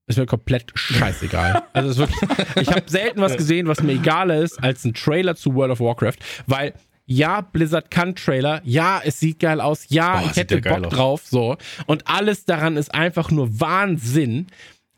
ist 0.08 0.18
mir 0.18 0.26
komplett 0.26 0.72
scheißegal. 0.76 1.64
Also 1.74 2.00
wirklich, 2.00 2.20
ich 2.60 2.70
habe 2.70 2.90
selten 2.90 3.22
was 3.22 3.38
gesehen, 3.38 3.68
was 3.68 3.82
mir 3.82 3.94
egaler 3.94 4.42
ist 4.42 4.62
als 4.62 4.84
ein 4.84 4.94
Trailer 4.94 5.36
zu 5.36 5.56
World 5.56 5.72
of 5.72 5.80
Warcraft, 5.80 6.18
weil 6.48 6.74
ja, 7.06 7.42
Blizzard 7.42 7.92
kann 7.92 8.16
Trailer, 8.16 8.62
ja, 8.64 9.02
es 9.04 9.20
sieht 9.20 9.40
geil 9.40 9.60
aus, 9.60 9.86
ja, 9.90 10.22
oh, 10.22 10.28
ich 10.30 10.38
hätte 10.38 10.62
Bock 10.62 10.90
drauf, 10.90 11.24
so. 11.26 11.58
Und 11.86 12.08
alles 12.08 12.46
daran 12.46 12.78
ist 12.78 12.94
einfach 12.94 13.32
nur 13.32 13.60
Wahnsinn. 13.60 14.48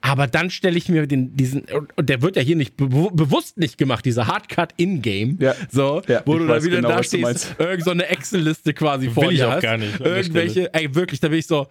Aber 0.05 0.27
dann 0.27 0.49
stelle 0.49 0.77
ich 0.77 0.89
mir 0.89 1.07
den, 1.07 1.33
diesen, 1.37 1.63
und 1.95 2.09
der 2.09 2.21
wird 2.21 2.35
ja 2.35 2.41
hier 2.41 2.57
nicht 2.57 2.75
be 2.75 2.87
bewusst 2.87 3.57
nicht 3.57 3.77
gemacht, 3.77 4.03
dieser 4.03 4.27
Hardcut 4.27 4.73
in-game, 4.75 5.37
ja. 5.39 5.55
so, 5.71 6.01
ja, 6.09 6.21
wo 6.25 6.37
du 6.37 6.45
da 6.45 6.61
wieder 6.61 6.75
genau, 6.75 6.89
da 6.89 7.03
stehst, 7.03 7.55
irgend 7.57 7.85
so 7.85 7.91
eine 7.91 8.07
Excel-Liste 8.07 8.73
quasi 8.73 9.09
vor 9.09 9.29
dir 9.29 9.49
hast. 9.49 9.57
Auch 9.59 9.61
gar 9.61 9.77
nicht. 9.77 10.01
Irgendwelche, 10.01 10.73
ey, 10.73 10.93
wirklich, 10.93 11.21
da 11.21 11.29
bin 11.29 11.39
ich 11.39 11.47
so, 11.47 11.67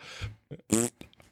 pff, 0.72 0.90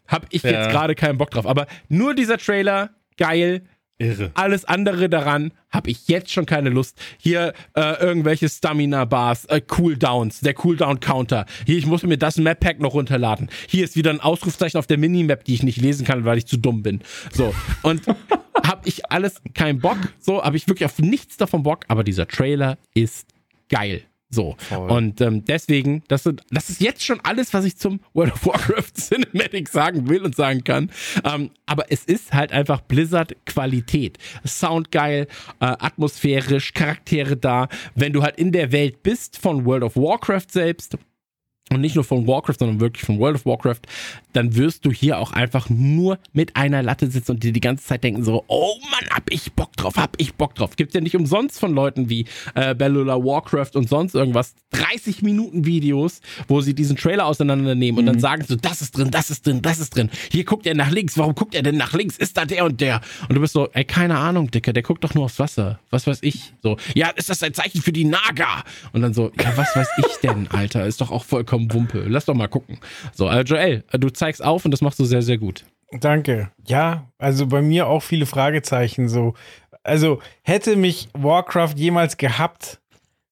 hab 0.09 0.27
ich 0.29 0.43
ja. 0.43 0.51
jetzt 0.51 0.71
gerade 0.71 0.95
keinen 0.95 1.17
Bock 1.17 1.31
drauf. 1.31 1.47
Aber 1.47 1.67
nur 1.89 2.15
dieser 2.15 2.37
Trailer, 2.37 2.91
geil, 3.17 3.63
Irre. 4.01 4.31
Alles 4.35 4.65
andere 4.65 5.09
daran 5.09 5.53
habe 5.71 5.91
ich 5.91 6.09
jetzt 6.09 6.33
schon 6.33 6.47
keine 6.47 6.71
Lust. 6.71 6.99
Hier 7.19 7.53
äh, 7.75 8.01
irgendwelche 8.01 8.49
Stamina-Bars, 8.49 9.45
äh, 9.47 9.61
Cooldowns, 9.61 10.41
der 10.41 10.55
Cooldown-Counter. 10.55 11.47
Hier, 11.67 11.79
ich 11.79 11.87
muss 11.87 12.03
mir 12.03 12.19
das 12.19 12.39
Map-Pack 12.39 12.81
noch 12.81 12.95
runterladen. 12.95 13.51
Hier 13.69 13.85
ist 13.85 13.97
wieder 13.97 14.11
ein 14.11 14.21
Ausrufzeichen 14.21 14.79
auf 14.79 14.87
der 14.87 14.99
Minimap, 14.99 15.45
die 15.45 15.55
ich 15.55 15.63
nicht 15.63 15.81
lesen 15.81 16.07
kann, 16.07 16.25
weil 16.25 16.39
ich 16.39 16.47
zu 16.47 16.57
dumm 16.57 16.83
bin. 16.83 17.01
So, 17.33 17.55
und 17.83 18.03
habe 18.67 18.89
ich 18.89 19.11
alles 19.11 19.41
keinen 19.55 19.81
Bock. 19.81 19.99
So, 20.19 20.43
habe 20.43 20.57
ich 20.57 20.67
wirklich 20.67 20.87
auf 20.87 20.99
nichts 20.99 21.37
davon 21.37 21.63
Bock. 21.63 21.85
Aber 21.89 22.03
dieser 22.03 22.27
Trailer 22.27 22.79
ist 22.95 23.27
geil. 23.69 24.03
So. 24.31 24.55
Voll. 24.59 24.91
Und 24.91 25.21
ähm, 25.21 25.45
deswegen, 25.45 26.05
das, 26.09 26.23
sind, 26.23 26.43
das 26.51 26.71
ist 26.71 26.81
jetzt 26.81 27.05
schon 27.05 27.21
alles, 27.25 27.53
was 27.53 27.65
ich 27.65 27.77
zum 27.77 28.01
World 28.15 28.33
of 28.33 28.47
Warcraft 28.47 28.93
Cinematic 28.95 29.69
sagen 29.69 30.09
will 30.09 30.23
und 30.23 30.37
sagen 30.37 30.63
kann. 30.63 30.91
Ähm, 31.25 31.51
aber 31.67 31.87
es 31.91 32.05
ist 32.05 32.33
halt 32.33 32.53
einfach 32.53 32.81
Blizzard 32.81 33.35
Qualität. 33.45 34.19
Sound 34.47 34.93
geil, 34.93 35.27
äh, 35.59 35.67
atmosphärisch, 35.67 36.73
Charaktere 36.75 37.37
da. 37.37 37.69
Wenn 37.97 38.13
du 38.13 38.23
halt 38.23 38.37
in 38.37 38.53
der 38.53 38.71
Welt 38.71 39.03
bist 39.03 39.37
von 39.37 39.65
World 39.65 39.83
of 39.83 39.97
Warcraft 39.97 40.47
selbst, 40.51 40.97
und 41.73 41.81
nicht 41.81 41.95
nur 41.95 42.05
von 42.05 42.27
Warcraft, 42.27 42.57
sondern 42.59 42.81
wirklich 42.81 43.05
von 43.05 43.19
World 43.21 43.37
of 43.37 43.47
Warcraft, 43.47 43.81
dann 44.33 44.57
wirst 44.57 44.85
du 44.85 44.91
hier 44.93 45.19
auch 45.19 45.33
einfach 45.33 45.71
nur 45.71 46.19
mit 46.33 46.57
einer 46.57 46.83
Latte 46.83 47.09
sitzen 47.09 47.33
und 47.33 47.43
dir 47.45 47.53
die 47.53 47.61
ganze 47.61 47.85
Zeit 47.85 48.03
denken 48.03 48.25
so, 48.25 48.45
oh 48.49 48.75
Mann, 48.91 49.09
hab 49.11 49.31
ich 49.33 49.53
Bock 49.53 49.77
drauf, 49.77 49.97
hab 49.97 50.15
ich 50.19 50.35
Bock 50.35 50.55
drauf. 50.57 50.75
Gibt's 50.75 50.95
ja 50.95 51.01
nicht 51.01 51.15
umsonst 51.15 51.61
von 51.61 51.73
Leuten 51.73 52.09
wie 52.09 52.27
äh, 52.55 52.75
Bellula 52.75 53.17
Warcraft 53.17 53.71
und 53.75 53.89
sonst 53.89 54.15
irgendwas 54.15 54.55
30 54.73 55.23
Minuten 55.23 55.65
Videos, 55.65 56.21
wo 56.49 56.61
sie 56.61 56.75
diesen 56.75 56.97
Trailer 56.97 57.27
auseinandernehmen 57.27 58.01
und 58.01 58.05
mhm. 58.05 58.07
dann 58.07 58.21
sagen 58.21 58.45
so, 58.47 58.57
das 58.57 58.83
ist 58.83 58.97
drin, 58.97 59.11
das 59.13 59.31
ist 59.31 59.47
drin, 59.47 59.63
das 59.63 59.79
ist 59.79 59.95
drin. 59.95 60.11
Hier 60.31 60.45
guckt 60.45 60.67
er 60.67 60.75
nach 60.75 60.91
links, 60.91 61.17
warum 61.19 61.37
guckt 61.37 61.55
er 61.55 61.63
denn 61.63 61.77
nach 61.77 61.93
links? 61.93 62.17
Ist 62.17 62.37
da 62.37 62.45
der 62.45 62.65
und 62.65 62.81
der? 62.81 63.01
Und 63.29 63.37
du 63.37 63.41
bist 63.41 63.53
so, 63.53 63.69
ey, 63.73 63.85
keine 63.85 64.19
Ahnung, 64.19 64.51
Dicker, 64.51 64.73
der 64.73 64.83
guckt 64.83 65.05
doch 65.05 65.15
nur 65.15 65.25
aufs 65.25 65.39
Wasser. 65.39 65.79
Was 65.91 66.07
weiß 66.07 66.19
ich? 66.23 66.53
So, 66.63 66.77
ja, 66.95 67.11
ist 67.11 67.31
das 67.31 67.43
ein 67.45 67.55
Zeichen 67.55 67.81
für 67.81 67.93
die 67.93 68.05
Naga? 68.05 68.65
Und 68.93 69.03
dann 69.03 69.15
so, 69.15 69.31
ja, 69.41 69.57
was 69.57 69.77
weiß 69.77 69.89
ich 69.99 70.17
denn, 70.23 70.49
Alter? 70.49 70.85
Ist 70.87 71.01
doch 71.01 71.11
auch 71.11 71.25
vollkommen 71.25 71.60
vollkommen 71.61 71.73
Wumpe. 71.73 72.05
Lass 72.09 72.25
doch 72.25 72.35
mal 72.35 72.49
gucken. 72.49 72.79
So, 73.13 73.29
also 73.29 73.55
Joel, 73.55 73.85
du 73.93 74.11
zeigst 74.11 74.43
auf 74.43 74.65
und 74.65 74.71
das 74.71 74.81
machst 74.81 74.99
du 74.99 75.05
sehr, 75.05 75.23
sehr 75.23 75.39
gut. 75.39 75.65
Danke. 75.93 76.51
Ja, 76.67 77.11
also 77.19 77.47
bei 77.47 77.63
mir 77.63 77.87
auch 77.89 78.03
viele 78.03 78.27
Fragezeichen 78.27 79.09
so. 79.09 79.35
Also 79.83 80.21
hätte 80.43 80.77
mich 80.77 81.09
Warcraft 81.15 81.75
jemals 81.77 82.17
gehabt, 82.17 82.81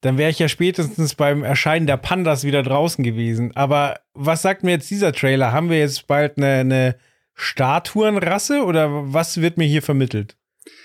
dann 0.01 0.17
wäre 0.17 0.31
ich 0.31 0.39
ja 0.39 0.49
spätestens 0.49 1.15
beim 1.15 1.45
Erscheinen 1.45 1.87
der 1.87 1.97
Pandas 1.97 2.45
wieder 2.45 2.63
draußen 2.63 3.05
gewesen. 3.05 3.55
Aber 3.55 4.01
was 4.15 4.43
sagt 4.43 4.65
mir 4.65 4.73
jetzt 4.73 4.91
dieser 4.91 5.13
Trailer? 5.13 5.53
Haben 5.53 5.71
wir 5.71 5.79
jetzt 5.79 6.07
bald 6.07 6.39
eine, 6.39 6.61
eine 6.61 6.97
Statuenrasse 7.35 8.65
oder 8.65 9.13
was 9.13 9.41
wird 9.41 9.59
mir 9.59 9.67
hier 9.67 9.83
vermittelt? 9.83 10.37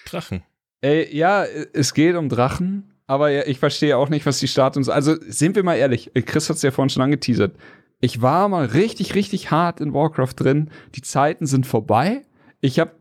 Drachen. 0.06 0.44
Ey, 0.82 1.16
ja, 1.16 1.46
es 1.46 1.94
geht 1.94 2.16
um 2.16 2.28
Drachen 2.28 2.93
aber 3.14 3.48
ich 3.48 3.60
verstehe 3.60 3.98
auch 3.98 4.10
nicht, 4.10 4.26
was 4.26 4.40
die 4.40 4.48
Statuen 4.48 4.84
sind. 4.84 4.94
Also 4.94 5.16
sind 5.28 5.56
wir 5.56 5.64
mal 5.64 5.76
ehrlich, 5.76 6.12
Chris 6.26 6.50
hat 6.50 6.58
es 6.58 6.62
ja 6.62 6.72
vorhin 6.72 6.90
schon 6.90 7.04
angeteasert. 7.04 7.56
Ich 8.02 8.22
war 8.22 8.50
mal 8.50 8.66
richtig, 8.66 9.16
richtig 9.16 9.52
hart 9.52 9.80
in 9.80 9.94
Warcraft 9.94 10.34
drin. 10.36 10.70
Die 10.96 11.02
Zeiten 11.02 11.46
sind 11.46 11.66
vorbei. 11.66 12.24
Ich 12.60 12.80
habe, 12.80 12.92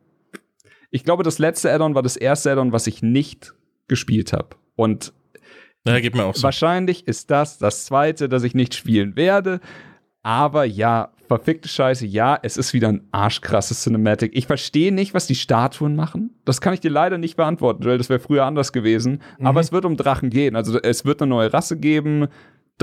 ich 0.90 1.02
glaube, 1.02 1.24
das 1.24 1.39
letzte 1.39 1.72
Addon 1.72 1.94
war 1.94 2.02
das 2.02 2.16
erste 2.16 2.52
Addon, 2.52 2.72
was 2.72 2.86
ich 2.86 3.02
nicht 3.02 3.55
gespielt 3.89 4.32
habe. 4.32 4.51
Und 4.76 5.12
ja, 5.84 5.98
geht 5.98 6.14
mir 6.14 6.24
auch 6.24 6.36
so. 6.36 6.44
wahrscheinlich 6.44 7.09
ist 7.09 7.30
das 7.30 7.59
das 7.59 7.84
zweite, 7.84 8.28
das 8.28 8.44
ich 8.44 8.55
nicht 8.55 8.74
spielen 8.74 9.16
werde. 9.16 9.60
Aber 10.22 10.64
ja, 10.64 11.10
verfickte 11.38 11.68
Scheiße, 11.68 12.04
ja, 12.04 12.38
es 12.42 12.56
ist 12.59 12.74
wieder 12.74 12.88
ein 12.88 13.09
arschkrasses 13.10 13.82
Cinematic. 13.82 14.32
Ich 14.34 14.46
verstehe 14.46 14.92
nicht, 14.92 15.14
was 15.14 15.26
die 15.26 15.34
Statuen 15.34 15.96
machen. 15.96 16.30
Das 16.44 16.60
kann 16.60 16.74
ich 16.74 16.80
dir 16.80 16.90
leider 16.90 17.16
nicht 17.16 17.36
beantworten, 17.36 17.84
weil 17.84 17.96
das 17.96 18.10
wäre 18.10 18.20
früher 18.20 18.44
anders 18.44 18.72
gewesen. 18.72 19.22
Mhm. 19.38 19.46
Aber 19.46 19.60
es 19.60 19.72
wird 19.72 19.86
um 19.86 19.96
Drachen 19.96 20.28
gehen. 20.28 20.56
Also 20.56 20.78
es 20.78 21.04
wird 21.06 21.22
eine 21.22 21.30
neue 21.30 21.52
Rasse 21.52 21.78
geben. 21.78 22.28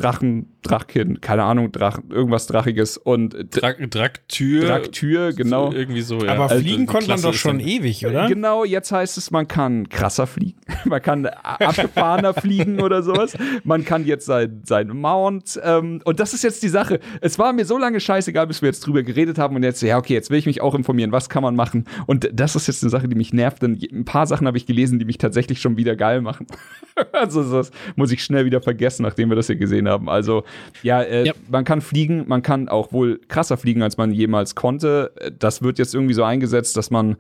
Drachen, 0.01 0.47
Drachkin, 0.61 1.21
keine 1.21 1.43
Ahnung, 1.43 1.71
Drachen, 1.71 2.11
irgendwas 2.11 2.47
Drachiges 2.47 2.97
und 2.97 3.35
Dra 3.51 3.73
Draktür. 3.73 4.65
Draktür, 4.65 5.34
genau. 5.34 5.71
So, 5.71 5.77
irgendwie 5.77 6.01
so, 6.01 6.23
ja. 6.23 6.34
Aber 6.34 6.49
also, 6.49 6.63
fliegen 6.63 6.85
konnte 6.85 7.09
man 7.09 7.21
doch 7.21 7.34
schon 7.34 7.59
ewig, 7.59 8.05
oder? 8.05 8.27
Genau, 8.27 8.65
jetzt 8.65 8.91
heißt 8.91 9.17
es, 9.17 9.31
man 9.31 9.47
kann 9.47 9.88
krasser 9.89 10.27
fliegen. 10.27 10.59
man 10.85 11.01
kann 11.01 11.26
abgefahrener 11.26 12.34
fliegen 12.34 12.81
oder 12.81 13.03
sowas. 13.03 13.38
Man 13.63 13.85
kann 13.85 14.05
jetzt 14.05 14.26
sein, 14.26 14.61
sein 14.65 14.89
Mount. 14.89 15.59
Ähm, 15.63 16.01
und 16.03 16.19
das 16.19 16.34
ist 16.34 16.43
jetzt 16.43 16.63
die 16.63 16.69
Sache. 16.69 16.99
Es 17.21 17.38
war 17.38 17.53
mir 17.53 17.65
so 17.65 17.77
lange 17.77 17.99
scheißegal, 17.99 18.47
bis 18.47 18.61
wir 18.61 18.67
jetzt 18.67 18.85
drüber 18.85 19.03
geredet 19.03 19.38
haben 19.38 19.55
und 19.55 19.63
jetzt, 19.63 19.81
ja, 19.81 19.97
okay, 19.97 20.13
jetzt 20.13 20.30
will 20.30 20.39
ich 20.39 20.45
mich 20.45 20.61
auch 20.61 20.76
informieren, 20.76 21.11
was 21.11 21.30
kann 21.30 21.43
man 21.43 21.55
machen. 21.55 21.85
Und 22.07 22.30
das 22.34 22.55
ist 22.55 22.67
jetzt 22.67 22.84
eine 22.84 22.89
Sache, 22.89 23.07
die 23.07 23.15
mich 23.15 23.34
nervt, 23.34 23.61
denn 23.61 23.80
ein 23.91 24.05
paar 24.05 24.27
Sachen 24.27 24.47
habe 24.47 24.57
ich 24.57 24.65
gelesen, 24.65 24.99
die 24.99 25.05
mich 25.05 25.17
tatsächlich 25.17 25.61
schon 25.61 25.77
wieder 25.77 25.95
geil 25.95 26.21
machen. 26.21 26.47
also 27.11 27.43
das 27.43 27.71
muss 27.95 28.11
ich 28.11 28.23
schnell 28.23 28.45
wieder 28.45 28.61
vergessen, 28.61 29.03
nachdem 29.03 29.30
wir 29.30 29.35
das 29.35 29.47
hier 29.47 29.55
gesehen 29.55 29.88
haben 29.88 29.89
haben. 29.90 30.10
Also 30.10 30.44
ja, 30.84 31.02
äh, 31.02 31.26
ja, 31.26 31.34
man 31.49 31.66
kann 31.66 31.82
fliegen, 31.82 32.26
man 32.28 32.41
kann 32.41 32.70
auch 32.70 32.91
wohl 32.91 33.20
krasser 33.28 33.57
fliegen, 33.57 33.82
als 33.82 33.98
man 33.98 34.11
jemals 34.11 34.56
konnte. 34.56 35.11
Das 35.38 35.61
wird 35.61 35.80
jetzt 35.80 35.94
irgendwie 35.94 36.14
so 36.14 36.24
eingesetzt, 36.24 36.78
dass 36.78 36.91
man 36.91 37.18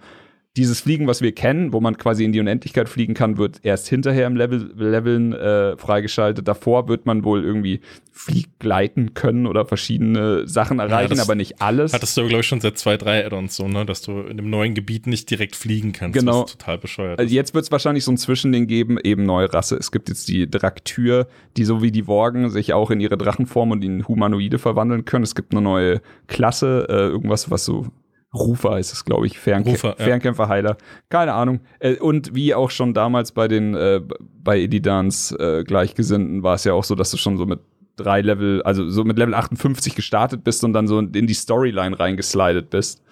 dieses 0.57 0.81
Fliegen, 0.81 1.07
was 1.07 1.21
wir 1.21 1.33
kennen, 1.33 1.73
wo 1.73 1.79
man 1.79 1.97
quasi 1.97 2.25
in 2.25 2.33
die 2.33 2.39
Unendlichkeit 2.39 2.89
fliegen 2.89 3.13
kann, 3.13 3.37
wird 3.37 3.59
erst 3.63 3.87
hinterher 3.87 4.25
im 4.25 4.35
Level, 4.35 4.71
Leveln 4.75 5.31
äh, 5.33 5.77
freigeschaltet. 5.77 6.47
Davor 6.47 6.87
wird 6.87 7.05
man 7.05 7.23
wohl 7.23 7.43
irgendwie 7.43 7.81
Flieggleiten 8.11 9.13
können 9.13 9.45
oder 9.45 9.65
verschiedene 9.65 10.47
Sachen 10.47 10.79
erreichen, 10.79 11.15
ja, 11.15 11.23
aber 11.23 11.35
nicht 11.35 11.61
alles. 11.61 11.93
Hattest 11.93 12.17
du, 12.17 12.27
glaube 12.27 12.41
ich, 12.41 12.47
schon 12.47 12.61
seit 12.61 12.77
zwei, 12.77 12.97
drei 12.97 13.25
Add-ons 13.25 13.55
so, 13.55 13.67
ne? 13.67 13.85
dass 13.85 14.01
du 14.01 14.19
in 14.21 14.31
einem 14.31 14.49
neuen 14.49 14.73
Gebiet 14.73 15.07
nicht 15.07 15.29
direkt 15.29 15.55
fliegen 15.55 15.93
kannst. 15.93 16.17
Genau. 16.17 16.43
Total 16.43 16.79
bescheuert. 16.79 17.19
Also 17.19 17.33
jetzt 17.33 17.53
wird 17.53 17.65
es 17.65 17.71
wahrscheinlich 17.71 18.03
so 18.03 18.11
ein 18.11 18.17
Zwischending 18.17 18.67
geben, 18.67 18.97
eben 19.01 19.23
neue 19.23 19.53
Rasse. 19.53 19.77
Es 19.77 19.91
gibt 19.91 20.09
jetzt 20.09 20.27
die 20.27 20.49
Draktür, 20.49 21.27
die 21.57 21.63
so 21.63 21.81
wie 21.81 21.91
die 21.91 22.07
Worgen 22.07 22.49
sich 22.49 22.73
auch 22.73 22.91
in 22.91 22.99
ihre 22.99 23.17
Drachenform 23.17 23.71
und 23.71 23.83
in 23.83 24.07
Humanoide 24.07 24.57
verwandeln 24.57 25.05
können. 25.05 25.23
Es 25.23 25.35
gibt 25.35 25.53
eine 25.53 25.61
neue 25.61 26.01
Klasse, 26.27 26.87
äh, 26.89 27.07
irgendwas, 27.07 27.51
was 27.51 27.65
so 27.65 27.87
Rufer 28.33 28.77
ist 28.77 28.93
es, 28.93 29.05
glaube 29.05 29.25
ich, 29.25 29.39
Fernkä 29.39 29.71
Rufer, 29.71 29.95
ja. 29.97 30.05
Fernkämpferheiler. 30.05 30.77
Keine 31.09 31.33
Ahnung. 31.33 31.61
Äh, 31.79 31.95
und 31.95 32.35
wie 32.35 32.53
auch 32.53 32.69
schon 32.69 32.93
damals 32.93 33.31
bei 33.31 33.47
den 33.47 33.73
äh, 33.73 34.01
bei 34.19 34.59
Edidans 34.59 35.31
äh, 35.31 35.63
Gleichgesinnten 35.63 36.43
war 36.43 36.55
es 36.55 36.63
ja 36.63 36.73
auch 36.73 36.83
so, 36.83 36.95
dass 36.95 37.11
du 37.11 37.17
schon 37.17 37.37
so 37.37 37.45
mit 37.45 37.59
drei 37.95 38.21
Level, 38.21 38.61
also 38.63 38.87
so 38.89 39.03
mit 39.03 39.17
Level 39.17 39.33
58 39.33 39.95
gestartet 39.95 40.43
bist 40.43 40.63
und 40.63 40.73
dann 40.73 40.87
so 40.87 40.99
in 40.99 41.27
die 41.27 41.33
Storyline 41.33 41.99
reingeslidet 41.99 42.69
bist. 42.69 43.03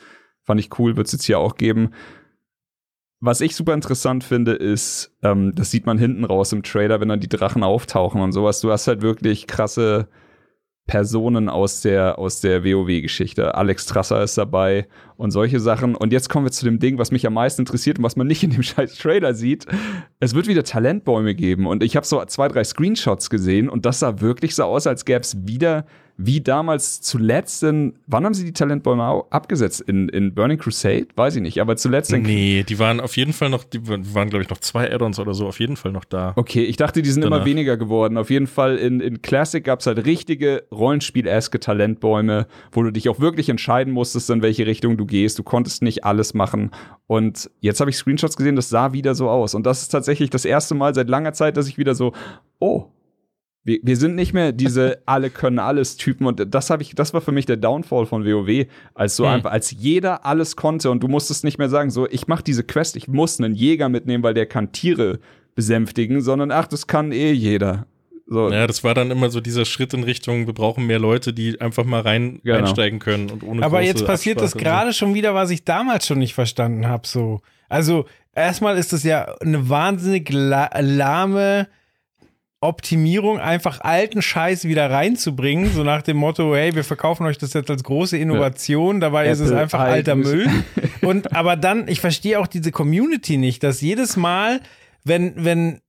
Fand 0.46 0.60
ich 0.60 0.80
cool, 0.80 0.96
wird 0.96 1.08
es 1.08 1.14
jetzt 1.14 1.26
hier 1.26 1.40
auch 1.40 1.56
geben. 1.56 1.90
Was 3.20 3.42
ich 3.42 3.56
super 3.56 3.74
interessant 3.74 4.24
finde, 4.24 4.54
ist, 4.54 5.12
ähm, 5.24 5.54
das 5.56 5.72
sieht 5.72 5.88
man 5.88 5.98
hinten 5.98 6.24
raus 6.24 6.54
im 6.54 6.62
Trailer, 6.62 7.02
wenn 7.02 7.10
dann 7.10 7.20
die 7.20 7.28
Drachen 7.28 7.64
auftauchen 7.64 8.22
und 8.22 8.32
sowas. 8.32 8.62
Du 8.62 8.72
hast 8.72 8.88
halt 8.88 9.02
wirklich 9.02 9.48
krasse 9.48 10.08
Personen 10.88 11.50
aus 11.50 11.82
der, 11.82 12.18
aus 12.18 12.40
der 12.40 12.64
WoW-Geschichte. 12.64 13.54
Alex 13.56 13.86
Trasser 13.86 14.24
ist 14.24 14.38
dabei 14.38 14.88
und 15.18 15.32
solche 15.32 15.60
Sachen. 15.60 15.96
Und 15.96 16.14
jetzt 16.14 16.30
kommen 16.30 16.46
wir 16.46 16.52
zu 16.52 16.66
dem 16.66 16.80
Ding, 16.80 16.98
was 16.98 17.12
mich 17.12 17.28
am 17.28 17.34
meisten 17.34 17.62
interessiert 17.62 18.00
und 18.00 18.06
was 18.06 18.16
man 18.16 18.26
nicht 18.26 18.42
in 18.44 18.52
dem 18.52 18.64
scheiß 18.64 18.98
Trailer 18.98 19.34
sieht. 19.34 19.66
Es 20.20 20.34
wird 20.34 20.48
wieder 20.48 20.64
Talentbäume 20.64 21.36
geben. 21.36 21.68
Und 21.68 21.84
ich 21.84 21.96
habe 21.96 22.06
so 22.06 22.24
zwei, 22.26 22.48
drei 22.48 22.64
Screenshots 22.64 23.30
gesehen 23.30 23.70
und 23.70 23.86
das 23.86 24.00
sah 24.00 24.22
wirklich 24.22 24.56
so 24.56 24.64
aus, 24.64 24.88
als 24.88 25.06
gäbe 25.06 25.20
es 25.20 25.48
wieder 25.48 25.86
wie 26.18 26.42
damals 26.42 27.00
zuletzt 27.02 27.62
in, 27.62 27.94
wann 28.08 28.26
haben 28.26 28.34
sie 28.34 28.44
die 28.44 28.54
Talentbäume 28.54 29.24
abgesetzt? 29.30 29.82
In, 29.82 30.10
in 30.10 30.34
Burning 30.34 30.58
Crusade? 30.58 31.08
Weiß 31.16 31.36
ich 31.36 31.44
nicht, 31.44 31.62
aber 31.62 31.78
zuletzt 31.78 32.12
in 32.12 32.24
Nee, 32.24 32.66
die 32.68 32.80
waren 32.80 33.00
auf 33.00 33.16
jeden 33.16 33.34
Fall 33.34 33.52
noch, 33.52 33.64
die 33.64 33.88
waren, 33.88 34.30
glaube 34.30 34.42
ich, 34.42 34.50
noch 34.50 34.58
zwei 34.58 34.92
Add-ons 34.92 35.20
oder 35.20 35.36
so, 35.36 35.48
auf 35.48 35.60
jeden 35.60 35.78
Fall 35.78 35.92
noch 35.92 36.06
da. 36.06 36.34
Okay, 36.36 36.64
ich 36.64 36.76
dachte, 36.76 37.04
die 37.04 37.10
sind 37.12 37.24
Danach. 37.24 37.38
immer 37.38 37.46
weniger 37.46 37.78
geworden. 37.78 38.18
Auf 38.18 38.32
jeden 38.32 38.48
Fall 38.48 38.78
in, 38.78 39.00
in 39.00 39.22
Classic 39.22 39.64
gab 39.64 39.82
es 39.82 39.86
halt 39.86 40.06
richtige 40.06 40.64
Rollenspiel-eske 40.72 41.60
Talentbäume, 41.60 42.48
wo 42.72 42.82
du 42.82 42.92
dich 42.92 43.10
auch 43.10 43.20
wirklich 43.20 43.50
entscheiden 43.50 43.94
musstest, 43.94 44.32
in 44.32 44.42
welche 44.42 44.66
Richtung 44.66 44.98
du 44.98 45.06
gehst. 45.06 45.38
Du 45.38 45.44
konntest 45.44 45.84
nicht 45.84 46.04
alles 46.04 46.34
machen. 46.34 46.72
Und 47.06 47.50
jetzt 47.62 47.80
habe 47.80 47.92
ich 47.92 47.98
Screenshots 47.98 48.36
gesehen, 48.38 48.56
das 48.56 48.70
sah 48.70 48.92
wieder 48.92 49.14
so 49.14 49.30
aus. 49.30 49.54
Und 49.54 49.68
das 49.68 49.84
ist 49.84 49.90
tatsächlich 49.90 50.32
das 50.32 50.46
erste 50.46 50.74
Mal 50.74 50.96
seit 50.96 51.10
langer 51.10 51.34
Zeit, 51.34 51.58
dass 51.58 51.68
ich 51.68 51.78
wieder 51.78 51.94
so, 51.94 52.14
oh, 52.60 52.88
wir, 53.68 53.80
wir 53.84 53.98
sind 53.98 54.16
nicht 54.16 54.34
mehr 54.34 54.54
diese 54.54 55.00
alle 55.06 55.30
können 55.30 55.60
alles 55.60 55.98
Typen 55.98 56.26
und 56.26 56.42
das 56.54 56.70
habe 56.70 56.82
ich, 56.82 56.96
das 56.96 57.14
war 57.14 57.20
für 57.20 57.34
mich 57.34 57.46
der 57.46 57.58
Downfall 57.58 58.06
von 58.06 58.26
WoW, 58.26 58.66
als 58.94 59.18
so 59.18 59.26
hm. 59.26 59.34
einfach, 59.34 59.52
als 59.52 59.72
jeder 59.72 60.26
alles 60.26 60.56
konnte 60.56 60.90
und 60.90 61.04
du 61.04 61.10
musstest 61.10 61.44
nicht 61.44 61.58
mehr 61.58 61.68
sagen, 61.68 61.92
so 61.92 62.08
ich 62.10 62.28
mache 62.28 62.44
diese 62.44 62.64
Quest, 62.64 62.96
ich 62.96 63.10
muss 63.10 63.40
einen 63.40 63.54
Jäger 63.54 63.90
mitnehmen, 63.90 64.24
weil 64.24 64.34
der 64.34 64.46
kann 64.46 64.72
Tiere 64.72 65.20
besänftigen, 65.54 66.22
sondern 66.22 66.50
ach, 66.52 66.68
das 66.68 66.88
kann 66.88 67.12
eh 67.12 67.32
jeder. 67.34 67.86
So. 68.26 68.50
Ja, 68.50 68.68
das 68.68 68.84
war 68.84 68.94
dann 68.94 69.12
immer 69.12 69.30
so 69.30 69.42
dieser 69.42 69.66
Schritt 69.66 69.94
in 69.94 70.04
Richtung, 70.04 70.48
wir 70.48 70.54
brauchen 70.54 70.86
mehr 70.86 71.00
Leute, 71.00 71.34
die 71.34 71.60
einfach 71.60 71.84
mal 71.84 72.02
rein 72.02 72.40
genau. 72.44 72.60
einsteigen 72.60 73.00
können 73.00 73.30
und 73.30 73.44
ohne 73.44 73.64
Aber 73.64 73.82
jetzt 73.82 74.06
passiert 74.06 74.40
das 74.40 74.54
gerade 74.56 74.92
so. 74.92 75.00
schon 75.00 75.14
wieder, 75.14 75.34
was 75.36 75.50
ich 75.50 75.66
damals 75.66 76.08
schon 76.08 76.20
nicht 76.20 76.34
verstanden 76.34 76.88
habe. 76.88 77.06
So, 77.06 77.42
also 77.68 78.06
erstmal 78.34 78.78
ist 78.78 78.94
das 78.94 79.04
ja 79.04 79.36
eine 79.42 79.70
wahnsinnig 79.70 80.30
lahme 80.32 81.68
Optimierung, 82.60 83.40
einfach 83.40 83.82
alten 83.82 84.24
Scheiß 84.24 84.64
wieder 84.64 84.90
reinzubringen, 84.90 85.72
so 85.72 85.84
nach 85.84 86.02
dem 86.02 86.18
Motto, 86.18 86.56
hey, 86.56 86.74
wir 86.74 86.84
verkaufen 86.84 87.28
euch 87.28 87.38
das 87.38 87.54
jetzt 87.54 87.70
als 87.70 87.84
große 87.84 88.18
Innovation, 88.18 89.00
dabei 89.00 89.28
Apple 89.28 89.34
ist 89.34 89.40
es 89.42 89.52
einfach 89.52 89.80
alter 89.80 90.16
Müll. 90.16 90.50
Und 91.02 91.36
aber 91.36 91.56
dann, 91.56 91.88
ich 91.88 92.02
verstehe 92.02 92.40
auch 92.40 92.48
diese 92.48 92.72
Community 92.72 93.38
nicht, 93.38 93.62
dass 93.62 93.82
jedes 93.82 94.18
Mal, 94.18 94.62
wenn, 95.04 95.34
wenn 95.36 95.82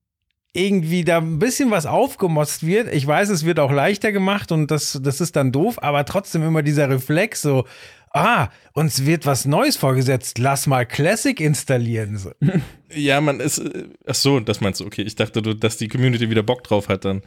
irgendwie 0.53 1.03
da 1.03 1.17
ein 1.17 1.39
bisschen 1.39 1.71
was 1.71 1.87
aufgemotzt 1.87 2.65
wird, 2.65 2.93
ich 2.93 3.05
weiß, 3.05 3.29
es 3.29 3.45
wird 3.45 3.59
auch 3.59 3.71
leichter 3.71 4.11
gemacht 4.11 4.51
und 4.51 4.69
das, 4.69 4.99
das 5.01 5.21
ist 5.21 5.35
dann 5.35 5.51
doof, 5.51 5.81
aber 5.81 6.05
trotzdem 6.05 6.43
immer 6.43 6.61
dieser 6.61 6.89
Reflex 6.89 7.41
so, 7.41 7.65
ah, 8.11 8.49
uns 8.73 9.05
wird 9.05 9.25
was 9.25 9.45
Neues 9.45 9.77
vorgesetzt, 9.77 10.37
lass 10.37 10.67
mal 10.67 10.85
Classic 10.85 11.39
installieren. 11.39 12.19
Ja, 12.91 13.21
man 13.21 13.39
ist, 13.39 13.59
äh, 13.59 13.83
ach 14.07 14.15
so, 14.15 14.39
das 14.39 14.61
meinst 14.61 14.79
du, 14.79 14.85
okay. 14.85 15.03
Ich 15.03 15.15
dachte, 15.15 15.43
du, 15.43 15.53
dass 15.53 15.77
die 15.77 15.87
Community 15.87 16.31
wieder 16.31 16.41
Bock 16.41 16.63
drauf 16.63 16.89
hat 16.89 17.05
dann. 17.05 17.21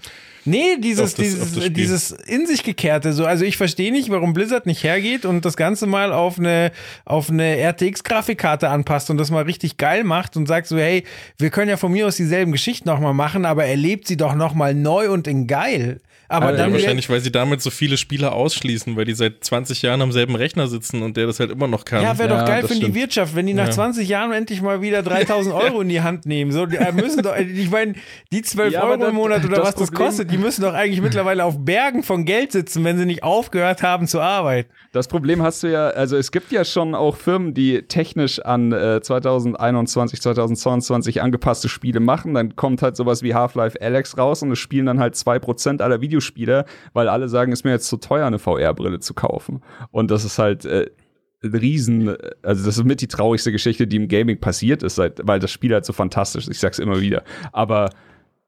Nee, 0.44 0.76
dieses, 0.78 1.14
das, 1.14 1.24
dieses, 1.24 1.72
dieses 1.72 2.10
in 2.10 2.48
sich 2.48 2.64
gekehrte, 2.64 3.12
so. 3.12 3.24
Also 3.24 3.44
ich 3.44 3.56
verstehe 3.56 3.92
nicht, 3.92 4.10
warum 4.10 4.32
Blizzard 4.32 4.66
nicht 4.66 4.82
hergeht 4.82 5.24
und 5.24 5.44
das 5.44 5.56
Ganze 5.56 5.86
mal 5.86 6.12
auf 6.12 6.36
eine, 6.36 6.72
auf 7.04 7.30
eine 7.30 7.58
RTX-Grafikkarte 7.58 8.70
anpasst 8.70 9.08
und 9.10 9.18
das 9.18 9.30
mal 9.30 9.44
richtig 9.44 9.76
geil 9.76 10.02
macht 10.02 10.36
und 10.36 10.46
sagt 10.46 10.66
so, 10.66 10.76
hey, 10.76 11.04
wir 11.38 11.50
können 11.50 11.68
ja 11.68 11.76
von 11.76 11.92
mir 11.92 12.08
aus 12.08 12.16
dieselben 12.16 12.50
Geschichten 12.50 12.88
nochmal 12.88 13.14
machen, 13.14 13.44
aber 13.44 13.64
erlebt 13.64 14.08
sie 14.08 14.16
doch 14.16 14.34
nochmal 14.34 14.74
neu 14.74 15.12
und 15.12 15.28
in 15.28 15.46
geil. 15.46 16.00
Aber 16.32 16.46
also 16.46 16.58
dann 16.62 16.72
wahrscheinlich, 16.72 17.10
weil 17.10 17.20
sie 17.20 17.30
damit 17.30 17.60
so 17.60 17.68
viele 17.68 17.98
Spieler 17.98 18.32
ausschließen, 18.32 18.96
weil 18.96 19.04
die 19.04 19.12
seit 19.12 19.44
20 19.44 19.82
Jahren 19.82 20.00
am 20.00 20.12
selben 20.12 20.34
Rechner 20.34 20.66
sitzen 20.66 21.02
und 21.02 21.16
der 21.18 21.26
das 21.26 21.38
halt 21.40 21.50
immer 21.50 21.68
noch 21.68 21.84
kann. 21.84 22.02
Ja, 22.02 22.18
wäre 22.18 22.30
doch 22.30 22.46
geil 22.46 22.66
für 22.66 22.74
die 22.74 22.94
Wirtschaft, 22.94 23.36
wenn 23.36 23.46
die 23.46 23.52
nach 23.52 23.66
ja. 23.66 23.72
20 23.72 24.08
Jahren 24.08 24.32
endlich 24.32 24.62
mal 24.62 24.80
wieder 24.80 25.02
3000 25.02 25.54
Euro 25.54 25.82
in 25.82 25.90
die 25.90 26.00
Hand 26.00 26.24
nehmen. 26.24 26.50
So, 26.50 26.64
die 26.64 26.76
äh, 26.76 26.92
müssen 26.92 27.22
doch, 27.22 27.36
ich 27.36 27.70
meine, 27.70 27.94
die 28.32 28.40
12 28.40 28.72
ja, 28.72 28.82
Euro 28.82 29.04
im 29.04 29.14
Monat 29.14 29.44
oder 29.44 29.56
das 29.58 29.68
was 29.68 29.74
das 29.74 29.92
kostet, 29.92 30.30
die 30.30 30.38
müssen 30.38 30.62
doch 30.62 30.72
eigentlich 30.72 31.02
mittlerweile 31.02 31.44
auf 31.44 31.56
Bergen 31.58 32.02
von 32.02 32.24
Geld 32.24 32.52
sitzen, 32.52 32.82
wenn 32.84 32.96
sie 32.96 33.04
nicht 33.06 33.22
aufgehört 33.22 33.82
haben 33.82 34.06
zu 34.06 34.20
arbeiten. 34.20 34.70
Das 34.92 35.08
Problem 35.08 35.42
hast 35.42 35.62
du 35.62 35.66
ja, 35.66 35.88
also 35.88 36.16
es 36.16 36.32
gibt 36.32 36.50
ja 36.50 36.64
schon 36.64 36.94
auch 36.94 37.16
Firmen, 37.16 37.52
die 37.52 37.82
technisch 37.82 38.40
an 38.40 38.72
äh, 38.72 39.02
2021, 39.02 40.20
2022 40.20 41.20
angepasste 41.20 41.68
Spiele 41.68 42.00
machen. 42.00 42.34
Dann 42.34 42.56
kommt 42.56 42.80
halt 42.80 42.96
sowas 42.96 43.22
wie 43.22 43.34
Half-Life 43.34 43.78
Alex 43.80 44.16
raus 44.16 44.42
und 44.42 44.50
es 44.52 44.58
spielen 44.58 44.86
dann 44.86 44.98
halt 44.98 45.14
2% 45.14 45.82
aller 45.82 46.00
Videospiele 46.00 46.21
Videospiele, 46.22 46.64
weil 46.92 47.08
alle 47.08 47.28
sagen, 47.28 47.52
es 47.52 47.60
ist 47.60 47.64
mir 47.64 47.72
jetzt 47.72 47.88
zu 47.88 47.96
teuer, 47.96 48.26
eine 48.26 48.38
VR-Brille 48.38 49.00
zu 49.00 49.14
kaufen. 49.14 49.62
Und 49.90 50.10
das 50.10 50.24
ist 50.24 50.38
halt 50.38 50.64
äh, 50.64 50.90
ein 51.42 51.54
Riesen, 51.54 52.14
also 52.42 52.64
das 52.64 52.78
ist 52.78 52.84
mit 52.84 53.00
die 53.00 53.08
traurigste 53.08 53.52
Geschichte, 53.52 53.86
die 53.86 53.96
im 53.96 54.08
Gaming 54.08 54.38
passiert 54.38 54.82
ist, 54.82 54.96
seit, 54.96 55.20
weil 55.26 55.40
das 55.40 55.50
Spiel 55.50 55.72
halt 55.72 55.84
so 55.84 55.92
fantastisch 55.92 56.44
ist. 56.44 56.54
Ich 56.54 56.60
sag's 56.60 56.78
immer 56.78 57.00
wieder. 57.00 57.24
Aber 57.52 57.90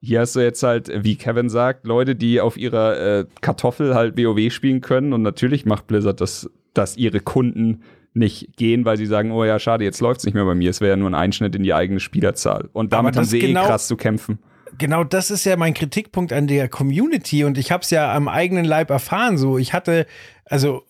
hier 0.00 0.20
hast 0.20 0.36
du 0.36 0.40
jetzt 0.40 0.62
halt, 0.62 0.90
wie 1.04 1.16
Kevin 1.16 1.48
sagt, 1.48 1.86
Leute, 1.86 2.14
die 2.14 2.40
auf 2.40 2.56
ihrer 2.56 3.20
äh, 3.20 3.26
Kartoffel 3.40 3.94
halt 3.94 4.16
WoW 4.18 4.52
spielen 4.52 4.80
können. 4.80 5.12
Und 5.12 5.22
natürlich 5.22 5.64
macht 5.64 5.86
Blizzard 5.86 6.20
das, 6.20 6.50
dass 6.74 6.96
ihre 6.96 7.20
Kunden 7.20 7.82
nicht 8.16 8.56
gehen, 8.56 8.84
weil 8.84 8.96
sie 8.96 9.06
sagen, 9.06 9.32
oh 9.32 9.44
ja, 9.44 9.58
schade, 9.58 9.82
jetzt 9.82 10.00
läuft's 10.00 10.24
nicht 10.24 10.34
mehr 10.34 10.44
bei 10.44 10.54
mir. 10.54 10.70
Es 10.70 10.80
wäre 10.80 10.90
ja 10.90 10.96
nur 10.96 11.10
ein 11.10 11.16
Einschnitt 11.16 11.56
in 11.56 11.64
die 11.64 11.74
eigene 11.74 11.98
Spielerzahl. 11.98 12.68
Und 12.72 12.92
damit 12.92 13.16
haben 13.16 13.24
sie 13.24 13.38
eh 13.38 13.46
genau, 13.48 13.64
eh 13.64 13.66
krass 13.66 13.88
zu 13.88 13.96
kämpfen 13.96 14.38
genau 14.78 15.04
das 15.04 15.30
ist 15.30 15.44
ja 15.44 15.56
mein 15.56 15.74
Kritikpunkt 15.74 16.32
an 16.32 16.46
der 16.46 16.68
Community 16.68 17.44
und 17.44 17.58
ich 17.58 17.70
habe 17.72 17.82
es 17.82 17.90
ja 17.90 18.12
am 18.14 18.28
eigenen 18.28 18.64
Leib 18.64 18.90
erfahren. 18.90 19.38
So, 19.38 19.58
ich 19.58 19.72
hatte, 19.72 20.06
also 20.44 20.82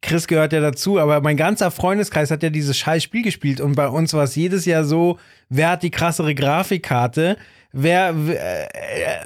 Chris 0.00 0.26
gehört 0.28 0.52
ja 0.52 0.60
dazu, 0.60 0.98
aber 0.98 1.20
mein 1.20 1.36
ganzer 1.36 1.70
Freundeskreis 1.70 2.30
hat 2.30 2.42
ja 2.42 2.50
dieses 2.50 2.76
scheiß 2.76 3.02
Spiel 3.02 3.22
gespielt 3.22 3.60
und 3.60 3.74
bei 3.74 3.88
uns 3.88 4.14
war 4.14 4.24
es 4.24 4.36
jedes 4.36 4.64
Jahr 4.64 4.84
so, 4.84 5.18
wer 5.48 5.70
hat 5.70 5.82
die 5.82 5.90
krassere 5.90 6.34
Grafikkarte? 6.34 7.36
Wer, 7.72 8.14
äh, 8.28 8.68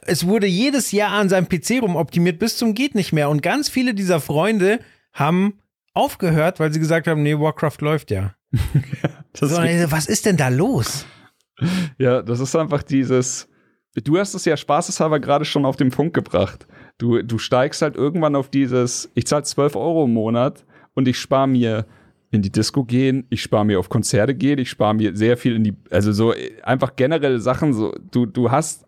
es 0.06 0.26
wurde 0.26 0.46
jedes 0.46 0.90
Jahr 0.90 1.12
an 1.12 1.28
seinem 1.28 1.48
PC 1.48 1.82
rumoptimiert 1.82 2.38
bis 2.38 2.56
zum 2.56 2.74
geht 2.74 2.94
nicht 2.94 3.12
mehr 3.12 3.28
und 3.28 3.42
ganz 3.42 3.68
viele 3.68 3.94
dieser 3.94 4.20
Freunde 4.20 4.80
haben 5.12 5.58
aufgehört, 5.94 6.58
weil 6.58 6.72
sie 6.72 6.80
gesagt 6.80 7.06
haben, 7.06 7.22
nee, 7.22 7.38
Warcraft 7.38 7.78
läuft 7.80 8.10
ja. 8.10 8.34
so, 9.34 9.46
was 9.48 10.06
ist 10.06 10.26
denn 10.26 10.36
da 10.36 10.48
los? 10.48 11.06
Ja, 11.98 12.22
das 12.22 12.40
ist 12.40 12.56
einfach 12.56 12.82
dieses 12.82 13.48
Du 13.94 14.18
hast 14.18 14.34
es 14.34 14.46
ja 14.46 14.56
spaßeshalber 14.56 15.20
gerade 15.20 15.44
schon 15.44 15.66
auf 15.66 15.76
den 15.76 15.90
Punkt 15.90 16.14
gebracht. 16.14 16.66
Du, 16.96 17.22
du 17.22 17.38
steigst 17.38 17.82
halt 17.82 17.94
irgendwann 17.94 18.36
auf 18.36 18.48
dieses, 18.48 19.10
ich 19.14 19.26
zahle 19.26 19.42
12 19.42 19.76
Euro 19.76 20.04
im 20.04 20.14
Monat 20.14 20.64
und 20.94 21.08
ich 21.08 21.18
spare 21.18 21.46
mir 21.46 21.86
in 22.30 22.40
die 22.40 22.50
Disco 22.50 22.84
gehen, 22.84 23.26
ich 23.28 23.42
spare 23.42 23.66
mir 23.66 23.78
auf 23.78 23.90
Konzerte 23.90 24.34
gehen, 24.34 24.58
ich 24.58 24.70
spare 24.70 24.94
mir 24.94 25.14
sehr 25.14 25.36
viel 25.36 25.54
in 25.54 25.64
die, 25.64 25.76
also 25.90 26.12
so 26.12 26.32
einfach 26.62 26.96
generelle 26.96 27.38
Sachen, 27.38 27.74
so, 27.74 27.92
du, 28.10 28.24
du 28.24 28.50
hast, 28.50 28.86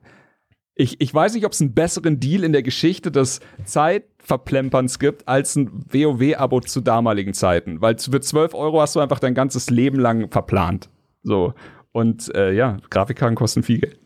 ich, 0.74 0.98
ich 1.02 1.12
weiß 1.12 1.34
nicht, 1.34 1.44
ob 1.44 1.52
es 1.52 1.60
einen 1.60 1.74
besseren 1.74 2.18
Deal 2.18 2.42
in 2.42 2.52
der 2.52 2.62
Geschichte 2.62 3.12
des 3.12 3.40
Zeitverplemperns 3.64 4.98
gibt, 4.98 5.28
als 5.28 5.56
ein 5.56 5.84
WoW-Abo 5.92 6.60
zu 6.60 6.80
damaligen 6.80 7.34
Zeiten, 7.34 7.82
weil 7.82 7.98
für 7.98 8.20
12 8.20 8.54
Euro 8.54 8.80
hast 8.80 8.96
du 8.96 9.00
einfach 9.00 9.20
dein 9.20 9.34
ganzes 9.34 9.68
Leben 9.68 10.00
lang 10.00 10.30
verplant. 10.30 10.88
So. 11.22 11.52
Und 11.92 12.34
äh, 12.34 12.52
ja, 12.52 12.78
Grafikkarten 12.88 13.36
kosten 13.36 13.62
viel 13.62 13.80
Geld. 13.80 13.98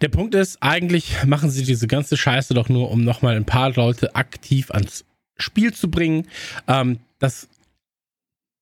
Der 0.00 0.08
Punkt 0.08 0.34
ist, 0.34 0.58
eigentlich 0.60 1.24
machen 1.24 1.50
sie 1.50 1.64
diese 1.64 1.86
ganze 1.86 2.16
Scheiße 2.16 2.54
doch 2.54 2.68
nur, 2.68 2.90
um 2.90 3.02
nochmal 3.02 3.36
ein 3.36 3.44
paar 3.44 3.70
Leute 3.72 4.14
aktiv 4.14 4.70
ans 4.70 5.04
Spiel 5.36 5.72
zu 5.72 5.90
bringen. 5.90 6.28
Ähm, 6.68 6.98
das 7.18 7.48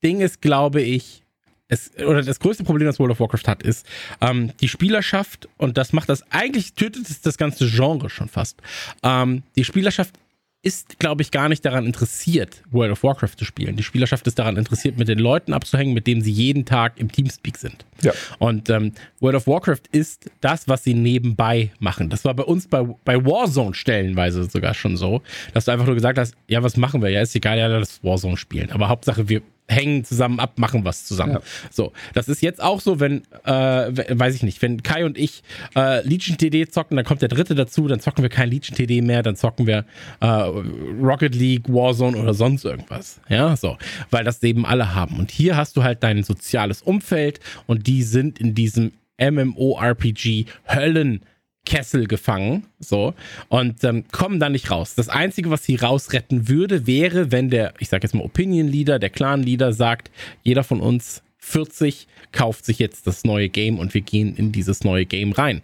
Ding 0.02 0.20
ist, 0.20 0.40
glaube 0.40 0.82
ich, 0.82 1.22
es, 1.68 1.93
oder 1.98 2.22
das 2.22 2.40
größte 2.40 2.64
Problem, 2.64 2.86
das 2.86 2.98
World 2.98 3.12
of 3.12 3.20
Warcraft 3.20 3.47
hat, 3.47 3.62
ist 3.62 3.86
ähm, 4.20 4.52
die 4.60 4.68
Spielerschaft 4.68 5.48
und 5.56 5.78
das 5.78 5.93
macht 5.93 6.09
das 6.09 6.24
eigentlich 6.32 6.74
tötet 6.74 7.09
es 7.09 7.20
das 7.20 7.39
ganze 7.39 7.68
Genre 7.70 8.10
schon 8.10 8.28
fast. 8.28 8.60
Ähm, 9.02 9.44
die 9.56 9.64
Spielerschaft 9.64 10.14
ist, 10.62 10.99
glaube 10.99 11.23
ich, 11.23 11.31
gar 11.31 11.49
nicht 11.49 11.65
daran 11.65 11.87
interessiert, 11.87 12.62
World 12.70 12.93
of 12.93 13.03
Warcraft 13.03 13.37
zu 13.39 13.47
spielen. 13.47 13.77
Die 13.77 13.82
Spielerschaft 13.82 14.27
ist 14.27 14.39
daran 14.39 14.59
interessiert, 14.59 14.99
mit 14.99 15.09
den 15.09 15.19
Leuten 15.19 15.55
abzuhängen, 15.55 15.95
mit 15.95 16.07
denen 16.07 16.20
sie 16.20 16.31
jeden 16.31 16.66
Tag 16.66 17.01
im 17.01 17.11
Teamspeak 17.11 17.57
sind. 17.57 17.87
Ja. 18.03 18.12
Und 18.39 18.69
ähm, 18.69 18.93
World 19.20 19.37
of 19.37 19.47
Warcraft 19.47 19.82
ist 19.93 20.31
das, 20.43 20.69
was 20.69 20.85
sie 20.85 20.93
nebenbei 20.93 21.70
machen. 21.78 22.11
Das 22.11 22.27
war 22.27 22.35
bei 22.35 22.43
uns 22.43 22.66
bei, 22.66 22.82
bei 23.05 23.24
Warzone 23.24 23.74
stellenweise 23.74 24.45
sogar 24.45 24.74
schon 24.74 24.99
so, 24.99 25.23
dass 25.55 25.65
du 25.65 25.70
einfach 25.70 25.87
nur 25.87 25.95
gesagt 25.95 26.19
hast, 26.19 26.35
ja, 26.47 26.62
was 26.62 26.77
machen 26.77 27.01
wir? 27.01 27.09
Ja, 27.09 27.23
ist 27.23 27.35
egal, 27.35 27.59
ja, 27.59 27.69
das 27.69 28.05
Warzone 28.05 28.37
spielen. 28.37 28.70
Aber 28.70 28.89
Hauptsache, 28.89 29.31
wir 29.31 29.41
hängen 29.70 30.05
zusammen 30.05 30.40
ab, 30.40 30.59
machen 30.59 30.84
was 30.84 31.05
zusammen. 31.05 31.34
Ja. 31.34 31.40
So, 31.70 31.92
das 32.14 32.28
ist 32.28 32.42
jetzt 32.42 32.62
auch 32.62 32.80
so, 32.80 33.01
wenn, 33.01 33.22
äh, 33.44 33.51
weiß 33.51 34.34
ich 34.34 34.42
nicht, 34.42 34.60
wenn 34.62 34.82
Kai 34.82 35.05
und 35.05 35.16
ich 35.16 35.42
äh, 35.76 36.06
Legion 36.06 36.36
TD 36.36 36.70
zocken, 36.70 36.97
dann 36.97 37.06
kommt 37.06 37.22
der 37.22 37.28
dritte 37.28 37.55
dazu, 37.55 37.86
dann 37.86 38.01
zocken 38.01 38.22
wir 38.22 38.28
kein 38.28 38.51
Legion 38.51 38.76
TD 38.76 39.01
mehr, 39.02 39.22
dann 39.22 39.36
zocken 39.36 39.66
wir 39.66 39.84
äh, 40.20 40.26
Rocket 40.26 41.34
League, 41.34 41.68
Warzone 41.68 42.16
oder 42.16 42.34
sonst 42.34 42.64
irgendwas. 42.64 43.20
Ja, 43.28 43.56
so, 43.56 43.78
weil 44.10 44.24
das 44.24 44.42
eben 44.42 44.66
alle 44.66 44.94
haben. 44.94 45.18
Und 45.18 45.30
hier 45.30 45.56
hast 45.56 45.76
du 45.76 45.82
halt 45.82 46.02
dein 46.02 46.22
soziales 46.22 46.82
Umfeld 46.82 47.40
und 47.66 47.86
die 47.86 48.02
sind 48.02 48.40
in 48.40 48.55
diesem 48.55 48.92
MMORPG 49.20 50.47
Höllen 50.66 51.22
Kessel 51.70 52.09
gefangen, 52.09 52.66
so, 52.80 53.14
und 53.48 53.84
ähm, 53.84 54.02
kommen 54.10 54.40
da 54.40 54.48
nicht 54.48 54.72
raus. 54.72 54.97
Das 54.97 55.09
Einzige, 55.09 55.51
was 55.51 55.62
sie 55.62 55.76
rausretten 55.76 56.48
würde, 56.48 56.88
wäre, 56.88 57.30
wenn 57.30 57.48
der, 57.48 57.74
ich 57.78 57.88
sag 57.88 58.02
jetzt 58.02 58.12
mal 58.12 58.24
Opinion 58.24 58.66
Leader, 58.66 58.98
der 58.98 59.09
Clan 59.09 59.44
Leader 59.44 59.72
sagt, 59.72 60.10
jeder 60.42 60.64
von 60.64 60.80
uns 60.80 61.22
40 61.41 62.07
kauft 62.33 62.65
sich 62.65 62.79
jetzt 62.79 63.07
das 63.07 63.25
neue 63.25 63.49
Game 63.49 63.79
und 63.79 63.95
wir 63.95 64.03
gehen 64.03 64.37
in 64.37 64.53
dieses 64.53 64.85
neue 64.85 65.07
Game 65.07 65.33
rein. 65.33 65.62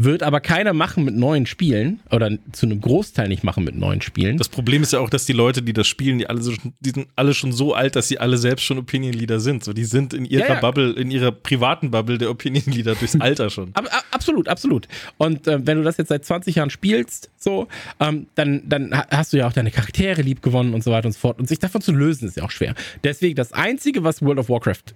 Wird 0.00 0.22
aber 0.22 0.38
keiner 0.38 0.74
machen 0.74 1.04
mit 1.04 1.16
neuen 1.16 1.44
Spielen 1.44 1.98
oder 2.12 2.30
zu 2.52 2.66
einem 2.66 2.80
Großteil 2.80 3.26
nicht 3.26 3.42
machen 3.42 3.64
mit 3.64 3.74
neuen 3.74 4.00
Spielen. 4.00 4.38
Das 4.38 4.48
Problem 4.48 4.84
ist 4.84 4.92
ja 4.92 5.00
auch, 5.00 5.10
dass 5.10 5.26
die 5.26 5.32
Leute, 5.32 5.60
die 5.60 5.72
das 5.72 5.88
spielen, 5.88 6.18
die 6.18 6.28
alle 6.28 6.40
so, 6.40 6.52
die 6.78 6.90
sind 6.90 7.08
alle 7.16 7.34
schon 7.34 7.50
so 7.50 7.74
alt, 7.74 7.96
dass 7.96 8.06
sie 8.06 8.20
alle 8.20 8.38
selbst 8.38 8.64
schon 8.64 8.78
Opinion 8.78 9.12
Leader 9.12 9.40
sind. 9.40 9.64
So, 9.64 9.72
die 9.72 9.84
sind 9.84 10.14
in 10.14 10.24
ihrer 10.24 10.46
ja, 10.46 10.54
ja. 10.54 10.60
Bubble, 10.60 10.92
in 10.92 11.10
ihrer 11.10 11.32
privaten 11.32 11.90
Bubble 11.90 12.16
der 12.16 12.30
Opinion 12.30 12.72
Leader 12.72 12.94
durchs 12.94 13.16
Alter 13.20 13.50
schon. 13.50 13.72
Aber, 13.74 13.88
absolut, 14.12 14.46
absolut. 14.46 14.86
Und 15.16 15.48
äh, 15.48 15.66
wenn 15.66 15.78
du 15.78 15.82
das 15.82 15.96
jetzt 15.96 16.08
seit 16.08 16.24
20 16.24 16.54
Jahren 16.54 16.70
spielst, 16.70 17.28
so, 17.36 17.66
ähm, 17.98 18.28
dann, 18.36 18.62
dann 18.68 18.96
hast 19.10 19.32
du 19.32 19.38
ja 19.38 19.48
auch 19.48 19.52
deine 19.52 19.72
Charaktere 19.72 20.22
lieb 20.22 20.42
gewonnen 20.42 20.74
und 20.74 20.84
so 20.84 20.92
weiter 20.92 21.06
und 21.06 21.12
so 21.12 21.18
fort. 21.18 21.40
Und 21.40 21.48
sich 21.48 21.58
davon 21.58 21.80
zu 21.80 21.90
lösen 21.90 22.28
ist 22.28 22.36
ja 22.36 22.44
auch 22.44 22.52
schwer. 22.52 22.76
Deswegen 23.02 23.34
das 23.34 23.52
Einzige, 23.52 24.04
was 24.04 24.22
World 24.22 24.38
of 24.38 24.48
Warcraft 24.48 24.94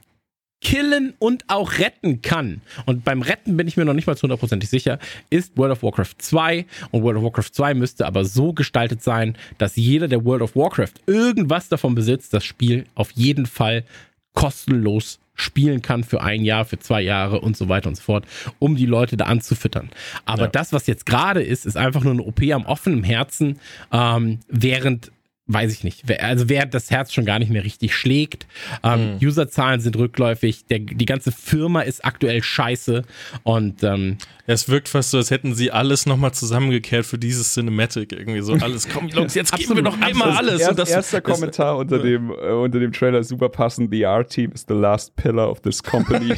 killen 0.62 1.12
und 1.18 1.44
auch 1.48 1.78
retten 1.78 2.22
kann. 2.22 2.62
Und 2.86 3.04
beim 3.04 3.20
Retten 3.20 3.56
bin 3.56 3.68
ich 3.68 3.76
mir 3.76 3.84
noch 3.84 3.92
nicht 3.92 4.06
mal 4.06 4.16
zu 4.16 4.22
hundertprozentig 4.22 4.70
sicher, 4.70 4.98
ist 5.28 5.56
World 5.58 5.72
of 5.72 5.82
Warcraft 5.82 6.14
2. 6.18 6.64
Und 6.92 7.02
World 7.02 7.18
of 7.18 7.24
Warcraft 7.24 7.50
2 7.52 7.74
müsste 7.74 8.06
aber 8.06 8.24
so 8.24 8.52
gestaltet 8.52 9.02
sein, 9.02 9.36
dass 9.58 9.76
jeder, 9.76 10.08
der 10.08 10.24
World 10.24 10.42
of 10.42 10.56
Warcraft 10.56 10.94
irgendwas 11.06 11.68
davon 11.68 11.94
besitzt, 11.94 12.32
das 12.32 12.44
Spiel 12.44 12.86
auf 12.94 13.10
jeden 13.10 13.46
Fall 13.46 13.84
kostenlos 14.32 15.18
spielen 15.34 15.82
kann 15.82 16.04
für 16.04 16.22
ein 16.22 16.44
Jahr, 16.44 16.64
für 16.64 16.78
zwei 16.78 17.02
Jahre 17.02 17.40
und 17.40 17.56
so 17.56 17.68
weiter 17.68 17.88
und 17.88 17.96
so 17.96 18.02
fort, 18.02 18.24
um 18.58 18.76
die 18.76 18.86
Leute 18.86 19.16
da 19.16 19.26
anzufüttern. 19.26 19.90
Aber 20.24 20.44
ja. 20.44 20.48
das, 20.48 20.72
was 20.72 20.86
jetzt 20.86 21.06
gerade 21.06 21.42
ist, 21.42 21.66
ist 21.66 21.76
einfach 21.76 22.04
nur 22.04 22.12
eine 22.12 22.22
OP 22.22 22.42
am 22.52 22.66
offenen 22.66 23.02
Herzen, 23.02 23.58
ähm, 23.92 24.40
während 24.48 25.10
weiß 25.46 25.72
ich 25.72 25.82
nicht. 25.82 26.04
Also 26.20 26.48
wer 26.48 26.66
das 26.66 26.90
Herz 26.90 27.12
schon 27.12 27.24
gar 27.24 27.38
nicht 27.38 27.50
mehr 27.50 27.64
richtig 27.64 27.94
schlägt. 27.94 28.46
Ähm, 28.84 29.14
mhm. 29.14 29.26
Userzahlen 29.26 29.80
sind 29.80 29.96
rückläufig. 29.96 30.66
Der, 30.66 30.78
die 30.78 31.04
ganze 31.04 31.32
Firma 31.32 31.80
ist 31.80 32.04
aktuell 32.04 32.42
scheiße. 32.42 33.02
Und 33.42 33.82
ähm, 33.82 34.18
es 34.46 34.68
wirkt 34.68 34.88
fast 34.88 35.10
so, 35.10 35.18
als 35.18 35.30
hätten 35.30 35.54
sie 35.54 35.72
alles 35.72 36.06
nochmal 36.06 36.32
zusammengekehrt 36.32 37.04
für 37.04 37.18
dieses 37.18 37.54
Cinematic. 37.54 38.12
Irgendwie 38.12 38.40
so 38.40 38.54
alles. 38.54 38.88
Komm, 38.88 39.08
Jungs, 39.08 39.34
jetzt 39.34 39.52
geben 39.56 39.76
wir 39.76 39.82
noch 39.82 40.00
einmal 40.00 40.30
alles. 40.30 40.60
Erst, 40.60 40.70
und 40.70 40.78
das, 40.78 40.90
erster 40.90 41.20
das, 41.20 41.34
Kommentar 41.34 41.76
unter 41.76 41.98
dem, 41.98 42.30
äh, 42.30 42.52
unter 42.52 42.78
dem 42.78 42.92
Trailer 42.92 43.24
super 43.24 43.48
passend. 43.48 43.90
The 43.90 44.02
R-Team 44.02 44.52
is 44.52 44.64
the 44.68 44.74
last 44.74 45.14
pillar 45.16 45.50
of 45.50 45.60
this 45.60 45.82
company. 45.82 46.34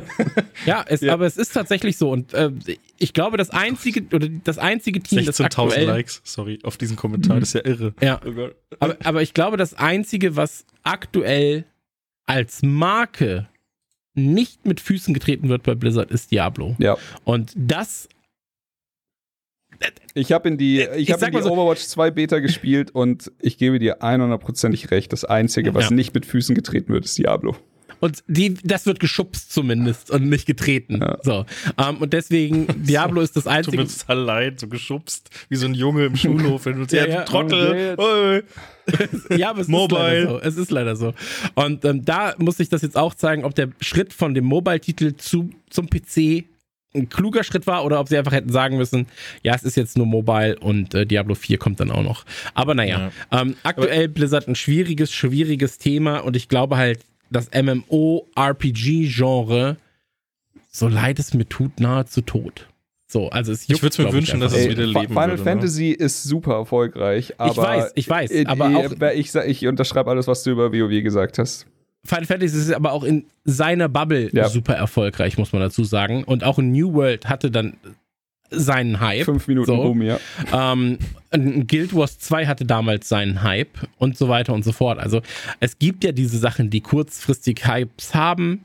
ja, 0.66 0.84
es, 0.86 1.02
ja, 1.02 1.12
aber 1.12 1.26
es 1.26 1.36
ist 1.36 1.52
tatsächlich 1.52 1.96
so. 1.96 2.10
Und 2.10 2.34
äh, 2.34 2.50
ich 2.98 3.12
glaube, 3.12 3.36
das 3.36 3.50
einzige 3.50 4.04
oder 4.14 4.28
das 4.44 4.58
einzige 4.58 5.00
Team, 5.00 5.24
das 5.24 5.40
aktuell 5.40 5.86
Likes, 5.86 6.20
sorry, 6.24 6.58
auf 6.64 6.76
diesen 6.76 6.96
Kommentar, 6.96 7.40
das 7.40 7.50
ist 7.50 7.54
ja 7.54 7.64
irre. 7.64 7.94
Ja. 8.00 8.20
Oh 8.26 8.49
aber, 8.78 8.96
aber 9.04 9.22
ich 9.22 9.34
glaube, 9.34 9.56
das 9.56 9.74
einzige, 9.74 10.36
was 10.36 10.64
aktuell 10.82 11.64
als 12.26 12.62
Marke 12.62 13.48
nicht 14.14 14.66
mit 14.66 14.80
Füßen 14.80 15.14
getreten 15.14 15.48
wird 15.48 15.62
bei 15.62 15.74
Blizzard, 15.74 16.10
ist 16.10 16.30
Diablo. 16.30 16.76
Ja. 16.78 16.96
Und 17.24 17.52
das 17.56 18.08
ich 20.14 20.32
habe 20.32 20.48
in 20.48 20.58
die, 20.58 20.82
ich 20.82 21.08
ich 21.08 21.12
hab 21.12 21.22
in 21.22 21.32
die 21.32 21.42
so, 21.42 21.52
Overwatch 21.52 21.80
2 21.80 22.10
Beta 22.10 22.38
gespielt 22.40 22.90
und 22.90 23.32
ich 23.40 23.56
gebe 23.56 23.78
dir 23.78 24.02
100%ig 24.02 24.90
recht. 24.90 25.12
Das 25.12 25.24
Einzige, 25.24 25.74
was 25.74 25.90
ja. 25.90 25.96
nicht 25.96 26.14
mit 26.14 26.26
Füßen 26.26 26.54
getreten 26.54 26.92
wird, 26.92 27.04
ist 27.04 27.16
Diablo. 27.16 27.56
Und 28.00 28.24
die, 28.26 28.54
das 28.64 28.86
wird 28.86 29.00
geschubst 29.00 29.52
zumindest 29.52 30.10
und 30.10 30.28
nicht 30.28 30.46
getreten. 30.46 31.00
Ja. 31.00 31.18
So. 31.22 31.38
Um, 31.40 31.46
ähm, 31.78 31.96
und 31.98 32.12
deswegen, 32.12 32.66
Diablo 32.84 33.20
ist 33.20 33.36
das 33.36 33.46
einzige. 33.46 33.76
Du 33.76 33.82
bist 33.84 34.08
allein, 34.08 34.58
so 34.58 34.68
geschubst, 34.68 35.30
wie 35.48 35.56
so 35.56 35.66
ein 35.66 35.74
Junge 35.74 36.06
im 36.06 36.16
Schulhof, 36.16 36.66
wenn 36.66 36.84
du 36.84 36.96
ja, 36.96 37.06
ja, 37.06 37.22
Trottel. 37.22 37.94
Oh, 37.98 38.40
ja, 39.34 39.50
aber 39.50 39.60
es 39.60 39.68
Mobile. 39.68 39.98
ist 39.98 40.00
leider 40.00 40.28
so. 40.28 40.40
Es 40.40 40.56
ist 40.56 40.70
leider 40.70 40.96
so. 40.96 41.14
Und 41.54 41.84
ähm, 41.84 42.04
da 42.04 42.34
muss 42.38 42.58
ich 42.58 42.68
das 42.68 42.82
jetzt 42.82 42.96
auch 42.96 43.14
zeigen, 43.14 43.44
ob 43.44 43.54
der 43.54 43.68
Schritt 43.80 44.12
von 44.12 44.34
dem 44.34 44.44
Mobile-Titel 44.44 45.14
zu, 45.16 45.50
zum 45.68 45.88
PC 45.88 46.44
ein 46.94 47.08
kluger 47.08 47.44
Schritt 47.44 47.66
war 47.66 47.84
oder 47.84 48.00
ob 48.00 48.08
sie 48.08 48.18
einfach 48.18 48.32
hätten 48.32 48.50
sagen 48.50 48.76
müssen, 48.76 49.06
ja, 49.42 49.54
es 49.54 49.62
ist 49.62 49.76
jetzt 49.76 49.96
nur 49.96 50.06
Mobile 50.06 50.58
und 50.58 50.94
äh, 50.94 51.06
Diablo 51.06 51.34
4 51.34 51.58
kommt 51.58 51.80
dann 51.80 51.90
auch 51.90 52.02
noch. 52.02 52.24
Aber 52.54 52.74
naja, 52.74 53.12
ja. 53.30 53.40
ähm, 53.40 53.54
aktuell 53.62 54.08
Blizzard 54.08 54.48
ein 54.48 54.56
schwieriges, 54.56 55.12
schwieriges 55.12 55.78
Thema 55.78 56.18
und 56.18 56.34
ich 56.34 56.48
glaube 56.48 56.76
halt, 56.76 57.04
das 57.30 57.50
MMO-RPG-Genre, 57.52 59.76
so 60.70 60.88
leid 60.88 61.18
es 61.18 61.34
mir 61.34 61.48
tut, 61.48 61.80
nahezu 61.80 62.20
tot. 62.20 62.68
So, 63.06 63.30
also 63.30 63.52
es 63.52 63.66
juckt, 63.66 63.78
Ich 63.78 63.82
würde 63.82 63.92
es 63.92 63.98
mir 63.98 64.12
wünschen, 64.12 64.38
dass 64.40 64.52
es 64.52 64.68
wieder 64.68 64.86
leben 64.86 65.08
Final 65.08 65.30
würde, 65.30 65.42
Fantasy 65.42 65.96
ne? 65.98 66.04
ist 66.04 66.22
super 66.22 66.54
erfolgreich, 66.54 67.34
aber 67.38 67.50
ich 67.50 67.56
weiß, 67.56 67.92
ich 67.96 68.08
weiß, 68.08 68.30
aber 68.46 68.76
auch 68.76 68.92
ich, 69.14 69.34
ich 69.34 69.66
unterschreibe 69.66 70.10
alles, 70.10 70.28
was 70.28 70.44
du 70.44 70.50
über 70.50 70.72
WoW 70.72 71.02
gesagt 71.02 71.38
hast. 71.38 71.66
Final 72.04 72.26
Fantasy 72.26 72.56
ist 72.56 72.72
aber 72.72 72.92
auch 72.92 73.02
in 73.02 73.24
seiner 73.44 73.88
Bubble 73.88 74.30
ja. 74.32 74.48
super 74.48 74.74
erfolgreich, 74.74 75.38
muss 75.38 75.52
man 75.52 75.60
dazu 75.60 75.82
sagen. 75.84 76.24
Und 76.24 76.44
auch 76.44 76.58
in 76.58 76.72
New 76.72 76.94
World 76.94 77.28
hatte 77.28 77.50
dann 77.50 77.76
seinen 78.50 79.00
Hype. 79.00 79.24
Fünf 79.24 79.46
Minuten 79.48 79.66
so. 79.66 79.76
rum, 79.76 80.02
ja. 80.02 80.18
Ähm, 80.52 80.98
Guild 81.66 81.94
Wars 81.94 82.18
2 82.18 82.46
hatte 82.46 82.64
damals 82.64 83.08
seinen 83.08 83.42
Hype 83.42 83.88
und 83.98 84.16
so 84.16 84.28
weiter 84.28 84.52
und 84.52 84.64
so 84.64 84.72
fort. 84.72 84.98
Also 84.98 85.22
es 85.60 85.78
gibt 85.78 86.04
ja 86.04 86.12
diese 86.12 86.38
Sachen, 86.38 86.70
die 86.70 86.80
kurzfristig 86.80 87.66
Hypes 87.66 88.14
haben, 88.14 88.64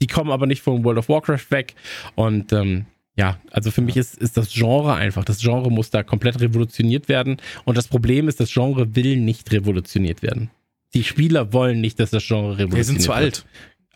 die 0.00 0.06
kommen 0.06 0.30
aber 0.30 0.46
nicht 0.46 0.62
von 0.62 0.84
World 0.84 0.98
of 0.98 1.08
Warcraft 1.08 1.50
weg. 1.50 1.74
Und 2.14 2.52
ähm, 2.52 2.86
ja, 3.16 3.38
also 3.50 3.70
für 3.70 3.82
mich 3.82 3.96
ist, 3.96 4.16
ist 4.18 4.36
das 4.36 4.52
Genre 4.52 4.94
einfach. 4.94 5.24
Das 5.24 5.40
Genre 5.40 5.70
muss 5.70 5.90
da 5.90 6.02
komplett 6.02 6.40
revolutioniert 6.40 7.08
werden. 7.08 7.36
Und 7.64 7.76
das 7.76 7.88
Problem 7.88 8.28
ist, 8.28 8.40
das 8.40 8.52
Genre 8.52 8.96
will 8.96 9.16
nicht 9.16 9.52
revolutioniert 9.52 10.22
werden. 10.22 10.50
Die 10.94 11.04
Spieler 11.04 11.52
wollen 11.52 11.80
nicht, 11.80 12.00
dass 12.00 12.10
das 12.10 12.26
Genre 12.26 12.58
revolutioniert 12.58 12.70
wird. 12.70 12.76
Wir 12.76 12.84
sind 12.84 13.02
zu 13.02 13.12
alt. 13.12 13.46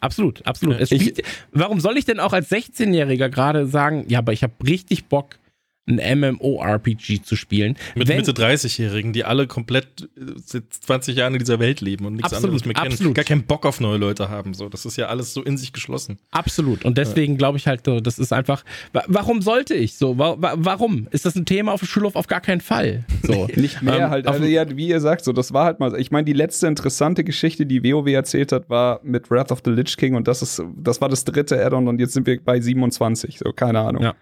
Absolut, 0.01 0.47
absolut. 0.47 0.81
Ich, 0.81 0.89
spielt, 0.89 1.23
warum 1.53 1.81
soll 1.81 1.97
ich 1.97 2.05
denn 2.05 2.21
auch 2.21 2.33
als 2.33 2.51
16-Jähriger 2.51 3.29
gerade 3.29 3.67
sagen, 3.67 4.05
ja, 4.09 4.19
aber 4.19 4.33
ich 4.33 4.43
habe 4.43 4.53
richtig 4.65 5.07
Bock, 5.07 5.39
ein 5.87 6.19
MMORPG 6.19 7.23
zu 7.23 7.37
spielen. 7.37 7.77
Mit 7.95 8.09
Wenn, 8.09 8.17
Mitte 8.17 8.33
30-Jährigen, 8.33 9.13
die 9.13 9.25
alle 9.25 9.47
komplett 9.47 10.09
seit 10.45 10.65
20 10.73 11.17
Jahren 11.17 11.35
in 11.35 11.39
dieser 11.39 11.61
Welt 11.61 11.81
leben 11.81 12.07
und 12.07 12.15
nichts 12.15 12.33
absolut, 12.33 12.45
anderes 12.45 12.65
mehr 12.65 12.75
kennen. 12.75 12.93
Absolut. 12.93 13.15
Gar 13.15 13.25
keinen 13.25 13.45
Bock 13.45 13.65
auf 13.65 13.81
neue 13.81 13.97
Leute 13.97 14.29
haben. 14.29 14.55
So, 14.55 14.69
das 14.69 14.85
ist 14.85 14.97
ja 14.97 15.07
alles 15.07 15.33
so 15.33 15.43
in 15.43 15.57
sich 15.57 15.73
geschlossen. 15.73 16.19
Absolut. 16.33 16.85
Und 16.85 16.99
deswegen 16.99 17.35
ja. 17.35 17.39
glaube 17.39 17.59
ich 17.59 17.69
halt, 17.69 17.83
das 17.87 18.19
ist 18.19 18.33
einfach. 18.33 18.65
Warum 19.07 19.43
sollte 19.43 19.75
ich 19.75 19.95
so? 19.95 20.19
Warum? 20.19 21.07
Ist 21.13 21.25
das 21.25 21.37
ein 21.37 21.47
Thema 21.47 21.73
auf 21.73 21.81
dem 21.81 21.89
Schulhof? 21.89 22.17
Auf 22.17 22.27
gar 22.27 22.41
keinen 22.41 22.61
Fall. 22.61 23.05
So. 23.23 23.47
Nicht 23.55 23.83
mehr 23.83 23.97
ähm, 23.97 24.11
halt. 24.11 24.27
Also 24.27 24.45
ja, 24.45 24.77
wie 24.77 24.89
ihr 24.89 25.01
sagt, 25.01 25.25
so, 25.25 25.33
das 25.33 25.53
war 25.53 25.67
halt 25.67 25.79
mal. 25.79 25.99
Ich 26.01 26.11
meine, 26.11 26.25
die 26.25 26.33
letzte 26.33 26.67
interessante 26.67 27.23
Geschichte, 27.23 27.65
die 27.65 27.85
WoW 27.85 28.09
erzählt 28.09 28.51
hat, 28.51 28.69
war 28.69 29.01
mit 29.05 29.31
Wrath 29.31 29.53
of 29.53 29.63
the 29.65 29.71
Lich 29.71 29.97
King 29.97 30.17
und 30.17 30.27
das 30.27 30.43
ist, 30.43 30.63
das 30.77 31.01
war 31.01 31.09
das 31.09 31.25
dritte 31.25 31.65
Add-on 31.65 31.87
und 31.87 32.01
jetzt 32.01 32.15
sind 32.15 32.27
wir 32.27 32.41
bei 32.43 32.61
27. 32.61 33.39
So, 33.39 33.53
keine 33.53 33.81
Ahnung. 33.81 34.03
Ja. 34.03 34.15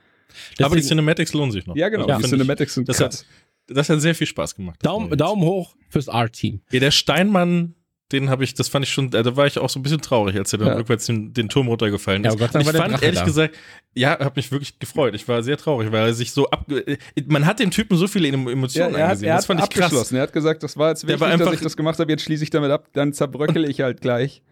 Deswegen, 0.53 0.65
Aber 0.65 0.77
die 0.77 0.83
Cinematics 0.83 1.33
lohnen 1.33 1.53
sich 1.53 1.67
noch. 1.67 1.77
Ja, 1.77 1.89
genau. 1.89 2.09
Ja, 2.09 2.19
die 2.19 2.29
Cinematics 2.29 2.75
sind 2.75 2.89
das 2.89 2.99
krass. 2.99 3.21
Hat, 3.21 3.27
das 3.77 3.89
hat 3.89 4.01
sehr 4.01 4.15
viel 4.15 4.27
Spaß 4.27 4.55
gemacht. 4.55 4.79
Daumen, 4.83 5.17
Daumen 5.17 5.43
hoch 5.43 5.75
fürs 5.89 6.09
R-Team. 6.09 6.61
Ja, 6.71 6.81
der 6.81 6.91
Steinmann, 6.91 7.75
den 8.13 8.29
habe 8.29 8.45
ich, 8.45 8.55
das 8.55 8.69
fand 8.69 8.85
ich 8.85 8.93
schon, 8.93 9.13
äh, 9.13 9.23
da 9.23 9.37
war 9.37 9.47
ich 9.47 9.59
auch 9.59 9.71
so 9.71 9.79
ein 9.79 9.83
bisschen 9.83 10.01
traurig, 10.01 10.37
als 10.37 10.53
er 10.53 10.59
dann 10.59 10.69
ja. 10.69 10.75
rückwärts 10.75 11.07
den, 11.07 11.33
den, 11.33 11.49
Turm 11.49 11.69
runtergefallen 11.69 12.25
ist. 12.25 12.39
Ja, 12.39 12.47
Gott, 12.47 12.55
ich 12.61 12.71
fand 12.71 13.03
ehrlich 13.03 13.21
da. 13.21 13.25
gesagt, 13.25 13.57
ja, 13.95 14.11
habe 14.19 14.33
mich 14.37 14.53
wirklich 14.53 14.79
gefreut. 14.79 15.15
Ich 15.15 15.27
war 15.27 15.43
sehr 15.43 15.57
traurig, 15.57 15.91
weil 15.91 16.09
er 16.09 16.15
sich 16.15 16.33
so 16.33 16.51
ab, 16.51 16.71
äh, 16.71 16.99
man 17.27 17.47
hat 17.47 17.61
dem 17.61 17.71
Typen 17.71 17.97
so 17.97 18.07
viele 18.07 18.29
Emotionen 18.29 18.93
ja, 18.93 18.99
er 18.99 19.09
hat, 19.09 19.23
Er 19.23 19.37
das 19.37 19.47
fand 19.47 19.63
ich 19.63 19.71
krass. 19.71 20.13
Er 20.13 20.23
hat 20.23 20.33
gesagt, 20.33 20.63
das 20.63 20.77
war 20.77 20.91
jetzt 20.91 21.07
wichtig, 21.07 21.39
dass 21.39 21.55
ich 21.55 21.61
das 21.61 21.77
gemacht 21.77 21.99
habe, 21.99 22.13
jetzt 22.13 22.23
schließe 22.23 22.45
ich 22.45 22.51
damit 22.51 22.71
ab, 22.71 22.89
dann 22.93 23.13
zerbröckel 23.13 23.65
ich 23.65 23.81
halt 23.81 24.01
gleich. 24.01 24.43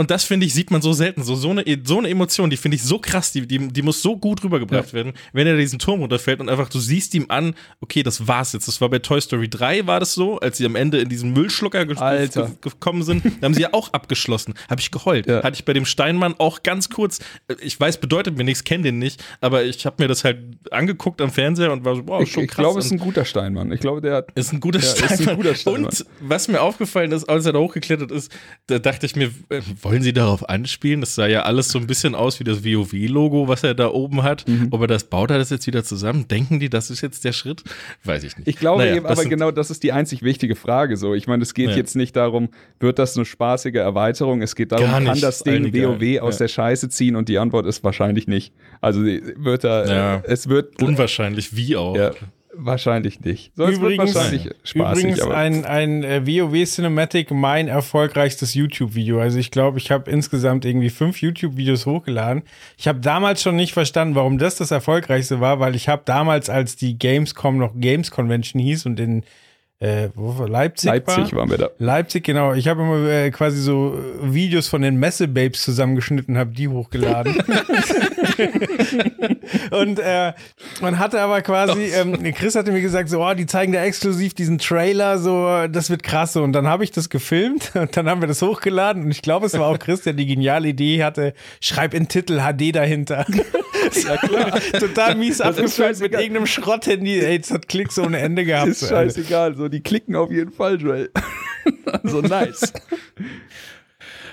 Und 0.00 0.12
das 0.12 0.22
finde 0.22 0.46
ich, 0.46 0.54
sieht 0.54 0.70
man 0.70 0.80
so 0.80 0.92
selten. 0.92 1.24
So, 1.24 1.34
so, 1.34 1.50
eine, 1.50 1.64
so 1.82 1.98
eine 1.98 2.08
Emotion, 2.08 2.50
die 2.50 2.56
finde 2.56 2.76
ich 2.76 2.84
so 2.84 3.00
krass, 3.00 3.32
die, 3.32 3.48
die, 3.48 3.66
die 3.66 3.82
muss 3.82 4.00
so 4.00 4.16
gut 4.16 4.44
rübergebracht 4.44 4.88
ja. 4.88 4.92
werden, 4.92 5.12
wenn 5.32 5.48
er 5.48 5.56
diesen 5.56 5.80
Turm 5.80 6.00
runterfällt 6.00 6.38
und 6.38 6.48
einfach, 6.48 6.68
du 6.68 6.78
siehst 6.78 7.14
ihm 7.14 7.26
an, 7.28 7.56
okay, 7.80 8.04
das 8.04 8.28
war's 8.28 8.52
jetzt. 8.52 8.68
Das 8.68 8.80
war 8.80 8.88
bei 8.90 9.00
Toy 9.00 9.20
Story 9.20 9.48
3 9.48 9.88
war 9.88 9.98
das 9.98 10.14
so, 10.14 10.38
als 10.38 10.56
sie 10.56 10.66
am 10.66 10.76
Ende 10.76 11.00
in 11.00 11.08
diesen 11.08 11.32
Müllschlucker 11.32 11.84
gekommen 11.84 13.02
sind, 13.02 13.24
da 13.24 13.46
haben 13.46 13.54
sie 13.54 13.62
ja 13.62 13.70
auch 13.72 13.92
abgeschlossen. 13.92 14.54
Habe 14.70 14.80
ich 14.80 14.92
geheult. 14.92 15.26
Ja. 15.26 15.42
Hatte 15.42 15.56
ich 15.56 15.64
bei 15.64 15.72
dem 15.72 15.84
Steinmann 15.84 16.36
auch 16.38 16.62
ganz 16.62 16.90
kurz, 16.90 17.18
ich 17.60 17.78
weiß, 17.78 17.98
bedeutet 17.98 18.38
mir 18.38 18.44
nichts, 18.44 18.62
kenne 18.62 18.84
den 18.84 19.00
nicht, 19.00 19.24
aber 19.40 19.64
ich 19.64 19.84
habe 19.84 19.96
mir 20.00 20.06
das 20.06 20.22
halt 20.22 20.38
angeguckt 20.70 21.20
am 21.20 21.32
Fernseher 21.32 21.72
und 21.72 21.84
war 21.84 21.96
so, 21.96 22.04
boah, 22.04 22.24
schon 22.24 22.46
krass. 22.46 22.52
Ich 22.52 22.56
glaube, 22.56 22.78
es 22.78 22.86
ist 22.86 22.92
ein 22.92 22.98
guter 22.98 23.24
Steinmann. 23.24 23.72
Ich 23.72 23.80
glaube, 23.80 24.00
der 24.00 24.14
hat, 24.14 24.30
ist 24.36 24.52
ein 24.52 24.60
guter, 24.60 24.80
Steinmann. 24.80 25.18
Ist 25.18 25.28
ein 25.28 25.36
guter 25.36 25.54
Steinmann. 25.56 25.84
Und 25.86 26.06
was 26.20 26.46
mir 26.46 26.60
aufgefallen 26.60 27.10
ist, 27.10 27.28
als 27.28 27.46
er 27.46 27.52
da 27.52 27.58
hochgeklettert 27.58 28.12
ist, 28.12 28.30
da 28.68 28.78
dachte 28.78 29.04
ich 29.04 29.16
mir, 29.16 29.32
äh, 29.48 29.60
wollen 29.90 30.02
sie 30.02 30.12
darauf 30.12 30.48
anspielen? 30.48 31.00
Das 31.00 31.14
sah 31.14 31.26
ja 31.26 31.42
alles 31.42 31.68
so 31.68 31.78
ein 31.78 31.86
bisschen 31.86 32.14
aus 32.14 32.40
wie 32.40 32.44
das 32.44 32.64
WoW-Logo, 32.64 33.48
was 33.48 33.64
er 33.64 33.74
da 33.74 33.88
oben 33.88 34.22
hat. 34.22 34.46
Mhm. 34.48 34.68
Ob 34.70 34.82
er 34.82 34.86
das 34.86 35.04
baut 35.04 35.30
er 35.30 35.38
das 35.38 35.50
jetzt 35.50 35.66
wieder 35.66 35.84
zusammen? 35.84 36.28
Denken 36.28 36.60
die, 36.60 36.70
das 36.70 36.90
ist 36.90 37.00
jetzt 37.00 37.24
der 37.24 37.32
Schritt? 37.32 37.62
Weiß 38.04 38.24
ich 38.24 38.36
nicht. 38.36 38.48
Ich 38.48 38.56
glaube 38.56 38.82
naja, 38.82 38.96
eben, 38.96 39.06
aber 39.06 39.24
genau 39.24 39.50
das 39.50 39.70
ist 39.70 39.82
die 39.82 39.92
einzig 39.92 40.22
wichtige 40.22 40.56
Frage. 40.56 40.96
So, 40.96 41.14
ich 41.14 41.26
meine, 41.26 41.42
es 41.42 41.54
geht 41.54 41.70
ja. 41.70 41.76
jetzt 41.76 41.96
nicht 41.96 42.16
darum, 42.16 42.48
wird 42.80 42.98
das 42.98 43.16
eine 43.16 43.24
spaßige 43.24 43.76
Erweiterung? 43.76 44.42
Es 44.42 44.54
geht 44.54 44.72
darum, 44.72 44.90
kann 44.90 45.20
das 45.20 45.42
Ding 45.42 45.72
WoW 45.72 46.20
aus 46.20 46.34
ja. 46.34 46.44
der 46.44 46.48
Scheiße 46.48 46.88
ziehen? 46.88 47.16
Und 47.16 47.28
die 47.28 47.38
Antwort 47.38 47.66
ist 47.66 47.82
wahrscheinlich 47.84 48.26
nicht. 48.26 48.52
Also 48.80 49.02
wird 49.02 49.64
da, 49.64 49.86
ja. 49.86 50.22
es 50.24 50.48
wird 50.48 50.82
unwahrscheinlich 50.82 51.56
wie 51.56 51.76
auch. 51.76 51.96
Wahrscheinlich 52.60 53.20
nicht. 53.20 53.52
So, 53.54 53.68
übrigens, 53.68 54.16
wahrscheinlich 54.16 54.50
spaßig, 54.64 55.04
übrigens 55.04 55.22
ein, 55.22 55.64
ein 55.64 56.02
äh, 56.02 56.26
WoW 56.26 56.64
Cinematic 56.64 57.30
mein 57.30 57.68
erfolgreichstes 57.68 58.54
YouTube-Video. 58.54 59.20
Also 59.20 59.38
ich 59.38 59.52
glaube, 59.52 59.78
ich 59.78 59.92
habe 59.92 60.10
insgesamt 60.10 60.64
irgendwie 60.64 60.90
fünf 60.90 61.22
YouTube-Videos 61.22 61.86
hochgeladen. 61.86 62.42
Ich 62.76 62.88
habe 62.88 62.98
damals 62.98 63.42
schon 63.42 63.54
nicht 63.54 63.74
verstanden, 63.74 64.16
warum 64.16 64.38
das 64.38 64.56
das 64.56 64.72
erfolgreichste 64.72 65.38
war, 65.38 65.60
weil 65.60 65.76
ich 65.76 65.88
habe 65.88 66.02
damals, 66.04 66.50
als 66.50 66.74
die 66.74 66.98
Gamescom 66.98 67.58
noch 67.58 67.74
Games 67.76 68.10
Convention 68.10 68.60
hieß 68.60 68.86
und 68.86 68.98
in 68.98 69.22
äh, 69.80 70.08
Leipzig? 70.48 70.90
Leipzig 70.90 71.32
war? 71.32 71.40
waren 71.40 71.50
wir 71.50 71.58
da. 71.58 71.70
Leipzig, 71.78 72.24
genau. 72.24 72.52
Ich 72.54 72.66
habe 72.66 72.82
immer 72.82 73.08
äh, 73.08 73.30
quasi 73.30 73.60
so 73.60 73.96
Videos 74.22 74.66
von 74.66 74.82
den 74.82 74.96
Messe-Babes 74.96 75.62
zusammengeschnitten, 75.62 76.36
habe 76.36 76.50
die 76.50 76.66
hochgeladen. 76.66 77.36
und 79.70 80.00
äh, 80.00 80.32
man 80.80 80.98
hatte 80.98 81.20
aber 81.20 81.42
quasi, 81.42 81.92
ähm, 81.94 82.20
Chris 82.34 82.56
hatte 82.56 82.72
mir 82.72 82.80
gesagt, 82.80 83.08
so, 83.08 83.24
oh, 83.24 83.34
die 83.34 83.46
zeigen 83.46 83.72
da 83.72 83.84
exklusiv 83.84 84.34
diesen 84.34 84.58
Trailer, 84.58 85.18
so, 85.18 85.68
das 85.68 85.90
wird 85.90 86.02
krass. 86.02 86.34
Und 86.34 86.54
dann 86.54 86.66
habe 86.66 86.82
ich 86.82 86.90
das 86.90 87.08
gefilmt 87.08 87.70
und 87.74 87.96
dann 87.96 88.08
haben 88.08 88.20
wir 88.20 88.28
das 88.28 88.42
hochgeladen. 88.42 89.04
Und 89.04 89.12
ich 89.12 89.22
glaube, 89.22 89.46
es 89.46 89.54
war 89.54 89.66
auch 89.68 89.78
Chris, 89.78 90.02
der 90.02 90.12
die 90.12 90.26
geniale 90.26 90.68
Idee 90.68 91.04
hatte, 91.04 91.34
schreib 91.60 91.94
in 91.94 92.08
Titel 92.08 92.40
HD 92.40 92.74
dahinter. 92.74 93.26
ja, 94.08 94.16
klar. 94.16 94.60
Total 94.78 95.14
mies 95.14 95.40
abgefüllt 95.40 96.00
mit 96.00 96.12
irgendeinem 96.12 96.46
Schrott-Handy. 96.46 97.20
Ey, 97.20 97.38
das 97.38 97.52
hat 97.52 97.68
Klicks 97.68 97.98
ohne 97.98 98.18
Ende 98.18 98.44
gehabt. 98.44 98.68
Ist 98.68 98.88
scheißegal. 98.88 99.54
So, 99.56 99.67
die 99.68 99.80
klicken 99.80 100.16
auf 100.16 100.30
jeden 100.30 100.52
Fall, 100.52 100.80
Joel. 100.80 101.10
so 102.04 102.20
nice. 102.20 102.72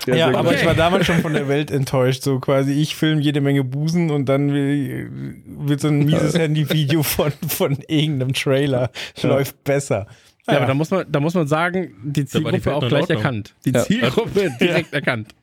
Ja, 0.08 0.16
ja 0.16 0.34
aber 0.36 0.54
ich 0.54 0.66
war 0.66 0.76
damals 0.76 1.06
schon 1.06 1.18
von 1.22 1.34
der 1.34 1.48
Welt 1.48 1.72
enttäuscht. 1.72 2.24
So 2.24 2.40
quasi, 2.40 2.74
ich 2.74 2.96
filme 2.96 3.22
jede 3.22 3.42
Menge 3.42 3.64
Busen 3.64 4.12
und 4.12 4.28
dann 4.28 4.54
wird 4.54 5.82
so 5.82 5.88
ein 5.88 6.06
mieses 6.06 6.38
Handyvideo 6.38 7.04
von, 7.04 7.32
von 7.48 7.78
irgendeinem 7.88 8.34
Trailer. 8.34 8.92
Läuft 9.22 9.64
besser. 9.64 10.08
Ja, 10.48 10.54
ja, 10.54 10.60
aber 10.60 10.68
da 10.68 10.74
muss 10.76 10.92
man, 10.92 11.06
da 11.12 11.20
muss 11.20 11.34
man 11.34 11.48
sagen, 11.48 11.96
die 12.04 12.26
Zielgruppe 12.26 12.60
die 12.60 12.70
auch 12.70 12.88
gleich 12.88 13.10
erkannt. 13.10 13.56
Die 13.66 13.74
Zielgruppe 13.74 14.52
direkt 14.62 14.94
erkannt. 14.94 15.34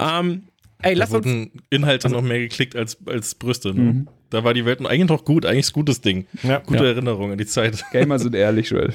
Ähm, 0.00 0.44
Ey, 0.82 0.94
lass 0.94 1.10
da 1.10 1.18
uns. 1.18 1.50
Inhalte 1.70 2.06
also, 2.06 2.16
noch 2.16 2.22
mehr 2.22 2.40
geklickt 2.40 2.74
als, 2.74 2.98
als 3.06 3.34
Brüste. 3.34 3.74
Ne? 3.74 3.80
Mhm. 3.80 4.08
Da 4.30 4.44
war 4.44 4.54
die 4.54 4.64
Welt 4.64 4.80
eigentlich 4.84 5.08
noch 5.08 5.24
gut, 5.24 5.46
eigentlich 5.46 5.70
ein 5.70 5.72
gutes 5.72 6.00
Ding. 6.00 6.26
Ja. 6.42 6.58
Gute 6.58 6.84
ja. 6.84 6.90
Erinnerung 6.90 7.32
an 7.32 7.38
die 7.38 7.46
Zeit. 7.46 7.84
Gamer 7.92 8.18
sind 8.18 8.34
ehrlich, 8.34 8.70
Joel. 8.70 8.94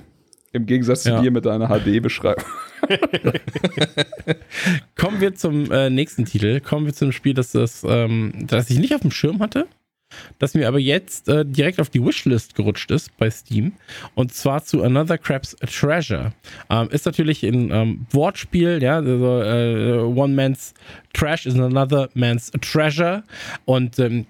Im 0.54 0.66
Gegensatz 0.66 1.04
ja. 1.04 1.18
zu 1.18 1.24
dir 1.24 1.32
mit 1.32 1.46
deiner 1.46 1.68
HD-Beschreibung. 1.68 2.46
Kommen 4.96 5.20
wir 5.20 5.36
zum 5.36 5.72
äh, 5.72 5.90
nächsten 5.90 6.26
Titel. 6.26 6.60
Kommen 6.60 6.86
wir 6.86 6.94
zum 6.94 7.12
Spiel, 7.12 7.34
das, 7.34 7.52
das, 7.52 7.84
ähm, 7.88 8.34
das 8.48 8.70
ich 8.70 8.80
nicht 8.80 8.94
auf 8.94 9.02
dem 9.02 9.12
Schirm 9.12 9.40
hatte 9.40 9.68
das 10.40 10.54
mir 10.54 10.68
aber 10.68 10.80
jetzt 10.80 11.28
äh, 11.30 11.46
direkt 11.46 11.80
auf 11.80 11.90
die 11.90 12.04
Wishlist 12.04 12.56
gerutscht 12.56 12.92
ist 12.92 13.16
bei 13.18 13.30
Steam. 13.30 13.74
Und 14.16 14.34
zwar 14.34 14.64
zu 14.64 14.84
Another 14.84 15.18
Crab's 15.18 15.56
Treasure. 15.66 16.34
Ähm, 16.70 16.90
ist 16.90 17.06
natürlich 17.06 17.44
ein 17.44 17.72
ähm, 17.72 18.06
Wortspiel, 18.12 18.82
ja, 18.82 18.98
also 18.98 19.42
äh, 19.42 20.00
One 20.00 20.34
Man's 20.34 20.74
Trash 21.14 21.46
is 21.46 21.60
another 21.60 22.10
man's 22.16 22.52
treasure. 22.62 23.24
Und 23.66 24.00
ähm, 24.00 24.26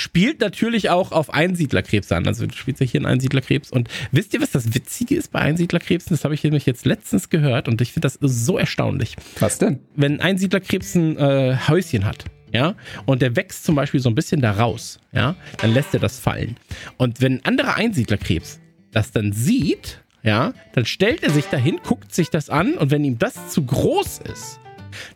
spielt 0.00 0.40
natürlich 0.40 0.90
auch 0.90 1.12
auf 1.12 1.32
Einsiedlerkrebs 1.32 2.10
an. 2.12 2.26
Also 2.26 2.46
du 2.46 2.54
spielst 2.54 2.80
ja 2.80 2.86
hier 2.86 3.00
einen 3.00 3.06
Einsiedlerkrebs. 3.06 3.70
Und 3.70 3.88
wisst 4.10 4.34
ihr, 4.34 4.40
was 4.40 4.50
das 4.50 4.74
Witzige 4.74 5.16
ist 5.16 5.30
bei 5.32 5.40
Einsiedlerkrebsen? 5.40 6.16
Das 6.16 6.24
habe 6.24 6.34
ich 6.34 6.42
nämlich 6.42 6.66
jetzt 6.66 6.86
letztens 6.86 7.30
gehört 7.30 7.68
und 7.68 7.80
ich 7.80 7.92
finde 7.92 8.06
das 8.06 8.18
so 8.20 8.58
erstaunlich. 8.58 9.16
Was 9.38 9.58
denn? 9.58 9.80
Wenn 9.94 10.14
ein 10.14 10.20
Einsiedlerkrebs 10.20 10.94
ein 10.94 11.16
äh, 11.16 11.56
Häuschen 11.68 12.04
hat 12.04 12.24
ja, 12.52 12.74
und 13.06 13.22
der 13.22 13.36
wächst 13.36 13.64
zum 13.64 13.76
Beispiel 13.76 14.00
so 14.00 14.08
ein 14.08 14.14
bisschen 14.14 14.40
da 14.40 14.52
raus, 14.52 14.98
ja, 15.12 15.36
dann 15.58 15.72
lässt 15.72 15.94
er 15.94 16.00
das 16.00 16.18
fallen. 16.18 16.56
Und 16.96 17.20
wenn 17.20 17.34
ein 17.34 17.44
anderer 17.44 17.76
Einsiedlerkrebs 17.76 18.60
das 18.92 19.12
dann 19.12 19.32
sieht, 19.32 20.02
ja, 20.22 20.52
dann 20.72 20.84
stellt 20.84 21.22
er 21.22 21.30
sich 21.30 21.46
dahin, 21.46 21.78
guckt 21.84 22.12
sich 22.12 22.28
das 22.28 22.50
an 22.50 22.74
und 22.74 22.90
wenn 22.90 23.04
ihm 23.04 23.18
das 23.18 23.50
zu 23.50 23.64
groß 23.64 24.18
ist, 24.32 24.58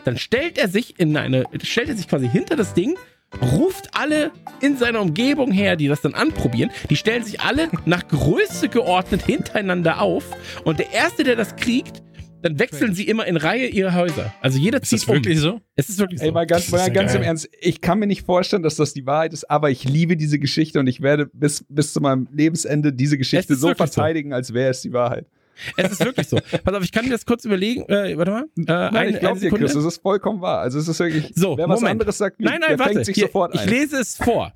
dann 0.05 0.17
stellt 0.17 0.59
er 0.59 0.69
sich 0.69 1.01
in 1.01 1.17
eine, 1.17 1.45
stellt 1.63 1.89
er 1.89 1.97
sich 1.97 2.07
quasi 2.07 2.29
hinter 2.29 2.55
das 2.55 2.75
Ding, 2.75 2.97
ruft 3.41 3.91
alle 3.93 4.31
in 4.61 4.77
seiner 4.77 5.01
Umgebung 5.01 5.53
her, 5.53 5.77
die 5.77 5.89
das 5.89 6.01
dann 6.01 6.15
anprobieren. 6.15 6.71
Die 6.91 6.97
stellen 6.97 7.25
sich 7.25 7.41
alle 7.41 7.69
nach 7.85 8.07
Größe 8.09 8.69
geordnet 8.69 9.23
hintereinander 9.23 10.01
auf 10.01 10.25
und 10.65 10.79
der 10.79 10.93
Erste, 10.93 11.25
der 11.25 11.37
das 11.37 11.57
kriegt, 11.57 12.03
dann 12.45 12.59
wechseln 12.59 12.95
sie 12.95 13.05
immer 13.05 13.27
in 13.27 13.39
Reihe 13.39 13.69
ihre 13.69 13.95
Häuser. 13.95 14.35
Also 14.43 14.59
jeder 14.59 14.83
zieht 14.83 14.99
ist 14.99 15.09
das 15.09 15.15
wirklich 15.15 15.41
so? 15.41 15.63
Es 15.77 15.89
ist 15.89 15.99
wirklich 15.99 16.21
so. 16.21 16.27
Ey, 16.27 16.33
mal 16.33 16.47
ganz, 16.47 16.71
mal 16.71 16.93
ganz 16.93 17.15
im 17.15 17.23
Ernst, 17.23 17.49
ich 17.59 17.81
kann 17.81 17.99
mir 17.99 18.07
nicht 18.07 18.27
vorstellen, 18.27 18.63
dass 18.63 18.77
das 18.77 18.93
die 18.93 19.07
Wahrheit 19.07 19.33
ist, 19.33 19.51
aber 19.51 19.71
ich 19.71 19.85
liebe 19.85 20.19
diese 20.19 20.39
Geschichte 20.39 20.79
und 20.79 20.87
ich 20.87 21.01
werde 21.01 21.27
bis, 21.33 21.65
bis 21.71 21.95
zu 21.95 22.03
meinem 22.03 22.29
Lebensende 22.31 22.93
diese 22.93 23.17
Geschichte 23.17 23.55
so 23.55 23.75
verteidigen, 23.75 24.31
so. 24.31 24.37
als 24.37 24.53
wäre 24.53 24.71
es 24.71 24.83
die 24.83 24.93
Wahrheit. 24.93 25.27
Es 25.77 25.93
ist 25.93 26.05
wirklich 26.05 26.29
so. 26.29 26.39
Pass 26.65 26.75
auf, 26.75 26.83
ich 26.83 26.93
kann 26.93 27.05
mir 27.05 27.13
das 27.13 27.27
kurz 27.27 27.45
überlegen. 27.45 27.83
Äh, 27.89 28.17
warte 28.17 28.31
mal. 28.31 28.43
Äh, 28.43 28.63
nein, 28.63 28.97
eine, 28.97 29.11
ich 29.11 29.21
glaube 29.21 29.41
dir, 29.41 29.51
Chris, 29.51 29.75
es 29.75 29.85
ist 29.85 30.03
vollkommen 30.03 30.41
wahr. 30.41 30.61
Also 30.61 30.79
es 30.79 30.89
ist 30.89 30.99
wirklich, 30.99 31.33
so, 31.35 31.57
wer 31.57 31.69
was 31.69 31.81
Moment. 31.81 31.93
anderes 31.93 32.19
sagt, 32.19 32.41
nein, 32.41 32.61
nein, 32.61 32.79
warte. 32.79 32.95
fängt 32.95 33.07
sich 33.07 33.15
Hier, 33.15 33.27
sofort 33.27 33.53
ein. 33.53 33.65
Ich 33.65 33.71
lese 33.71 33.99
es 34.01 34.17
vor. 34.17 34.53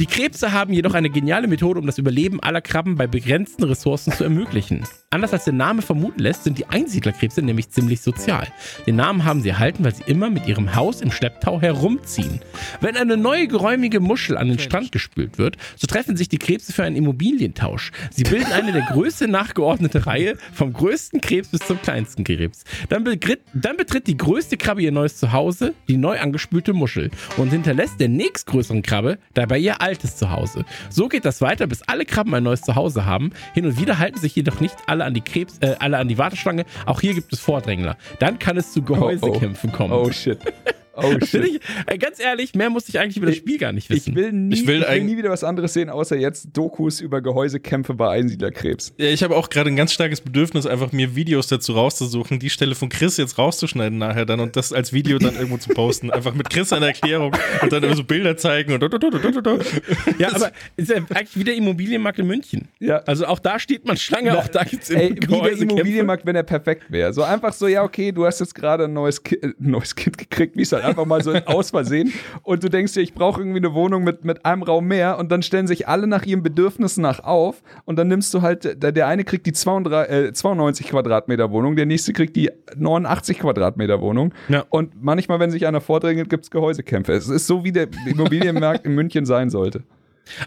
Die 0.00 0.06
Krebse 0.06 0.52
haben 0.52 0.72
jedoch 0.72 0.94
eine 0.94 1.10
geniale 1.10 1.46
Methode, 1.46 1.78
um 1.78 1.84
das 1.84 1.98
Überleben 1.98 2.40
aller 2.40 2.62
Krabben 2.62 2.94
bei 2.94 3.06
begrenzten 3.06 3.64
Ressourcen 3.64 4.14
zu 4.14 4.24
ermöglichen. 4.24 4.84
Anders 5.10 5.34
als 5.34 5.44
der 5.44 5.52
Name 5.52 5.82
vermuten 5.82 6.20
lässt, 6.20 6.44
sind 6.44 6.56
die 6.56 6.64
Einsiedlerkrebse 6.64 7.42
nämlich 7.42 7.68
ziemlich 7.68 8.00
sozial. 8.00 8.46
Den 8.86 8.96
Namen 8.96 9.26
haben 9.26 9.42
sie 9.42 9.50
erhalten, 9.50 9.84
weil 9.84 9.94
sie 9.94 10.04
immer 10.06 10.30
mit 10.30 10.46
ihrem 10.46 10.74
Haus 10.74 11.02
im 11.02 11.12
Schlepptau 11.12 11.60
herumziehen. 11.60 12.40
Wenn 12.80 12.96
eine 12.96 13.18
neue 13.18 13.46
geräumige 13.46 14.00
Muschel 14.00 14.38
an 14.38 14.48
den 14.48 14.58
Strand 14.58 14.90
gespült 14.90 15.36
wird, 15.36 15.58
so 15.76 15.86
treffen 15.86 16.16
sich 16.16 16.30
die 16.30 16.38
Krebse 16.38 16.72
für 16.72 16.84
einen 16.84 16.96
Immobilientausch. 16.96 17.92
Sie 18.10 18.22
bilden 18.22 18.52
eine 18.52 18.72
der 18.72 18.86
größte 18.92 19.28
nachgeordnete 19.28 20.06
Reihe, 20.06 20.38
vom 20.54 20.72
größten 20.72 21.20
Krebs 21.20 21.48
bis 21.48 21.60
zum 21.60 21.82
kleinsten 21.82 22.24
Krebs. 22.24 22.64
Dann, 22.88 23.04
dann 23.52 23.76
betritt 23.76 24.06
die 24.06 24.16
größte 24.16 24.56
Krabbe 24.56 24.80
ihr 24.80 24.92
neues 24.92 25.18
Zuhause, 25.18 25.74
die 25.88 25.98
neu 25.98 26.18
angespülte 26.18 26.72
Muschel, 26.72 27.10
und 27.36 27.50
hinterlässt 27.50 28.00
der 28.00 28.08
nächstgrößeren 28.08 28.80
Krabbe 28.80 29.18
dabei 29.34 29.58
ihr 29.58 29.82
altes 29.90 30.16
Zuhause. 30.16 30.64
So 30.88 31.08
geht 31.08 31.24
das 31.24 31.40
weiter, 31.40 31.66
bis 31.66 31.82
alle 31.82 32.04
Krabben 32.04 32.32
ein 32.32 32.44
neues 32.44 32.62
Zuhause 32.62 33.06
haben. 33.06 33.32
Hin 33.54 33.66
und 33.66 33.80
wieder 33.80 33.98
halten 33.98 34.18
sich 34.18 34.36
jedoch 34.36 34.60
nicht 34.60 34.76
alle 34.86 35.04
an 35.04 35.14
die 35.14 35.20
Krebs, 35.20 35.58
äh, 35.58 35.74
alle 35.80 35.98
an 35.98 36.06
die 36.06 36.16
Warteschlange. 36.16 36.64
Auch 36.86 37.00
hier 37.00 37.14
gibt 37.14 37.32
es 37.32 37.40
Vordrängler. 37.40 37.96
Dann 38.20 38.38
kann 38.38 38.56
es 38.56 38.72
zu 38.72 38.82
Gehäusekämpfen 38.82 39.70
oh, 39.70 39.72
oh. 39.72 39.76
kommen. 39.76 39.92
Oh 39.92 40.12
shit. 40.12 40.38
Oh 41.02 41.18
shit. 41.24 41.44
Ich, 41.44 41.60
äh, 41.86 41.98
ganz 41.98 42.20
ehrlich, 42.20 42.54
mehr 42.54 42.70
muss 42.70 42.88
ich 42.88 42.98
eigentlich 42.98 43.16
über 43.16 43.26
das 43.26 43.36
Spiel 43.36 43.58
gar 43.58 43.72
nicht 43.72 43.90
wissen. 43.90 44.10
Ich 44.10 44.16
will 44.16 44.32
nie, 44.32 44.54
ich 44.54 44.66
will, 44.66 44.82
ich 44.82 44.88
will 44.88 45.04
nie 45.04 45.16
wieder 45.16 45.30
was 45.30 45.44
anderes 45.44 45.72
sehen, 45.72 45.90
außer 45.90 46.16
jetzt 46.16 46.48
Dokus 46.52 47.00
über 47.00 47.20
Gehäusekämpfe 47.20 47.94
bei 47.94 48.10
Einsiedlerkrebs. 48.10 48.94
Ja, 48.98 49.06
ich 49.06 49.22
habe 49.22 49.36
auch 49.36 49.50
gerade 49.50 49.70
ein 49.70 49.76
ganz 49.76 49.92
starkes 49.92 50.20
Bedürfnis, 50.20 50.66
einfach 50.66 50.92
mir 50.92 51.14
Videos 51.16 51.46
dazu 51.48 51.72
rauszusuchen, 51.72 52.38
die 52.38 52.50
Stelle 52.50 52.74
von 52.74 52.88
Chris 52.88 53.16
jetzt 53.16 53.38
rauszuschneiden 53.38 53.98
nachher 53.98 54.26
dann 54.26 54.40
und 54.40 54.56
das 54.56 54.72
als 54.72 54.92
Video 54.92 55.18
dann 55.18 55.34
irgendwo 55.34 55.58
zu 55.58 55.70
posten. 55.70 56.10
Einfach 56.20 56.34
mit 56.34 56.50
Chris 56.50 56.72
eine 56.72 56.86
Erklärung 56.86 57.34
und 57.62 57.72
dann 57.72 57.82
immer 57.82 57.96
so 57.96 58.04
Bilder 58.04 58.36
zeigen 58.36 58.72
und 58.72 58.82
Ja, 60.18 60.34
aber 60.34 60.52
ist 60.76 60.90
ja 60.90 60.96
eigentlich 60.96 61.38
wieder 61.38 61.54
Immobilienmarkt 61.54 62.18
in 62.18 62.26
München. 62.26 62.68
Ja. 62.78 62.98
Also 63.06 63.26
auch 63.26 63.38
da 63.38 63.58
steht 63.58 63.86
man 63.86 63.96
Schlange, 63.96 64.36
auch 64.36 64.48
da 64.48 64.64
gibt 64.64 64.82
es 64.82 64.90
Ey, 64.90 65.14
wie 65.14 65.40
der 65.40 65.52
Immobilienmarkt, 65.52 66.26
wenn 66.26 66.36
er 66.36 66.42
perfekt 66.42 66.90
wäre. 66.90 67.12
So 67.12 67.22
einfach 67.22 67.52
so, 67.52 67.68
ja, 67.68 67.82
okay, 67.82 68.12
du 68.12 68.26
hast 68.26 68.40
jetzt 68.40 68.54
gerade 68.54 68.84
ein 68.84 68.92
neues, 68.92 69.22
Ki 69.22 69.36
äh, 69.36 69.52
neues 69.58 69.94
Kind 69.94 70.18
gekriegt, 70.18 70.56
wie 70.56 70.62
es 70.62 70.72
halt 70.72 70.84
einfach 70.90 71.06
mal 71.06 71.22
so 71.22 71.32
aus 71.46 71.70
Versehen. 71.70 72.12
Und 72.42 72.62
du 72.62 72.68
denkst 72.68 72.94
dir, 72.94 73.00
ich 73.00 73.14
brauche 73.14 73.40
irgendwie 73.40 73.58
eine 73.58 73.74
Wohnung 73.74 74.04
mit, 74.04 74.24
mit 74.24 74.44
einem 74.44 74.62
Raum 74.62 74.86
mehr. 74.86 75.18
Und 75.18 75.30
dann 75.32 75.42
stellen 75.42 75.66
sich 75.66 75.88
alle 75.88 76.06
nach 76.06 76.24
ihren 76.24 76.42
Bedürfnissen 76.42 77.02
nach 77.02 77.20
auf. 77.20 77.62
Und 77.84 77.98
dann 77.98 78.08
nimmst 78.08 78.32
du 78.34 78.42
halt, 78.42 78.82
der, 78.82 78.92
der 78.92 79.06
eine 79.06 79.24
kriegt 79.24 79.46
die 79.46 79.52
32, 79.52 80.14
äh, 80.14 80.32
92 80.32 80.88
Quadratmeter 80.88 81.50
Wohnung, 81.50 81.76
der 81.76 81.86
nächste 81.86 82.12
kriegt 82.12 82.36
die 82.36 82.50
89 82.76 83.38
Quadratmeter 83.38 84.00
Wohnung. 84.00 84.34
Ja. 84.48 84.64
Und 84.70 85.02
manchmal, 85.02 85.40
wenn 85.40 85.50
sich 85.50 85.66
einer 85.66 85.80
vordrängelt, 85.80 86.28
gibt 86.28 86.44
es 86.44 86.50
Gehäusekämpfe. 86.50 87.12
Es 87.12 87.28
ist 87.28 87.46
so, 87.46 87.64
wie 87.64 87.72
der 87.72 87.88
Immobilienmarkt 88.06 88.84
in 88.86 88.94
München 88.94 89.26
sein 89.26 89.50
sollte. 89.50 89.82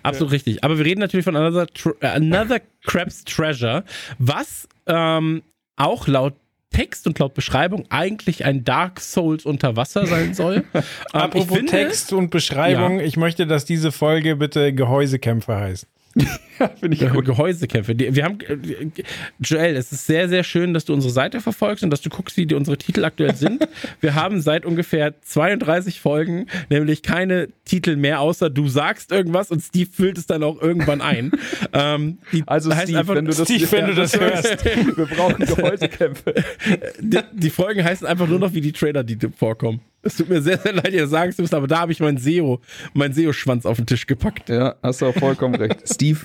Absolut 0.01 0.31
ja. 0.31 0.35
richtig. 0.35 0.63
Aber 0.63 0.77
wir 0.77 0.85
reden 0.85 0.99
natürlich 0.99 1.25
von 1.25 1.35
Another, 1.35 1.67
äh, 1.99 2.07
Another 2.07 2.61
Crab's 2.85 3.23
Treasure, 3.23 3.83
was 4.17 4.67
ähm, 4.87 5.43
auch 5.75 6.07
laut 6.07 6.35
Text 6.73 7.07
und 7.07 7.17
laut 7.19 7.33
Beschreibung 7.33 7.85
eigentlich 7.89 8.43
ein 8.43 8.65
Dark 8.65 8.99
Souls 8.99 9.45
unter 9.45 9.77
Wasser 9.77 10.05
sein 10.05 10.33
soll. 10.33 10.65
ähm, 10.73 10.83
Apropos 11.13 11.55
finde, 11.57 11.71
Text 11.71 12.11
und 12.11 12.29
Beschreibung, 12.29 12.99
ja. 12.99 13.05
ich 13.05 13.15
möchte, 13.15 13.47
dass 13.47 13.63
diese 13.63 13.93
Folge 13.93 14.35
bitte 14.35 14.73
Gehäusekämpfe 14.73 15.55
heißt. 15.55 15.87
ja, 16.59 16.67
finde 16.79 16.95
ich 16.95 17.09
gut. 17.11 17.25
Gehäusekämpfe. 17.25 17.97
Wir 17.97 18.23
haben, 18.23 18.39
äh, 18.41 19.03
Joel, 19.39 19.75
es 19.75 19.91
ist 19.91 20.05
sehr, 20.05 20.29
sehr 20.29 20.43
schön, 20.43 20.73
dass 20.73 20.85
du 20.85 20.93
unsere 20.93 21.11
Seite 21.11 21.41
verfolgst 21.41 21.83
und 21.83 21.89
dass 21.89 22.01
du 22.01 22.09
guckst, 22.09 22.37
wie 22.37 22.45
die 22.45 22.53
unsere 22.53 22.77
Titel 22.77 23.03
aktuell 23.03 23.35
sind. 23.35 23.67
Wir 24.01 24.13
haben 24.13 24.39
seit 24.41 24.65
ungefähr 24.65 25.19
32 25.21 25.99
Folgen 25.99 26.45
nämlich 26.69 27.01
keine 27.01 27.47
Titel 27.65 27.95
mehr, 27.95 28.19
außer 28.19 28.49
du 28.49 28.67
sagst 28.67 29.11
irgendwas 29.11 29.49
und 29.49 29.61
Steve 29.61 29.89
füllt 29.91 30.17
es 30.17 30.27
dann 30.27 30.43
auch 30.43 30.61
irgendwann 30.61 31.01
ein. 31.01 31.31
ähm, 31.73 32.19
also 32.45 32.71
Steve, 32.71 32.99
einfach, 32.99 33.15
wenn 33.15 33.25
du 33.25 33.33
das, 33.33 33.47
Steve, 33.47 33.71
wenn 33.71 33.87
du 33.87 33.95
das 33.95 34.19
hörst, 34.19 34.65
wir 34.65 35.05
brauchen 35.05 35.45
Gehäusekämpfe. 35.45 36.35
Die, 36.99 37.19
die, 37.33 37.49
Folgen 37.49 37.83
heißen 37.83 38.05
einfach 38.05 38.27
nur 38.27 38.39
noch, 38.39 38.53
wie 38.53 38.61
die 38.61 38.71
Trailer, 38.71 39.03
die 39.03 39.17
vorkommen. 39.35 39.81
Es 40.05 40.17
tut 40.17 40.27
mir 40.27 40.41
sehr, 40.41 40.59
sehr 40.59 40.73
leid, 40.73 40.91
ihr 40.91 41.07
sagen 41.07 41.31
zu 41.31 41.41
müssen, 41.41 41.55
aber 41.55 41.67
da 41.67 41.79
habe 41.79 41.93
ich 41.93 42.01
meinen 42.01 42.17
SEO, 42.17 42.59
meinen 42.93 43.13
SEO-Schwanz 43.13 43.65
auf 43.65 43.77
den 43.77 43.85
Tisch 43.85 44.05
gepackt. 44.05 44.49
Ja, 44.49 44.75
hast 44.83 45.01
du 45.01 45.07
auch 45.07 45.15
vollkommen 45.15 45.55
recht. 45.55 45.81
Steve. 45.89 46.19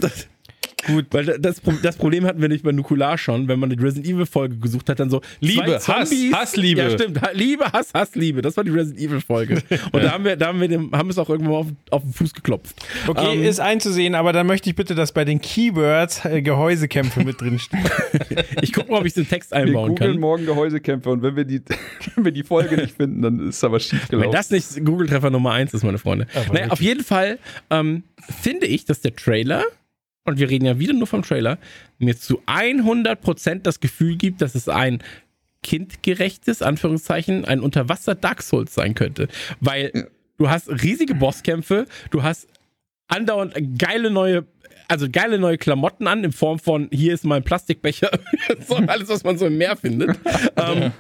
Gut. 0.87 1.07
Weil 1.11 1.25
das, 1.39 1.61
das 1.83 1.97
Problem 1.97 2.25
hatten 2.25 2.41
wir 2.41 2.49
nicht 2.49 2.63
bei 2.63 2.73
Nukular 2.73 3.19
schon, 3.19 3.49
wenn 3.49 3.59
man 3.59 3.71
eine 3.71 3.83
Resident 3.83 4.07
Evil 4.07 4.27
Folge 4.27 4.57
gesucht 4.57 4.89
hat, 4.89 5.01
dann 5.01 5.11
so 5.11 5.21
Liebe, 5.41 5.75
Hass, 5.75 5.89
Hass, 5.89 6.57
Liebe. 6.57 6.81
Ja, 6.81 6.91
stimmt. 6.91 7.21
Liebe, 7.33 7.65
Hass, 7.73 7.93
Hass, 7.93 8.15
Liebe. 8.15 8.43
Das 8.43 8.57
war 8.57 8.65
die 8.65 8.71
Resident 8.71 9.01
Evil 9.01 9.21
Folge. 9.21 9.63
Und 9.93 10.05
da 10.05 10.13
haben 10.13 10.25
wir, 10.25 10.37
da 10.37 10.47
haben 10.47 10.61
wir 10.61 10.69
dem, 10.69 10.93
haben 10.93 11.11
es 11.11 11.19
auch 11.19 11.29
irgendwann 11.29 11.55
auf, 11.55 11.67
auf 11.91 12.03
den 12.03 12.13
Fuß 12.13 12.33
geklopft. 12.33 12.77
Okay, 13.07 13.35
ähm, 13.35 13.43
ist 13.43 13.61
einzusehen, 13.61 14.15
aber 14.15 14.33
dann 14.33 14.47
möchte 14.47 14.71
ich 14.71 14.77
bitte, 14.77 14.95
dass 14.95 15.13
bei 15.13 15.25
den 15.25 15.41
Keywords 15.41 16.25
äh, 16.25 16.43
Gehäusekämpfe 16.43 17.25
mit 17.25 17.41
drin 17.41 17.59
stehen. 17.59 17.85
ich 18.63 18.73
gucke 18.73 18.91
mal, 18.91 18.99
ob 19.01 19.07
ich 19.07 19.15
den 19.15 19.29
Text 19.29 19.53
einbauen 19.53 19.99
wir 19.99 20.07
kann. 20.07 20.21
morgen 20.21 20.47
Gehäusekämpfe 20.47 21.11
und 21.11 21.23
wenn 21.23 21.35
wir 21.35 21.45
die, 21.45 21.61
wenn 22.15 22.25
wir 22.25 22.33
die 22.33 22.45
Folge 22.45 22.77
nicht 22.77 22.97
finden, 22.97 23.23
dann 23.23 23.49
ist 23.49 23.57
es 23.57 23.65
aber 23.65 23.81
schief 23.81 24.09
gelaufen. 24.09 24.27
Wenn 24.27 24.33
das 24.33 24.51
nicht 24.51 24.85
Google-Treffer 24.85 25.31
Nummer 25.31 25.53
eins 25.53 25.75
ist, 25.75 25.83
meine 25.83 25.99
Freunde. 25.99 26.27
naja, 26.53 26.69
auf 26.69 26.81
jeden 26.81 27.03
Fall 27.03 27.39
ähm, 27.71 28.05
finde 28.41 28.67
ich, 28.67 28.85
dass 28.85 29.01
der 29.01 29.17
Trailer 29.17 29.65
und 30.25 30.39
wir 30.39 30.51
reden 30.51 30.67
ja 30.67 30.79
wieder 30.79 30.93
nur 30.93 31.07
vom 31.07 31.23
Trailer, 31.23 31.59
mir 31.99 32.17
zu 32.17 32.41
100% 32.47 33.61
das 33.63 33.81
Gefühl 33.81 34.17
gibt, 34.17 34.43
dass 34.43 34.55
es 34.55 34.69
ein 34.69 35.03
kindgerechtes, 35.63 36.63
Anführungszeichen, 36.63 37.45
ein 37.45 37.61
Unterwasser 37.61 38.15
Dark 38.15 38.43
Souls 38.43 38.75
sein 38.75 38.95
könnte. 38.95 39.29
Weil 39.61 39.91
ja. 39.95 40.05
du 40.37 40.51
hast 40.51 40.69
riesige 40.69 41.15
Bosskämpfe, 41.15 41.87
du 42.11 42.23
hast 42.23 42.49
andauernd 43.09 43.55
geile 43.79 44.11
neue 44.11 44.47
also 44.91 45.07
geile 45.11 45.39
neue 45.39 45.59
Klamotten 45.59 46.07
an, 46.07 46.25
in 46.25 46.33
Form 46.33 46.59
von 46.59 46.89
hier 46.91 47.13
ist 47.13 47.25
mein 47.25 47.45
Plastikbecher, 47.45 48.11
so 48.67 48.77
alles, 48.77 49.09
was 49.11 49.23
man 49.23 49.37
so 49.37 49.47
im 49.47 49.59
Meer 49.59 49.77
findet. 49.77 50.19
ähm, 50.57 50.93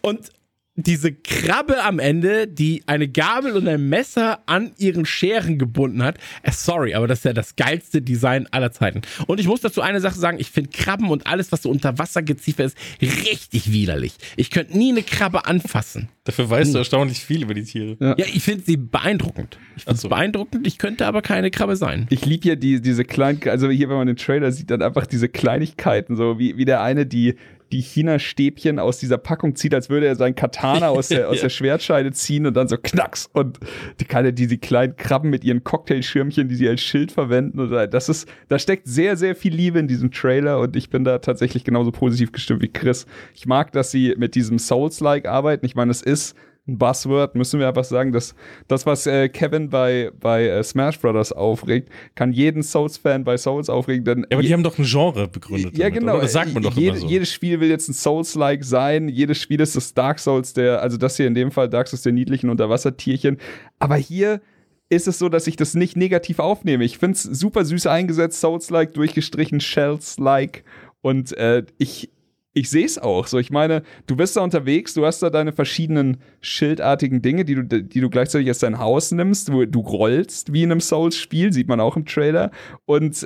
und 0.00 0.30
diese 0.76 1.12
Krabbe 1.12 1.84
am 1.84 2.00
Ende, 2.00 2.48
die 2.48 2.82
eine 2.86 3.06
Gabel 3.08 3.52
und 3.52 3.68
ein 3.68 3.88
Messer 3.88 4.40
an 4.46 4.72
ihren 4.76 5.06
Scheren 5.06 5.58
gebunden 5.58 6.02
hat. 6.02 6.18
Äh, 6.42 6.50
sorry, 6.50 6.94
aber 6.94 7.06
das 7.06 7.18
ist 7.18 7.24
ja 7.24 7.32
das 7.32 7.54
geilste 7.54 8.02
Design 8.02 8.48
aller 8.50 8.72
Zeiten. 8.72 9.02
Und 9.26 9.38
ich 9.38 9.46
muss 9.46 9.60
dazu 9.60 9.82
eine 9.82 10.00
Sache 10.00 10.18
sagen, 10.18 10.38
ich 10.40 10.50
finde 10.50 10.70
Krabben 10.70 11.10
und 11.10 11.26
alles, 11.28 11.52
was 11.52 11.62
so 11.62 11.70
unter 11.70 11.98
Wasser 11.98 12.22
geziefert 12.22 12.66
ist, 12.66 12.78
richtig 13.00 13.70
widerlich. 13.70 14.14
Ich 14.36 14.50
könnte 14.50 14.76
nie 14.76 14.90
eine 14.90 15.02
Krabbe 15.02 15.46
anfassen. 15.46 16.08
Dafür 16.24 16.50
weißt 16.50 16.68
hm. 16.68 16.72
du 16.72 16.78
erstaunlich 16.78 17.20
viel 17.20 17.42
über 17.42 17.54
die 17.54 17.64
Tiere. 17.64 17.96
Ja, 18.00 18.16
ja 18.18 18.26
ich 18.26 18.42
finde 18.42 18.64
sie 18.64 18.76
beeindruckend. 18.76 19.58
Ich 19.76 19.84
finde 19.84 20.00
so. 20.00 20.08
beeindruckend, 20.08 20.66
ich 20.66 20.78
könnte 20.78 21.06
aber 21.06 21.22
keine 21.22 21.50
Krabbe 21.50 21.76
sein. 21.76 22.06
Ich 22.10 22.26
liebe 22.26 22.48
ja 22.48 22.56
die, 22.56 22.80
diese 22.80 23.04
kleinen, 23.04 23.40
also 23.48 23.70
hier, 23.70 23.88
wenn 23.90 23.96
man 23.96 24.06
den 24.06 24.16
Trailer 24.16 24.50
sieht, 24.50 24.70
dann 24.70 24.82
einfach 24.82 25.06
diese 25.06 25.28
Kleinigkeiten, 25.28 26.16
so 26.16 26.38
wie, 26.38 26.56
wie 26.56 26.64
der 26.64 26.82
eine, 26.82 27.06
die 27.06 27.36
die 27.72 27.80
China-Stäbchen 27.80 28.78
aus 28.78 28.98
dieser 28.98 29.18
Packung 29.18 29.56
zieht, 29.56 29.74
als 29.74 29.90
würde 29.90 30.06
er 30.06 30.16
sein 30.16 30.34
Katana 30.34 30.88
aus 30.88 31.08
der, 31.08 31.28
aus 31.28 31.40
der 31.42 31.48
Schwertscheide 31.48 32.12
ziehen 32.12 32.46
und 32.46 32.54
dann 32.54 32.68
so 32.68 32.76
knacks. 32.76 33.28
Und 33.32 33.58
die 34.00 34.04
keine, 34.04 34.32
diese 34.32 34.58
kleinen 34.58 34.96
Krabben 34.96 35.30
mit 35.30 35.44
ihren 35.44 35.64
Cocktailschirmchen, 35.64 36.48
die 36.48 36.54
sie 36.54 36.68
als 36.68 36.82
Schild 36.82 37.12
verwenden. 37.12 37.60
Oder 37.60 37.86
das 37.86 38.08
ist, 38.08 38.28
da 38.48 38.58
steckt 38.58 38.86
sehr, 38.86 39.16
sehr 39.16 39.34
viel 39.34 39.54
Liebe 39.54 39.78
in 39.78 39.88
diesem 39.88 40.10
Trailer 40.10 40.60
und 40.60 40.76
ich 40.76 40.90
bin 40.90 41.04
da 41.04 41.18
tatsächlich 41.18 41.64
genauso 41.64 41.90
positiv 41.90 42.32
gestimmt 42.32 42.62
wie 42.62 42.68
Chris. 42.68 43.06
Ich 43.34 43.46
mag, 43.46 43.72
dass 43.72 43.90
sie 43.90 44.14
mit 44.16 44.34
diesem 44.34 44.58
Souls-like 44.58 45.26
arbeiten. 45.26 45.66
Ich 45.66 45.74
meine, 45.74 45.90
es 45.90 46.02
ist 46.02 46.36
ein 46.66 46.78
Buzzword, 46.78 47.34
müssen 47.34 47.60
wir 47.60 47.68
einfach 47.68 47.84
sagen, 47.84 48.12
dass 48.12 48.34
das, 48.68 48.86
was 48.86 49.06
äh, 49.06 49.28
Kevin 49.28 49.68
bei, 49.68 50.10
bei 50.18 50.46
äh, 50.46 50.62
Smash 50.62 50.98
Brothers 50.98 51.30
aufregt, 51.30 51.90
kann 52.14 52.32
jeden 52.32 52.62
Souls-Fan 52.62 53.22
bei 53.24 53.36
Souls 53.36 53.68
aufregen. 53.68 54.04
Denn 54.04 54.20
ja, 54.20 54.36
aber 54.38 54.42
die 54.42 54.52
haben 54.52 54.62
doch 54.62 54.78
ein 54.78 54.84
Genre 54.84 55.28
begründet. 55.28 55.76
Ja, 55.76 55.88
damit, 55.88 56.00
genau. 56.00 56.12
Oder? 56.14 56.22
Das 56.22 56.32
sagt 56.32 56.54
man 56.54 56.62
doch 56.62 56.74
Jede, 56.74 56.90
immer 56.90 56.98
so. 57.00 57.06
Jedes 57.06 57.32
Spiel 57.32 57.60
will 57.60 57.68
jetzt 57.68 57.88
ein 57.88 57.92
Souls-like 57.92 58.64
sein. 58.64 59.08
Jedes 59.08 59.38
Spiel 59.38 59.60
ist 59.60 59.76
das 59.76 59.92
Dark 59.92 60.18
Souls, 60.18 60.54
der, 60.54 60.80
also 60.80 60.96
das 60.96 61.18
hier 61.18 61.26
in 61.26 61.34
dem 61.34 61.50
Fall 61.50 61.68
Dark 61.68 61.88
Souls 61.88 62.02
der 62.02 62.12
niedlichen 62.12 62.48
Unterwassertierchen. 62.48 63.38
Aber 63.78 63.96
hier 63.96 64.40
ist 64.88 65.06
es 65.06 65.18
so, 65.18 65.28
dass 65.28 65.46
ich 65.46 65.56
das 65.56 65.74
nicht 65.74 65.96
negativ 65.96 66.38
aufnehme. 66.38 66.84
Ich 66.84 66.96
finde 66.96 67.16
es 67.16 67.22
super 67.24 67.64
süß 67.64 67.86
eingesetzt, 67.86 68.40
Souls-like, 68.40 68.94
durchgestrichen, 68.94 69.60
Shells-like. 69.60 70.64
Und 71.02 71.36
äh, 71.36 71.64
ich, 71.76 72.10
ich 72.54 72.70
sehe 72.70 72.86
es 72.86 72.98
auch. 72.98 73.26
So, 73.26 73.38
ich 73.38 73.50
meine, 73.50 73.82
du 74.06 74.16
bist 74.16 74.36
da 74.36 74.40
unterwegs, 74.40 74.94
du 74.94 75.04
hast 75.04 75.22
da 75.22 75.28
deine 75.28 75.52
verschiedenen 75.52 76.18
schildartigen 76.40 77.20
Dinge, 77.20 77.44
die 77.44 77.56
du, 77.56 77.64
die 77.64 78.00
du 78.00 78.08
gleichzeitig 78.08 78.48
als 78.48 78.60
dein 78.60 78.78
Haus 78.78 79.10
nimmst. 79.10 79.48
Du, 79.48 79.66
du 79.66 79.80
rollst 79.80 80.52
wie 80.52 80.62
in 80.62 80.70
einem 80.70 80.80
Souls-Spiel, 80.80 81.52
sieht 81.52 81.68
man 81.68 81.80
auch 81.80 81.96
im 81.96 82.06
Trailer. 82.06 82.52
Und 82.86 83.24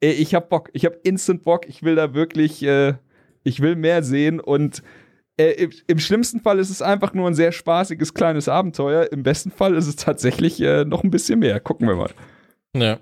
äh, 0.00 0.10
ich 0.10 0.34
hab 0.34 0.50
Bock, 0.50 0.70
ich 0.74 0.84
hab 0.84 0.94
instant 1.02 1.44
Bock. 1.44 1.66
Ich 1.66 1.82
will 1.82 1.96
da 1.96 2.14
wirklich, 2.14 2.62
äh, 2.62 2.94
ich 3.42 3.60
will 3.60 3.74
mehr 3.74 4.02
sehen 4.02 4.38
und 4.38 4.82
äh, 5.38 5.52
im, 5.52 5.70
im, 5.86 5.98
schlimmsten 5.98 6.40
Fall 6.40 6.58
ist 6.58 6.68
es 6.68 6.82
einfach 6.82 7.14
nur 7.14 7.26
ein 7.26 7.34
sehr 7.34 7.52
spaßiges 7.52 8.12
kleines 8.12 8.48
Abenteuer. 8.48 9.10
Im 9.12 9.22
besten 9.22 9.50
Fall 9.50 9.74
ist 9.74 9.86
es 9.86 9.96
tatsächlich 9.96 10.60
äh, 10.60 10.84
noch 10.84 11.02
ein 11.04 11.10
bisschen 11.10 11.38
mehr. 11.38 11.58
Gucken 11.58 11.88
wir 11.88 11.96
mal. 11.96 12.10
Ja. 12.76 12.98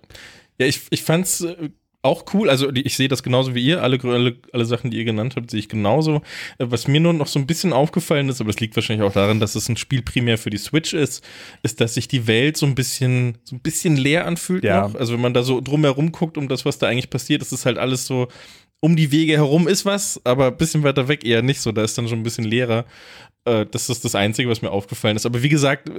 Ja, 0.60 0.66
ich, 0.66 0.86
ich 0.90 1.02
fand's 1.02 1.40
äh, 1.40 1.70
auch 2.02 2.24
cool. 2.32 2.48
Also 2.48 2.70
ich 2.72 2.96
sehe 2.96 3.08
das 3.08 3.22
genauso 3.22 3.54
wie 3.54 3.64
ihr. 3.64 3.82
Alle, 3.82 3.98
alle, 4.02 4.36
alle 4.52 4.64
Sachen, 4.64 4.90
die 4.90 4.98
ihr 4.98 5.04
genannt 5.04 5.36
habt, 5.36 5.50
sehe 5.50 5.60
ich 5.60 5.68
genauso. 5.68 6.22
Äh, 6.58 6.66
was 6.68 6.88
mir 6.88 7.00
nur 7.00 7.12
noch 7.12 7.26
so 7.26 7.38
ein 7.38 7.46
bisschen 7.46 7.72
aufgefallen 7.72 8.28
ist, 8.28 8.40
aber 8.40 8.50
es 8.50 8.60
liegt 8.60 8.74
wahrscheinlich 8.76 9.06
auch 9.06 9.12
daran, 9.12 9.40
dass 9.40 9.54
es 9.54 9.68
ein 9.68 9.76
Spiel 9.76 10.02
primär 10.02 10.38
für 10.38 10.50
die 10.50 10.58
Switch 10.58 10.94
ist, 10.94 11.24
ist, 11.62 11.80
dass 11.80 11.94
sich 11.94 12.08
die 12.08 12.26
Welt 12.26 12.56
so 12.56 12.66
ein 12.66 12.74
bisschen, 12.74 13.38
so 13.44 13.56
ein 13.56 13.60
bisschen 13.60 13.96
leer 13.96 14.26
anfühlt 14.26 14.64
ja. 14.64 14.88
noch. 14.88 14.94
Also 14.94 15.12
wenn 15.12 15.20
man 15.20 15.34
da 15.34 15.42
so 15.42 15.60
drumherum 15.60 16.12
guckt, 16.12 16.38
um 16.38 16.48
das, 16.48 16.64
was 16.64 16.78
da 16.78 16.88
eigentlich 16.88 17.10
passiert, 17.10 17.42
ist 17.42 17.52
es 17.52 17.66
halt 17.66 17.76
alles 17.76 18.06
so, 18.06 18.28
um 18.80 18.96
die 18.96 19.12
Wege 19.12 19.34
herum 19.34 19.68
ist 19.68 19.84
was, 19.84 20.20
aber 20.24 20.46
ein 20.46 20.56
bisschen 20.56 20.82
weiter 20.82 21.06
weg 21.08 21.24
eher 21.24 21.42
nicht 21.42 21.60
so. 21.60 21.70
Da 21.70 21.84
ist 21.84 21.98
dann 21.98 22.08
schon 22.08 22.20
ein 22.20 22.24
bisschen 22.24 22.44
leerer. 22.44 22.86
Äh, 23.44 23.66
das 23.70 23.90
ist 23.90 24.04
das 24.06 24.14
Einzige, 24.14 24.48
was 24.48 24.62
mir 24.62 24.70
aufgefallen 24.70 25.16
ist. 25.16 25.26
Aber 25.26 25.42
wie 25.42 25.50
gesagt, 25.50 25.90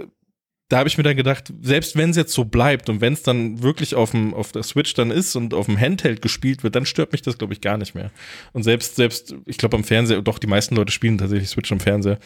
da 0.71 0.77
habe 0.77 0.87
ich 0.87 0.97
mir 0.97 1.03
dann 1.03 1.17
gedacht, 1.17 1.53
selbst 1.61 1.97
wenn 1.97 2.11
es 2.11 2.15
jetzt 2.15 2.31
so 2.31 2.45
bleibt 2.45 2.89
und 2.89 3.01
wenn 3.01 3.11
es 3.11 3.23
dann 3.23 3.61
wirklich 3.61 3.93
auf, 3.93 4.11
dem, 4.11 4.33
auf 4.33 4.53
der 4.53 4.63
Switch 4.63 4.93
dann 4.93 5.11
ist 5.11 5.35
und 5.35 5.53
auf 5.53 5.65
dem 5.65 5.77
Handheld 5.77 6.21
gespielt 6.21 6.63
wird, 6.63 6.75
dann 6.75 6.85
stört 6.85 7.11
mich 7.11 7.21
das, 7.21 7.37
glaube 7.37 7.53
ich, 7.53 7.59
gar 7.59 7.77
nicht 7.77 7.93
mehr. 7.93 8.09
Und 8.53 8.63
selbst, 8.63 8.95
selbst, 8.95 9.35
ich 9.45 9.57
glaube 9.57 9.75
am 9.75 9.83
Fernseher, 9.83 10.21
doch, 10.21 10.39
die 10.39 10.47
meisten 10.47 10.75
Leute 10.75 10.93
spielen 10.93 11.17
tatsächlich 11.17 11.49
Switch 11.49 11.71
am 11.73 11.81
Fernseher, 11.81 12.19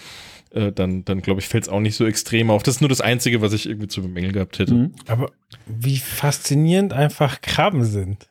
äh, 0.51 0.71
dann, 0.71 1.03
dann 1.05 1.23
glaube 1.23 1.41
ich, 1.41 1.47
fällt 1.47 1.63
es 1.63 1.69
auch 1.69 1.79
nicht 1.79 1.95
so 1.95 2.05
extrem 2.05 2.51
auf. 2.51 2.61
Das 2.61 2.75
ist 2.75 2.81
nur 2.81 2.89
das 2.89 3.01
Einzige, 3.01 3.41
was 3.41 3.51
ich 3.51 3.67
irgendwie 3.67 3.87
zu 3.87 4.03
bemängeln 4.03 4.33
gehabt 4.33 4.59
hätte. 4.59 4.75
Mhm. 4.75 4.93
Aber 5.07 5.31
wie 5.65 5.97
faszinierend 5.97 6.93
einfach 6.93 7.41
Krabben 7.41 7.83
sind. 7.83 8.27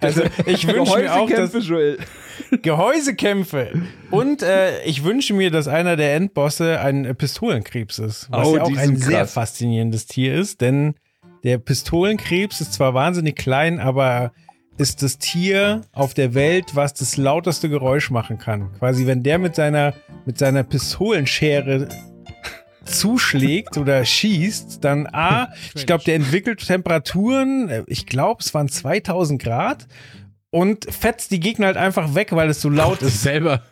Also 0.00 0.22
ich 0.46 0.66
wünsche 0.66 0.98
mir 0.98 1.14
auch, 1.14 1.30
dass 1.30 1.52
Joel. 1.66 1.98
Gehäusekämpfe. 2.62 3.72
Und 4.10 4.42
äh, 4.42 4.82
ich 4.84 5.04
wünsche 5.04 5.34
mir, 5.34 5.50
dass 5.50 5.68
einer 5.68 5.96
der 5.96 6.14
Endbosse 6.14 6.80
ein 6.80 7.14
Pistolenkrebs 7.16 7.98
ist, 7.98 8.28
was 8.30 8.46
oh, 8.46 8.56
ja 8.56 8.62
auch 8.62 8.76
ein 8.76 8.96
sehr 8.96 9.26
faszinierendes 9.26 10.06
Tier 10.06 10.34
ist, 10.34 10.60
denn 10.60 10.94
der 11.44 11.58
Pistolenkrebs 11.58 12.60
ist 12.60 12.72
zwar 12.72 12.94
wahnsinnig 12.94 13.36
klein, 13.36 13.80
aber 13.80 14.32
ist 14.78 15.02
das 15.02 15.18
Tier 15.18 15.82
auf 15.92 16.14
der 16.14 16.34
Welt, 16.34 16.74
was 16.74 16.94
das 16.94 17.16
lauteste 17.16 17.68
Geräusch 17.68 18.10
machen 18.10 18.38
kann. 18.38 18.72
Quasi, 18.78 19.06
wenn 19.06 19.22
der 19.22 19.38
mit 19.38 19.56
seiner, 19.56 19.94
mit 20.24 20.38
seiner 20.38 20.62
Pistolenschere 20.62 21.88
zuschlägt 22.88 23.76
oder 23.76 24.04
schießt, 24.04 24.82
dann 24.84 25.06
A, 25.12 25.48
ich 25.74 25.86
glaube, 25.86 26.04
der 26.04 26.16
entwickelt 26.16 26.66
Temperaturen, 26.66 27.68
äh, 27.68 27.84
ich 27.86 28.06
glaube, 28.06 28.40
es 28.40 28.54
waren 28.54 28.68
2000 28.68 29.42
Grad 29.42 29.86
und 30.50 30.86
fetzt 30.86 31.30
die 31.30 31.40
Gegner 31.40 31.66
halt 31.66 31.76
einfach 31.76 32.14
weg, 32.14 32.28
weil 32.32 32.48
es 32.48 32.62
so 32.62 32.70
laut 32.70 33.02
ist. 33.02 33.22
Selber. 33.22 33.62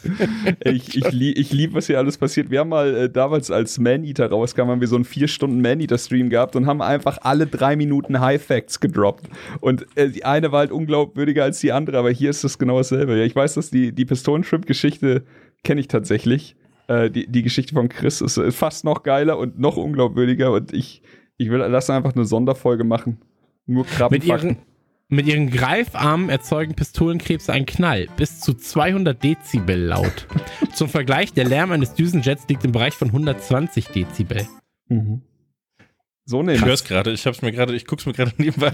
ich 0.64 0.96
ich, 0.96 1.12
liebe, 1.12 1.38
ich 1.38 1.52
lieb, 1.52 1.74
was 1.74 1.86
hier 1.86 1.98
alles 1.98 2.18
passiert. 2.18 2.50
Wir 2.50 2.60
haben 2.60 2.70
mal 2.70 2.96
äh, 2.96 3.10
damals, 3.10 3.50
als 3.50 3.78
Man-Eater 3.78 4.28
rauskam, 4.28 4.68
haben 4.68 4.80
wir 4.80 4.88
so 4.88 4.96
einen 4.96 5.04
vier 5.04 5.28
Stunden 5.28 5.60
Man-Eater-Stream 5.60 6.28
gehabt 6.28 6.56
und 6.56 6.66
haben 6.66 6.82
einfach 6.82 7.18
alle 7.22 7.46
drei 7.46 7.76
Minuten 7.76 8.18
High-Facts 8.18 8.80
gedroppt. 8.80 9.28
Und 9.60 9.86
äh, 9.94 10.08
die 10.08 10.24
eine 10.24 10.50
war 10.50 10.60
halt 10.60 10.72
unglaubwürdiger 10.72 11.44
als 11.44 11.60
die 11.60 11.70
andere, 11.70 11.98
aber 11.98 12.10
hier 12.10 12.30
ist 12.30 12.42
das 12.42 12.58
genau 12.58 12.78
dasselbe. 12.78 13.16
Ja, 13.16 13.24
ich 13.24 13.36
weiß, 13.36 13.54
dass 13.54 13.70
die, 13.70 13.92
die 13.92 14.04
Pistolentrip-Geschichte 14.04 15.24
kenne 15.62 15.80
ich 15.80 15.88
tatsächlich. 15.88 16.56
Äh, 16.88 17.10
die, 17.10 17.26
die 17.26 17.42
Geschichte 17.42 17.74
von 17.74 17.88
Chris 17.88 18.20
ist, 18.20 18.40
fast 18.54 18.84
noch 18.84 19.02
geiler 19.02 19.38
und 19.38 19.58
noch 19.58 19.76
unglaubwürdiger 19.76 20.52
und 20.52 20.72
ich, 20.72 21.02
ich 21.36 21.50
will 21.50 21.58
lass 21.58 21.90
einfach 21.90 22.14
eine 22.14 22.24
Sonderfolge 22.24 22.84
machen. 22.84 23.18
Nur 23.66 23.84
Krabbenfakten. 23.86 24.58
Mit 25.08 25.26
ihren 25.26 25.50
Greifarmen 25.50 26.30
erzeugen 26.30 26.74
Pistolenkrebse 26.74 27.52
einen 27.52 27.66
Knall, 27.66 28.08
bis 28.16 28.40
zu 28.40 28.54
200 28.54 29.22
Dezibel 29.22 29.78
laut. 29.78 30.26
Zum 30.74 30.88
Vergleich, 30.88 31.32
der 31.32 31.44
Lärm 31.44 31.70
eines 31.70 31.94
Düsenjets 31.94 32.48
liegt 32.48 32.64
im 32.64 32.72
Bereich 32.72 32.94
von 32.94 33.08
120 33.08 33.86
Dezibel. 33.88 34.48
Mhm. 34.88 35.22
So 36.24 36.42
ne. 36.42 36.54
Ich 36.54 36.64
hör's 36.64 36.82
gerade, 36.82 37.12
ich 37.12 37.24
hab's 37.24 37.40
mir 37.40 37.52
gerade, 37.52 37.74
ich 37.76 37.86
guck's 37.86 38.04
mir 38.04 38.14
gerade 38.14 38.32
nebenbei. 38.38 38.72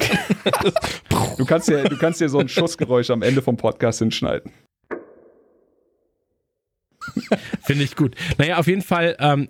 du 1.37 1.45
kannst 1.45 1.69
dir, 1.69 1.85
du 1.85 1.99
kannst 1.99 2.21
dir 2.21 2.31
so 2.31 2.39
ein 2.39 2.49
Schussgeräusch 2.51 3.11
am 3.11 3.21
Ende 3.21 3.43
vom 3.43 3.59
Podcast 3.59 3.99
hinschneiden. 3.99 4.53
Finde 7.63 7.85
ich 7.85 7.97
gut. 7.97 8.15
Naja, 8.39 8.59
auf 8.59 8.67
jeden 8.67 8.83
Fall, 8.83 9.17
ähm, 9.19 9.49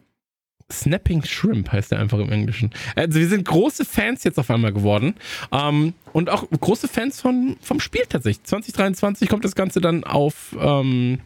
Snapping 0.71 1.23
Shrimp 1.25 1.71
heißt 1.71 1.93
er 1.93 1.99
einfach 1.99 2.19
im 2.19 2.31
Englischen. 2.31 2.71
Also 2.97 3.19
wir 3.19 3.29
sind 3.29 3.45
große 3.45 3.85
Fans 3.85 4.25
jetzt 4.25 4.39
auf 4.39 4.51
einmal 4.51 4.73
geworden 4.73 5.15
ähm, 5.53 5.95
und 6.13 6.31
auch 6.31 6.49
große 6.49 6.89
Fans 6.89 7.21
von, 7.21 7.57
vom 7.61 7.79
Spiel 7.79 8.07
tatsächlich. 8.09 8.45
2023 8.45 9.29
kommt 9.29 9.45
das 9.45 9.55
Ganze 9.55 9.81
dann 9.81 10.05
auf 10.05 10.57
ähm, 10.59 11.21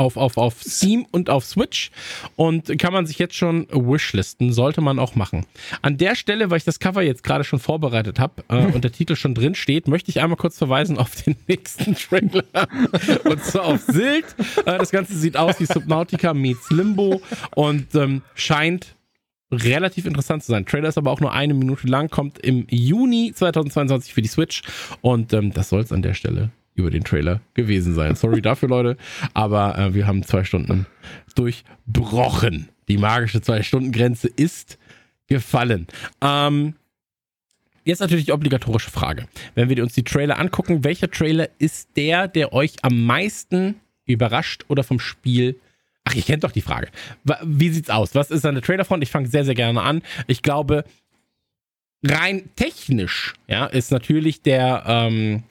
auf, 0.00 0.16
auf, 0.16 0.36
auf 0.38 0.62
Steam 0.62 1.06
und 1.10 1.28
auf 1.30 1.44
Switch 1.44 1.90
und 2.36 2.76
kann 2.78 2.92
man 2.92 3.06
sich 3.06 3.18
jetzt 3.18 3.34
schon 3.34 3.68
wishlisten, 3.70 4.52
sollte 4.52 4.80
man 4.80 4.98
auch 4.98 5.14
machen. 5.14 5.46
An 5.82 5.98
der 5.98 6.14
Stelle, 6.14 6.50
weil 6.50 6.56
ich 6.56 6.64
das 6.64 6.80
Cover 6.80 7.02
jetzt 7.02 7.22
gerade 7.22 7.44
schon 7.44 7.58
vorbereitet 7.58 8.18
habe 8.18 8.42
äh, 8.48 8.64
und 8.72 8.82
der 8.82 8.92
Titel 8.92 9.14
schon 9.14 9.34
drin 9.34 9.54
steht, 9.54 9.88
möchte 9.88 10.10
ich 10.10 10.20
einmal 10.20 10.38
kurz 10.38 10.56
verweisen 10.56 10.98
auf 10.98 11.22
den 11.22 11.36
nächsten 11.46 11.94
Trailer 11.94 12.44
und 13.24 13.44
zwar 13.44 13.66
auf 13.66 13.80
Sylt. 13.82 14.24
Äh, 14.64 14.78
das 14.78 14.90
Ganze 14.90 15.14
sieht 15.14 15.36
aus 15.36 15.60
wie 15.60 15.66
Subnautica 15.66 16.32
meets 16.32 16.70
Limbo 16.70 17.20
und 17.54 17.94
ähm, 17.94 18.22
scheint 18.34 18.94
relativ 19.52 20.06
interessant 20.06 20.44
zu 20.44 20.52
sein. 20.52 20.64
Trailer 20.64 20.88
ist 20.88 20.96
aber 20.96 21.10
auch 21.10 21.20
nur 21.20 21.32
eine 21.32 21.54
Minute 21.54 21.86
lang, 21.86 22.08
kommt 22.08 22.38
im 22.38 22.66
Juni 22.70 23.32
2022 23.34 24.14
für 24.14 24.22
die 24.22 24.28
Switch 24.28 24.62
und 25.02 25.32
ähm, 25.34 25.52
das 25.52 25.68
soll 25.68 25.80
es 25.80 25.92
an 25.92 26.02
der 26.02 26.14
Stelle 26.14 26.50
über 26.80 26.90
den 26.90 27.04
Trailer 27.04 27.40
gewesen 27.54 27.94
sein. 27.94 28.16
Sorry 28.16 28.42
dafür, 28.42 28.68
Leute, 28.68 28.96
aber 29.34 29.78
äh, 29.78 29.94
wir 29.94 30.06
haben 30.06 30.22
zwei 30.22 30.44
Stunden 30.44 30.86
durchbrochen. 31.34 32.68
Die 32.88 32.98
magische 32.98 33.40
Zwei-Stunden-Grenze 33.40 34.28
ist 34.28 34.78
gefallen. 35.28 35.86
Ähm, 36.20 36.74
jetzt 37.84 38.00
natürlich 38.00 38.24
die 38.24 38.32
obligatorische 38.32 38.90
Frage. 38.90 39.28
Wenn 39.54 39.68
wir 39.68 39.80
uns 39.82 39.94
die 39.94 40.02
Trailer 40.02 40.38
angucken, 40.40 40.82
welcher 40.82 41.10
Trailer 41.10 41.48
ist 41.58 41.90
der, 41.96 42.26
der 42.26 42.52
euch 42.52 42.74
am 42.82 43.06
meisten 43.06 43.76
überrascht 44.06 44.64
oder 44.68 44.82
vom 44.82 44.98
Spiel 44.98 45.60
Ach, 46.04 46.14
ich 46.14 46.26
kenne 46.26 46.38
doch 46.38 46.50
die 46.50 46.62
Frage. 46.62 46.88
Wie 47.44 47.68
sieht's 47.68 47.90
aus? 47.90 48.14
Was 48.14 48.30
ist 48.30 48.44
an 48.46 48.54
der 48.54 48.64
Trailerfront? 48.64 49.02
Ich 49.02 49.10
fange 49.10 49.28
sehr, 49.28 49.44
sehr 49.44 49.54
gerne 49.54 49.82
an. 49.82 50.02
Ich 50.26 50.42
glaube, 50.42 50.84
rein 52.02 52.48
technisch, 52.56 53.34
ja, 53.46 53.66
ist 53.66 53.92
natürlich 53.92 54.42
der, 54.42 54.84
ähm, 54.86 55.44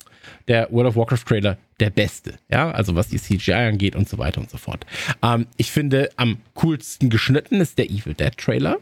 der 0.48 0.72
World 0.72 0.90
of 0.90 0.96
Warcraft 0.96 1.26
Trailer 1.26 1.58
der 1.80 1.90
beste. 1.90 2.36
Ja, 2.50 2.72
also 2.72 2.96
was 2.96 3.10
die 3.10 3.20
CGI 3.20 3.54
angeht 3.54 3.96
und 3.96 4.08
so 4.10 4.18
weiter 4.18 4.42
und 4.42 4.50
so 4.50 4.58
fort. 4.58 4.86
Ähm, 5.24 5.48
ich 5.58 5.72
finde, 5.72 6.10
am 6.18 6.38
coolsten 6.56 7.10
geschnitten 7.10 7.62
ist 7.62 7.78
der 7.78 7.90
Evil 7.90 8.14
Dead 8.14 8.36
Trailer. 8.38 8.78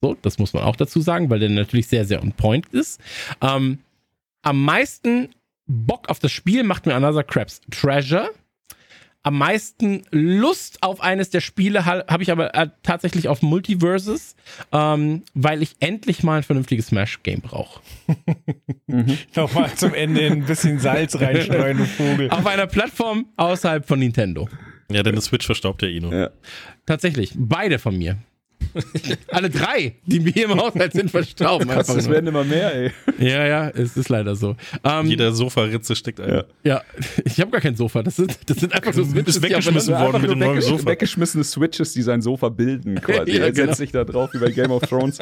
So, 0.00 0.16
das 0.20 0.38
muss 0.38 0.52
man 0.52 0.64
auch 0.64 0.76
dazu 0.76 1.00
sagen, 1.00 1.30
weil 1.30 1.38
der 1.38 1.48
natürlich 1.48 1.88
sehr, 1.88 2.04
sehr 2.04 2.22
on 2.22 2.32
point 2.32 2.66
ist. 2.68 3.00
Ähm, 3.40 3.78
am 4.42 4.62
meisten 4.62 5.30
Bock 5.66 6.08
auf 6.10 6.18
das 6.18 6.32
Spiel 6.32 6.62
macht 6.62 6.86
mir 6.86 6.94
Another 6.94 7.24
Crabs 7.24 7.60
Treasure 7.70 8.30
am 9.24 9.38
meisten 9.38 10.02
Lust 10.10 10.82
auf 10.82 11.00
eines 11.00 11.30
der 11.30 11.40
Spiele 11.40 11.86
habe 11.86 12.22
ich 12.22 12.30
aber 12.30 12.54
äh, 12.54 12.68
tatsächlich 12.82 13.26
auf 13.28 13.40
Multiverses, 13.42 14.36
ähm, 14.70 15.22
weil 15.32 15.62
ich 15.62 15.76
endlich 15.80 16.22
mal 16.22 16.36
ein 16.36 16.42
vernünftiges 16.42 16.88
Smash-Game 16.88 17.40
brauche. 17.40 17.80
mhm. 18.86 19.18
Nochmal 19.34 19.74
zum 19.74 19.94
Ende 19.94 20.26
ein 20.26 20.44
bisschen 20.44 20.78
Salz 20.78 21.18
reinstreuen, 21.18 21.78
du 21.78 21.84
Vogel. 21.86 22.30
Auf 22.30 22.46
einer 22.46 22.66
Plattform 22.66 23.26
außerhalb 23.36 23.86
von 23.86 23.98
Nintendo. 23.98 24.46
Ja, 24.90 25.02
denn 25.02 25.14
das 25.14 25.24
Switch 25.24 25.46
verstaubt 25.46 25.80
ja 25.80 25.88
eh 25.88 26.00
nur. 26.00 26.14
Ja. 26.14 26.30
Tatsächlich, 26.84 27.32
beide 27.34 27.78
von 27.78 27.96
mir. 27.96 28.18
Alle 29.28 29.50
drei, 29.50 29.94
die 30.06 30.20
hier 30.32 30.46
im 30.46 30.60
Haushalt 30.60 30.92
sind, 30.92 31.10
verstauben. 31.10 31.68
Krass, 31.68 31.86
das 31.86 32.08
werden 32.08 32.26
immer 32.26 32.44
mehr, 32.44 32.74
ey. 32.74 32.90
Ja, 33.18 33.46
ja, 33.46 33.68
es 33.70 33.96
ist 33.96 34.08
leider 34.08 34.34
so. 34.34 34.56
Ähm, 34.82 35.06
Jeder 35.06 35.32
Sofaritze 35.32 35.94
steckt 35.94 36.20
ein. 36.20 36.28
Ja, 36.28 36.44
ja. 36.64 36.82
ich 37.24 37.40
habe 37.40 37.50
gar 37.50 37.60
kein 37.60 37.76
Sofa. 37.76 38.02
Das 38.02 38.16
sind, 38.16 38.38
das 38.46 38.58
sind 38.58 38.72
einfach 38.72 38.92
so 38.92 39.04
Switches, 39.04 39.40
weggeschmissen 39.42 39.94
worden 39.94 40.22
mit 40.22 40.30
dem 40.30 40.38
neuen 40.38 40.60
Sofa. 40.60 40.86
Weggeschmissene 40.86 41.44
Switches, 41.44 41.92
die 41.92 42.02
sein 42.02 42.22
Sofa 42.22 42.48
bilden, 42.48 43.00
quasi. 43.00 43.30
ja, 43.32 43.44
er 43.44 43.52
genau. 43.52 43.66
setzt 43.66 43.78
sich 43.78 43.92
da 43.92 44.04
drauf 44.04 44.30
wie 44.32 44.38
bei 44.38 44.50
Game 44.50 44.70
of 44.70 44.82
Thrones. 44.82 45.18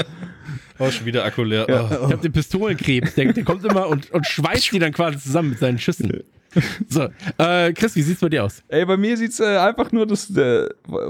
Oh, 0.79 0.91
schon 0.91 1.07
wieder 1.07 1.25
Akku 1.25 1.43
leer. 1.43 1.67
Ja. 1.69 1.85
Oh. 1.85 2.07
Ich 2.07 2.13
habe 2.13 2.23
den 2.23 2.33
Pistolenkrebs, 2.33 3.15
der, 3.15 3.33
der 3.33 3.45
kommt 3.45 3.65
immer 3.65 3.89
und, 3.89 4.11
und 4.11 4.27
schweißt 4.27 4.73
die 4.73 4.79
dann 4.79 4.93
quasi 4.93 5.19
zusammen 5.19 5.51
mit 5.51 5.59
seinen 5.59 5.79
Schüssen. 5.79 6.23
So, 6.89 7.09
äh, 7.39 7.73
Chris, 7.73 7.97
wie 7.97 8.03
sieht's 8.03 8.21
bei 8.21 8.29
dir 8.29 8.45
aus? 8.45 8.63
Ey, 8.69 8.85
bei 8.85 8.97
mir 8.97 9.17
sieht's 9.17 9.41
äh, 9.41 9.57
einfach 9.57 9.93
nur, 9.93 10.07
dass 10.07 10.35
äh, 10.37 10.69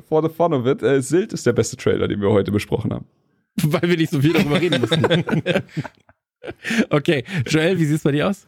for 0.08 0.22
the 0.22 0.28
fun 0.34 0.52
of 0.52 0.66
it, 0.66 0.82
äh, 0.82 1.00
Silt 1.02 1.32
ist 1.32 1.46
der 1.46 1.52
beste 1.52 1.76
Trailer, 1.76 2.08
den 2.08 2.20
wir 2.20 2.30
heute 2.30 2.52
besprochen 2.52 2.92
haben. 2.92 3.06
Weil 3.62 3.82
wir 3.82 3.96
nicht 3.96 4.10
so 4.10 4.20
viel 4.20 4.32
darüber 4.32 4.60
reden 4.60 4.80
mussten. 4.80 5.24
okay, 6.90 7.24
Joel, 7.46 7.78
wie 7.78 7.84
sieht's 7.84 8.02
bei 8.02 8.12
dir 8.12 8.28
aus? 8.28 8.46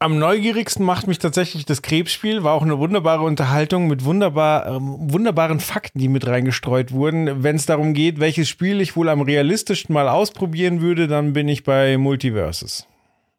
Am 0.00 0.16
neugierigsten 0.20 0.84
macht 0.84 1.08
mich 1.08 1.18
tatsächlich 1.18 1.64
das 1.64 1.82
Krebsspiel. 1.82 2.44
War 2.44 2.54
auch 2.54 2.62
eine 2.62 2.78
wunderbare 2.78 3.24
Unterhaltung 3.24 3.88
mit 3.88 4.04
wunderbar, 4.04 4.66
ähm, 4.68 5.12
wunderbaren 5.12 5.58
Fakten, 5.58 5.98
die 5.98 6.06
mit 6.06 6.24
reingestreut 6.24 6.92
wurden. 6.92 7.42
Wenn 7.42 7.56
es 7.56 7.66
darum 7.66 7.94
geht, 7.94 8.20
welches 8.20 8.48
Spiel 8.48 8.80
ich 8.80 8.94
wohl 8.94 9.08
am 9.08 9.22
realistischsten 9.22 9.92
mal 9.92 10.08
ausprobieren 10.08 10.80
würde, 10.80 11.08
dann 11.08 11.32
bin 11.32 11.48
ich 11.48 11.64
bei 11.64 11.98
Multiverses. 11.98 12.86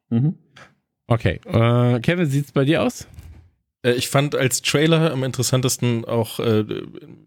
Mhm. 0.10 0.38
Okay. 1.10 1.40
Äh, 1.45 1.99
Kevin, 2.02 2.30
sieht's 2.30 2.52
bei 2.52 2.65
dir 2.65 2.84
aus? 2.84 3.07
Äh, 3.81 3.94
ich 3.94 4.10
fand 4.10 4.36
als 4.36 4.61
Trailer 4.61 5.11
am 5.11 5.23
interessantesten 5.23 6.06
auch, 6.06 6.40
äh, 6.40 6.65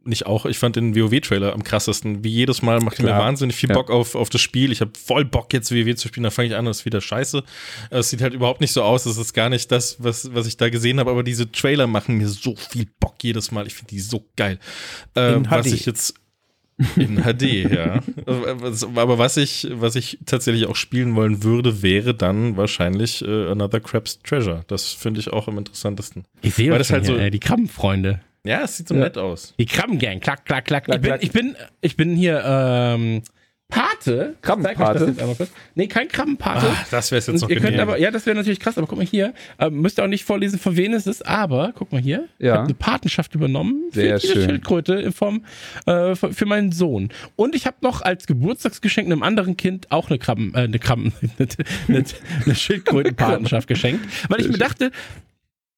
nicht 0.05 0.27
auch, 0.27 0.47
ich 0.47 0.59
fand 0.59 0.77
den 0.77 0.95
WoW-Trailer 0.95 1.53
am 1.53 1.65
krassesten. 1.65 2.23
Wie 2.23 2.31
jedes 2.31 2.63
Mal 2.63 2.81
macht 2.81 2.97
Klar. 2.97 3.17
mir 3.17 3.25
wahnsinnig 3.25 3.57
viel 3.57 3.71
Bock 3.71 3.91
auf, 3.91 4.15
auf 4.15 4.31
das 4.31 4.41
Spiel. 4.41 4.71
Ich 4.71 4.81
habe 4.81 4.93
voll 4.99 5.25
Bock 5.25 5.53
jetzt 5.53 5.73
WoW 5.73 5.95
zu 5.95 6.09
spielen, 6.09 6.25
dann 6.25 6.33
fange 6.33 6.49
ich 6.49 6.55
an 6.55 6.67
es 6.67 6.81
ist 6.81 6.85
wieder 6.85 7.01
scheiße. 7.01 7.43
Äh, 7.91 7.99
es 7.99 8.11
sieht 8.11 8.23
halt 8.23 8.35
überhaupt 8.35 8.61
nicht 8.61 8.73
so 8.73 8.83
aus, 8.83 9.07
es 9.07 9.17
ist 9.17 9.33
gar 9.33 9.49
nicht 9.49 9.73
das, 9.73 10.03
was, 10.03 10.33
was 10.35 10.47
ich 10.47 10.57
da 10.57 10.69
gesehen 10.69 11.01
habe, 11.01 11.11
aber 11.11 11.23
diese 11.23 11.51
Trailer 11.51 11.87
machen 11.87 12.19
mir 12.19 12.29
so 12.29 12.55
viel 12.55 12.87
Bock 13.01 13.17
jedes 13.23 13.51
Mal. 13.51 13.67
Ich 13.67 13.75
finde 13.75 13.91
die 13.91 14.01
so 14.01 14.25
geil. 14.37 14.59
Äh, 15.15 15.37
was 15.49 15.67
ich 15.67 15.87
jetzt 15.87 16.15
in 16.97 17.23
HD, 17.23 17.71
ja. 17.71 18.01
Aber 18.27 19.19
was 19.19 19.37
ich, 19.37 19.69
was 19.73 19.95
ich 19.95 20.19
tatsächlich 20.27 20.67
auch 20.67 20.77
spielen 20.77 21.15
wollen 21.15 21.43
würde, 21.43 21.83
wäre 21.83 22.15
dann 22.15 22.57
wahrscheinlich 22.57 23.23
äh, 23.23 23.51
Another 23.51 23.81
Crab's 23.81 24.21
Treasure. 24.23 24.65
Das 24.67 24.93
finde 24.93 25.21
ich 25.21 25.33
auch 25.33 25.49
am 25.49 25.59
interessantesten. 25.59 26.25
Ich 26.41 26.55
sehe 26.55 26.71
das 26.77 26.91
halt 26.91 27.07
hier, 27.07 27.15
so. 27.15 27.21
Äh, 27.21 27.31
die 27.31 27.41
Krabbenfreunde. 27.41 28.21
Ja, 28.45 28.63
es 28.63 28.77
sieht 28.77 28.89
so 28.89 28.95
ja. 28.95 29.03
nett 29.03 29.19
aus. 29.19 29.55
Die 29.59 29.67
Krabbengang, 29.67 30.21
klack, 30.21 30.45
klack, 30.45 30.65
klack. 30.65 30.85
klack 30.85 30.97
ich, 30.97 31.03
bin, 31.03 31.15
ich, 31.21 31.33
bin, 31.33 31.57
ich 31.81 31.97
bin 31.97 32.17
hier 32.17 32.43
ähm, 32.45 33.23
Pate. 33.73 34.37
Krabbenpate? 34.43 35.49
Nee, 35.75 35.87
kein 35.87 36.07
Krabbenpate. 36.07 36.67
Ach, 36.71 36.89
das 36.91 37.11
wäre 37.11 37.23
jetzt 37.23 37.41
noch 37.41 37.49
ihr 37.49 37.59
könnt 37.59 37.79
aber, 37.79 37.99
Ja, 37.99 38.11
das 38.11 38.27
wäre 38.27 38.37
natürlich 38.37 38.61
krass, 38.61 38.77
aber 38.77 38.87
guck 38.87 38.99
mal 38.99 39.07
hier. 39.07 39.33
Äh, 39.59 39.71
müsst 39.71 39.99
ihr 39.99 40.05
auch 40.05 40.09
nicht 40.09 40.25
vorlesen, 40.25 40.59
von 40.59 40.77
wem 40.77 40.93
es 40.93 41.07
ist, 41.07 41.27
aber 41.27 41.73
guck 41.75 41.91
mal 41.91 42.01
hier. 42.01 42.29
Ja. 42.39 42.47
Ich 42.47 42.51
habe 42.51 42.65
eine 42.65 42.75
Patenschaft 42.75 43.35
übernommen 43.35 43.85
Sehr 43.91 44.21
für 44.21 44.27
diese 44.27 44.45
Schildkröte 44.45 44.95
in 44.97 45.13
Form 45.13 45.47
äh, 45.87 46.15
für 46.15 46.45
meinen 46.45 46.73
Sohn. 46.73 47.09
Und 47.35 47.55
ich 47.55 47.67
habe 47.67 47.79
noch 47.81 48.03
als 48.03 48.27
Geburtstagsgeschenk 48.27 49.07
einem 49.07 49.23
anderen 49.23 49.57
Kind 49.57 49.91
auch 49.91 50.11
eine 50.11 50.19
Krabben, 50.19 50.53
äh, 50.55 50.59
eine 50.59 50.79
Krabben, 50.79 51.15
eine, 51.39 51.49
eine, 51.89 52.05
eine 52.45 52.55
Schildkrötenpatenschaft 52.55 53.69
geschenkt, 53.69 54.05
weil 54.29 54.43
ich 54.43 54.49
mir 54.49 54.59
dachte, 54.59 54.91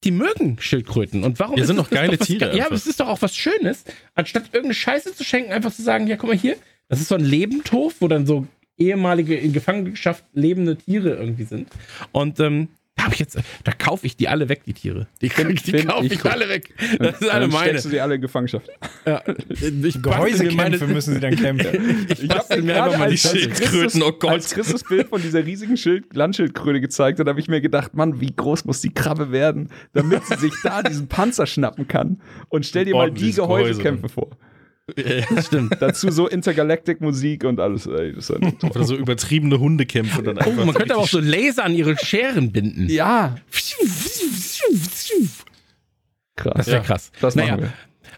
die 0.02 0.10
mögen 0.10 0.56
Schildkröten. 0.58 1.22
Und 1.22 1.38
warum 1.38 1.56
Wir 1.56 1.64
sind 1.64 1.76
doch 1.76 1.90
geile 1.90 2.18
Tiere. 2.18 2.56
Ja, 2.56 2.66
aber 2.66 2.74
es 2.74 2.86
ist 2.86 2.98
doch 2.98 3.08
auch 3.08 3.22
was 3.22 3.36
Schönes, 3.36 3.84
anstatt 4.14 4.46
irgendeine 4.46 4.74
Scheiße 4.74 5.14
zu 5.14 5.22
schenken, 5.24 5.52
einfach 5.52 5.72
zu 5.72 5.82
sagen, 5.82 6.08
ja, 6.08 6.16
guck 6.16 6.28
mal 6.28 6.36
hier, 6.36 6.56
das 6.88 7.00
ist 7.00 7.08
so 7.08 7.14
ein 7.14 7.24
Lebendhof, 7.24 7.96
wo 8.00 8.08
dann 8.08 8.26
so 8.26 8.46
ehemalige 8.76 9.36
in 9.36 9.52
Gefangenschaft 9.52 10.24
lebende 10.32 10.76
Tiere 10.76 11.10
irgendwie 11.10 11.44
sind. 11.44 11.68
Und 12.12 12.40
ähm, 12.40 12.68
Da, 12.96 13.08
ich 13.12 13.18
jetzt, 13.18 13.38
da 13.64 13.72
kaufe 13.72 14.06
ich 14.06 14.16
die 14.16 14.28
alle 14.28 14.48
weg, 14.48 14.62
die 14.64 14.72
Tiere. 14.72 15.08
Die, 15.20 15.28
die 15.28 15.84
kaufe 15.84 16.06
ich, 16.06 16.12
ich 16.12 16.24
alle 16.24 16.48
weg. 16.48 16.74
Das 16.98 17.20
ist 17.20 17.28
alle 17.28 17.48
meine. 17.48 17.70
Steckst 17.70 17.86
du 17.86 17.88
die 17.90 18.00
alle 18.00 18.14
in 18.14 18.20
Gefangenschaft. 18.20 18.68
Ja. 19.04 19.20
Ich 19.48 20.00
Gehäusekämpfe 20.00 20.86
müssen 20.86 21.14
sie 21.14 21.20
dann 21.20 21.34
kämpfen. 21.36 22.06
ich 22.08 22.22
ich 22.22 22.30
habe 22.30 22.62
mir 22.62 22.82
einfach 22.82 22.98
mal 22.98 23.10
die 23.10 23.18
Schildkröten, 23.18 24.02
oh 24.02 24.12
Gott. 24.12 24.30
Als 24.30 24.54
Chris 24.54 24.70
das 24.70 24.84
Bild 24.84 25.08
von 25.08 25.20
dieser 25.20 25.44
riesigen 25.44 25.76
Schild 25.76 26.14
Landschildkröte 26.14 26.80
gezeigt 26.80 27.18
hat, 27.18 27.26
habe 27.26 27.40
ich 27.40 27.48
mir 27.48 27.60
gedacht, 27.60 27.94
Mann, 27.94 28.20
wie 28.20 28.32
groß 28.34 28.64
muss 28.64 28.80
die 28.80 28.94
Krabbe 28.94 29.32
werden, 29.32 29.70
damit 29.92 30.24
sie 30.26 30.36
sich 30.36 30.54
da 30.62 30.82
diesen 30.82 31.08
Panzer 31.08 31.46
schnappen 31.46 31.88
kann. 31.88 32.20
Und 32.48 32.64
stell 32.64 32.84
dir 32.84 32.94
mal 32.94 33.10
die 33.10 33.32
Gehäusekämpfe 33.32 34.08
vor. 34.08 34.30
Ja, 34.96 35.24
das 35.34 35.46
stimmt. 35.46 35.76
Dazu 35.80 36.10
so 36.10 36.28
Intergalactic 36.28 37.00
Musik 37.00 37.44
und 37.44 37.58
alles. 37.60 37.86
Ey, 37.86 38.12
das 38.12 38.30
ist 38.30 38.64
Oder 38.64 38.84
so 38.84 38.96
übertriebene 38.96 39.58
Hundekämpfe. 39.58 40.22
Dann 40.22 40.38
oh, 40.38 40.50
man 40.64 40.74
könnte 40.74 40.94
aber 40.94 41.02
auch 41.02 41.08
so 41.08 41.20
Laser 41.20 41.64
an 41.64 41.74
ihre 41.74 41.96
Scheren 41.96 42.52
binden. 42.52 42.88
Ja. 42.90 43.36
Krass. 46.36 46.54
Das 46.56 46.66
wäre 46.66 46.76
ja, 46.76 46.82
krass. 46.82 47.12
Das 47.20 47.34
naja. 47.34 47.58
wir. 47.58 47.72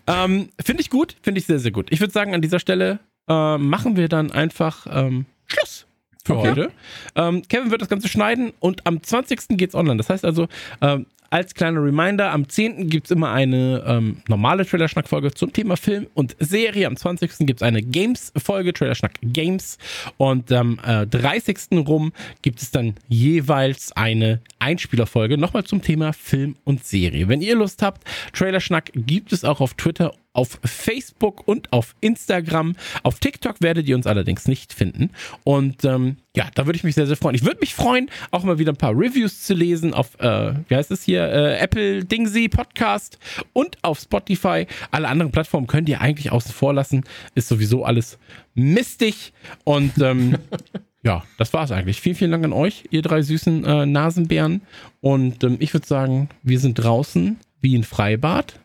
Ähm, 0.09 0.49
finde 0.65 0.81
ich 0.81 0.91
gut, 0.91 1.17
finde 1.23 1.41
ich 1.41 1.47
sehr, 1.47 1.59
sehr 1.59 1.71
gut. 1.71 1.89
Ich 1.91 2.01
würde 2.01 2.13
sagen, 2.13 2.35
an 2.35 2.41
dieser 2.41 2.59
Stelle 2.59 3.01
äh, 3.29 3.59
machen 3.59 3.97
wir 3.97 4.09
dann 4.09 4.33
einfach 4.33 4.87
ähm, 4.91 5.27
Schluss 5.47 5.87
für 6.25 6.37
okay. 6.37 6.49
heute. 6.51 6.73
Ähm, 7.15 7.43
Kevin 7.49 7.71
wird 7.71 7.83
das 7.83 7.89
Ganze 7.89 8.09
schneiden 8.09 8.53
und 8.61 8.87
am 8.87 9.03
20. 9.03 9.57
geht's 9.57 9.75
online. 9.75 9.97
Das 9.97 10.11
heißt 10.11 10.25
also, 10.25 10.49
ähm, 10.81 11.07
als 11.31 11.55
kleiner 11.55 11.83
Reminder, 11.83 12.31
am 12.33 12.49
10. 12.49 12.89
gibt 12.89 13.07
es 13.07 13.11
immer 13.11 13.31
eine 13.33 13.85
ähm, 13.87 14.19
normale 14.29 14.65
Trailer-Schnack-Folge 14.67 15.33
zum 15.35 15.53
Thema 15.53 15.77
Film 15.77 16.07
und 16.15 16.37
Serie. 16.39 16.87
Am 16.87 16.97
20. 16.97 17.47
gibt 17.47 17.61
es 17.61 17.67
eine 17.67 17.83
Games-Folge, 17.83 18.73
Trailer-Schnack 18.73 19.15
Games. 19.23 19.79
Und 20.17 20.53
am 20.53 20.79
äh, 20.85 21.07
30. 21.07 21.59
rum 21.87 22.13
gibt 22.43 22.63
es 22.63 22.71
dann 22.71 22.95
jeweils 23.09 23.93
eine 23.93 24.41
Einspielerfolge, 24.59 25.39
nochmal 25.39 25.65
zum 25.65 25.83
Thema 25.83 26.13
Film 26.13 26.57
und 26.65 26.85
Serie. 26.85 27.29
Wenn 27.29 27.41
ihr 27.41 27.57
Lust 27.57 27.83
habt, 27.83 28.07
Trailer-Schnack 28.33 28.93
gibt 28.95 29.33
es 29.33 29.45
auch 29.45 29.61
auf 29.61 29.75
Twitter 29.75 30.13
auf 30.37 30.59
Facebook 30.65 31.49
und 31.49 31.73
auf 31.73 31.95
Instagram. 32.01 32.77
Auf 33.03 33.19
TikTok 33.19 33.61
werdet 33.61 33.89
ihr 33.89 33.97
uns 33.97 34.07
allerdings 34.07 34.47
nicht 34.47 34.73
finden. 34.73 35.11
Und 35.45 35.85
ähm, 35.85 36.19
ja, 36.37 36.49
da 36.55 36.67
würde 36.67 36.77
ich 36.77 36.85
mich 36.85 36.95
sehr, 36.95 37.07
sehr 37.07 37.17
freuen. 37.17 37.35
Ich 37.35 37.45
würde 37.45 37.61
mich 37.61 37.75
freuen, 37.75 38.11
auch 38.31 38.45
mal 38.45 38.59
wieder 38.59 38.73
ein 38.73 38.77
paar 38.77 38.93
Reviews 38.93 39.43
zu 39.45 39.55
lesen 39.55 39.95
auf, 39.95 40.21
äh, 40.21 40.53
wie 40.69 40.77
heißt 40.77 40.91
es 40.91 41.03
hier, 41.03 41.25
äh, 41.25 41.59
Apple 41.59 42.05
Dingsy 42.05 42.49
Podcast 42.49 43.19
und 43.55 43.79
auf 43.83 43.99
Spotify. 43.99 44.67
Alle 44.91 45.09
anderen 45.09 45.33
Plattformen 45.33 45.67
könnt 45.67 45.89
ihr 45.89 46.03
eigentlich 46.03 46.31
außen 46.31 46.53
vor 46.53 46.75
lassen. 46.75 47.05
Ist 47.35 47.49
sowieso 47.49 47.85
alles 47.85 48.19
mistig. 48.55 49.33
Und 49.65 49.99
ähm, 50.03 50.37
ja, 51.03 51.25
das 51.39 51.55
war's 51.55 51.73
eigentlich. 51.73 52.03
Vielen, 52.03 52.17
vielen 52.17 52.31
Dank 52.33 52.45
an 52.45 52.53
euch, 52.53 52.85
ihr 52.91 53.01
drei 53.01 53.23
süßen 53.23 53.65
äh, 53.65 53.87
Nasenbären. 53.87 54.61
Und 55.01 55.43
ähm, 55.45 55.57
ich 55.61 55.73
würde 55.73 55.87
sagen, 55.87 56.29
wir 56.43 56.61
sind 56.61 56.75
draußen 56.75 57.39
wie 57.63 57.75
ein 57.75 57.85
Freibad. 57.85 58.61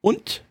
Und 0.00 0.45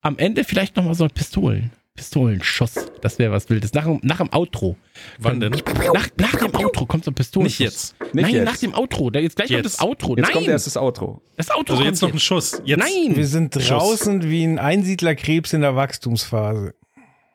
am 0.00 0.18
Ende 0.18 0.44
vielleicht 0.44 0.76
nochmal 0.76 0.94
so 0.94 1.06
Pistolen. 1.08 1.72
Pistolenschuss. 2.00 2.86
Das 3.02 3.18
wäre 3.18 3.30
was 3.30 3.50
Wildes. 3.50 3.74
Nach, 3.74 3.86
nach 4.00 4.18
dem 4.18 4.32
Outro. 4.32 4.76
Wann 5.18 5.38
denn? 5.38 5.52
Nach, 5.52 6.08
nach 6.16 6.34
dem 6.34 6.54
Outro 6.54 6.86
kommt 6.86 7.04
so 7.04 7.10
ein 7.10 7.14
Pistolenschuss. 7.14 7.60
Nicht 7.60 7.60
jetzt. 7.60 8.14
Nicht 8.14 8.22
Nein, 8.22 8.34
jetzt. 8.36 8.44
nach 8.46 8.56
dem 8.56 8.74
Outro. 8.74 9.10
Da 9.10 9.18
jetzt 9.18 9.36
gleich 9.36 9.50
jetzt. 9.50 9.56
kommt 9.56 9.66
das 9.66 9.80
Outro. 9.80 10.16
Jetzt 10.16 10.24
Nein. 10.24 10.32
kommt 10.32 10.48
erst 10.48 10.66
das 10.66 10.76
Outro. 10.78 11.20
Das 11.36 11.50
Outro 11.50 11.74
Also 11.74 11.84
jetzt 11.84 12.00
noch 12.00 12.12
ein 12.12 12.18
Schuss. 12.18 12.62
Jetzt. 12.64 12.78
Nein. 12.78 13.16
Wir 13.16 13.26
sind 13.26 13.54
draußen 13.54 14.22
Schuss. 14.22 14.30
wie 14.30 14.44
ein 14.44 14.58
Einsiedlerkrebs 14.58 15.52
in 15.52 15.60
der 15.60 15.76
Wachstumsphase. 15.76 16.74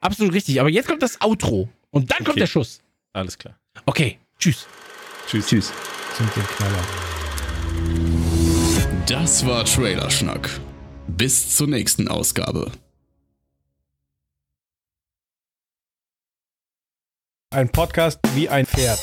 Absolut 0.01 0.33
richtig. 0.33 0.59
Aber 0.59 0.69
jetzt 0.69 0.87
kommt 0.87 1.03
das 1.03 1.21
Outro. 1.21 1.69
Und 1.91 2.09
dann 2.09 2.17
okay. 2.17 2.25
kommt 2.25 2.39
der 2.39 2.47
Schuss. 2.47 2.81
Alles 3.13 3.37
klar. 3.37 3.55
Okay. 3.85 4.17
Tschüss. 4.39 4.65
Tschüss. 5.27 5.45
Tschüss. 5.47 5.73
Den 6.17 6.43
Knaller. 6.43 6.83
Das 9.05 9.45
war 9.45 9.63
Trailerschnack. 9.63 10.49
Bis 11.17 11.55
zur 11.55 11.67
nächsten 11.67 12.09
Ausgabe. 12.09 12.73
Ein 17.51 17.71
Podcast 17.71 18.19
wie 18.33 18.49
ein 18.49 18.65
Pferd. 18.65 18.99